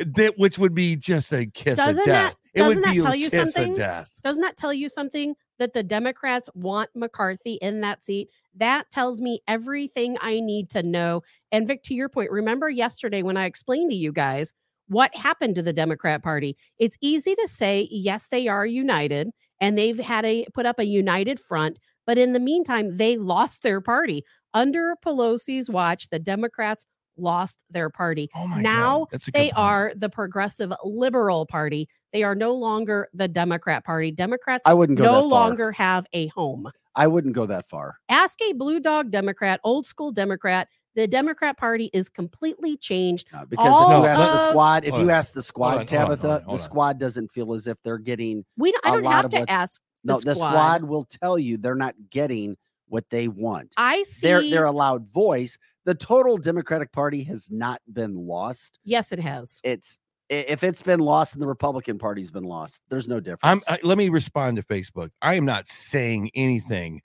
that 0.00 0.34
which 0.38 0.58
would 0.58 0.74
be 0.74 0.96
just 0.96 1.32
a 1.32 1.46
kiss 1.46 1.76
Doesn't 1.76 2.00
of 2.00 2.06
that- 2.06 2.12
death. 2.32 2.36
it 2.54 2.62
would 2.62 2.68
doesn't 2.68 2.82
that 2.82 2.94
be 2.94 3.00
tell 3.00 3.12
a 3.12 3.16
you 3.16 3.30
kiss 3.30 3.54
something? 3.54 3.72
of 3.72 3.78
death. 3.78 4.14
Doesn't 4.24 4.42
that 4.42 4.56
tell 4.56 4.72
you 4.72 4.88
something 4.88 5.34
that 5.58 5.72
the 5.72 5.82
Democrats 5.82 6.48
want 6.54 6.90
McCarthy 6.94 7.54
in 7.54 7.80
that 7.82 8.02
seat? 8.04 8.28
That 8.54 8.90
tells 8.90 9.20
me 9.20 9.40
everything 9.46 10.16
I 10.20 10.40
need 10.40 10.70
to 10.70 10.82
know. 10.82 11.22
And 11.52 11.66
Vic, 11.68 11.82
to 11.84 11.94
your 11.94 12.08
point, 12.08 12.30
remember 12.30 12.68
yesterday 12.70 13.22
when 13.22 13.36
I 13.36 13.44
explained 13.44 13.90
to 13.90 13.96
you 13.96 14.12
guys 14.12 14.52
what 14.88 15.14
happened 15.14 15.54
to 15.54 15.62
the 15.62 15.72
Democrat 15.72 16.22
Party? 16.22 16.56
It's 16.78 16.96
easy 17.00 17.34
to 17.36 17.46
say, 17.48 17.86
yes, 17.92 18.26
they 18.28 18.48
are 18.48 18.66
united 18.66 19.28
and 19.60 19.78
they've 19.78 20.00
had 20.00 20.24
a 20.24 20.46
put 20.54 20.66
up 20.66 20.78
a 20.80 20.84
united 20.84 21.38
front. 21.38 21.78
But 22.06 22.18
in 22.18 22.32
the 22.32 22.40
meantime, 22.40 22.96
they 22.96 23.16
lost 23.16 23.62
their 23.62 23.80
party. 23.80 24.24
Under 24.52 24.96
Pelosi's 25.06 25.70
watch, 25.70 26.08
the 26.08 26.18
Democrats 26.18 26.86
lost 27.20 27.62
their 27.70 27.90
party. 27.90 28.28
Oh 28.34 28.46
my 28.46 28.60
now 28.60 29.00
God. 29.00 29.08
That's 29.12 29.28
a 29.28 29.30
good 29.30 29.40
they 29.40 29.50
are 29.52 29.92
the 29.96 30.08
progressive 30.08 30.72
liberal 30.84 31.46
party. 31.46 31.88
They 32.12 32.22
are 32.22 32.34
no 32.34 32.54
longer 32.54 33.08
the 33.14 33.28
Democrat 33.28 33.84
party. 33.84 34.10
Democrats 34.10 34.62
i 34.66 34.74
wouldn't 34.74 34.98
go 34.98 35.04
no 35.04 35.22
longer 35.26 35.70
have 35.72 36.06
a 36.12 36.26
home. 36.28 36.70
i 36.96 37.06
wouldn't 37.06 37.34
go 37.34 37.46
that 37.46 37.66
far 37.66 37.98
Ask 38.08 38.38
a 38.42 38.52
blue 38.54 38.80
dog 38.80 39.10
Democrat, 39.10 39.60
old 39.64 39.86
school 39.86 40.10
Democrat. 40.10 40.68
The 40.96 41.06
Democrat 41.06 41.56
Party 41.56 41.88
is 41.92 42.08
completely 42.08 42.76
changed. 42.76 43.28
No, 43.32 43.46
because 43.46 43.68
All 43.70 43.92
if 43.92 43.98
you 44.02 44.06
ask 44.06 44.20
the 44.20 44.50
squad, 44.50 44.84
if 44.84 44.98
you 44.98 45.08
ask 45.10 45.32
the 45.32 45.40
squad, 45.42 45.66
on, 45.66 45.72
hold 45.72 45.80
on, 45.80 45.86
Tabitha, 45.86 46.28
hold 46.28 46.42
on, 46.46 46.52
the 46.52 46.58
squad 46.58 46.98
doesn't 46.98 47.30
feel 47.30 47.54
as 47.54 47.68
if 47.68 47.80
they're 47.84 47.96
getting. 47.96 48.44
We 48.56 48.72
don't, 48.72 48.84
I 48.84 48.90
A 48.90 48.92
don't 48.94 49.02
lot 49.04 49.12
have 49.14 49.24
of 49.26 49.30
to 49.30 49.38
what- 49.38 49.50
ask. 49.50 49.80
No, 50.02 50.18
The 50.18 50.24
the 50.30 50.34
squad. 50.34 50.50
squad 50.50 50.84
will 50.84 51.04
tell 51.04 51.38
you 51.38 51.58
they're 51.58 51.76
not 51.76 51.94
getting 52.10 52.56
what 52.88 53.04
they 53.10 53.28
want. 53.28 53.72
I 53.76 54.02
see. 54.02 54.26
They're 54.26 54.42
they're 54.42 54.64
allowed 54.64 55.06
voice. 55.06 55.58
The 55.86 55.94
total 55.94 56.36
Democratic 56.36 56.92
Party 56.92 57.22
has 57.24 57.50
not 57.50 57.80
been 57.92 58.14
lost. 58.14 58.78
yes, 58.84 59.12
it 59.12 59.18
has. 59.18 59.60
It's 59.64 59.98
if 60.28 60.62
it's 60.62 60.82
been 60.82 61.00
lost 61.00 61.34
and 61.34 61.42
the 61.42 61.46
Republican 61.48 61.98
Party's 61.98 62.30
been 62.30 62.44
lost, 62.44 62.82
there's 62.88 63.08
no 63.08 63.16
I'm 63.16 63.22
difference. 63.22 63.68
I, 63.68 63.78
let 63.82 63.98
me 63.98 64.08
respond 64.10 64.58
to 64.58 64.62
Facebook. 64.62 65.10
I 65.20 65.34
am 65.34 65.44
not 65.44 65.66
saying 65.66 66.30
anything 66.36 67.00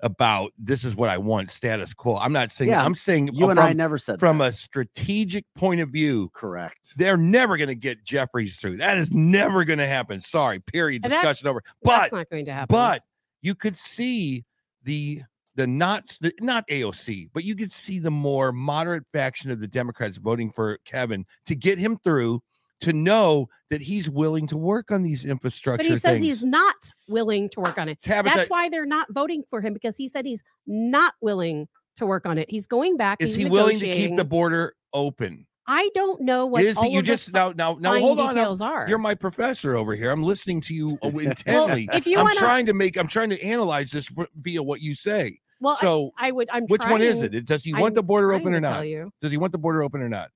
about 0.00 0.52
this 0.56 0.84
is 0.84 0.94
what 0.94 1.08
I 1.10 1.18
want 1.18 1.50
status 1.50 1.92
quo. 1.92 2.16
I'm 2.18 2.32
not 2.32 2.52
saying 2.52 2.70
Yeah, 2.70 2.84
I'm 2.84 2.94
saying 2.94 3.30
you 3.32 3.46
uh, 3.46 3.50
and 3.50 3.58
I 3.58 3.72
never 3.72 3.98
said 3.98 4.20
from 4.20 4.38
that. 4.38 4.50
a 4.50 4.52
strategic 4.52 5.44
point 5.56 5.80
of 5.80 5.88
view, 5.88 6.28
correct. 6.34 6.92
they're 6.96 7.16
never 7.16 7.56
going 7.56 7.66
to 7.66 7.74
get 7.74 8.04
Jeffries 8.04 8.56
through. 8.60 8.76
That 8.76 8.96
is 8.96 9.12
never 9.12 9.64
going 9.64 9.80
to 9.80 9.88
happen. 9.88 10.20
Sorry. 10.20 10.60
Period. 10.60 11.02
And 11.04 11.12
that's- 11.12 11.24
Discussion 11.24 11.48
over. 11.48 11.62
That's 11.82 12.10
But 12.10 12.16
not 12.16 12.30
going 12.30 12.44
to 12.44 12.52
happen. 12.52 12.72
but 12.72 13.02
you 13.42 13.56
could 13.56 13.76
see 13.76 14.44
the 14.84 15.22
the 15.58 15.66
not 15.66 16.16
the, 16.20 16.32
not 16.40 16.66
AOC, 16.68 17.30
but 17.34 17.44
you 17.44 17.56
could 17.56 17.72
see 17.72 17.98
the 17.98 18.12
more 18.12 18.52
moderate 18.52 19.04
faction 19.12 19.50
of 19.50 19.60
the 19.60 19.66
Democrats 19.66 20.16
voting 20.16 20.52
for 20.52 20.78
Kevin 20.84 21.26
to 21.46 21.56
get 21.56 21.78
him 21.78 21.98
through 21.98 22.40
to 22.80 22.92
know 22.92 23.48
that 23.70 23.82
he's 23.82 24.08
willing 24.08 24.46
to 24.46 24.56
work 24.56 24.92
on 24.92 25.02
these 25.02 25.24
infrastructure 25.24 25.78
but 25.78 25.86
he 25.86 25.96
says 25.96 26.12
things. 26.12 26.24
he's 26.24 26.44
not 26.44 26.76
willing 27.08 27.48
to 27.48 27.58
work 27.58 27.76
on 27.76 27.88
it. 27.88 28.00
Tabitha, 28.02 28.36
That's 28.36 28.48
why 28.48 28.68
they're 28.68 28.86
not 28.86 29.08
voting 29.10 29.42
for 29.50 29.60
him 29.60 29.74
because 29.74 29.96
he 29.96 30.08
said 30.08 30.24
he's 30.24 30.44
not 30.64 31.14
willing 31.20 31.66
to 31.96 32.06
work 32.06 32.24
on 32.24 32.38
it. 32.38 32.48
He's 32.48 32.68
going 32.68 32.96
back. 32.96 33.20
is 33.20 33.34
he's 33.34 33.44
he 33.44 33.50
willing 33.50 33.80
to 33.80 33.86
keep 33.86 34.14
the 34.14 34.24
border 34.24 34.76
open? 34.94 35.44
I 35.66 35.90
don't 35.94 36.20
know 36.22 36.46
what 36.46 36.62
Is 36.62 36.76
all? 36.76 36.88
You 36.88 37.00
of 37.00 37.04
the 37.04 37.12
just 37.12 37.32
now 37.32 37.52
now 37.54 37.76
now 37.80 37.98
hold 37.98 38.20
on. 38.20 38.36
now. 38.36 38.54
are. 38.62 38.86
You're 38.88 38.96
my 38.96 39.14
professor 39.14 39.76
over 39.76 39.94
here. 39.94 40.10
I'm 40.10 40.22
listening 40.22 40.60
to 40.62 40.74
you 40.74 40.98
uh, 41.02 41.08
well, 41.12 41.26
intently. 41.26 41.88
if 41.92 42.06
you 42.06 42.16
I'm 42.16 42.24
want 42.24 42.38
to, 42.38 42.44
trying 42.44 42.66
to 42.66 42.74
make. 42.74 42.96
I'm 42.96 43.08
trying 43.08 43.30
to 43.30 43.42
analyze 43.42 43.90
this 43.90 44.08
via 44.36 44.62
what 44.62 44.80
you 44.80 44.94
say. 44.94 45.40
Well, 45.60 45.76
So 45.76 46.12
I, 46.16 46.30
would. 46.30 46.48
I'm. 46.52 46.66
which 46.66 46.82
one 46.82 47.02
is 47.02 47.22
it? 47.22 47.44
Does 47.46 47.64
he 47.64 47.74
I'm 47.74 47.80
want 47.80 47.94
the 47.94 48.02
border 48.02 48.32
open 48.32 48.54
or 48.54 48.60
not? 48.60 48.84
Does 49.20 49.32
he 49.32 49.36
want 49.38 49.52
the 49.52 49.58
border 49.58 49.82
open 49.82 50.00
or 50.00 50.08
not? 50.08 50.10
border 50.10 50.18
open 50.18 50.18
or 50.18 50.18
not? 50.22 50.30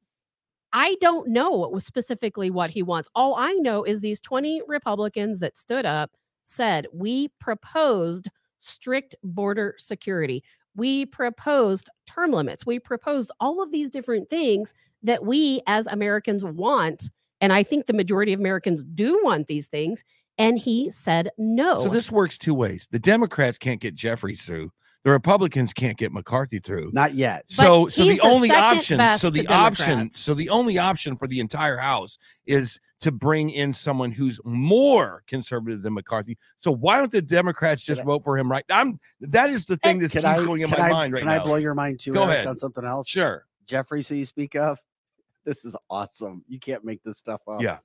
I 0.72 0.96
don't 1.00 1.28
know 1.28 1.70
specifically 1.78 2.50
what 2.50 2.70
he 2.70 2.82
wants. 2.82 3.08
All 3.14 3.34
I 3.34 3.52
know 3.54 3.84
is 3.84 4.00
these 4.00 4.20
20 4.20 4.62
Republicans 4.66 5.38
that 5.40 5.58
stood 5.58 5.84
up 5.84 6.12
said, 6.44 6.86
We 6.92 7.28
proposed 7.40 8.28
strict 8.58 9.14
border 9.22 9.74
security. 9.78 10.42
We 10.74 11.04
proposed 11.04 11.90
term 12.06 12.32
limits. 12.32 12.64
We 12.64 12.78
proposed 12.78 13.30
all 13.38 13.62
of 13.62 13.70
these 13.70 13.90
different 13.90 14.30
things 14.30 14.72
that 15.02 15.24
we 15.26 15.60
as 15.66 15.86
Americans 15.86 16.42
want. 16.42 17.10
And 17.40 17.52
I 17.52 17.62
think 17.62 17.86
the 17.86 17.92
majority 17.92 18.32
of 18.32 18.40
Americans 18.40 18.82
do 18.82 19.20
want 19.22 19.48
these 19.48 19.68
things. 19.68 20.04
And 20.38 20.58
he 20.58 20.88
said 20.88 21.30
no. 21.36 21.82
So 21.82 21.88
this 21.90 22.10
works 22.10 22.38
two 22.38 22.54
ways. 22.54 22.88
The 22.90 22.98
Democrats 22.98 23.58
can't 23.58 23.80
get 23.80 23.94
Jeffries 23.94 24.42
through. 24.42 24.70
The 25.04 25.10
Republicans 25.10 25.72
can't 25.72 25.96
get 25.96 26.12
McCarthy 26.12 26.60
through. 26.60 26.90
Not 26.92 27.14
yet. 27.14 27.44
So 27.48 27.88
so 27.88 28.04
the 28.04 28.14
the 28.14 28.20
only 28.20 28.48
second 28.48 29.00
option 29.00 29.18
so 29.18 29.30
the 29.30 29.46
option 29.48 29.88
Democrats. 29.88 30.20
so 30.20 30.34
the 30.34 30.48
only 30.48 30.78
option 30.78 31.16
for 31.16 31.26
the 31.26 31.40
entire 31.40 31.76
house 31.76 32.18
is 32.46 32.78
to 33.00 33.10
bring 33.10 33.50
in 33.50 33.72
someone 33.72 34.12
who's 34.12 34.40
more 34.44 35.24
conservative 35.26 35.82
than 35.82 35.92
McCarthy. 35.94 36.38
So 36.60 36.70
why 36.70 36.98
don't 36.98 37.10
the 37.10 37.20
Democrats 37.20 37.82
just 37.84 38.00
I- 38.00 38.04
vote 38.04 38.22
for 38.22 38.38
him 38.38 38.48
right? 38.50 38.64
I'm 38.70 39.00
that 39.22 39.50
is 39.50 39.64
the 39.66 39.76
thing 39.78 39.98
that's 39.98 40.14
keep 40.14 40.24
I, 40.24 40.36
going 40.36 40.60
in 40.60 40.70
my 40.70 40.76
I, 40.78 40.90
mind 40.92 41.12
right 41.14 41.18
can 41.20 41.28
now. 41.28 41.40
I 41.40 41.44
blow 41.44 41.56
your 41.56 41.74
mind 41.74 41.98
too 41.98 42.12
Go 42.12 42.22
ahead. 42.22 42.46
on 42.46 42.56
something 42.56 42.84
else? 42.84 43.08
sure. 43.08 43.46
Jeffries, 43.66 44.08
who 44.08 44.14
you 44.16 44.26
speak 44.26 44.54
of, 44.54 44.78
this 45.44 45.64
is 45.64 45.76
awesome. 45.90 46.44
You 46.46 46.60
can't 46.60 46.84
make 46.84 47.02
this 47.02 47.18
stuff 47.18 47.40
up. 47.48 47.60
Yeah. 47.60 47.78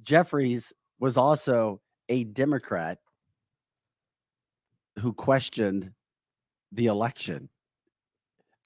Jeffries 0.00 0.72
was 0.98 1.18
also 1.18 1.80
a 2.08 2.24
Democrat 2.24 2.98
who 4.98 5.12
questioned 5.12 5.92
the 6.74 6.86
election. 6.86 7.48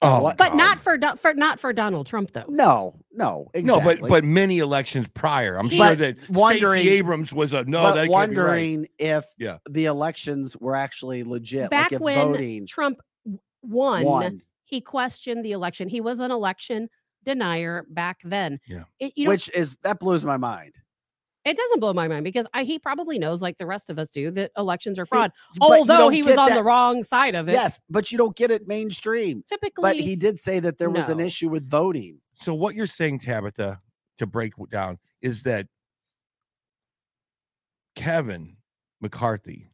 Oh, 0.01 0.21
but 0.37 0.37
God. 0.37 0.55
not 0.57 0.79
for 0.79 0.97
for 1.17 1.33
not 1.33 1.59
for 1.59 1.73
Donald 1.73 2.07
Trump 2.07 2.31
though. 2.31 2.45
No, 2.47 2.95
no, 3.11 3.49
exactly. 3.53 3.63
No, 3.63 3.81
but 4.01 4.07
but 4.09 4.23
many 4.23 4.59
elections 4.59 5.09
prior. 5.09 5.57
I'm 5.57 5.69
He- 5.69 5.75
sure 5.75 5.87
But 5.87 5.97
that 5.99 6.29
wondering- 6.29 6.81
Stacey 6.83 6.89
Abrams 6.97 7.33
was 7.33 7.51
a 7.51 7.65
no. 7.65 7.81
but 7.83 7.95
that 7.95 8.07
can't 8.07 8.09
right. 8.09 8.11
wondering 8.11 8.87
if 8.97 9.25
Yeah. 9.37 9.57
the 9.69 9.85
elections 9.85 10.55
were 10.55 10.77
actually 10.77 11.23
legit, 11.25 11.69
Back 11.69 11.91
like 11.91 11.91
if 11.93 11.99
when 12.01 12.15
voting 12.27 12.65
Trump 12.65 12.99
won, 13.61 14.05
won, 14.05 14.41
he 14.63 14.79
questioned 14.79 15.43
the 15.43 15.51
election. 15.51 15.89
He 15.89 15.99
was 15.99 16.21
an 16.21 16.31
election 16.31 16.89
denier 17.25 17.85
back 17.89 18.19
then. 18.23 18.61
Yeah. 18.69 18.83
It, 19.01 19.11
you 19.17 19.25
know, 19.25 19.31
which 19.31 19.49
is 19.53 19.75
that 19.83 19.99
blows 19.99 20.23
my 20.23 20.37
mind. 20.37 20.75
It 21.45 21.55
doesn't 21.57 21.79
blow 21.79 21.93
my 21.93 22.07
mind 22.07 22.23
because 22.23 22.45
I, 22.53 22.63
he 22.63 22.79
probably 22.79 23.17
knows, 23.17 23.41
like 23.41 23.57
the 23.57 23.65
rest 23.65 23.89
of 23.89 23.97
us 23.97 24.09
do, 24.09 24.29
that 24.31 24.51
elections 24.57 24.99
are 24.99 25.05
fraud. 25.05 25.31
But 25.57 25.71
Although 25.79 26.09
he 26.09 26.21
was 26.21 26.37
on 26.37 26.49
that- 26.49 26.55
the 26.55 26.63
wrong 26.63 27.03
side 27.03 27.35
of 27.35 27.47
it. 27.47 27.53
Yes, 27.53 27.79
but 27.89 28.11
you 28.11 28.17
don't 28.17 28.35
get 28.35 28.51
it 28.51 28.67
mainstream. 28.67 29.43
Typically, 29.47 29.81
But 29.81 29.95
he 29.97 30.15
did 30.15 30.37
say 30.39 30.59
that 30.59 30.77
there 30.77 30.89
was 30.89 31.09
an 31.09 31.19
issue 31.19 31.49
with 31.49 31.69
voting. 31.69 32.19
So 32.35 32.53
what 32.53 32.75
you're 32.75 32.85
saying, 32.87 33.19
Tabitha, 33.19 33.81
to 34.17 34.27
break 34.27 34.53
down, 34.69 34.99
is 35.21 35.43
that 35.43 35.67
Kevin 37.95 38.57
McCarthy 39.01 39.68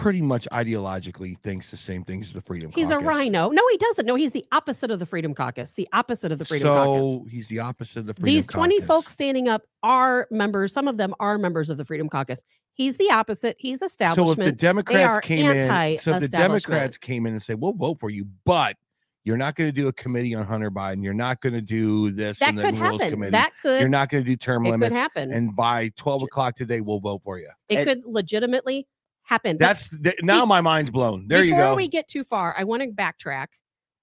pretty 0.00 0.22
much 0.22 0.48
ideologically 0.50 1.38
thinks 1.40 1.70
the 1.70 1.76
same 1.76 2.02
things 2.04 2.28
as 2.28 2.32
the 2.32 2.40
Freedom 2.40 2.70
caucus. 2.70 2.84
he's 2.84 2.90
a 2.90 2.98
rhino. 2.98 3.50
No, 3.50 3.62
he 3.70 3.76
doesn't. 3.76 4.06
No, 4.06 4.14
he's 4.14 4.32
the 4.32 4.46
opposite 4.50 4.90
of 4.90 4.98
the 4.98 5.04
Freedom 5.04 5.34
Caucus. 5.34 5.74
The 5.74 5.86
opposite 5.92 6.32
of 6.32 6.38
the 6.38 6.46
Freedom 6.46 6.66
so 6.66 6.84
Caucus. 7.02 7.32
he's 7.32 7.48
the 7.48 7.58
opposite 7.58 8.00
of 8.00 8.06
the 8.06 8.14
Freedom 8.14 8.24
caucus. 8.24 8.34
These 8.34 8.46
20 8.46 8.74
Caucus. 8.76 8.86
folks 8.88 9.12
standing 9.12 9.48
up 9.48 9.62
are 9.82 10.26
members. 10.30 10.72
Some 10.72 10.88
of 10.88 10.96
them 10.96 11.14
are 11.20 11.36
members 11.36 11.68
of 11.68 11.76
the 11.76 11.84
Freedom 11.84 12.08
Caucus. 12.08 12.42
He's 12.72 12.96
the 12.96 13.10
opposite. 13.10 13.56
He's 13.58 13.82
establishment. 13.82 14.36
So 14.36 14.40
if 14.42 14.46
the 14.46 14.52
Democrats 14.52 15.18
came 15.20 15.50
in, 15.50 15.98
so 15.98 16.18
the. 16.18 16.28
Democrats 16.28 16.96
came 16.96 17.26
in 17.26 17.34
and 17.34 17.42
say, 17.42 17.52
"We'll 17.54 17.74
vote 17.74 17.98
for 18.00 18.08
you," 18.08 18.26
but 18.46 18.76
you're 19.24 19.36
not 19.36 19.54
going 19.54 19.68
to 19.68 19.72
do 19.72 19.88
a 19.88 19.92
committee 19.92 20.34
on 20.34 20.46
Hunter 20.46 20.70
Biden. 20.70 21.04
You're 21.04 21.12
not 21.12 21.42
going 21.42 21.52
to 21.52 21.60
do 21.60 22.10
this 22.10 22.38
that 22.38 22.48
and 22.48 22.58
the 22.58 22.62
could 22.62 22.78
rules 22.78 23.02
happen. 23.02 23.10
committee. 23.10 23.30
That 23.32 23.52
could 23.60 23.80
you're 23.80 23.90
not 23.90 24.08
going 24.08 24.24
to 24.24 24.30
do 24.30 24.34
term 24.36 24.64
it 24.64 24.70
could 24.70 24.80
limits. 24.80 24.96
happen. 24.96 25.30
And 25.30 25.54
by 25.54 25.90
12 25.96 26.22
o'clock 26.22 26.54
today, 26.56 26.80
we'll 26.80 27.00
vote 27.00 27.22
for 27.22 27.38
you. 27.38 27.50
it 27.68 27.76
and- 27.80 27.86
could 27.86 28.10
legitimately 28.10 28.86
happen. 29.30 29.56
But 29.56 29.66
That's 29.66 29.88
th- 29.88 30.22
now 30.22 30.44
my 30.44 30.60
mind's 30.60 30.90
blown. 30.90 31.28
There 31.28 31.42
you 31.42 31.52
go. 31.52 31.58
before 31.58 31.76
we 31.76 31.88
get 31.88 32.08
too 32.08 32.24
far, 32.24 32.54
I 32.58 32.64
want 32.64 32.82
to 32.82 32.88
backtrack 32.88 33.46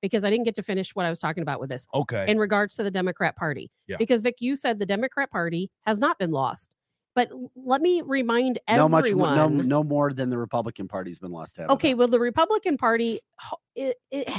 because 0.02 0.24
I 0.24 0.30
didn't 0.30 0.46
get 0.46 0.56
to 0.56 0.64
finish 0.64 0.96
what 0.96 1.06
I 1.06 1.10
was 1.10 1.20
talking 1.20 1.42
about 1.42 1.60
with 1.60 1.70
this 1.70 1.88
okay. 1.94 2.26
in 2.28 2.38
regards 2.40 2.76
to 2.76 2.84
the 2.84 2.92
Democrat 2.92 3.36
Party. 3.36 3.70
Yeah. 3.88 3.98
Because 3.98 4.22
Vic, 4.22 4.36
you 4.40 4.56
said 4.56 4.80
the 4.80 4.86
Democrat 4.86 5.30
Party 5.30 5.70
has 5.86 6.00
not 6.00 6.18
been 6.18 6.32
lost. 6.32 6.70
But 7.14 7.32
let 7.56 7.82
me 7.82 8.02
remind 8.06 8.60
No 8.70 8.88
much, 8.88 9.06
everyone. 9.06 9.36
no, 9.36 9.48
no 9.48 9.84
more 9.84 10.14
than 10.14 10.30
the 10.30 10.38
Republican 10.38 10.88
Party's 10.88 11.18
been 11.18 11.32
lost. 11.32 11.60
Okay, 11.60 11.96
well, 11.96 12.08
the 12.08 12.20
Republican 12.20 12.78
Party, 12.78 13.20
it, 13.76 13.98
it, 14.12 14.32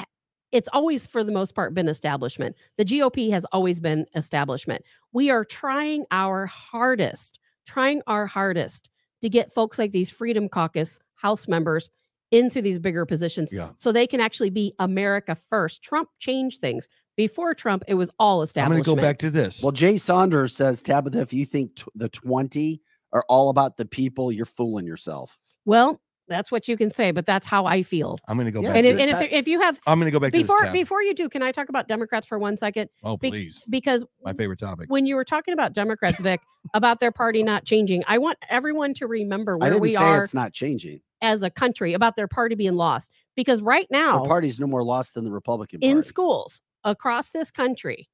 it's 0.53 0.69
always, 0.73 1.05
for 1.05 1.25
the 1.25 1.33
most 1.33 1.57
part, 1.57 1.75
been 1.75 1.89
establishment. 1.89 2.55
The 2.77 2.85
GOP 2.85 3.31
has 3.31 3.45
always 3.47 3.81
been 3.81 4.07
establishment. 4.15 4.85
We 5.13 5.29
are 5.29 5.45
trying 5.45 6.05
our 6.13 6.47
hardest, 6.47 7.41
trying 7.67 8.01
our 8.07 8.27
hardest 8.27 8.91
to 9.23 9.29
get 9.29 9.53
folks 9.53 9.79
like 9.79 9.93
these 9.93 10.11
Freedom 10.11 10.49
Caucus 10.49 10.99
House 11.17 11.49
members 11.49 11.91
into 12.31 12.61
these 12.61 12.79
bigger 12.79 13.07
positions 13.07 13.53
Yeah. 13.53 13.71
so 13.77 13.91
they 13.91 14.07
can 14.07 14.21
actually 14.21 14.51
be 14.51 14.75
America 14.79 15.37
first. 15.49 15.83
Trump 15.83 16.11
changed 16.19 16.61
things. 16.61 16.89
Before 17.17 17.53
Trump, 17.55 17.83
it 17.89 17.95
was 17.95 18.11
all 18.19 18.43
establishment. 18.43 18.81
I'm 18.81 18.85
going 18.85 18.97
to 18.97 19.03
go 19.03 19.09
back 19.09 19.19
to 19.21 19.31
this. 19.31 19.63
Well, 19.63 19.73
Jay 19.73 19.97
Saunders 19.97 20.55
says, 20.55 20.83
Tabitha, 20.83 21.21
if 21.21 21.33
you 21.33 21.45
think 21.45 21.75
t- 21.77 21.85
the 21.95 22.09
20 22.09 22.81
are 23.13 23.25
all 23.29 23.49
about 23.51 23.77
the 23.77 23.87
people, 23.87 24.31
you're 24.31 24.45
fooling 24.47 24.87
yourself. 24.87 25.39
Well, 25.65 26.01
that's 26.29 26.53
what 26.53 26.69
you 26.69 26.77
can 26.77 26.91
say, 26.91 27.11
but 27.11 27.27
that's 27.27 27.47
how 27.47 27.67
I 27.67 27.83
feel. 27.83 28.19
I'm 28.29 28.37
going 28.37 28.47
to 28.47 28.53
go 28.53 28.61
Yeah, 28.61 28.69
back. 28.69 28.77
And 28.77 28.85
to 28.85 28.91
if, 28.91 28.97
this. 28.97 29.03
and 29.03 29.11
if, 29.11 29.19
there- 29.31 29.39
if 29.41 29.49
you 29.49 29.61
have 29.61 29.79
I'm 29.87 29.99
going 29.99 30.07
to 30.07 30.11
go 30.11 30.21
back 30.21 30.33
before 30.33 30.61
this 30.63 30.73
before 30.73 31.03
you 31.03 31.15
do, 31.15 31.29
can 31.29 31.43
I 31.43 31.51
talk 31.53 31.69
about 31.69 31.89
Democrats 31.89 32.27
for 32.27 32.39
one 32.39 32.57
second? 32.57 32.91
Oh, 33.03 33.17
Be- 33.17 33.31
please. 33.31 33.65
Because 33.69 34.05
My 34.25 34.33
favorite 34.33 34.59
topic. 34.59 34.87
when 34.89 35.07
you 35.07 35.15
were 35.17 35.25
talking 35.25 35.55
about 35.55 35.73
Democrats, 35.73 36.21
Vic, 36.21 36.41
about 36.75 37.01
their 37.01 37.13
party 37.13 37.43
not 37.43 37.65
changing, 37.65 38.05
I 38.07 38.19
want 38.19 38.39
everyone 38.49 38.95
to 38.95 39.07
remember 39.07 39.55
I 39.55 39.57
where 39.57 39.71
didn't 39.71 39.83
we 39.83 39.95
say 39.95 40.05
are 40.05 40.23
it's 40.23 40.35
not 40.35 40.53
changing. 40.53 41.01
as 41.23 41.43
a 41.43 41.51
country 41.51 41.95
about 41.95 42.17
their 42.17 42.29
party 42.29 42.55
being 42.55 42.75
lost. 42.77 43.11
Because 43.37 43.63
right 43.63 43.87
now 43.91 44.23
the 44.23 44.29
party's 44.29 44.59
no 44.61 44.67
more 44.67 44.83
lost 44.85 45.15
than 45.15 45.25
the 45.25 45.31
Republican 45.31 45.81
in 45.83 45.93
Party. 45.99 46.07
schools 46.07 46.61
across 46.85 47.31
this 47.31 47.51
country, 47.51 48.09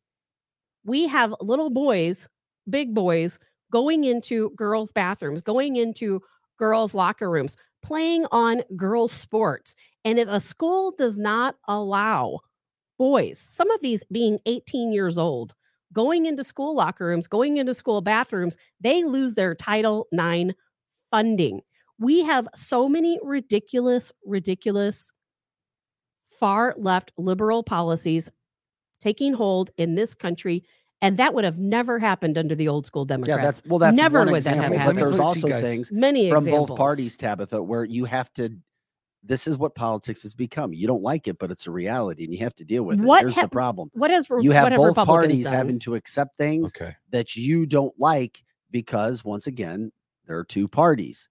we 0.84 1.08
have 1.08 1.34
little 1.40 1.70
boys, 1.70 2.28
big 2.68 2.94
boys, 2.94 3.38
going 3.72 4.04
into 4.04 4.50
girls' 4.50 4.92
bathrooms, 4.92 5.40
going 5.42 5.76
into 5.76 6.20
girls' 6.58 6.94
locker 6.94 7.30
rooms, 7.30 7.56
playing 7.84 8.26
on 8.32 8.62
girls' 8.76 9.12
sports. 9.12 9.76
And 10.04 10.18
if 10.18 10.26
a 10.28 10.40
school 10.40 10.94
does 10.96 11.18
not 11.18 11.56
allow 11.68 12.40
boys, 12.98 13.38
some 13.38 13.70
of 13.70 13.80
these 13.80 14.02
being 14.10 14.38
18 14.46 14.92
years 14.92 15.18
old, 15.18 15.54
going 15.92 16.26
into 16.26 16.42
school 16.42 16.74
locker 16.74 17.06
rooms, 17.06 17.28
going 17.28 17.58
into 17.58 17.74
school 17.74 18.00
bathrooms, 18.00 18.56
they 18.80 19.04
lose 19.04 19.34
their 19.34 19.54
Title 19.54 20.06
IX 20.12 20.52
funding. 21.10 21.60
We 21.98 22.24
have 22.24 22.48
so 22.54 22.88
many 22.88 23.20
ridiculous, 23.22 24.10
ridiculous 24.24 25.12
far 26.40 26.74
left 26.76 27.12
liberal 27.16 27.62
policies 27.62 28.28
taking 29.00 29.34
hold 29.34 29.70
in 29.76 29.94
this 29.94 30.14
country. 30.14 30.64
And 31.04 31.16
that 31.18 31.34
would 31.34 31.44
have 31.44 31.58
never 31.58 31.98
happened 31.98 32.36
under 32.38 32.54
the 32.54 32.68
old 32.68 32.86
school 32.86 33.04
Democrats. 33.04 33.28
yeah, 33.28 33.34
Democrats. 33.36 33.60
that's 33.60 33.68
well, 33.70 33.78
that's 33.78 33.96
Never 33.96 34.18
one 34.20 34.30
would 34.32 34.42
that 34.42 34.54
have 34.56 34.72
example. 34.72 34.76
But 34.76 34.80
happened. 34.82 34.98
there's 35.00 35.18
Let 35.18 35.18
me 35.18 35.26
put 35.26 35.36
it 35.36 35.40
to 35.40 35.46
also 35.46 35.48
guys. 35.48 35.62
things 35.62 35.92
Many 35.92 36.30
from 36.30 36.38
examples. 36.38 36.68
both 36.70 36.78
parties, 36.78 37.16
Tabitha, 37.16 37.62
where 37.62 37.84
you 37.84 38.04
have 38.06 38.32
to. 38.34 38.50
This 39.26 39.46
is 39.46 39.56
what 39.56 39.74
politics 39.74 40.22
has 40.24 40.34
become. 40.34 40.74
You 40.74 40.86
don't 40.86 41.02
like 41.02 41.26
it, 41.28 41.38
but 41.38 41.50
it's 41.50 41.66
a 41.66 41.70
reality, 41.70 42.24
and 42.24 42.32
you 42.34 42.40
have 42.40 42.54
to 42.56 42.64
deal 42.64 42.82
with 42.84 43.00
it. 43.00 43.04
What 43.06 43.20
Here's 43.22 43.34
ha- 43.34 43.42
the 43.42 43.48
problem: 43.48 43.90
What 43.94 44.10
has 44.10 44.28
re- 44.28 44.42
you 44.42 44.50
have 44.52 44.64
what 44.64 44.72
have 44.72 44.78
both 44.78 44.88
Republicans 44.88 45.06
parties 45.32 45.44
done? 45.44 45.52
having 45.54 45.78
to 45.80 45.94
accept 45.94 46.36
things 46.36 46.72
Okay. 46.76 46.94
that 47.10 47.34
you 47.36 47.64
don't 47.64 47.94
like 47.98 48.42
because, 48.70 49.24
once 49.24 49.46
again, 49.46 49.92
there 50.26 50.36
are 50.38 50.44
two 50.44 50.68
parties. 50.68 51.28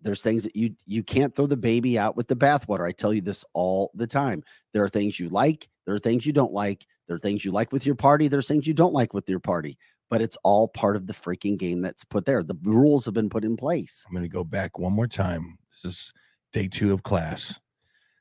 There's 0.00 0.22
things 0.22 0.42
that 0.44 0.54
you 0.56 0.74
you 0.86 1.02
can't 1.02 1.34
throw 1.34 1.46
the 1.46 1.56
baby 1.56 1.98
out 1.98 2.16
with 2.16 2.28
the 2.28 2.36
bathwater. 2.36 2.86
I 2.86 2.92
tell 2.92 3.12
you 3.14 3.20
this 3.20 3.44
all 3.52 3.90
the 3.94 4.06
time. 4.06 4.42
There 4.72 4.82
are 4.84 4.88
things 4.88 5.18
you 5.20 5.28
like. 5.28 5.68
There 5.86 5.94
are 5.94 5.98
things 6.00 6.24
you 6.26 6.32
don't 6.32 6.52
like. 6.52 6.86
There 7.12 7.16
are 7.16 7.18
things 7.18 7.44
you 7.44 7.50
like 7.50 7.72
with 7.72 7.84
your 7.84 7.94
party. 7.94 8.26
There's 8.28 8.48
things 8.48 8.66
you 8.66 8.72
don't 8.72 8.94
like 8.94 9.12
with 9.12 9.28
your 9.28 9.38
party. 9.38 9.76
But 10.08 10.22
it's 10.22 10.38
all 10.42 10.66
part 10.66 10.96
of 10.96 11.06
the 11.06 11.12
freaking 11.12 11.58
game 11.58 11.82
that's 11.82 12.04
put 12.04 12.24
there. 12.24 12.42
The 12.42 12.56
rules 12.62 13.04
have 13.04 13.12
been 13.12 13.28
put 13.28 13.44
in 13.44 13.54
place. 13.54 14.02
I'm 14.08 14.14
going 14.14 14.22
to 14.24 14.30
go 14.30 14.44
back 14.44 14.78
one 14.78 14.94
more 14.94 15.06
time. 15.06 15.58
This 15.70 15.84
is 15.92 16.12
day 16.54 16.68
two 16.68 16.94
of 16.94 17.02
class. 17.02 17.60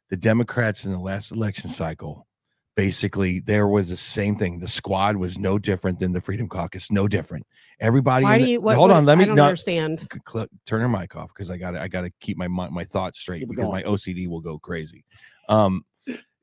The 0.10 0.18
Democrats 0.18 0.84
in 0.84 0.92
the 0.92 1.00
last 1.00 1.32
election 1.32 1.70
cycle, 1.70 2.28
basically, 2.76 3.40
there 3.40 3.66
was 3.66 3.88
the 3.88 3.96
same 3.96 4.36
thing. 4.36 4.60
The 4.60 4.68
squad 4.68 5.16
was 5.16 5.38
no 5.38 5.58
different 5.58 6.02
than 6.02 6.12
the 6.12 6.20
Freedom 6.20 6.50
Caucus, 6.50 6.92
no 6.92 7.08
different. 7.08 7.48
Everybody. 7.80 8.26
Why 8.26 8.34
in 8.36 8.40
do 8.42 8.46
the- 8.46 8.52
you? 8.52 8.62
What, 8.62 8.76
hold 8.76 8.90
what- 8.90 8.98
on, 8.98 9.06
let 9.06 9.18
me 9.18 9.24
don't 9.24 9.36
no, 9.36 9.46
understand. 9.46 10.06
cl- 10.30 10.48
turn 10.66 10.82
your 10.82 10.90
mic 10.90 11.16
off 11.16 11.30
because 11.34 11.50
I 11.50 11.56
got 11.56 11.72
to 11.72 11.82
I 11.82 11.88
got 11.88 12.02
to 12.02 12.12
keep 12.20 12.36
my 12.36 12.50
my 12.50 12.84
thoughts 12.84 13.20
straight 13.20 13.40
Keep 13.40 13.50
because 13.52 13.64
going. 13.68 13.86
my 13.86 13.90
OCD 13.90 14.28
will 14.28 14.42
go 14.42 14.60
crazy. 14.60 15.06
Um, 15.48 15.86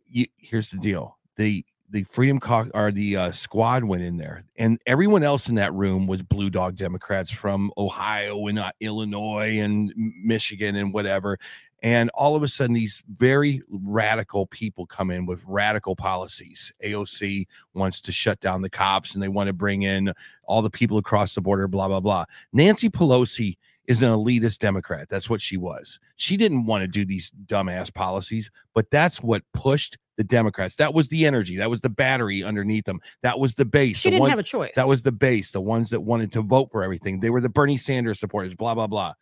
you, 0.08 0.24
here's 0.38 0.70
the 0.70 0.78
deal: 0.78 1.18
the 1.36 1.62
the 1.90 2.04
Freedom 2.04 2.38
Caucus 2.38 2.70
or 2.74 2.90
the 2.90 3.16
uh, 3.16 3.32
squad 3.32 3.84
went 3.84 4.02
in 4.02 4.16
there, 4.16 4.44
and 4.56 4.78
everyone 4.86 5.22
else 5.22 5.48
in 5.48 5.54
that 5.56 5.72
room 5.74 6.06
was 6.06 6.22
blue 6.22 6.50
dog 6.50 6.76
Democrats 6.76 7.30
from 7.30 7.70
Ohio 7.78 8.46
and 8.46 8.58
uh, 8.58 8.72
Illinois 8.80 9.58
and 9.58 9.92
Michigan 9.96 10.76
and 10.76 10.92
whatever. 10.92 11.38
And 11.82 12.10
all 12.10 12.34
of 12.34 12.42
a 12.42 12.48
sudden, 12.48 12.74
these 12.74 13.04
very 13.08 13.62
radical 13.70 14.46
people 14.46 14.84
come 14.84 15.10
in 15.10 15.26
with 15.26 15.40
radical 15.46 15.94
policies. 15.94 16.72
AOC 16.84 17.46
wants 17.74 18.00
to 18.02 18.12
shut 18.12 18.40
down 18.40 18.62
the 18.62 18.70
cops 18.70 19.14
and 19.14 19.22
they 19.22 19.28
want 19.28 19.46
to 19.46 19.52
bring 19.52 19.82
in 19.82 20.12
all 20.44 20.60
the 20.60 20.70
people 20.70 20.98
across 20.98 21.34
the 21.34 21.40
border, 21.40 21.68
blah, 21.68 21.86
blah, 21.86 22.00
blah. 22.00 22.24
Nancy 22.52 22.90
Pelosi 22.90 23.56
is 23.86 24.02
an 24.02 24.10
elitist 24.10 24.58
Democrat. 24.58 25.08
That's 25.08 25.30
what 25.30 25.40
she 25.40 25.56
was. 25.56 26.00
She 26.16 26.36
didn't 26.36 26.66
want 26.66 26.82
to 26.82 26.88
do 26.88 27.04
these 27.04 27.30
dumbass 27.46 27.94
policies, 27.94 28.50
but 28.74 28.90
that's 28.90 29.22
what 29.22 29.42
pushed 29.54 29.96
the 30.18 30.24
Democrats. 30.24 30.76
That 30.76 30.92
was 30.92 31.08
the 31.08 31.24
energy. 31.24 31.56
That 31.56 31.70
was 31.70 31.80
the 31.80 31.88
battery 31.88 32.44
underneath 32.44 32.84
them. 32.84 33.00
That 33.22 33.38
was 33.38 33.54
the 33.54 33.64
base. 33.64 33.96
She 33.98 34.08
the 34.08 34.14
didn't 34.14 34.20
ones- 34.22 34.30
have 34.32 34.38
a 34.38 34.42
choice. 34.42 34.72
that 34.74 34.88
was 34.88 35.02
the 35.02 35.12
base, 35.12 35.52
the 35.52 35.60
ones 35.60 35.88
that 35.90 36.00
wanted 36.00 36.32
to 36.32 36.42
vote 36.42 36.70
for 36.70 36.82
everything. 36.82 37.20
They 37.20 37.30
were 37.30 37.40
the 37.40 37.48
Bernie 37.48 37.78
Sanders 37.78 38.20
supporters, 38.20 38.54
blah, 38.54 38.74
blah, 38.74 38.88
blah. 38.88 39.14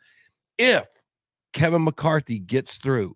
If 0.58 0.86
Kevin 1.52 1.84
McCarthy 1.84 2.38
gets 2.38 2.78
through, 2.78 3.14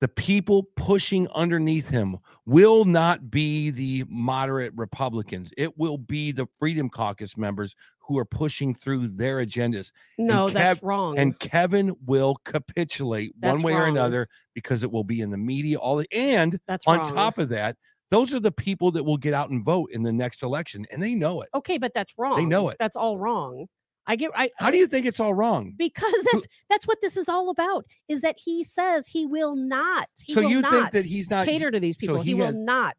the 0.00 0.08
people 0.08 0.64
pushing 0.76 1.28
underneath 1.28 1.88
him 1.88 2.18
will 2.44 2.84
not 2.84 3.30
be 3.30 3.70
the 3.70 4.04
moderate 4.08 4.72
Republicans. 4.74 5.52
It 5.56 5.78
will 5.78 5.96
be 5.96 6.32
the 6.32 6.48
Freedom 6.58 6.90
Caucus 6.90 7.36
members 7.36 7.76
who 8.12 8.18
are 8.18 8.24
pushing 8.24 8.74
through 8.74 9.08
their 9.08 9.38
agendas. 9.38 9.92
no, 10.18 10.46
Kev- 10.46 10.52
that's 10.52 10.82
wrong. 10.82 11.18
And 11.18 11.38
Kevin 11.38 11.96
will 12.04 12.36
capitulate 12.44 13.32
one 13.40 13.52
That's 13.56 13.62
way 13.62 13.72
or 13.74 13.86
another 13.86 14.28
because 14.54 14.82
it 14.82 14.92
will 14.92 15.04
be 15.04 15.20
in 15.20 15.30
the 15.30 15.38
media. 15.38 15.78
All 15.78 15.96
the, 15.96 16.06
and 16.12 16.58
that's 16.66 16.86
on 16.86 16.98
wrong. 16.98 17.08
top 17.12 17.38
of 17.38 17.48
that, 17.50 17.76
those 18.10 18.34
are 18.34 18.40
the 18.40 18.52
people 18.52 18.90
that 18.92 19.04
will 19.04 19.16
get 19.16 19.32
out 19.32 19.48
and 19.50 19.64
vote 19.64 19.90
in 19.92 20.02
the 20.02 20.12
next 20.12 20.42
election, 20.42 20.86
and 20.90 21.02
they 21.02 21.14
know 21.14 21.40
it. 21.40 21.48
okay, 21.54 21.78
but 21.78 21.94
that's 21.94 22.12
wrong. 22.18 22.36
They 22.36 22.44
know 22.44 22.68
it. 22.68 22.76
That's 22.78 22.96
all 22.96 23.18
wrong. 23.18 23.66
I 24.06 24.16
get. 24.16 24.32
I 24.34 24.50
How 24.58 24.70
do 24.70 24.76
you 24.78 24.86
think 24.88 25.06
it's 25.06 25.20
all 25.20 25.32
wrong? 25.32 25.74
because 25.78 26.12
that's 26.32 26.46
that's 26.68 26.86
what 26.86 27.00
this 27.00 27.16
is 27.16 27.28
all 27.28 27.50
about. 27.50 27.86
Is 28.08 28.20
that 28.22 28.36
he 28.36 28.64
says 28.64 29.06
he 29.06 29.24
will 29.26 29.54
not. 29.56 30.08
He 30.22 30.34
so 30.34 30.42
will 30.42 30.50
you 30.50 30.60
not 30.60 30.72
think 30.72 30.90
that 30.90 31.04
he's 31.06 31.30
not? 31.30 31.46
cater 31.46 31.70
to 31.70 31.78
these 31.80 31.96
so 31.96 32.00
people? 32.00 32.22
he, 32.22 32.32
he 32.32 32.34
will 32.34 32.52
not 32.52 32.96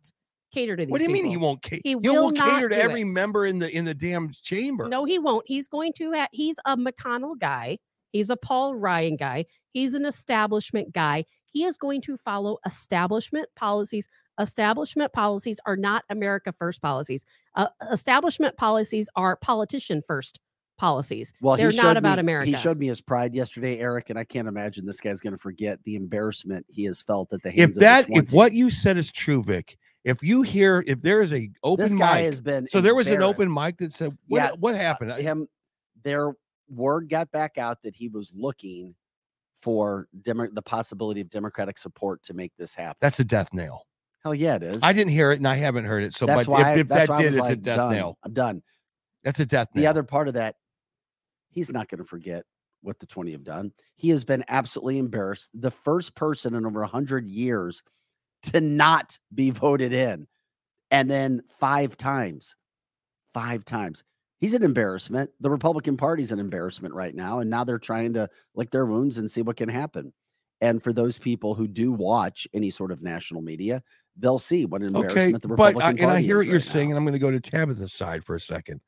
cater 0.53 0.75
to 0.77 0.85
these. 0.85 0.91
what 0.91 0.99
do 0.99 1.03
you 1.05 1.09
mean 1.09 1.25
he 1.25 1.35
won't 1.37 1.61
cater? 1.61 1.81
He 1.83 1.89
He 1.91 1.95
will 1.95 2.25
will 2.25 2.31
not 2.31 2.49
cater 2.49 2.69
to 2.69 2.77
every 2.77 3.01
it. 3.01 3.05
member 3.07 3.45
in 3.45 3.59
the 3.59 3.69
in 3.69 3.83
the 3.85 3.93
damn 3.93 4.29
chamber. 4.31 4.87
No, 4.87 5.03
he 5.05 5.19
won't. 5.19 5.43
He's 5.47 5.67
going 5.67 5.91
to. 5.97 6.13
Ha- 6.13 6.27
he's 6.31 6.57
a 6.65 6.77
McConnell 6.77 7.37
guy. 7.37 7.79
He's 8.11 8.29
a 8.29 8.37
Paul 8.37 8.75
Ryan 8.75 9.15
guy. 9.17 9.45
He's 9.71 9.93
an 9.95 10.05
establishment 10.05 10.93
guy. 10.93 11.25
He 11.51 11.63
is 11.65 11.77
going 11.77 12.01
to 12.01 12.15
follow 12.17 12.59
establishment 12.65 13.49
policies. 13.55 14.07
Establishment 14.39 15.13
policies 15.13 15.59
are 15.65 15.75
not 15.77 16.03
America 16.09 16.53
first 16.57 16.81
policies. 16.81 17.25
Uh, 17.55 17.67
establishment 17.91 18.57
policies 18.57 19.09
are 19.15 19.35
politician 19.35 20.01
first 20.05 20.39
policies. 20.77 21.31
Well, 21.41 21.55
They're 21.55 21.71
not 21.71 21.97
about 21.97 22.17
me, 22.17 22.21
America. 22.21 22.47
He 22.47 22.55
showed 22.55 22.79
me 22.79 22.87
his 22.87 22.99
pride 23.01 23.35
yesterday, 23.35 23.79
Eric, 23.79 24.09
and 24.09 24.17
I 24.17 24.23
can't 24.23 24.47
imagine 24.47 24.85
this 24.87 24.99
guy's 24.99 25.19
going 25.21 25.33
to 25.33 25.37
forget 25.37 25.83
the 25.83 25.95
embarrassment 25.95 26.65
he 26.67 26.83
has 26.85 27.01
felt 27.01 27.31
at 27.31 27.43
the 27.43 27.51
hands 27.51 27.71
if 27.71 27.75
of 27.77 27.81
that 27.81 28.07
this 28.07 28.17
if 28.17 28.29
team. 28.29 28.37
what 28.37 28.53
you 28.53 28.71
said 28.71 28.97
is 28.97 29.11
true, 29.11 29.43
Vic, 29.43 29.77
if 30.03 30.21
you 30.23 30.41
hear 30.41 30.83
if 30.85 31.01
there 31.01 31.21
is 31.21 31.33
a 31.33 31.49
open 31.63 31.83
this 31.83 31.93
guy 31.93 32.17
mic, 32.17 32.25
has 32.25 32.41
been 32.41 32.67
so 32.67 32.81
there 32.81 32.95
was 32.95 33.07
an 33.07 33.21
open 33.21 33.51
mic 33.53 33.77
that 33.77 33.93
said 33.93 34.17
what 34.27 34.37
Yeah, 34.37 34.51
what 34.51 34.75
Uh, 34.75 34.79
happened? 34.79 35.19
Him 35.19 35.47
their 36.03 36.33
word 36.69 37.09
got 37.09 37.31
back 37.31 37.57
out 37.57 37.81
that 37.83 37.95
he 37.95 38.07
was 38.09 38.31
looking 38.35 38.95
for 39.61 40.07
Demo- 40.21 40.49
the 40.51 40.61
possibility 40.61 41.21
of 41.21 41.29
Democratic 41.29 41.77
support 41.77 42.21
to 42.23 42.33
make 42.33 42.51
this 42.57 42.75
happen. 42.75 42.97
That's 42.99 43.19
a 43.19 43.23
death 43.23 43.53
nail. 43.53 43.83
Hell 44.23 44.35
yeah, 44.35 44.55
it 44.55 44.63
is. 44.63 44.81
I 44.83 44.91
didn't 44.93 45.11
hear 45.11 45.31
it 45.31 45.37
and 45.37 45.47
I 45.47 45.55
haven't 45.55 45.85
heard 45.85 46.03
it. 46.03 46.13
So, 46.13 46.25
that's 46.25 46.45
but 46.45 46.51
why. 46.51 46.59
if, 46.61 46.65
I- 46.65 46.79
if 46.79 46.87
that 46.89 47.17
did, 47.17 47.35
it's 47.35 47.49
a 47.49 47.55
death 47.55 47.77
done. 47.77 47.91
nail. 47.93 48.17
I'm 48.23 48.33
done. 48.33 48.61
That's 49.23 49.39
a 49.39 49.45
death 49.45 49.69
nail. 49.73 49.83
The 49.83 49.87
other 49.87 50.03
part 50.03 50.27
of 50.27 50.33
that, 50.33 50.55
he's 51.49 51.71
not 51.71 51.87
going 51.87 51.99
to 51.99 52.03
forget 52.05 52.43
what 52.81 52.99
the 52.99 53.05
20 53.05 53.31
have 53.31 53.43
done. 53.43 53.71
He 53.95 54.09
has 54.09 54.25
been 54.25 54.43
absolutely 54.49 54.97
embarrassed. 54.97 55.49
The 55.53 55.71
first 55.71 56.15
person 56.15 56.55
in 56.55 56.65
over 56.65 56.81
100 56.81 57.25
years 57.27 57.81
to 58.43 58.61
not 58.61 59.17
be 59.33 59.49
voted 59.49 59.93
in. 59.93 60.27
And 60.91 61.09
then 61.09 61.41
five 61.59 61.97
times, 61.97 62.55
five 63.33 63.65
times. 63.65 64.03
He's 64.39 64.53
an 64.53 64.63
embarrassment. 64.63 65.31
The 65.39 65.49
Republican 65.49 65.97
Party's 65.97 66.31
an 66.31 66.39
embarrassment 66.39 66.93
right 66.93 67.15
now. 67.15 67.39
And 67.39 67.49
now 67.49 67.63
they're 67.63 67.79
trying 67.79 68.13
to 68.13 68.29
lick 68.55 68.71
their 68.71 68.85
wounds 68.85 69.17
and 69.17 69.31
see 69.31 69.41
what 69.41 69.55
can 69.55 69.69
happen. 69.69 70.13
And 70.61 70.83
for 70.83 70.93
those 70.93 71.17
people 71.17 71.55
who 71.55 71.67
do 71.67 71.91
watch 71.91 72.47
any 72.53 72.69
sort 72.69 72.91
of 72.91 73.01
national 73.01 73.41
media, 73.41 73.81
they'll 74.17 74.39
see 74.39 74.65
what 74.65 74.81
an 74.81 74.95
okay, 74.95 75.07
embarrassment 75.07 75.41
the 75.41 75.47
but 75.49 75.53
uh, 75.53 75.67
Republican 75.67 75.81
I, 75.81 75.87
Party 75.87 76.03
and 76.03 76.11
I 76.11 76.21
hear 76.21 76.37
what 76.37 76.45
you're 76.45 76.55
right 76.55 76.61
saying, 76.61 76.89
now. 76.89 76.91
and 76.91 76.97
I'm 76.97 77.03
going 77.05 77.13
to 77.13 77.19
go 77.19 77.31
to 77.31 77.39
Tabitha's 77.39 77.93
side 77.93 78.23
for 78.23 78.35
a 78.35 78.39
second. 78.39 78.81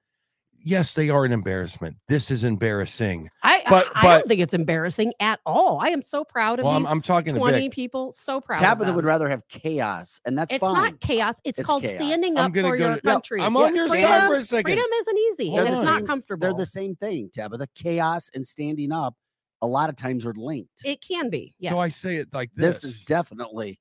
Yes, 0.68 0.96
they 0.96 1.12
are 1.12 1.24
an 1.26 1.32
embarrassment. 1.32 1.96
This 2.08 2.32
is 2.32 2.44
embarrassing. 2.44 3.30
I, 3.44 3.62
But- 3.70 3.86
I, 3.96 4.00
I 4.00 4.02
but- 4.02 4.18
don't 4.18 4.28
think 4.28 4.40
it's 4.42 4.56
embarrassing 4.56 5.14
at 5.20 5.40
all. 5.46 5.80
I 5.80 5.90
am 5.90 6.02
so 6.02 6.24
proud 6.24 6.58
of 6.60 6.66
Well, 6.66 6.74
I'm, 6.74 6.82
these 6.84 6.92
I'm 6.92 7.02
talking 7.04 7.36
20 7.36 7.60
Vic. 7.60 7.72
people. 7.72 8.12
So 8.14 8.42
proud. 8.42 8.58
Tabitha 8.58 8.90
of 8.90 8.96
would 8.96 9.06
rather 9.06 9.30
have 9.30 9.48
chaos, 9.48 10.20
and 10.26 10.36
that's 10.36 10.52
It's 10.56 10.60
fine. 10.62 10.74
not 10.74 11.00
chaos. 11.02 11.40
It's, 11.44 11.60
It's 11.60 11.68
called 11.68 11.84
chaos. 11.84 11.94
standing 11.96 12.38
up 12.38 12.52
for 12.52 12.62
go 12.62 12.68
your 12.74 12.96
to- 12.96 13.02
no, 13.04 13.12
country. 13.14 13.42
I'm 13.44 13.56
on 13.56 13.76
Yeah, 13.76 13.82
your 13.82 13.90
freedom- 13.90 14.10
side 14.10 14.28
for 14.28 14.36
a 14.36 14.44
second. 14.44 14.64
Freedom 14.74 14.90
isn't 15.02 15.18
easy 15.20 15.52
They're 15.52 15.66
and 15.66 15.74
the 15.76 15.78
it's 15.78 15.86
not 15.86 16.06
comfortable. 16.08 16.42
They're 16.48 16.54
the 16.58 16.66
same 16.66 16.96
thing, 16.96 17.30
Tabitha. 17.32 17.68
Chaos 17.76 18.32
and 18.34 18.46
standing 18.46 18.92
up 18.92 19.14
a 19.62 19.68
lot 19.68 19.90
of 19.90 19.96
times 19.96 20.26
are 20.26 20.34
linked. 20.36 20.82
It 20.84 21.00
can 21.02 21.30
be. 21.30 21.54
Yes. 21.60 21.74
So 21.74 21.80
I 21.80 21.90
say 21.90 22.16
it 22.16 22.30
like 22.34 22.50
this: 22.56 22.82
this. 22.82 22.96
is 22.96 23.04
definitely 23.06 23.80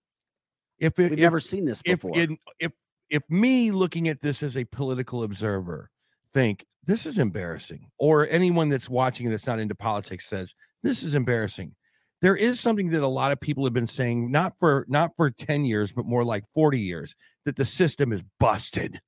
if 0.79 0.99
it, 0.99 1.03
we've 1.05 1.13
if, 1.15 1.19
never 1.19 1.41
seen 1.41 1.65
this 1.65 1.81
if 1.87 2.01
before. 2.03 2.19
in, 2.19 2.37
if 2.61 2.73
if 3.09 3.23
me 3.31 3.71
looking 3.71 4.09
at 4.09 4.21
this 4.21 4.43
as 4.43 4.57
a 4.57 4.65
political 4.67 5.23
observer 5.23 5.91
think 6.35 6.65
this 6.85 7.07
is 7.07 7.19
embarrassing, 7.19 7.87
or 7.99 8.29
anyone 8.29 8.69
that's 8.69 8.91
watching 8.91 9.31
that's 9.31 9.47
not 9.47 9.59
into 9.59 9.75
politics 9.75 10.27
says 10.27 10.55
this 10.83 11.03
is 11.03 11.15
embarrassing, 11.15 11.75
there 12.21 12.37
is 12.37 12.61
something 12.61 12.91
that 12.91 13.03
a 13.03 13.09
lot 13.09 13.33
of 13.33 13.41
people 13.41 13.65
have 13.65 13.73
been 13.73 13.87
saying, 13.87 14.31
not 14.31 14.55
for 14.59 14.85
not 14.89 15.13
for 15.17 15.31
ten 15.31 15.65
years, 15.65 15.93
but 15.93 16.05
more 16.05 16.25
like 16.25 16.45
forty 16.53 16.81
years, 16.81 17.15
that 17.45 17.57
the 17.57 17.65
system 17.65 18.13
is 18.13 18.23
busted, 18.39 19.01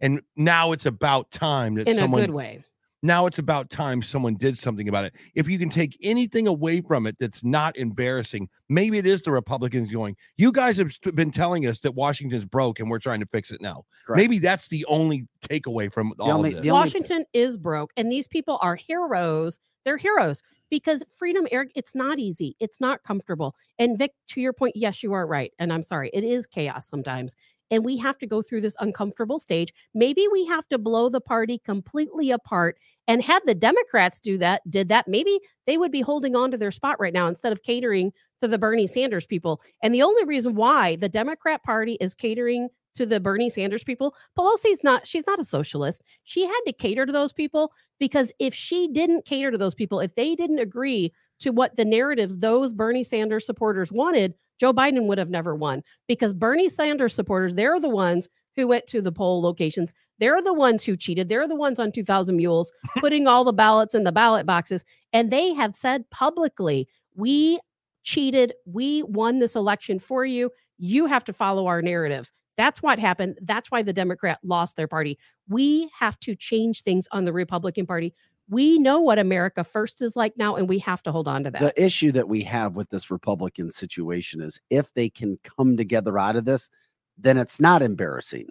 and 0.00 0.22
now 0.36 0.72
it's 0.72 0.86
about 0.86 1.30
time 1.30 1.74
that 1.74 1.88
in 1.88 1.96
someone 1.96 2.22
a 2.22 2.26
good 2.26 2.34
way. 2.34 2.64
Now 3.02 3.26
it's 3.26 3.38
about 3.38 3.70
time 3.70 4.02
someone 4.02 4.34
did 4.34 4.58
something 4.58 4.88
about 4.88 5.04
it. 5.04 5.14
If 5.34 5.48
you 5.48 5.58
can 5.58 5.68
take 5.68 5.96
anything 6.02 6.46
away 6.46 6.80
from 6.80 7.06
it 7.06 7.16
that's 7.18 7.44
not 7.44 7.76
embarrassing, 7.76 8.48
maybe 8.68 8.98
it 8.98 9.06
is 9.06 9.22
the 9.22 9.30
Republicans 9.30 9.92
going, 9.92 10.16
You 10.36 10.52
guys 10.52 10.76
have 10.78 10.92
been 11.14 11.30
telling 11.30 11.66
us 11.66 11.80
that 11.80 11.94
Washington's 11.94 12.44
broke 12.44 12.80
and 12.80 12.90
we're 12.90 12.98
trying 12.98 13.20
to 13.20 13.26
fix 13.26 13.50
it 13.50 13.60
now. 13.60 13.84
Correct. 14.06 14.16
Maybe 14.16 14.38
that's 14.38 14.68
the 14.68 14.84
only 14.86 15.26
takeaway 15.42 15.92
from 15.92 16.12
all 16.18 16.32
only- 16.32 16.50
of 16.50 16.56
this. 16.56 16.62
the 16.64 16.70
only- 16.70 16.80
Washington 16.86 17.24
is 17.32 17.56
broke, 17.56 17.92
and 17.96 18.10
these 18.10 18.26
people 18.26 18.58
are 18.62 18.74
heroes. 18.74 19.58
They're 19.84 19.96
heroes 19.96 20.42
because 20.70 21.02
freedom, 21.16 21.46
Eric, 21.50 21.70
it's 21.74 21.94
not 21.94 22.18
easy. 22.18 22.56
It's 22.60 22.80
not 22.80 23.02
comfortable. 23.04 23.54
And 23.78 23.96
Vic, 23.96 24.12
to 24.30 24.40
your 24.40 24.52
point, 24.52 24.76
yes, 24.76 25.02
you 25.02 25.12
are 25.14 25.26
right. 25.26 25.52
And 25.58 25.72
I'm 25.72 25.82
sorry, 25.82 26.10
it 26.12 26.24
is 26.24 26.46
chaos 26.46 26.86
sometimes. 26.88 27.36
And 27.70 27.84
we 27.84 27.98
have 27.98 28.18
to 28.18 28.26
go 28.26 28.42
through 28.42 28.62
this 28.62 28.76
uncomfortable 28.80 29.38
stage. 29.38 29.72
Maybe 29.94 30.26
we 30.30 30.46
have 30.46 30.66
to 30.68 30.78
blow 30.78 31.08
the 31.08 31.20
party 31.20 31.58
completely 31.58 32.30
apart. 32.30 32.78
And 33.06 33.22
had 33.22 33.40
the 33.46 33.54
Democrats 33.54 34.20
do 34.20 34.38
that, 34.38 34.62
did 34.70 34.88
that, 34.88 35.08
maybe 35.08 35.38
they 35.66 35.78
would 35.78 35.92
be 35.92 36.00
holding 36.00 36.36
on 36.36 36.50
to 36.50 36.58
their 36.58 36.70
spot 36.70 37.00
right 37.00 37.12
now 37.12 37.26
instead 37.26 37.52
of 37.52 37.62
catering 37.62 38.12
to 38.42 38.48
the 38.48 38.58
Bernie 38.58 38.86
Sanders 38.86 39.26
people. 39.26 39.60
And 39.82 39.94
the 39.94 40.02
only 40.02 40.24
reason 40.24 40.54
why 40.54 40.96
the 40.96 41.08
Democrat 41.08 41.62
Party 41.62 41.96
is 42.00 42.14
catering 42.14 42.68
to 42.94 43.06
the 43.06 43.20
Bernie 43.20 43.50
Sanders 43.50 43.84
people, 43.84 44.14
Pelosi's 44.36 44.82
not, 44.82 45.06
she's 45.06 45.26
not 45.26 45.38
a 45.38 45.44
socialist. 45.44 46.02
She 46.24 46.44
had 46.44 46.60
to 46.66 46.72
cater 46.72 47.06
to 47.06 47.12
those 47.12 47.32
people 47.32 47.72
because 48.00 48.32
if 48.38 48.54
she 48.54 48.88
didn't 48.88 49.24
cater 49.24 49.50
to 49.50 49.58
those 49.58 49.74
people, 49.74 50.00
if 50.00 50.14
they 50.14 50.34
didn't 50.34 50.58
agree 50.58 51.12
to 51.40 51.50
what 51.50 51.76
the 51.76 51.84
narratives 51.84 52.38
those 52.38 52.72
Bernie 52.72 53.04
Sanders 53.04 53.46
supporters 53.46 53.92
wanted, 53.92 54.34
Joe 54.58 54.72
Biden 54.72 55.06
would 55.06 55.18
have 55.18 55.30
never 55.30 55.54
won 55.54 55.82
because 56.06 56.32
Bernie 56.32 56.68
Sanders 56.68 57.14
supporters, 57.14 57.54
they're 57.54 57.80
the 57.80 57.88
ones 57.88 58.28
who 58.56 58.66
went 58.66 58.86
to 58.88 59.00
the 59.00 59.12
poll 59.12 59.40
locations. 59.40 59.94
They're 60.18 60.42
the 60.42 60.52
ones 60.52 60.84
who 60.84 60.96
cheated. 60.96 61.28
They're 61.28 61.46
the 61.46 61.54
ones 61.54 61.78
on 61.78 61.92
2000 61.92 62.36
Mules 62.36 62.72
putting 62.98 63.26
all 63.26 63.44
the 63.44 63.52
ballots 63.52 63.94
in 63.94 64.04
the 64.04 64.12
ballot 64.12 64.46
boxes. 64.46 64.84
And 65.12 65.30
they 65.30 65.54
have 65.54 65.76
said 65.76 66.10
publicly, 66.10 66.88
we 67.14 67.60
cheated. 68.02 68.52
We 68.66 69.02
won 69.04 69.38
this 69.38 69.54
election 69.54 69.98
for 69.98 70.24
you. 70.24 70.50
You 70.78 71.06
have 71.06 71.24
to 71.24 71.32
follow 71.32 71.66
our 71.66 71.82
narratives. 71.82 72.32
That's 72.56 72.82
what 72.82 72.98
happened. 72.98 73.38
That's 73.42 73.70
why 73.70 73.82
the 73.82 73.92
Democrat 73.92 74.40
lost 74.42 74.76
their 74.76 74.88
party. 74.88 75.18
We 75.48 75.88
have 75.96 76.18
to 76.20 76.34
change 76.34 76.82
things 76.82 77.06
on 77.12 77.24
the 77.24 77.32
Republican 77.32 77.86
Party. 77.86 78.12
We 78.50 78.78
know 78.78 79.00
what 79.00 79.18
America 79.18 79.62
first 79.64 80.00
is 80.00 80.16
like 80.16 80.36
now, 80.38 80.56
and 80.56 80.68
we 80.68 80.78
have 80.80 81.02
to 81.02 81.12
hold 81.12 81.28
on 81.28 81.44
to 81.44 81.50
that. 81.50 81.60
the 81.60 81.84
issue 81.84 82.12
that 82.12 82.28
we 82.28 82.42
have 82.42 82.76
with 82.76 82.88
this 82.90 83.10
Republican 83.10 83.70
situation 83.70 84.40
is 84.40 84.58
if 84.70 84.92
they 84.94 85.10
can 85.10 85.38
come 85.42 85.76
together 85.76 86.18
out 86.18 86.36
of 86.36 86.44
this, 86.46 86.70
then 87.18 87.36
it's 87.36 87.60
not 87.60 87.82
embarrassing. 87.82 88.48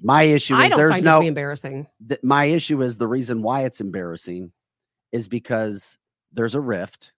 My 0.00 0.22
issue 0.24 0.54
I 0.54 0.64
is 0.66 0.70
don't 0.70 0.78
there's 0.78 0.92
find 0.92 1.06
it 1.06 1.08
to 1.08 1.14
no 1.14 1.20
be 1.22 1.26
embarrassing. 1.26 1.86
th- 2.08 2.20
my 2.22 2.44
issue 2.44 2.82
is 2.82 2.98
the 2.98 3.08
reason 3.08 3.42
why 3.42 3.64
it's 3.64 3.80
embarrassing 3.80 4.52
is 5.10 5.26
because 5.26 5.96
there's 6.32 6.54
a 6.54 6.60
rift 6.60 7.12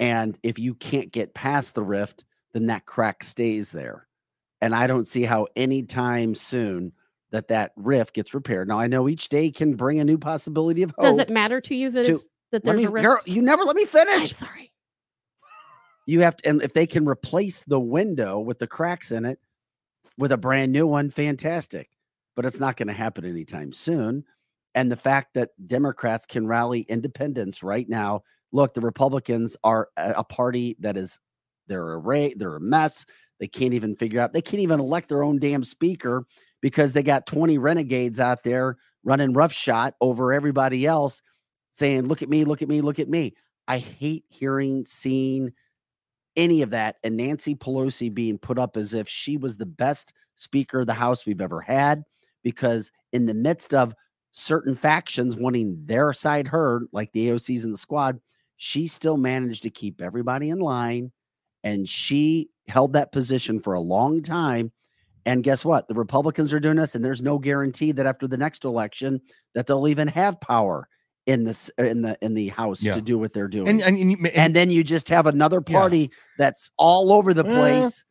and 0.00 0.38
if 0.42 0.58
you 0.58 0.74
can't 0.74 1.12
get 1.12 1.34
past 1.34 1.74
the 1.74 1.82
rift 1.82 2.24
then 2.54 2.66
that 2.66 2.86
crack 2.86 3.22
stays 3.22 3.70
there 3.70 4.06
and 4.62 4.74
i 4.74 4.86
don't 4.86 5.06
see 5.06 5.22
how 5.24 5.46
anytime 5.56 6.34
soon 6.34 6.92
that 7.34 7.48
that 7.48 7.72
rift 7.76 8.14
gets 8.14 8.32
repaired 8.32 8.66
now 8.68 8.78
i 8.78 8.86
know 8.86 9.08
each 9.08 9.28
day 9.28 9.50
can 9.50 9.74
bring 9.74 10.00
a 10.00 10.04
new 10.04 10.16
possibility 10.16 10.82
of 10.82 10.90
hope 10.96 11.04
Does 11.04 11.18
it 11.18 11.28
matter 11.28 11.60
to 11.60 11.74
you 11.74 11.90
that 11.90 12.06
to- 12.06 12.12
it's, 12.14 12.24
that 12.52 12.62
there's 12.62 12.76
me, 12.78 12.84
a 12.84 12.90
risk? 12.90 13.04
girl, 13.04 13.18
you 13.26 13.42
never 13.42 13.64
let 13.64 13.74
me 13.74 13.84
finish. 13.84 14.20
I'm 14.20 14.26
sorry. 14.28 14.72
You 16.06 16.20
have 16.20 16.36
to, 16.36 16.48
and 16.48 16.62
if 16.62 16.72
they 16.72 16.86
can 16.86 17.04
replace 17.06 17.64
the 17.66 17.80
window 17.80 18.38
with 18.38 18.58
the 18.60 18.66
cracks 18.68 19.10
in 19.10 19.24
it 19.24 19.40
with 20.18 20.30
a 20.30 20.36
brand 20.36 20.70
new 20.70 20.86
one, 20.86 21.10
fantastic. 21.10 21.90
But 22.36 22.46
it's 22.46 22.60
not 22.60 22.76
going 22.76 22.88
to 22.88 22.94
happen 22.94 23.24
anytime 23.24 23.72
soon. 23.72 24.24
And 24.74 24.90
the 24.90 24.96
fact 24.96 25.34
that 25.34 25.50
Democrats 25.66 26.26
can 26.26 26.46
rally 26.46 26.82
independents 26.82 27.62
right 27.62 27.88
now. 27.88 28.22
Look, 28.52 28.74
the 28.74 28.80
Republicans 28.80 29.56
are 29.64 29.88
a, 29.96 30.14
a 30.18 30.24
party 30.24 30.76
that 30.78 30.96
is 30.96 31.18
they're 31.66 31.92
a 31.94 31.98
ray, 31.98 32.34
they're 32.36 32.56
a 32.56 32.60
mess. 32.60 33.04
They 33.40 33.48
can't 33.48 33.74
even 33.74 33.96
figure 33.96 34.20
out, 34.20 34.32
they 34.32 34.42
can't 34.42 34.62
even 34.62 34.78
elect 34.78 35.08
their 35.08 35.24
own 35.24 35.40
damn 35.40 35.64
speaker 35.64 36.24
because 36.64 36.94
they 36.94 37.02
got 37.02 37.26
20 37.26 37.58
renegades 37.58 38.18
out 38.18 38.42
there 38.42 38.78
running 39.04 39.34
roughshod 39.34 39.92
over 40.00 40.32
everybody 40.32 40.86
else, 40.86 41.20
saying, 41.70 42.06
Look 42.06 42.22
at 42.22 42.30
me, 42.30 42.44
look 42.44 42.62
at 42.62 42.70
me, 42.70 42.80
look 42.80 42.98
at 42.98 43.06
me. 43.10 43.34
I 43.68 43.76
hate 43.76 44.24
hearing, 44.28 44.86
seeing 44.86 45.52
any 46.36 46.62
of 46.62 46.70
that. 46.70 46.96
And 47.04 47.18
Nancy 47.18 47.54
Pelosi 47.54 48.12
being 48.12 48.38
put 48.38 48.58
up 48.58 48.78
as 48.78 48.94
if 48.94 49.06
she 49.06 49.36
was 49.36 49.58
the 49.58 49.66
best 49.66 50.14
speaker 50.36 50.80
of 50.80 50.86
the 50.86 50.94
House 50.94 51.26
we've 51.26 51.42
ever 51.42 51.60
had, 51.60 52.02
because 52.42 52.90
in 53.12 53.26
the 53.26 53.34
midst 53.34 53.74
of 53.74 53.94
certain 54.32 54.74
factions 54.74 55.36
wanting 55.36 55.84
their 55.84 56.14
side 56.14 56.48
heard, 56.48 56.86
like 56.92 57.12
the 57.12 57.28
AOCs 57.28 57.64
and 57.64 57.74
the 57.74 57.78
squad, 57.78 58.20
she 58.56 58.86
still 58.86 59.18
managed 59.18 59.64
to 59.64 59.70
keep 59.70 60.00
everybody 60.00 60.48
in 60.48 60.60
line. 60.60 61.12
And 61.62 61.86
she 61.86 62.48
held 62.68 62.94
that 62.94 63.12
position 63.12 63.60
for 63.60 63.74
a 63.74 63.80
long 63.80 64.22
time. 64.22 64.72
And 65.26 65.42
guess 65.42 65.64
what? 65.64 65.88
The 65.88 65.94
Republicans 65.94 66.52
are 66.52 66.60
doing 66.60 66.76
this, 66.76 66.94
and 66.94 67.04
there's 67.04 67.22
no 67.22 67.38
guarantee 67.38 67.92
that 67.92 68.06
after 68.06 68.26
the 68.28 68.36
next 68.36 68.64
election 68.64 69.20
that 69.54 69.66
they'll 69.66 69.88
even 69.88 70.08
have 70.08 70.40
power 70.40 70.88
in 71.26 71.44
this 71.44 71.70
in 71.78 72.02
the 72.02 72.18
in 72.20 72.34
the 72.34 72.48
House 72.48 72.82
Yeah. 72.82 72.94
to 72.94 73.00
do 73.00 73.18
what 73.18 73.32
they're 73.32 73.48
doing 73.48 73.66
And 73.68 73.80
and, 73.80 73.96
and, 73.96 74.10
and, 74.18 74.26
and 74.28 74.54
then 74.56 74.68
you 74.70 74.84
just 74.84 75.08
have 75.08 75.26
another 75.26 75.62
Yeah. 75.66 75.78
party 75.78 76.10
that's 76.36 76.70
all 76.76 77.10
over 77.12 77.32
the 77.32 77.46
Eh. 77.46 77.54
place 77.54 78.04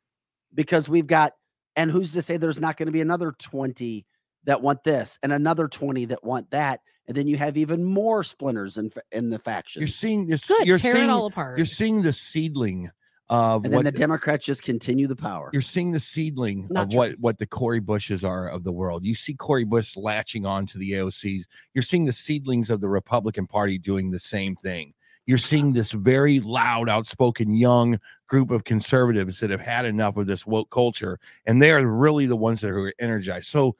because 0.54 0.90
we've 0.90 1.06
got 1.06 1.34
and 1.76 1.92
who's 1.92 2.12
to 2.14 2.24
say 2.24 2.38
there's 2.38 2.60
not 2.60 2.76
going 2.78 2.88
to 2.88 2.92
be 2.92 3.02
another 3.02 3.32
20 3.32 4.06
that 4.46 4.62
want 4.64 4.84
this 4.84 5.20
and 5.22 5.32
another 5.32 5.68
20 5.68 6.06
that 6.06 6.24
want 6.24 6.50
that 6.50 6.80
and 7.08 7.16
then 7.16 7.28
you 7.28 7.38
have 7.38 7.56
even 7.56 7.84
more 7.84 8.24
splinters 8.24 8.80
in 8.80 8.90
in 9.12 9.30
the 9.30 9.38
faction. 9.38 9.82
you're 9.82 9.88
seeing 9.88 10.26
this. 10.26 10.48
Good. 10.48 10.66
You're 10.66 10.80
tear 10.80 10.96
seeing 10.96 11.10
it 11.10 11.12
all 11.12 11.28
apart. 11.28 11.58
you're 11.60 11.68
seeing 11.68 12.02
the 12.02 12.14
seedling 12.14 12.90
of 13.34 13.66
and 13.66 13.74
then 13.74 13.84
the 13.84 13.92
democrats 13.92 14.46
just 14.46 14.64
continue 14.64 15.08
the 15.08 15.16
power 15.16 15.50
you're 15.52 15.62
seeing 15.62 15.92
the 15.92 16.00
seedling 16.00 16.68
Not 16.70 16.84
of 16.84 16.90
true. 16.90 16.98
what 16.98 17.20
what 17.20 17.38
the 17.40 17.48
Cori 17.48 17.80
Bushes 17.80 18.24
are 18.24 18.48
of 18.50 18.64
the 18.64 18.72
world. 18.72 19.06
You 19.06 19.16
see 19.16 19.34
Cori 19.34 19.64
Bush 19.64 19.96
latching 19.98 20.46
on 20.46 20.66
to 20.68 20.78
the 20.78 20.92
AOCs. 20.92 21.46
You're 21.74 21.84
seeing 21.84 22.06
the 22.06 22.14
seedlings 22.14 22.70
of 22.70 22.82
the 22.82 22.90
Republican 22.90 23.48
Party 23.48 23.78
doing 23.78 24.12
the 24.12 24.20
same 24.20 24.56
thing. 24.56 24.94
You're 25.26 25.38
seeing 25.38 25.74
this 25.74 25.92
very 25.92 26.40
loud, 26.40 26.90
outspoken 26.90 27.56
young 27.56 28.00
group 28.28 28.52
of 28.52 28.66
conservatives 28.66 29.40
that 29.40 29.50
have 29.50 29.62
had 29.62 29.86
enough 29.86 30.18
of 30.18 30.28
this 30.28 30.46
woke 30.46 30.70
culture, 30.70 31.20
and 31.46 31.62
they 31.62 31.72
are 31.72 31.86
really 31.86 32.26
the 32.26 32.36
ones 32.36 32.62
that 32.62 32.72
are 32.72 32.94
energized. 33.00 33.48
So 33.48 33.76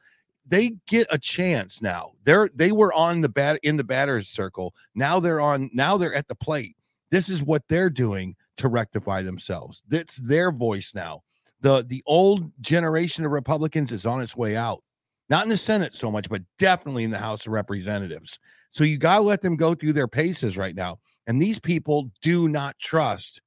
they 0.46 0.76
get 0.86 1.06
a 1.10 1.18
chance 1.18 1.82
now. 1.82 2.12
They're 2.24 2.50
they 2.54 2.72
were 2.72 2.92
on 2.92 3.20
the 3.20 3.28
bat 3.28 3.60
in 3.62 3.76
the 3.76 3.84
batter's 3.84 4.28
circle. 4.28 4.74
Now 4.94 5.20
they're 5.20 5.40
on. 5.40 5.70
Now 5.72 5.96
they're 5.96 6.14
at 6.14 6.28
the 6.28 6.34
plate. 6.34 6.76
This 7.10 7.28
is 7.28 7.42
what 7.42 7.62
they're 7.68 7.90
doing 7.90 8.36
to 8.56 8.68
rectify 8.68 9.22
themselves. 9.22 9.82
That's 9.88 10.16
their 10.16 10.50
voice 10.50 10.92
now 10.94 11.22
the 11.64 11.84
the 11.88 12.02
old 12.06 12.52
generation 12.60 13.24
of 13.24 13.32
Republicans 13.32 13.90
is 13.90 14.06
on 14.06 14.20
its 14.20 14.36
way 14.36 14.54
out. 14.54 14.84
Not 15.30 15.44
in 15.44 15.48
the 15.48 15.56
Senate 15.56 15.94
so 15.94 16.10
much, 16.10 16.28
but 16.28 16.42
definitely 16.58 17.02
in 17.02 17.10
the 17.10 17.18
House 17.18 17.46
of 17.46 17.52
Representatives. 17.52 18.38
So 18.70 18.84
you 18.84 18.98
got 18.98 19.18
to 19.18 19.24
let 19.24 19.40
them 19.40 19.56
go 19.56 19.74
through 19.74 19.94
their 19.94 20.06
paces 20.06 20.58
right 20.58 20.74
now. 20.74 20.98
And 21.26 21.40
these 21.40 21.58
people 21.58 22.10
do 22.20 22.48
not 22.48 22.78
trust 22.78 23.40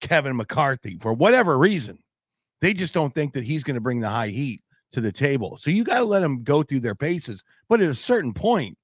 Kevin 0.00 0.36
McCarthy 0.36 0.96
for 1.02 1.12
whatever 1.12 1.58
reason. 1.58 1.98
They 2.62 2.72
just 2.72 2.94
don't 2.94 3.14
think 3.14 3.34
that 3.34 3.44
he's 3.44 3.62
going 3.62 3.74
to 3.74 3.80
bring 3.80 4.00
the 4.00 4.08
high 4.08 4.28
heat 4.28 4.62
to 4.92 5.02
the 5.02 5.12
table. 5.12 5.58
So 5.58 5.70
you 5.70 5.84
got 5.84 5.98
to 5.98 6.04
let 6.04 6.20
them 6.20 6.42
go 6.42 6.62
through 6.62 6.80
their 6.80 6.94
paces. 6.94 7.44
But 7.68 7.82
at 7.82 7.90
a 7.90 7.94
certain 7.94 8.32
point, 8.32 8.78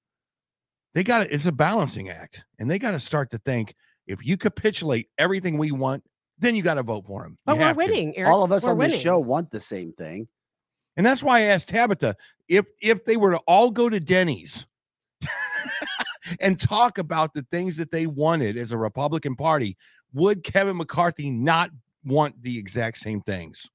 they 0.92 1.02
got 1.02 1.30
it's 1.30 1.46
a 1.46 1.52
balancing 1.52 2.10
act. 2.10 2.44
And 2.58 2.70
they 2.70 2.78
got 2.78 2.90
to 2.90 3.00
start 3.00 3.30
to 3.30 3.38
think 3.38 3.74
if 4.06 4.24
you 4.24 4.36
capitulate 4.36 5.08
everything 5.18 5.58
we 5.58 5.72
want, 5.72 6.04
then 6.38 6.54
you 6.56 6.62
got 6.62 6.74
to 6.74 6.82
vote 6.82 7.06
for 7.06 7.24
him. 7.24 7.38
but 7.46 7.58
we're 7.58 7.72
winning. 7.74 8.16
Eric. 8.16 8.30
all 8.30 8.44
of 8.44 8.52
us 8.52 8.64
We're 8.64 8.72
on 8.72 8.78
this 8.78 9.00
show 9.00 9.18
want 9.18 9.50
the 9.50 9.60
same 9.60 9.92
thing 9.92 10.28
And 10.96 11.04
that's 11.06 11.22
why 11.22 11.38
I 11.38 11.42
asked 11.42 11.68
Tabitha 11.68 12.16
if 12.48 12.66
if 12.82 13.04
they 13.04 13.16
were 13.16 13.32
to 13.32 13.38
all 13.46 13.70
go 13.70 13.88
to 13.88 13.98
Denny's 14.00 14.66
and 16.40 16.58
talk 16.58 16.98
about 16.98 17.34
the 17.34 17.46
things 17.50 17.76
that 17.76 17.90
they 17.90 18.06
wanted 18.06 18.56
as 18.56 18.72
a 18.72 18.78
Republican 18.78 19.36
Party, 19.36 19.76
would 20.12 20.42
Kevin 20.44 20.76
McCarthy 20.76 21.30
not 21.30 21.70
want 22.04 22.40
the 22.42 22.58
exact 22.58 22.98
same 22.98 23.20
things? 23.22 23.66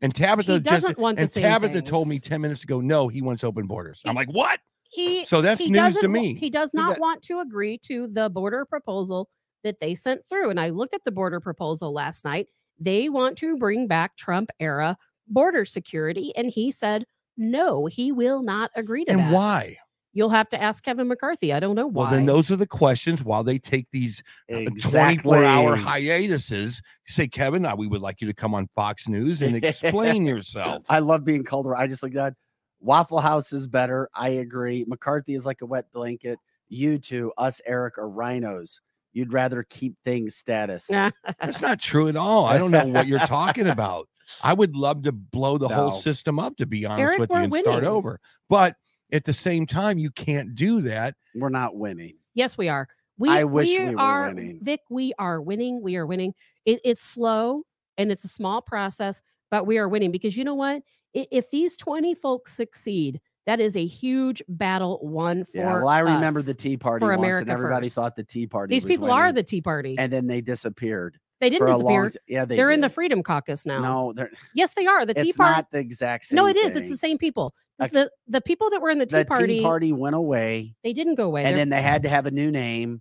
And 0.00 0.14
Tabitha 0.14 0.54
He 0.54 0.60
just 0.60 0.82
doesn't 0.82 0.98
want 0.98 1.16
the 1.16 1.22
and 1.22 1.30
same 1.30 1.42
Tabitha 1.44 1.82
told 1.82 2.08
me 2.08 2.18
10 2.18 2.40
minutes 2.40 2.62
ago, 2.62 2.80
no, 2.80 3.08
he 3.08 3.20
wants 3.22 3.42
open 3.42 3.66
borders. 3.66 4.00
I'm 4.06 4.14
like, 4.14 4.30
what? 4.30 4.60
He 4.90 5.24
So 5.26 5.42
that's 5.42 5.60
he 5.62 5.70
news 5.70 5.96
to 5.96 6.08
me. 6.08 6.34
He 6.34 6.50
does 6.50 6.70
He 6.72 6.78
not 6.78 6.90
got- 6.94 7.00
want 7.00 7.22
to 7.22 7.40
agree 7.40 7.78
to 7.84 8.06
the 8.08 8.30
border 8.30 8.64
proposal 8.64 9.28
that 9.64 9.80
they 9.80 9.94
sent 9.94 10.22
through. 10.28 10.50
And 10.50 10.60
I 10.60 10.70
looked 10.70 10.94
at 10.94 11.04
the 11.04 11.12
border 11.12 11.40
proposal 11.40 11.92
last 11.92 12.24
night. 12.24 12.48
They 12.78 13.08
want 13.08 13.38
to 13.38 13.56
bring 13.56 13.86
back 13.86 14.16
Trump 14.16 14.50
era 14.60 14.96
border 15.26 15.64
security. 15.64 16.32
And 16.36 16.48
he 16.48 16.72
said, 16.72 17.04
no, 17.36 17.86
he 17.86 18.12
will 18.12 18.42
not 18.42 18.70
agree 18.74 19.04
to 19.04 19.12
And 19.12 19.20
that. 19.20 19.26
And 19.26 19.34
why? 19.34 19.76
You'll 20.12 20.30
have 20.30 20.48
to 20.48 20.60
ask 20.60 20.82
Kevin 20.82 21.06
McCarthy. 21.06 21.52
I 21.52 21.60
don't 21.60 21.76
know 21.76 21.86
why. 21.86 22.02
Well, 22.04 22.10
then 22.10 22.26
those 22.26 22.50
are 22.50 22.56
the 22.56 22.66
questions 22.66 23.22
while 23.22 23.44
they 23.44 23.58
take 23.58 23.90
these 23.92 24.22
uh, 24.52 24.64
24 24.80 25.44
hour 25.44 25.76
hiatuses. 25.76 26.82
Say, 27.06 27.28
Kevin, 27.28 27.64
uh, 27.64 27.76
we 27.76 27.86
would 27.86 28.00
like 28.00 28.20
you 28.20 28.26
to 28.26 28.34
come 28.34 28.54
on 28.54 28.68
Fox 28.74 29.06
News 29.06 29.42
and 29.42 29.54
explain 29.54 30.26
yourself. 30.26 30.84
I 30.88 30.98
love 31.00 31.24
being 31.24 31.44
called. 31.44 31.68
I 31.76 31.86
just 31.86 32.02
like 32.02 32.14
that. 32.14 32.34
Waffle 32.80 33.20
House 33.20 33.52
is 33.52 33.66
better. 33.66 34.08
I 34.14 34.30
agree. 34.30 34.84
McCarthy 34.88 35.34
is 35.34 35.44
like 35.44 35.60
a 35.62 35.66
wet 35.66 35.92
blanket. 35.92 36.38
You 36.68 36.98
two, 36.98 37.32
us, 37.38 37.60
Eric, 37.66 37.98
are 37.98 38.08
rhinos. 38.08 38.80
You'd 39.18 39.32
rather 39.32 39.64
keep 39.68 39.96
things 40.04 40.36
status. 40.36 40.86
That's 41.40 41.60
not 41.60 41.80
true 41.80 42.06
at 42.06 42.16
all. 42.16 42.44
I 42.44 42.56
don't 42.56 42.70
know 42.70 42.86
what 42.86 43.08
you're 43.08 43.18
talking 43.18 43.66
about. 43.66 44.08
I 44.44 44.54
would 44.54 44.76
love 44.76 45.02
to 45.02 45.12
blow 45.12 45.58
the 45.58 45.68
whole 45.68 45.90
system 45.90 46.38
up, 46.38 46.56
to 46.58 46.66
be 46.66 46.86
honest 46.86 47.00
Eric, 47.00 47.18
with 47.18 47.30
you, 47.30 47.34
we're 47.34 47.42
and 47.42 47.54
start 47.54 47.82
over. 47.82 48.20
But 48.48 48.76
at 49.12 49.24
the 49.24 49.32
same 49.32 49.66
time, 49.66 49.98
you 49.98 50.12
can't 50.12 50.54
do 50.54 50.82
that. 50.82 51.16
We're 51.34 51.48
not 51.48 51.76
winning. 51.76 52.18
Yes, 52.34 52.56
we 52.56 52.68
are. 52.68 52.86
We, 53.18 53.28
I 53.28 53.42
wish 53.42 53.68
we, 53.68 53.80
we 53.80 53.94
were 53.96 54.00
are, 54.00 54.28
winning. 54.28 54.60
Vic, 54.62 54.80
we 54.88 55.12
are 55.18 55.40
winning. 55.42 55.82
We 55.82 55.96
are 55.96 56.06
winning. 56.06 56.34
It, 56.64 56.80
it's 56.84 57.02
slow 57.02 57.64
and 57.96 58.12
it's 58.12 58.22
a 58.22 58.28
small 58.28 58.62
process, 58.62 59.20
but 59.50 59.66
we 59.66 59.78
are 59.78 59.88
winning 59.88 60.12
because 60.12 60.36
you 60.36 60.44
know 60.44 60.54
what? 60.54 60.82
If 61.12 61.50
these 61.50 61.76
20 61.76 62.14
folks 62.14 62.54
succeed, 62.54 63.20
that 63.48 63.60
is 63.60 63.76
a 63.76 63.86
huge 63.86 64.42
battle 64.46 65.00
won 65.02 65.44
for 65.44 65.50
Yeah. 65.56 65.74
Well, 65.76 65.88
I 65.88 66.00
remember 66.00 66.42
the 66.42 66.52
Tea 66.54 66.76
Party 66.76 67.02
for 67.02 67.08
once, 67.08 67.18
America 67.18 67.40
and 67.42 67.50
everybody 67.50 67.86
first. 67.86 67.94
thought 67.94 68.14
the 68.14 68.22
Tea 68.22 68.46
Party. 68.46 68.74
These 68.74 68.84
people 68.84 69.10
are 69.10 69.32
the 69.32 69.42
Tea 69.42 69.62
Party. 69.62 69.96
and 69.98 70.12
then 70.12 70.26
they 70.26 70.42
disappeared 70.42 71.18
they 71.40 71.48
didn't 71.50 71.66
a 71.68 71.76
long. 71.78 72.04
disappear. 72.08 72.20
Yeah, 72.28 72.44
they 72.44 72.56
They're 72.56 72.70
in 72.70 72.80
the. 72.82 72.90
Freedom 72.90 73.22
Caucus 73.22 73.64
now. 73.64 73.80
No, 73.80 74.12
they're, 74.12 74.30
Yes, 74.54 74.74
they 74.74 74.86
are. 74.86 75.06
The 75.06 75.14
Tea 75.14 75.20
Party. 75.20 75.28
it's 75.30 75.38
not 75.38 75.70
the 75.70 75.78
exact 75.78 76.26
same. 76.26 76.36
no, 76.36 76.46
it 76.46 76.56
is. 76.56 76.76
It's 76.76 76.90
the 76.90 76.96
same 76.98 77.16
people. 77.16 77.54
It's 77.80 77.92
the 77.92 78.10
the 78.26 78.40
people 78.42 78.68
that 78.70 78.82
were 78.82 78.90
in 78.90 78.98
the 78.98 79.06
Tea 79.06 79.18
The 79.18 79.24
Party. 79.24 79.58
Tea 79.58 79.62
Party 79.62 79.92
went 79.92 80.14
away, 80.16 80.74
They 80.84 80.92
didn't 80.92 81.14
go 81.14 81.24
away. 81.24 81.44
and 81.44 81.50
They're- 81.52 81.58
then 81.60 81.68
they 81.70 81.80
had 81.80 82.02
to 82.02 82.08
have 82.10 82.26
a 82.26 82.30
new 82.30 82.50
name, 82.50 83.00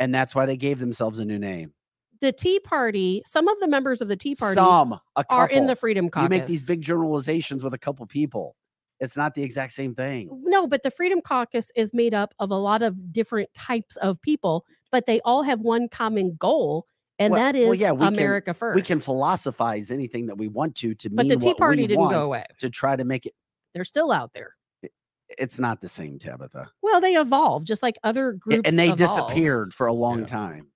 and 0.00 0.12
that's 0.14 0.34
why 0.34 0.44
they 0.46 0.56
gave 0.56 0.80
themselves 0.80 1.18
a 1.20 1.24
new 1.24 1.38
name. 1.38 1.72
the 2.20 2.32
Tea 2.32 2.58
Party. 2.58 3.22
Some 3.26 3.46
of 3.48 3.60
the 3.60 3.68
members 3.68 4.00
of 4.00 4.08
the 4.08 4.16
Tea 4.16 4.34
Party 4.34 4.54
Some 4.54 4.94
a 5.14 5.24
couple. 5.24 5.36
are 5.36 5.48
in 5.48 5.66
the 5.66 5.76
Freedom 5.76 6.08
Caucus. 6.08 6.24
You 6.24 6.28
make 6.30 6.46
these 6.46 6.66
big 6.66 6.80
generalizations 6.80 7.62
with 7.62 7.74
a 7.74 7.78
couple 7.78 8.06
people. 8.06 8.56
It's 9.00 9.16
not 9.16 9.34
the 9.34 9.42
exact 9.42 9.72
same 9.72 9.94
thing. 9.94 10.28
No, 10.44 10.66
but 10.66 10.82
the 10.82 10.90
Freedom 10.90 11.20
Caucus 11.20 11.70
is 11.76 11.92
made 11.92 12.14
up 12.14 12.32
of 12.38 12.50
a 12.50 12.56
lot 12.56 12.82
of 12.82 13.12
different 13.12 13.52
types 13.54 13.96
of 13.96 14.20
people, 14.22 14.64
but 14.92 15.06
they 15.06 15.20
all 15.22 15.42
have 15.42 15.60
one 15.60 15.88
common 15.88 16.36
goal, 16.36 16.86
and 17.18 17.32
Well- 17.32 17.40
that 17.40 17.56
is 17.56 17.66
well, 17.66 17.74
yeah, 17.74 17.92
we 17.92 18.04
can- 18.06 18.14
America 18.14 18.54
first. 18.54 18.76
We 18.76 18.82
can 18.82 19.00
philosophize 19.00 19.90
anything 19.90 20.26
that 20.26 20.36
we 20.38 20.48
want 20.48 20.74
to 20.76 20.94
to 20.94 21.10
but 21.10 21.26
mean 21.26 21.28
the 21.28 21.44
Tea 21.44 21.54
Party 21.54 21.86
didn't 21.86 22.08
go 22.08 22.24
away. 22.24 22.44
to 22.60 22.70
try 22.70 22.94
to 22.96 23.04
make 23.04 23.26
it. 23.26 23.34
They're 23.74 23.84
still 23.84 24.12
out 24.12 24.32
there. 24.32 24.54
It's 25.38 25.58
not 25.58 25.80
the 25.80 25.88
same, 25.88 26.18
Tabitha. 26.18 26.70
Well, 26.82 27.00
they 27.00 27.14
evolved 27.16 27.66
just 27.66 27.82
like 27.82 27.96
other 28.04 28.32
groups, 28.32 28.68
and 28.68 28.78
they 28.78 28.84
evolve. 28.90 28.98
disappeared 28.98 29.74
for 29.74 29.86
a 29.86 29.92
long 29.92 30.20
Yeah. 30.20 30.26
time. 30.26 30.70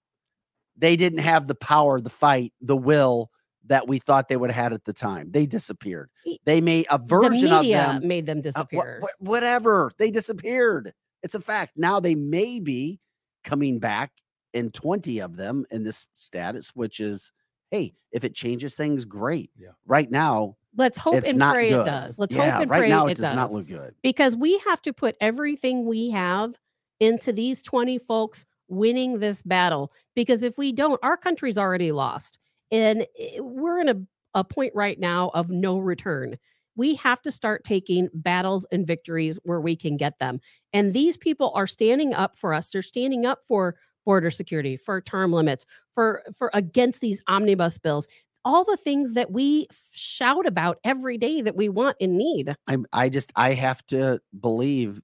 They 0.76 0.96
didn't 0.96 1.18
have 1.20 1.46
the 1.46 1.54
power, 1.54 2.00
the 2.00 2.10
fight, 2.10 2.52
the 2.60 2.76
will 2.76 3.30
that 3.68 3.86
we 3.88 3.98
thought 3.98 4.28
they 4.28 4.36
would 4.36 4.50
have 4.50 4.62
had 4.64 4.72
at 4.72 4.84
the 4.84 4.92
time. 4.92 5.30
They 5.30 5.46
disappeared. 5.46 6.10
They 6.44 6.60
made 6.60 6.86
a 6.90 6.98
The 6.98 7.04
version 7.06 7.52
of 7.52 7.60
media 7.62 7.98
them. 8.00 8.08
made 8.08 8.26
them 8.26 8.38
uh, 8.38 8.40
wha- 8.40 8.42
disappear. 8.42 9.02
whatever. 9.18 9.90
They 9.98 10.10
disappeared. 10.10 10.92
It's 11.22 11.34
a 11.34 11.40
fact. 11.40 11.72
Now 11.76 12.00
they 12.00 12.14
may 12.14 12.60
be 12.60 13.00
coming 13.44 13.78
back 13.78 14.12
in 14.52 14.70
20 14.70 15.20
of 15.20 15.36
them 15.36 15.64
in 15.70 15.82
this 15.82 16.06
status, 16.12 16.70
which 16.74 17.00
is, 17.00 17.32
hey, 17.70 17.94
if 18.12 18.24
it 18.24 18.34
changes 18.34 18.76
things, 18.76 19.04
great. 19.04 19.50
Yeah. 19.58 19.68
Right 19.86 20.10
now, 20.10 20.56
Let's 20.76 20.96
hope 20.98 21.14
it's 21.16 21.30
and 21.30 21.38
not 21.38 21.54
pray 21.54 21.70
good. 21.70 21.82
it 21.82 21.90
does. 21.90 22.18
Let's 22.18 22.34
yeah, 22.34 22.52
hope 22.52 22.62
and 22.62 22.70
right 22.70 22.78
pray 22.80 22.88
now 22.88 23.06
it, 23.06 23.12
it 23.12 23.18
does, 23.22 23.34
not 23.34 23.50
look 23.50 23.66
good. 23.66 23.94
because 24.02 24.36
we 24.36 24.58
have 24.66 24.80
to 24.82 24.92
put 24.92 25.16
everything 25.20 25.84
we 25.86 26.10
have 26.10 26.54
into 27.00 27.32
these 27.32 27.62
20 27.62 27.98
folks 27.98 28.44
winning 28.68 29.18
this 29.18 29.42
battle 29.42 29.90
because 30.14 30.42
if 30.42 30.58
we 30.58 30.72
don't 30.72 31.00
our 31.02 31.16
country's 31.16 31.56
already 31.56 31.90
lost 31.90 32.38
And 32.70 33.06
eh, 33.18 33.38
we're 33.40 33.80
in 33.80 33.88
a, 33.88 33.96
a 34.34 34.44
point 34.44 34.74
right 34.74 34.98
now 34.98 35.30
of 35.34 35.50
no 35.50 35.78
return. 35.78 36.38
We 36.76 36.94
have 36.96 37.20
to 37.22 37.32
start 37.32 37.64
taking 37.64 38.08
battles 38.14 38.66
and 38.70 38.86
victories 38.86 39.38
where 39.42 39.60
we 39.60 39.74
can 39.74 39.96
get 39.96 40.18
them. 40.20 40.40
And 40.72 40.94
these 40.94 41.16
people 41.16 41.50
are 41.54 41.66
standing 41.66 42.14
up 42.14 42.36
for 42.36 42.54
us. 42.54 42.70
They're 42.70 42.82
standing 42.82 43.26
up 43.26 43.40
for 43.48 43.76
border 44.04 44.30
security, 44.30 44.76
for 44.76 45.00
term 45.00 45.32
limits, 45.32 45.66
for 45.92 46.22
for 46.36 46.50
against 46.54 47.00
these 47.00 47.22
omnibus 47.26 47.78
bills. 47.78 48.08
All 48.44 48.64
the 48.64 48.76
things 48.76 49.12
that 49.14 49.30
we 49.30 49.66
shout 49.90 50.46
about 50.46 50.78
every 50.84 51.18
day 51.18 51.42
that 51.42 51.56
we 51.56 51.68
want 51.68 51.96
and 52.00 52.16
need. 52.16 52.54
I'm 52.66 52.86
I 52.92 53.08
just 53.08 53.32
I 53.34 53.54
have 53.54 53.82
to 53.88 54.20
believe 54.38 55.00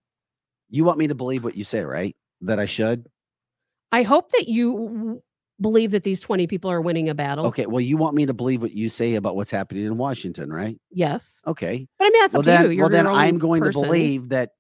you 0.71 0.85
want 0.85 0.99
me 0.99 1.09
to 1.09 1.15
believe 1.15 1.45
what 1.45 1.57
you 1.57 1.65
say, 1.65 1.85
right? 1.85 2.17
That 2.41 2.59
I 2.59 2.67
should. 2.67 3.09
I 3.93 4.03
hope 4.03 4.33
that 4.33 4.49
you 4.49 5.23
believe 5.61 5.93
that 5.93 6.03
these 6.03 6.21
20 6.21 6.47
people 6.47 6.71
are 6.71 6.81
winning 6.81 7.09
a 7.09 7.15
battle. 7.15 7.47
Okay. 7.47 7.67
Well, 7.67 7.81
you 7.81 7.97
want 7.97 8.15
me 8.15 8.27
to 8.27 8.35
believe 8.35 8.63
what 8.63 8.73
you 8.73 8.89
say 8.89 9.15
about 9.15 9.37
what's 9.37 9.51
happening 9.51 9.85
in 9.85 9.97
Washington, 9.97 10.53
right? 10.53 10.77
Yes. 10.91 11.41
Okay. 11.47 11.87
But 11.99 12.07
I 12.07 12.11
mean, 12.11 12.23
that's 12.23 12.35
well 12.35 12.41
up 12.41 12.47
then, 12.47 12.63
to 12.65 12.69
you. 12.69 12.75
You're 12.77 12.83
well 12.85 12.91
then, 12.91 13.07
I'm 13.07 13.39
going 13.39 13.63
person. 13.63 13.83
to 13.83 13.87
believe 13.87 14.29
that 14.31 14.51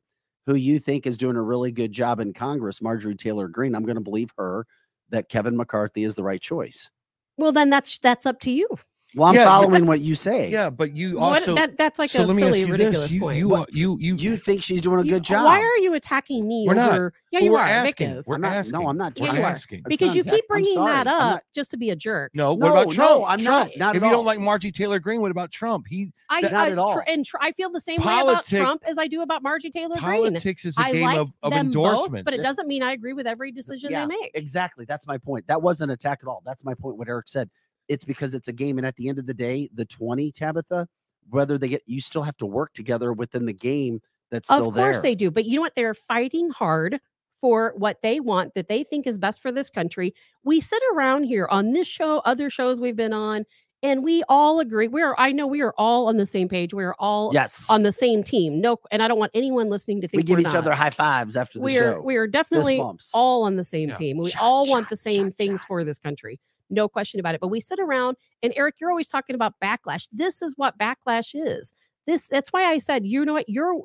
who 0.47 0.55
you 0.55 0.79
think 0.79 1.07
is 1.07 1.19
doing 1.19 1.37
a 1.37 1.43
really 1.43 1.73
good 1.73 1.93
job 1.93 2.21
in 2.21 2.33
Congress, 2.33 2.83
Marjorie 2.83 3.17
Taylor 3.17 3.49
Greene. 3.49 3.75
I'm 3.75 3.85
going 3.85 3.97
to 3.97 4.03
believe 4.03 4.31
her 4.37 4.67
that 5.11 5.29
Kevin 5.29 5.57
McCarthy 5.57 6.05
is 6.05 6.15
the 6.15 6.23
right 6.23 6.41
choice. 6.41 6.91
Well, 7.37 7.53
then 7.53 7.71
that's 7.71 7.99
that's 7.99 8.27
up 8.27 8.41
to 8.41 8.51
you. 8.51 8.69
Well, 9.17 9.29
I'm 9.29 9.35
Yeah, 9.35 9.45
following 9.45 9.87
what 9.87 10.01
you 10.01 10.15
say. 10.15 10.51
Yeah, 10.51 10.71
but 10.71 10.97
you 10.97 11.19
What- 11.21 11.37
also 11.43 11.55
that, 11.55 11.77
that's 11.79 11.99
like 11.99 12.11
so 12.11 12.23
a 12.23 12.27
let 12.27 12.37
me 12.37 12.43
ask 12.43 12.55
silly, 12.57 12.71
ridiculous. 12.71 13.13
You, 13.13 13.21
point. 13.21 13.39
you, 13.39 13.49
What- 13.49 13.73
you, 13.73 13.97
you, 14.01 14.17
You 14.17 14.37
think 14.37 14.63
she's 14.63 14.81
doing 14.81 15.01
a 15.01 15.03
You- 15.05 15.11
good 15.11 15.23
job? 15.23 15.45
Why 15.45 15.61
are 15.61 15.77
you 15.79 15.95
attacking 15.95 16.47
me 16.49 16.65
We're 16.67 16.75
not. 16.75 17.13
Yeah, 17.31 17.41
you 17.41 17.53
we're 17.53 17.59
are. 17.61 17.67
Vic 17.83 18.01
asking. 18.01 18.11
is. 18.11 18.27
We're 18.27 18.39
not, 18.39 18.53
asking. 18.53 18.79
No, 18.81 18.89
I'm 18.89 18.97
not. 18.97 19.13
Yeah, 19.19 19.27
trying 19.27 19.37
you 19.37 19.43
to- 19.43 19.47
are. 19.49 19.51
asking. 19.51 19.83
Because 19.89 20.09
not 20.09 20.17
you 20.17 20.25
keep 20.25 20.49
bringing 20.49 20.85
that 20.85 21.07
up 21.07 21.21
not- 21.21 21.43
just 21.55 21.71
to 21.73 21.77
be 21.77 21.91
a 21.91 21.97
jerk. 21.97 22.33
no, 22.35 22.55
No, 22.55 22.55
what 22.55 22.83
about 22.83 22.93
Trump? 22.95 23.11
no, 23.11 23.25
I'm 23.27 23.43
not. 23.43 23.63
Trump. 23.67 23.77
Not 23.79 23.97
if 23.97 24.03
at 24.03 24.07
you 24.07 24.13
don't 24.13 24.25
like 24.25 24.39
Margie 24.41 24.73
Taylor 24.73 24.99
Greene, 24.99 25.21
what 25.21 25.31
about 25.31 25.51
Trump? 25.51 25.87
He 25.89 26.13
I, 26.31 26.41
Not 26.41 26.69
at 26.69 26.79
all. 26.79 26.95
tr- 26.95 27.03
and 27.07 27.25
tr- 27.25 27.37
I 27.41 27.53
feel 27.53 27.71
the 27.71 27.81
same 27.81 28.01
way 28.01 28.21
about 28.21 28.47
Trump 28.47 28.83
as 28.87 28.99
I 28.99 29.07
do 29.09 29.21
about 29.23 29.43
Margie 29.43 29.71
Taylor 29.71 29.97
Greene. 29.97 30.01
politics 30.33 30.65
is 30.65 30.77
a 30.79 30.81
I 30.81 30.93
game 30.93 31.19
of, 31.19 31.31
of 31.43 31.53
endorsements. 31.53 32.23
but 32.25 32.35
it 32.35 32.43
doesn't 32.43 32.67
mean 32.67 32.83
I 32.83 32.93
agree 32.93 33.13
with 33.13 33.27
every 33.27 33.53
decision 33.53 33.93
they 33.93 34.07
make. 34.07 34.31
Exactly. 34.35 34.85
That's 34.87 35.07
my 35.07 35.19
point. 35.19 35.47
That 35.49 35.61
wasn't 35.63 35.91
an 35.91 35.95
attack 35.95 36.21
at 36.23 36.29
all. 36.29 36.43
That's 36.45 36.65
my 36.65 36.75
point. 36.75 36.97
What 36.97 37.09
Eric 37.09 37.29
said. 37.29 37.51
It's 37.89 38.05
because 38.05 38.35
it's 38.35 38.49
a 38.49 38.53
game, 38.53 38.79
and 38.79 38.87
at 38.87 38.97
the 38.97 39.09
end 39.09 39.19
of 39.19 39.27
the 39.27 39.35
day, 39.35 39.69
the 39.75 39.85
20 39.85 40.33
Tabitha, 40.33 40.89
whether 41.29 41.59
they 41.59 41.69
get, 41.69 41.83
you 41.87 42.01
still 42.01 42.23
have 42.23 42.37
to 42.39 42.47
work 42.47 42.73
together 42.73 43.13
within 43.13 43.47
the 43.47 43.53
game 43.53 44.01
that's 44.31 44.49
still 44.49 44.69
of 44.69 44.75
course 44.75 44.97
there. 44.97 45.03
they 45.03 45.15
do, 45.15 45.31
but 45.31 45.45
you 45.45 45.57
know 45.57 45.63
what? 45.63 45.75
They're 45.75 45.95
fighting 45.95 46.51
hard 46.51 47.01
for 47.41 47.75
what 47.77 48.01
they 48.03 48.21
want 48.21 48.55
that 48.55 48.69
they 48.69 48.83
think 48.85 49.07
is 49.07 49.19
best 49.19 49.43
for 49.43 49.53
this 49.53 49.69
country. 49.71 50.15
We 50.45 50.61
sit 50.61 50.83
around 50.95 51.25
here 51.25 51.47
on 51.51 51.73
this 51.73 51.87
show, 51.87 52.19
other 52.21 52.49
shows 52.49 52.81
we've 52.81 52.97
been 52.97 53.13
on, 53.13 53.45
and 53.83 54.03
we 54.03 54.23
all 54.31 54.61
agree. 54.61 54.89
We're 54.89 55.15
I 55.19 55.33
know 55.33 55.47
we 55.47 55.61
are 55.61 55.75
all 55.77 56.09
on 56.09 56.17
the 56.17 56.25
same 56.25 56.49
page. 56.49 56.73
We 56.73 56.85
are 56.85 56.97
all 56.99 57.31
Yes. 57.35 57.67
on 57.69 57.83
the 57.83 57.93
same 57.93 58.25
team. 58.25 58.63
No, 58.63 58.79
and 58.91 59.03
I 59.03 59.09
don't 59.09 59.19
want 59.19 59.31
anyone 59.35 59.69
listening 59.69 60.01
to 60.01 60.09
think 60.09 60.21
we 60.21 60.25
give 60.25 60.41
each 60.41 60.55
other 60.55 60.73
high 60.73 60.89
fives 60.91 61.37
after 61.37 61.59
the 61.59 61.65
we 61.65 61.77
are 61.77 61.93
show. 61.97 62.03
we 62.03 62.17
are 62.17 62.27
definitely 62.27 62.81
all 63.13 63.43
on 63.43 63.57
the 63.57 63.65
same 63.65 63.91
Yeah. 63.91 63.97
team. 63.97 64.17
We 64.17 64.31
Shot, 64.31 64.43
all 64.43 64.67
want 64.67 64.87
shot, 64.87 64.91
the 64.91 64.97
same 64.97 65.29
shot, 65.31 65.37
things 65.37 65.65
for 65.65 65.85
this 65.85 65.99
country. 65.99 66.41
No 66.75 66.89
question 66.89 67.21
about 67.21 67.35
it. 67.35 67.41
But 67.41 67.49
we 67.49 67.61
sit 67.61 67.79
around 67.79 68.17
and 68.43 68.53
Eric, 68.57 68.77
you're 68.81 68.91
always 68.91 69.09
talking 69.09 69.35
about 69.35 69.55
backlash. 69.63 70.09
This 70.13 70.43
is 70.43 70.55
what 70.57 70.79
backlash 70.79 71.31
is. 71.35 71.73
This 72.07 72.27
that's 72.27 72.53
why 72.53 72.65
I 72.65 72.79
said, 72.79 73.07
you 73.07 73.25
know 73.25 73.35
what, 73.35 73.49
you're 73.49 73.81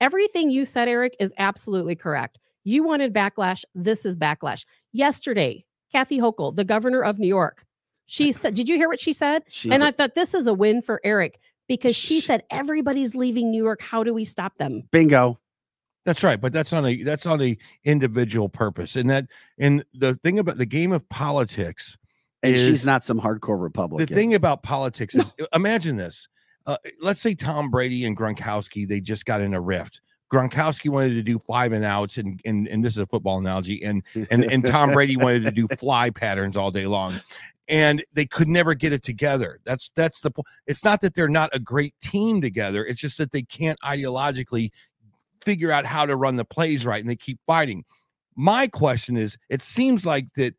everything 0.00 0.50
you 0.50 0.64
said, 0.64 0.88
Eric, 0.88 1.16
is 1.20 1.32
absolutely 1.38 1.94
correct. 1.94 2.38
You 2.64 2.82
wanted 2.82 3.12
backlash. 3.12 3.64
This 3.74 4.04
is 4.04 4.16
backlash. 4.16 4.64
Yesterday, 4.92 5.64
Kathy 5.92 6.18
Hochul, 6.18 6.54
the 6.54 6.64
governor 6.64 7.02
of 7.02 7.18
New 7.18 7.28
York, 7.28 7.64
she 8.06 8.32
said, 8.32 8.54
Did 8.54 8.68
you 8.68 8.76
hear 8.76 8.88
what 8.88 9.00
she 9.00 9.12
said? 9.12 9.44
She's 9.48 9.72
and 9.72 9.82
a- 9.82 9.86
I 9.86 9.90
thought 9.90 10.14
this 10.14 10.34
is 10.34 10.46
a 10.46 10.54
win 10.54 10.82
for 10.82 11.00
Eric 11.04 11.40
because 11.68 11.96
she 11.96 12.20
said 12.20 12.42
everybody's 12.50 13.14
leaving 13.14 13.50
New 13.50 13.62
York. 13.62 13.80
How 13.80 14.02
do 14.02 14.12
we 14.12 14.24
stop 14.24 14.58
them? 14.58 14.82
bingo. 14.90 15.38
That's 16.04 16.24
right, 16.24 16.40
but 16.40 16.52
that's 16.52 16.72
on 16.72 16.84
a 16.84 17.00
that's 17.04 17.26
on 17.26 17.40
a 17.40 17.56
individual 17.84 18.48
purpose, 18.48 18.96
and 18.96 19.08
that 19.08 19.26
and 19.58 19.84
the 19.94 20.16
thing 20.16 20.40
about 20.40 20.58
the 20.58 20.66
game 20.66 20.90
of 20.90 21.08
politics 21.08 21.96
And 22.42 22.54
is 22.54 22.64
she's 22.64 22.86
not 22.86 23.04
some 23.04 23.20
hardcore 23.20 23.60
Republican. 23.60 24.06
the 24.06 24.14
thing 24.14 24.34
about 24.34 24.62
politics 24.62 25.14
is 25.14 25.32
imagine 25.54 25.96
this. 25.96 26.28
Uh, 26.66 26.76
let's 27.00 27.20
say 27.20 27.34
Tom 27.34 27.70
Brady 27.70 28.04
and 28.04 28.16
Gronkowski 28.16 28.86
they 28.86 29.00
just 29.00 29.24
got 29.26 29.40
in 29.40 29.54
a 29.54 29.60
rift. 29.60 30.00
Gronkowski 30.32 30.88
wanted 30.88 31.10
to 31.10 31.22
do 31.22 31.38
five 31.38 31.72
and 31.72 31.84
outs, 31.84 32.16
and 32.16 32.40
and 32.44 32.66
and 32.66 32.84
this 32.84 32.92
is 32.92 32.98
a 32.98 33.06
football 33.06 33.38
analogy, 33.38 33.82
and 33.84 34.02
and 34.30 34.50
and 34.50 34.64
Tom 34.64 34.92
Brady 34.92 35.16
wanted 35.16 35.44
to 35.44 35.50
do 35.50 35.68
fly 35.78 36.10
patterns 36.10 36.56
all 36.56 36.70
day 36.70 36.86
long, 36.86 37.14
and 37.68 38.02
they 38.14 38.24
could 38.24 38.48
never 38.48 38.74
get 38.74 38.92
it 38.92 39.02
together. 39.02 39.60
That's 39.64 39.90
that's 39.94 40.20
the 40.20 40.30
point. 40.30 40.46
It's 40.66 40.84
not 40.84 41.02
that 41.02 41.14
they're 41.14 41.28
not 41.28 41.50
a 41.52 41.60
great 41.60 41.94
team 42.00 42.40
together. 42.40 42.84
It's 42.84 43.00
just 43.00 43.18
that 43.18 43.32
they 43.32 43.42
can't 43.42 43.78
ideologically 43.80 44.70
figure 45.42 45.70
out 45.70 45.84
how 45.84 46.06
to 46.06 46.16
run 46.16 46.36
the 46.36 46.44
plays 46.46 46.86
right, 46.86 47.00
and 47.00 47.10
they 47.10 47.16
keep 47.16 47.38
fighting. 47.46 47.84
My 48.34 48.66
question 48.68 49.18
is, 49.18 49.36
it 49.50 49.60
seems 49.60 50.06
like 50.06 50.32
that 50.36 50.54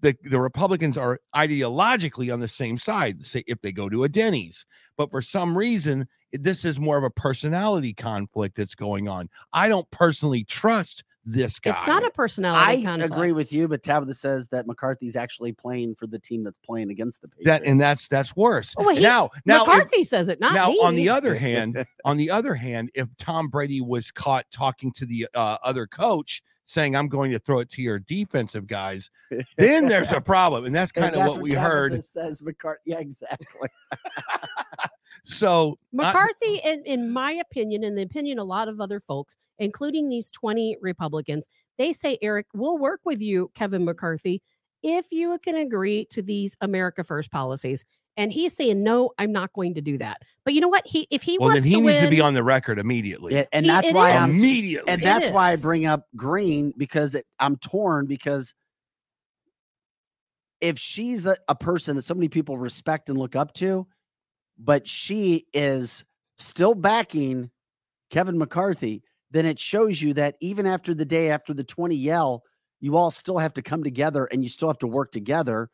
the 0.00 0.16
the 0.24 0.40
Republicans 0.40 0.96
are 0.96 1.18
ideologically 1.34 2.32
on 2.32 2.40
the 2.40 2.48
same 2.48 2.78
side. 2.78 3.24
Say 3.26 3.42
if 3.46 3.60
they 3.60 3.72
go 3.72 3.88
to 3.88 4.04
a 4.04 4.08
Denny's, 4.08 4.64
but 4.96 5.10
for 5.10 5.22
some 5.22 5.56
reason 5.56 6.06
this 6.32 6.64
is 6.64 6.78
more 6.78 6.98
of 6.98 7.04
a 7.04 7.10
personality 7.10 7.94
conflict 7.94 8.54
that's 8.56 8.74
going 8.74 9.08
on. 9.08 9.28
I 9.54 9.68
don't 9.68 9.90
personally 9.90 10.44
trust 10.44 11.04
this 11.24 11.58
guy. 11.58 11.70
It's 11.72 11.86
not 11.86 12.04
a 12.04 12.10
personality 12.10 12.82
I 12.82 12.84
conflict. 12.84 13.12
agree 13.14 13.32
with 13.32 13.50
you, 13.52 13.66
but 13.66 13.82
Tabitha 13.82 14.14
says 14.14 14.48
that 14.48 14.66
McCarthy's 14.66 15.16
actually 15.16 15.52
playing 15.52 15.94
for 15.94 16.06
the 16.06 16.18
team 16.18 16.44
that's 16.44 16.58
playing 16.64 16.90
against 16.90 17.22
the 17.22 17.28
Patriots. 17.28 17.46
that, 17.46 17.62
and 17.64 17.80
that's 17.80 18.08
that's 18.08 18.36
worse. 18.36 18.74
Oh, 18.78 18.84
well, 18.86 18.94
he- 18.96 19.02
now, 19.02 19.30
now, 19.46 19.62
if- 19.62 19.68
McCarthy 19.68 20.04
says 20.04 20.28
it, 20.28 20.38
not 20.38 20.52
now 20.54 20.68
me. 20.68 20.78
on 20.82 20.94
the 20.96 21.08
other 21.08 21.34
hand, 21.46 21.84
on 22.04 22.16
the 22.18 22.30
other 22.30 22.54
hand, 22.54 22.90
if 22.94 23.08
Tom 23.18 23.48
Brady 23.48 23.80
was 23.80 24.10
caught 24.10 24.44
talking 24.52 24.92
to 24.92 25.06
the 25.06 25.26
uh, 25.34 25.56
other 25.62 25.86
coach 25.86 26.42
saying, 26.68 26.94
"I'm 26.94 27.08
going 27.08 27.30
to 27.32 27.38
throw 27.38 27.60
it 27.60 27.70
to 27.70 27.82
your 27.82 27.98
defensive 27.98 28.66
guys," 28.66 29.10
then 29.56 29.86
there's 29.88 30.12
a 30.12 30.20
problem, 30.20 30.66
and 30.66 30.74
that's 30.74 30.92
And 30.92 31.02
kind 31.04 31.14
of 31.14 31.20
that's 31.20 31.30
what 31.32 31.42
we 31.42 31.52
heard. 31.52 32.04
Says 32.04 32.42
McCarthy. 32.42 32.82
Yeah, 32.84 32.98
exactly. 32.98 33.68
So 35.24 35.78
I- 35.92 36.06
McCarthy, 36.06 36.60
in, 36.64 36.82
in 36.84 37.10
my 37.10 37.32
opinion, 37.32 37.84
and 37.84 37.96
the 37.98 38.02
opinion 38.02 38.38
of 38.38 38.44
a 38.44 38.48
lot 38.48 38.68
of 38.68 38.80
other 38.80 39.00
folks, 39.00 39.36
including 39.58 40.08
these 40.08 40.30
20 40.30 40.76
Republicans, 40.80 41.48
they 41.76 41.92
say, 41.92 42.18
Eric, 42.22 42.46
we'll 42.54 42.78
work 42.78 43.00
with 43.04 43.20
you, 43.20 43.50
Kevin 43.54 43.84
McCarthy, 43.84 44.42
if 44.82 45.06
you 45.10 45.38
can 45.42 45.56
agree 45.56 46.06
to 46.10 46.22
these 46.22 46.56
America 46.60 47.04
First 47.04 47.30
policies. 47.30 47.84
And 48.18 48.32
he's 48.32 48.52
saying, 48.52 48.82
no, 48.82 49.12
I'm 49.16 49.30
not 49.30 49.52
going 49.52 49.74
to 49.74 49.80
do 49.80 49.96
that. 49.98 50.22
But 50.44 50.52
you 50.52 50.60
know 50.60 50.68
what? 50.68 50.84
He 50.84 51.06
if 51.08 51.22
he 51.22 51.38
well, 51.38 51.50
then 51.50 51.58
wants 51.58 51.66
he 51.68 51.74
to 51.74 51.80
needs 51.80 51.94
win, 51.94 52.04
to 52.04 52.10
be 52.10 52.20
on 52.20 52.34
the 52.34 52.42
record 52.42 52.80
immediately. 52.80 53.32
Yeah, 53.34 53.44
and 53.52 53.64
He- 53.64 53.70
that's 53.70 53.92
why 53.92 54.10
is. 54.10 54.16
I'm 54.16 54.30
immediately. 54.32 54.92
and 54.92 55.00
that's 55.00 55.30
why 55.30 55.52
I 55.52 55.56
bring 55.56 55.86
up 55.86 56.04
Greene 56.16 56.74
because 56.76 57.14
it, 57.14 57.24
I'm 57.38 57.56
torn 57.56 58.06
because 58.06 58.54
if 60.60 60.80
she's 60.80 61.26
a, 61.26 61.36
a 61.46 61.54
person 61.54 61.94
that 61.94 62.02
so 62.02 62.14
many 62.14 62.28
people 62.28 62.58
respect 62.58 63.08
and 63.08 63.16
look 63.16 63.36
up 63.36 63.54
to, 63.54 63.86
but 64.58 64.88
she 64.88 65.46
is 65.54 66.04
still 66.38 66.74
backing 66.74 67.50
Kevin 68.10 68.36
McCarthy, 68.36 69.04
then 69.30 69.46
it 69.46 69.60
shows 69.60 70.02
you 70.02 70.14
that 70.14 70.34
even 70.40 70.66
after 70.66 70.92
the 70.92 71.04
day 71.04 71.30
after 71.30 71.54
the 71.54 71.62
20 71.62 71.94
yell, 71.94 72.42
you 72.80 72.96
all 72.96 73.12
still 73.12 73.38
have 73.38 73.54
to 73.54 73.62
come 73.62 73.84
together 73.84 74.24
and 74.24 74.42
you 74.42 74.48
still 74.48 74.68
have 74.68 74.78
to 74.78 74.88
work 74.88 75.12
together. 75.12 75.70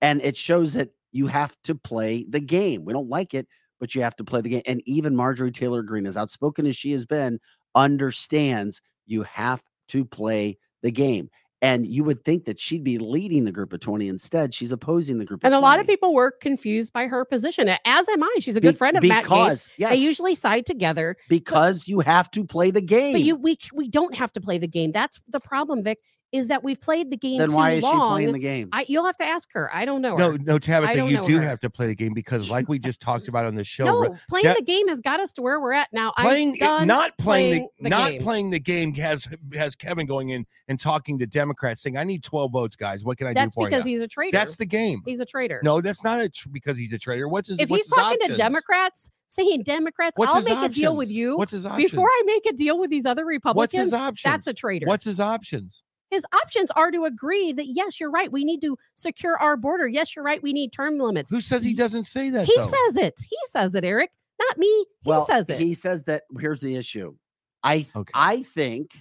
And 0.00 0.22
it 0.22 0.36
shows 0.36 0.74
that 0.74 0.90
you 1.12 1.26
have 1.26 1.56
to 1.64 1.74
play 1.74 2.24
the 2.28 2.40
game. 2.40 2.84
We 2.84 2.92
don't 2.92 3.08
like 3.08 3.34
it, 3.34 3.46
but 3.80 3.94
you 3.94 4.02
have 4.02 4.16
to 4.16 4.24
play 4.24 4.40
the 4.40 4.48
game. 4.50 4.62
And 4.66 4.82
even 4.86 5.16
Marjorie 5.16 5.50
Taylor 5.52 5.82
Greene, 5.82 6.06
as 6.06 6.16
outspoken 6.16 6.66
as 6.66 6.76
she 6.76 6.92
has 6.92 7.06
been, 7.06 7.40
understands 7.74 8.80
you 9.06 9.22
have 9.22 9.62
to 9.88 10.04
play 10.04 10.58
the 10.82 10.90
game. 10.90 11.28
And 11.60 11.84
you 11.88 12.04
would 12.04 12.24
think 12.24 12.44
that 12.44 12.60
she'd 12.60 12.84
be 12.84 12.98
leading 12.98 13.44
the 13.44 13.50
group 13.50 13.72
of 13.72 13.80
20. 13.80 14.06
Instead, 14.06 14.54
she's 14.54 14.70
opposing 14.70 15.18
the 15.18 15.24
group 15.24 15.40
and 15.42 15.54
a 15.54 15.58
lot 15.58 15.80
of 15.80 15.88
people 15.88 16.14
were 16.14 16.30
confused 16.30 16.92
by 16.92 17.08
her 17.08 17.24
position, 17.24 17.68
as 17.84 18.08
am 18.08 18.22
I. 18.22 18.36
She's 18.38 18.54
a 18.54 18.60
Be- 18.60 18.68
good 18.68 18.78
friend 18.78 18.96
of 18.96 19.02
Matt 19.02 19.24
Gaetz. 19.24 19.26
because 19.26 19.70
yes, 19.76 19.90
They 19.90 19.96
usually 19.96 20.36
side 20.36 20.66
together. 20.66 21.16
because 21.28 21.88
you 21.88 21.98
have 21.98 22.30
to 22.32 22.44
play 22.44 22.70
the 22.70 22.80
game. 22.80 23.12
But 23.12 23.22
you 23.22 23.34
we 23.34 23.58
we 23.74 23.88
don't 23.88 24.14
have 24.14 24.32
to 24.34 24.40
play 24.40 24.58
the 24.58 24.68
game. 24.68 24.92
That's 24.92 25.20
the 25.26 25.40
problem, 25.40 25.82
Vic, 25.82 25.98
is 26.30 26.48
that 26.48 26.62
we've 26.62 26.80
played 26.80 27.10
the 27.10 27.16
game 27.16 27.38
then 27.38 27.48
too 27.48 27.54
why 27.54 27.70
is 27.72 27.84
she 27.84 27.90
playing 27.90 28.32
the 28.32 28.38
game? 28.38 28.68
I 28.72 28.84
you'll 28.88 29.06
have 29.06 29.16
to 29.16 29.24
ask 29.24 29.48
her. 29.52 29.74
I 29.74 29.84
don't 29.84 30.02
know. 30.02 30.16
no, 30.16 30.32
her. 30.32 30.38
no, 30.38 30.58
Tabitha, 30.58 31.06
you 31.08 31.22
do 31.24 31.38
her. 31.38 31.42
have 31.48 31.60
to 31.60 31.70
play 31.70 31.86
the 31.86 31.94
game 31.94 32.12
because, 32.12 32.50
like 32.50 32.68
we 32.68 32.78
just 32.78 33.00
talked 33.00 33.28
about 33.28 33.46
on 33.46 33.54
the 33.54 33.64
show, 33.64 33.84
no, 33.86 34.16
playing 34.28 34.44
Ja- 34.46 34.54
the 34.54 34.62
game 34.62 34.88
has 34.88 35.00
got 35.00 35.20
us 35.20 35.32
to 35.32 35.42
where 35.42 35.58
we're 35.60 35.72
at 35.72 35.88
now. 35.92 36.12
playing 36.18 36.50
I'm 36.54 36.58
done 36.58 36.86
not 36.86 37.16
playing, 37.16 37.50
playing 37.52 37.68
the, 37.78 37.82
the 37.84 37.88
not 37.90 38.10
game. 38.10 38.22
playing 38.22 38.50
the 38.50 38.60
game 38.60 38.94
has 38.94 39.26
has 39.54 39.74
Kevin 39.74 40.06
going 40.06 40.28
in 40.30 40.46
and 40.68 40.78
talking 40.78 41.18
to 41.18 41.26
Democrats 41.26 41.80
saying, 41.82 41.96
"I 41.96 42.04
need 42.04 42.22
twelve 42.22 42.52
votes, 42.52 42.76
guys. 42.76 43.04
What 43.04 43.16
can 43.18 43.26
I 43.26 43.32
That's 43.32 43.54
do 43.54 43.60
for 43.60 43.64
you?" 43.68 43.70
That's 43.70 43.84
because 43.84 43.86
you?" 43.86 43.92
he's 43.94 44.02
a 44.02 44.08
traitor. 44.08 44.36
That's 44.36 44.56
the 44.56 44.66
game. 44.66 45.02
he's 45.06 45.20
a 45.20 45.26
traitor. 45.26 45.60
No, 45.64 45.80
that's 45.80 46.04
not 46.04 46.20
a 46.20 46.28
tr- 46.28 46.48
because 46.50 46.76
he's 46.76 46.92
a 46.92 46.98
traitor. 46.98 47.28
What's 47.28 47.48
his? 47.48 47.58
if 47.58 47.70
what's 47.70 47.84
he's 47.86 47.94
his 47.94 48.02
talking 48.02 48.28
to? 48.28 48.36
Democrats, 48.36 49.10
saying 49.30 49.62
Democrats, 49.62 50.18
What's 50.18 50.30
I'll 50.30 50.36
his 50.36 50.44
make 50.46 50.58
a 50.58 50.68
deal 50.68 50.94
with 50.96 51.10
you 51.10 51.36
What's 51.36 51.52
his 51.52 51.64
options? 51.66 51.90
before 51.90 52.08
I 52.08 52.22
make 52.26 52.46
a 52.46 52.52
deal 52.56 52.78
with 52.78 52.90
these 52.90 53.06
other 53.06 53.24
Republicans, 53.24 53.56
What's 53.56 53.72
Republicans. 53.74 53.92
his 53.92 54.08
options? 54.08 54.32
That's 54.32 54.46
a 54.46 54.54
traitor. 54.54 54.86
What's 54.86 55.04
his 55.04 55.20
options? 55.20 55.82
His 56.10 56.24
options 56.34 56.70
are 56.72 56.90
to 56.90 57.04
agree 57.04 57.52
that 57.52 57.66
yes, 57.66 58.00
you're 58.00 58.10
right, 58.10 58.30
we 58.30 58.44
need 58.44 58.60
to 58.62 58.76
secure 58.94 59.36
our 59.38 59.56
border. 59.56 59.86
Yes, 59.86 60.14
you're 60.14 60.24
right, 60.24 60.42
we 60.42 60.52
need 60.52 60.72
term 60.72 60.98
limits. 60.98 61.30
Who 61.30 61.40
says 61.40 61.62
he 61.62 61.74
doesn't 61.74 62.04
say 62.04 62.30
that? 62.30 62.46
He 62.46 62.56
though? 62.56 62.62
says 62.62 62.96
it. 62.96 63.20
He 63.28 63.36
says 63.46 63.74
it, 63.74 63.84
Eric, 63.84 64.10
not 64.40 64.58
me. 64.58 64.66
He 64.66 64.86
well, 65.04 65.26
says 65.26 65.48
it. 65.48 65.58
he 65.58 65.74
says 65.74 66.04
that 66.04 66.24
here's 66.38 66.60
the 66.60 66.76
issue. 66.76 67.14
I 67.62 67.86
Okay. 67.94 68.12
I 68.14 68.42
think, 68.42 68.92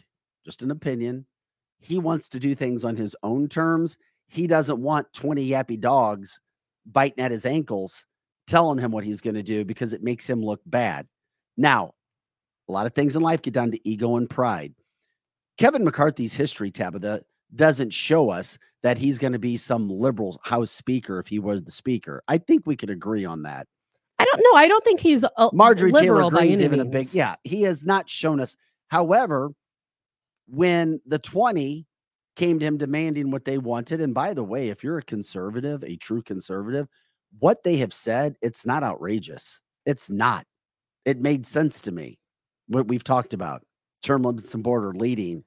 just 0.45 0.61
an 0.61 0.71
opinion, 0.71 1.25
he 1.79 1.99
wants 1.99 2.29
to 2.29 2.39
do 2.39 2.55
things 2.55 2.83
on 2.83 2.95
his 2.95 3.15
own 3.23 3.47
terms. 3.47 3.97
He 4.27 4.47
doesn't 4.47 4.81
want 4.81 5.13
20 5.13 5.47
yappy 5.47 5.79
dogs 5.79 6.41
biting 6.85 7.23
at 7.23 7.31
his 7.31 7.45
ankles, 7.45 8.05
telling 8.47 8.79
him 8.79 8.91
what 8.91 9.03
he's 9.03 9.21
going 9.21 9.35
to 9.35 9.43
do 9.43 9.63
because 9.63 9.93
it 9.93 10.03
makes 10.03 10.29
him 10.29 10.43
look 10.43 10.61
bad. 10.65 11.07
Now, 11.55 11.91
a 12.67 12.71
lot 12.71 12.85
of 12.85 12.93
things 12.93 13.15
in 13.15 13.21
life 13.21 13.41
get 13.41 13.53
down 13.53 13.71
to 13.71 13.89
ego 13.89 14.15
and 14.15 14.29
pride. 14.29 14.73
Kevin 15.57 15.83
McCarthy's 15.83 16.35
history, 16.35 16.71
Tabitha, 16.71 17.21
doesn't 17.55 17.91
show 17.91 18.29
us 18.29 18.57
that 18.83 18.97
he's 18.97 19.17
going 19.17 19.33
to 19.33 19.39
be 19.39 19.57
some 19.57 19.89
liberal 19.89 20.39
House 20.43 20.71
Speaker 20.71 21.19
if 21.19 21.27
he 21.27 21.39
was 21.39 21.63
the 21.63 21.71
Speaker. 21.71 22.23
I 22.27 22.37
think 22.37 22.63
we 22.65 22.75
could 22.75 22.89
agree 22.89 23.25
on 23.25 23.43
that. 23.43 23.67
I 24.19 24.25
don't 24.25 24.41
know. 24.43 24.59
I 24.59 24.67
don't 24.67 24.83
think 24.83 24.99
he's 24.99 25.23
a 25.23 25.49
Marjorie 25.53 25.91
liberal 25.91 26.29
Taylor 26.29 26.41
Greene's 26.41 26.61
even 26.61 26.79
a 26.79 26.85
big 26.85 27.13
yeah. 27.13 27.35
He 27.43 27.63
has 27.63 27.85
not 27.85 28.09
shown 28.09 28.39
us. 28.39 28.55
However, 28.87 29.51
when 30.47 31.01
the 31.05 31.19
20 31.19 31.85
came 32.35 32.59
to 32.59 32.65
him 32.65 32.77
demanding 32.77 33.31
what 33.31 33.45
they 33.45 33.57
wanted, 33.57 34.01
and 34.01 34.13
by 34.13 34.33
the 34.33 34.43
way, 34.43 34.69
if 34.69 34.83
you're 34.83 34.97
a 34.97 35.03
conservative, 35.03 35.83
a 35.83 35.97
true 35.97 36.21
conservative, 36.21 36.87
what 37.39 37.63
they 37.63 37.77
have 37.77 37.93
said, 37.93 38.35
it's 38.41 38.65
not 38.65 38.83
outrageous. 38.83 39.61
It's 39.85 40.09
not. 40.09 40.45
It 41.05 41.19
made 41.19 41.45
sense 41.45 41.81
to 41.81 41.91
me. 41.91 42.17
What 42.67 42.87
we've 42.87 43.03
talked 43.03 43.33
about, 43.33 43.63
term 44.07 44.23
limits 44.23 44.53
and 44.53 44.63
border 44.63 44.93
leading. 44.93 45.43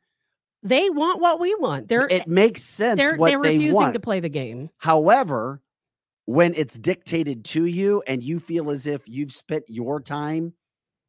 They 0.62 0.90
want 0.90 1.20
what 1.20 1.40
we 1.40 1.54
want. 1.54 1.88
They're 1.88 2.06
It 2.10 2.28
makes 2.28 2.62
sense 2.62 2.98
they're 2.98 3.16
what 3.16 3.30
they're 3.30 3.42
they 3.42 3.72
want. 3.72 3.94
to 3.94 4.00
play 4.00 4.20
the 4.20 4.28
game. 4.28 4.70
However, 4.78 5.62
when 6.26 6.54
it's 6.54 6.78
dictated 6.78 7.44
to 7.46 7.64
you 7.64 8.02
and 8.06 8.22
you 8.22 8.38
feel 8.38 8.70
as 8.70 8.86
if 8.86 9.08
you've 9.08 9.32
spent 9.32 9.64
your 9.68 10.00
time 10.00 10.52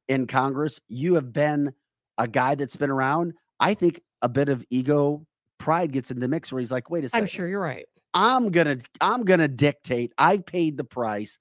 in 0.07 0.25
Congress, 0.25 0.79
you 0.87 1.15
have 1.15 1.33
been 1.33 1.73
a 2.17 2.27
guy 2.27 2.55
that's 2.55 2.77
been 2.77 2.89
around. 2.89 3.33
I 3.59 3.73
think 3.73 4.01
a 4.21 4.29
bit 4.29 4.47
of 4.49 4.65
ego 4.69 5.25
pride 5.59 5.91
gets 5.91 6.11
in 6.11 6.19
the 6.19 6.27
mix 6.27 6.51
where 6.51 6.59
he's 6.59 6.71
like, 6.71 6.89
wait 6.89 7.03
a 7.03 7.09
second. 7.09 7.25
I'm 7.25 7.27
sure 7.27 7.47
you're 7.47 7.59
right. 7.59 7.85
I'm 8.13 8.51
gonna 8.51 8.77
I'm 8.99 9.23
gonna 9.23 9.47
dictate. 9.47 10.13
I 10.17 10.37
paid 10.37 10.77
the 10.77 10.83
price. 10.83 11.37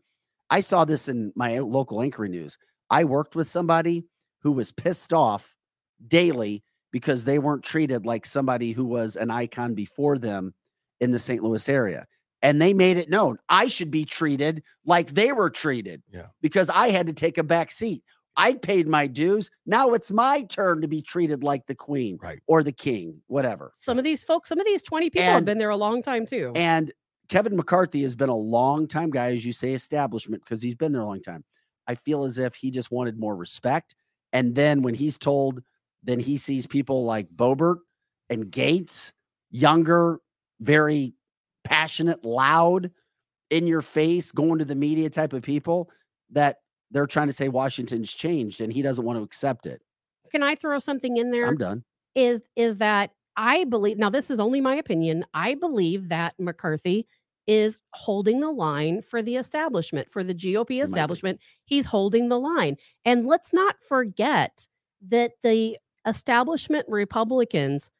I 0.50 0.60
saw 0.60 0.84
this 0.84 1.08
in 1.08 1.32
my 1.36 1.58
local 1.58 2.02
anchoring 2.02 2.32
news. 2.32 2.58
I 2.90 3.04
worked 3.04 3.34
with 3.36 3.48
somebody 3.48 4.04
who 4.42 4.52
was 4.52 4.72
pissed 4.72 5.12
off 5.12 5.54
daily 6.06 6.62
because 6.92 7.24
they 7.24 7.38
weren't 7.38 7.62
treated 7.62 8.04
like 8.06 8.26
somebody 8.26 8.72
who 8.72 8.84
was 8.84 9.16
an 9.16 9.30
icon 9.30 9.74
before 9.74 10.18
them 10.18 10.54
in 11.00 11.10
the 11.12 11.18
St. 11.18 11.42
Louis 11.42 11.68
area. 11.68 12.06
And 12.42 12.60
they 12.60 12.72
made 12.72 12.96
it 12.96 13.10
known 13.10 13.36
I 13.48 13.66
should 13.66 13.90
be 13.90 14.04
treated 14.04 14.62
like 14.84 15.10
they 15.10 15.32
were 15.32 15.50
treated. 15.50 16.02
Yeah. 16.10 16.26
Because 16.40 16.70
I 16.70 16.88
had 16.88 17.06
to 17.06 17.12
take 17.12 17.38
a 17.38 17.42
back 17.42 17.70
seat. 17.70 18.02
I 18.36 18.54
paid 18.54 18.88
my 18.88 19.06
dues. 19.06 19.50
Now 19.66 19.92
it's 19.92 20.10
my 20.10 20.42
turn 20.44 20.80
to 20.80 20.88
be 20.88 21.02
treated 21.02 21.44
like 21.44 21.66
the 21.66 21.74
queen 21.74 22.18
Right. 22.22 22.40
or 22.46 22.62
the 22.62 22.72
king, 22.72 23.20
whatever. 23.26 23.72
Some 23.76 23.98
of 23.98 24.04
these 24.04 24.24
folks, 24.24 24.48
some 24.48 24.58
of 24.58 24.64
these 24.66 24.82
20 24.82 25.10
people 25.10 25.28
have 25.28 25.44
been 25.44 25.58
there 25.58 25.70
a 25.70 25.76
long 25.76 26.02
time 26.02 26.24
too. 26.24 26.52
And 26.54 26.90
Kevin 27.28 27.56
McCarthy 27.56 28.02
has 28.02 28.16
been 28.16 28.28
a 28.30 28.36
long 28.36 28.88
time 28.88 29.10
guy, 29.10 29.32
as 29.32 29.44
you 29.44 29.52
say, 29.52 29.72
establishment, 29.74 30.42
because 30.44 30.62
he's 30.62 30.74
been 30.74 30.92
there 30.92 31.02
a 31.02 31.06
long 31.06 31.20
time. 31.20 31.44
I 31.86 31.94
feel 31.94 32.24
as 32.24 32.38
if 32.38 32.54
he 32.54 32.70
just 32.70 32.90
wanted 32.90 33.18
more 33.18 33.36
respect. 33.36 33.94
And 34.32 34.54
then 34.54 34.82
when 34.82 34.94
he's 34.94 35.18
told, 35.18 35.62
then 36.02 36.20
he 36.20 36.36
sees 36.36 36.66
people 36.66 37.04
like 37.04 37.28
Boebert 37.34 37.78
and 38.28 38.46
Gaetz, 38.46 39.12
younger, 39.50 40.20
very 40.60 41.14
passionate, 41.64 42.24
loud, 42.24 42.90
in 43.50 43.66
your 43.66 43.82
face, 43.82 44.32
going 44.32 44.58
to 44.60 44.64
the 44.64 44.76
media 44.76 45.10
type 45.10 45.32
of 45.32 45.42
people 45.42 45.90
that 46.30 46.58
they're 46.90 47.06
trying 47.06 47.26
to 47.26 47.32
say 47.32 47.48
Washington's 47.48 48.12
changed 48.12 48.60
and 48.60 48.72
he 48.72 48.82
doesn't 48.82 49.04
want 49.04 49.18
to 49.18 49.22
accept 49.22 49.66
it. 49.66 49.82
Can 50.30 50.42
I 50.42 50.54
throw 50.54 50.78
something 50.78 51.16
in 51.16 51.30
there? 51.30 51.46
I'm 51.46 51.56
done. 51.56 51.84
is 52.14 52.42
is 52.56 52.78
that 52.78 53.10
I 53.36 53.64
believe 53.64 53.98
now 53.98 54.10
this 54.10 54.30
is 54.30 54.40
only 54.40 54.60
my 54.60 54.76
opinion. 54.76 55.24
I 55.34 55.54
believe 55.54 56.08
that 56.08 56.34
McCarthy 56.38 57.06
is 57.46 57.80
holding 57.94 58.40
the 58.40 58.50
line 58.50 59.02
for 59.02 59.22
the 59.22 59.36
establishment, 59.36 60.10
for 60.12 60.22
the 60.22 60.34
GOP 60.34 60.82
establishment. 60.82 61.40
He's 61.64 61.86
holding 61.86 62.28
the 62.28 62.38
line. 62.38 62.76
And 63.04 63.26
let's 63.26 63.52
not 63.52 63.76
forget 63.88 64.68
that 65.08 65.32
the 65.42 65.78
establishment 66.06 66.86
Republicans 66.88 67.90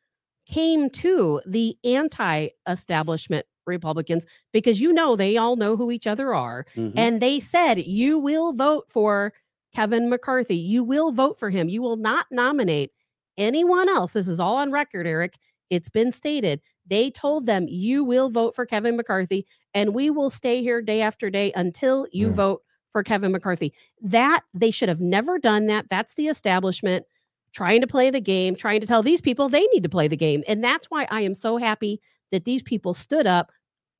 came 0.47 0.91
to 0.91 1.41
the 1.47 1.77
anti-establishment 1.85 3.47
Republicans 3.67 4.27
because 4.53 4.81
you 4.81 4.93
know 4.93 5.15
they 5.17 5.37
all 5.37 5.57
know 5.57 5.77
who 5.77 5.91
each 5.91 6.07
other 6.07 6.35
are. 6.35 6.67
Mhm. 6.75 6.93
And 6.97 7.21
they 7.21 7.41
said, 7.41 7.79
you 7.79 8.19
will 8.19 8.53
vote 8.53 8.87
for 8.89 9.33
Kevin 9.75 10.09
McCarthy. 10.09 10.57
You 10.57 10.83
will 10.83 11.13
vote 11.13 11.39
for 11.39 11.51
him. 11.51 11.69
You 11.69 11.83
will 11.83 11.97
not 11.97 12.27
nominate 12.31 12.91
anyone 13.39 13.89
else. 13.89 14.13
This 14.13 14.27
is 14.27 14.41
all 14.41 14.57
on 14.57 14.73
record, 14.73 15.07
Eric. 15.07 15.39
It's 15.69 15.89
been 15.89 16.11
stated. 16.11 16.61
They 16.87 17.11
told 17.11 17.47
them, 17.47 17.67
you 17.69 18.03
will 18.03 18.31
vote 18.31 18.57
for 18.57 18.67
Kevin 18.67 18.97
McCarthy, 18.97 19.47
and 19.73 19.95
we 19.95 20.11
will 20.11 20.31
stay 20.31 20.63
here 20.63 20.83
day 20.83 21.01
after 21.01 21.31
day 21.31 21.53
until 21.55 22.09
you 22.11 22.29
Yeah. 22.29 22.35
vote 22.35 22.63
for 22.91 23.05
Kevin 23.05 23.31
McCarthy. 23.31 23.73
That 24.03 24.41
they 24.53 24.73
should 24.73 24.89
have 24.89 25.01
never 25.01 25.39
done 25.39 25.67
that. 25.67 25.89
That's 25.89 26.15
the 26.15 26.27
establishment 26.27 27.07
trying 27.53 27.81
to 27.81 27.87
play 27.87 28.11
the 28.11 28.21
game, 28.21 28.55
trying 28.57 28.81
to 28.81 28.87
tell 28.87 29.03
these 29.03 29.21
people 29.21 29.49
they 29.49 29.67
need 29.73 29.83
to 29.83 29.89
play 29.89 30.09
the 30.09 30.17
game. 30.17 30.43
And 30.47 30.63
that's 30.63 30.91
why 30.91 31.07
I 31.11 31.23
am 31.23 31.35
so 31.35 31.57
happy 31.57 32.01
that 32.33 32.45
these 32.45 32.63
people 32.63 32.95
stood 32.95 33.27
up. 33.27 33.51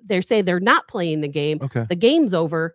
They 0.05 0.21
say 0.21 0.41
they're 0.43 0.61
not 0.61 0.89
playing 0.89 1.21
the 1.21 1.29
game. 1.29 1.59
Okay. 1.63 1.85
The 1.89 1.97
game's 1.97 2.33
over. 2.35 2.75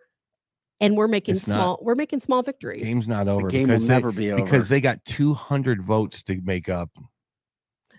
And 0.78 0.94
we're 0.94 1.08
making 1.08 1.36
It's 1.36 1.48
not. 1.48 1.56
small, 1.56 1.78
we're 1.80 1.94
making 1.94 2.20
small 2.20 2.42
victories. 2.42 2.84
Game's 2.84 3.08
not 3.08 3.24
The 3.24 3.32
over 3.32 3.48
game 3.48 3.68
will 3.68 3.78
they, 3.78 3.86
never 3.88 4.12
be 4.12 4.30
over. 4.30 4.44
because 4.44 4.68
they 4.68 4.80
got 4.82 5.02
200 5.06 5.82
votes 5.82 6.22
to 6.24 6.38
make 6.42 6.68
up. 6.68 6.90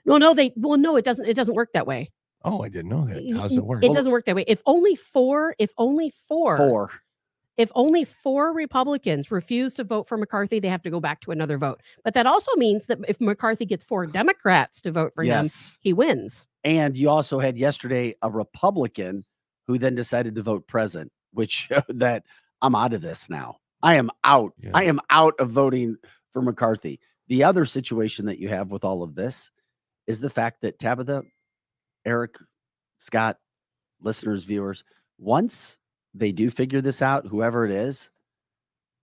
No, 0.06 0.18
no, 0.20 0.34
they 0.36 0.54
well, 0.56 0.78
no, 0.78 0.95
it 0.95 1.04
doesn't. 1.04 1.26
It 1.28 1.34
doesn't 1.34 1.56
work 1.56 1.70
that 1.74 1.88
way. 1.88 2.12
Oh, 2.45 2.62
I 2.62 2.70
didn't 2.70 2.90
know 2.90 3.06
that. 3.08 3.24
Y- 3.24 3.36
How 3.36 3.48
does 3.48 3.58
it 3.58 3.66
work? 3.66 3.84
It 3.84 3.91
doesn't 3.94 4.12
work 4.12 4.26
that 4.26 4.36
way. 4.36 4.45
If 4.48 4.62
only 4.68 4.95
four, 4.95 5.56
if 5.58 5.72
only 5.78 6.14
four, 6.28 6.56
Four. 6.58 6.91
If 7.58 7.72
only 7.74 8.06
four 8.06 8.54
Republicans 8.54 9.32
refuse 9.32 9.74
to 9.76 9.84
vote 9.84 10.08
for 10.08 10.18
McCarthy, 10.18 10.60
they 10.60 10.68
have 10.68 10.84
to 10.84 10.90
go 10.92 11.00
back 11.00 11.22
to 11.22 11.32
another 11.32 11.58
vote. 11.58 11.82
But 12.04 12.14
that 12.14 12.28
also 12.28 12.52
means 12.56 12.86
that 12.86 13.00
if 13.08 13.20
McCarthy 13.20 13.66
gets 13.66 13.84
four 13.84 14.06
Democrats 14.06 14.80
to 14.82 14.92
vote 14.92 15.14
for 15.16 15.24
him, 15.24 15.48
he 15.82 15.92
wins. 15.92 16.48
And 16.64 16.96
you 16.96 17.10
also 17.10 17.40
had 17.40 17.58
yesterday 17.58 18.14
a 18.22 18.30
Republican 18.30 19.26
who 19.66 19.78
then 19.78 19.96
decided 19.96 20.36
to 20.36 20.42
vote 20.42 20.68
present, 20.68 21.12
which 21.32 21.52
showed 21.52 21.84
that 21.90 22.24
I'm 22.62 22.76
out 22.76 22.94
of 22.94 23.02
this 23.02 23.30
now. 23.30 23.58
I 23.82 23.96
am 23.96 24.12
out. 24.24 24.54
Yeah. 24.60 24.72
I 24.74 24.84
am 24.84 25.00
out 25.10 25.34
of 25.40 25.50
voting 25.50 25.98
for 26.32 26.42
McCarthy. 26.42 27.00
The 27.28 27.44
other 27.44 27.66
situation 27.66 28.26
that 28.26 28.40
you 28.40 28.50
have 28.50 28.72
with 28.72 28.84
all 28.84 29.04
of 29.04 29.16
this 29.16 29.52
is 30.06 30.22
the 30.22 30.30
fact 30.30 30.62
that 30.62 30.80
Tabitha, 30.80 31.24
Eric, 32.06 32.38
Scott, 33.00 33.38
listeners, 34.02 34.46
viewers, 34.46 34.84
once 35.18 35.78
they 36.14 36.32
do 36.32 36.50
figure 36.50 36.82
this 36.82 37.02
out, 37.02 37.28
whoever 37.28 37.66
it 37.66 37.72
is, 37.72 38.10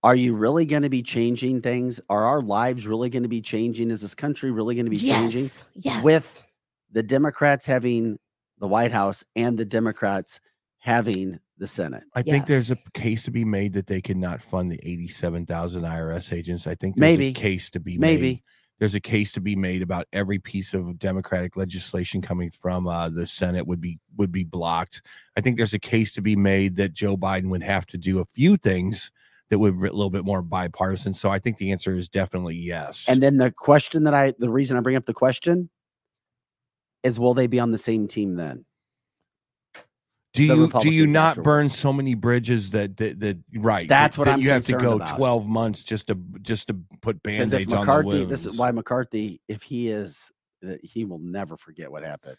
are 0.03 0.15
you 0.15 0.35
really 0.35 0.65
going 0.65 0.83
to 0.83 0.89
be 0.89 1.01
changing 1.01 1.61
things? 1.61 1.99
Are 2.09 2.25
our 2.25 2.41
lives 2.41 2.85
really 2.85 3.09
going 3.09 3.23
to 3.23 3.29
be 3.29 3.41
changing? 3.41 3.89
Is 3.89 4.01
this 4.01 4.13
country 4.13 4.51
really 4.51 4.75
going 4.75 4.85
to 4.85 4.91
be 4.91 4.97
changing? 4.97 5.41
Yes, 5.41 5.65
yes. 5.73 6.03
with 6.03 6.43
the 6.91 7.01
Democrats 7.01 7.65
having 7.65 8.19
the 8.59 8.67
White 8.67 8.91
House 8.91 9.23
and 9.35 9.57
the 9.57 9.65
Democrats 9.65 10.39
having 10.77 11.39
the 11.57 11.67
Senate. 11.67 12.03
I 12.15 12.21
think 12.21 12.45
there's 12.45 12.69
a 12.69 12.77
case 12.93 13.23
to 13.23 13.31
be 13.31 13.45
made 13.45 13.73
that 13.73 13.87
they 13.87 14.01
cannot 14.01 14.41
fund 14.41 14.71
the 14.71 14.79
87,000 14.83 15.83
IRS 15.83 16.33
agents. 16.33 16.67
I 16.67 16.75
think 16.75 16.95
there's 16.95 16.99
Maybe. 16.99 17.27
a 17.29 17.33
case 17.33 17.69
to 17.71 17.79
be 17.79 17.97
Maybe. 17.97 18.21
made. 18.21 18.43
There's 18.79 18.95
a 18.95 18.99
case 18.99 19.31
to 19.33 19.41
be 19.41 19.55
made 19.55 19.81
about 19.81 20.05
every 20.11 20.37
piece 20.37 20.73
of 20.73 20.99
democratic 20.99 21.55
legislation 21.55 22.21
coming 22.21 22.51
from 22.51 22.87
uh, 22.87 23.09
the 23.09 23.25
Senate 23.25 23.67
would 23.67 23.79
be 23.79 23.99
would 24.17 24.31
be 24.31 24.43
blocked. 24.43 25.01
I 25.37 25.41
think 25.41 25.57
there's 25.57 25.73
a 25.73 25.79
case 25.79 26.11
to 26.13 26.21
be 26.21 26.35
made 26.35 26.75
that 26.75 26.93
Joe 26.93 27.15
Biden 27.15 27.49
would 27.49 27.63
have 27.63 27.85
to 27.87 27.97
do 27.97 28.19
a 28.19 28.25
few 28.25 28.57
things 28.57 29.11
that 29.49 29.59
would 29.59 29.79
be 29.79 29.87
a 29.87 29.93
little 29.93 30.09
bit 30.09 30.25
more 30.25 30.41
bipartisan. 30.41 31.13
So 31.13 31.29
I 31.29 31.39
think 31.39 31.57
the 31.57 31.71
answer 31.71 31.93
is 31.93 32.09
definitely 32.09 32.55
yes. 32.55 33.05
And 33.07 33.21
then 33.21 33.37
the 33.37 33.51
question 33.51 34.03
that 34.05 34.13
I, 34.13 34.33
the 34.39 34.49
reason 34.49 34.75
I 34.75 34.81
bring 34.81 34.95
up 34.95 35.05
the 35.05 35.13
question 35.13 35.69
is 37.03 37.19
will 37.19 37.33
they 37.33 37.47
be 37.47 37.59
on 37.59 37.71
the 37.71 37.77
same 37.77 38.07
team 38.07 38.35
then? 38.35 38.65
Do 40.35 40.43
you 40.43 40.47
do 40.47 40.89
you 40.89 41.03
Republicans 41.05 41.13
not 41.13 41.43
burn 41.43 41.69
so 41.69 41.91
many 41.91 42.13
bridges 42.13 42.71
that 42.71 42.97
that, 42.97 43.19
that 43.19 43.37
right? 43.55 43.87
That's 43.87 44.15
that- 44.15 44.19
what 44.19 44.25
that 44.25 44.33
I'm 44.35 44.41
you 44.41 44.49
have 44.51 44.65
to 44.65 44.77
go 44.77 44.95
about. 44.95 45.15
12 45.15 45.47
months 45.47 45.83
just 45.83 46.07
to 46.07 46.15
just 46.41 46.67
to 46.67 46.75
put 47.01 47.21
Because 47.23 47.53
if 47.53 47.67
band-aids 47.67 47.73
on 47.73 47.79
the 47.79 47.85
McCarthy, 47.85 48.25
this 48.25 48.45
is 48.45 48.57
why 48.57 48.71
McCarthy, 48.71 49.41
if 49.47 49.63
he 49.63 49.89
is, 49.89 50.31
that 50.61 50.83
he 50.83 51.05
will 51.05 51.19
never 51.19 51.57
forget 51.57 51.91
what 51.91 52.03
happened. 52.03 52.37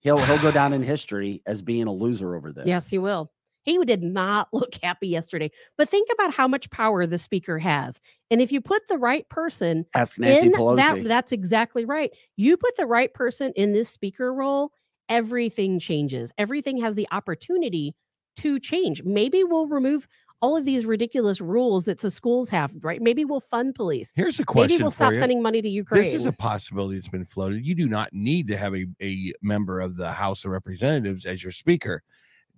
He'll 0.00 0.18
he'll 0.18 0.42
go 0.42 0.50
down 0.50 0.72
in 0.72 0.82
history 0.82 1.42
as 1.46 1.62
being 1.62 1.86
a 1.86 1.92
loser 1.92 2.34
over 2.34 2.52
this. 2.52 2.66
yes, 2.66 2.88
he 2.88 2.98
will. 2.98 3.30
He 3.64 3.78
did 3.84 4.02
not 4.02 4.48
look 4.52 4.74
happy 4.82 5.08
yesterday. 5.08 5.50
But 5.78 5.88
think 5.88 6.08
about 6.12 6.34
how 6.34 6.48
much 6.48 6.70
power 6.70 7.06
the 7.06 7.18
speaker 7.18 7.58
has. 7.58 8.00
And 8.30 8.40
if 8.40 8.52
you 8.52 8.60
put 8.60 8.82
the 8.88 8.98
right 8.98 9.28
person 9.28 9.86
Ask 9.94 10.18
Nancy 10.18 10.46
in 10.46 10.52
Pelosi. 10.52 10.76
that, 10.76 11.04
that's 11.04 11.32
exactly 11.32 11.84
right. 11.84 12.10
You 12.36 12.56
put 12.56 12.76
the 12.76 12.86
right 12.86 13.12
person 13.12 13.52
in 13.56 13.72
this 13.72 13.88
speaker 13.88 14.32
role, 14.32 14.72
everything 15.08 15.78
changes. 15.78 16.32
Everything 16.38 16.78
has 16.78 16.94
the 16.94 17.08
opportunity 17.10 17.94
to 18.36 18.58
change. 18.58 19.02
Maybe 19.02 19.44
we'll 19.44 19.66
remove 19.66 20.08
all 20.40 20.56
of 20.56 20.64
these 20.64 20.84
ridiculous 20.84 21.40
rules 21.40 21.84
that 21.84 22.00
the 22.00 22.10
schools 22.10 22.48
have, 22.48 22.72
right? 22.82 23.00
Maybe 23.00 23.24
we'll 23.24 23.40
fund 23.40 23.76
police. 23.76 24.12
Here's 24.16 24.40
a 24.40 24.44
question 24.44 24.74
Maybe 24.74 24.82
we'll 24.82 24.90
stop 24.90 25.12
you. 25.12 25.20
sending 25.20 25.40
money 25.40 25.62
to 25.62 25.68
Ukraine. 25.68 26.02
This 26.02 26.14
is 26.14 26.26
a 26.26 26.32
possibility 26.32 26.96
that's 26.96 27.08
been 27.08 27.24
floated. 27.24 27.64
You 27.64 27.76
do 27.76 27.88
not 27.88 28.12
need 28.12 28.48
to 28.48 28.56
have 28.56 28.74
a, 28.74 28.86
a 29.00 29.32
member 29.40 29.80
of 29.80 29.96
the 29.96 30.10
House 30.10 30.44
of 30.44 30.50
Representatives 30.50 31.24
as 31.24 31.42
your 31.44 31.52
speaker. 31.52 32.02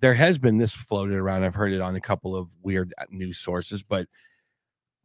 There 0.01 0.15
has 0.15 0.39
been 0.39 0.57
this 0.57 0.73
floated 0.73 1.16
around. 1.16 1.45
I've 1.45 1.55
heard 1.55 1.75
it 1.75 1.83
on 1.83 1.95
a 1.95 2.01
couple 2.01 2.35
of 2.35 2.49
weird 2.62 2.95
uh, 2.97 3.05
news 3.11 3.39
sources, 3.39 3.83
but 3.83 4.07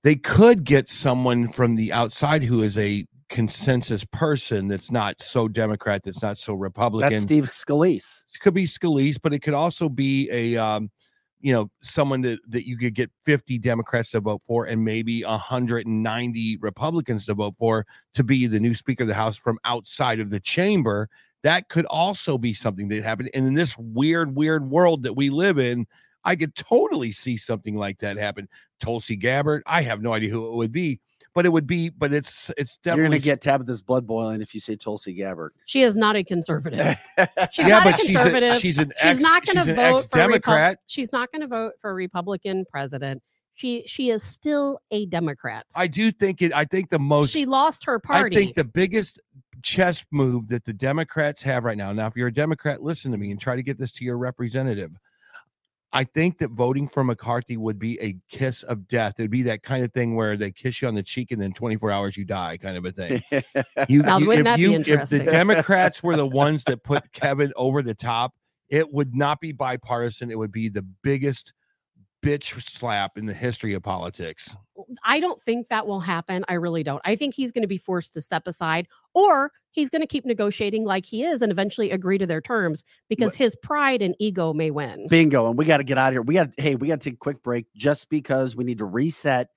they 0.04 0.16
could 0.16 0.64
get 0.64 0.88
someone 0.88 1.50
from 1.50 1.76
the 1.76 1.92
outside 1.92 2.44
who 2.44 2.62
is 2.62 2.78
a 2.78 3.06
consensus 3.30 4.04
person 4.06 4.68
that's 4.68 4.92
not 4.92 5.22
so 5.22 5.48
Democrat, 5.48 6.04
that's 6.04 6.22
not 6.22 6.38
so 6.38 6.54
Republican. 6.54 7.10
That's 7.10 7.24
Steve 7.24 7.46
Scalise. 7.46 8.24
It 8.34 8.40
could 8.40 8.54
be 8.54 8.66
Scalise, 8.66 9.18
but 9.22 9.34
it 9.34 9.40
could 9.40 9.54
also 9.54 9.88
be 9.88 10.30
a 10.32 10.58
um, 10.58 10.90
you 11.42 11.54
know, 11.54 11.70
someone 11.82 12.22
that 12.22 12.40
that 12.50 12.68
you 12.68 12.78
could 12.78 12.94
get 12.94 13.12
50 13.26 13.58
Democrats 13.60 14.12
to 14.12 14.20
vote 14.20 14.42
for 14.44 14.66
and 14.66 14.84
maybe 14.84 15.24
190 15.24 16.58
Republicans 16.58 17.26
to 17.26 17.34
vote 17.34 17.56
for 17.58 17.86
to 18.14 18.24
be 18.24 18.48
the 18.48 18.60
new 18.60 18.74
Speaker 18.74 19.04
of 19.04 19.08
the 19.08 19.14
House 19.14 19.38
from 19.38 19.58
outside 19.64 20.20
of 20.20 20.30
the 20.30 20.40
chamber. 20.40 21.10
That 21.44 21.70
could 21.70 21.86
also 21.86 22.38
be 22.38 22.54
something 22.54 22.90
that 22.90 23.04
happened. 23.04 23.30
And 23.34 23.48
in 23.48 23.54
this 23.54 23.78
weird, 23.78 24.36
weird 24.36 24.70
world 24.70 25.04
that 25.04 25.16
we 25.16 25.30
live 25.30 25.58
in, 25.58 25.88
I 26.26 26.36
could 26.36 26.54
totally 26.56 27.14
see 27.14 27.38
something 27.38 27.76
like 27.76 28.00
that 28.00 28.18
happen. 28.18 28.50
Tulsi 28.82 29.16
Gabbard, 29.16 29.64
I 29.66 29.84
have 29.84 30.02
no 30.02 30.14
idea 30.14 30.32
who 30.32 30.48
it 30.48 30.56
would 30.56 30.74
be, 30.74 31.00
but 31.34 31.46
it 31.46 31.50
would 31.50 31.68
be, 31.68 31.90
but 31.90 32.14
it's 32.14 32.52
it's 32.58 32.78
definitely 32.78 32.78
You're 32.78 32.96
definitely 32.96 33.10
going 33.10 33.22
to 33.22 33.26
get 33.26 33.42
Tabitha's 33.42 33.82
blood 33.82 34.08
boiling 34.08 34.42
if 34.42 34.54
you 34.54 34.60
say 34.60 34.76
Tulsi 34.76 35.14
Gabbard. 35.14 35.54
she 35.66 35.82
is 35.82 35.96
not 35.96 36.16
a 36.16 36.24
conservative. 36.24 36.98
She's 37.52 37.68
yeah, 37.68 37.80
not 37.80 37.88
a 37.88 37.92
but 37.92 38.00
she's 38.00 38.16
conservative. 38.16 38.54
a, 38.54 38.60
she's 38.60 38.78
an 38.78 38.94
she's 39.02 39.20
not 39.22 39.46
going 39.46 39.58
she's 39.58 39.66
to 39.66 39.72
an 39.72 39.76
vote 39.76 39.84
for 39.84 39.92
a 39.92 39.96
ex-Democrat. 40.24 40.70
Repub- 40.72 40.78
She's 40.88 41.12
not 41.12 41.32
going 41.32 41.42
to 41.42 41.48
vote 41.48 41.74
for 41.82 41.92
a 41.92 41.94
Republican 41.94 42.66
president. 42.70 43.22
She 43.54 43.84
she 43.88 44.10
is 44.10 44.24
still 44.24 44.80
a 44.92 45.06
Democrat. 45.08 45.66
I 45.76 45.88
do 45.88 46.12
think 46.12 46.42
it. 46.42 46.54
I 46.54 46.64
think 46.66 46.90
the 46.90 47.00
most. 47.00 47.32
she 47.32 47.46
lost 47.46 47.86
her 47.86 48.00
party. 48.00 48.36
I 48.38 48.40
think 48.40 48.56
the 48.56 48.64
biggest 48.64 49.20
chess 49.62 50.06
move 50.12 50.48
that 50.50 50.64
the 50.66 50.72
Democrats 50.74 51.42
have 51.44 51.66
right 51.66 51.78
now. 51.78 51.92
Now, 51.92 52.08
if 52.08 52.16
you're 52.16 52.30
a 52.30 52.34
Democrat, 52.34 52.82
listen 52.82 53.12
to 53.12 53.18
me 53.18 53.32
and 53.32 53.40
try 53.40 53.56
to 53.58 53.64
get 53.64 53.78
this 53.78 53.92
to 53.94 54.06
your 54.06 54.18
representative. 54.18 54.92
I 55.92 56.04
think 56.04 56.38
that 56.38 56.52
voting 56.52 56.88
for 56.88 57.04
McCarthy 57.04 57.58
would 57.58 57.80
be 57.80 58.00
a 58.00 58.16
kiss 58.30 58.62
of 58.64 58.88
death. 58.88 59.16
It'd 59.18 59.32
be 59.32 59.42
that 59.44 59.64
kind 59.64 59.84
of 59.84 59.92
thing 59.92 60.16
where 60.16 60.38
they 60.38 60.52
kiss 60.52 60.82
you 60.82 60.88
on 60.88 60.94
the 60.96 61.02
cheek 61.02 61.32
and 61.32 61.42
then 61.42 61.52
24 61.52 61.90
hours 61.92 62.16
you 62.16 62.26
die, 62.26 62.58
kind 62.58 62.78
of 62.78 62.86
a 62.86 62.92
thing. 62.92 63.24
You, 63.90 64.04
Now, 64.04 64.20
you- 64.20 64.28
wouldn't 64.28 64.48
if 64.48 64.52
that 64.52 64.56
be 64.58 64.62
you 64.62 64.74
if 64.86 65.10
the? 65.10 65.20
Democrats 65.24 66.04
were 66.04 66.16
the 66.16 66.28
ones 66.28 66.64
that 66.66 66.84
put 66.84 67.12
Kevin 67.12 67.52
over 67.56 67.82
the 67.82 67.96
top, 67.96 68.36
it 68.70 68.94
would 68.94 69.16
not 69.16 69.40
be 69.42 69.52
bipartisan. 69.52 70.30
It 70.30 70.38
would 70.38 70.52
be 70.52 70.70
the 70.70 70.84
biggest 71.02 71.54
bitch 72.22 72.62
slap 72.62 73.18
in 73.18 73.26
the 73.26 73.34
history 73.34 73.74
of 73.74 73.82
politics. 73.82 74.56
I 75.04 75.20
don't 75.20 75.42
think 75.42 75.70
that 75.70 75.88
will 75.88 76.02
happen. 76.02 76.44
I 76.48 76.54
really 76.56 76.84
don't. 76.84 77.02
I 77.06 77.16
think 77.16 77.34
he's 77.34 77.52
going 77.52 77.62
to 77.64 77.68
be 77.68 77.78
forced 77.78 78.14
to 78.14 78.22
step 78.22 78.46
aside 78.46 78.88
or 79.14 79.52
he's 79.72 79.90
going 79.90 80.02
to 80.02 80.08
keep 80.08 80.26
negotiating 80.26 80.86
like 80.86 81.06
he 81.06 81.24
is 81.24 81.42
and 81.42 81.52
eventually 81.52 81.92
agree 81.92 82.18
to 82.18 82.26
their 82.26 82.42
terms 82.42 82.84
because 83.08 83.36
his 83.36 83.56
pride 83.56 84.02
and 84.02 84.16
ego 84.20 84.54
may 84.54 84.72
win. 84.72 85.08
Bingo. 85.08 85.48
And 85.48 85.58
we 85.58 85.66
got 85.66 85.78
to 85.78 85.84
get 85.84 85.98
out 85.98 86.10
of 86.10 86.14
here. 86.14 86.22
We 86.22 86.36
got, 86.36 86.50
hey, 86.58 86.76
we 86.76 86.88
got 86.88 87.02
to 87.02 87.10
take 87.10 87.16
a 87.16 87.18
quick 87.18 87.44
break 87.44 87.66
just 87.76 88.10
because 88.10 88.56
we 88.56 88.64
need 88.64 88.80
to 88.80 88.86
reset. 88.86 89.50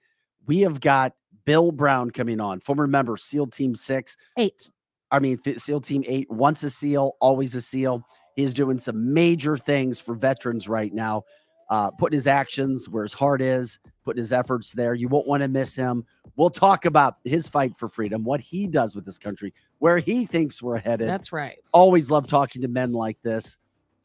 We 0.46 0.60
have 0.60 0.80
got 0.80 1.12
Bill 1.44 1.72
Brown 1.72 2.10
coming 2.10 2.40
on, 2.40 2.60
former 2.60 2.86
member, 2.86 3.16
SEAL 3.16 3.48
Team 3.48 3.74
Six. 3.74 4.16
Eight. 4.38 4.68
I 5.10 5.18
mean, 5.18 5.38
SEAL 5.58 5.80
Team 5.82 6.04
Eight, 6.06 6.30
once 6.30 6.62
a 6.62 6.70
SEAL, 6.70 7.16
always 7.20 7.54
a 7.54 7.60
SEAL. 7.60 8.06
He's 8.36 8.54
doing 8.54 8.78
some 8.78 9.12
major 9.12 9.56
things 9.56 10.00
for 10.00 10.14
veterans 10.14 10.68
right 10.68 10.92
now, 10.92 11.24
uh, 11.68 11.90
putting 11.90 12.16
his 12.16 12.26
actions 12.26 12.88
where 12.88 13.02
his 13.02 13.12
heart 13.12 13.42
is, 13.42 13.78
putting 14.04 14.20
his 14.20 14.32
efforts 14.32 14.72
there. 14.72 14.94
You 14.94 15.08
won't 15.08 15.26
want 15.26 15.42
to 15.42 15.48
miss 15.48 15.76
him. 15.76 16.04
We'll 16.36 16.50
talk 16.50 16.86
about 16.86 17.16
his 17.24 17.46
fight 17.46 17.72
for 17.76 17.88
freedom, 17.88 18.24
what 18.24 18.40
he 18.40 18.66
does 18.66 18.94
with 18.94 19.04
this 19.04 19.18
country, 19.18 19.52
where 19.82 19.98
he 19.98 20.26
thinks 20.26 20.62
we're 20.62 20.78
headed. 20.78 21.08
That's 21.08 21.32
right. 21.32 21.58
Always 21.72 22.08
love 22.08 22.28
talking 22.28 22.62
to 22.62 22.68
men 22.68 22.92
like 22.92 23.20
this 23.22 23.56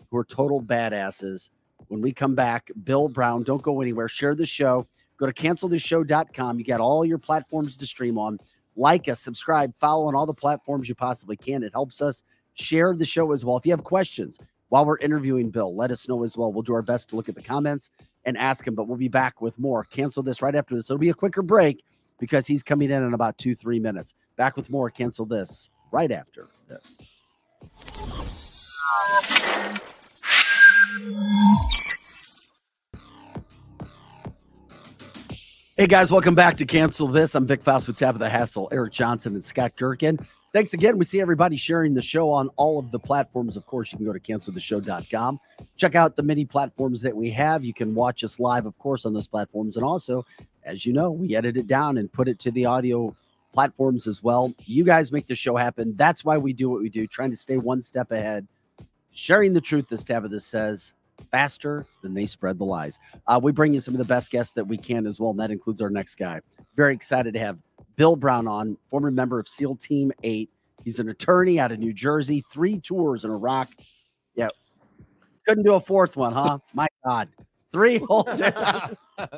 who 0.09 0.17
are 0.17 0.23
total 0.23 0.59
badasses. 0.59 1.51
When 1.89 2.01
we 2.01 2.11
come 2.13 2.33
back, 2.33 2.71
Bill 2.83 3.07
Brown, 3.07 3.43
don't 3.43 3.61
go 3.61 3.79
anywhere. 3.79 4.07
Share 4.07 4.33
the 4.33 4.47
show. 4.47 4.87
Go 5.17 5.27
to 5.27 5.31
cancelthisshow.com. 5.31 6.57
You 6.57 6.65
got 6.65 6.79
all 6.79 7.05
your 7.05 7.19
platforms 7.19 7.77
to 7.77 7.85
stream 7.85 8.17
on. 8.17 8.39
Like 8.75 9.07
us, 9.07 9.19
subscribe, 9.19 9.75
follow 9.75 10.07
on 10.07 10.15
all 10.15 10.25
the 10.25 10.33
platforms 10.33 10.89
you 10.89 10.95
possibly 10.95 11.37
can. 11.37 11.61
It 11.61 11.73
helps 11.73 12.01
us 12.01 12.23
share 12.55 12.95
the 12.95 13.05
show 13.05 13.31
as 13.31 13.45
well. 13.45 13.57
If 13.57 13.67
you 13.67 13.71
have 13.71 13.83
questions 13.83 14.39
while 14.69 14.83
we're 14.83 14.97
interviewing 14.97 15.51
Bill, 15.51 15.75
let 15.75 15.91
us 15.91 16.09
know 16.09 16.23
as 16.23 16.35
well. 16.35 16.51
We'll 16.51 16.63
do 16.63 16.73
our 16.73 16.81
best 16.81 17.09
to 17.09 17.15
look 17.15 17.29
at 17.29 17.35
the 17.35 17.43
comments 17.43 17.91
and 18.25 18.35
ask 18.35 18.65
him, 18.65 18.73
but 18.73 18.87
we'll 18.87 18.97
be 18.97 19.09
back 19.09 19.41
with 19.41 19.59
more. 19.59 19.83
Cancel 19.83 20.23
this 20.23 20.41
right 20.41 20.55
after 20.55 20.73
this. 20.73 20.89
It'll 20.89 20.97
be 20.97 21.09
a 21.09 21.13
quicker 21.13 21.43
break 21.43 21.83
because 22.19 22.47
he's 22.47 22.63
coming 22.63 22.91
in 22.91 23.03
in 23.03 23.13
about 23.13 23.37
two, 23.37 23.55
three 23.55 23.79
minutes. 23.79 24.13
Back 24.35 24.55
with 24.55 24.69
more. 24.69 24.89
Cancel 24.89 25.25
this 25.25 25.69
right 25.91 26.11
after 26.11 26.47
this. 26.67 27.09
Hey 35.75 35.85
guys, 35.85 36.11
welcome 36.11 36.33
back 36.33 36.57
to 36.57 36.65
Cancel 36.65 37.07
This. 37.07 37.35
I'm 37.35 37.45
Vic 37.45 37.61
Faust 37.61 37.85
with 37.85 37.97
Tabitha 37.97 38.27
Hassel, 38.29 38.67
Eric 38.71 38.93
Johnson, 38.93 39.35
and 39.35 39.43
Scott 39.43 39.73
Gherkin. 39.75 40.17
Thanks 40.51 40.73
again. 40.73 40.97
We 40.97 41.05
see 41.05 41.21
everybody 41.21 41.55
sharing 41.55 41.93
the 41.93 42.01
show 42.01 42.31
on 42.31 42.49
all 42.55 42.79
of 42.79 42.89
the 42.89 42.97
platforms. 42.97 43.57
Of 43.57 43.67
course, 43.67 43.91
you 43.91 43.97
can 43.99 44.07
go 44.07 44.13
to 44.13 44.19
canceltheshow.com. 44.19 45.39
Check 45.75 45.93
out 45.93 46.15
the 46.15 46.23
many 46.23 46.45
platforms 46.45 47.03
that 47.03 47.15
we 47.15 47.29
have. 47.29 47.63
You 47.63 47.75
can 47.75 47.93
watch 47.93 48.23
us 48.23 48.39
live, 48.39 48.65
of 48.65 48.75
course, 48.79 49.05
on 49.05 49.13
those 49.13 49.27
platforms. 49.27 49.77
And 49.77 49.85
also, 49.85 50.25
as 50.67 50.85
you 50.85 50.93
know, 50.93 51.11
we 51.11 51.35
edit 51.35 51.57
it 51.57 51.67
down 51.67 51.97
and 51.97 52.11
put 52.11 52.27
it 52.27 52.39
to 52.39 52.51
the 52.51 52.65
audio 52.65 53.15
platforms 53.53 54.05
as 54.05 54.21
well. 54.21 54.53
You 54.65 54.83
guys 54.83 55.11
make 55.11 55.25
the 55.25 55.35
show 55.35 55.55
happen. 55.55 55.95
That's 55.95 56.23
why 56.23 56.37
we 56.37 56.53
do 56.53 56.69
what 56.69 56.81
we 56.81 56.89
do, 56.89 57.07
trying 57.07 57.31
to 57.31 57.37
stay 57.37 57.57
one 57.57 57.81
step 57.81 58.11
ahead, 58.11 58.47
sharing 59.11 59.53
the 59.53 59.61
truth, 59.61 59.91
as 59.91 60.03
Tabitha 60.03 60.39
says, 60.39 60.93
faster 61.31 61.85
than 62.03 62.13
they 62.13 62.25
spread 62.25 62.59
the 62.59 62.65
lies. 62.65 62.99
Uh, 63.25 63.39
we 63.41 63.51
bring 63.51 63.73
you 63.73 63.79
some 63.79 63.93
of 63.93 63.97
the 63.97 64.05
best 64.05 64.29
guests 64.29 64.53
that 64.53 64.65
we 64.65 64.77
can 64.77 65.07
as 65.07 65.19
well, 65.19 65.31
and 65.31 65.39
that 65.39 65.51
includes 65.51 65.81
our 65.81 65.89
next 65.89 66.15
guy. 66.15 66.41
Very 66.75 66.93
excited 66.93 67.33
to 67.33 67.39
have 67.39 67.57
Bill 67.95 68.15
Brown 68.15 68.47
on, 68.47 68.77
former 68.89 69.09
member 69.09 69.39
of 69.39 69.47
SEAL 69.47 69.77
Team 69.77 70.11
8. 70.23 70.49
He's 70.83 70.99
an 70.99 71.09
attorney 71.09 71.59
out 71.59 71.71
of 71.71 71.79
New 71.79 71.93
Jersey, 71.93 72.43
three 72.51 72.79
tours 72.79 73.25
in 73.25 73.31
Iraq. 73.31 73.69
Yeah. 74.35 74.49
Couldn't 75.47 75.63
do 75.63 75.73
a 75.73 75.79
fourth 75.79 76.15
one, 76.15 76.33
huh? 76.33 76.59
My 76.73 76.87
God. 77.05 77.29
Three 77.71 77.97
whole 78.07 78.23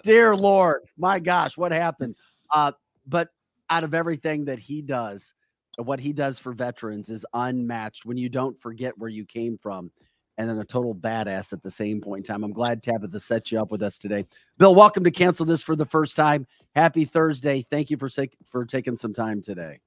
dear 0.03 0.35
Lord. 0.35 0.81
My 0.97 1.19
gosh, 1.19 1.57
what 1.57 1.71
happened? 1.71 2.15
Uh, 2.53 2.71
but 3.07 3.29
out 3.69 3.83
of 3.83 3.93
everything 3.93 4.45
that 4.45 4.59
he 4.59 4.81
does, 4.81 5.33
what 5.77 5.99
he 5.99 6.13
does 6.13 6.39
for 6.39 6.53
veterans 6.53 7.09
is 7.09 7.25
unmatched 7.33 8.05
when 8.05 8.17
you 8.17 8.29
don't 8.29 8.59
forget 8.59 8.97
where 8.97 9.09
you 9.09 9.25
came 9.25 9.57
from 9.57 9.91
and 10.37 10.49
then 10.49 10.57
a 10.57 10.65
total 10.65 10.95
badass 10.95 11.51
at 11.51 11.61
the 11.61 11.71
same 11.71 11.99
point 11.99 12.19
in 12.19 12.33
time. 12.33 12.43
I'm 12.43 12.53
glad 12.53 12.81
Tabitha 12.81 13.19
set 13.19 13.51
you 13.51 13.61
up 13.61 13.71
with 13.71 13.83
us 13.83 13.99
today. 13.99 14.25
Bill, 14.57 14.73
welcome 14.73 15.03
to 15.03 15.11
cancel 15.11 15.45
this 15.45 15.61
for 15.61 15.75
the 15.75 15.85
first 15.85 16.15
time. 16.15 16.47
Happy 16.75 17.03
Thursday. 17.03 17.61
Thank 17.61 17.89
you 17.89 17.97
for 17.97 18.09
for 18.45 18.65
taking 18.65 18.95
some 18.95 19.13
time 19.13 19.41
today. 19.41 19.79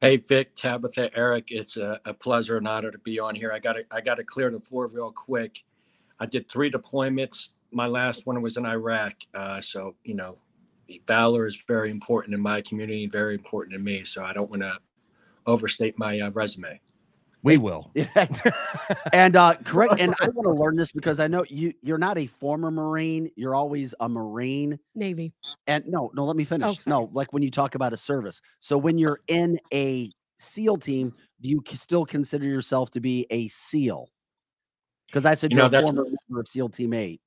Hey 0.00 0.16
Vic, 0.16 0.54
Tabitha, 0.54 1.16
Eric, 1.16 1.50
it's 1.50 1.76
a, 1.76 2.00
a 2.06 2.14
pleasure 2.14 2.56
and 2.56 2.66
honor 2.66 2.90
to 2.90 2.98
be 2.98 3.20
on 3.20 3.34
here. 3.34 3.52
I 3.52 3.58
got 3.58 3.76
I 3.90 4.00
got 4.00 4.16
to 4.16 4.24
clear 4.24 4.50
the 4.50 4.58
floor 4.58 4.88
real 4.92 5.12
quick. 5.12 5.62
I 6.18 6.26
did 6.26 6.50
three 6.50 6.70
deployments. 6.70 7.50
My 7.72 7.86
last 7.86 8.26
one 8.26 8.40
was 8.42 8.56
in 8.56 8.66
Iraq. 8.66 9.14
Uh, 9.34 9.60
so 9.60 9.94
you 10.04 10.14
know, 10.14 10.38
valor 11.06 11.46
is 11.46 11.62
very 11.66 11.90
important 11.90 12.34
in 12.34 12.40
my 12.40 12.60
community, 12.62 13.06
very 13.06 13.34
important 13.34 13.72
to 13.74 13.78
me. 13.78 14.04
So 14.04 14.24
I 14.24 14.32
don't 14.32 14.50
want 14.50 14.62
to 14.62 14.78
overstate 15.46 15.98
my 15.98 16.20
uh, 16.20 16.30
resume. 16.30 16.80
We 17.42 17.56
will. 17.56 17.90
And 19.12 19.34
uh 19.34 19.54
correct 19.64 19.94
and 19.98 20.14
I 20.20 20.28
want 20.28 20.44
to 20.46 20.62
learn 20.62 20.76
this 20.76 20.92
because 20.92 21.20
I 21.20 21.26
know 21.26 21.44
you 21.48 21.72
you're 21.82 21.98
not 21.98 22.18
a 22.18 22.26
former 22.26 22.70
Marine, 22.70 23.30
you're 23.34 23.54
always 23.54 23.94
a 24.00 24.08
Marine. 24.08 24.78
Navy. 24.94 25.32
And 25.66 25.84
no, 25.86 26.10
no, 26.14 26.24
let 26.24 26.36
me 26.36 26.44
finish. 26.44 26.76
sorry. 26.76 26.84
no, 26.86 27.10
like 27.12 27.32
when 27.32 27.42
you 27.42 27.50
talk 27.50 27.74
about 27.74 27.92
a 27.92 27.96
service. 27.96 28.40
So 28.60 28.76
when 28.76 28.98
you're 28.98 29.20
in 29.28 29.58
a 29.72 30.10
SEAL 30.38 30.78
team, 30.78 31.12
do 31.40 31.48
you 31.48 31.62
still 31.72 32.04
consider 32.04 32.44
yourself 32.44 32.90
to 32.92 33.00
be 33.00 33.26
a 33.30 33.48
SEAL? 33.48 34.10
Because 35.06 35.26
I 35.26 35.34
said 35.34 35.52
You 35.52 35.58
you're 35.58 35.70
know, 35.70 35.78
a 35.78 35.82
former 35.82 36.04
member 36.04 36.40
of 36.40 36.48
SEAL 36.48 36.68
Team 36.70 36.92
Eight. 36.92 37.20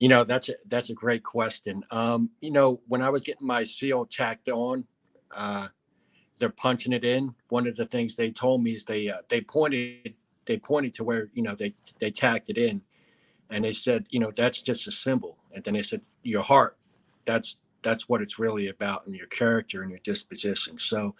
You 0.00 0.08
know, 0.08 0.24
that's 0.24 0.48
a, 0.48 0.54
that's 0.68 0.90
a 0.90 0.94
great 0.94 1.22
question. 1.22 1.82
Um, 1.90 2.30
you 2.40 2.50
know, 2.50 2.80
when 2.88 3.00
I 3.02 3.10
was 3.10 3.22
getting 3.22 3.46
my 3.46 3.62
seal 3.62 4.04
tacked 4.04 4.48
on, 4.48 4.84
uh, 5.30 5.68
they're 6.38 6.50
punching 6.50 6.92
it 6.92 7.04
in. 7.04 7.34
One 7.48 7.66
of 7.66 7.76
the 7.76 7.84
things 7.84 8.16
they 8.16 8.30
told 8.30 8.62
me 8.62 8.72
is 8.72 8.84
they 8.84 9.08
uh, 9.08 9.18
they 9.28 9.40
pointed 9.40 10.14
they 10.46 10.58
pointed 10.58 10.94
to 10.94 11.04
where 11.04 11.30
you 11.32 11.42
know 11.42 11.54
they 11.54 11.74
they 12.00 12.10
tacked 12.10 12.50
it 12.50 12.58
in, 12.58 12.82
And 13.50 13.64
they 13.64 13.72
said, 13.72 14.06
you 14.10 14.20
know, 14.20 14.30
that's 14.30 14.60
just 14.62 14.86
a 14.88 14.90
symbol. 14.90 15.38
And 15.54 15.62
then 15.64 15.74
they 15.74 15.82
said, 15.82 16.00
your 16.22 16.42
heart, 16.42 16.76
that's 17.24 17.58
that's 17.82 18.08
what 18.08 18.22
it's 18.22 18.38
really 18.38 18.68
about, 18.68 19.06
and 19.06 19.14
your 19.14 19.26
character 19.28 19.82
and 19.82 19.90
your 19.90 20.00
disposition. 20.00 20.78
So 20.78 21.14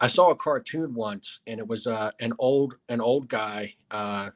I 0.00 0.08
saw 0.08 0.30
a 0.30 0.36
cartoon 0.36 0.94
once, 0.94 1.40
and 1.46 1.60
it 1.60 1.66
was 1.66 1.86
uh, 1.86 2.10
an 2.20 2.32
old 2.38 2.76
an 2.88 3.00
old 3.00 3.28
guy, 3.28 3.74
uh, 3.90 4.30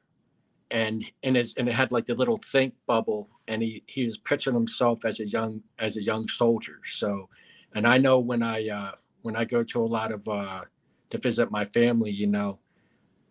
and 0.70 1.04
and 1.22 1.36
his 1.36 1.54
and 1.56 1.68
it 1.68 1.74
had 1.74 1.92
like 1.92 2.06
the 2.06 2.14
little 2.14 2.38
think 2.38 2.74
bubble, 2.86 3.28
and 3.46 3.62
he 3.62 3.82
he 3.86 4.04
was 4.04 4.18
picturing 4.18 4.56
himself 4.56 5.04
as 5.04 5.20
a 5.20 5.26
young 5.26 5.62
as 5.78 5.96
a 5.96 6.02
young 6.02 6.28
soldier. 6.28 6.80
So, 6.84 7.28
and 7.74 7.86
I 7.86 7.98
know 7.98 8.18
when 8.18 8.42
I 8.42 8.68
uh, 8.68 8.92
when 9.22 9.36
I 9.36 9.44
go 9.44 9.62
to 9.64 9.82
a 9.82 9.86
lot 9.86 10.12
of 10.12 10.28
uh, 10.28 10.62
to 11.10 11.18
visit 11.18 11.50
my 11.50 11.64
family, 11.64 12.10
you 12.10 12.26
know, 12.26 12.58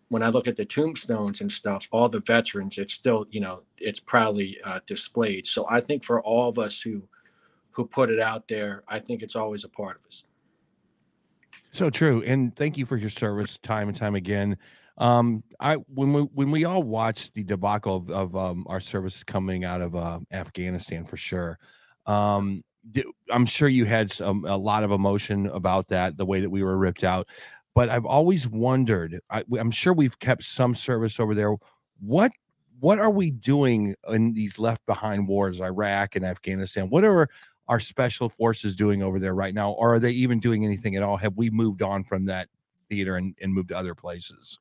when 0.08 0.22
I 0.22 0.28
look 0.28 0.48
at 0.48 0.56
the 0.56 0.64
tombstones 0.64 1.40
and 1.40 1.50
stuff, 1.50 1.88
all 1.92 2.08
the 2.08 2.20
veterans, 2.20 2.78
it's 2.78 2.94
still, 2.94 3.26
you 3.30 3.40
know, 3.40 3.62
it's 3.78 4.00
proudly 4.00 4.58
uh, 4.64 4.80
displayed. 4.86 5.46
So 5.46 5.66
I 5.68 5.80
think 5.80 6.02
for 6.04 6.20
all 6.22 6.48
of 6.48 6.58
us 6.58 6.80
who 6.80 7.02
who 7.70 7.86
put 7.86 8.10
it 8.10 8.18
out 8.18 8.48
there, 8.48 8.82
I 8.88 8.98
think 8.98 9.22
it's 9.22 9.36
always 9.36 9.62
a 9.62 9.68
part 9.68 9.98
of 9.98 10.06
us. 10.06 10.24
So 11.70 11.90
true, 11.90 12.22
and 12.22 12.56
thank 12.56 12.76
you 12.76 12.86
for 12.86 12.96
your 12.96 13.10
service 13.10 13.58
time 13.58 13.88
and 13.88 13.96
time 13.96 14.14
again. 14.14 14.56
Um, 14.98 15.42
I 15.60 15.74
when 15.74 16.12
we 16.12 16.22
when 16.22 16.50
we 16.50 16.64
all 16.64 16.82
watched 16.82 17.34
the 17.34 17.44
debacle 17.44 17.96
of, 17.96 18.10
of 18.10 18.36
um, 18.36 18.66
our 18.68 18.80
services 18.80 19.24
coming 19.24 19.64
out 19.64 19.80
of 19.80 19.94
uh, 19.94 20.20
Afghanistan 20.32 21.04
for 21.04 21.16
sure. 21.16 21.58
Um, 22.06 22.62
I'm 23.30 23.46
sure 23.46 23.68
you 23.68 23.84
had 23.84 24.10
some 24.10 24.44
a 24.44 24.56
lot 24.56 24.82
of 24.82 24.90
emotion 24.90 25.46
about 25.46 25.88
that, 25.88 26.16
the 26.16 26.26
way 26.26 26.40
that 26.40 26.50
we 26.50 26.62
were 26.62 26.78
ripped 26.78 27.04
out 27.04 27.28
but 27.78 27.90
I've 27.90 28.06
always 28.06 28.48
wondered. 28.48 29.20
I, 29.30 29.44
am 29.56 29.70
sure 29.70 29.92
we've 29.92 30.18
kept 30.18 30.42
some 30.42 30.74
service 30.74 31.20
over 31.20 31.32
there. 31.32 31.54
What 32.00 32.32
what 32.80 32.98
are 32.98 33.10
we 33.10 33.30
doing 33.30 33.94
in 34.08 34.32
these 34.32 34.58
left 34.58 34.84
behind 34.84 35.28
wars, 35.28 35.60
Iraq 35.60 36.16
and 36.16 36.24
Afghanistan? 36.24 36.90
What 36.90 37.04
are 37.04 37.28
our 37.68 37.78
special 37.78 38.30
forces 38.30 38.74
doing 38.74 39.04
over 39.04 39.20
there 39.20 39.32
right 39.32 39.54
now, 39.54 39.70
or 39.70 39.94
are 39.94 40.00
they 40.00 40.10
even 40.10 40.40
doing 40.40 40.64
anything 40.64 40.96
at 40.96 41.04
all? 41.04 41.16
Have 41.18 41.36
we 41.36 41.50
moved 41.50 41.80
on 41.80 42.02
from 42.02 42.24
that 42.24 42.48
theater 42.88 43.14
and, 43.14 43.36
and 43.40 43.54
moved 43.54 43.68
to 43.68 43.76
other 43.76 43.94
places? 43.94 44.58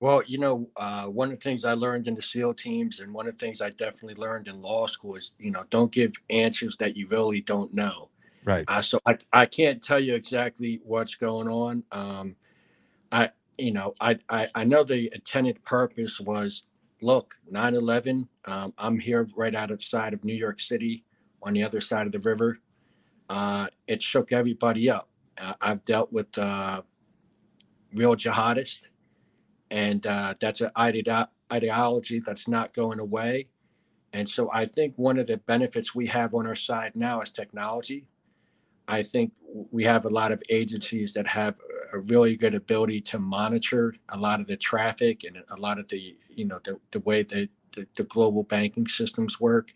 Well, 0.00 0.22
you 0.26 0.38
know, 0.38 0.68
uh, 0.76 1.04
one 1.06 1.30
of 1.30 1.38
the 1.38 1.42
things 1.42 1.64
I 1.64 1.72
learned 1.72 2.08
in 2.08 2.14
the 2.14 2.22
SEAL 2.22 2.54
teams, 2.54 3.00
and 3.00 3.12
one 3.12 3.26
of 3.26 3.32
the 3.32 3.38
things 3.38 3.62
I 3.62 3.70
definitely 3.70 4.20
learned 4.20 4.48
in 4.48 4.60
law 4.60 4.86
school 4.86 5.14
is, 5.14 5.32
you 5.38 5.50
know, 5.50 5.64
don't 5.70 5.90
give 5.90 6.12
answers 6.30 6.76
that 6.76 6.96
you 6.96 7.06
really 7.08 7.40
don't 7.40 7.72
know. 7.72 8.10
Right. 8.44 8.64
Uh, 8.68 8.82
so 8.82 8.98
I, 9.06 9.16
I 9.32 9.46
can't 9.46 9.82
tell 9.82 10.00
you 10.00 10.14
exactly 10.14 10.80
what's 10.84 11.14
going 11.14 11.48
on. 11.48 11.82
Um, 11.92 12.36
I, 13.12 13.30
you 13.56 13.72
know, 13.72 13.94
I, 14.00 14.18
I, 14.28 14.48
I 14.54 14.64
know 14.64 14.84
the 14.84 15.10
intended 15.14 15.64
purpose 15.64 16.20
was, 16.20 16.64
look, 17.00 17.34
9/11. 17.50 18.26
Um, 18.44 18.74
I'm 18.76 18.98
here 18.98 19.26
right 19.36 19.54
outside 19.54 19.70
of 19.70 19.82
side 19.82 20.12
of 20.12 20.24
New 20.24 20.34
York 20.34 20.60
City, 20.60 21.04
on 21.44 21.52
the 21.52 21.62
other 21.62 21.80
side 21.80 22.06
of 22.06 22.12
the 22.12 22.18
river. 22.18 22.58
Uh, 23.28 23.68
it 23.86 24.02
shook 24.02 24.32
everybody 24.32 24.90
up. 24.90 25.08
Uh, 25.38 25.54
I've 25.60 25.84
dealt 25.84 26.12
with 26.12 26.36
uh, 26.38 26.82
real 27.94 28.16
jihadists, 28.16 28.80
and 29.70 30.06
uh, 30.06 30.34
that's 30.40 30.60
an 30.60 30.70
ide- 30.76 31.08
ideology 31.52 32.20
that's 32.20 32.48
not 32.48 32.72
going 32.74 33.00
away. 33.00 33.48
And 34.12 34.28
so 34.28 34.50
I 34.52 34.64
think 34.64 34.94
one 34.96 35.18
of 35.18 35.26
the 35.26 35.38
benefits 35.38 35.94
we 35.94 36.06
have 36.06 36.34
on 36.34 36.46
our 36.46 36.54
side 36.54 36.92
now 36.94 37.20
is 37.20 37.30
technology. 37.30 38.06
I 38.86 39.02
think 39.02 39.32
we 39.70 39.82
have 39.84 40.04
a 40.04 40.10
lot 40.10 40.30
of 40.30 40.42
agencies 40.50 41.12
that 41.14 41.26
have 41.26 41.58
a 41.92 42.00
really 42.00 42.36
good 42.36 42.54
ability 42.54 43.00
to 43.00 43.18
monitor 43.18 43.94
a 44.10 44.16
lot 44.16 44.40
of 44.40 44.46
the 44.46 44.56
traffic 44.56 45.24
and 45.24 45.38
a 45.50 45.60
lot 45.60 45.78
of 45.78 45.88
the 45.88 46.16
you 46.28 46.44
know 46.44 46.60
the, 46.64 46.78
the 46.90 47.00
way 47.00 47.22
that 47.22 47.48
the, 47.72 47.86
the 47.96 48.04
global 48.04 48.42
banking 48.42 48.86
systems 48.86 49.40
work. 49.40 49.72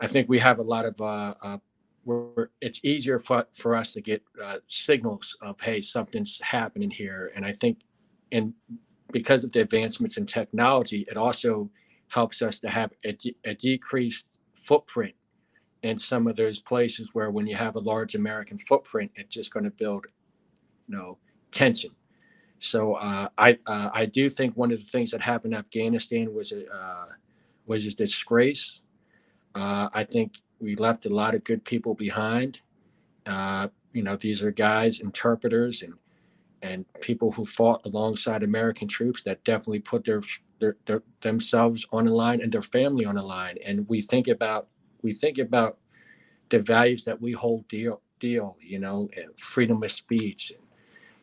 I 0.00 0.06
think 0.06 0.28
we 0.28 0.38
have 0.40 0.58
a 0.58 0.62
lot 0.62 0.84
of 0.84 1.00
uh, 1.00 1.34
uh, 1.42 1.58
where 2.04 2.50
it's 2.60 2.80
easier 2.82 3.18
for, 3.18 3.46
for 3.52 3.74
us 3.74 3.92
to 3.92 4.00
get 4.00 4.22
uh, 4.42 4.58
signals 4.66 5.36
of 5.40 5.60
hey 5.60 5.80
something's 5.80 6.40
happening 6.42 6.90
here, 6.90 7.32
and 7.34 7.44
I 7.44 7.52
think 7.52 7.78
and 8.32 8.54
because 9.12 9.44
of 9.44 9.52
the 9.52 9.60
advancements 9.60 10.16
in 10.16 10.26
technology, 10.26 11.06
it 11.08 11.16
also 11.16 11.70
helps 12.08 12.42
us 12.42 12.58
to 12.60 12.68
have 12.68 12.92
a, 13.04 13.16
a 13.44 13.54
decreased 13.54 14.26
footprint 14.54 15.14
in 15.82 15.98
some 15.98 16.26
of 16.26 16.36
those 16.36 16.58
places 16.60 17.10
where 17.12 17.30
when 17.30 17.46
you 17.46 17.56
have 17.56 17.76
a 17.76 17.80
large 17.80 18.14
American 18.14 18.56
footprint, 18.58 19.10
it's 19.16 19.34
just 19.34 19.52
going 19.52 19.64
to 19.64 19.70
build, 19.70 20.06
you 20.88 20.96
know, 20.96 21.18
tension. 21.50 21.90
So 22.58 22.94
uh, 22.94 23.28
I 23.36 23.58
uh, 23.66 23.90
I 23.92 24.06
do 24.06 24.28
think 24.28 24.56
one 24.56 24.70
of 24.70 24.78
the 24.78 24.84
things 24.84 25.10
that 25.10 25.20
happened 25.20 25.54
in 25.54 25.58
Afghanistan 25.58 26.32
was 26.32 26.52
a 26.52 26.72
uh, 26.72 27.06
was 27.66 27.86
a 27.86 27.90
disgrace. 27.90 28.80
Uh, 29.54 29.88
I 29.92 30.04
think 30.04 30.34
we 30.60 30.76
left 30.76 31.04
a 31.06 31.08
lot 31.08 31.34
of 31.34 31.42
good 31.42 31.64
people 31.64 31.94
behind. 31.94 32.60
Uh, 33.26 33.68
you 33.92 34.02
know, 34.02 34.16
these 34.16 34.42
are 34.42 34.52
guys, 34.52 35.00
interpreters, 35.00 35.82
and 35.82 35.94
and 36.62 36.84
people 37.00 37.32
who 37.32 37.44
fought 37.44 37.84
alongside 37.84 38.42
American 38.42 38.88
troops 38.88 39.22
that 39.22 39.42
definitely 39.44 39.80
put 39.80 40.04
their, 40.04 40.22
their, 40.58 40.76
their 40.86 41.02
themselves 41.20 41.84
on 41.92 42.06
the 42.06 42.12
line 42.12 42.40
and 42.40 42.52
their 42.52 42.62
family 42.62 43.04
on 43.04 43.16
the 43.16 43.22
line. 43.22 43.56
And 43.66 43.88
we 43.88 44.00
think 44.00 44.28
about 44.28 44.68
we 45.02 45.12
think 45.12 45.38
about 45.38 45.78
the 46.48 46.60
values 46.60 47.04
that 47.04 47.20
we 47.20 47.32
hold 47.32 47.66
dear, 47.66 47.96
dear, 48.20 48.48
you 48.60 48.78
know, 48.78 49.08
freedom 49.36 49.82
of 49.82 49.90
speech, 49.90 50.52
and, 50.52 50.62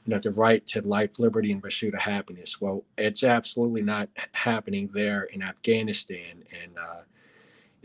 you 0.05 0.13
know, 0.13 0.19
the 0.19 0.31
right 0.31 0.65
to 0.67 0.81
life, 0.81 1.19
liberty, 1.19 1.51
and 1.51 1.61
pursuit 1.61 1.93
of 1.93 2.01
happiness. 2.01 2.59
Well, 2.59 2.83
it's 2.97 3.23
absolutely 3.23 3.81
not 3.81 4.09
happening 4.33 4.89
there 4.93 5.23
in 5.23 5.41
Afghanistan. 5.41 6.43
And 6.61 6.77
uh, 6.77 7.01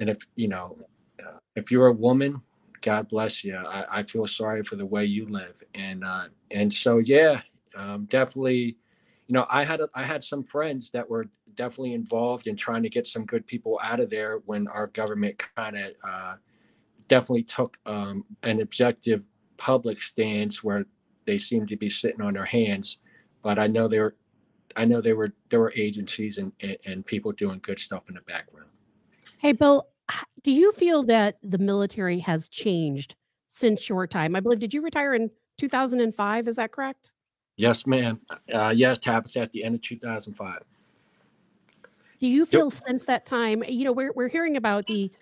and 0.00 0.10
if 0.10 0.18
you 0.34 0.48
know, 0.48 0.76
uh, 1.24 1.38
if 1.54 1.70
you're 1.70 1.86
a 1.86 1.92
woman, 1.92 2.42
God 2.84 3.08
bless 3.08 3.42
you. 3.42 3.56
I, 3.56 3.86
I, 3.90 4.02
feel 4.02 4.26
sorry 4.26 4.62
for 4.62 4.76
the 4.76 4.84
way 4.84 5.06
you 5.06 5.24
live. 5.24 5.62
And 5.74 6.04
uh, 6.04 6.26
and 6.50 6.70
so 6.72 6.98
yeah, 6.98 7.40
um, 7.74 8.04
definitely. 8.04 8.76
You 9.26 9.32
know, 9.32 9.46
I 9.48 9.64
had 9.64 9.80
a, 9.80 9.88
I 9.94 10.02
had 10.02 10.22
some 10.22 10.44
friends 10.44 10.90
that 10.90 11.08
were 11.08 11.24
definitely 11.54 11.94
involved 11.94 12.46
in 12.46 12.56
trying 12.56 12.82
to 12.82 12.90
get 12.90 13.06
some 13.06 13.24
good 13.24 13.46
people 13.46 13.80
out 13.82 14.00
of 14.00 14.10
there 14.10 14.40
when 14.44 14.68
our 14.68 14.88
government 14.88 15.42
kind 15.56 15.78
of 15.78 15.92
uh, 16.06 16.34
definitely 17.08 17.44
took 17.44 17.78
um, 17.86 18.22
an 18.42 18.60
objective 18.60 19.26
public 19.56 20.02
stance 20.02 20.62
where 20.62 20.84
they 21.24 21.38
seemed 21.38 21.68
to 21.68 21.76
be 21.76 21.88
sitting 21.88 22.20
on 22.20 22.34
their 22.34 22.44
hands. 22.44 22.98
But 23.40 23.58
I 23.58 23.66
know 23.66 23.88
there, 23.88 24.14
I 24.76 24.84
know 24.84 25.00
there 25.00 25.16
were 25.16 25.32
there 25.48 25.60
were 25.60 25.72
agencies 25.74 26.36
and, 26.36 26.52
and, 26.60 26.76
and 26.84 27.06
people 27.06 27.32
doing 27.32 27.60
good 27.60 27.78
stuff 27.78 28.02
in 28.10 28.14
the 28.16 28.20
background. 28.20 28.68
Hey, 29.38 29.52
Bill, 29.52 29.86
do 30.42 30.50
you 30.50 30.72
feel 30.72 31.02
that 31.04 31.38
the 31.42 31.58
military 31.58 32.18
has 32.20 32.48
changed 32.48 33.14
since 33.48 33.88
your 33.88 34.06
time? 34.06 34.36
I 34.36 34.40
believe 34.40 34.60
did 34.60 34.74
you 34.74 34.82
retire 34.82 35.14
in 35.14 35.30
2005? 35.58 36.48
Is 36.48 36.56
that 36.56 36.72
correct? 36.72 37.12
Yes, 37.56 37.86
ma'am. 37.86 38.20
Uh, 38.52 38.72
yes, 38.74 38.98
Tabitha, 38.98 39.40
at 39.40 39.52
the 39.52 39.62
end 39.64 39.76
of 39.76 39.80
2005. 39.80 40.60
Do 42.20 42.26
you 42.26 42.46
feel 42.46 42.72
yep. 42.72 42.82
since 42.86 43.06
that 43.06 43.26
time, 43.26 43.62
you 43.68 43.84
know, 43.84 43.92
we're, 43.92 44.12
we're 44.12 44.28
hearing 44.28 44.56
about 44.56 44.86
the 44.86 45.12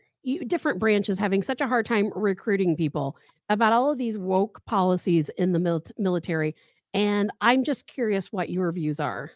different 0.46 0.78
branches 0.78 1.18
having 1.18 1.42
such 1.42 1.60
a 1.60 1.66
hard 1.66 1.84
time 1.84 2.12
recruiting 2.14 2.76
people 2.76 3.16
about 3.48 3.72
all 3.72 3.90
of 3.90 3.98
these 3.98 4.16
woke 4.16 4.64
policies 4.66 5.28
in 5.36 5.52
the 5.52 5.59
mil- 5.59 5.82
military. 5.98 6.54
And 6.94 7.30
I'm 7.40 7.64
just 7.64 7.86
curious 7.86 8.32
what 8.32 8.50
your 8.50 8.70
views 8.72 9.00
are. 9.00 9.32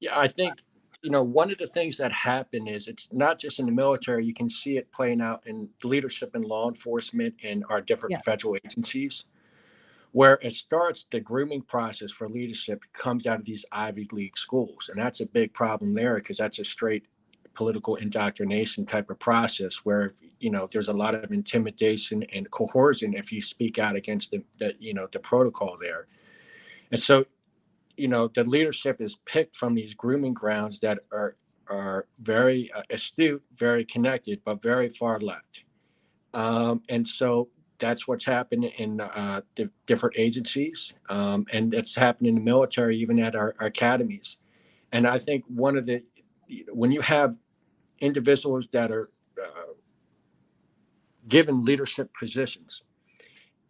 Yeah, 0.00 0.18
I 0.18 0.28
think, 0.28 0.54
you 1.02 1.10
know, 1.10 1.22
one 1.22 1.50
of 1.50 1.58
the 1.58 1.66
things 1.66 1.96
that 1.98 2.12
happen 2.12 2.66
is 2.66 2.88
it's 2.88 3.08
not 3.12 3.38
just 3.38 3.60
in 3.60 3.66
the 3.66 3.72
military, 3.72 4.24
you 4.24 4.34
can 4.34 4.50
see 4.50 4.76
it 4.78 4.90
playing 4.92 5.20
out 5.20 5.42
in 5.46 5.68
leadership 5.84 6.34
in 6.34 6.42
law 6.42 6.68
enforcement 6.68 7.34
and 7.44 7.64
our 7.68 7.80
different 7.80 8.14
yeah. 8.14 8.20
federal 8.22 8.56
agencies 8.56 9.24
where 10.12 10.38
it 10.42 10.52
starts 10.52 11.06
the 11.10 11.20
grooming 11.20 11.62
process 11.62 12.10
for 12.10 12.28
leadership 12.28 12.82
comes 12.92 13.26
out 13.26 13.38
of 13.38 13.44
these 13.44 13.64
Ivy 13.72 14.08
League 14.12 14.38
schools. 14.38 14.88
And 14.88 15.00
that's 15.00 15.20
a 15.20 15.26
big 15.26 15.52
problem 15.52 15.92
there 15.94 16.16
because 16.16 16.38
that's 16.38 16.58
a 16.58 16.64
straight 16.64 17.06
political 17.58 17.96
indoctrination 17.96 18.86
type 18.86 19.10
of 19.10 19.18
process 19.18 19.78
where 19.78 20.12
you 20.38 20.48
know 20.48 20.68
there's 20.70 20.86
a 20.86 20.92
lot 20.92 21.12
of 21.16 21.32
intimidation 21.32 22.22
and 22.32 22.48
coercion 22.52 23.14
if 23.14 23.32
you 23.32 23.42
speak 23.42 23.80
out 23.80 23.96
against 23.96 24.30
the, 24.30 24.40
the 24.58 24.72
you 24.78 24.94
know 24.94 25.08
the 25.10 25.18
protocol 25.18 25.76
there 25.80 26.06
and 26.92 27.00
so 27.00 27.24
you 27.98 28.08
know 28.08 28.28
the 28.28 28.44
leadership 28.44 29.00
is 29.00 29.18
picked 29.26 29.56
from 29.56 29.74
these 29.74 29.94
grooming 29.94 30.34
grounds 30.34 30.80
that 30.80 30.98
are 31.12 31.36
are 31.68 32.06
very 32.20 32.70
uh, 32.72 32.82
astute 32.90 33.42
very 33.56 33.84
connected 33.84 34.40
but 34.44 34.62
very 34.62 34.88
far 34.88 35.20
left. 35.20 35.64
Um, 36.34 36.82
and 36.88 37.06
so 37.06 37.48
that's 37.78 38.08
what's 38.08 38.24
happened 38.24 38.64
in 38.64 39.00
uh, 39.00 39.40
the 39.56 39.70
different 39.86 40.16
agencies 40.18 40.92
um, 41.08 41.46
and 41.52 41.74
it's 41.74 41.94
happened 41.94 42.28
in 42.28 42.34
the 42.34 42.40
military 42.40 42.98
even 42.98 43.18
at 43.20 43.34
our, 43.34 43.54
our 43.60 43.66
academies. 43.68 44.38
And 44.92 45.06
i 45.06 45.18
think 45.18 45.44
one 45.48 45.76
of 45.76 45.86
the 45.86 46.02
when 46.72 46.92
you 46.92 47.00
have 47.02 47.38
individuals 48.00 48.68
that 48.72 48.90
are 48.90 49.10
uh, 49.42 49.72
given 51.28 51.60
leadership 51.60 52.10
positions 52.18 52.82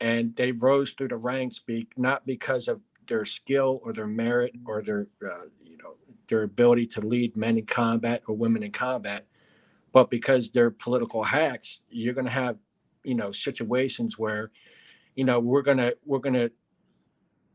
and 0.01 0.35
they 0.37 0.53
rose 0.53 0.93
through 0.93 1.09
the 1.09 1.17
ranks 1.17 1.59
be, 1.59 1.89
not 1.97 2.27
because 2.27 2.69
of 2.69 2.81
their 3.09 3.25
skill 3.25 3.81
or 3.83 3.93
their 3.93 4.07
merit 4.07 4.53
or 4.67 4.83
their 4.83 5.09
uh, 5.25 5.47
you 5.65 5.77
know 5.79 5.95
their 6.29 6.43
ability 6.45 6.87
to 6.87 7.01
lead 7.01 7.37
men 7.37 7.59
in 7.59 7.67
combat 7.67 8.23
or 8.27 8.37
women 8.37 8.63
in 8.63 8.71
combat 8.71 9.27
but 9.93 10.11
because 10.11 10.51
they're 10.51 10.71
political 10.71 11.23
hacks, 11.23 11.81
you're 11.91 12.15
going 12.15 12.27
to 12.27 12.31
have, 12.31 12.57
you 13.05 13.15
know, 13.15 13.33
situations 13.33 14.19
where, 14.19 14.51
you 15.15 15.25
know, 15.25 15.41
we're 15.41 15.63
gonna 15.63 15.93
we're 16.05 16.19
gonna 16.19 16.51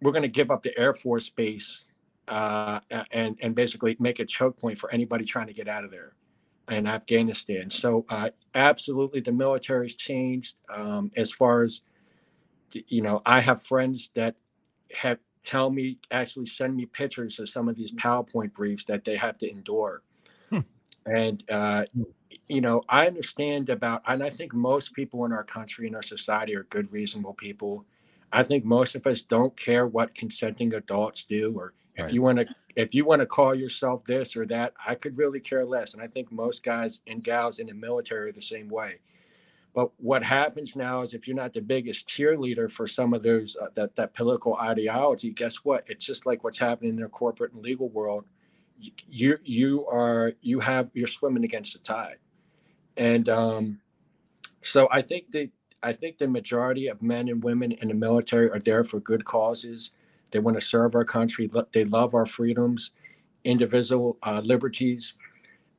we're 0.02 0.12
gonna 0.12 0.28
give 0.28 0.52
up 0.52 0.64
the 0.64 0.78
Air 0.78 0.94
Force 0.94 1.30
base 1.30 1.86
uh, 2.28 2.80
and 3.12 3.38
and 3.42 3.56
basically 3.56 3.96
make 4.00 4.20
a 4.20 4.26
choke 4.26 4.58
point 4.58 4.78
for 4.78 4.92
anybody 4.92 5.24
trying 5.24 5.48
to 5.48 5.54
get 5.54 5.68
out 5.68 5.86
of 5.86 5.92
there 5.92 6.16
in 6.70 6.88
Afghanistan. 6.88 7.70
So 7.70 8.06
uh, 8.10 8.32
absolutely, 8.56 9.22
the 9.22 9.32
military's 9.32 9.96
changed 9.96 10.60
um, 10.74 11.12
as 11.16 11.32
far 11.32 11.64
as 11.64 11.82
you 12.74 13.02
know. 13.02 13.22
I 13.26 13.40
have 13.40 13.64
friends 13.64 14.10
that 14.16 14.36
have 14.94 15.20
tell 15.44 15.70
me 15.70 15.98
actually 16.12 16.46
send 16.46 16.76
me 16.76 16.86
pictures 16.86 17.40
of 17.40 17.50
some 17.50 17.68
of 17.68 17.76
these 17.76 17.92
PowerPoint 17.92 18.54
briefs 18.54 18.86
that 18.86 19.04
they 19.04 19.16
have 19.16 19.38
to 19.40 19.50
endure. 19.50 20.02
Hmm. 20.50 20.60
And 21.06 21.44
uh, 21.50 21.86
you 22.48 22.62
know, 22.62 22.84
I 22.90 23.08
understand 23.08 23.70
about, 23.70 24.04
and 24.08 24.24
I 24.24 24.30
think 24.30 24.54
most 24.54 24.94
people 24.94 25.26
in 25.26 25.32
our 25.32 25.44
country 25.44 25.88
and 25.88 25.96
our 25.96 26.02
society 26.02 26.56
are 26.56 26.64
good, 26.64 26.92
reasonable 26.92 27.34
people. 27.34 27.86
I 28.32 28.44
think 28.44 28.66
most 28.66 28.96
of 28.96 29.06
us 29.08 29.22
don't 29.22 29.56
care 29.56 29.88
what 29.88 30.16
consenting 30.16 30.74
adults 30.74 31.24
do, 31.26 31.54
or 31.56 31.74
if 31.96 32.06
right. 32.06 32.14
you 32.14 32.22
want 32.22 32.40
to, 32.40 32.48
if 32.76 32.96
you 32.96 33.06
want 33.06 33.22
to 33.22 33.26
call 33.26 33.54
yourself 33.54 34.04
this 34.06 34.36
or 34.36 34.46
that, 34.48 34.74
I 34.86 34.96
could 34.96 35.18
really 35.18 35.40
care 35.40 35.66
less. 35.66 35.94
And 35.94 36.02
I 36.02 36.08
think 36.08 36.32
most 36.32 36.64
guys 36.64 37.02
and 37.08 37.24
gals 37.24 37.60
in 37.60 37.68
the 37.68 37.74
military 37.74 38.30
are 38.30 38.34
the 38.34 38.42
same 38.42 38.70
way. 38.70 39.00
But 39.74 39.90
what 39.98 40.24
happens 40.24 40.76
now 40.76 41.02
is 41.02 41.14
if 41.14 41.28
you're 41.28 41.36
not 41.36 41.54
the 41.54 41.62
biggest 41.62 42.08
cheerleader 42.08 42.70
for 42.70 42.86
some 42.86 43.14
of 43.14 43.24
those 43.24 43.58
uh, 43.60 43.68
that 43.76 43.96
that 43.96 44.14
political 44.14 44.56
ideology, 44.56 45.32
guess 45.32 45.58
what? 45.58 45.84
It's 45.88 46.06
just 46.06 46.26
like 46.26 46.44
what's 46.44 46.60
happening 46.60 46.92
in 46.92 47.02
the 47.02 47.08
corporate 47.08 47.54
and 47.54 47.62
legal 47.64 47.90
world. 47.90 48.26
You 49.08 49.38
you 49.44 49.88
are 49.88 50.34
you 50.42 50.60
have 50.60 50.92
you're 50.94 51.08
swimming 51.08 51.44
against 51.44 51.74
the 51.74 51.80
tide, 51.80 52.18
and 52.98 53.28
um, 53.30 53.80
so 54.62 54.88
I 54.92 55.02
think 55.02 55.32
that 55.32 55.50
I 55.82 55.92
think 55.92 56.18
the 56.18 56.28
majority 56.28 56.88
of 56.88 57.02
men 57.02 57.28
and 57.28 57.44
women 57.44 57.72
in 57.72 57.88
the 57.88 57.94
military 57.94 58.50
are 58.50 58.60
there 58.60 58.84
for 58.84 59.00
good 59.00 59.26
causes. 59.26 59.92
They 60.32 60.40
want 60.40 60.60
to 60.60 60.66
serve 60.66 60.96
our 60.96 61.06
country. 61.06 61.50
They 61.74 61.86
love 61.86 62.16
our 62.16 62.26
freedoms, 62.26 62.92
individual 63.44 64.18
uh, 64.24 64.42
liberties, 64.44 65.14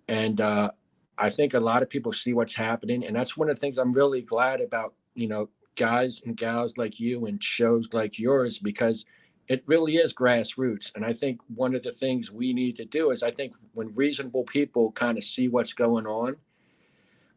and 0.09 0.41
uh, 0.41 0.71
I 1.17 1.31
think 1.31 1.55
a 1.55 1.61
lot 1.61 1.83
of 1.83 1.91
people 1.91 2.13
see 2.13 2.33
what's 2.33 2.55
happening, 2.55 3.05
and 3.05 3.15
that's 3.15 3.37
one 3.37 3.49
of 3.49 3.57
the 3.57 3.61
things 3.61 3.79
I'm 3.79 3.93
really 3.93 4.23
glad 4.23 4.61
about. 4.61 4.95
You 5.15 5.29
know, 5.29 5.49
guys 5.77 6.21
and 6.25 6.37
gals 6.37 6.77
like 6.77 6.99
you 6.99 7.27
and 7.27 7.43
shows 7.43 7.89
like 7.93 8.19
yours 8.19 8.59
because 8.59 9.05
it 9.49 9.63
really 9.67 9.97
is 9.97 10.13
grassroots. 10.13 10.91
And 10.95 11.05
I 11.05 11.13
think 11.13 11.41
one 11.55 11.75
of 11.75 11.83
the 11.83 11.93
things 11.93 12.33
we 12.33 12.53
need 12.53 12.77
to 12.77 12.85
do 12.85 13.11
is 13.11 13.23
I 13.23 13.31
think 13.31 13.55
when 13.75 13.93
reasonable 13.95 14.45
people 14.45 14.93
kind 14.93 15.19
of 15.19 15.25
see 15.25 15.49
what's 15.49 15.73
going 15.73 16.07
on, 16.07 16.37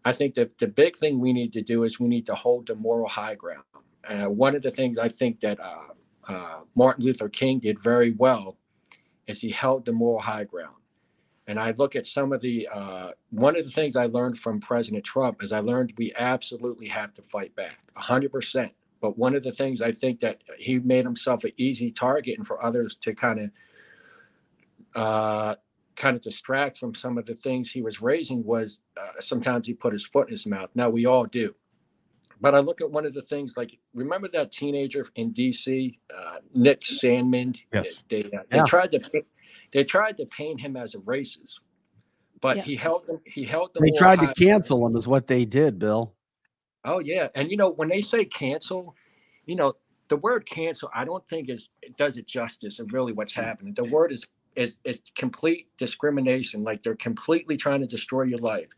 I 0.05 0.13
think 0.13 0.35
that 0.35 0.57
the 0.57 0.67
big 0.67 0.95
thing 0.95 1.19
we 1.19 1.33
need 1.33 1.51
to 1.53 1.61
do 1.61 1.83
is 1.83 1.99
we 1.99 2.07
need 2.07 2.25
to 2.27 2.35
hold 2.35 2.67
the 2.67 2.75
moral 2.75 3.09
high 3.09 3.33
ground. 3.33 3.63
Uh, 4.07 4.25
one 4.29 4.55
of 4.55 4.61
the 4.61 4.71
things 4.71 4.97
I 4.97 5.09
think 5.09 5.41
that 5.41 5.59
uh, 5.59 5.89
uh, 6.29 6.61
Martin 6.75 7.03
Luther 7.03 7.27
King 7.27 7.59
did 7.59 7.77
very 7.81 8.11
well 8.11 8.57
is 9.27 9.41
he 9.41 9.51
held 9.51 9.85
the 9.85 9.91
moral 9.91 10.21
high 10.21 10.45
ground 10.45 10.75
and 11.47 11.57
I 11.59 11.71
look 11.77 11.95
at 11.95 12.05
some 12.05 12.33
of 12.33 12.41
the 12.41 12.67
uh, 12.71 13.11
one 13.29 13.57
of 13.57 13.63
the 13.63 13.71
things 13.71 13.95
I 13.95 14.05
learned 14.07 14.37
from 14.37 14.59
President 14.59 15.03
Trump 15.03 15.41
is 15.41 15.53
I 15.53 15.59
learned 15.59 15.93
we 15.97 16.13
absolutely 16.17 16.89
have 16.89 17.13
to 17.13 17.21
fight 17.21 17.55
back, 17.55 17.79
hundred 17.95 18.31
percent. 18.31 18.73
But 18.99 19.17
one 19.17 19.35
of 19.35 19.43
the 19.43 19.51
things 19.51 19.81
I 19.81 19.91
think 19.91 20.19
that 20.19 20.41
he 20.57 20.79
made 20.79 21.05
himself 21.05 21.43
an 21.45 21.51
easy 21.57 21.91
target, 21.91 22.37
and 22.37 22.45
for 22.45 22.63
others 22.63 22.95
to 22.97 23.15
kind 23.15 23.39
of 23.39 23.49
uh, 25.01 25.55
kind 25.95 26.15
of 26.15 26.21
distract 26.21 26.77
from 26.77 26.93
some 26.93 27.17
of 27.17 27.25
the 27.25 27.35
things 27.35 27.71
he 27.71 27.81
was 27.81 28.01
raising 28.01 28.43
was 28.43 28.79
uh, 28.97 29.19
sometimes 29.19 29.67
he 29.67 29.73
put 29.73 29.93
his 29.93 30.05
foot 30.05 30.27
in 30.27 30.31
his 30.31 30.45
mouth. 30.45 30.69
Now 30.75 30.89
we 30.89 31.05
all 31.05 31.25
do. 31.25 31.55
But 32.39 32.53
I 32.53 32.59
look 32.59 32.81
at 32.81 32.91
one 32.91 33.05
of 33.05 33.13
the 33.13 33.21
things 33.23 33.55
like 33.57 33.79
remember 33.95 34.27
that 34.29 34.51
teenager 34.51 35.05
in 35.15 35.31
D.C., 35.31 35.99
uh, 36.15 36.35
Nick 36.53 36.81
Sandmann. 36.81 37.57
Yes. 37.73 38.03
They, 38.09 38.23
they, 38.23 38.37
uh, 38.37 38.41
they 38.49 38.61
tried 38.67 38.91
to 38.91 38.99
they 39.71 39.83
tried 39.83 40.17
to 40.17 40.25
paint 40.25 40.61
him 40.61 40.75
as 40.75 40.95
a 40.95 40.99
racist, 40.99 41.59
but 42.41 42.57
yes. 42.57 42.65
he 42.65 42.75
held 42.75 43.07
them. 43.07 43.19
He 43.25 43.45
held 43.45 43.73
them. 43.73 43.83
They 43.83 43.91
tried 43.91 44.19
to 44.19 44.33
cancel 44.33 44.85
him, 44.85 44.95
is 44.95 45.07
what 45.07 45.27
they 45.27 45.45
did, 45.45 45.79
Bill. 45.79 46.13
Oh 46.85 46.99
yeah, 46.99 47.27
and 47.35 47.51
you 47.51 47.57
know 47.57 47.69
when 47.69 47.89
they 47.89 48.01
say 48.01 48.25
cancel, 48.25 48.95
you 49.45 49.55
know 49.55 49.73
the 50.07 50.17
word 50.17 50.45
cancel. 50.45 50.89
I 50.95 51.05
don't 51.05 51.27
think 51.27 51.49
is 51.49 51.69
it 51.81 51.97
does 51.97 52.17
it 52.17 52.27
justice 52.27 52.79
of 52.79 52.93
really 52.93 53.13
what's 53.13 53.33
happening. 53.33 53.73
The 53.73 53.83
word 53.83 54.11
is 54.11 54.25
is 54.55 54.77
is 54.83 55.01
complete 55.15 55.67
discrimination. 55.77 56.63
Like 56.63 56.83
they're 56.83 56.95
completely 56.95 57.57
trying 57.57 57.81
to 57.81 57.87
destroy 57.87 58.23
your 58.23 58.39
life, 58.39 58.69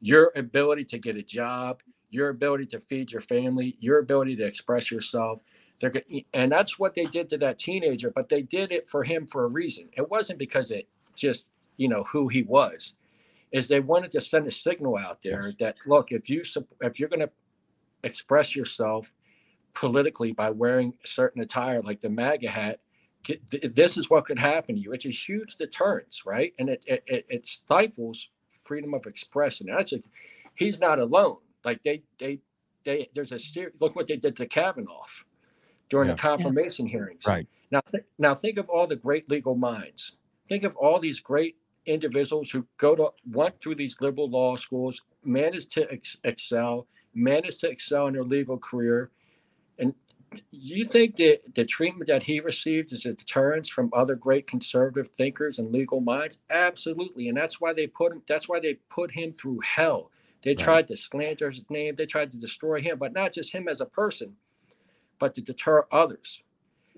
your 0.00 0.32
ability 0.36 0.84
to 0.86 0.98
get 0.98 1.16
a 1.16 1.22
job, 1.22 1.82
your 2.10 2.28
ability 2.28 2.66
to 2.66 2.80
feed 2.80 3.12
your 3.12 3.20
family, 3.20 3.76
your 3.80 3.98
ability 3.98 4.36
to 4.36 4.44
express 4.44 4.90
yourself. 4.90 5.42
They're 5.80 5.92
and 6.32 6.52
that's 6.52 6.78
what 6.78 6.94
they 6.94 7.04
did 7.04 7.28
to 7.30 7.38
that 7.38 7.58
teenager, 7.58 8.10
but 8.10 8.28
they 8.28 8.42
did 8.42 8.72
it 8.72 8.88
for 8.88 9.02
him 9.02 9.26
for 9.26 9.44
a 9.44 9.48
reason. 9.48 9.88
It 9.96 10.08
wasn't 10.10 10.38
because 10.38 10.70
it 10.70 10.88
just 11.16 11.46
you 11.76 11.88
know 11.88 12.04
who 12.04 12.28
he 12.28 12.42
was. 12.42 12.94
Is 13.50 13.68
they 13.68 13.80
wanted 13.80 14.10
to 14.12 14.20
send 14.20 14.46
a 14.46 14.52
signal 14.52 14.96
out 14.96 15.22
there 15.22 15.42
yes. 15.44 15.56
that 15.56 15.76
look, 15.86 16.12
if 16.12 16.30
you 16.30 16.42
if 16.80 17.00
you're 17.00 17.08
going 17.08 17.20
to 17.20 17.30
express 18.02 18.54
yourself 18.56 19.12
politically 19.74 20.32
by 20.32 20.50
wearing 20.50 20.94
a 21.04 21.06
certain 21.06 21.42
attire 21.42 21.82
like 21.82 22.00
the 22.00 22.08
MAGA 22.08 22.48
hat, 22.48 22.80
this 23.62 23.96
is 23.96 24.08
what 24.08 24.26
could 24.26 24.38
happen 24.38 24.74
to 24.74 24.80
you. 24.80 24.92
It's 24.92 25.04
a 25.04 25.10
huge 25.10 25.56
deterrence, 25.56 26.24
right? 26.24 26.52
And 26.58 26.68
it 26.68 26.84
it, 26.86 27.26
it 27.28 27.46
stifles 27.46 28.28
freedom 28.48 28.94
of 28.94 29.06
expression. 29.06 29.68
And 29.68 29.78
that's 29.78 29.92
he's 30.54 30.80
not 30.80 30.98
alone. 30.98 31.38
Like 31.64 31.82
they 31.82 32.02
they 32.18 32.40
they 32.84 33.08
there's 33.14 33.32
a. 33.32 33.38
Look 33.80 33.96
what 33.96 34.06
they 34.06 34.16
did 34.16 34.36
to 34.36 34.46
Kavanaugh 34.46 35.04
during 35.92 36.08
yeah. 36.08 36.14
the 36.14 36.22
confirmation 36.22 36.86
yeah. 36.86 36.92
hearings. 36.92 37.26
Right. 37.26 37.46
Now, 37.70 37.82
th- 37.90 38.04
now 38.18 38.34
think 38.34 38.56
of 38.56 38.70
all 38.70 38.86
the 38.86 38.96
great 38.96 39.30
legal 39.30 39.54
minds. 39.54 40.16
Think 40.48 40.64
of 40.64 40.74
all 40.76 40.98
these 40.98 41.20
great 41.20 41.56
individuals 41.84 42.50
who 42.50 42.66
go 42.78 42.94
to 42.94 43.10
went 43.30 43.60
through 43.60 43.74
these 43.74 43.94
liberal 44.00 44.30
law 44.30 44.56
schools, 44.56 45.02
managed 45.22 45.70
to 45.72 45.92
ex- 45.92 46.16
excel, 46.24 46.86
managed 47.14 47.60
to 47.60 47.68
excel 47.68 48.06
in 48.06 48.14
their 48.14 48.24
legal 48.24 48.56
career, 48.56 49.10
and 49.78 49.92
you 50.50 50.86
think 50.86 51.16
that 51.16 51.54
the 51.54 51.66
treatment 51.66 52.06
that 52.06 52.22
he 52.22 52.40
received 52.40 52.90
is 52.92 53.04
a 53.04 53.12
deterrence 53.12 53.68
from 53.68 53.90
other 53.92 54.14
great 54.14 54.46
conservative 54.46 55.08
thinkers 55.08 55.58
and 55.58 55.72
legal 55.72 56.00
minds? 56.00 56.38
Absolutely, 56.48 57.28
and 57.28 57.36
that's 57.36 57.60
why 57.60 57.74
they 57.74 57.86
put 57.86 58.12
him. 58.12 58.22
That's 58.26 58.48
why 58.48 58.60
they 58.60 58.78
put 58.88 59.10
him 59.10 59.34
through 59.34 59.60
hell. 59.60 60.10
They 60.40 60.52
right. 60.52 60.58
tried 60.58 60.88
to 60.88 60.96
slander 60.96 61.50
his 61.50 61.70
name. 61.70 61.96
They 61.96 62.06
tried 62.06 62.30
to 62.32 62.40
destroy 62.40 62.80
him, 62.80 62.96
but 62.98 63.12
not 63.12 63.34
just 63.34 63.52
him 63.52 63.68
as 63.68 63.82
a 63.82 63.86
person, 63.86 64.36
but 65.22 65.36
to 65.36 65.40
deter 65.40 65.86
others. 65.92 66.42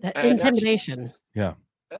That 0.00 0.16
and 0.16 0.28
intimidation. 0.28 1.12
Yeah. 1.34 1.54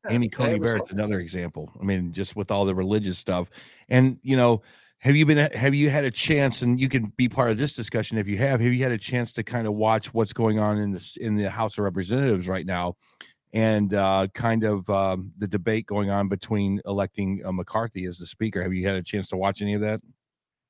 Amy 0.09 0.31
Coney 0.31 0.59
Barrett's 0.59 0.91
another 0.91 1.19
example. 1.21 1.71
I 1.79 1.85
mean, 1.85 2.15
just 2.15 2.35
with 2.35 2.51
all 2.51 2.65
the 2.65 2.75
religious 2.75 3.19
stuff. 3.19 3.51
And 3.91 4.19
you 4.23 4.35
know, 4.35 4.63
have 5.01 5.17
you 5.17 5.27
been 5.27 5.37
have 5.53 5.75
you 5.75 5.91
had 5.91 6.05
a 6.05 6.11
chance 6.11 6.63
and 6.63 6.81
you 6.81 6.89
can 6.89 7.13
be 7.19 7.29
part 7.29 7.51
of 7.51 7.59
this 7.59 7.75
discussion 7.75 8.17
if 8.17 8.27
you 8.27 8.39
have, 8.39 8.63
have 8.63 8.73
you 8.73 8.83
had 8.83 8.91
a 8.91 8.97
chance 8.97 9.35
to 9.35 9.43
kind 9.43 9.67
of 9.67 9.75
watch 9.75 10.15
what's 10.15 10.33
going 10.33 10.59
on 10.59 10.79
in 10.79 10.93
this 10.93 11.19
in 11.19 11.37
the 11.37 11.51
House 11.51 11.77
of 11.77 11.85
Representatives 11.85 12.49
right 12.49 12.65
now 12.65 12.97
and 13.53 13.93
uh, 13.93 14.27
kind 14.33 14.65
of 14.65 14.89
um, 14.89 15.31
the 15.37 15.47
debate 15.47 15.85
going 15.85 16.09
on 16.09 16.29
between 16.29 16.81
electing 16.87 17.43
uh, 17.45 17.53
McCarthy 17.53 18.07
as 18.07 18.17
the 18.17 18.25
speaker? 18.25 18.63
Have 18.63 18.73
you 18.73 18.87
had 18.87 18.97
a 18.97 19.03
chance 19.03 19.29
to 19.29 19.37
watch 19.37 19.61
any 19.61 19.75
of 19.75 19.83
that? 19.83 20.01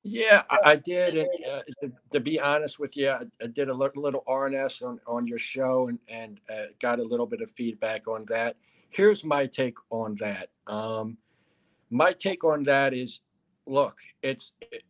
Yeah, 0.05 0.43
I, 0.51 0.73
I 0.73 0.77
did. 0.77 1.17
And 1.17 1.29
uh, 1.51 1.63
to, 1.81 1.93
to, 2.13 2.21
be 2.21 2.39
honest 2.39 2.79
with 2.79 2.97
you, 2.97 3.11
I, 3.11 3.23
I 3.43 3.47
did 3.47 3.71
a 3.71 3.75
little, 3.75 4.23
RNS 4.29 4.87
on, 4.87 5.01
on 5.07 5.27
your 5.27 5.39
show 5.39 5.89
and, 5.89 5.99
and 6.09 6.41
uh, 6.51 6.67
got 6.79 7.01
a 7.01 7.03
little 7.03 7.27
bit 7.27 7.41
of 7.41 7.51
feedback 7.53 8.07
on 8.07 8.25
that. 8.29 8.57
Here's 8.91 9.25
my 9.25 9.47
take 9.47 9.79
on 9.91 10.15
that. 10.17 10.51
Um, 10.67 11.17
my 11.91 12.13
take 12.13 12.45
on 12.45 12.63
that 12.65 12.95
is, 12.95 13.21
look, 13.67 13.97
it's 14.23 14.53
it, 14.61 14.83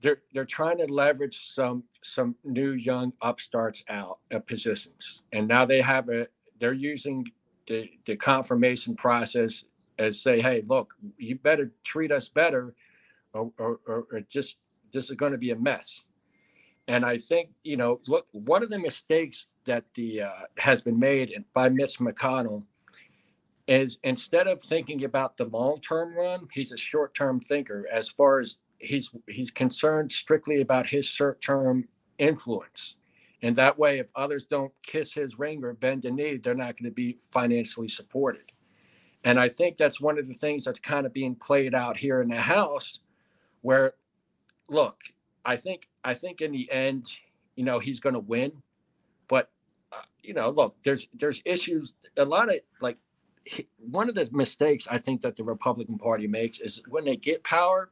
they're 0.00 0.20
they're 0.34 0.44
trying 0.44 0.76
to 0.78 0.92
leverage 0.92 1.52
some 1.54 1.84
some 2.02 2.34
new 2.44 2.72
young 2.72 3.14
upstarts 3.22 3.82
out 3.88 4.18
of 4.30 4.46
positions, 4.46 5.22
and 5.32 5.48
now 5.48 5.64
they 5.64 5.80
have 5.80 6.10
a 6.10 6.26
they're 6.60 6.74
using 6.74 7.26
the 7.66 7.88
the 8.04 8.16
confirmation 8.16 8.94
process 8.94 9.64
as 9.98 10.20
say, 10.20 10.42
hey, 10.42 10.62
look, 10.66 10.94
you 11.16 11.36
better 11.36 11.72
treat 11.84 12.12
us 12.12 12.28
better 12.28 12.74
or, 13.34 13.52
or, 13.58 14.06
or 14.10 14.20
just 14.28 14.56
this 14.92 15.10
is 15.10 15.16
going 15.16 15.32
to 15.32 15.38
be 15.38 15.50
a 15.50 15.56
mess. 15.56 16.04
And 16.86 17.04
I 17.04 17.18
think 17.18 17.50
you 17.62 17.76
know, 17.76 18.00
look, 18.06 18.26
one 18.32 18.62
of 18.62 18.68
the 18.68 18.78
mistakes 18.78 19.48
that 19.64 19.84
the 19.94 20.22
uh, 20.22 20.30
has 20.58 20.82
been 20.82 20.98
made 20.98 21.32
by 21.54 21.68
Mitch 21.68 21.98
McConnell 21.98 22.62
is 23.66 23.98
instead 24.04 24.46
of 24.46 24.62
thinking 24.62 25.04
about 25.04 25.36
the 25.36 25.46
long 25.46 25.80
term 25.80 26.14
run, 26.14 26.46
he's 26.52 26.72
a 26.72 26.76
short 26.76 27.14
term 27.14 27.40
thinker. 27.40 27.86
As 27.90 28.08
far 28.08 28.40
as 28.40 28.58
he's 28.78 29.10
he's 29.28 29.50
concerned 29.50 30.12
strictly 30.12 30.60
about 30.60 30.86
his 30.86 31.06
short 31.06 31.40
term 31.40 31.88
influence. 32.18 32.96
And 33.42 33.54
that 33.56 33.78
way, 33.78 33.98
if 33.98 34.10
others 34.16 34.46
don't 34.46 34.72
kiss 34.82 35.12
his 35.12 35.38
ring 35.38 35.62
or 35.64 35.74
bend 35.74 36.06
a 36.06 36.10
knee, 36.10 36.38
they're 36.38 36.54
not 36.54 36.78
going 36.78 36.90
to 36.90 36.94
be 36.94 37.18
financially 37.30 37.88
supported. 37.88 38.44
And 39.24 39.38
I 39.38 39.48
think 39.48 39.76
that's 39.76 40.00
one 40.00 40.18
of 40.18 40.28
the 40.28 40.34
things 40.34 40.64
that's 40.64 40.80
kind 40.80 41.04
of 41.04 41.12
being 41.12 41.34
played 41.34 41.74
out 41.74 41.96
here 41.96 42.22
in 42.22 42.28
the 42.28 42.40
House 42.40 43.00
where 43.64 43.94
look, 44.68 44.98
I 45.44 45.56
think 45.56 45.88
I 46.04 46.12
think 46.12 46.42
in 46.42 46.52
the 46.52 46.70
end, 46.70 47.06
you 47.56 47.64
know, 47.64 47.78
he's 47.78 47.98
going 47.98 48.12
to 48.12 48.20
win, 48.20 48.52
but 49.26 49.50
uh, 49.90 50.02
you 50.22 50.34
know, 50.34 50.50
look, 50.50 50.76
there's 50.84 51.08
there's 51.14 51.42
issues. 51.46 51.94
A 52.18 52.24
lot 52.26 52.50
of 52.50 52.56
like 52.82 52.98
he- 53.44 53.66
one 53.78 54.10
of 54.10 54.14
the 54.14 54.28
mistakes 54.32 54.86
I 54.90 54.98
think 54.98 55.22
that 55.22 55.34
the 55.34 55.44
Republican 55.44 55.96
Party 55.96 56.26
makes 56.26 56.60
is 56.60 56.82
when 56.88 57.06
they 57.06 57.16
get 57.16 57.42
power, 57.42 57.90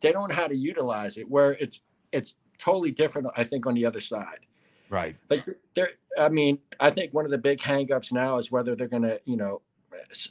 they 0.00 0.10
don't 0.10 0.30
know 0.30 0.34
how 0.34 0.46
to 0.46 0.56
utilize 0.56 1.18
it. 1.18 1.28
Where 1.28 1.52
it's 1.52 1.80
it's 2.10 2.34
totally 2.56 2.92
different. 2.92 3.28
I 3.36 3.44
think 3.44 3.66
on 3.66 3.74
the 3.74 3.84
other 3.84 4.00
side. 4.00 4.46
Right. 4.88 5.16
Like 5.28 5.44
there, 5.74 5.90
I 6.18 6.30
mean, 6.30 6.58
I 6.80 6.88
think 6.88 7.12
one 7.12 7.26
of 7.26 7.30
the 7.30 7.38
big 7.38 7.58
hangups 7.58 8.10
now 8.10 8.38
is 8.38 8.50
whether 8.50 8.74
they're 8.74 8.88
going 8.88 9.02
to, 9.02 9.20
you 9.24 9.36
know, 9.36 9.60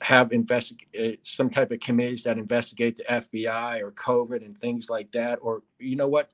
have 0.01 0.31
investigate 0.31 1.25
some 1.25 1.49
type 1.49 1.71
of 1.71 1.79
committees 1.79 2.23
that 2.23 2.37
investigate 2.37 2.95
the 2.95 3.03
FBI 3.03 3.81
or 3.81 3.91
COVID 3.91 4.45
and 4.45 4.57
things 4.57 4.89
like 4.89 5.11
that. 5.11 5.39
Or 5.41 5.63
you 5.79 5.95
know 5.95 6.07
what? 6.07 6.31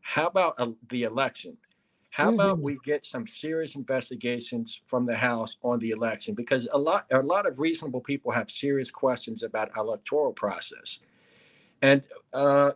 How 0.00 0.26
about 0.26 0.54
uh, 0.58 0.70
the 0.88 1.04
election? 1.04 1.56
How 2.10 2.30
about 2.34 2.58
Mhm. 2.58 2.62
we 2.62 2.78
get 2.84 3.06
some 3.06 3.26
serious 3.26 3.76
investigations 3.76 4.82
from 4.88 5.06
the 5.06 5.16
House 5.16 5.56
on 5.62 5.78
the 5.78 5.90
election? 5.90 6.34
Because 6.34 6.66
a 6.72 6.78
lot, 6.78 7.06
a 7.12 7.22
lot 7.22 7.46
of 7.46 7.60
reasonable 7.60 8.00
people 8.00 8.32
have 8.32 8.50
serious 8.50 8.90
questions 8.90 9.44
about 9.44 9.70
electoral 9.76 10.32
process, 10.32 10.98
and 11.82 12.04
uh, 12.32 12.72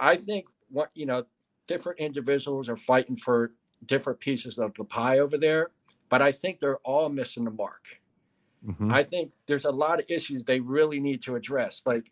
I 0.00 0.16
think 0.16 0.46
what 0.70 0.90
you 0.94 1.04
know, 1.06 1.26
different 1.66 1.98
individuals 1.98 2.68
are 2.68 2.76
fighting 2.76 3.16
for 3.16 3.52
different 3.86 4.20
pieces 4.20 4.58
of 4.58 4.72
the 4.74 4.84
pie 4.84 5.18
over 5.18 5.36
there, 5.36 5.70
but 6.08 6.22
I 6.22 6.32
think 6.32 6.58
they're 6.58 6.78
all 6.78 7.08
missing 7.08 7.44
the 7.44 7.50
mark. 7.50 8.00
Mhm. 8.66 8.92
I 8.92 9.02
think 9.02 9.32
there's 9.46 9.64
a 9.64 9.70
lot 9.70 10.00
of 10.00 10.06
issues 10.08 10.44
they 10.44 10.60
really 10.60 11.00
need 11.00 11.22
to 11.22 11.36
address. 11.36 11.82
Like, 11.86 12.10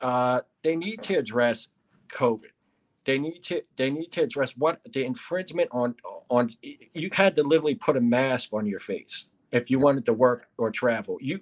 uh, 0.00 0.40
they 0.62 0.76
need 0.76 1.02
to 1.02 1.18
address 1.18 1.68
COVID. 2.08 2.50
They 3.04 3.18
need 3.18 3.42
to 3.44 3.62
they 3.76 3.90
need 3.90 4.12
to 4.12 4.22
address 4.22 4.56
what 4.56 4.80
the 4.92 5.04
infringement 5.04 5.68
on 5.72 5.94
on 6.30 6.48
you 6.62 7.10
had 7.12 7.34
to 7.34 7.42
literally 7.42 7.74
put 7.74 7.96
a 7.96 8.00
mask 8.00 8.52
on 8.52 8.66
your 8.66 8.78
face 8.78 9.26
if 9.52 9.70
you 9.70 9.78
wanted 9.78 10.06
to 10.06 10.14
work 10.14 10.48
or 10.56 10.70
travel. 10.70 11.18
You 11.20 11.40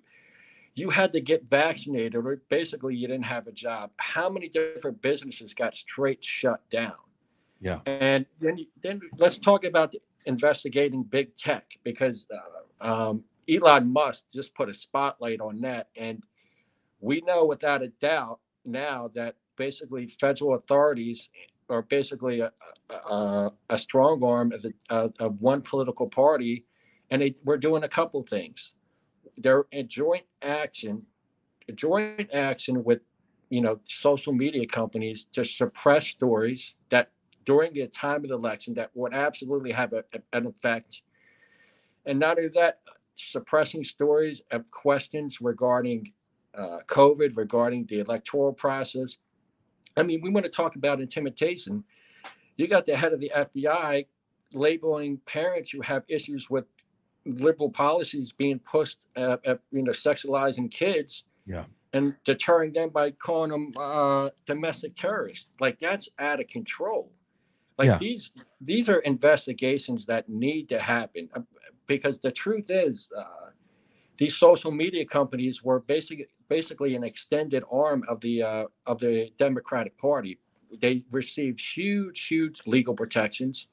you 0.75 0.91
had 0.91 1.13
to 1.13 1.21
get 1.21 1.49
vaccinated 1.49 2.17
or 2.17 2.43
basically 2.49 2.97
you 2.97 3.07
didn't 3.07 3.27
have 3.27 3.47
a 3.47 3.53
job. 3.53 3.93
How 3.99 4.29
many 4.29 4.49
different 4.49 5.03
businesses 5.03 5.55
got 5.55 5.75
straight 5.75 6.25
shut 6.25 6.69
down? 6.71 6.95
Yeah. 7.61 7.81
And 7.87 8.27
then, 8.41 8.67
then 8.83 9.01
let's 9.19 9.39
talk 9.39 9.65
about 9.65 9.95
investigating 10.27 11.05
big 11.05 11.37
tech 11.37 11.71
because 11.85 12.27
uh, 12.81 13.11
um, 13.11 13.25
Elon 13.49 13.93
Musk 13.93 14.25
just 14.33 14.55
put 14.55 14.69
a 14.69 14.75
spotlight 14.75 15.41
on 15.41 15.61
that, 15.63 15.89
and 15.97 16.23
we 17.01 17.21
know 17.23 17.45
without 17.45 17.83
a 17.83 17.89
doubt 17.89 18.41
now 18.65 19.11
that 19.15 19.37
basically 19.57 20.07
federal 20.07 20.55
authorities 20.55 21.29
are 21.69 21.83
basically 21.83 22.41
a, 22.41 22.53
a, 22.91 23.51
a 23.71 23.79
strong 23.79 24.23
arm 24.25 24.53
of, 24.53 24.63
the, 24.63 24.73
of, 24.91 25.13
one 25.41 25.63
political 25.63 26.09
party, 26.09 26.67
and 27.11 27.23
they, 27.23 27.35
we're 27.45 27.57
doing 27.57 27.83
a 27.85 27.89
couple 27.89 28.23
things. 28.23 28.73
They're 29.37 29.65
in 29.73 29.89
joint 29.89 30.25
action, 30.43 31.05
a 31.69 31.73
joint 31.73 32.31
action 32.33 32.85
with 32.85 33.01
you 33.51 33.61
know 33.61 33.81
social 33.85 34.33
media 34.33 34.67
companies 34.67 35.27
to 35.33 35.45
suppress 35.45 36.09
stories 36.09 36.75
that 36.91 37.11
during 37.45 37.73
the 37.75 37.87
time 37.89 38.25
of 38.25 38.29
the 38.31 38.35
election 38.35 38.75
that 38.75 38.91
would 38.95 39.15
absolutely 39.15 39.73
have 39.73 39.93
a, 39.93 40.05
a- 40.15 40.37
an 40.37 40.47
effect. 40.47 41.03
And 42.07 42.19
not 42.19 42.39
only 42.39 42.51
that, 42.51 42.81
suppressing 43.15 43.85
stories 43.85 44.43
of 44.51 44.71
questions 44.71 45.41
regarding 45.41 46.13
uh, 46.55 46.79
COVID, 46.87 47.37
regarding 47.37 47.87
the 47.87 48.01
electoral 48.01 48.53
process. 48.53 49.17
I 49.97 50.03
mean, 50.03 50.21
we 50.23 50.31
want 50.31 50.45
to 50.45 50.51
talk 50.51 50.77
about 50.77 51.01
intimidation. 51.01 51.85
You 52.57 52.67
got 52.69 52.85
the 52.87 52.97
head 52.97 53.13
of 53.13 53.21
the 53.21 53.33
FBI 53.35 54.07
labeling 54.53 55.19
parents 55.27 55.71
who 55.71 55.81
have 55.81 56.05
issues 56.09 56.51
with 56.51 56.65
liberal 57.25 57.71
policies 57.71 58.33
being 58.33 58.59
pushed 58.59 58.99
at, 59.17 59.45
at 59.47 59.61
you 59.71 59.83
know, 59.83 59.93
sexualizing 59.93 60.71
kids 60.71 61.25
Yeah. 61.47 61.65
and 61.93 62.15
deterring 62.25 62.73
them 62.73 62.91
by 62.91 63.13
calling 63.13 63.51
them 63.51 63.73
uh, 63.79 64.31
domestic 64.47 64.95
terrorists. 64.95 65.47
Like 65.61 65.79
that's 65.79 66.09
out 66.19 66.41
of 66.41 66.49
control. 66.49 67.13
Like 67.79 67.87
Yeah. 67.87 67.99
these 67.99 68.33
these 68.61 68.89
are 68.91 68.99
investigations 69.01 70.05
that 70.07 70.29
need 70.29 70.69
to 70.69 70.79
happen 70.79 71.29
uh, 71.35 71.41
because 71.97 72.19
the 72.21 72.33
truth 72.33 72.71
is 72.71 73.09
uh, 73.17 73.51
these 74.19 74.37
social 74.37 74.71
media 74.71 75.05
companies 75.05 75.63
were 75.65 75.81
basically 75.81 76.27
basically 76.49 76.95
an 76.95 77.05
extended 77.05 77.65
arm 77.71 78.05
of 78.09 78.21
the 78.21 78.43
uh, 78.43 78.65
of 78.87 78.99
the 79.01 79.31
Democratic 79.39 79.99
Party. 79.99 80.39
They 80.81 81.05
received 81.13 81.61
huge 81.61 82.27
huge 82.27 82.63
legal 82.67 82.95
protections. 82.95 83.67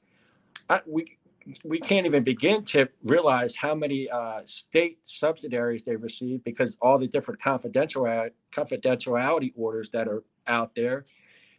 I, 0.68 0.80
we 0.86 1.18
we 1.64 1.78
can't 1.80 2.06
even 2.06 2.22
begin 2.22 2.64
to 2.64 2.88
realize 3.04 3.56
how 3.56 3.74
many 3.74 4.08
uh, 4.10 4.42
state 4.44 4.98
subsidiaries 5.02 5.82
they 5.84 5.96
receive 5.96 6.44
because 6.44 6.76
all 6.82 6.98
the 6.98 7.08
different 7.08 7.40
confidential 7.40 8.04
confidentiality 8.52 9.52
orders 9.56 9.90
that 9.90 10.08
are 10.08 10.22
out 10.46 10.74
there. 10.74 11.04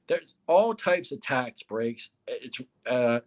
There's 0.07 0.35
all 0.47 0.73
types 0.75 1.11
of 1.11 1.21
tax 1.21 1.63
breaks. 1.63 2.09
It's 2.27 2.59
uh, 2.89 3.19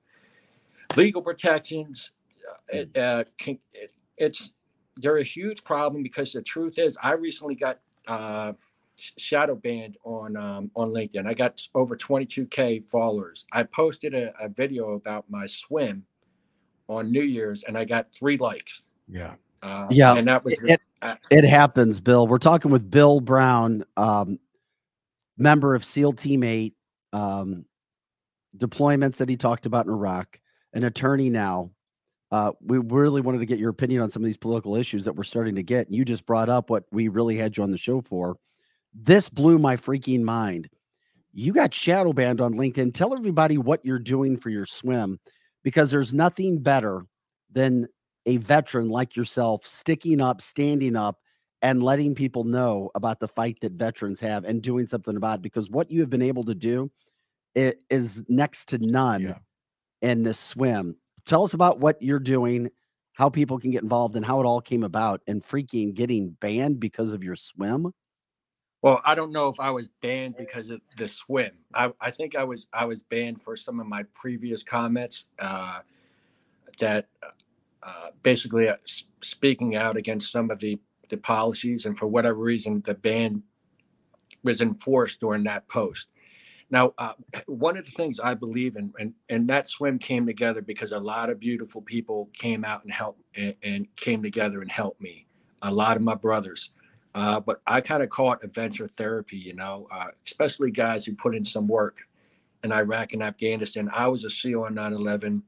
legal 0.97 1.23
protections. 1.23 2.13
Uh, 2.49 2.57
It, 2.69 2.97
uh, 2.97 3.25
can, 3.39 3.59
it, 3.73 3.93
it's 4.17 4.53
they're 4.97 5.19
a 5.19 5.25
huge 5.25 5.65
problem 5.65 6.03
because 6.03 6.33
the 6.33 6.43
truth 6.43 6.79
is, 6.79 6.97
I 7.03 7.13
recently 7.13 7.55
got 7.55 7.81
uh, 8.07 8.53
shadow 8.97 9.55
banned 9.57 9.97
on 10.05 10.37
um, 10.37 10.71
on 10.77 10.91
LinkedIn. 10.91 11.27
I 11.27 11.35
got 11.35 11.61
over 11.75 11.97
22k 11.97 12.85
followers. 12.85 13.47
I 13.53 13.65
posted 13.65 14.15
a, 14.15 14.33
a 14.41 14.49
video 14.49 14.93
about 14.93 15.25
my 15.29 15.47
swim 15.47 16.05
on 16.89 17.11
New 17.11 17.23
Year's, 17.23 17.65
and 17.65 17.77
I 17.77 17.85
got 17.85 18.13
three 18.13 18.37
likes. 18.37 18.83
Yeah. 19.09 19.35
Uh, 19.63 19.87
Yeah, 19.91 20.15
and 20.17 20.29
that 20.29 20.45
was 20.45 20.55
It, 20.63 20.81
it 21.31 21.45
happens, 21.45 22.01
Bill. 22.01 22.27
We're 22.27 22.39
talking 22.39 22.71
with 22.71 22.91
Bill 22.91 23.21
Brown, 23.21 23.85
um, 23.97 24.39
member 25.39 25.75
of 25.75 25.85
SEAL 25.85 26.15
Team 26.15 26.43
8, 26.43 26.75
um, 27.13 27.65
deployments 28.57 29.17
that 29.19 29.29
he 29.29 29.37
talked 29.37 29.67
about 29.67 29.87
in 29.87 29.93
Iraq, 29.93 30.39
an 30.73 30.85
attorney 30.85 31.31
now. 31.31 31.71
Uh, 32.35 32.51
we 32.61 32.79
really 32.79 33.21
wanted 33.21 33.39
to 33.39 33.47
get 33.47 33.61
your 33.61 33.71
opinion 33.71 34.03
on 34.03 34.11
some 34.11 34.21
of 34.21 34.27
these 34.27 34.37
political 34.37 34.75
issues 34.75 35.05
that 35.05 35.15
we're 35.15 35.23
starting 35.23 35.55
to 35.55 35.63
get. 35.63 35.87
And 35.87 35.95
you 35.95 36.05
just 36.05 36.27
brought 36.27 36.49
up 36.49 36.69
what 36.69 36.83
we 36.91 37.07
really 37.07 37.37
had 37.37 37.57
you 37.57 37.63
on 37.63 37.71
the 37.71 37.79
show 37.79 38.01
for. 38.01 38.35
This 38.93 39.29
blew 39.29 39.57
my 39.57 39.77
freaking 39.77 40.23
mind. 40.23 40.69
You 41.33 41.53
got 41.53 41.73
shadow 41.73 42.13
banned 42.13 42.41
on 42.41 42.55
LinkedIn. 42.55 42.93
Tell 42.93 43.15
everybody 43.15 43.57
what 43.57 43.85
you're 43.85 44.01
doing 44.01 44.37
for 44.37 44.51
your 44.51 44.67
swim 44.67 45.21
because 45.63 45.93
there's 45.93 46.13
nothing 46.13 46.59
better 46.61 47.07
than 47.53 47.87
a 48.27 48.39
veteran 48.39 48.89
like 48.89 49.15
yourself 49.15 49.65
sticking 49.65 50.21
up, 50.21 50.41
standing 50.41 50.97
up, 50.97 51.21
and 51.63 51.85
letting 51.85 52.17
people 52.17 52.43
know 52.43 52.91
about 52.97 53.21
the 53.21 53.29
fight 53.29 53.61
that 53.63 53.73
veterans 53.75 54.19
have 54.19 54.45
and 54.45 54.61
doing 54.61 54.89
something 54.89 55.17
about 55.17 55.39
it. 55.39 55.43
Because 55.43 55.71
what 55.71 55.89
you 55.93 56.01
have 56.01 56.11
been 56.11 56.21
able 56.21 56.45
to 56.47 56.55
do 56.57 56.91
is 57.55 58.25
next 58.29 58.71
to 58.71 58.79
none 58.79 59.23
Yeah. 59.23 59.39
in 60.03 60.25
this 60.25 60.39
swim. 60.39 60.97
Tell 61.27 61.45
us 61.45 61.55
about 61.55 61.81
what 61.81 62.01
you're 62.03 62.19
doing, 62.19 62.71
how 63.15 63.31
people 63.31 63.59
can 63.59 63.71
get 63.71 63.83
involved, 63.83 64.17
and 64.17 64.25
how 64.25 64.41
it 64.41 64.47
all 64.47 64.61
came 64.61 64.83
about, 64.83 65.23
and 65.27 65.43
freaking 65.43 65.95
getting 65.95 66.31
banned 66.41 66.81
because 66.81 67.13
of 67.13 67.25
your 67.25 67.37
swim. 67.37 67.93
Well, 68.83 69.01
I 69.03 69.15
don't 69.15 69.33
know 69.33 69.49
if 69.49 69.59
I 69.61 69.71
was 69.71 69.89
banned 70.03 70.37
because 70.37 70.69
of 70.69 70.81
the 70.99 71.09
swim. 71.09 71.53
I, 71.73 71.91
I 72.01 72.11
think 72.11 72.37
I 72.37 72.45
was 72.45 72.67
I 72.75 72.85
was 72.85 73.03
banned 73.03 73.41
for 73.41 73.57
some 73.57 73.81
of 73.81 73.87
my 73.87 74.05
previous 74.13 74.63
comments 74.63 75.27
uh, 75.39 75.79
that 76.79 77.09
uh, 77.83 78.11
basically 78.23 78.69
uh, 78.69 78.77
speaking 79.23 79.75
out 79.75 79.97
against 79.97 80.31
some 80.31 80.51
of 80.51 80.59
the 80.59 80.79
the 81.09 81.17
policies, 81.17 81.87
and 81.87 81.97
for 81.97 82.07
whatever 82.07 82.39
reason, 82.39 82.83
the 82.85 82.95
ban 82.95 83.43
was 84.43 84.61
enforced 84.61 85.21
during 85.21 85.45
that 85.45 85.67
post. 85.69 86.09
Now, 86.75 86.93
uh, 86.99 87.13
one 87.47 87.77
of 87.77 87.85
the 87.85 87.93
things 87.93 88.19
I 88.19 88.35
believe 88.35 88.75
in, 88.75 88.93
and, 88.99 89.15
and 89.29 89.49
that 89.49 89.69
swim 89.69 89.97
came 89.97 90.27
together 90.27 90.61
because 90.61 90.91
a 90.91 90.99
lot 90.99 91.31
of 91.31 91.39
beautiful 91.39 91.81
people 91.81 92.29
came 92.35 92.65
out 92.65 92.83
and 92.83 92.93
helped 92.93 93.23
and, 93.37 93.55
and 93.63 93.87
came 93.95 94.23
together 94.23 94.61
and 94.61 94.71
helped 94.71 95.01
me. 95.01 95.27
A 95.63 95.73
lot 95.73 95.97
of 95.97 96.03
my 96.03 96.17
brothers. 96.17 96.71
Uh, 97.15 97.39
but 97.39 97.63
I 97.69 97.81
kind 97.81 98.03
of 98.03 98.09
call 98.09 98.33
it 98.33 98.41
adventure 98.43 98.89
therapy, 98.89 99.37
you 99.37 99.55
know, 99.55 99.87
uh, 99.93 100.09
especially 100.27 100.73
guys 100.73 101.07
who 101.07 101.15
put 101.15 101.37
in 101.37 101.45
some 101.45 101.69
work 101.69 102.01
in 102.65 102.73
Iraq 102.73 103.13
and 103.13 103.23
Afghanistan. 103.23 103.89
I 103.95 104.09
was 104.09 104.25
a 104.25 104.31
SEAL 104.31 104.65
on 104.65 104.75
9 104.75 104.95
11. 104.95 105.45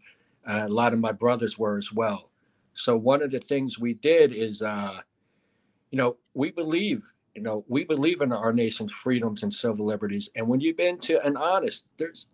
Uh, 0.48 0.62
a 0.64 0.68
lot 0.68 0.92
of 0.92 1.00
my 1.00 1.10
brothers 1.10 1.58
were 1.58 1.76
as 1.76 1.92
well. 1.92 2.30
So 2.74 2.96
one 2.96 3.20
of 3.20 3.32
the 3.32 3.40
things 3.40 3.80
we 3.80 3.94
did 3.94 4.32
is, 4.32 4.62
uh, 4.62 5.00
you 5.90 5.98
know, 5.98 6.18
we 6.34 6.52
believe, 6.52 7.02
you 7.36 7.42
know, 7.42 7.64
we 7.68 7.84
believe 7.84 8.22
in 8.22 8.32
our 8.32 8.52
nation's 8.52 8.92
freedoms 8.92 9.42
and 9.42 9.52
civil 9.52 9.86
liberties. 9.86 10.30
And 10.34 10.48
when 10.48 10.60
you've 10.60 10.76
been 10.76 10.98
to 11.00 11.24
an 11.24 11.36
honest, 11.36 11.84
there's 11.98 12.26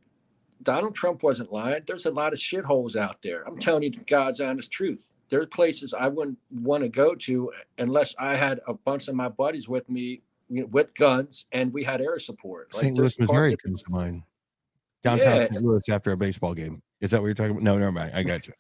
Donald 0.62 0.94
Trump 0.94 1.22
wasn't 1.22 1.52
lying. 1.52 1.82
There's 1.86 2.06
a 2.06 2.10
lot 2.10 2.32
of 2.32 2.38
shitholes 2.38 2.94
out 2.94 3.20
there. 3.22 3.42
I'm 3.46 3.58
telling 3.58 3.82
you 3.82 3.90
God's 4.06 4.40
honest 4.40 4.70
truth. 4.70 5.06
There's 5.28 5.46
places 5.46 5.92
I 5.92 6.08
wouldn't 6.08 6.38
want 6.52 6.84
to 6.84 6.88
go 6.88 7.14
to 7.14 7.50
unless 7.78 8.14
I 8.18 8.36
had 8.36 8.60
a 8.68 8.74
bunch 8.74 9.08
of 9.08 9.14
my 9.14 9.28
buddies 9.28 9.68
with 9.68 9.88
me 9.88 10.22
you 10.48 10.60
know, 10.60 10.66
with 10.68 10.94
guns 10.94 11.46
and 11.52 11.72
we 11.72 11.82
had 11.82 12.00
air 12.00 12.18
support. 12.18 12.72
St. 12.74 12.94
there's 12.94 13.18
Louis, 13.18 13.26
Missouri 13.26 13.56
comes 13.56 13.82
to 13.82 13.90
mind. 13.90 14.22
downtown 15.02 15.36
Yeah. 15.36 15.48
St. 15.48 15.62
Louis 15.62 15.88
after 15.90 16.12
a 16.12 16.16
baseball 16.16 16.54
game. 16.54 16.82
Is 17.00 17.10
that 17.10 17.20
what 17.20 17.26
you're 17.26 17.34
talking 17.34 17.52
about? 17.52 17.62
No, 17.62 17.78
never 17.78 17.90
mind. 17.90 18.12
I 18.14 18.22
got 18.22 18.46
you. 18.46 18.52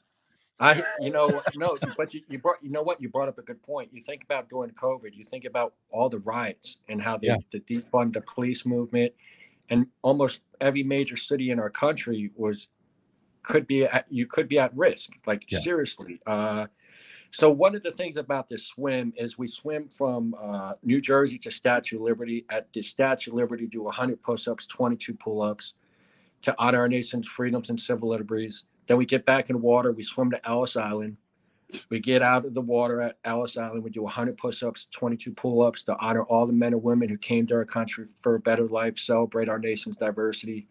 I, 0.62 0.82
you 1.00 1.10
know, 1.10 1.28
no, 1.56 1.76
but 1.96 2.14
you, 2.14 2.22
you 2.28 2.38
brought, 2.38 2.62
you 2.62 2.70
know 2.70 2.82
what, 2.82 3.00
you 3.00 3.08
brought 3.08 3.28
up 3.28 3.38
a 3.38 3.42
good 3.42 3.62
point. 3.62 3.90
You 3.92 4.00
think 4.00 4.22
about 4.22 4.48
during 4.48 4.70
COVID, 4.70 5.12
you 5.14 5.24
think 5.24 5.44
about 5.44 5.74
all 5.90 6.08
the 6.08 6.20
riots 6.20 6.78
and 6.88 7.02
how 7.02 7.16
they, 7.16 7.28
Yeah. 7.28 7.36
the 7.50 7.60
defund 7.60 8.12
the 8.12 8.20
police 8.20 8.64
movement, 8.64 9.12
and 9.70 9.86
almost 10.02 10.40
every 10.60 10.82
major 10.84 11.16
city 11.16 11.50
in 11.50 11.58
our 11.58 11.70
country 11.70 12.30
was 12.36 12.68
could 13.42 13.66
be 13.66 13.84
at, 13.84 14.06
you 14.10 14.24
could 14.26 14.46
be 14.46 14.58
at 14.60 14.72
risk, 14.76 15.10
like 15.26 15.44
Yeah. 15.50 15.58
seriously. 15.58 16.20
Uh, 16.26 16.68
so 17.32 17.50
one 17.50 17.74
of 17.74 17.82
the 17.82 17.90
things 17.90 18.16
about 18.16 18.46
this 18.48 18.66
swim 18.66 19.12
is 19.16 19.36
we 19.38 19.48
swim 19.48 19.88
from 19.88 20.34
uh, 20.40 20.74
New 20.84 21.00
Jersey 21.00 21.38
to 21.38 21.50
Statue 21.50 21.96
of 21.96 22.02
Liberty. 22.02 22.44
At 22.50 22.72
the 22.72 22.82
Statue 22.82 23.30
of 23.32 23.36
Liberty, 23.36 23.66
do 23.66 23.82
100 23.82 24.22
push-ups, 24.22 24.66
22 24.66 25.14
pull-ups 25.14 25.74
to 26.42 26.54
honor 26.58 26.78
our 26.80 26.88
nation's 26.88 27.26
freedoms 27.26 27.70
and 27.70 27.80
civil 27.80 28.10
liberties. 28.10 28.64
Then 28.92 28.98
we 28.98 29.06
get 29.06 29.24
back 29.24 29.48
in 29.48 29.56
the 29.56 29.62
water. 29.62 29.90
We 29.90 30.02
swim 30.02 30.30
to 30.32 30.46
Ellis 30.46 30.76
Island. 30.76 31.16
We 31.88 31.98
get 31.98 32.20
out 32.20 32.44
of 32.44 32.52
the 32.52 32.60
water 32.60 33.00
at 33.00 33.16
Ellis 33.24 33.56
Island. 33.56 33.82
We 33.82 33.88
do 33.88 34.02
100 34.02 34.36
push-ups, 34.36 34.88
22 34.90 35.32
pull-ups 35.32 35.82
to 35.84 35.96
honor 35.98 36.24
all 36.24 36.46
the 36.46 36.52
men 36.52 36.74
and 36.74 36.82
women 36.82 37.08
who 37.08 37.16
came 37.16 37.46
to 37.46 37.54
our 37.54 37.64
country 37.64 38.04
for 38.04 38.34
a 38.34 38.38
better 38.38 38.68
life, 38.68 38.98
celebrate 38.98 39.48
our 39.48 39.58
nation's 39.58 39.96
diversity. 39.96 40.66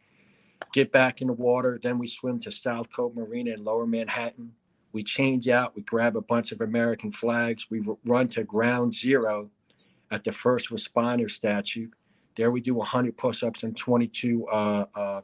Get 0.71 0.91
back 0.91 1.21
in 1.21 1.29
the 1.29 1.33
water. 1.33 1.79
Then 1.81 1.97
we 1.97 2.05
swim 2.05 2.39
to 2.41 2.51
South 2.51 2.95
Cove 2.95 3.15
Marina 3.15 3.53
in 3.53 3.63
Lower 3.63 3.87
Manhattan. 3.87 4.51
We 4.91 5.01
change 5.01 5.49
out. 5.49 5.75
We 5.75 5.81
grab 5.81 6.15
a 6.15 6.21
bunch 6.21 6.51
of 6.51 6.61
American 6.61 7.09
flags. 7.09 7.71
We 7.71 7.83
run 8.05 8.27
to 8.27 8.43
Ground 8.43 8.93
Zero 8.93 9.49
at 10.11 10.23
the 10.23 10.31
first 10.31 10.69
responder 10.69 11.27
statue. 11.27 11.87
There 12.35 12.51
we 12.51 12.61
do 12.61 12.75
100 12.75 13.17
push-ups 13.17 13.63
and 13.63 13.75
22 13.75 14.47
uh, 14.47 14.85
uh, 14.93 15.21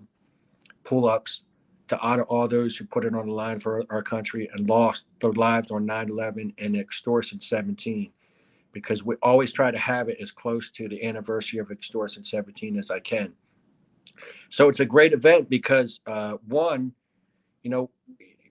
pull-ups 0.84 1.42
to 1.88 2.00
honor 2.00 2.24
all 2.24 2.48
those 2.48 2.76
who 2.76 2.86
put 2.86 3.06
it 3.06 3.16
on 3.16 3.28
the 3.28 3.36
line 3.36 3.60
for 3.60 3.84
our 3.90 4.02
country 4.02 4.50
and 4.54 4.70
lost 4.70 5.06
their 5.20 5.32
lives 5.34 5.72
on 5.72 5.88
9-11 5.88 6.54
and 6.58 6.76
extortion 6.76 7.40
17 7.40 8.12
because 8.74 9.04
we 9.04 9.16
always 9.24 9.52
try 9.52 9.72
to 9.72 9.78
have 9.78 10.10
it 10.10 10.18
as 10.22 10.32
close 10.32 10.70
to 10.72 10.88
the 10.88 11.04
anniversary 11.04 11.60
of 11.60 11.72
extortion 11.72 12.24
17 12.24 12.78
as 12.78 12.92
i 12.92 13.00
can. 13.00 13.34
So 14.50 14.70
it's 14.70 14.80
a 14.80 14.86
great 14.86 15.14
event 15.14 15.50
because 15.50 16.00
uh, 16.08 16.34
one 16.48 16.94
you 17.64 17.70
know 17.70 17.90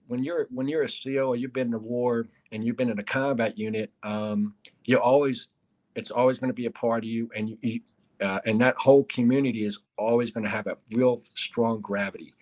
when 0.07 0.23
you're 0.23 0.47
when 0.51 0.67
you're 0.67 0.83
a 0.83 1.19
or 1.19 1.35
you've 1.35 1.53
been 1.53 1.67
in 1.67 1.73
a 1.73 1.79
war 1.79 2.27
and 2.51 2.63
you've 2.63 2.77
been 2.77 2.89
in 2.89 2.99
a 2.99 3.03
combat 3.03 3.57
unit 3.57 3.91
um, 4.03 4.53
you 4.85 4.97
always 4.99 5.47
it's 5.95 6.11
always 6.11 6.37
going 6.37 6.49
to 6.49 6.53
be 6.53 6.67
a 6.67 6.71
part 6.71 7.03
of 7.03 7.09
you 7.09 7.29
and 7.35 7.57
you 7.61 7.81
uh, 8.21 8.39
and 8.45 8.59
that 8.61 8.75
whole 8.77 9.03
community 9.05 9.63
is 9.63 9.79
always 9.97 10.31
going 10.31 10.43
to 10.43 10.49
have 10.49 10.67
a 10.67 10.77
real 10.93 11.21
strong 11.35 11.81
gravity 11.81 12.33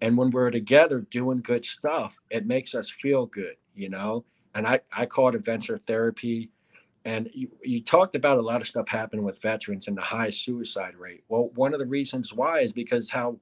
and 0.00 0.16
when 0.18 0.30
we're 0.30 0.50
together 0.50 1.00
doing 1.10 1.40
good 1.42 1.64
stuff 1.64 2.18
it 2.30 2.46
makes 2.46 2.74
us 2.74 2.90
feel 2.90 3.26
good 3.26 3.56
you 3.74 3.88
know 3.88 4.24
and 4.54 4.66
i 4.66 4.80
i 4.92 5.06
call 5.06 5.28
it 5.28 5.36
adventure 5.36 5.78
therapy 5.86 6.50
and 7.06 7.30
you, 7.34 7.48
you 7.64 7.82
talked 7.82 8.14
about 8.16 8.38
a 8.38 8.42
lot 8.42 8.60
of 8.60 8.68
stuff 8.68 8.88
happening 8.88 9.24
with 9.24 9.40
veterans 9.42 9.88
and 9.88 9.96
the 9.96 10.02
high 10.02 10.30
suicide 10.30 10.96
rate 10.96 11.24
well 11.28 11.50
one 11.54 11.74
of 11.74 11.80
the 11.80 11.86
reasons 11.86 12.34
why 12.34 12.60
is 12.60 12.72
because 12.72 13.10
how 13.10 13.38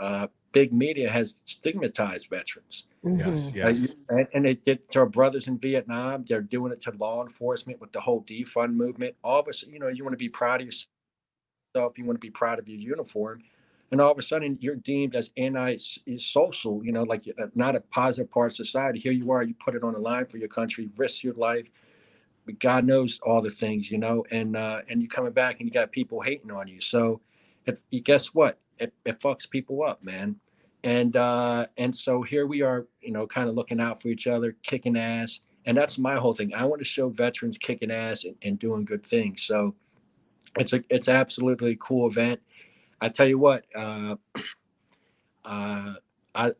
uh, 0.00 0.26
big 0.52 0.72
media 0.72 1.10
has 1.10 1.36
stigmatized 1.46 2.28
veterans 2.30 2.84
Yes, 3.04 3.52
Mhm. 3.52 3.64
uh, 3.64 3.68
yes. 3.70 3.96
and, 4.10 4.28
and 4.34 4.46
they 4.46 4.54
did 4.54 4.88
to 4.90 5.00
our 5.00 5.06
brothers 5.06 5.48
in 5.48 5.58
Vietnam. 5.58 6.24
They're 6.28 6.42
doing 6.42 6.72
it 6.72 6.80
to 6.82 6.92
law 6.92 7.22
enforcement 7.22 7.80
with 7.80 7.92
the 7.92 8.00
whole 8.00 8.22
defund 8.24 8.74
movement. 8.74 9.16
All 9.24 9.40
of 9.40 9.48
us, 9.48 9.62
you 9.64 9.78
know, 9.78 9.88
you 9.88 10.04
want 10.04 10.12
to 10.14 10.18
be 10.18 10.28
proud 10.28 10.60
of 10.62 10.66
yourself. 11.60 11.98
You 11.98 12.04
want 12.06 12.16
to 12.16 12.26
be 12.26 12.30
proud 12.30 12.58
of 12.58 12.68
your 12.68 12.78
uniform, 12.78 13.42
and 13.90 14.00
all 14.00 14.12
of 14.12 14.18
a 14.18 14.22
sudden 14.22 14.58
you're 14.60 14.76
deemed 14.76 15.14
as 15.14 15.30
anti-social. 15.36 16.84
You 16.84 16.92
know, 16.92 17.02
like 17.02 17.28
uh, 17.40 17.46
not 17.54 17.76
a 17.76 17.80
positive 17.80 18.30
part 18.30 18.52
of 18.52 18.56
society. 18.56 18.98
Here 18.98 19.12
you 19.12 19.30
are. 19.30 19.42
You 19.42 19.54
put 19.54 19.74
it 19.74 19.82
on 19.82 19.94
the 19.94 19.98
line 19.98 20.26
for 20.26 20.38
your 20.38 20.48
country, 20.48 20.88
risk 20.96 21.22
your 21.22 21.34
life. 21.34 21.70
God 22.58 22.84
knows 22.84 23.20
all 23.22 23.40
the 23.40 23.50
things, 23.50 23.90
you 23.90 23.98
know, 23.98 24.24
and 24.30 24.56
uh, 24.56 24.80
and 24.88 25.02
you 25.02 25.08
coming 25.08 25.32
back 25.32 25.60
and 25.60 25.68
you 25.68 25.72
got 25.72 25.92
people 25.92 26.20
hating 26.20 26.50
on 26.50 26.66
you. 26.66 26.80
So, 26.80 27.20
if 27.66 27.82
guess 28.04 28.28
what, 28.34 28.58
it, 28.78 28.92
it 29.04 29.20
fucks 29.20 29.48
people 29.48 29.84
up, 29.84 30.04
man 30.04 30.36
and 30.84 31.16
uh 31.16 31.66
and 31.76 31.94
so 31.94 32.22
here 32.22 32.46
we 32.46 32.62
are 32.62 32.86
you 33.00 33.12
know 33.12 33.26
kind 33.26 33.48
of 33.48 33.54
looking 33.54 33.80
out 33.80 34.00
for 34.00 34.08
each 34.08 34.26
other 34.26 34.56
kicking 34.62 34.96
ass 34.96 35.40
and 35.66 35.76
that's 35.76 35.98
my 35.98 36.16
whole 36.16 36.32
thing 36.32 36.52
i 36.54 36.64
want 36.64 36.80
to 36.80 36.84
show 36.84 37.08
veterans 37.08 37.58
kicking 37.58 37.90
ass 37.90 38.24
and, 38.24 38.34
and 38.42 38.58
doing 38.58 38.84
good 38.84 39.04
things 39.04 39.42
so 39.42 39.74
it's 40.58 40.72
a 40.72 40.82
it's 40.88 41.08
absolutely 41.08 41.76
cool 41.80 42.06
event 42.06 42.40
i 43.00 43.08
tell 43.08 43.26
you 43.26 43.38
what 43.38 43.64
uh 43.74 44.14
uh 45.44 45.94
I, 46.34 46.46
I 46.48 46.52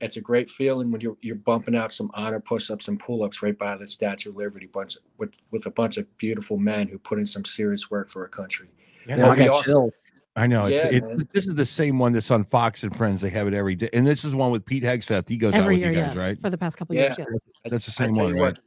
it's 0.00 0.16
a 0.18 0.20
great 0.20 0.50
feeling 0.50 0.90
when 0.90 1.00
you're 1.00 1.16
you're 1.22 1.36
bumping 1.36 1.74
out 1.74 1.90
some 1.92 2.10
honor 2.14 2.40
push-ups 2.40 2.88
and 2.88 2.98
pull-ups 3.00 3.42
right 3.42 3.56
by 3.56 3.76
the 3.76 3.86
Statue 3.86 4.30
of 4.30 4.36
Liberty 4.36 4.66
bunch 4.66 4.98
with 5.18 5.30
with 5.50 5.64
a 5.66 5.70
bunch 5.70 5.96
of 5.96 6.06
beautiful 6.18 6.58
men 6.58 6.88
who 6.88 6.98
put 6.98 7.18
in 7.18 7.24
some 7.24 7.44
serious 7.44 7.90
work 7.90 8.08
for 8.08 8.22
our 8.22 8.28
country. 8.28 8.68
Yeah, 9.08 9.16
Yeah, 9.18 9.26
I 9.28 9.30
we 9.30 9.36
got 9.36 9.48
also- 9.50 9.62
chills. 9.64 9.92
I 10.36 10.48
know. 10.48 10.66
It's, 10.66 10.82
Yeah, 10.84 10.90
it, 10.90 11.04
man. 11.04 11.28
this 11.32 11.46
is 11.46 11.54
the 11.54 11.64
same 11.64 11.96
one 12.00 12.12
that's 12.12 12.30
on 12.32 12.44
Fox 12.44 12.82
and 12.82 12.94
Friends. 12.94 13.20
They 13.20 13.30
have 13.30 13.46
it 13.46 13.54
every 13.54 13.76
day, 13.76 13.88
and 13.92 14.04
this 14.04 14.24
is 14.24 14.34
one 14.34 14.50
with 14.50 14.66
Pete 14.66 14.82
Hegseth. 14.82 15.28
He 15.28 15.36
goes 15.36 15.54
out 15.54 15.60
Every 15.60 15.76
with 15.76 15.82
year, 15.84 15.92
you 15.92 16.00
guys, 16.00 16.14
yeah, 16.16 16.20
right? 16.20 16.40
for 16.40 16.50
the 16.50 16.58
past 16.58 16.76
couple 16.76 16.96
Yeah. 16.96 17.02
years. 17.02 17.16
Yeah. 17.20 17.70
That's 17.70 17.86
the 17.86 17.92
same 17.92 18.14
one, 18.14 18.32
right? 18.32 18.40
what, 18.40 18.58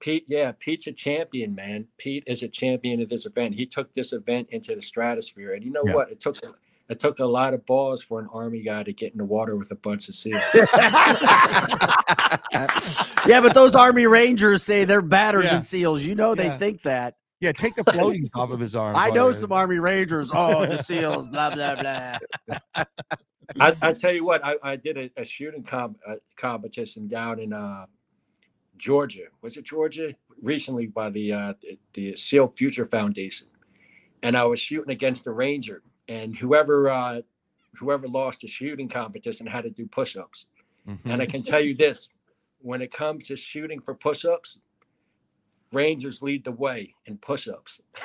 Pete, 0.00 0.24
yeah, 0.28 0.52
Pete's 0.58 0.86
a 0.86 0.92
champion, 0.92 1.54
man. 1.54 1.86
Pete 1.98 2.24
is 2.26 2.42
a 2.42 2.48
champion 2.48 3.00
of 3.00 3.08
this 3.08 3.24
event. 3.26 3.54
He 3.54 3.66
took 3.66 3.92
this 3.94 4.12
event 4.12 4.48
into 4.50 4.74
the 4.74 4.82
stratosphere, 4.82 5.54
and 5.54 5.64
you 5.64 5.70
know 5.70 5.82
Yeah. 5.86 5.94
what? 5.94 6.10
It 6.10 6.20
took 6.20 6.36
it 6.88 7.00
took 7.00 7.18
a 7.18 7.24
lot 7.26 7.52
of 7.52 7.66
balls 7.66 8.00
for 8.02 8.20
an 8.20 8.28
army 8.32 8.60
guy 8.62 8.84
to 8.84 8.92
get 8.92 9.10
in 9.10 9.18
the 9.18 9.24
water 9.24 9.56
with 9.56 9.72
a 9.72 9.74
bunch 9.74 10.08
of 10.08 10.14
seals. 10.14 10.40
yeah, 13.26 13.40
but 13.40 13.54
those 13.54 13.74
Army 13.74 14.06
Rangers 14.06 14.62
say 14.62 14.84
they're 14.84 15.02
better 15.02 15.42
Yeah. 15.42 15.54
than 15.54 15.62
SEALs. 15.64 16.04
You 16.04 16.14
know 16.14 16.34
they 16.34 16.50
think 16.58 16.82
that. 16.82 17.16
Yeah, 17.40 17.52
take 17.52 17.74
the 17.76 17.84
floaties 17.84 18.28
off 18.34 18.50
of 18.50 18.60
his 18.60 18.74
arm. 18.74 18.96
I 18.96 19.10
know 19.10 19.30
some 19.32 19.52
Army 19.52 19.78
Rangers. 19.78 20.30
Oh, 20.32 20.64
the 20.64 20.78
SEALs, 20.78 21.26
blah 21.28 21.54
blah 21.54 21.74
blah. 21.74 22.18
I, 23.60 23.74
I 23.82 23.92
tell 23.92 24.12
you 24.12 24.24
what, 24.24 24.44
I, 24.44 24.54
I 24.62 24.76
did 24.76 24.96
a, 24.96 25.10
a 25.16 25.24
shooting 25.24 25.62
com- 25.62 25.96
uh, 26.06 26.14
competition 26.36 27.08
down 27.08 27.38
in 27.38 27.52
uh, 27.52 27.86
Georgia. 28.78 29.26
Was 29.42 29.56
it 29.56 29.64
Georgia? 29.64 30.14
Recently 30.42 30.86
by 30.86 31.10
the, 31.10 31.32
uh, 31.32 31.54
the 31.60 31.78
the 31.94 32.16
SEAL 32.16 32.52
Future 32.56 32.84
Foundation, 32.84 33.48
and 34.22 34.36
I 34.36 34.44
was 34.44 34.60
shooting 34.60 34.90
against 34.90 35.24
the 35.24 35.30
Ranger, 35.30 35.82
and 36.08 36.36
whoever 36.36 36.90
uh, 36.90 37.22
whoever 37.78 38.06
lost 38.06 38.40
the 38.40 38.48
shooting 38.48 38.88
competition 38.88 39.46
had 39.46 39.64
to 39.64 39.70
do 39.70 39.86
push-ups. 39.86 40.46
Mm-hmm. 40.86 41.10
And 41.10 41.22
I 41.22 41.26
can 41.26 41.42
tell 41.42 41.60
you 41.60 41.74
this: 41.74 42.08
when 42.60 42.82
it 42.82 42.92
comes 42.92 43.28
to 43.28 43.36
shooting 43.36 43.80
for 43.80 43.94
push-ups, 43.94 44.58
Rangers 45.72 46.20
lead 46.22 46.44
the 46.44 46.52
way 46.52 46.94
in 47.06 47.16
push-ups. 47.16 47.80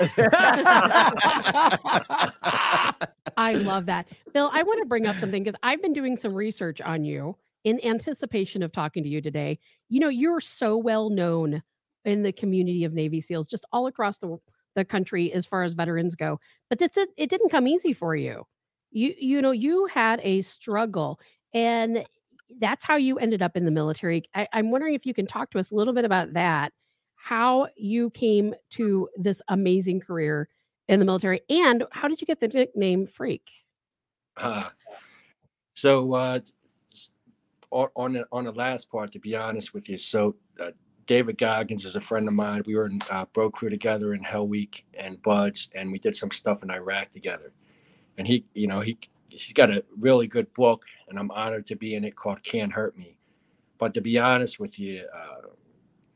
I 3.37 3.53
love 3.53 3.85
that. 3.87 4.07
Bill, 4.33 4.49
I 4.53 4.63
want 4.63 4.79
to 4.81 4.85
bring 4.85 5.05
up 5.05 5.15
something 5.15 5.43
because 5.43 5.59
I've 5.63 5.81
been 5.81 5.93
doing 5.93 6.17
some 6.17 6.33
research 6.33 6.81
on 6.81 7.03
you 7.03 7.35
in 7.63 7.83
anticipation 7.85 8.63
of 8.63 8.71
talking 8.71 9.03
to 9.03 9.09
you 9.09 9.21
today. 9.21 9.59
You 9.91 9.99
know, 9.99 10.09
you're 10.09 10.39
so 10.39 10.77
well 10.77 11.09
known 11.09 11.61
in 12.05 12.23
the 12.23 12.31
community 12.31 12.83
of 12.85 12.93
Navy 12.93 13.21
SEALs, 13.21 13.47
just 13.47 13.65
all 13.71 13.87
across 13.87 14.17
the 14.17 14.37
the 14.73 14.85
country 14.85 15.33
as 15.33 15.45
far 15.45 15.63
as 15.63 15.73
veterans 15.73 16.15
go. 16.15 16.39
But 16.69 16.79
that's 16.79 16.97
it, 16.97 17.09
it 17.17 17.29
didn't 17.29 17.49
come 17.49 17.67
easy 17.67 17.93
for 17.93 18.15
you. 18.15 18.45
You 18.91 19.13
you 19.19 19.41
know, 19.41 19.51
you 19.51 19.87
had 19.87 20.21
a 20.23 20.41
struggle 20.41 21.19
and 21.53 22.05
that's 22.59 22.85
how 22.85 22.95
you 22.95 23.17
ended 23.17 23.41
up 23.41 23.55
in 23.57 23.65
the 23.65 23.71
military. 23.71 24.23
I, 24.33 24.47
I'm 24.53 24.71
wondering 24.71 24.93
if 24.93 25.05
you 25.05 25.13
can 25.13 25.27
talk 25.27 25.51
to 25.51 25.59
us 25.59 25.71
a 25.71 25.75
little 25.75 25.93
bit 25.93 26.05
about 26.05 26.33
that, 26.33 26.71
how 27.15 27.67
you 27.75 28.09
came 28.11 28.53
to 28.71 29.09
this 29.17 29.41
amazing 29.49 29.99
career 29.99 30.47
in 30.87 30.99
the 30.99 31.05
military, 31.05 31.41
and 31.49 31.83
how 31.91 32.07
did 32.07 32.19
you 32.21 32.27
get 32.27 32.39
the 32.39 32.47
nickname 32.47 33.07
Freak? 33.07 33.49
Uh, 34.37 34.69
so 35.75 36.13
uh, 36.13 36.39
on 37.71 38.13
the, 38.13 38.25
on 38.31 38.43
the 38.45 38.51
last 38.51 38.91
part, 38.91 39.11
to 39.13 39.19
be 39.19 39.35
honest 39.35 39.73
with 39.73 39.89
you, 39.89 39.97
so 39.97 40.35
uh, 40.59 40.71
David 41.05 41.37
Goggins 41.37 41.85
is 41.85 41.95
a 41.95 41.99
friend 41.99 42.27
of 42.27 42.33
mine. 42.33 42.63
We 42.65 42.75
were 42.75 42.85
in 42.85 42.99
uh, 43.09 43.25
boat 43.33 43.53
crew 43.53 43.69
together 43.69 44.13
in 44.13 44.23
Hell 44.23 44.47
Week 44.47 44.85
and 44.93 45.21
BUD/S, 45.21 45.69
and 45.75 45.91
we 45.91 45.99
did 45.99 46.15
some 46.15 46.31
stuff 46.31 46.63
in 46.63 46.71
Iraq 46.71 47.11
together. 47.11 47.51
And 48.17 48.27
he, 48.27 48.45
you 48.53 48.67
know, 48.67 48.81
he 48.81 48.97
he's 49.29 49.53
got 49.53 49.71
a 49.71 49.83
really 49.99 50.27
good 50.27 50.53
book, 50.53 50.85
and 51.09 51.17
I'm 51.17 51.31
honored 51.31 51.65
to 51.67 51.75
be 51.75 51.95
in 51.95 52.03
it 52.03 52.15
called 52.15 52.43
"Can't 52.43 52.71
Hurt 52.71 52.97
Me." 52.97 53.17
But 53.77 53.93
to 53.95 54.01
be 54.01 54.19
honest 54.19 54.59
with 54.59 54.79
you, 54.79 55.05
uh, 55.13 55.47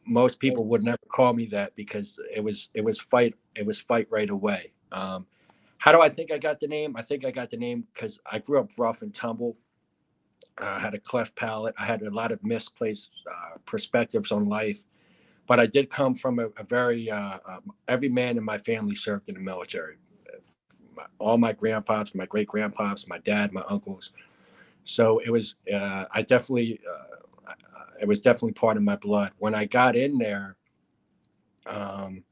most 0.05 0.39
people 0.39 0.65
would 0.65 0.83
never 0.83 0.99
call 1.09 1.33
me 1.33 1.45
that 1.47 1.75
because 1.75 2.17
it 2.33 2.43
was 2.43 2.69
it 2.73 2.83
was 2.83 2.99
fight 2.99 3.33
it 3.55 3.65
was 3.65 3.79
fight 3.79 4.07
right 4.09 4.29
away. 4.29 4.71
Um, 4.91 5.25
how 5.77 5.91
do 5.91 6.01
I 6.01 6.09
think 6.09 6.31
I 6.31 6.37
got 6.37 6.59
the 6.59 6.67
name? 6.67 6.95
I 6.95 7.01
think 7.01 7.25
I 7.25 7.31
got 7.31 7.49
the 7.49 7.57
name 7.57 7.85
because 7.93 8.19
I 8.31 8.39
grew 8.39 8.59
up 8.59 8.69
rough 8.77 9.01
and 9.01 9.13
tumble. 9.13 9.57
I 10.57 10.79
had 10.79 10.93
a 10.93 10.99
cleft 10.99 11.35
palate. 11.35 11.75
I 11.79 11.85
had 11.85 12.01
a 12.03 12.11
lot 12.11 12.31
of 12.31 12.43
misplaced 12.45 13.11
uh, 13.29 13.57
perspectives 13.65 14.31
on 14.31 14.49
life, 14.49 14.83
but 15.47 15.59
I 15.59 15.67
did 15.67 15.89
come 15.89 16.13
from 16.15 16.39
a, 16.39 16.47
a 16.57 16.63
very 16.65 17.09
uh, 17.11 17.39
um, 17.47 17.73
every 17.87 18.09
man 18.09 18.37
in 18.37 18.43
my 18.43 18.57
family 18.57 18.95
served 18.95 19.29
in 19.29 19.35
the 19.35 19.41
military. 19.41 19.97
My, 20.95 21.05
all 21.19 21.37
my 21.37 21.53
grandpops, 21.53 22.15
my 22.15 22.25
great 22.25 22.47
grandpops, 22.49 23.07
my 23.07 23.19
dad, 23.19 23.53
my 23.53 23.63
uncles, 23.69 24.11
So 24.83 25.19
it 25.19 25.29
was, 25.29 25.55
uh, 25.73 26.05
I 26.11 26.21
definitely, 26.21 26.79
uh, 26.89 27.53
it 28.01 28.07
was 28.07 28.19
definitely 28.19 28.53
part 28.53 28.77
of 28.77 28.83
my 28.83 28.95
blood. 28.95 29.31
When 29.39 29.55
I 29.55 29.65
got 29.65 29.95
in 29.95 30.17
there, 30.17 30.57
um, 31.65 32.23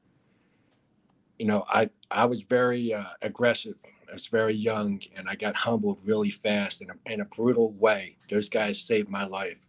you 1.40 1.46
know, 1.46 1.66
I 1.70 1.90
I 2.12 2.26
was 2.26 2.44
very 2.44 2.94
uh, 2.94 3.06
aggressive. 3.22 3.76
I 4.14 4.16
was 4.16 4.28
very 4.28 4.54
young, 4.54 5.02
and 5.16 5.28
I 5.28 5.34
got 5.34 5.56
humbled 5.56 6.00
really 6.06 6.30
fast 6.30 6.84
in 6.84 6.92
a, 6.92 7.12
in 7.12 7.22
a 7.22 7.26
brutal 7.26 7.72
way. 7.72 8.16
Those 8.30 8.48
guys 8.48 8.80
saved 8.80 9.10
my 9.10 9.26
life, 9.26 9.66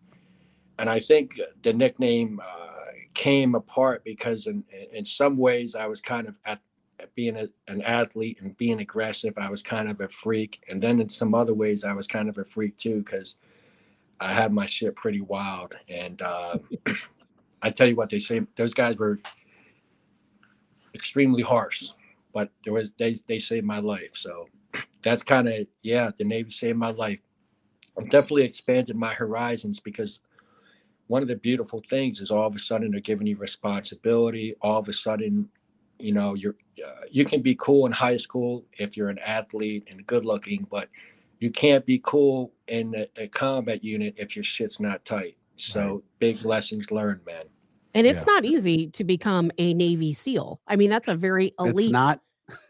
and 0.79 0.91
I 0.91 1.01
think 1.01 1.41
the 1.63 1.73
nickname 1.73 2.43
uh, 2.45 2.91
came 3.15 3.55
apart 3.55 4.05
because 4.05 4.47
in 4.47 4.63
in 4.93 5.03
some 5.03 5.39
ways 5.39 5.75
I 5.75 5.87
was 5.87 6.03
kind 6.03 6.29
of 6.29 6.39
at, 6.45 6.61
at 7.01 7.15
being 7.15 7.39
a, 7.39 7.49
an 7.69 7.81
athlete 7.81 8.37
and 8.43 8.55
being 8.59 8.81
aggressive. 8.81 9.33
I 9.39 9.49
was 9.49 9.63
kind 9.63 9.89
of 9.89 10.03
a 10.03 10.09
freak, 10.09 10.63
and 10.69 10.83
then 10.83 11.01
in 11.01 11.09
some 11.09 11.35
other 11.35 11.55
ways 11.55 11.83
I 11.83 11.95
was 11.95 12.07
kind 12.07 12.29
of 12.29 12.37
a 12.37 12.45
freak 12.45 12.77
too 12.77 12.99
because 12.99 13.37
I 14.21 14.35
had 14.35 14.53
my 14.53 14.67
shit 14.67 14.95
pretty 14.95 15.23
wild. 15.23 15.75
And 15.89 16.21
uh, 16.21 16.59
I 17.63 17.71
tell 17.71 17.89
you 17.89 17.97
what, 17.97 18.11
they 18.11 18.19
say 18.19 18.43
those 18.57 18.75
guys 18.75 18.99
were 18.99 19.21
extremely 20.95 21.43
harsh, 21.43 21.93
but 22.35 22.51
there 22.65 22.75
was 22.75 22.93
they 22.99 23.17
they 23.29 23.39
saved 23.39 23.67
my 23.67 23.79
life. 23.79 24.13
So 24.15 24.49
that's 25.03 25.23
kind 25.23 25.49
of 25.49 25.67
yeah, 25.83 26.11
the 26.17 26.25
Navy 26.25 26.51
saved 26.51 26.79
my 26.79 26.91
life. 26.91 27.21
I've 27.99 28.11
definitely 28.11 28.45
expanded 28.45 28.97
my 28.97 29.15
horizons 29.15 29.81
because 29.81 30.21
one 31.07 31.23
of 31.23 31.29
the 31.29 31.37
beautiful 31.37 31.83
things 31.89 32.21
is 32.21 32.31
all 32.31 32.47
of 32.47 32.57
a 32.57 32.59
sudden 32.59 32.91
they're 32.91 33.01
giving 33.01 33.27
you 33.27 33.37
responsibility. 33.37 34.55
All 34.63 34.79
of 34.79 34.89
a 34.89 34.93
sudden, 34.93 35.49
you 35.99 36.13
know, 36.13 36.35
you're 36.35 36.57
uh, 36.85 37.03
you 37.11 37.25
can 37.25 37.43
be 37.43 37.55
cool 37.55 37.87
in 37.87 37.93
high 37.93 38.17
school 38.17 38.65
if 38.79 38.97
you're 38.97 39.11
an 39.11 39.19
athlete 39.21 39.87
and 39.91 40.07
good 40.07 40.25
looking, 40.25 40.67
but 40.71 40.89
you 41.41 41.51
can't 41.51 41.87
be 41.87 42.01
cool 42.03 42.53
in 42.69 42.95
a, 42.95 43.25
a 43.25 43.29
combat 43.29 43.85
unit 43.85 44.15
if 44.17 44.35
your 44.37 44.45
shit's 44.45 44.81
not 44.81 45.05
tight. 45.05 45.37
So 45.57 46.03
big 46.19 46.45
lessons 46.45 46.91
learned, 46.91 47.25
man. 47.27 47.45
And 47.95 48.07
it's 48.07 48.21
Yeah. 48.21 48.33
not 48.35 48.45
easy 48.45 48.89
to 48.89 49.05
become 49.05 49.51
a 49.59 49.73
Navy 49.75 50.13
SEAL. 50.13 50.61
I 50.67 50.77
mean, 50.77 50.91
that's 50.91 51.09
a 51.09 51.15
very 51.15 51.55
elite, 51.59 51.87
It's 51.87 51.91
not. 51.91 52.21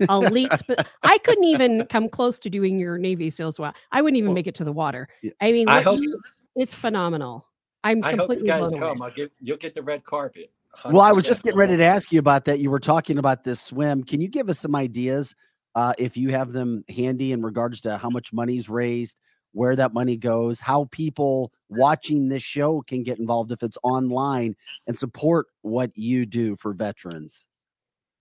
elite. 0.09 0.52
But 0.68 0.86
I 1.02 1.18
couldn't 1.18 1.44
even 1.44 1.86
come 1.86 2.09
close 2.09 2.38
to 2.40 2.51
doing 2.51 2.78
your 2.78 2.98
Navy 2.98 3.30
SEALs. 3.30 3.59
Well, 3.59 3.72
I 3.92 4.02
wouldn't 4.02 4.18
even 4.18 4.28
Well, 4.28 4.34
make 4.34 4.46
it 4.46 4.55
to 4.56 4.64
the 4.64 4.72
water. 4.72 5.09
I 5.40 5.52
mean, 5.52 5.68
I 5.68 5.80
hope 5.80 6.01
you- 6.01 6.20
it's 6.56 6.74
phenomenal. 6.74 7.46
I'm 7.82 8.02
I 8.02 8.10
hope 8.12 8.12
you 8.12 8.18
completely 8.18 8.46
guys 8.48 8.70
come. 8.78 9.02
I'll 9.02 9.10
give 9.10 9.30
you'll 9.40 9.56
get 9.59 9.74
the 9.74 9.82
red 9.82 10.05
carpet. 10.05 10.51
Well, 10.84 11.02
I 11.02 11.12
was 11.12 11.24
just 11.24 11.42
getting 11.42 11.59
ready 11.59 11.76
to 11.76 11.84
ask 11.84 12.10
you 12.12 12.18
about 12.18 12.46
that. 12.46 12.59
You 12.59 12.70
were 12.70 12.80
talking 12.80 13.18
about 13.18 13.44
this 13.44 13.60
swim. 13.60 14.02
Can 14.05 14.20
you 14.20 14.28
give 14.28 14.48
us 14.51 14.59
some 14.59 14.74
ideas, 14.74 15.34
uh, 15.74 15.92
if 15.98 16.16
you 16.16 16.30
have 16.30 16.52
them 16.52 16.84
handy, 16.88 17.30
in 17.32 17.42
regards 17.42 17.80
to 17.82 17.96
how 17.98 18.09
much 18.10 18.32
money's 18.32 18.68
raised, 18.68 19.16
where 19.55 19.76
that 19.76 19.94
money 19.94 20.16
goes, 20.16 20.60
how 20.60 20.89
people 20.90 21.52
watching 21.68 22.28
this 22.28 22.43
show 22.43 22.82
can 22.82 23.02
get 23.02 23.18
involved 23.18 23.52
if 23.52 23.62
it's 23.62 23.78
online 23.82 24.56
and 24.86 24.98
support 24.98 25.47
what 25.62 25.97
you 25.97 26.26
do 26.26 26.56
for 26.56 26.72
veterans? 26.72 27.48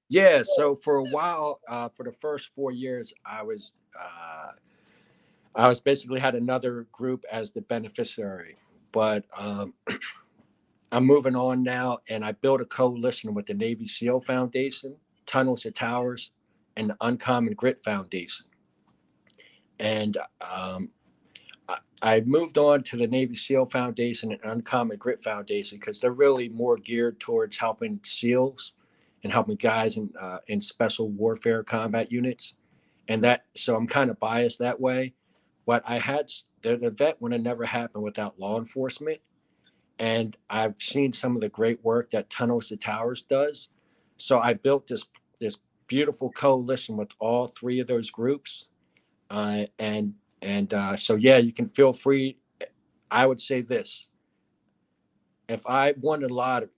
Yeah, 0.10 0.44
so 0.56 0.76
for 0.76 0.98
a 0.98 1.04
while, 1.04 1.60
uh, 1.68 1.90
for 1.90 2.04
the 2.04 2.12
first 2.12 2.52
four 2.56 2.72
years, 2.72 3.12
I 3.26 3.42
was 3.42 3.72
uh, 4.00 4.52
I 5.56 5.68
was 5.68 5.80
basically 5.80 6.20
had 6.20 6.36
another 6.36 6.88
group 6.92 7.26
as 7.32 7.52
the 7.52 7.62
beneficiary, 7.62 8.58
but 8.92 9.26
um, 9.36 9.74
I'm 10.92 11.06
moving 11.06 11.36
on 11.36 11.64
now, 11.64 11.98
and 12.10 12.24
I 12.24 12.34
built 12.34 12.62
a 12.62 12.66
coalition 12.66 13.34
with 13.34 13.48
the 13.48 13.56
Navy 13.56 13.86
SEAL 13.86 14.20
Foundation, 14.20 14.96
Tunnels 15.26 15.62
to 15.62 15.72
Towers, 15.72 16.30
and 16.78 16.92
the 16.92 16.98
Uncommon 17.02 17.54
Grit 17.54 17.84
Foundation, 17.84 18.46
and 19.80 20.18
um, 20.42 20.92
I, 22.02 22.22
moved 22.22 22.58
on 22.58 22.84
to 22.84 22.98
the 22.98 23.08
Navy 23.08 23.36
SEAL 23.36 23.68
Foundation 23.68 24.32
and 24.32 24.42
Uncommon 24.44 24.98
Grit 24.98 25.24
Foundation 25.24 25.80
because 25.80 26.00
they're 26.00 26.12
really 26.12 26.50
more 26.50 26.78
geared 26.78 27.20
towards 27.20 27.58
helping 27.58 28.00
SEALs 28.04 28.74
and 29.24 29.32
helping 29.32 29.56
guys 29.56 29.98
in 29.98 30.12
uh, 30.20 30.40
in 30.48 30.60
special 30.60 31.10
warfare 31.10 31.64
combat 31.64 32.12
units, 32.12 32.56
and 33.08 33.24
that 33.24 33.46
so 33.56 33.76
I'm 33.76 33.88
kind 33.88 34.10
of 34.10 34.20
biased 34.20 34.60
that 34.60 34.80
way. 34.80 35.14
But 35.66 35.84
I 35.88 35.98
had 35.98 36.30
the 36.62 36.76
the 36.76 36.88
event 36.88 37.22
would 37.22 37.32
have 37.32 37.42
never 37.42 37.66
happened 37.66 38.04
without 38.04 38.40
law 38.40 38.58
enforcement, 38.58 39.22
and 40.00 40.36
I've 40.50 40.82
seen 40.82 41.14
some 41.14 41.36
of 41.36 41.42
the 41.42 41.50
great 41.50 41.84
work 41.84 42.10
that 42.10 42.30
Tunnels 42.30 42.68
to 42.70 42.78
Towers 42.78 43.22
does. 43.22 43.70
So 44.18 44.40
I 44.40 44.54
built 44.54 44.88
this 44.88 45.06
this 45.40 45.58
beautiful 45.88 46.30
coalition 46.32 46.98
with 46.98 47.12
all 47.20 47.48
three 47.48 47.80
of 47.80 47.88
those 47.88 48.10
groups, 48.10 48.68
uh, 49.30 49.66
and 49.80 50.16
and 50.44 50.74
uh, 50.74 50.96
so 50.96 51.16
yeah, 51.16 51.38
you 51.38 51.54
can 51.54 51.68
feel 51.68 51.94
free. 51.94 52.38
I 53.10 53.26
would 53.26 53.40
say 53.40 53.62
this: 53.62 54.08
if 55.50 55.66
I 55.68 55.94
won 56.00 56.22
the 56.22 56.34
lottery, 56.34 56.70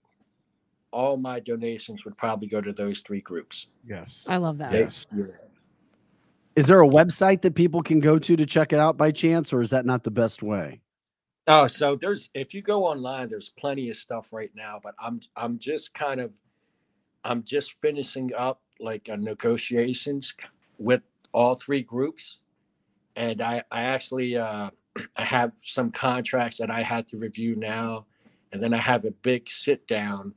all 0.92 1.16
my 1.16 1.40
donations 1.40 2.04
would 2.04 2.16
probably 2.16 2.48
go 2.48 2.60
to 2.60 2.72
those 2.72 3.00
three 3.00 3.20
groups. 3.20 3.68
Yes. 3.86 4.24
I 4.28 4.38
love 4.38 4.58
that. 4.58 4.72
Yes. 4.72 5.06
Yeah. 5.14 5.24
Is 6.56 6.66
there 6.66 6.80
a 6.80 6.88
website 6.88 7.42
that 7.42 7.54
people 7.54 7.82
can 7.82 8.00
go 8.00 8.18
to 8.18 8.34
to 8.34 8.46
check 8.46 8.72
it 8.72 8.78
out 8.78 8.96
by 8.96 9.10
chance, 9.10 9.52
or 9.52 9.60
is 9.60 9.70
that 9.70 9.84
not 9.84 10.04
the 10.04 10.10
best 10.10 10.42
way? 10.42 10.80
Oh, 11.48 11.66
so 11.66 11.96
there's 12.00 12.30
if 12.34 12.54
you 12.54 12.62
go 12.62 12.86
online, 12.86 13.28
there's 13.28 13.50
plenty 13.50 13.90
of 13.90 13.96
stuff 13.96 14.32
right 14.32 14.50
now, 14.56 14.80
but 14.82 14.94
I'm 14.98 15.20
I'm 15.36 15.58
just 15.58 15.92
kind 15.92 16.20
of 16.20 16.34
I'm 17.24 17.42
just 17.42 17.74
finishing 17.82 18.32
up 18.34 18.62
like 18.80 19.08
negotiations 19.08 20.34
with 20.78 21.02
all 21.32 21.54
three 21.54 21.82
groups, 21.82 22.38
and 23.16 23.42
I 23.42 23.62
I 23.70 23.82
actually 23.82 24.36
uh, 24.36 24.70
I 25.16 25.24
have 25.24 25.52
some 25.62 25.90
contracts 25.90 26.58
that 26.58 26.70
I 26.70 26.82
had 26.82 27.06
to 27.08 27.18
review 27.18 27.56
now, 27.56 28.06
and 28.52 28.62
then 28.62 28.72
I 28.72 28.78
have 28.78 29.04
a 29.04 29.10
big 29.10 29.50
sit 29.50 29.86
down 29.88 30.34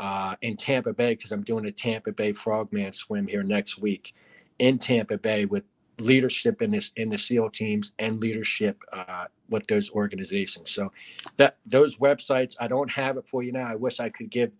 uh, 0.00 0.36
in 0.42 0.56
Tampa 0.56 0.92
Bay 0.92 1.14
because 1.14 1.32
I'm 1.32 1.42
doing 1.42 1.66
a 1.66 1.72
Tampa 1.72 2.12
Bay 2.12 2.32
Frogman 2.32 2.92
swim 2.92 3.26
here 3.26 3.42
next 3.42 3.78
week 3.78 4.14
in 4.58 4.78
Tampa 4.78 5.18
Bay 5.18 5.44
with 5.44 5.64
leadership 5.98 6.60
in 6.60 6.70
this 6.70 6.92
in 6.96 7.08
the 7.08 7.18
SEAL 7.18 7.50
teams 7.50 7.92
and 7.98 8.20
leadership 8.20 8.78
uh, 8.92 9.26
with 9.48 9.66
those 9.66 9.90
organizations. 9.90 10.70
So 10.70 10.92
that 11.36 11.56
those 11.64 11.96
websites, 11.96 12.56
I 12.60 12.68
don't 12.68 12.90
have 12.92 13.16
it 13.16 13.28
for 13.28 13.42
you 13.42 13.52
now. 13.52 13.66
I 13.66 13.74
wish 13.74 14.00
I 14.00 14.08
could 14.10 14.30
give 14.30 14.52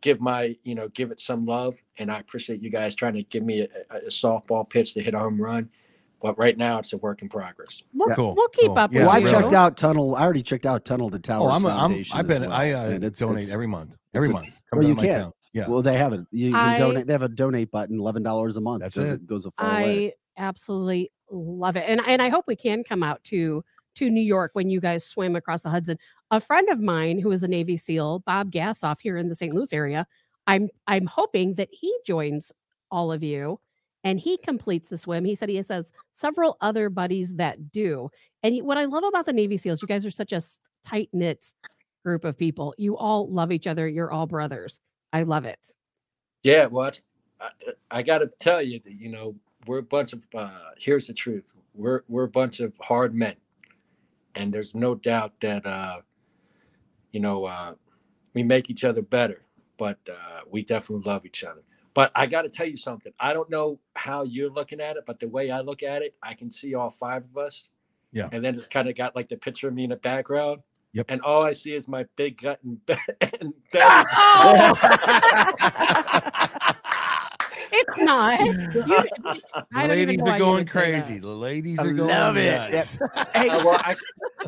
give 0.00 0.20
my 0.20 0.56
you 0.64 0.74
know 0.74 0.88
give 0.88 1.10
it 1.10 1.20
some 1.20 1.46
love, 1.46 1.76
and 1.98 2.10
I 2.10 2.18
appreciate 2.18 2.60
you 2.60 2.70
guys 2.70 2.94
trying 2.94 3.14
to 3.14 3.22
give 3.22 3.44
me 3.44 3.60
a, 3.60 3.68
a 3.90 3.98
a 3.98 4.08
softball 4.08 4.68
pitch 4.68 4.94
to 4.94 5.02
hit 5.02 5.14
a 5.14 5.18
home 5.18 5.40
run. 5.40 5.70
But 6.22 6.38
right 6.38 6.56
now, 6.56 6.78
it's 6.78 6.92
a 6.92 6.96
work 6.98 7.20
in 7.22 7.28
progress. 7.28 7.82
We'll, 7.92 8.08
Yeah. 8.08 8.14
Cool, 8.14 8.34
we'll 8.34 8.48
keep 8.48 8.68
cool. 8.68 8.78
up 8.78 8.92
Yeah, 8.92 9.02
well, 9.02 9.10
I 9.10 9.18
with 9.18 9.24
really. 9.30 9.36
you. 9.36 9.42
checked 9.50 9.54
out 9.54 9.76
Tunnel. 9.76 10.16
I 10.16 10.22
already 10.22 10.42
checked 10.42 10.64
out 10.66 10.84
Tunnel 10.84 11.10
to 11.10 11.18
Towers. 11.18 11.50
Oh, 11.50 11.54
I'm, 11.54 11.64
a, 11.64 11.68
I'm, 11.68 11.78
Foundation 11.90 12.16
I 12.16 12.20
as 12.20 12.26
bet 12.26 12.40
well, 12.40 12.52
I 12.52 12.70
uh, 12.72 12.84
and 12.90 13.04
it's- 13.04 13.18
donate 13.18 13.38
it's- 13.44 13.52
every 13.52 13.66
month. 13.66 13.90
it's 13.92 13.98
Every 14.14 14.28
a- 14.28 14.32
month. 14.32 14.50
well, 14.72 14.84
you 14.84 14.96
can. 14.96 15.04
account. 15.04 15.34
Yeah. 15.52 15.68
Well, 15.68 15.82
they 15.82 15.96
have 15.98 16.12
it. 16.14 16.20
You, 16.30 16.48
you 16.50 16.56
I- 16.56 16.76
can 16.76 16.80
donate. 16.80 17.06
They 17.06 17.12
have 17.12 17.22
a 17.22 17.28
donate 17.28 17.70
button, 17.70 17.98
eleven 18.00 18.22
dollars 18.22 18.56
a 18.56 18.60
month. 18.60 18.82
That's 18.82 18.94
Does 18.94 19.10
it. 19.12 19.26
goes 19.26 19.46
a 19.46 19.50
far 19.52 19.82
way. 19.82 20.06
I 20.38 20.42
absolutely 20.42 21.10
love 21.30 21.76
it. 21.76 21.84
And 21.86 22.00
and 22.06 22.20
I 22.22 22.28
hope 22.28 22.44
we 22.48 22.56
can 22.56 22.82
come 22.84 23.02
out 23.02 23.22
to 23.24 23.62
to 23.96 24.10
New 24.10 24.20
York 24.22 24.50
when 24.54 24.68
you 24.70 24.80
guys 24.80 25.06
swim 25.06 25.36
across 25.36 25.62
the 25.62 25.70
Hudson. 25.70 25.96
A 26.32 26.40
friend 26.40 26.68
of 26.70 26.80
mine 26.80 27.20
who 27.20 27.30
is 27.30 27.44
a 27.44 27.48
Navy 27.48 27.76
SEAL, 27.76 28.20
Bob 28.26 28.50
Gassoff 28.50 28.96
here 29.00 29.16
in 29.16 29.28
the 29.28 29.34
St. 29.36 29.54
Louis 29.54 29.72
area, 29.72 30.06
I'm 30.48 30.68
I'm 30.88 31.06
hoping 31.06 31.54
that 31.54 31.68
he 31.70 31.94
joins 32.06 32.50
all 32.90 33.12
of 33.12 33.22
you 33.22 33.60
and 34.04 34.20
he 34.20 34.36
completes 34.36 34.90
the 34.90 34.98
swim. 34.98 35.24
He 35.24 35.34
said 35.34 35.48
he 35.48 35.56
has 35.56 35.92
several 36.12 36.56
other 36.60 36.90
buddies 36.90 37.34
that 37.36 37.72
do. 37.72 38.10
And 38.42 38.56
what 38.62 38.78
I 38.78 38.84
love 38.84 39.04
about 39.04 39.24
the 39.24 39.32
Navy 39.32 39.56
SEALs, 39.56 39.80
you 39.80 39.88
guys 39.88 40.04
are 40.04 40.10
such 40.10 40.32
a 40.32 40.40
tight 40.84 41.08
knit 41.12 41.52
group 42.04 42.24
of 42.24 42.36
people. 42.36 42.74
You 42.76 42.96
all 42.96 43.28
love 43.30 43.50
each 43.50 43.66
other. 43.66 43.88
You're 43.88 44.12
all 44.12 44.26
brothers. 44.26 44.78
I 45.12 45.22
love 45.22 45.46
it. 45.46 45.74
Yeah, 46.42 46.66
well, 46.66 46.92
I, 47.40 47.48
I 47.90 48.02
got 48.02 48.18
to 48.18 48.30
tell 48.38 48.60
you 48.60 48.80
that 48.84 48.92
you 48.92 49.08
know 49.08 49.34
we're 49.66 49.78
a 49.78 49.82
bunch 49.82 50.12
of. 50.12 50.26
Uh, 50.34 50.50
here's 50.76 51.06
the 51.06 51.14
truth: 51.14 51.54
we're 51.74 52.02
we're 52.08 52.24
a 52.24 52.28
bunch 52.28 52.60
of 52.60 52.76
hard 52.82 53.14
men, 53.14 53.36
and 54.34 54.52
there's 54.52 54.74
no 54.74 54.94
doubt 54.94 55.32
that 55.40 55.64
uh, 55.64 56.00
you 57.12 57.20
know 57.20 57.46
uh, 57.46 57.74
we 58.34 58.42
make 58.42 58.68
each 58.68 58.84
other 58.84 59.00
better. 59.00 59.40
But 59.78 59.98
uh, 60.08 60.40
we 60.50 60.62
definitely 60.62 61.10
love 61.10 61.24
each 61.24 61.42
other. 61.42 61.62
But 61.94 62.10
I 62.14 62.26
got 62.26 62.42
to 62.42 62.48
tell 62.48 62.66
you 62.66 62.76
something. 62.76 63.12
I 63.20 63.32
don't 63.32 63.48
know 63.48 63.78
how 63.94 64.24
you're 64.24 64.50
looking 64.50 64.80
at 64.80 64.96
it, 64.96 65.04
but 65.06 65.20
the 65.20 65.28
way 65.28 65.50
I 65.50 65.60
look 65.60 65.82
at 65.82 66.02
it, 66.02 66.14
I 66.22 66.34
can 66.34 66.50
see 66.50 66.74
all 66.74 66.90
five 66.90 67.24
of 67.24 67.38
us. 67.38 67.68
Yeah. 68.12 68.28
And 68.32 68.44
then 68.44 68.56
it's 68.56 68.66
kind 68.66 68.88
of 68.88 68.96
got 68.96 69.14
like 69.14 69.28
the 69.28 69.36
picture 69.36 69.68
of 69.68 69.74
me 69.74 69.84
in 69.84 69.90
the 69.90 69.96
background. 69.96 70.60
Yep. 70.92 71.06
And 71.08 71.20
all 71.22 71.42
I 71.42 71.52
see 71.52 71.74
is 71.74 71.88
my 71.88 72.04
big 72.16 72.40
gut 72.40 72.60
and, 72.62 72.80
and 73.20 73.54
it's 77.74 77.96
not. 77.98 78.40
You- 78.86 79.08
The 79.70 79.80
I 79.80 79.86
ladies 79.86 80.20
are 80.20 80.38
going 80.38 80.54
would 80.58 80.70
say 80.70 80.92
that. 80.92 81.04
crazy. 81.06 81.18
The 81.20 81.28
ladies 81.28 81.78
I 81.78 81.84
are 81.86 81.92
going 81.92 82.08
love 82.08 82.36
it. 82.36 82.72
nuts. 82.72 82.98
Hey, 83.34 83.48
Uh, 83.50 83.64
well, 83.64 83.80
I, 83.82 83.96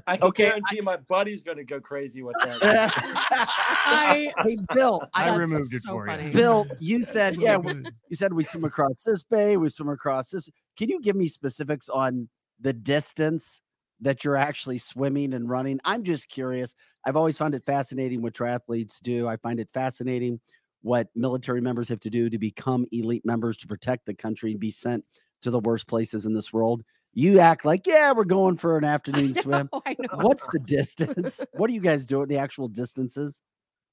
I 0.06 0.16
can 0.16 0.28
Okay, 0.28 0.44
guarantee 0.44 0.80
my 0.80 0.96
buddy's 0.96 1.42
going 1.42 1.56
to 1.56 1.64
go 1.64 1.80
crazy 1.80 2.22
with 2.22 2.36
that. 2.44 2.58
I 2.62 4.32
hey, 4.42 4.56
Bill. 4.74 5.02
I 5.14 5.26
That's 5.26 5.38
removed 5.38 5.74
it 5.74 5.82
so 5.82 5.92
for 5.92 6.08
you. 6.20 6.30
Bill, 6.32 6.66
you 6.78 7.02
said, 7.02 7.36
yeah, 7.36 7.56
we- 7.56 7.72
you 8.08 8.16
said 8.16 8.32
we 8.32 8.42
swim 8.44 8.64
across 8.64 9.02
this 9.02 9.22
bay, 9.24 9.56
we 9.56 9.68
swim 9.68 9.88
across 9.88 10.30
this. 10.30 10.48
Can 10.78 10.88
you 10.88 11.00
give 11.00 11.16
me 11.16 11.28
specifics 11.28 11.88
on 11.88 12.28
the 12.60 12.72
distance 12.72 13.62
that 14.00 14.24
you're 14.24 14.36
actually 14.36 14.78
swimming 14.78 15.32
and 15.32 15.48
running. 15.48 15.80
I'm 15.84 16.04
just 16.04 16.28
curious. 16.28 16.74
I've 17.06 17.16
always 17.16 17.38
found 17.38 17.54
it 17.54 17.64
fascinating 17.64 18.20
what 18.22 18.34
triathletes 18.34 19.00
do. 19.00 19.26
I 19.26 19.36
find 19.38 19.58
it 19.58 19.70
fascinating 19.72 20.40
what 20.86 21.08
military 21.16 21.60
members 21.60 21.88
have 21.88 21.98
to 21.98 22.08
do 22.08 22.30
to 22.30 22.38
become 22.38 22.86
elite 22.92 23.26
members 23.26 23.56
to 23.56 23.66
protect 23.66 24.06
the 24.06 24.14
country 24.14 24.52
and 24.52 24.60
be 24.60 24.70
sent 24.70 25.04
to 25.42 25.50
the 25.50 25.58
worst 25.58 25.88
places 25.88 26.26
in 26.26 26.32
this 26.32 26.52
world. 26.52 26.84
You 27.12 27.40
act 27.40 27.64
like, 27.64 27.88
yeah, 27.88 28.12
we're 28.12 28.22
going 28.22 28.56
for 28.56 28.78
an 28.78 28.84
afternoon 28.94 29.34
swim. 29.34 29.68
know, 29.72 29.82
I 29.84 29.96
know. 29.98 30.18
What's 30.20 30.46
the 30.46 30.60
distance? 30.60 31.42
what 31.54 31.66
do 31.66 31.74
you 31.74 31.80
guys 31.80 32.06
do? 32.06 32.24
The 32.24 32.38
actual 32.38 32.68
distances? 32.68 33.42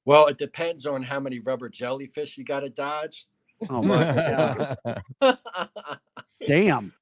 Well, 0.05 0.27
it 0.27 0.37
depends 0.37 0.85
on 0.85 1.01
how 1.01 1.19
many 1.19 1.39
rubber 1.39 1.67
jellyfish 1.67 2.37
you 2.37 2.45
got 2.45 2.59
to 2.59 2.69
dodge. 2.69 3.25
Oh 3.69 3.81
my 3.81 4.77
god! 5.21 5.37
Damn. 6.47 6.93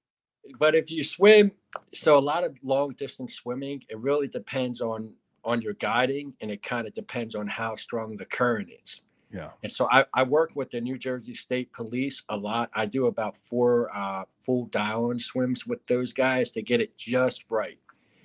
but 0.59 0.76
if 0.76 0.91
you 0.91 1.03
swim, 1.03 1.51
so 1.93 2.18
a 2.18 2.19
lot 2.19 2.43
of 2.43 2.55
long 2.63 2.93
distance 2.93 3.34
swimming, 3.34 3.84
it 3.89 3.97
really 3.97 4.27
depends 4.27 4.80
on 4.80 5.11
on 5.43 5.61
your 5.61 5.73
guiding, 5.73 6.35
and 6.39 6.51
it 6.51 6.61
kind 6.61 6.88
of 6.88 6.93
depends 6.93 7.34
on 7.35 7.47
how 7.47 7.76
strong 7.76 8.15
the 8.15 8.26
current 8.26 8.69
is. 8.84 9.01
Yeah. 9.31 9.51
And 9.63 9.71
so 9.71 9.87
I, 9.91 10.05
I 10.13 10.23
work 10.23 10.51
with 10.55 10.71
the 10.71 10.81
New 10.81 10.97
Jersey 10.97 11.33
State 11.33 11.71
Police 11.71 12.23
a 12.29 12.35
lot. 12.37 12.69
I 12.73 12.85
do 12.85 13.05
about 13.05 13.37
four 13.37 13.89
uh, 13.95 14.25
full 14.43 14.65
dial-in 14.65 15.19
swims 15.19 15.65
with 15.65 15.85
those 15.87 16.11
guys 16.11 16.51
to 16.51 16.61
get 16.61 16.81
it 16.81 16.97
just 16.97 17.45
right. 17.49 17.79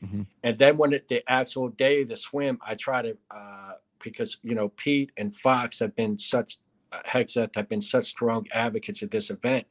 Mhm. 0.04 0.26
And 0.42 0.58
then 0.58 0.76
when 0.76 0.92
it, 0.92 1.08
the 1.08 1.22
actual 1.30 1.68
day 1.68 2.02
of 2.02 2.08
the 2.08 2.16
swim, 2.16 2.58
I 2.60 2.74
try 2.74 3.02
to 3.02 3.16
uh, 3.30 3.72
because 4.02 4.38
you 4.42 4.54
know 4.54 4.68
Pete 4.70 5.12
and 5.16 5.34
Fox 5.34 5.78
have 5.78 5.94
been 5.96 6.18
such 6.18 6.58
uh, 6.92 7.00
Hegseth 7.06 7.50
have 7.56 7.68
been 7.68 7.80
such 7.80 8.06
strong 8.06 8.46
advocates 8.52 9.02
of 9.02 9.10
this 9.10 9.30
event. 9.30 9.66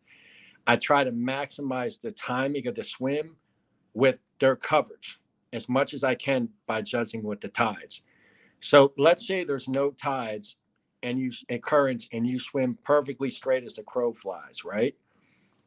I 0.68 0.78
try 0.78 1.04
to 1.04 1.12
maximize 1.12 2.02
the 2.02 2.12
timing 2.12 2.68
of 2.68 2.76
the 2.76 2.84
swim 2.84 3.36
with 3.94 4.20
their 4.40 4.56
coverage 4.56 5.20
as 5.54 5.70
much 5.70 5.94
as 5.94 6.04
I 6.04 6.16
can 6.16 6.50
by 6.66 6.82
judging 6.82 7.24
with 7.24 7.40
the 7.40 7.48
tides. 7.50 8.02
So 8.62 8.94
let's 8.98 9.28
say 9.28 9.44
there's 9.44 9.68
no 9.68 9.92
tides 9.92 10.58
and 11.06 11.20
you 11.20 11.32
and 11.50 11.62
currents 11.62 12.08
and 12.12 12.26
you 12.28 12.40
swim 12.40 12.78
perfectly 12.84 13.30
straight 13.30 13.64
as 13.64 13.74
the 13.74 13.84
crow 13.84 14.14
flies, 14.14 14.66
right? 14.66 14.96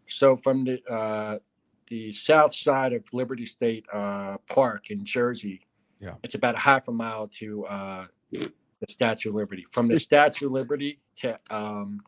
So 0.09 0.37
from 0.37 0.65
the 0.65 0.83
uh, 0.93 1.39
the 1.87 2.13
south 2.13 2.55
side 2.55 2.93
of 2.93 3.05
Liberty 3.13 3.47
State 3.47 3.87
uh, 3.93 4.37
Park 4.49 4.91
in 4.91 5.05
Jersey, 5.05 5.67
Yeah. 6.01 6.15
it's 6.23 6.35
about 6.35 6.55
a 6.57 6.59
half 6.59 6.89
a 6.89 6.93
mile 6.93 7.29
to 7.41 7.65
uh, 7.67 8.07
the 8.33 8.53
Statue 8.89 9.31
of 9.31 9.37
Liberty. 9.37 9.65
From 9.71 9.89
the 9.89 9.97
Statue 9.99 10.47
of 10.47 10.53
Liberty 10.53 11.01
to 11.21 11.39
um, 11.51 12.01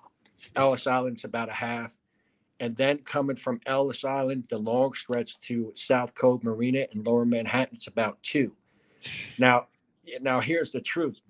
Ellis 0.56 0.86
Island, 0.86 1.16
it's 1.16 1.24
about 1.24 1.48
a 1.48 1.52
half, 1.54 1.96
and 2.60 2.76
then 2.76 2.98
coming 2.98 3.36
from 3.36 3.60
Ellis 3.66 4.04
Island, 4.04 4.46
the 4.50 4.58
long 4.58 4.92
stretch 4.94 5.38
to 5.40 5.72
South 5.74 6.14
Cove 6.14 6.44
Marina 6.44 6.86
in 6.92 7.02
Lower 7.04 7.24
Manhattan, 7.24 7.74
it's 7.76 7.86
about 7.86 8.22
two. 8.22 8.52
Now, 9.38 9.66
now 10.20 10.40
here's 10.40 10.72
the 10.72 10.80
truth. 10.80 11.20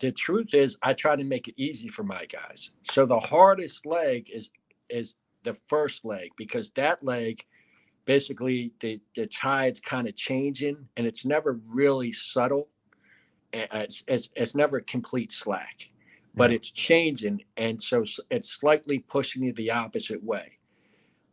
The 0.00 0.12
truth 0.12 0.54
is, 0.54 0.76
I 0.82 0.94
try 0.94 1.16
to 1.16 1.24
make 1.24 1.48
it 1.48 1.54
easy 1.56 1.88
for 1.88 2.04
my 2.04 2.26
guys. 2.26 2.70
So 2.82 3.06
the 3.06 3.20
hardest 3.20 3.86
leg 3.86 4.30
is 4.30 4.50
is 4.90 5.14
the 5.44 5.54
first 5.68 6.04
leg 6.04 6.30
because 6.36 6.70
that 6.76 7.02
leg, 7.04 7.44
basically, 8.04 8.72
the 8.80 9.00
the 9.14 9.26
tide's 9.26 9.80
kind 9.80 10.08
of 10.08 10.16
changing, 10.16 10.88
and 10.96 11.06
it's 11.06 11.24
never 11.24 11.60
really 11.66 12.12
subtle. 12.12 12.68
It's 13.52 14.04
it's, 14.08 14.28
it's 14.36 14.54
never 14.54 14.80
complete 14.80 15.32
slack, 15.32 15.88
but 16.34 16.50
Yeah. 16.50 16.56
it's 16.56 16.70
changing, 16.70 17.44
and 17.56 17.80
so 17.82 18.04
it's 18.30 18.50
slightly 18.50 18.98
pushing 19.00 19.42
you 19.42 19.52
the 19.54 19.70
opposite 19.72 20.22
way. 20.22 20.58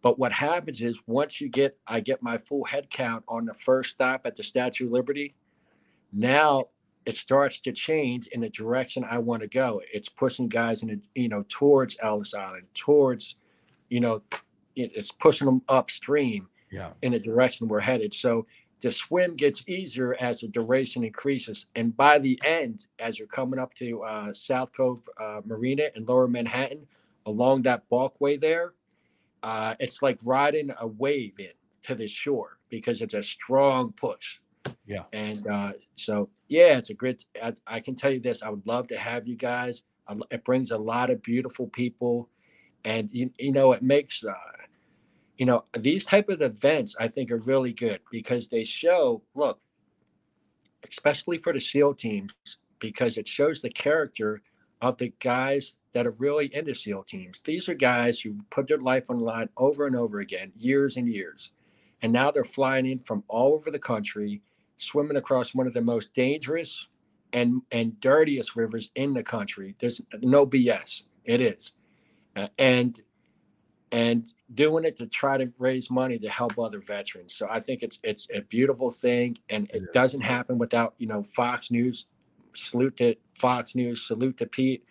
But 0.02 0.20
what 0.20 0.32
happens 0.32 0.82
is 0.82 1.00
once 1.08 1.42
you 1.42 1.50
get, 1.50 1.78
I 1.88 2.00
get 2.00 2.24
my 2.24 2.38
full 2.38 2.66
head 2.66 2.90
count 2.90 3.24
on 3.28 3.46
the 3.46 3.54
first 3.56 3.92
stop 3.92 4.26
at 4.26 4.36
the 4.36 4.44
Statue 4.44 4.86
of 4.86 4.92
Liberty. 4.94 5.36
Now 6.14 6.70
it 7.06 7.16
starts 7.16 7.60
to 7.60 7.72
change 7.72 8.28
in 8.28 8.42
the 8.42 8.50
direction 8.50 9.04
I 9.04 9.18
want 9.20 9.42
to 9.42 9.48
go. 9.48 9.82
It's 9.94 10.10
pushing 10.10 10.48
guys 10.48 10.84
in, 10.84 10.90
a, 10.90 11.20
you 11.20 11.30
know, 11.30 11.46
towards 11.50 11.98
Ellis 12.02 12.34
Island, 12.34 12.66
towards, 12.74 13.36
you 13.90 14.00
know, 14.00 14.22
it- 14.76 14.92
it's 14.96 15.12
pushing 15.12 15.46
them 15.46 15.62
upstream 15.70 16.50
Yeah. 16.72 16.94
in 17.02 17.12
the 17.12 17.20
direction 17.20 17.68
we're 17.68 17.80
headed. 17.80 18.14
So 18.14 18.48
the 18.82 18.92
swim 18.92 19.36
gets 19.36 19.64
easier 19.68 20.16
as 20.20 20.42
the 20.42 20.48
duration 20.48 21.04
increases. 21.04 21.68
And 21.76 21.96
by 21.96 22.20
the 22.20 22.40
end, 22.44 22.88
as 23.00 23.18
you're 23.18 23.28
coming 23.28 23.60
up 23.60 23.74
to 23.76 24.04
uh, 24.04 24.34
South 24.34 24.72
Cove 24.74 25.02
uh, 25.18 25.42
Marina 25.46 25.90
in 25.96 26.06
Lower 26.06 26.28
Manhattan, 26.28 26.88
along 27.26 27.64
that 27.64 27.84
walkway 27.90 28.38
there, 28.38 28.74
uh, 29.44 29.76
it's 29.80 30.02
like 30.02 30.20
riding 30.24 30.72
a 30.80 30.88
wave 30.88 31.40
in 31.40 31.54
to 31.84 31.96
the 31.96 32.08
shore 32.08 32.58
because 32.70 33.02
it's 33.02 33.14
a 33.14 33.22
strong 33.24 33.92
push. 33.94 34.40
Yeah. 34.86 35.04
And 35.14 35.48
uh, 35.48 35.74
so, 35.96 36.30
yeah, 36.48 36.78
it's 36.78 36.90
a 36.90 36.94
great. 36.94 37.26
I, 37.42 37.54
I 37.68 37.80
can 37.80 37.96
tell 37.96 38.12
you 38.12 38.20
this: 38.20 38.44
I 38.44 38.50
would 38.50 38.66
love 38.66 38.88
to 38.90 38.98
have 38.98 39.28
you 39.28 39.36
guys. 39.36 39.84
It 40.30 40.44
brings 40.44 40.72
a 40.72 40.78
lot 40.78 41.10
of 41.10 41.22
beautiful 41.24 41.68
people, 41.68 42.30
and 42.84 43.12
you, 43.12 43.32
you 43.40 43.52
know, 43.52 43.72
it 43.72 43.82
makes 43.82 44.24
uh, 44.24 44.34
you 45.38 45.46
know 45.46 45.66
these 45.78 46.06
type 46.06 46.30
of 46.30 46.42
events. 46.42 46.96
I 47.00 47.08
think 47.08 47.32
are 47.32 47.40
really 47.40 47.74
good 47.74 48.00
because 48.12 48.48
they 48.48 48.64
show. 48.64 49.24
Look, 49.34 49.60
especially 50.90 51.40
for 51.40 51.54
the 51.54 51.60
SEAL 51.60 51.96
teams, 51.96 52.34
because 52.80 53.18
it 53.18 53.28
shows 53.28 53.62
the 53.62 53.70
character 53.70 54.42
of 54.82 54.98
the 54.98 55.14
guys 55.20 55.76
that 55.94 56.06
are 56.06 56.14
really 56.20 56.54
into 56.54 56.76
SEAL 56.76 57.04
teams. 57.04 57.40
These 57.40 57.70
are 57.70 57.74
guys 57.74 58.20
who 58.20 58.36
put 58.50 58.68
their 58.68 58.78
life 58.78 59.10
on 59.10 59.18
the 59.18 59.24
line 59.24 59.50
over 59.58 59.88
and 59.88 59.96
over 59.96 60.20
again, 60.20 60.52
years 60.58 60.98
and 60.98 61.08
years. 61.08 61.52
And 62.02 62.12
now 62.12 62.30
they're 62.32 62.44
flying 62.44 62.86
in 62.86 63.00
from 63.00 63.24
all 63.28 63.54
over 63.54 63.72
the 63.72 63.80
country, 63.80 64.42
swimming 64.78 65.18
across 65.18 65.54
one 65.54 65.68
of 65.68 65.74
the 65.74 65.82
most 65.82 66.14
dangerous 66.14 66.88
and, 67.34 67.62
and 67.72 68.00
dirtiest 68.00 68.56
rivers 68.56 68.90
in 68.96 69.14
the 69.14 69.24
country. 69.24 69.76
There's 69.80 70.02
no 70.22 70.46
BS. 70.46 71.04
It 71.26 71.42
is. 71.42 71.74
Uh, 72.36 72.48
and 72.58 73.02
and 73.92 74.34
doing 74.54 74.84
it 74.84 74.98
to 74.98 75.06
try 75.06 75.38
to 75.38 75.50
raise 75.58 75.90
money 75.90 76.20
to 76.20 76.28
help 76.28 76.60
other 76.60 76.80
veterans. 76.80 77.34
So 77.34 77.48
I 77.50 77.60
think 77.62 77.82
it's 77.82 78.00
it's 78.04 78.28
a 78.34 78.42
beautiful 78.42 78.92
thing 78.92 79.38
and 79.50 79.70
it 79.74 79.94
doesn't 79.94 80.22
happen 80.22 80.58
without, 80.58 80.96
you 80.98 81.08
know, 81.08 81.24
Fox 81.24 81.72
News. 81.72 82.06
Salute 82.54 82.98
to 82.98 83.16
Fox 83.36 83.76
News, 83.76 84.06
salute 84.06 84.38
to 84.38 84.46
Pete 84.46 84.84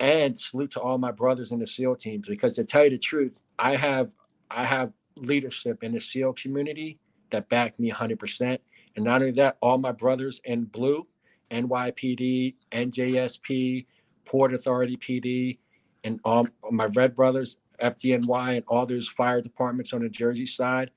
and 0.00 0.38
salute 0.38 0.70
to 0.72 0.80
all 0.80 0.98
my 0.98 1.10
brothers 1.10 1.52
in 1.52 1.58
the 1.58 1.66
SEAL 1.66 1.96
teams 1.96 2.28
because 2.28 2.54
to 2.54 2.64
tell 2.64 2.84
you 2.84 2.90
the 2.90 2.98
truth, 2.98 3.32
I 3.58 3.76
have 3.76 4.14
I 4.50 4.64
have 4.64 4.92
leadership 5.16 5.82
in 5.82 5.92
the 5.92 6.00
SEAL 6.00 6.34
community 6.34 6.98
that 7.30 7.48
back 7.48 7.78
me 7.78 7.90
100%. 7.90 8.58
And 8.98 9.04
not 9.04 9.20
only 9.20 9.30
that, 9.34 9.58
all 9.62 9.78
my 9.78 9.92
brothers 9.92 10.40
in 10.42 10.64
blue, 10.64 11.06
NYPD, 11.52 12.56
NJSP, 12.72 13.86
Port 14.24 14.52
Authority 14.52 14.96
PD, 14.96 15.58
and 16.02 16.18
all 16.24 16.48
my 16.72 16.86
red 16.86 17.14
brothers, 17.14 17.58
FDNY, 17.80 18.56
and 18.56 18.64
all 18.66 18.86
those 18.86 19.06
fire 19.06 19.40
departments 19.40 19.92
on 19.92 20.02
the 20.02 20.08
Jersey 20.08 20.46
side, 20.46 20.90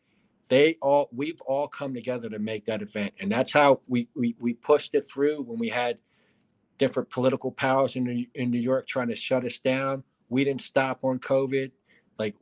they 0.50 0.78
all 0.82 1.10
we've 1.14 1.42
all 1.42 1.68
come 1.68 1.94
together 1.94 2.28
to 2.28 2.40
make 2.40 2.66
that 2.66 2.82
event. 2.82 3.14
And 3.20 3.32
that's 3.32 3.54
how 3.54 3.82
we 3.88 4.08
we, 4.16 4.36
we 4.40 4.54
pushed 4.54 4.96
it 4.96 5.06
through 5.06 5.44
when 5.44 5.60
we 5.60 5.70
had 5.70 6.00
different 6.80 7.12
political 7.12 7.52
powers 7.52 7.96
in 7.96 8.26
in 8.34 8.50
New 8.50 8.60
York 8.60 8.88
trying 8.88 9.10
to 9.10 9.16
shut 9.16 9.46
us 9.46 9.60
down. 9.60 10.04
We 10.28 10.44
didn't 10.44 10.64
stop 10.64 11.04
on 11.04 11.20
COVID. 11.20 11.70
Like 12.18 12.34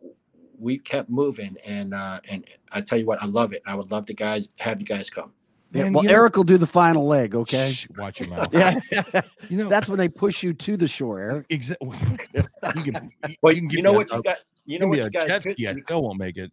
we 0.58 0.78
kept 0.78 1.10
moving, 1.10 1.58
and 1.66 1.94
uh, 1.94 2.22
and 2.30 2.46
I 2.72 2.80
tell 2.80 2.98
you 2.98 3.06
what, 3.06 3.22
I 3.22 3.26
love 3.26 3.52
it. 3.52 3.62
I 3.66 3.76
would 3.76 3.92
love 3.92 4.06
to 4.06 4.14
guys 4.14 4.48
have 4.60 4.80
you 4.80 4.88
guys 4.88 5.10
come. 5.10 5.34
Yeah, 5.72 5.84
Man, 5.84 5.94
well, 5.94 6.04
you 6.04 6.10
know- 6.10 6.16
Eric 6.16 6.36
will 6.36 6.44
do 6.44 6.58
the 6.58 6.66
final 6.68 7.06
leg. 7.06 7.36
Okay. 7.36 7.72
Shh, 7.72 7.88
watch 7.98 8.20
your 8.20 8.30
mouth. 8.30 8.54
Yeah. 8.54 8.80
You 9.50 9.58
know, 9.58 9.70
That's 9.70 9.88
when 9.90 9.98
they 9.98 10.10
push 10.10 10.44
you 10.44 10.54
to 10.54 10.78
the 10.78 10.88
shore, 10.88 11.20
Eric. 11.20 11.46
exactly. 11.50 11.90
you 12.76 12.92
can, 12.92 13.12
you, 13.28 13.36
But 13.42 13.56
you 13.56 13.62
you, 13.62 13.62
can 13.62 13.68
give 13.68 13.84
know 13.84 13.92
me 13.94 13.98
what 13.98 14.12
a, 14.12 14.16
you 14.18 14.22
got. 14.24 14.38
You 14.66 14.78
know 14.80 14.88
what 14.88 14.98
you 15.00 15.10
guys 15.10 15.26
jet 15.26 15.42
could, 15.44 15.54
ski. 15.54 15.68
I 15.68 15.74
still 15.78 16.04
won't 16.04 16.20
make 16.20 16.38
it. 16.38 16.52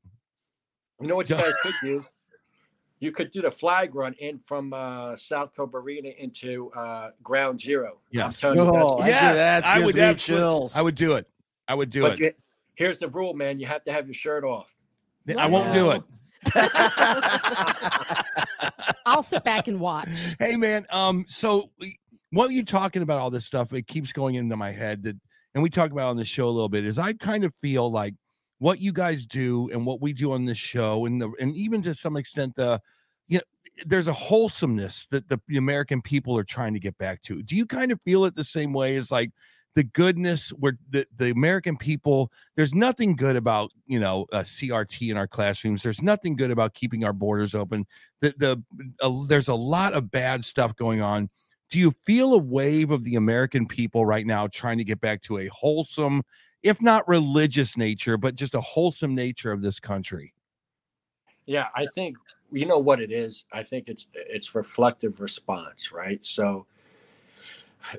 you 1.01 1.09
know 1.09 1.16
what 1.16 1.28
you 1.28 1.36
guys 1.36 1.52
could 1.62 1.74
do. 1.82 2.01
You 3.01 3.12
could 3.12 3.30
do 3.30 3.43
the 3.43 3.51
flag 3.51 3.94
run 3.94 4.14
in 4.14 4.38
from 4.38 4.72
uh, 4.72 5.14
South 5.16 5.55
Cove 5.55 5.70
Marina 5.74 6.09
into 6.18 6.70
uh, 6.74 7.10
Ground 7.22 7.60
Zero. 7.60 7.88
I'm 7.88 7.97
Yes. 8.12 8.40
telling 8.40 8.59
Oh, 8.60 8.97
I 8.98 9.09
Yes, 9.09 9.32
do 9.32 9.36
that. 9.36 9.64
I 9.66 9.84
would 9.84 9.94
me 9.94 10.01
absolutely- 10.01 10.43
chills. 10.43 10.74
I 10.74 10.80
would 10.80 10.94
do 10.94 11.12
it. 11.16 11.28
I 11.68 11.74
would 11.74 11.90
do 11.90 12.01
but 12.02 12.12
it. 12.14 12.18
you, 12.20 12.32
here's 12.76 13.01
the 13.01 13.09
rule, 13.09 13.34
man. 13.34 13.60
You 13.60 13.66
have 13.66 13.82
to 13.84 13.93
have 13.93 14.06
your 14.06 14.14
shirt 14.14 14.44
off. 14.44 14.74
I 15.36 15.47
won't 15.47 15.72
do 15.74 15.90
it. 15.90 16.02
I'll 19.04 19.22
sit 19.22 19.44
back 19.44 19.68
and 19.68 19.80
watch. 19.80 20.08
hey 20.38 20.56
man 20.56 20.86
um 20.90 21.24
so 21.28 21.70
while 22.30 22.50
you're 22.50 22.64
talking 22.64 23.02
about 23.02 23.18
all 23.18 23.30
this 23.30 23.46
stuff 23.46 23.72
it 23.72 23.86
keeps 23.86 24.12
going 24.12 24.34
into 24.34 24.56
my 24.56 24.70
head 24.70 25.02
that 25.04 25.16
and 25.54 25.62
we 25.62 25.70
talk 25.70 25.90
about 25.90 26.08
on 26.08 26.16
the 26.16 26.24
show 26.24 26.48
a 26.48 26.50
little 26.50 26.68
bit 26.68 26.84
is 26.84 26.98
i 26.98 27.12
kind 27.12 27.44
of 27.44 27.52
feel 27.60 27.90
like 27.90 28.14
what 28.58 28.80
you 28.80 28.92
guys 28.92 29.26
do 29.26 29.68
and 29.72 29.84
what 29.84 30.00
we 30.00 30.12
do 30.12 30.32
on 30.32 30.44
this 30.44 30.58
show 30.58 31.06
and 31.06 31.20
the 31.20 31.30
and 31.40 31.54
even 31.56 31.82
to 31.82 31.94
some 31.94 32.16
extent 32.16 32.54
the 32.56 32.80
you 33.28 33.38
know 33.38 33.44
there's 33.84 34.08
a 34.08 34.12
wholesomeness 34.12 35.06
that 35.08 35.28
the 35.28 35.40
american 35.56 36.00
people 36.00 36.36
are 36.36 36.44
trying 36.44 36.74
to 36.74 36.80
get 36.80 36.96
back 36.98 37.20
to 37.22 37.42
do 37.42 37.56
you 37.56 37.66
kind 37.66 37.92
of 37.92 38.00
feel 38.02 38.24
it 38.24 38.34
the 38.34 38.44
same 38.44 38.72
way 38.72 38.96
as 38.96 39.10
like 39.10 39.30
the 39.76 39.84
goodness 39.84 40.48
where 40.50 40.78
the, 40.88 41.06
the 41.18 41.30
American 41.30 41.76
people, 41.76 42.32
there's 42.56 42.74
nothing 42.74 43.14
good 43.14 43.36
about, 43.36 43.70
you 43.86 44.00
know, 44.00 44.24
a 44.32 44.38
CRT 44.38 45.10
in 45.10 45.18
our 45.18 45.26
classrooms. 45.28 45.82
There's 45.82 46.00
nothing 46.00 46.34
good 46.34 46.50
about 46.50 46.72
keeping 46.72 47.04
our 47.04 47.12
borders 47.12 47.54
open. 47.54 47.86
The, 48.22 48.34
the, 48.38 48.62
uh, 49.02 49.26
there's 49.26 49.48
a 49.48 49.54
lot 49.54 49.92
of 49.92 50.10
bad 50.10 50.46
stuff 50.46 50.74
going 50.76 51.02
on. 51.02 51.28
Do 51.68 51.78
you 51.78 51.94
feel 52.06 52.32
a 52.32 52.38
wave 52.38 52.90
of 52.90 53.04
the 53.04 53.16
American 53.16 53.66
people 53.66 54.06
right 54.06 54.24
now 54.24 54.46
trying 54.46 54.78
to 54.78 54.84
get 54.84 54.98
back 55.02 55.20
to 55.22 55.38
a 55.38 55.48
wholesome, 55.48 56.22
if 56.62 56.80
not 56.80 57.06
religious 57.06 57.76
nature, 57.76 58.16
but 58.16 58.34
just 58.34 58.54
a 58.54 58.60
wholesome 58.62 59.14
nature 59.14 59.52
of 59.52 59.60
this 59.60 59.78
country? 59.78 60.32
Yeah, 61.44 61.66
I 61.74 61.86
think 61.94 62.16
you 62.50 62.64
know 62.64 62.78
what 62.78 63.00
it 63.00 63.12
is. 63.12 63.44
I 63.52 63.62
think 63.62 63.88
it's 63.88 64.06
it's 64.14 64.54
reflective 64.54 65.20
response, 65.20 65.92
right? 65.92 66.24
So 66.24 66.66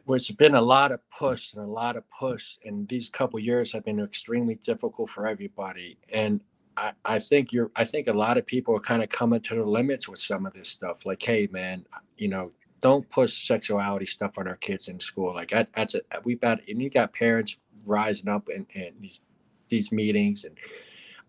there's 0.07 0.31
been 0.31 0.55
a 0.55 0.61
lot 0.61 0.91
of 0.91 0.99
push 1.09 1.53
and 1.53 1.63
a 1.63 1.67
lot 1.67 1.95
of 1.95 2.03
push, 2.09 2.57
and 2.65 2.87
these 2.87 3.09
couple 3.09 3.39
years 3.39 3.71
have 3.73 3.85
been 3.85 3.99
extremely 3.99 4.55
difficult 4.55 5.09
for 5.09 5.27
everybody. 5.27 5.97
And 6.11 6.41
I, 6.75 6.93
I 7.05 7.19
think 7.19 7.51
you're 7.51 7.71
I 7.75 7.83
think 7.83 8.07
a 8.07 8.13
lot 8.13 8.37
of 8.37 8.45
people 8.45 8.75
are 8.75 8.81
kind 8.81 9.03
of 9.03 9.09
coming 9.09 9.41
to 9.41 9.55
the 9.55 9.63
limits 9.63 10.07
with 10.07 10.19
some 10.19 10.45
of 10.45 10.53
this 10.53 10.69
stuff. 10.69 11.05
Like, 11.05 11.21
hey 11.21 11.47
man, 11.51 11.85
uh, 11.93 11.99
you 12.17 12.27
know, 12.27 12.51
don't 12.81 13.09
push 13.09 13.47
sexuality 13.47 14.05
stuff 14.05 14.37
on 14.37 14.47
our 14.47 14.57
kids 14.57 14.87
in 14.87 14.99
school. 14.99 15.33
Like 15.33 15.49
that, 15.49 15.69
that's 15.73 15.95
a 15.95 15.99
uh, 16.11 16.21
we've 16.23 16.41
got 16.41 16.59
and 16.67 16.81
you 16.81 16.89
got 16.89 17.13
parents 17.13 17.57
rising 17.85 18.29
up 18.29 18.49
in, 18.49 18.65
in 18.73 18.93
these 18.99 19.21
these 19.69 19.91
meetings 19.91 20.43
and 20.43 20.57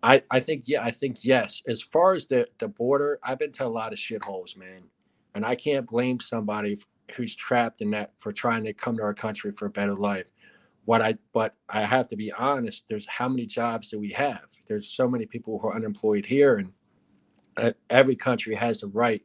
I, 0.02 0.22
I 0.30 0.40
think 0.40 0.64
yeah 0.66 0.84
I 0.84 0.90
think 0.90 1.24
yes 1.24 1.62
as 1.66 1.82
far 1.82 2.14
as 2.14 2.26
the 2.26 2.46
the 2.58 2.68
border 2.68 3.18
I've 3.22 3.38
been 3.38 3.52
to 3.52 3.66
a 3.66 3.68
lot 3.68 3.92
of 3.92 3.98
shitholes 3.98 4.56
man 4.56 4.80
and 5.34 5.44
I 5.44 5.54
can't 5.54 5.86
blame 5.86 6.20
somebody 6.20 6.78
who's 7.14 7.34
trapped 7.34 7.80
in 7.80 7.90
that 7.90 8.12
for 8.18 8.32
trying 8.32 8.64
to 8.64 8.72
come 8.72 8.96
to 8.96 9.02
our 9.02 9.14
country 9.14 9.52
for 9.52 9.66
a 9.66 9.70
better 9.70 9.94
life 9.94 10.26
what 10.84 11.02
I 11.02 11.16
but 11.32 11.54
I 11.68 11.82
have 11.82 12.08
to 12.08 12.16
be 12.16 12.32
honest 12.32 12.84
there's 12.88 13.06
how 13.06 13.28
many 13.28 13.46
jobs 13.46 13.88
do 13.88 13.98
we 13.98 14.10
have 14.12 14.44
there's 14.66 14.88
so 14.88 15.08
many 15.08 15.26
people 15.26 15.58
who 15.58 15.68
are 15.68 15.76
unemployed 15.76 16.26
here 16.26 16.56
and 16.56 16.72
uh, 17.56 17.72
every 17.90 18.16
country 18.16 18.54
has 18.54 18.80
the 18.80 18.86
right 18.86 19.22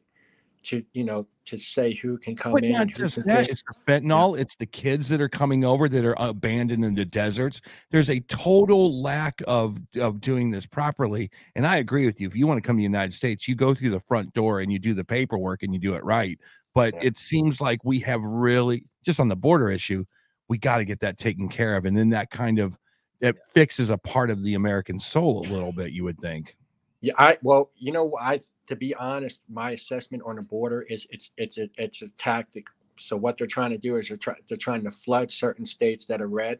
to 0.64 0.84
you 0.94 1.04
know 1.04 1.28
to 1.46 1.58
say 1.58 1.94
who 1.94 2.18
can 2.18 2.36
come 2.36 2.54
But 2.54 2.64
in 2.64 2.72
not 2.72 2.88
just 2.88 3.24
that, 3.26 3.50
it's 3.50 3.64
the 3.64 3.92
fentanyl, 3.92 4.40
it's 4.40 4.56
the 4.56 4.66
kids 4.66 5.10
that 5.10 5.20
are 5.20 5.30
coming 5.30 5.66
over 5.66 5.90
that 5.90 6.06
are 6.06 6.16
abandoned 6.18 6.86
in 6.86 6.96
the 6.96 7.04
deserts. 7.06 7.62
There's 7.92 8.10
a 8.10 8.22
total 8.22 9.02
lack 9.02 9.42
of 9.46 9.78
of 10.00 10.22
doing 10.22 10.52
this 10.52 10.66
properly. 10.66 11.30
And 11.56 11.68
I 11.68 11.78
agree 11.78 12.06
with 12.06 12.22
you. 12.22 12.28
If 12.28 12.36
you 12.36 12.48
want 12.48 12.64
to 12.64 12.66
come 12.66 12.78
to 12.78 12.80
the 12.80 12.84
United 12.84 13.14
States, 13.14 13.48
you 13.48 13.56
go 13.56 13.74
through 13.74 13.90
the 13.90 14.00
front 14.02 14.34
door 14.34 14.62
and 14.62 14.72
you 14.72 14.80
do 14.80 14.94
the 14.94 15.04
paperwork 15.04 15.64
and 15.64 15.74
you 15.74 15.80
do 15.80 15.96
it 15.96 16.04
right. 16.04 16.40
But 16.74 16.94
Yeah. 16.96 17.02
it 17.04 17.18
seems 17.18 17.62
like 17.62 17.84
we 17.84 18.00
have 18.00 18.22
really 18.22 18.86
just 19.04 19.20
on 19.20 19.28
the 19.28 19.36
border 19.36 19.70
issue, 19.70 20.06
we 20.48 20.58
got 20.58 20.78
to 20.78 20.86
get 20.86 21.00
that 21.02 21.18
taken 21.18 21.48
care 21.50 21.76
of. 21.78 21.86
And 21.86 21.96
then 21.98 22.10
that 22.10 22.30
kind 22.32 22.60
of 22.60 22.78
it 23.22 23.38
fixes 23.48 23.90
a 23.90 23.98
part 23.98 24.30
of 24.30 24.44
the 24.44 24.56
American 24.56 25.00
soul 25.00 25.40
a 25.48 25.48
little 25.50 25.72
bit, 25.72 25.92
you 25.92 26.04
would 26.04 26.20
think. 26.20 26.58
Yeah, 27.02 27.14
I 27.18 27.38
well, 27.42 27.72
you 27.76 27.92
know, 27.92 28.16
I 28.20 28.40
to 28.68 28.76
be 28.76 28.94
honest, 28.96 29.42
my 29.50 29.72
assessment 29.72 30.24
on 30.26 30.36
the 30.38 30.42
border 30.42 30.82
is 30.84 31.06
it's 31.10 31.32
it's 31.38 31.58
a 31.58 31.70
it's 31.78 32.02
a 32.02 32.10
tactic. 32.18 32.68
So 32.98 33.16
what 33.18 33.38
they're 33.38 33.48
trying 33.48 33.72
to 33.72 33.78
do 33.78 33.98
is 33.98 34.08
they're 34.08 34.18
trying 34.18 34.38
they're 34.48 34.58
trying 34.58 34.84
to 34.84 34.92
flood 34.92 35.32
certain 35.32 35.66
states 35.66 36.06
that 36.06 36.22
are 36.22 36.28
red 36.28 36.60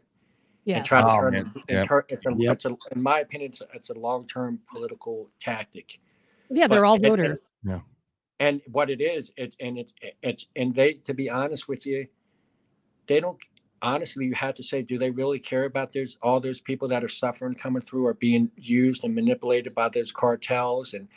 Yes. 0.64 0.86
try 0.86 1.02
to 1.02 1.06
Oh, 1.08 1.20
turn 1.20 1.32
man. 1.34 1.54
Yep. 1.68 1.88
turn- 1.88 2.02
It's 2.08 2.26
a, 2.26 2.34
Yep. 2.36 2.52
it's 2.54 2.64
a, 2.64 2.76
in 2.94 3.02
my 3.02 3.20
opinion, 3.20 3.50
it's 3.50 3.60
a, 3.60 3.66
it's 3.74 3.90
a 3.90 3.94
long 3.94 4.26
term 4.26 4.58
political 4.74 5.30
tactic. 5.40 5.98
Yeah, 6.50 6.66
they're 6.66 6.80
But 6.80 6.86
all 6.86 6.94
it- 6.96 7.04
it- 7.04 7.08
voters. 7.08 7.38
And 8.44 8.60
what 8.66 8.90
it 8.90 9.00
is, 9.00 9.32
it's 9.38 9.56
and 9.58 9.78
it's 9.78 9.94
it's 10.22 10.48
and 10.54 10.74
they 10.74 10.94
to 11.08 11.14
be 11.14 11.30
honest 11.30 11.66
with 11.66 11.86
you, 11.86 12.06
they 13.06 13.18
don't 13.18 13.38
honestly 13.80 14.26
you 14.26 14.34
have 14.34 14.52
to 14.56 14.62
say, 14.62 14.82
do 14.82 14.98
they 14.98 15.08
really 15.08 15.38
care 15.38 15.64
about 15.64 15.94
those 15.94 16.18
all 16.20 16.40
those 16.40 16.60
people 16.60 16.86
that 16.88 17.02
are 17.02 17.08
suffering 17.08 17.54
coming 17.54 17.80
through 17.80 18.04
or 18.04 18.12
being 18.12 18.50
used 18.56 19.02
and 19.02 19.14
manipulated 19.14 19.74
by 19.74 19.88
those 19.88 20.12
cartels 20.12 20.92
and 20.92 21.08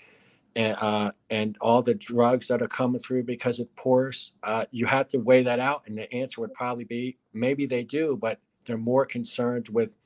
and 0.55 0.77
uh, 0.79 1.11
and 1.29 1.57
all 1.59 1.81
the 1.81 1.95
drugs 1.95 2.47
that 2.47 2.61
are 2.61 2.67
coming 2.69 3.01
through 3.01 3.23
because 3.23 3.59
of 3.59 3.67
porous? 3.75 4.31
Uh, 4.43 4.63
you 4.71 4.85
have 4.85 5.09
to 5.09 5.17
weigh 5.17 5.43
that 5.43 5.59
out, 5.59 5.83
and 5.85 5.97
the 5.97 6.09
answer 6.13 6.39
would 6.39 6.53
probably 6.53 6.85
be 6.85 7.17
maybe 7.33 7.65
they 7.65 7.83
do, 7.83 8.17
but 8.21 8.39
they're 8.63 8.77
more 8.77 9.05
concerned 9.05 9.67
with 9.67 9.97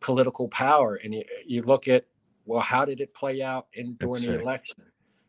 political 0.00 0.48
power. 0.48 0.96
And 0.96 1.14
you, 1.14 1.24
you 1.46 1.62
look 1.62 1.86
at 1.86 2.04
well, 2.46 2.60
how 2.60 2.84
did 2.84 3.00
it 3.00 3.14
play 3.14 3.42
out 3.42 3.68
in 3.74 3.94
during 3.94 4.14
That's 4.14 4.26
the 4.26 4.40
election? 4.40 4.76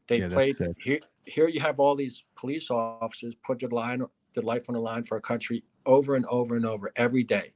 They 0.08 0.22
Yeah, 0.22 0.30
played 0.32 0.58
here. 0.78 1.00
Here 1.26 1.48
you 1.48 1.60
have 1.60 1.80
all 1.80 1.96
these 1.96 2.24
police 2.36 2.70
officers 2.70 3.36
put 3.44 3.60
their 3.60 3.70
line, 3.70 4.04
their 4.34 4.44
life 4.44 4.70
on 4.70 4.74
the 4.76 4.82
line 4.82 5.04
for 5.04 5.18
a 5.18 5.22
country 5.22 5.64
over 5.86 6.16
and 6.16 6.26
over 6.28 6.56
and 6.56 6.66
over 6.66 6.92
every 6.96 7.24
day, 7.24 7.54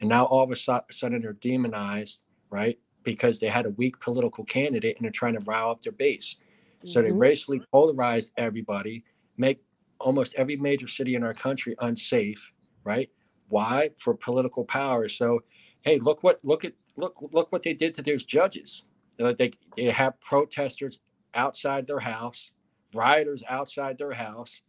and 0.00 0.08
now 0.08 0.24
all 0.26 0.44
of 0.44 0.50
a 0.50 0.56
sudden 0.56 1.22
they're 1.22 1.32
demonized, 1.32 2.20
right? 2.50 2.78
Because 3.02 3.40
they 3.40 3.48
had 3.48 3.66
a 3.66 3.70
weak 3.70 4.00
political 4.00 4.44
candidate 4.44 4.96
and 4.96 5.04
they're 5.04 5.10
trying 5.12 5.34
to 5.34 5.40
rile 5.40 5.70
up 5.70 5.82
their 5.82 5.92
base. 5.92 6.36
So 6.84 7.02
they 7.02 7.10
Mhm. 7.10 7.12
racially 7.12 7.60
polarize 7.72 8.30
everybody, 8.36 9.04
make 9.36 9.62
almost 10.00 10.34
every 10.36 10.56
major 10.56 10.86
city 10.88 11.14
in 11.14 11.24
our 11.24 11.34
country 11.34 11.74
unsafe, 11.80 12.52
right? 12.84 13.10
Why? 13.48 13.90
For 13.98 14.14
political 14.14 14.64
power. 14.64 15.08
So, 15.08 15.40
hey, 15.82 15.98
look 15.98 16.22
what 16.22 16.44
look 16.44 16.64
at 16.64 16.74
look 16.96 17.18
look 17.32 17.50
what 17.52 17.62
they 17.62 17.74
did 17.74 17.94
to 17.96 18.02
those 18.02 18.24
judges. 18.24 18.84
They 19.18 19.50
they 19.76 19.90
have 19.90 20.20
protesters 20.20 21.00
outside 21.34 21.86
their 21.86 22.00
house, 22.00 22.50
rioters 22.94 23.42
outside 23.48 23.98
their 23.98 24.12
house, 24.12 24.62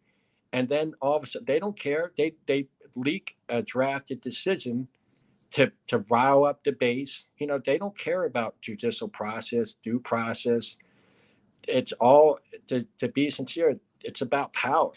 and 0.53 0.67
then 0.69 0.93
all 1.01 1.17
of 1.17 1.23
a 1.23 1.27
sudden 1.27 1.45
they 1.45 1.59
don't 1.59 1.79
care. 1.79 2.11
They 2.17 2.35
they 2.47 2.67
leak 2.95 3.37
a 3.49 3.61
drafted 3.61 4.21
decision 4.21 4.87
to 5.51 5.71
to 5.87 5.99
rile 6.09 6.45
up 6.45 6.63
the 6.63 6.71
base. 6.73 7.27
You 7.39 7.47
know, 7.47 7.59
they 7.63 7.77
don't 7.77 7.97
care 7.97 8.25
about 8.25 8.61
judicial 8.61 9.07
process, 9.07 9.75
due 9.75 9.99
process. 9.99 10.77
It's 11.67 11.91
all 11.93 12.39
to, 12.67 12.85
to 12.99 13.07
be 13.09 13.29
sincere, 13.29 13.79
it's 14.03 14.21
about 14.21 14.53
power. 14.53 14.93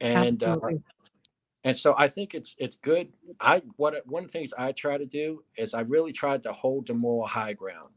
And 0.00 0.42
uh, 0.42 0.58
and 1.64 1.76
so 1.76 1.94
I 1.98 2.08
think 2.08 2.34
it's 2.34 2.54
it's 2.58 2.76
good. 2.76 3.08
I 3.40 3.62
what 3.76 3.94
one 4.06 4.24
of 4.24 4.32
the 4.32 4.38
things 4.38 4.52
I 4.56 4.72
try 4.72 4.98
to 4.98 5.06
do 5.06 5.44
is 5.56 5.74
I 5.74 5.80
really 5.82 6.12
tried 6.12 6.42
to 6.44 6.52
hold 6.52 6.86
the 6.88 6.94
moral 6.94 7.26
high 7.28 7.52
ground. 7.52 7.90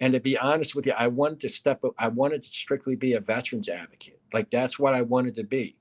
And 0.00 0.12
to 0.12 0.20
be 0.20 0.38
honest 0.38 0.74
with 0.74 0.86
you, 0.86 0.92
I 0.96 1.08
wanted 1.08 1.40
to 1.40 1.48
step. 1.48 1.82
I 1.98 2.08
wanted 2.08 2.42
to 2.42 2.48
strictly 2.48 2.96
be 2.96 3.14
a 3.14 3.20
veterans 3.20 3.68
advocate. 3.68 4.20
Like 4.32 4.50
that's 4.50 4.78
what 4.78 4.94
I 4.94 5.02
wanted 5.02 5.34
to 5.36 5.44
be, 5.44 5.76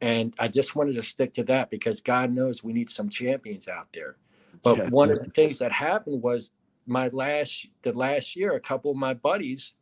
and 0.00 0.34
I 0.38 0.48
just 0.48 0.74
wanted 0.74 0.94
to 0.96 1.02
stick 1.02 1.34
to 1.34 1.44
that 1.44 1.70
because 1.70 2.00
God 2.00 2.32
knows 2.32 2.64
we 2.64 2.72
need 2.72 2.90
some 2.90 3.08
champions 3.08 3.68
out 3.68 3.88
there. 3.92 4.16
But 4.62 4.78
Yeah. 4.78 4.88
one 4.88 5.10
of 5.10 5.22
the 5.22 5.30
things 5.30 5.58
that 5.58 5.72
happened 5.72 6.22
was 6.22 6.50
my 6.86 7.08
last 7.08 7.66
the 7.82 7.92
last 7.92 8.36
year, 8.36 8.54
a 8.54 8.60
couple 8.60 8.90
of 8.90 8.96
my 8.96 9.14
buddies, 9.14 9.74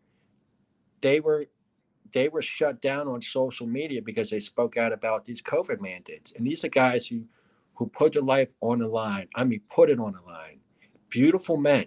they 1.00 1.20
were 1.20 1.47
they 2.12 2.28
were 2.28 2.42
shut 2.42 2.82
down 2.82 3.08
on 3.08 3.23
social 3.23 3.66
media 3.66 4.02
because 4.02 4.31
they 4.31 4.40
spoke 4.40 4.76
out 4.76 4.92
about 4.92 5.24
these 5.24 5.42
COVID 5.42 5.81
mandates. 5.81 6.32
And 6.36 6.47
these 6.47 6.65
are 6.65 6.68
guys 6.68 7.07
who 7.07 7.24
who 7.74 7.86
put 7.86 8.12
their 8.15 8.23
life 8.23 8.52
on 8.60 8.81
the 8.81 8.89
line. 8.89 9.28
I 9.34 9.44
mean, 9.44 9.60
put 9.70 9.90
it 9.90 9.99
on 10.00 10.12
the 10.12 10.31
line. 10.31 10.60
Beautiful 11.08 11.57
men, 11.57 11.86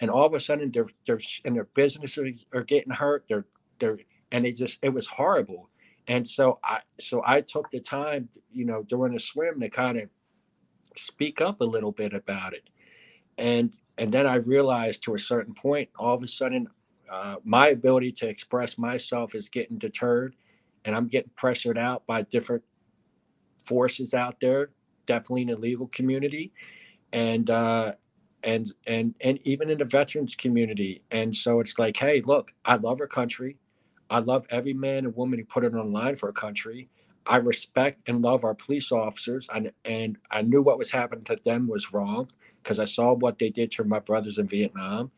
and 0.00 0.10
all 0.10 0.26
of 0.26 0.34
a 0.34 0.40
sudden, 0.40 0.70
their 0.70 0.86
their 1.06 1.18
and 1.44 1.56
their 1.56 1.68
businesses 1.74 2.46
are 2.52 2.64
getting 2.64 2.92
hurt. 2.92 3.24
They're 3.28 3.46
they're 3.78 3.98
and 4.32 4.44
they 4.44 4.52
just 4.52 4.78
it 4.82 4.90
was 4.90 5.06
horrible. 5.06 5.70
And 6.08 6.26
so 6.26 6.58
I 6.62 6.80
so 7.00 7.22
I 7.26 7.40
took 7.40 7.70
the 7.70 7.80
time, 7.80 8.28
you 8.52 8.64
know, 8.64 8.82
during 8.82 9.12
the 9.14 9.20
swim 9.20 9.60
to 9.60 9.68
kind 9.68 9.98
of 9.98 10.08
speak 10.96 11.40
up 11.40 11.60
a 11.60 11.64
little 11.64 11.92
bit 11.92 12.12
about 12.12 12.52
it. 12.52 12.68
And 13.38 13.76
and 13.98 14.12
then 14.12 14.26
I 14.26 14.36
realized 14.36 15.02
to 15.04 15.14
a 15.14 15.18
certain 15.18 15.54
point, 15.54 15.88
all 15.98 16.14
of 16.14 16.22
a 16.22 16.28
sudden, 16.28 16.68
uh, 17.10 17.36
my 17.44 17.68
ability 17.68 18.12
to 18.12 18.28
express 18.28 18.76
myself 18.76 19.34
is 19.34 19.48
getting 19.48 19.78
deterred, 19.78 20.36
and 20.84 20.94
I'm 20.94 21.08
getting 21.08 21.30
pressured 21.34 21.78
out 21.78 22.06
by 22.06 22.22
different 22.22 22.62
forces 23.64 24.12
out 24.12 24.36
there, 24.40 24.70
definitely 25.06 25.42
in 25.42 25.48
the 25.48 25.56
legal 25.56 25.88
community, 25.88 26.52
and 27.12 27.48
uh, 27.48 27.92
and 28.42 28.72
and 28.86 29.14
and 29.20 29.38
even 29.44 29.70
in 29.70 29.78
the 29.78 29.84
veterans 29.84 30.34
community. 30.34 31.02
And 31.10 31.34
so 31.34 31.60
it's 31.60 31.78
like, 31.78 31.96
hey, 31.96 32.22
look, 32.22 32.52
I 32.64 32.76
love 32.76 33.00
our 33.00 33.06
country. 33.06 33.58
I 34.10 34.20
love 34.20 34.46
every 34.50 34.74
man 34.74 35.04
and 35.04 35.16
woman 35.16 35.38
who 35.38 35.44
put 35.44 35.64
it 35.64 35.74
on 35.74 35.92
line 35.92 36.16
for 36.16 36.28
a 36.28 36.32
country. 36.32 36.88
I 37.26 37.38
respect 37.38 38.08
and 38.08 38.22
love 38.22 38.44
our 38.44 38.54
police 38.54 38.92
officers, 38.92 39.48
and 39.52 39.72
and 39.84 40.16
I 40.30 40.42
knew 40.42 40.62
what 40.62 40.78
was 40.78 40.90
happening 40.90 41.24
to 41.24 41.38
them 41.44 41.68
was 41.68 41.92
wrong 41.92 42.28
because 42.62 42.78
I 42.78 42.84
saw 42.84 43.14
what 43.14 43.38
they 43.38 43.50
did 43.50 43.72
to 43.72 43.84
my 43.84 43.98
brothers 43.98 44.38
in 44.38 44.46
Vietnam. 44.48 45.10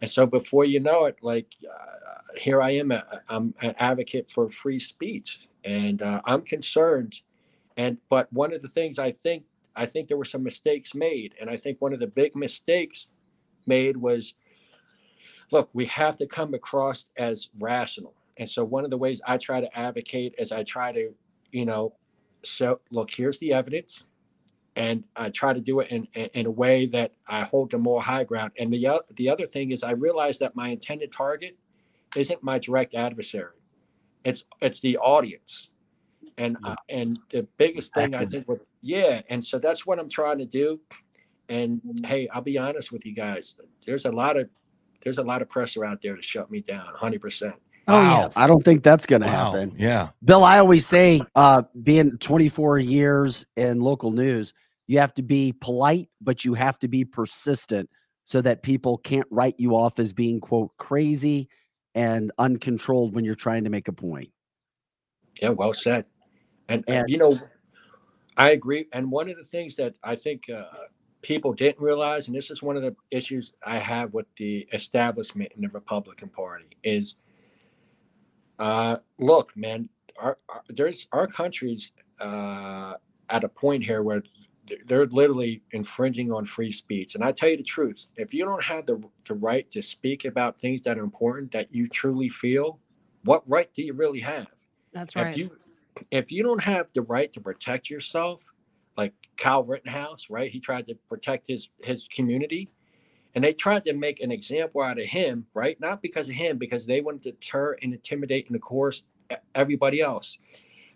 And 0.00 0.10
so 0.10 0.26
before 0.26 0.64
you 0.64 0.80
know 0.80 1.06
it, 1.06 1.16
like 1.22 1.54
uh, 1.64 2.18
here 2.38 2.60
I 2.62 2.72
am, 2.72 2.92
uh, 2.92 3.00
I'm 3.28 3.54
an 3.62 3.74
advocate 3.78 4.30
for 4.30 4.48
free 4.48 4.78
speech, 4.78 5.48
and 5.64 6.02
uh, 6.02 6.20
I'm 6.24 6.42
concerned. 6.42 7.20
And 7.76 7.98
but 8.08 8.32
one 8.32 8.52
of 8.52 8.62
the 8.62 8.68
things 8.68 8.98
I 8.98 9.12
think 9.12 9.44
I 9.76 9.86
think 9.86 10.08
there 10.08 10.16
were 10.18 10.24
some 10.24 10.42
mistakes 10.42 10.94
made, 10.94 11.34
and 11.40 11.50
I 11.50 11.56
think 11.58 11.80
one 11.82 11.92
of 11.94 12.00
the 12.00 12.06
big 12.08 12.34
mistakes 12.36 13.08
made 13.66 13.96
was, 13.96 14.34
look, 15.52 15.70
we 15.74 15.86
have 15.86 16.16
to 16.16 16.26
come 16.26 16.54
across 16.54 17.06
as 17.18 17.50
rational. 17.60 18.14
And 18.38 18.48
so 18.50 18.64
one 18.64 18.84
of 18.84 18.90
the 18.90 18.98
ways 18.98 19.20
I 19.26 19.38
try 19.38 19.60
to 19.60 19.78
advocate 19.78 20.34
is 20.38 20.52
I 20.52 20.64
try 20.64 20.92
to, 20.92 21.14
you 21.52 21.66
know, 21.66 21.94
so 22.44 22.80
look, 22.90 23.10
here's 23.10 23.38
the 23.38 23.52
evidence. 23.52 24.04
and 24.76 25.04
I 25.16 25.30
try 25.30 25.52
to 25.54 25.60
do 25.60 25.80
it 25.80 25.90
in, 25.90 26.06
in 26.14 26.46
a 26.46 26.50
way 26.50 26.86
that 26.86 27.12
I 27.26 27.44
hold 27.44 27.70
the 27.70 27.78
more 27.78 28.02
high 28.02 28.24
ground. 28.24 28.52
And 28.58 28.72
the 28.72 29.02
the 29.16 29.28
other 29.30 29.46
thing 29.46 29.70
is, 29.72 29.82
I 29.82 29.92
realize 29.92 30.38
that 30.38 30.54
my 30.54 30.68
intended 30.68 31.12
target 31.12 31.56
isn't 32.14 32.42
my 32.42 32.58
direct 32.58 32.94
adversary; 32.94 33.58
it's 34.24 34.44
it's 34.60 34.80
the 34.80 34.98
audience. 34.98 35.70
And 36.38 36.58
uh, 36.64 36.76
and 36.88 37.18
the 37.30 37.46
biggest 37.58 37.94
thing 37.94 38.14
I 38.14 38.26
think 38.26 38.48
with 38.48 38.60
yeah, 38.86 39.22
and 39.28 39.44
so 39.44 39.58
that's 39.58 39.84
what 39.86 39.98
I'm 39.98 40.08
trying 40.08 40.38
to 40.38 40.46
do. 40.46 40.80
And 41.48 41.80
hey, 42.04 42.28
I'll 42.32 42.42
be 42.42 42.58
honest 42.58 42.92
with 42.92 43.04
you 43.06 43.14
guys. 43.14 43.54
There's 43.84 44.04
a 44.04 44.10
lot 44.10 44.36
of 44.36 44.48
there's 45.02 45.18
a 45.18 45.22
lot 45.22 45.42
of 45.42 45.48
pressure 45.48 45.84
out 45.84 46.00
there 46.02 46.16
to 46.16 46.22
shut 46.22 46.50
me 46.50 46.60
down, 46.60 46.86
hundred 46.94 47.20
percent. 47.20 47.54
Oh, 47.88 47.92
Wow. 47.94 48.20
yes. 48.22 48.36
I 48.36 48.48
don't 48.48 48.64
think 48.64 48.82
that's 48.82 49.06
going 49.06 49.22
to 49.22 49.28
Wow. 49.28 49.52
happen. 49.52 49.76
Yeah. 49.78 50.10
Bill, 50.24 50.42
I 50.42 50.58
always 50.58 50.84
say, 50.84 51.20
uh, 51.36 51.62
being 51.84 52.18
24 52.18 52.80
years 52.80 53.46
in 53.56 53.78
local 53.80 54.10
news, 54.10 54.52
you 54.88 54.98
have 54.98 55.14
to 55.14 55.22
be 55.22 55.52
polite, 55.60 56.08
but 56.20 56.44
you 56.44 56.54
have 56.54 56.80
to 56.80 56.88
be 56.88 57.04
persistent 57.04 57.88
so 58.24 58.40
that 58.40 58.64
people 58.64 58.98
can't 58.98 59.26
write 59.30 59.54
you 59.58 59.76
off 59.76 60.00
as 60.00 60.12
being, 60.12 60.40
quote, 60.40 60.76
crazy 60.78 61.48
and 61.94 62.32
uncontrolled 62.38 63.14
when 63.14 63.24
you're 63.24 63.36
trying 63.36 63.62
to 63.62 63.70
make 63.70 63.86
a 63.86 63.92
point. 63.92 64.32
Yeah, 65.40 65.50
well 65.50 65.72
said. 65.72 66.06
And, 66.68 66.82
and, 66.88 66.96
And- 67.02 67.08
you 67.08 67.18
know, 67.18 67.38
I 68.36 68.50
agree. 68.50 68.86
And 68.92 69.10
one 69.10 69.30
of 69.30 69.36
the 69.36 69.44
things 69.44 69.76
that 69.76 69.94
I 70.02 70.14
think 70.16 70.50
uh, 70.50 70.64
people 71.22 71.52
didn't 71.52 71.80
realize, 71.80 72.28
and 72.28 72.36
this 72.36 72.50
is 72.50 72.62
one 72.62 72.76
of 72.76 72.82
the 72.82 72.94
issues 73.10 73.52
I 73.64 73.78
have 73.78 74.12
with 74.12 74.26
the 74.36 74.66
establishment 74.72 75.52
in 75.56 75.62
the 75.62 75.68
Republican 75.68 76.28
Party, 76.28 76.76
is 76.82 77.16
uh, 78.58 78.98
look, 79.18 79.56
man, 79.56 79.88
our, 80.18 80.38
our 80.48 80.62
there's 80.68 81.08
our 81.12 81.26
country's 81.26 81.92
uh, 82.20 82.94
at 83.30 83.44
a 83.44 83.48
point 83.48 83.84
here 83.84 84.02
where 84.02 84.22
they're 84.86 85.06
literally 85.06 85.62
infringing 85.72 86.32
on 86.32 86.44
free 86.44 86.72
speech. 86.72 87.14
And 87.14 87.22
I 87.22 87.32
tell 87.32 87.48
you 87.48 87.56
the 87.56 87.62
truth, 87.62 88.08
if 88.16 88.34
you 88.34 88.44
don't 88.44 88.62
have 88.62 88.86
the 88.86 89.02
the 89.26 89.34
right 89.34 89.70
to 89.70 89.82
speak 89.82 90.24
about 90.24 90.58
things 90.58 90.82
that 90.82 90.98
are 90.98 91.04
important 91.04 91.52
that 91.52 91.74
you 91.74 91.86
truly 91.86 92.28
feel, 92.28 92.78
what 93.24 93.42
right 93.48 93.72
do 93.74 93.82
you 93.82 93.94
really 93.94 94.20
have? 94.20 94.48
That's 94.92 95.14
if 95.14 95.22
right. 95.22 95.36
you 95.36 95.50
if 96.10 96.30
you 96.30 96.42
don't 96.42 96.62
have 96.62 96.92
the 96.92 97.02
right 97.02 97.32
to 97.32 97.40
protect 97.40 97.90
yourself 97.90 98.46
like 98.96 99.12
kyle 99.36 99.62
rittenhouse 99.64 100.26
right 100.30 100.50
he 100.50 100.60
tried 100.60 100.86
to 100.86 100.94
protect 101.08 101.46
his 101.46 101.68
his 101.82 102.08
community 102.14 102.68
and 103.34 103.44
they 103.44 103.52
tried 103.52 103.84
to 103.84 103.92
make 103.92 104.20
an 104.20 104.30
example 104.30 104.82
out 104.82 104.98
of 104.98 105.06
him 105.06 105.46
right 105.54 105.78
not 105.80 106.02
because 106.02 106.28
of 106.28 106.34
him 106.34 106.58
because 106.58 106.86
they 106.86 107.00
wanted 107.00 107.22
to 107.22 107.32
deter 107.32 107.76
and 107.82 107.92
intimidate 107.92 108.46
and 108.46 108.56
of 108.56 108.62
course 108.62 109.04
everybody 109.54 110.00
else 110.00 110.38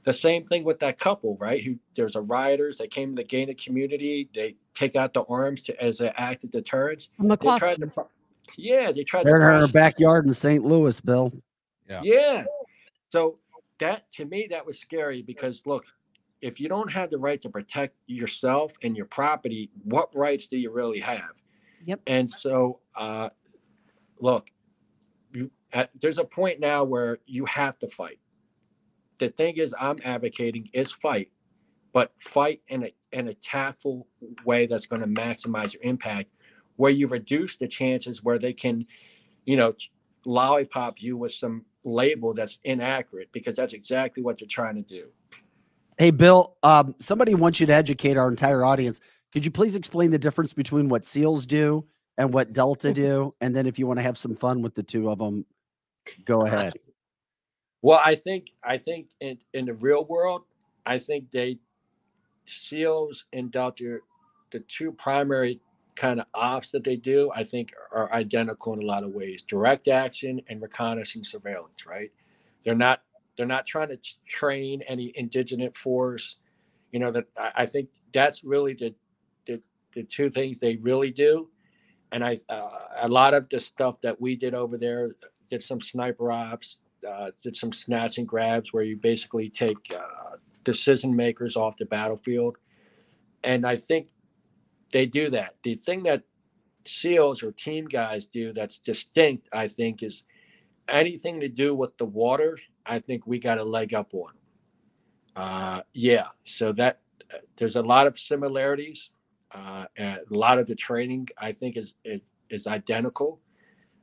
the 0.04 0.12
same 0.12 0.46
thing 0.46 0.64
with 0.64 0.78
that 0.78 0.98
couple 0.98 1.36
right 1.36 1.62
who 1.62 1.74
there's 1.94 2.16
a 2.16 2.20
rioters 2.22 2.76
they 2.76 2.86
came 2.86 3.14
to 3.14 3.22
the 3.22 3.24
gated 3.28 3.62
community 3.62 4.28
they 4.34 4.54
take 4.74 4.96
out 4.96 5.12
the 5.12 5.22
arms 5.24 5.60
to 5.60 5.82
as 5.82 6.00
an 6.00 6.12
act 6.16 6.44
of 6.44 6.50
deterrence 6.50 7.08
they 7.18 7.26
tried 7.36 7.76
to 7.76 7.86
McCloskey. 7.86 8.06
yeah 8.56 8.92
they 8.92 9.04
tried 9.04 9.26
They're 9.26 9.36
in 9.36 9.60
her 9.60 9.68
backyard 9.68 10.26
in 10.26 10.32
St. 10.32 10.64
Louis, 10.64 10.98
Bill. 11.00 11.32
Yeah. 11.88 12.00
yeah. 12.04 12.44
So 13.08 13.38
that 13.80 14.10
to 14.12 14.24
me 14.24 14.46
that 14.50 14.64
was 14.64 14.78
scary 14.78 15.22
because 15.22 15.62
look, 15.66 15.84
if 16.40 16.60
you 16.60 16.68
don't 16.68 16.90
have 16.90 17.10
the 17.10 17.18
right 17.18 17.40
to 17.42 17.50
protect 17.50 17.96
yourself 18.06 18.72
and 18.82 18.96
your 18.96 19.06
property, 19.06 19.70
what 19.84 20.14
rights 20.14 20.46
do 20.46 20.56
you 20.56 20.70
really 20.70 21.00
have? 21.00 21.42
Yep. 21.84 22.00
And 22.06 22.30
so 22.30 22.80
uh 22.94 23.30
look, 24.20 24.50
you 25.32 25.50
at, 25.72 25.90
there's 26.00 26.18
a 26.18 26.24
point 26.24 26.60
now 26.60 26.84
where 26.84 27.18
you 27.26 27.44
have 27.46 27.78
to 27.80 27.86
fight. 27.86 28.18
The 29.18 29.28
thing 29.28 29.56
is 29.58 29.74
I'm 29.78 29.98
advocating 30.04 30.68
is 30.72 30.92
fight, 30.92 31.30
but 31.92 32.12
fight 32.18 32.62
in 32.68 32.84
a 32.84 32.94
in 33.12 33.28
a 33.28 33.34
tactful 33.34 34.06
way 34.44 34.66
that's 34.66 34.86
going 34.86 35.02
to 35.02 35.08
maximize 35.08 35.74
your 35.74 35.82
impact 35.82 36.30
where 36.76 36.90
you 36.90 37.06
reduce 37.06 37.56
the 37.56 37.68
chances 37.68 38.22
where 38.22 38.38
they 38.38 38.54
can, 38.54 38.86
you 39.44 39.56
know, 39.56 39.74
lollipop 40.24 41.02
you 41.02 41.16
with 41.16 41.32
some 41.32 41.64
label 41.84 42.34
that's 42.34 42.58
inaccurate 42.64 43.30
because 43.32 43.56
that's 43.56 43.72
exactly 43.72 44.22
what 44.22 44.38
they're 44.38 44.48
trying 44.48 44.76
to 44.76 44.82
do. 44.82 45.08
Hey, 45.98 46.10
Bill, 46.10 46.56
um, 46.62 46.94
somebody 46.98 47.34
wants 47.34 47.60
you 47.60 47.66
to 47.66 47.74
educate 47.74 48.16
our 48.16 48.28
entire 48.28 48.64
audience. 48.64 49.00
Could 49.32 49.44
you 49.44 49.50
please 49.50 49.76
explain 49.76 50.10
the 50.10 50.18
difference 50.18 50.52
between 50.52 50.88
what 50.88 51.04
SEALs 51.04 51.46
do 51.46 51.86
and 52.16 52.32
what 52.32 52.52
Delta 52.52 52.92
do? 52.92 53.34
And 53.40 53.54
then 53.54 53.66
if 53.66 53.78
you 53.78 53.86
want 53.86 53.98
to 53.98 54.02
have 54.02 54.18
some 54.18 54.34
fun 54.34 54.62
with 54.62 54.74
the 54.74 54.82
two 54.82 55.10
of 55.10 55.18
them, 55.18 55.44
go 56.24 56.42
ahead. 56.42 56.74
Well, 57.82 58.00
I 58.02 58.14
think 58.14 58.50
I 58.62 58.78
think 58.78 59.08
in, 59.20 59.38
in 59.54 59.66
the 59.66 59.74
real 59.74 60.04
world, 60.04 60.42
I 60.84 60.98
think 60.98 61.30
they 61.30 61.58
SEALs 62.44 63.26
and 63.32 63.50
Delta, 63.50 63.98
the 64.52 64.60
two 64.60 64.92
primary 64.92 65.60
kind 65.96 66.20
of 66.20 66.26
ops 66.34 66.70
that 66.70 66.84
they 66.84 66.96
do, 66.96 67.30
I 67.34 67.44
think 67.44 67.72
are 67.92 68.12
identical 68.12 68.72
in 68.72 68.82
a 68.82 68.86
lot 68.86 69.04
of 69.04 69.10
ways. 69.10 69.42
Direct 69.42 69.88
action 69.88 70.40
and 70.48 70.60
reconnaissance 70.60 71.30
surveillance, 71.30 71.86
right? 71.86 72.10
They're 72.64 72.74
not 72.74 73.02
they're 73.36 73.46
not 73.46 73.66
trying 73.66 73.88
to 73.88 73.98
train 74.26 74.82
any 74.86 75.12
indigenous 75.14 75.76
force. 75.76 76.36
You 76.92 77.00
know 77.00 77.10
that 77.12 77.26
I, 77.36 77.66
think 77.66 77.88
that's 78.12 78.42
really 78.44 78.74
the, 78.74 78.94
the 79.46 79.60
the 79.94 80.02
two 80.02 80.30
things 80.30 80.58
they 80.58 80.76
really 80.76 81.10
do. 81.10 81.48
And 82.12 82.24
I 82.24 82.38
uh, 82.48 82.70
a 83.02 83.08
lot 83.08 83.34
of 83.34 83.48
the 83.48 83.60
stuff 83.60 84.00
that 84.02 84.20
we 84.20 84.36
did 84.36 84.54
over 84.54 84.76
there 84.76 85.12
did 85.48 85.62
some 85.62 85.80
sniper 85.80 86.30
ops, 86.30 86.78
uh, 87.08 87.30
did 87.42 87.56
some 87.56 87.72
snatch 87.72 88.18
and 88.18 88.26
grabs 88.26 88.72
where 88.72 88.84
you 88.84 88.96
basically 88.96 89.48
take 89.48 89.76
uh, 89.94 90.36
decision 90.64 91.14
makers 91.14 91.56
off 91.56 91.76
the 91.76 91.86
battlefield. 91.86 92.56
And 93.42 93.66
I 93.66 93.76
think 93.76 94.08
they 94.92 95.06
do 95.06 95.30
that. 95.30 95.54
The 95.62 95.74
thing 95.74 96.02
that 96.04 96.22
SEALs 96.84 97.42
or 97.42 97.52
team 97.52 97.86
guys 97.86 98.26
do 98.26 98.52
that's 98.52 98.78
distinct, 98.78 99.48
I 99.52 99.68
think, 99.68 100.02
is 100.02 100.24
anything 100.88 101.40
to 101.40 101.48
do 101.48 101.74
with 101.74 101.96
the 101.98 102.04
water. 102.04 102.58
I 102.84 102.98
think 102.98 103.26
we 103.26 103.38
got 103.38 103.58
a 103.58 103.64
leg 103.64 103.94
up 103.94 104.12
on. 104.14 104.32
Uh, 105.36 105.82
yeah, 105.92 106.28
so 106.44 106.72
that 106.72 107.00
there's 107.56 107.76
a 107.76 107.82
lot 107.82 108.06
of 108.06 108.18
similarities. 108.18 109.10
Uh, 109.52 109.84
a 109.98 110.18
lot 110.30 110.58
of 110.58 110.66
the 110.66 110.74
training, 110.74 111.28
I 111.38 111.52
think, 111.52 111.76
is 111.76 111.94
is, 112.04 112.20
is 112.50 112.66
identical. 112.66 113.40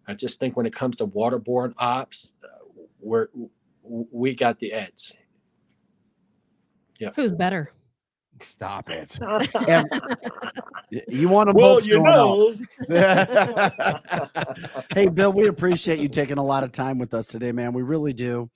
I 0.07 0.14
just 0.14 0.40
think 0.40 0.56
when 0.56 0.66
it 0.66 0.74
comes 0.74 0.95
to 0.98 1.07
waterborne 1.07 1.74
ops, 1.77 2.30
we're 2.99 3.27
we 3.83 4.35
got 4.35 4.59
the 4.59 4.74
edge. 4.74 5.14
Yeah. 6.99 7.11
Who's 7.16 7.32
better? 7.32 7.72
Stop 8.41 8.90
it. 8.90 9.17
Ev- 9.67 9.85
You 11.07 11.30
want 11.30 11.48
them 11.48 11.56
well, 11.56 11.75
both 11.75 11.88
you 11.88 12.03
going 12.03 12.67
know. 12.88 12.88
hey, 14.93 15.07
Bill, 15.07 15.33
we 15.33 15.48
appreciate 15.48 15.99
you 15.99 16.09
taking 16.09 16.38
a 16.38 16.43
lot 16.43 16.64
of 16.64 16.72
time 16.72 16.98
with 16.98 17.14
us 17.14 17.27
today, 17.27 17.51
man. 17.51 17.74
We 17.74 17.82
really 17.82 18.14
do. 18.14 18.49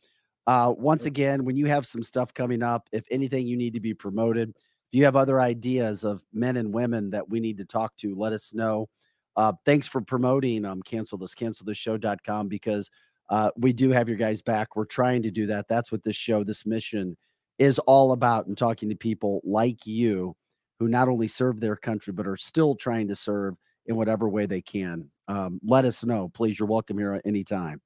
Uh, 0.47 0.73
once 0.77 1.05
again, 1.05 1.45
when 1.45 1.55
you 1.55 1.67
have 1.67 1.85
some 1.85 2.03
stuff 2.03 2.33
coming 2.33 2.63
up, 2.63 2.87
if 2.91 3.03
anything 3.11 3.47
you 3.47 3.57
need 3.57 3.73
to 3.73 3.79
be 3.79 3.93
promoted, 3.93 4.49
if 4.49 4.55
you 4.91 5.05
have 5.05 5.15
other 5.15 5.39
ideas 5.39 6.03
of 6.03 6.23
men 6.33 6.57
and 6.57 6.73
women 6.73 7.11
that 7.11 7.29
we 7.29 7.39
need 7.39 7.57
to 7.59 7.65
talk 7.65 7.95
to, 7.97 8.15
let 8.15 8.33
us 8.33 8.53
know. 8.53 8.89
Uh, 9.37 9.53
thanks 9.65 9.87
for 9.87 10.01
promoting 10.01 10.65
um, 10.65 10.81
cancel 10.81 11.17
this, 11.17 11.33
cancel 11.33 11.65
this 11.65 11.77
show.com 11.77 12.47
because 12.47 12.89
uh, 13.29 13.49
we 13.55 13.71
do 13.71 13.91
have 13.91 14.09
your 14.09 14.17
guys 14.17 14.41
back. 14.41 14.75
We're 14.75 14.85
trying 14.85 15.23
to 15.23 15.31
do 15.31 15.45
that. 15.47 15.67
That's 15.69 15.91
what 15.91 16.03
this 16.03 16.17
show, 16.17 16.43
this 16.43 16.65
mission 16.65 17.15
is 17.61 17.77
all 17.77 18.11
about, 18.11 18.47
and 18.47 18.57
talking 18.57 18.89
to 18.89 18.95
people 18.95 19.39
like 19.43 19.85
you 19.85 20.35
who 20.79 20.87
not 20.87 21.07
only 21.07 21.27
serve 21.27 21.59
their 21.59 21.75
country, 21.75 22.11
but 22.11 22.25
are 22.25 22.35
still 22.35 22.73
trying 22.73 23.07
to 23.07 23.15
serve 23.15 23.53
in 23.85 23.95
whatever 23.95 24.27
way 24.27 24.47
they 24.47 24.61
can. 24.61 25.11
Um, 25.27 25.59
let 25.63 25.85
us 25.85 26.03
know, 26.03 26.29
please. 26.29 26.57
You're 26.57 26.67
welcome 26.67 26.97
here 26.97 27.13
at 27.13 27.21
any 27.23 27.43
time. 27.43 27.79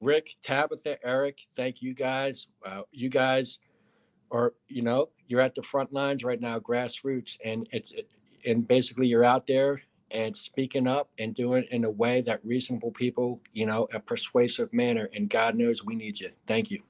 Rick, 0.00 0.30
Tabitha, 0.42 0.96
Eric, 1.04 1.38
thank 1.54 1.82
you 1.82 1.92
guys. 1.92 2.46
Uh, 2.64 2.80
you 2.92 3.10
guys 3.10 3.58
are, 4.30 4.54
you 4.68 4.80
know, 4.80 5.10
you're 5.28 5.42
at 5.42 5.54
the 5.54 5.62
front 5.62 5.92
lines 5.92 6.24
right 6.24 6.40
now, 6.40 6.58
grassroots, 6.58 7.36
and 7.44 7.68
it's 7.72 7.92
and 8.46 8.66
basically 8.66 9.06
you're 9.06 9.24
out 9.24 9.46
there 9.46 9.82
and 10.12 10.34
speaking 10.34 10.88
up 10.88 11.10
and 11.18 11.34
doing 11.34 11.64
it 11.64 11.68
in 11.72 11.84
a 11.84 11.90
way 11.90 12.22
that 12.22 12.40
reasonable 12.42 12.90
people, 12.92 13.38
you 13.52 13.66
know, 13.66 13.86
a 13.92 14.00
persuasive 14.00 14.72
manner. 14.72 15.10
And 15.14 15.28
God 15.28 15.56
knows 15.56 15.84
we 15.84 15.94
need 15.94 16.20
you. 16.20 16.30
Thank 16.46 16.70
you. 16.70 16.82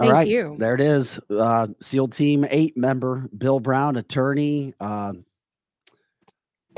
All 0.00 0.06
Thank 0.06 0.12
right, 0.12 0.28
you. 0.28 0.56
there 0.58 0.74
it 0.74 0.80
is. 0.80 1.20
Uh, 1.30 1.68
SEAL 1.80 2.08
Team 2.08 2.44
Eight 2.50 2.76
member 2.76 3.28
Bill 3.36 3.60
Brown, 3.60 3.96
attorney, 3.96 4.74
uh, 4.80 5.12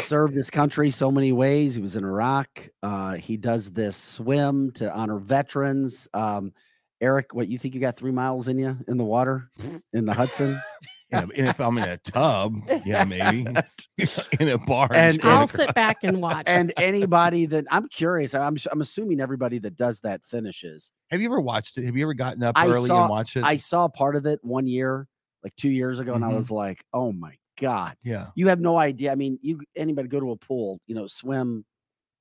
served 0.01 0.35
his 0.35 0.51
country 0.51 0.91
so 0.91 1.11
many 1.11 1.33
ways. 1.33 1.77
He 1.77 1.81
was 1.81 1.97
in 1.97 2.05
Iraq. 2.05 2.69
Uh, 2.83 3.15
he 3.15 3.39
does 3.39 3.71
this 3.71 3.97
swim 3.97 4.71
to 4.73 4.93
honor 4.93 5.19
veterans. 5.19 6.09
Um, 6.13 6.53
Eric, 7.01 7.35
what 7.35 7.49
you 7.49 7.59
think 7.59 7.75
you 7.75 7.81
got 7.81 7.97
three 7.97 8.13
miles 8.13 8.49
in 8.49 8.59
you 8.59 8.77
in 8.87 8.99
the 8.99 9.05
water 9.05 9.51
in 9.95 10.05
the 10.05 10.13
Hudson? 10.15 10.61
Yeah, 11.11 11.21
and 11.37 11.47
if 11.49 11.61
I'm 11.61 11.79
in 11.79 11.85
a 11.85 11.97
tub, 11.99 12.55
yeah, 12.85 13.05
maybe 13.05 13.47
in 14.41 14.49
a 14.49 14.59
bar. 14.59 14.89
And- 14.93 15.21
I'll 15.23 15.45
across- 15.45 15.53
sit 15.53 15.75
back 15.75 15.99
and 16.03 16.21
watch. 16.21 16.45
and 16.49 16.73
anybody 16.77 17.47
that 17.47 17.65
I'm 17.71 17.89
curious, 17.89 18.35
I'm 18.35 18.57
I'm 18.73 18.81
assuming 18.81 19.21
everybody 19.21 19.59
that 19.61 19.77
does 19.77 20.01
that 20.01 20.25
finishes. 20.25 20.91
Have 21.11 21.21
you 21.21 21.29
ever 21.29 21.41
watched 21.41 21.79
it? 21.79 21.85
Have 21.85 21.97
you 21.97 22.05
ever 22.05 22.15
gotten 22.15 22.43
up 22.43 22.59
I 22.59 22.67
early 22.69 22.89
saw- 22.89 23.03
and 23.03 23.11
watched 23.11 23.37
it? 23.37 23.45
I 23.45 23.57
saw 23.57 23.87
part 23.89 24.17
of 24.17 24.27
it 24.27 24.41
one 24.43 24.67
year, 24.67 25.07
like 25.45 25.55
two 25.57 25.71
years 25.71 26.01
ago, 26.01 26.15
and 26.15 26.25
I 26.25 26.31
Mhm. 26.31 26.37
was 26.37 26.51
like, 26.51 26.83
"Oh 26.93 27.13
my 27.13 27.37
God. 27.61 27.97
Yeah. 28.03 28.27
You 28.35 28.49
have 28.49 28.61
no 28.61 28.77
idea. 28.77 29.13
I 29.13 29.15
mean, 29.15 29.39
you 29.43 29.61
anybody 29.77 30.09
go 30.09 30.19
to 30.21 30.33
a 30.33 30.37
pool, 30.37 30.79
you 30.89 30.95
know, 30.97 31.07
swim 31.07 31.65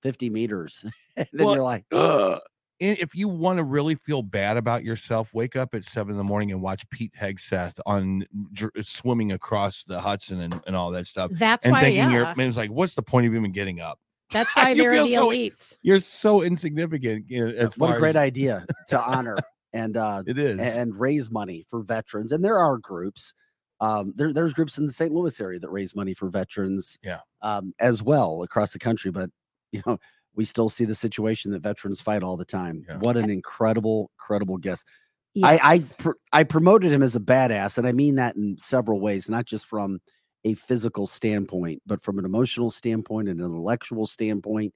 50 0.03 0.29
meters, 0.29 0.85
and 1.17 1.27
then 1.33 1.45
Well, 1.47 1.55
you're 1.55 1.63
like, 1.63 1.85
Ugh. 1.91 2.39
And 2.81 2.97
if 2.99 3.15
you 3.15 3.27
want 3.29 3.57
to 3.57 3.63
really 3.63 3.95
feel 3.95 4.21
bad 4.21 4.57
about 4.57 4.83
yourself, 4.83 5.33
wake 5.33 5.55
up 5.55 5.73
at 5.73 5.85
seven 5.85 6.11
in 6.11 6.17
the 6.17 6.23
morning 6.23 6.51
and 6.51 6.61
watch 6.61 6.87
Pete 6.89 7.13
Hegseth 7.19 7.79
on 7.85 8.25
dr- 8.51 8.71
swimming 8.81 9.31
across 9.31 9.83
the 9.85 10.01
Hudson 10.01 10.41
and, 10.41 10.59
and 10.67 10.75
all 10.75 10.91
that 10.91 11.07
stuff. 11.07 11.31
That's 11.33 11.65
and 11.65 11.71
why, 11.73 11.81
thinking 11.81 12.03
yeah. 12.03 12.11
you're, 12.11 12.35
man, 12.35 12.49
it's 12.49 12.57
like, 12.57 12.71
what's 12.71 12.95
the 12.95 13.01
point 13.01 13.27
of 13.27 13.33
even 13.35 13.51
getting 13.53 13.79
up? 13.79 13.99
That's 14.31 14.53
why 14.55 14.71
You 14.71 14.75
they're 14.83 14.91
feel 14.93 15.05
the 15.05 15.13
so- 15.15 15.27
elites. 15.29 15.77
You're 15.83 15.99
so 16.01 16.41
insignificant. 16.41 17.29
you 17.29 17.45
know, 17.47 17.53
As 17.53 17.77
what 17.77 17.87
far 17.89 17.95
a 17.95 17.99
great 17.99 18.09
as- 18.11 18.15
idea 18.17 18.65
to 18.89 18.99
honor 19.01 19.37
and 19.71 19.95
uh 19.95 20.23
It 20.27 20.37
is. 20.37 20.59
and 20.59 20.99
raise 20.99 21.31
money 21.31 21.65
for 21.69 21.81
veterans. 21.81 22.31
And 22.33 22.43
there 22.43 22.57
are 22.59 22.77
groups. 22.77 23.33
Um, 23.81 24.13
there, 24.15 24.31
there's 24.33 24.53
groups 24.53 24.77
in 24.77 24.85
the 24.85 24.91
St. 24.91 25.11
Louis 25.13 25.39
area 25.39 25.59
that 25.59 25.69
raise 25.69 25.95
money 25.95 26.13
for 26.13 26.29
veterans, 26.29 26.97
Yeah. 27.03 27.19
um, 27.41 27.73
as 27.79 28.01
well 28.01 28.41
across 28.41 28.71
the 28.73 28.79
country. 28.79 29.11
But 29.11 29.29
you 29.71 29.81
know, 29.85 29.97
we 30.35 30.45
still 30.45 30.69
see 30.69 30.85
the 30.85 30.95
situation 30.95 31.51
that 31.51 31.63
veterans 31.63 32.01
fight 32.01 32.23
all 32.23 32.37
the 32.37 32.45
time. 32.45 32.85
Yeah. 32.87 32.97
What 32.97 33.17
an 33.17 33.29
incredible, 33.29 34.11
incredible 34.19 34.57
guest. 34.57 34.85
I 35.43 35.59
I, 35.61 35.79
pr- 35.97 36.11
I 36.31 36.43
promoted 36.43 36.91
him 36.91 37.03
as 37.03 37.15
a 37.15 37.19
badass, 37.19 37.77
and 37.77 37.87
I 37.87 37.91
mean 37.91 38.15
that 38.15 38.35
in 38.35 38.57
several 38.57 39.01
ways, 39.01 39.29
not 39.29 39.45
just 39.45 39.65
from 39.65 39.99
a 40.45 40.53
physical 40.53 41.07
standpoint, 41.07 41.81
but 41.85 42.01
from 42.01 42.19
an 42.19 42.25
emotional 42.25 42.69
standpoint 42.69 43.27
an 43.27 43.39
intellectual 43.39 44.05
standpoint, 44.05 44.73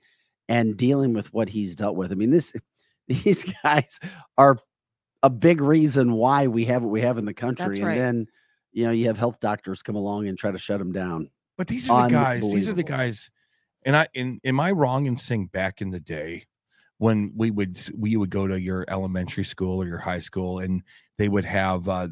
and 0.50 0.76
dealing 0.76 1.14
with 1.14 1.34
what 1.34 1.50
he's 1.50 1.76
dealt 1.76 1.96
with. 1.96 2.12
I 2.12 2.16
mean, 2.16 2.32
this 2.32 2.54
these 3.08 3.46
guys 3.64 4.00
are 4.38 4.58
a 5.24 5.30
big 5.30 5.62
reason 5.62 6.14
why 6.14 6.48
we 6.48 6.66
have 6.66 6.84
what 6.84 6.92
we 6.92 7.02
have 7.02 7.18
in 7.18 7.26
the 7.26 7.34
country, 7.34 7.78
and 7.78 7.86
right. 7.86 7.98
then 7.98 8.28
you 8.74 8.86
know 8.86 8.92
you 8.92 9.08
have 9.08 9.18
health 9.18 9.40
doctors 9.40 9.82
come 9.82 9.96
along 9.96 10.28
and 10.28 10.38
try 10.38 10.52
to 10.52 10.58
shut 10.58 10.80
them 10.80 10.92
down. 10.92 11.30
But 11.58 11.68
these 11.68 11.90
are 11.90 12.04
the 12.04 12.14
guys. 12.14 12.42
These 12.42 12.68
are 12.68 12.74
the 12.74 12.84
guys. 12.84 13.30
And 13.85 13.95
I, 13.95 14.08
in, 14.14 14.40
am 14.43 14.59
I 14.59 14.72
wrong 14.72 15.06
in 15.06 15.17
saying 15.17 15.48
back 15.48 15.82
in 15.82 15.90
the 15.90 15.99
day 15.99 16.45
when 16.98 17.32
we 17.35 17.49
would 17.49 17.80
we 17.98 18.17
would 18.17 18.30
go 18.30 18.45
to 18.45 18.59
your 18.59 18.85
elementary 18.90 19.45
school 19.45 19.82
or 19.82 19.88
your 19.88 19.98
high 19.98 20.19
school 20.19 20.59
and 20.59 20.83
they 21.17 21.30
would 21.30 21.45
have 21.45 21.88
uh, 21.88 22.09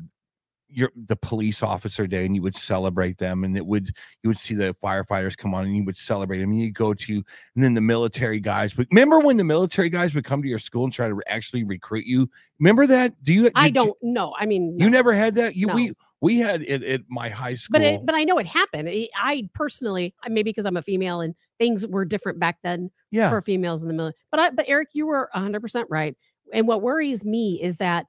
your 0.70 0.92
the 0.96 1.16
police 1.16 1.64
officer 1.64 2.08
day 2.08 2.26
and 2.26 2.36
you 2.36 2.42
would 2.42 2.56
celebrate 2.56 3.18
them 3.18 3.44
and 3.44 3.56
it 3.58 3.66
would 3.66 3.90
you 4.24 4.30
would 4.30 4.40
see 4.40 4.54
the 4.54 4.76
firefighters 4.84 5.38
come 5.38 5.54
on 5.54 5.66
and 5.66 5.76
you 5.76 5.84
would 5.84 5.98
celebrate 5.98 6.40
them 6.40 6.52
and 6.52 6.60
you 6.60 6.72
go 6.72 6.94
to 6.94 7.16
and 7.56 7.64
then 7.64 7.74
the 7.74 7.82
military 7.82 8.40
guys 8.40 8.76
would 8.78 8.88
remember 8.92 9.20
when 9.20 9.38
the 9.38 9.44
military 9.44 9.90
guys 9.90 10.14
would 10.14 10.26
come 10.26 10.42
to 10.42 10.50
your 10.50 10.60
school 10.60 10.84
and 10.84 10.94
try 10.94 11.08
to 11.08 11.22
actually 11.28 11.64
recruit 11.64 12.06
you 12.06 12.30
remember 12.60 12.88
that 12.88 13.14
do 13.24 13.34
you 13.34 13.52
I 13.56 13.70
don't 13.70 13.98
know. 14.02 14.34
I 14.40 14.46
mean, 14.46 14.78
you 14.80 14.90
no. 14.90 14.98
never 14.98 15.14
had 15.14 15.36
that 15.36 15.56
you 15.56 15.68
No. 15.68 15.76
we 15.76 15.94
we 16.22 16.40
had 16.40 16.62
it 16.64 16.84
at 16.84 17.02
my 17.10 17.30
high 17.30 17.56
school 17.56 17.74
but 17.80 17.82
it, 17.84 18.06
but 18.06 18.16
I 18.16 18.24
know 18.24 18.38
it 18.38 18.48
happened. 18.48 18.90
I- 18.90 19.10
I 19.16 19.50
personally, 19.54 20.14
maybe 20.28 20.44
because 20.52 20.66
I'm 20.66 20.78
a 20.78 20.82
female 20.82 21.22
and 21.22 21.36
things 21.60 21.86
were 21.88 22.06
different 22.06 22.40
back 22.40 22.58
then 22.64 22.90
yeah 23.12 23.30
for 23.30 23.42
females 23.42 23.82
in 23.84 23.88
the 23.88 23.94
military. 23.94 24.18
But 24.32 24.40
I, 24.40 24.50
but 24.52 24.66
Eric, 24.68 24.90
you 24.94 25.06
were 25.08 25.30
100 25.34 25.62
percent 25.62 25.88
right. 25.90 26.16
And 26.54 26.68
what 26.68 26.82
worries 26.82 27.26
me 27.26 27.60
is 27.62 27.78
that 27.78 28.06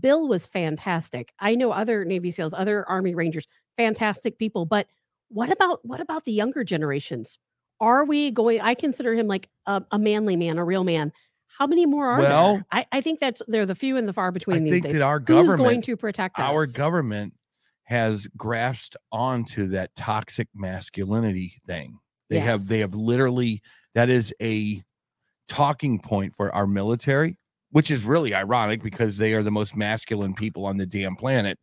Bill 0.00 0.26
was 0.26 0.46
fantastic. 0.46 1.32
I 1.38 1.54
know 1.54 1.70
other 1.70 2.04
Navy 2.04 2.30
SEALs, 2.30 2.54
other 2.54 2.88
Army 2.88 3.14
Rangers, 3.14 3.46
fantastic 3.76 4.38
people. 4.38 4.64
But 4.64 4.86
what 5.28 5.50
about 5.50 5.80
what 5.84 6.00
about 6.00 6.24
the 6.24 6.32
younger 6.32 6.64
generations? 6.64 7.38
Are 7.78 8.04
we 8.06 8.30
going? 8.30 8.60
I 8.62 8.74
consider 8.74 9.14
him 9.14 9.26
like 9.28 9.50
a, 9.66 9.82
a 9.90 9.98
manly 9.98 10.34
man, 10.36 10.56
a 10.58 10.64
real 10.64 10.82
man. 10.84 11.12
How 11.58 11.66
many 11.66 11.86
more 11.86 12.06
are 12.06 12.18
Well, 12.18 12.54
there? 12.54 12.66
I, 12.70 12.86
I 12.92 13.00
think 13.00 13.20
that's 13.20 13.42
they're 13.48 13.66
the 13.66 13.74
few 13.74 13.96
and 13.96 14.06
the 14.06 14.12
far 14.12 14.28
I 14.28 14.30
between 14.30 14.64
these 14.64 14.72
think 14.74 14.84
days. 14.84 14.92
that 14.94 15.02
our 15.02 15.18
government 15.18 15.58
Who's 15.58 15.66
going 15.66 15.82
to 15.82 15.96
protect 15.96 16.38
us? 16.38 16.44
our 16.50 16.66
government 16.66 17.34
has 17.84 18.26
grasped 18.36 18.96
onto 19.12 19.68
that 19.68 19.94
toxic 19.96 20.48
masculinity 20.54 21.60
thing. 21.66 21.98
They 22.28 22.40
have 22.40 22.66
they 22.66 22.80
have 22.80 22.94
literally 22.94 23.62
that 23.94 24.08
is 24.10 24.34
a 24.42 24.82
talking 25.48 25.98
point 26.00 26.34
for 26.36 26.52
our 26.54 26.66
military, 26.66 27.38
which 27.70 27.90
is 27.90 28.02
really 28.04 28.34
ironic 28.34 28.82
because 28.82 29.16
they 29.16 29.32
are 29.34 29.42
the 29.42 29.50
most 29.52 29.76
masculine 29.76 30.34
people 30.34 30.66
on 30.66 30.76
the 30.76 30.86
damn 30.86 31.16
planet. 31.16 31.58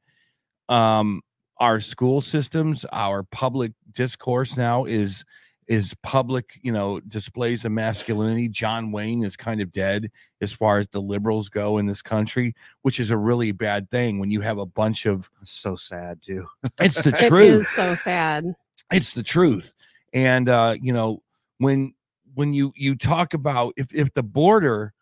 Um 0.70 1.22
our 1.60 1.80
school 1.80 2.20
systems, 2.22 2.84
our 2.86 3.24
public 3.24 3.74
discourse 3.92 4.58
now 4.58 4.86
is 4.86 5.24
is 5.68 5.96
public, 6.04 6.60
you 6.62 6.72
know, 6.72 7.00
displays 7.02 7.66
of 7.66 7.72
masculinity. 7.72 8.50
John 8.50 8.92
Wayne 8.92 9.24
is 9.24 9.36
kind 9.36 9.62
of 9.62 9.72
dead 9.72 10.12
as 10.42 10.54
far 10.54 10.78
as 10.80 10.88
the 10.90 11.02
liberals 11.02 11.50
go 11.50 11.78
in 11.78 11.86
this 11.86 12.02
country, 12.02 12.54
which 12.82 13.00
is 13.00 13.12
a 13.12 13.18
really 13.18 13.52
bad 13.52 13.90
thing 13.90 14.20
when 14.20 14.32
you 14.32 14.42
have 14.42 14.58
a 14.58 14.66
bunch 14.66 15.06
of 15.06 15.30
So 15.44 15.76
sad 15.76 16.22
too. 16.22 16.46
it's 16.80 17.02
the 17.02 17.12
truth 17.30 17.62
is 17.62 17.70
so 17.70 17.96
sad. 17.96 18.54
it's 18.92 19.14
the 19.14 19.24
truth 19.24 19.74
and 20.14 20.48
uh 20.50 20.76
you 20.80 20.94
know 20.94 21.22
when 21.58 21.94
when 22.36 22.54
you 22.54 22.72
you 22.76 22.96
talk 22.96 23.34
about 23.34 23.74
if 23.78 23.94
if 23.94 24.14
the 24.14 24.24
border 24.24 24.94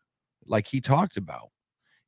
like 0.46 0.68
he 0.68 0.82
talked 0.82 1.18
about 1.18 1.50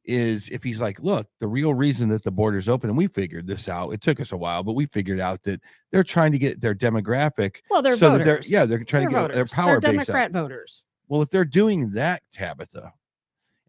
is 0.06 0.49
if 0.49 0.64
he's 0.64 0.82
like 0.82 0.99
look 0.99 1.27
the 1.40 1.48
real 1.48 1.73
reason 1.73 2.09
that 2.09 2.23
the 2.23 2.32
border's 2.32 2.67
open 2.67 2.90
and 2.90 2.98
we 2.98 3.07
figured 3.07 3.48
this 3.48 3.69
out 3.69 3.91
it 3.91 4.01
took 4.01 4.19
us 4.19 4.32
a 4.33 4.38
while 4.38 4.61
but 4.64 4.73
we 4.73 4.85
figured 4.88 5.19
out 5.19 5.41
that 5.43 5.61
they're 5.91 6.03
trying 6.03 6.32
to 6.32 6.38
get 6.38 6.59
their 6.59 6.75
demographic 6.75 7.57
Well, 7.69 7.82
they're 7.82 7.95
so 7.95 8.09
voters. 8.11 8.25
they're 8.25 8.41
yeah 8.45 8.65
they're 8.65 8.83
trying 8.83 9.09
They're 9.09 9.22
to 9.22 9.27
get 9.30 9.33
their 9.35 9.45
power 9.45 9.80
They're 9.80 9.91
base. 9.93 10.06
Democrat 10.07 10.32
voters. 10.32 10.83
Well, 11.07 11.22
if 11.22 11.30
they're 11.30 11.45
doing 11.45 11.91
that, 11.91 12.22
Tabitha, 12.33 12.91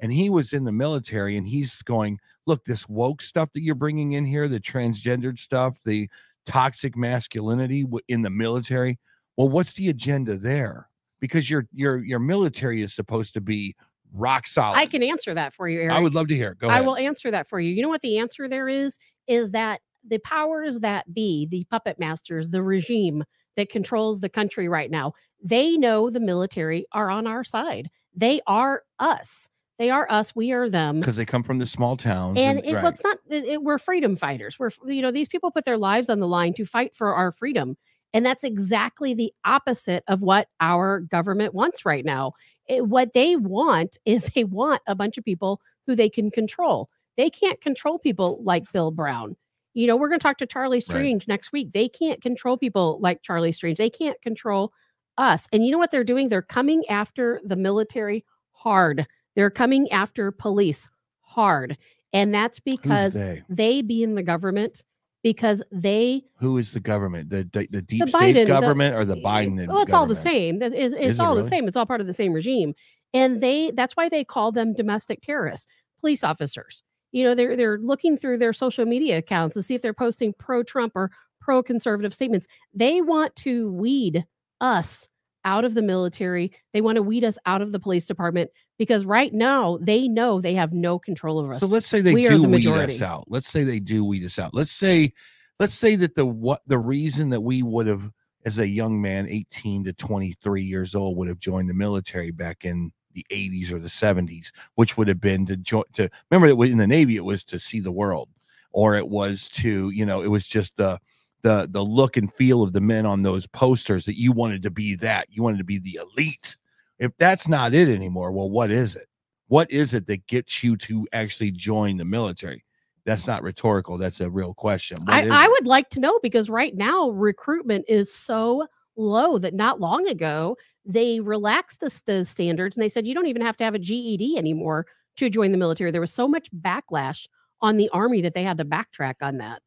and 0.00 0.10
he 0.12 0.30
was 0.30 0.52
in 0.52 0.64
the 0.64 0.72
military 0.72 1.36
and 1.36 1.46
he's 1.46 1.82
going, 1.82 2.18
look, 2.46 2.64
this 2.64 2.88
woke 2.88 3.20
stuff 3.22 3.50
that 3.54 3.62
you're 3.62 3.74
bringing 3.74 4.12
in 4.12 4.24
here, 4.24 4.48
the 4.48 4.60
transgendered 4.60 5.38
stuff, 5.38 5.76
the 5.84 6.08
toxic 6.46 6.96
masculinity 6.96 7.84
in 8.08 8.22
the 8.22 8.30
military. 8.30 8.98
Well, 9.36 9.48
what's 9.48 9.74
the 9.74 9.88
agenda 9.88 10.36
there? 10.36 10.88
Because 11.20 11.48
your 11.50 11.66
your 11.72 12.04
your 12.04 12.18
military 12.18 12.82
is 12.82 12.94
supposed 12.94 13.34
to 13.34 13.40
be 13.40 13.74
rock 14.14 14.46
solid. 14.46 14.76
I 14.78 14.86
can 14.86 15.02
answer 15.02 15.34
that 15.34 15.52
for 15.52 15.68
you, 15.68 15.80
Eric. 15.80 15.92
I 15.92 16.00
would 16.00 16.14
love 16.14 16.28
to 16.28 16.34
hear. 16.36 16.52
it. 16.52 16.58
Go 16.58 16.68
I 16.68 16.80
will 16.80 16.96
answer 16.96 17.30
that 17.30 17.48
for 17.48 17.60
you. 17.60 17.72
You 17.74 17.82
know 17.82 17.88
what 17.88 18.02
the 18.02 18.18
answer 18.18 18.48
there 18.48 18.68
is? 18.68 18.96
Is 19.26 19.50
that 19.50 19.80
the 20.06 20.18
powers 20.18 20.80
that 20.80 21.12
be, 21.12 21.46
the 21.50 21.64
puppet 21.70 21.98
masters, 21.98 22.50
the 22.50 22.62
regime 22.62 23.24
that 23.56 23.70
controls 23.70 24.20
the 24.20 24.28
country 24.28 24.68
right 24.68 24.90
now, 24.90 25.12
they 25.42 25.76
know 25.76 26.10
the 26.10 26.20
military 26.20 26.86
are 26.92 27.10
on 27.10 27.26
our 27.26 27.44
side. 27.44 27.88
They 28.14 28.40
are 28.46 28.82
us. 28.98 29.48
They 29.78 29.90
are 29.90 30.06
us. 30.10 30.36
We 30.36 30.52
are 30.52 30.68
them. 30.68 31.00
because 31.00 31.16
they 31.16 31.24
come 31.24 31.42
from 31.42 31.58
the 31.58 31.66
small 31.66 31.96
towns. 31.96 32.38
And 32.38 32.58
And, 32.58 32.66
it, 32.68 32.74
right. 32.74 32.82
well, 32.84 32.92
it's 32.92 33.02
not. 33.02 33.18
It, 33.28 33.44
it- 33.44 33.62
we're 33.62 33.78
freedom 33.78 34.14
fighters. 34.16 34.56
We're 34.58 34.70
you 34.86 35.02
know 35.02 35.10
these 35.10 35.26
people 35.28 35.50
put 35.50 35.64
their 35.64 35.78
lives 35.78 36.08
on 36.08 36.20
the 36.20 36.28
line 36.28 36.54
to 36.54 36.64
fight 36.64 36.94
for 36.94 37.12
our 37.14 37.32
freedom, 37.32 37.76
and 38.12 38.24
that's 38.24 38.44
exactly 38.44 39.14
the 39.14 39.32
opposite 39.44 40.04
of 40.06 40.22
what 40.22 40.46
our 40.60 41.00
government 41.00 41.54
wants 41.54 41.84
right 41.84 42.04
now. 42.04 42.32
It- 42.68 42.86
what 42.86 43.12
they 43.12 43.36
want 43.36 43.98
is 44.04 44.30
they 44.34 44.44
want 44.44 44.82
a 44.86 44.94
bunch 44.94 45.18
of 45.18 45.24
people 45.24 45.60
who 45.86 45.94
they 45.94 46.08
can 46.08 46.30
control. 46.30 46.88
They 47.16 47.30
can't 47.30 47.60
control 47.60 47.98
people 47.98 48.40
like 48.42 48.70
Bill 48.72 48.90
Brown. 48.90 49.36
You 49.74 49.86
know, 49.86 49.96
we're 49.96 50.08
going 50.08 50.20
to 50.20 50.22
talk 50.22 50.38
to 50.38 50.46
Charlie 50.46 50.80
Strange 50.80 51.26
next 51.28 51.52
week. 51.52 51.72
They 51.72 51.88
can't 51.88 52.22
control 52.22 52.56
people 52.56 52.98
like 53.00 53.22
Charlie 53.22 53.52
Strange. 53.52 53.76
They 53.76 53.90
can't 53.90 54.20
control 54.22 54.72
us. 55.18 55.48
And 55.52 55.64
you 55.64 55.70
know 55.72 55.78
what 55.78 55.90
they're 55.90 56.04
doing? 56.04 56.28
They're 56.28 56.42
coming 56.42 56.84
after 56.88 57.40
the 57.44 57.56
military 57.56 58.24
hard. 58.52 59.06
They're 59.34 59.50
coming 59.50 59.90
after 59.90 60.30
police 60.30 60.88
hard. 61.22 61.76
And 62.12 62.32
that's 62.32 62.60
because 62.60 63.14
they? 63.14 63.42
they 63.48 63.82
be 63.82 64.02
in 64.04 64.14
the 64.14 64.22
government 64.22 64.84
because 65.24 65.62
they 65.72 66.22
Who 66.36 66.58
is 66.58 66.70
the 66.70 66.78
government? 66.78 67.30
The 67.30 67.48
the, 67.52 67.66
the 67.68 67.82
deep 67.82 68.04
the 68.04 68.08
state 68.08 68.36
Biden 68.36 68.44
the- 68.44 68.46
government 68.46 68.94
or 68.94 69.04
the 69.04 69.16
Biden? 69.16 69.66
Well, 69.66 69.80
it's 69.80 69.92
all 69.92 70.06
the 70.06 70.14
same. 70.14 70.60
That- 70.60 70.72
It's, 70.72 70.94
it's 70.94 71.12
Is 71.12 71.18
it 71.18 71.22
all 71.22 71.34
the 71.34 71.42
same. 71.42 71.66
It's 71.66 71.76
all 71.76 71.86
part 71.86 72.00
of 72.00 72.06
the 72.06 72.12
same 72.12 72.32
regime. 72.32 72.74
And 73.12 73.40
they 73.40 73.72
that's 73.72 73.96
why 73.96 74.08
they 74.08 74.22
call 74.22 74.52
them 74.52 74.74
domestic 74.74 75.22
terrorists, 75.22 75.66
police 76.00 76.22
officers. 76.22 76.84
You 77.10 77.24
know, 77.24 77.34
they're 77.34 77.56
they're 77.56 77.78
looking 77.78 78.16
through 78.16 78.38
their 78.38 78.52
social 78.52 78.84
media 78.84 79.18
accounts 79.18 79.54
to 79.54 79.62
see 79.62 79.74
if 79.74 79.82
they're 79.82 79.94
posting 79.94 80.34
pro-Trump 80.38 80.92
or 80.94 81.10
pro-conservative 81.40 82.12
statements. 82.12 82.46
They 82.74 83.00
want 83.00 83.34
to 83.36 83.72
weed 83.72 84.24
us 84.60 85.08
out 85.44 85.64
of 85.64 85.74
the 85.74 85.82
military. 85.82 86.52
They 86.72 86.80
want 86.80 86.96
to 86.96 87.02
weed 87.02 87.24
us 87.24 87.38
out 87.46 87.62
of 87.62 87.72
the 87.72 87.78
police 87.78 88.06
department 88.06 88.50
because 88.78 89.04
right 89.04 89.32
now 89.32 89.78
they 89.80 90.08
know 90.08 90.40
they 90.40 90.54
have 90.54 90.72
no 90.72 90.98
control 90.98 91.38
over 91.38 91.54
us. 91.54 91.60
So 91.60 91.66
let's 91.66 91.86
say 91.86 92.00
they 92.00 92.14
We 92.14 92.24
do 92.24 92.38
the 92.38 92.48
weed 92.48 92.64
majority. 92.64 92.94
us 92.94 93.02
out. 93.02 93.24
Let's 93.28 93.48
say 93.48 93.64
they 93.64 93.80
do 93.80 94.04
weed 94.04 94.24
us 94.24 94.38
out. 94.38 94.54
Let's 94.54 94.70
say, 94.72 95.12
let's 95.60 95.74
say 95.74 95.96
that 95.96 96.14
the 96.14 96.26
what 96.26 96.62
the 96.66 96.78
reason 96.78 97.30
that 97.30 97.40
we 97.40 97.62
would 97.62 97.86
have, 97.86 98.10
as 98.44 98.58
a 98.58 98.66
young 98.68 99.00
man, 99.00 99.28
eighteen 99.28 99.84
to 99.84 99.92
twenty 99.92 100.34
three 100.42 100.62
years 100.64 100.94
old, 100.94 101.16
would 101.16 101.28
have 101.28 101.38
joined 101.38 101.68
the 101.70 101.74
military 101.74 102.30
back 102.30 102.64
in 102.64 102.90
the 103.12 103.24
eighties 103.30 103.70
or 103.70 103.78
the 103.78 103.88
seventies, 103.88 104.52
which 104.74 104.96
would 104.96 105.08
have 105.08 105.20
been 105.20 105.46
to 105.46 105.56
join 105.56 105.84
to 105.94 106.08
remember 106.30 106.48
that 106.48 106.70
in 106.70 106.78
the 106.78 106.86
Navy 106.86 107.16
it 107.16 107.24
was 107.24 107.44
to 107.44 107.58
see 107.58 107.80
the 107.80 107.92
world, 107.92 108.28
or 108.72 108.96
it 108.96 109.08
was 109.08 109.48
to 109.50 109.90
you 109.90 110.04
know 110.04 110.20
it 110.20 110.28
was 110.28 110.46
just 110.46 110.76
the 110.76 110.98
the 111.44 111.68
the 111.70 111.84
look 111.84 112.16
and 112.16 112.32
feel 112.34 112.62
of 112.62 112.72
the 112.72 112.80
men 112.80 113.06
on 113.06 113.22
those 113.22 113.46
posters 113.46 114.04
that 114.06 114.18
you 114.18 114.32
wanted 114.32 114.64
to 114.64 114.70
be 114.70 114.96
that 114.96 115.28
you 115.30 115.44
wanted 115.44 115.58
to 115.58 115.64
be 115.64 115.78
the 115.78 116.00
elite. 116.02 116.56
If 116.98 117.12
that's 117.18 117.46
not 117.46 117.74
it 117.74 117.88
anymore, 117.88 118.32
well, 118.32 118.50
what 118.50 118.72
is 118.72 118.96
it? 118.96 119.06
what 119.48 119.70
is 119.70 119.94
it 119.94 120.06
that 120.06 120.26
gets 120.26 120.62
you 120.62 120.76
to 120.76 121.06
actually 121.12 121.50
join 121.50 121.96
the 121.96 122.04
military? 122.04 122.64
That's 123.04 123.26
not 123.26 123.42
rhetorical. 123.42 123.98
That's 123.98 124.20
a 124.20 124.30
real 124.30 124.54
question. 124.54 124.98
What 125.04 125.14
I, 125.14 125.44
I 125.44 125.48
would 125.48 125.66
like 125.66 125.90
to 125.90 126.00
know 126.00 126.18
because 126.22 126.48
right 126.48 126.74
now 126.74 127.10
recruitment 127.10 127.84
is 127.86 128.12
so 128.12 128.66
low 128.96 129.38
that 129.38 129.54
not 129.54 129.80
long 129.80 130.06
ago 130.08 130.56
they 130.86 131.20
relaxed 131.20 131.80
the 131.80 131.90
st- 131.90 132.26
standards 132.26 132.76
and 132.76 132.82
they 132.82 132.88
said 132.88 133.06
you 133.06 133.14
don't 133.14 133.26
even 133.26 133.42
have 133.42 133.56
to 133.58 133.64
have 133.64 133.74
a 133.74 133.78
GED 133.78 134.38
anymore 134.38 134.86
to 135.16 135.28
join 135.28 135.52
the 135.52 135.58
military. 135.58 135.90
There 135.90 136.00
was 136.00 136.12
so 136.12 136.26
much 136.26 136.48
backlash 136.52 137.26
on 137.60 137.76
the 137.76 137.88
army 137.90 138.20
that 138.22 138.34
they 138.34 138.42
had 138.42 138.58
to 138.58 138.64
backtrack 138.64 139.14
on 139.22 139.38
that. 139.38 139.62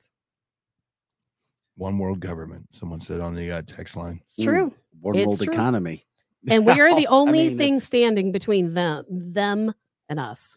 One 1.77 1.97
world 1.97 2.19
government. 2.19 2.67
Someone 2.73 2.99
said 2.99 3.21
on 3.21 3.33
the 3.35 3.51
uh, 3.51 3.61
text 3.65 3.95
line. 3.95 4.19
It's 4.23 4.35
true. 4.35 4.73
One 4.99 5.15
It's 5.15 5.25
world 5.25 5.41
true. 5.41 5.53
economy. 5.53 6.03
And 6.49 6.65
we 6.65 6.79
are 6.81 6.93
the 6.95 7.07
I 7.07 7.11
only 7.11 7.49
mean, 7.49 7.57
thing 7.57 7.73
it's- 7.75 7.85
standing 7.85 8.31
between 8.31 8.73
them 8.73 9.05
them 9.09 9.73
and 10.09 10.19
us. 10.19 10.55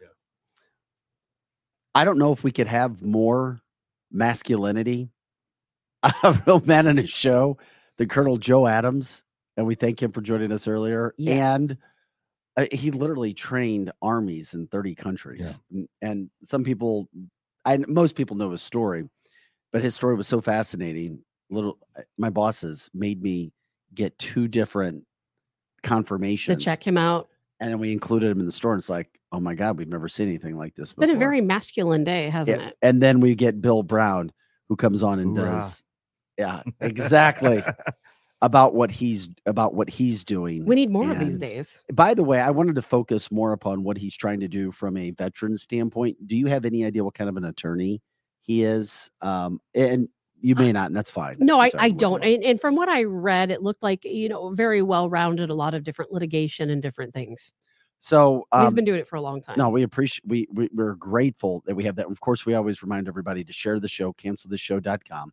I 1.94 2.04
don't 2.04 2.18
know 2.18 2.32
if 2.32 2.44
we 2.44 2.52
could 2.52 2.68
have 2.68 3.02
more 3.02 3.60
masculinity. 4.10 5.08
A 6.22 6.40
real 6.46 6.60
man 6.60 6.86
in 6.86 6.96
his 6.96 7.10
show, 7.10 7.58
the 7.98 8.06
Colonel 8.06 8.38
Joe 8.38 8.66
Adams, 8.66 9.22
and 9.58 9.66
we 9.66 9.74
thank 9.74 10.00
him 10.02 10.12
for 10.12 10.22
joining 10.22 10.50
us 10.50 10.66
earlier. 10.66 11.14
Yes. 11.18 11.38
And 11.60 11.76
uh, 12.56 12.66
he 12.72 12.90
literally 12.90 13.34
trained 13.34 13.92
armies 14.00 14.54
in 14.54 14.66
30 14.68 14.94
countries. 14.94 15.60
N- 15.70 15.88
And 16.00 16.30
some 16.42 16.64
people, 16.64 17.10
I 17.66 17.76
most 17.86 18.14
people 18.16 18.36
know 18.36 18.50
his 18.52 18.62
story, 18.62 19.04
but 19.72 19.82
his 19.82 19.94
story 19.94 20.14
was 20.14 20.28
so 20.28 20.40
fascinating. 20.40 21.22
Little, 21.50 21.78
uh, 21.98 22.02
my 22.18 22.30
bosses 22.30 22.90
made 22.94 23.22
me 23.22 23.52
get 23.94 24.18
two 24.18 24.46
different 24.48 25.04
confirmations 25.82 26.58
To 26.58 26.64
check 26.64 26.86
him 26.86 26.96
out. 26.98 27.28
and 27.58 27.70
then 27.70 27.78
we 27.78 27.92
included 27.92 28.30
him 28.30 28.40
in 28.40 28.46
the 28.46 28.52
store. 28.52 28.72
And 28.72 28.80
it's 28.80 28.88
like, 28.88 29.18
oh 29.32 29.40
my 29.40 29.54
god, 29.54 29.78
we've 29.78 29.88
never 29.88 30.08
seen 30.08 30.28
anything 30.28 30.56
like 30.56 30.74
this 30.74 30.90
It's 30.90 30.98
been 30.98 31.10
a 31.10 31.16
very 31.18 31.40
masculine 31.40 32.04
day, 32.04 32.28
hasn't 32.28 32.60
Yeah, 32.60 32.68
it? 32.68 32.76
And 32.82 33.02
then 33.02 33.20
we 33.20 33.34
get 33.34 33.60
Bill 33.60 33.82
Brown, 33.82 34.32
who 34.68 34.76
comes 34.76 35.02
on 35.02 35.18
and 35.18 35.36
Hoorah. 35.36 35.50
does, 35.50 35.82
yeah, 36.38 36.62
exactly 36.80 37.62
about 38.42 38.74
what 38.74 38.90
he's 38.90 39.28
about 39.46 39.74
what 39.74 39.90
he's 39.90 40.24
doing. 40.24 40.64
We 40.64 40.74
need 40.76 40.90
more 40.90 41.10
of 41.10 41.18
these 41.18 41.36
days. 41.38 41.78
By 41.92 42.14
the 42.14 42.22
way, 42.24 42.40
I 42.40 42.50
wanted 42.50 42.76
to 42.76 42.82
focus 42.82 43.30
more 43.32 43.52
upon 43.52 43.82
what 43.82 43.96
he's 43.98 44.16
trying 44.16 44.40
to 44.40 44.48
do 44.48 44.70
from 44.72 44.96
a 44.96 45.10
veteran 45.10 45.56
standpoint. 45.58 46.26
Do 46.26 46.36
you 46.36 46.46
have 46.46 46.64
any 46.64 46.84
idea 46.84 47.02
what 47.04 47.14
kind 47.14 47.28
of 47.28 47.36
an 47.36 47.44
attorney 47.44 48.00
he 48.50 48.64
is? 48.64 49.10
Um, 49.22 49.60
and 49.76 50.08
you 50.40 50.56
may 50.56 50.72
not, 50.72 50.86
and 50.86 50.96
that's 50.96 51.10
fine. 51.10 51.36
No, 51.38 51.60
I, 51.60 51.70
I 51.78 51.90
don't. 51.90 52.24
And, 52.24 52.42
and 52.42 52.60
from 52.60 52.74
what 52.74 52.88
I 52.88 53.04
read, 53.04 53.50
it 53.50 53.62
looked 53.62 53.82
like, 53.82 54.04
you 54.04 54.28
know, 54.28 54.50
very 54.54 54.82
well 54.82 55.08
rounded, 55.08 55.50
a 55.50 55.54
lot 55.54 55.74
of 55.74 55.84
different 55.84 56.10
litigation 56.10 56.70
and 56.70 56.82
different 56.82 57.14
things. 57.14 57.52
So 58.00 58.46
he's 58.58 58.72
been 58.72 58.86
doing 58.86 58.98
it 58.98 59.06
for 59.06 59.16
a 59.16 59.20
long 59.20 59.42
time. 59.42 59.56
No, 59.58 59.68
we 59.68 59.82
appreciate 59.82 60.26
we, 60.26 60.48
we 60.52 60.70
we're 60.72 60.94
grateful 60.94 61.62
that 61.66 61.76
we 61.76 61.84
have 61.84 61.96
that. 61.96 62.06
Of 62.10 62.18
course, 62.20 62.46
we 62.46 62.54
always 62.54 62.82
remind 62.82 63.06
everybody 63.06 63.44
to 63.44 63.52
share 63.52 63.78
the 63.78 63.88
show, 63.88 64.14
canceltheshow.com. 64.14 65.32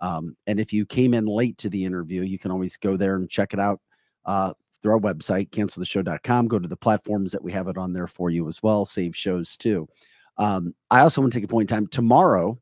Um, 0.00 0.36
and 0.46 0.60
if 0.60 0.72
you 0.72 0.86
came 0.86 1.12
in 1.12 1.26
late 1.26 1.58
to 1.58 1.68
the 1.68 1.84
interview, 1.84 2.22
you 2.22 2.38
can 2.38 2.52
always 2.52 2.76
go 2.76 2.96
there 2.96 3.16
and 3.16 3.28
check 3.28 3.52
it 3.52 3.58
out 3.58 3.80
uh, 4.24 4.52
through 4.80 4.92
our 4.92 5.00
website, 5.00 5.50
canceltheshow.com. 5.50 6.46
Go 6.46 6.60
to 6.60 6.68
the 6.68 6.76
platforms 6.76 7.32
that 7.32 7.42
we 7.42 7.50
have 7.50 7.66
it 7.66 7.76
on 7.76 7.92
there 7.92 8.06
for 8.06 8.30
you 8.30 8.46
as 8.46 8.62
well. 8.62 8.84
Save 8.84 9.16
shows 9.16 9.56
too. 9.56 9.88
Um, 10.36 10.74
I 10.90 11.00
also 11.00 11.20
want 11.20 11.32
to 11.32 11.38
take 11.38 11.44
a 11.44 11.48
point 11.48 11.70
in 11.70 11.76
time. 11.76 11.86
Tomorrow, 11.86 12.58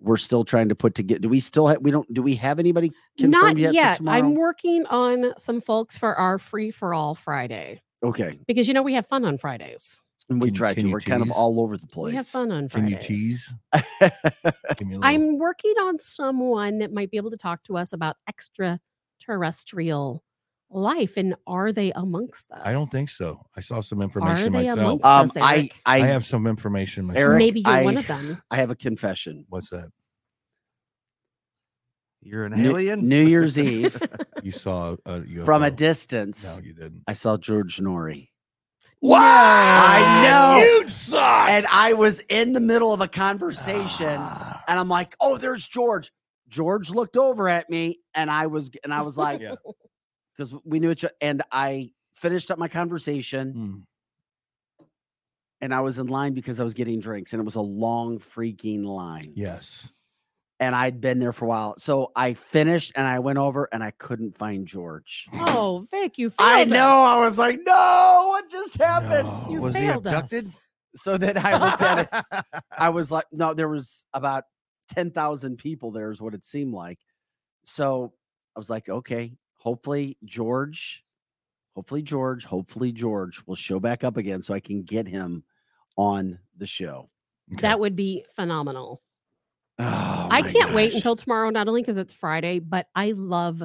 we're 0.00 0.16
still 0.16 0.44
trying 0.44 0.68
to 0.68 0.74
put 0.76 0.94
together. 0.94 1.20
Do 1.20 1.28
we 1.28 1.40
still 1.40 1.66
have? 1.66 1.78
We 1.80 1.90
don't. 1.90 2.12
Do 2.14 2.22
we 2.22 2.36
have 2.36 2.58
anybody 2.60 2.92
confirmed 3.18 3.32
Not 3.32 3.56
yet? 3.58 3.74
yet. 3.74 3.92
For 3.94 3.98
tomorrow? 3.98 4.18
I'm 4.18 4.34
working 4.34 4.86
on 4.86 5.32
some 5.36 5.60
folks 5.60 5.98
for 5.98 6.14
our 6.14 6.38
free 6.38 6.70
for 6.70 6.94
all 6.94 7.14
Friday 7.16 7.82
okay. 8.04 8.38
because, 8.46 8.68
you 8.68 8.74
know, 8.74 8.82
we 8.82 8.94
have 8.94 9.06
fun 9.08 9.24
on 9.24 9.38
Fridays. 9.38 10.00
And 10.30 10.42
we 10.42 10.48
Can- 10.48 10.54
try 10.56 10.74
can 10.74 10.84
to. 10.84 10.92
We're 10.92 11.00
kind 11.00 11.22
of 11.22 11.30
all 11.30 11.58
over 11.60 11.76
the 11.78 11.86
place. 11.86 12.12
We 12.12 12.16
have 12.16 12.26
fun 12.26 12.52
on 12.52 12.68
Fridays. 12.68 12.90
Can 12.90 13.00
Fridays. 13.00 13.10
you 13.10 13.16
tease? 13.16 13.54
Give 14.76 14.88
me 14.88 14.94
a 14.94 14.98
little- 14.98 15.04
I'm 15.04 15.38
working 15.38 15.72
on 15.80 15.98
someone 15.98 16.78
that 16.78 16.92
might 16.92 17.10
be 17.10 17.16
able 17.16 17.30
to 17.30 17.38
talk 17.38 17.62
to 17.64 17.76
us 17.78 17.92
about 17.94 18.16
extraterrestrial 18.28 20.22
life 20.70 21.16
and 21.16 21.34
are 21.46 21.72
they 21.72 21.92
amongst 21.92 22.50
us? 22.52 22.60
I 22.64 22.72
don't 22.72 22.86
think 22.86 23.10
so. 23.10 23.44
I 23.56 23.60
saw 23.60 23.80
some 23.80 24.02
information 24.02 24.52
they 24.52 24.58
myself. 24.64 24.78
amongst 24.78 25.04
um, 25.04 25.24
us, 25.24 25.36
I, 25.36 25.56
Eric? 25.56 25.74
I 25.86 25.94
I 25.96 25.98
have 26.06 26.26
some 26.26 26.46
information 26.46 27.06
myself. 27.06 27.22
Eric, 27.22 27.38
Maybe 27.38 27.60
you're 27.60 27.84
one 27.84 27.96
of 27.96 28.06
them. 28.06 28.42
I 28.50 28.56
have 28.56 28.70
a 28.70 28.76
confession. 28.76 29.46
What's 29.48 29.70
that? 29.70 29.90
You're 32.20 32.44
an 32.44 32.60
New- 32.60 32.70
alien. 32.72 33.08
New 33.08 33.24
Year's 33.24 33.58
Eve, 33.58 34.00
You 34.42 34.52
saw 34.52 34.96
a 35.06 35.20
UFO. 35.20 35.44
from 35.44 35.62
a 35.62 35.70
distance, 35.70 36.44
No, 36.56 36.62
you 36.62 36.74
didn't. 36.74 37.02
I 37.06 37.12
saw 37.12 37.36
George 37.36 37.78
Noory. 37.78 38.28
Wow. 39.00 39.20
I 39.22 40.22
know. 40.24 40.64
You 40.64 40.88
suck. 40.88 41.48
And 41.48 41.66
I 41.70 41.92
was 41.92 42.20
in 42.28 42.52
the 42.52 42.60
middle 42.60 42.92
of 42.92 43.00
a 43.00 43.06
conversation 43.08 44.16
Ah. 44.18 44.64
and 44.66 44.78
I'm 44.80 44.88
like, 44.88 45.14
oh, 45.20 45.38
there's 45.38 45.66
George. 45.66 46.10
George 46.48 46.90
looked 46.90 47.16
over 47.16 47.48
at 47.48 47.70
me 47.70 48.00
and 48.14 48.28
I 48.30 48.48
was 48.48 48.70
and 48.82 48.92
I 48.92 49.02
was 49.02 49.16
like, 49.16 49.40
Yeah. 49.40 49.54
Because 50.38 50.54
we 50.64 50.78
knew 50.80 50.90
each 50.92 51.04
other. 51.04 51.14
And 51.20 51.42
I 51.52 51.90
finished 52.14 52.50
up 52.50 52.58
my 52.58 52.68
conversation 52.68 53.52
Hmm. 54.78 54.84
and 55.60 55.74
I 55.74 55.80
was 55.80 55.98
in 55.98 56.06
line 56.06 56.32
because 56.34 56.60
I 56.60 56.64
was 56.64 56.74
getting 56.74 57.00
drinks 57.00 57.32
and 57.32 57.40
it 57.40 57.44
was 57.44 57.56
a 57.56 57.60
long 57.60 58.18
freaking 58.20 58.84
line. 58.84 59.32
Yes. 59.34 59.90
And 60.60 60.74
I'd 60.74 61.00
been 61.00 61.20
there 61.20 61.32
for 61.32 61.44
a 61.44 61.48
while. 61.48 61.74
So 61.78 62.10
I 62.16 62.34
finished 62.34 62.92
and 62.96 63.06
I 63.06 63.20
went 63.20 63.38
over 63.38 63.68
and 63.72 63.82
I 63.82 63.92
couldn't 63.92 64.36
find 64.36 64.66
George. 64.66 65.28
Oh, 65.32 65.86
Vic, 65.90 66.18
you 66.18 66.30
failed 66.30 66.48
I 66.50 66.56
failed 66.64 66.70
know. 66.70 66.78
us. 66.78 67.16
I 67.16 67.20
was 67.20 67.38
like, 67.38 67.60
no, 67.64 68.24
what 68.28 68.50
just 68.50 68.76
happened? 68.76 69.28
No. 69.28 69.46
You 69.50 69.60
Was 69.60 69.76
he 69.76 69.82
failed 69.82 70.06
abducted? 70.06 70.44
us. 70.46 70.56
So 70.96 71.16
then 71.16 71.38
I 71.38 71.56
looked 71.64 71.82
at 71.82 72.08
it. 72.32 72.54
I 72.76 72.88
was 72.88 73.12
like, 73.12 73.26
no, 73.30 73.54
there 73.54 73.68
was 73.68 74.04
about 74.12 74.44
10,000 74.94 75.58
people 75.58 75.92
there, 75.92 76.10
is 76.10 76.20
what 76.20 76.34
it 76.34 76.44
seemed 76.44 76.74
like. 76.74 76.98
So 77.64 78.12
I 78.56 78.58
was 78.58 78.68
like, 78.70 78.88
okay, 78.88 79.34
hopefully 79.58 80.16
George, 80.24 81.04
hopefully 81.74 82.02
George, 82.02 82.44
hopefully 82.44 82.92
George 82.92 83.40
will 83.46 83.56
show 83.56 83.78
back 83.78 84.04
up 84.04 84.16
again 84.16 84.42
so 84.42 84.54
I 84.54 84.60
can 84.60 84.82
get 84.82 85.06
him 85.06 85.44
on 85.96 86.38
the 86.56 86.66
show. 86.66 87.10
Okay. 87.52 87.62
That 87.62 87.80
would 87.80 87.96
be 87.96 88.24
phenomenal. 88.34 89.02
Oh, 89.78 90.28
I 90.30 90.42
can't 90.42 90.74
wait 90.74 90.94
until 90.94 91.14
tomorrow, 91.14 91.50
not 91.50 91.68
only 91.68 91.82
because 91.82 91.98
it's 91.98 92.12
Friday, 92.12 92.58
but 92.58 92.88
I 92.94 93.12
love 93.12 93.62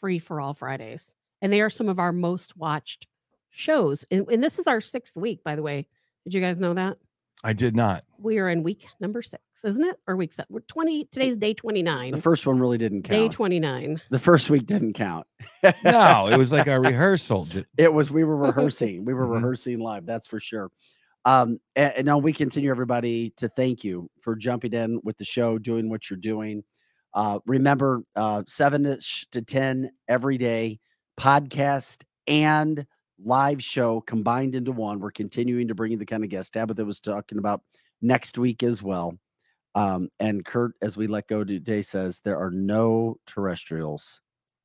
free 0.00 0.18
for 0.18 0.40
all 0.40 0.54
Fridays. 0.54 1.14
And 1.42 1.52
they 1.52 1.60
are 1.60 1.70
some 1.70 1.88
of 1.88 1.98
our 1.98 2.12
most 2.12 2.56
watched 2.56 3.06
shows. 3.50 4.04
And, 4.10 4.28
and 4.28 4.42
this 4.42 4.58
is 4.58 4.66
our 4.66 4.80
sixth 4.80 5.16
week, 5.16 5.42
by 5.42 5.56
the 5.56 5.62
way. 5.62 5.86
Did 6.24 6.34
you 6.34 6.40
guys 6.40 6.60
know 6.60 6.74
that? 6.74 6.98
I 7.44 7.52
did 7.52 7.76
not. 7.76 8.04
We 8.18 8.38
are 8.38 8.48
in 8.48 8.62
week 8.64 8.86
number 9.00 9.22
six, 9.22 9.42
isn't 9.64 9.84
it? 9.84 9.96
Or 10.08 10.16
week 10.16 10.32
seven? 10.32 10.48
We're 10.50 10.60
20. 10.60 11.04
Today's 11.12 11.36
day 11.36 11.54
29. 11.54 12.10
the 12.12 12.20
first 12.20 12.46
one 12.46 12.58
really 12.58 12.78
didn't 12.78 13.02
count. 13.02 13.10
Day 13.20 13.28
29. 13.28 14.00
the 14.10 14.18
first 14.18 14.50
week 14.50 14.66
didn't 14.66 14.94
count. 14.94 15.26
No, 15.84 16.26
it 16.28 16.36
was 16.36 16.50
like 16.50 16.66
a 16.66 16.80
rehearsal. 16.80 17.46
It 17.76 17.92
was 17.92 18.10
we 18.10 18.24
were 18.24 18.36
rehearsing. 18.48 19.04
We 19.04 19.14
were 19.14 19.26
Mhm. 19.26 19.34
rehearsing 19.34 19.78
live. 19.78 20.04
That's 20.04 20.26
for 20.26 20.40
sure. 20.40 20.70
Um, 21.24 21.58
and, 21.76 21.92
and 21.98 22.06
now 22.06 22.18
we 22.18 22.32
continue 22.32 22.70
everybody 22.70 23.30
to 23.36 23.48
thank 23.48 23.84
you 23.84 24.10
for 24.20 24.34
jumping 24.34 24.72
in 24.72 25.00
with 25.04 25.16
the 25.18 25.24
show, 25.24 25.58
doing 25.58 25.88
what 25.90 26.10
you're 26.10 26.16
doing. 26.18 26.64
Uh, 27.14 27.38
remember, 27.46 28.02
uh, 28.16 28.42
seven 28.48 28.98
to 29.32 29.42
ten 29.42 29.90
every 30.08 30.38
day, 30.38 30.80
podcast 31.18 32.02
and 32.26 32.84
live 33.22 33.62
show 33.62 34.00
combined 34.00 34.54
into 34.54 34.72
one. 34.72 35.00
We're 35.00 35.10
continuing 35.10 35.68
to 35.68 35.74
bring 35.74 35.92
you 35.92 35.98
the 35.98 36.06
kind 36.06 36.24
of 36.24 36.30
guest 36.30 36.52
Tabitha 36.52 36.84
was 36.84 37.00
talking 37.00 37.38
about 37.38 37.62
next 38.00 38.38
week 38.38 38.62
as 38.62 38.82
well. 38.82 39.18
Um, 39.74 40.08
and 40.18 40.44
Kurt, 40.44 40.72
as 40.82 40.96
we 40.96 41.06
let 41.06 41.28
go 41.28 41.44
today, 41.44 41.82
says 41.82 42.20
there 42.24 42.38
are 42.38 42.50
no 42.50 43.16
terrestrials. 43.26 44.20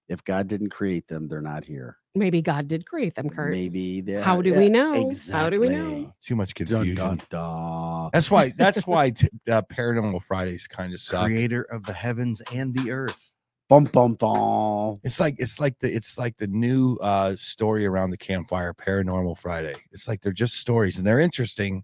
If 0.10 0.24
God 0.24 0.48
didn't 0.48 0.70
create 0.70 1.08
them, 1.08 1.28
they're 1.28 1.42
not 1.42 1.66
here. 1.66 1.98
Maybe 2.16 2.42
God 2.42 2.68
did 2.68 2.86
create 2.86 3.16
them, 3.16 3.30
Kurt. 3.30 3.52
Maybe 3.52 4.02
they 4.02 4.22
How 4.22 4.42
do 4.42 4.52
yeah, 4.52 4.58
we 4.58 4.70
know? 4.70 4.94
Exactly. 4.94 5.40
How 5.40 5.50
do 5.50 5.60
we 5.60 5.70
know? 5.70 6.14
Too 6.24 6.36
much 6.36 6.54
Dun, 6.54 6.68
confusion. 6.68 6.96
dun, 6.96 7.22
dun. 7.30 8.10
That's 8.14 8.30
why. 8.30 8.54
That's 8.56 8.86
why 8.88 9.10
t- 9.12 9.30
uh, 9.50 9.64
Paranormal 9.64 10.22
Fridays 10.24 10.68
kind 10.68 10.94
of 10.94 11.00
suck. 11.00 11.26
Creator 11.26 11.64
of 11.64 11.84
the 11.84 11.94
heavens 11.94 12.42
and 12.54 12.74
the 12.74 12.92
earth. 12.92 13.33
Bum 13.74 13.86
bum 13.86 14.14
bum. 14.14 15.00
It's 15.04 15.20
like 15.20 15.34
it's 15.40 15.60
like 15.60 15.80
the 15.80 15.92
it's 15.92 16.16
like 16.20 16.38
the 16.38 16.46
new 16.46 16.96
uh 16.98 17.36
story 17.36 17.88
around 17.88 18.12
the 18.12 18.18
campfire, 18.18 18.72
Paranormal 18.72 19.36
Friday. 19.40 19.74
It's 19.92 20.08
like 20.08 20.22
they're 20.22 20.32
just 20.32 20.58
stories 20.58 21.00
and 21.00 21.08
they're 21.08 21.20
interesting, 21.20 21.84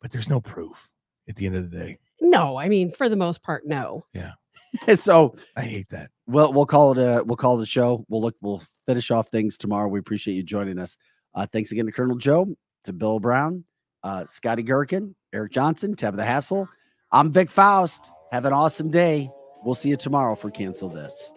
but 0.00 0.10
there's 0.10 0.30
no 0.30 0.40
proof 0.40 0.90
at 1.28 1.36
the 1.36 1.44
end 1.44 1.56
of 1.56 1.70
the 1.70 1.76
day. 1.76 1.98
No, 2.22 2.56
I 2.56 2.70
mean, 2.70 2.90
for 2.90 3.10
the 3.10 3.16
most 3.16 3.42
part, 3.42 3.66
no. 3.66 4.06
Yeah. 4.14 4.32
so 4.94 5.34
I 5.54 5.60
hate 5.60 5.90
that. 5.90 6.10
we'll 6.26 6.54
we'll 6.54 6.64
call 6.64 6.92
it 6.92 6.98
a 6.98 7.22
we'll 7.22 7.36
call 7.36 7.60
it 7.60 7.64
a 7.64 7.66
show. 7.66 8.06
We'll 8.08 8.22
look 8.22 8.36
we'll 8.40 8.62
finish 8.86 9.10
off 9.10 9.28
things 9.28 9.58
tomorrow. 9.58 9.88
We 9.88 9.98
appreciate 9.98 10.36
you 10.36 10.42
joining 10.42 10.78
us. 10.78 10.96
Uh, 11.34 11.46
thanks 11.52 11.70
again 11.70 11.84
to 11.84 11.92
Colonel 11.92 12.16
Joe, 12.16 12.46
to 12.84 12.94
Bill 12.94 13.20
Brown, 13.20 13.62
uh, 14.02 14.24
Scotty 14.24 14.62
Gherkin, 14.62 15.14
Eric 15.34 15.52
Johnson, 15.52 15.96
Tabitha 15.96 16.24
Hassel. 16.24 16.66
I'm 17.12 17.30
Vic 17.30 17.50
Faust. 17.50 18.10
Have 18.32 18.46
an 18.46 18.54
awesome 18.54 18.90
day. 18.90 19.28
We'll 19.64 19.74
see 19.74 19.90
you 19.90 19.96
tomorrow 19.96 20.34
for 20.34 20.50
Cancel 20.50 20.88
This. 20.88 21.32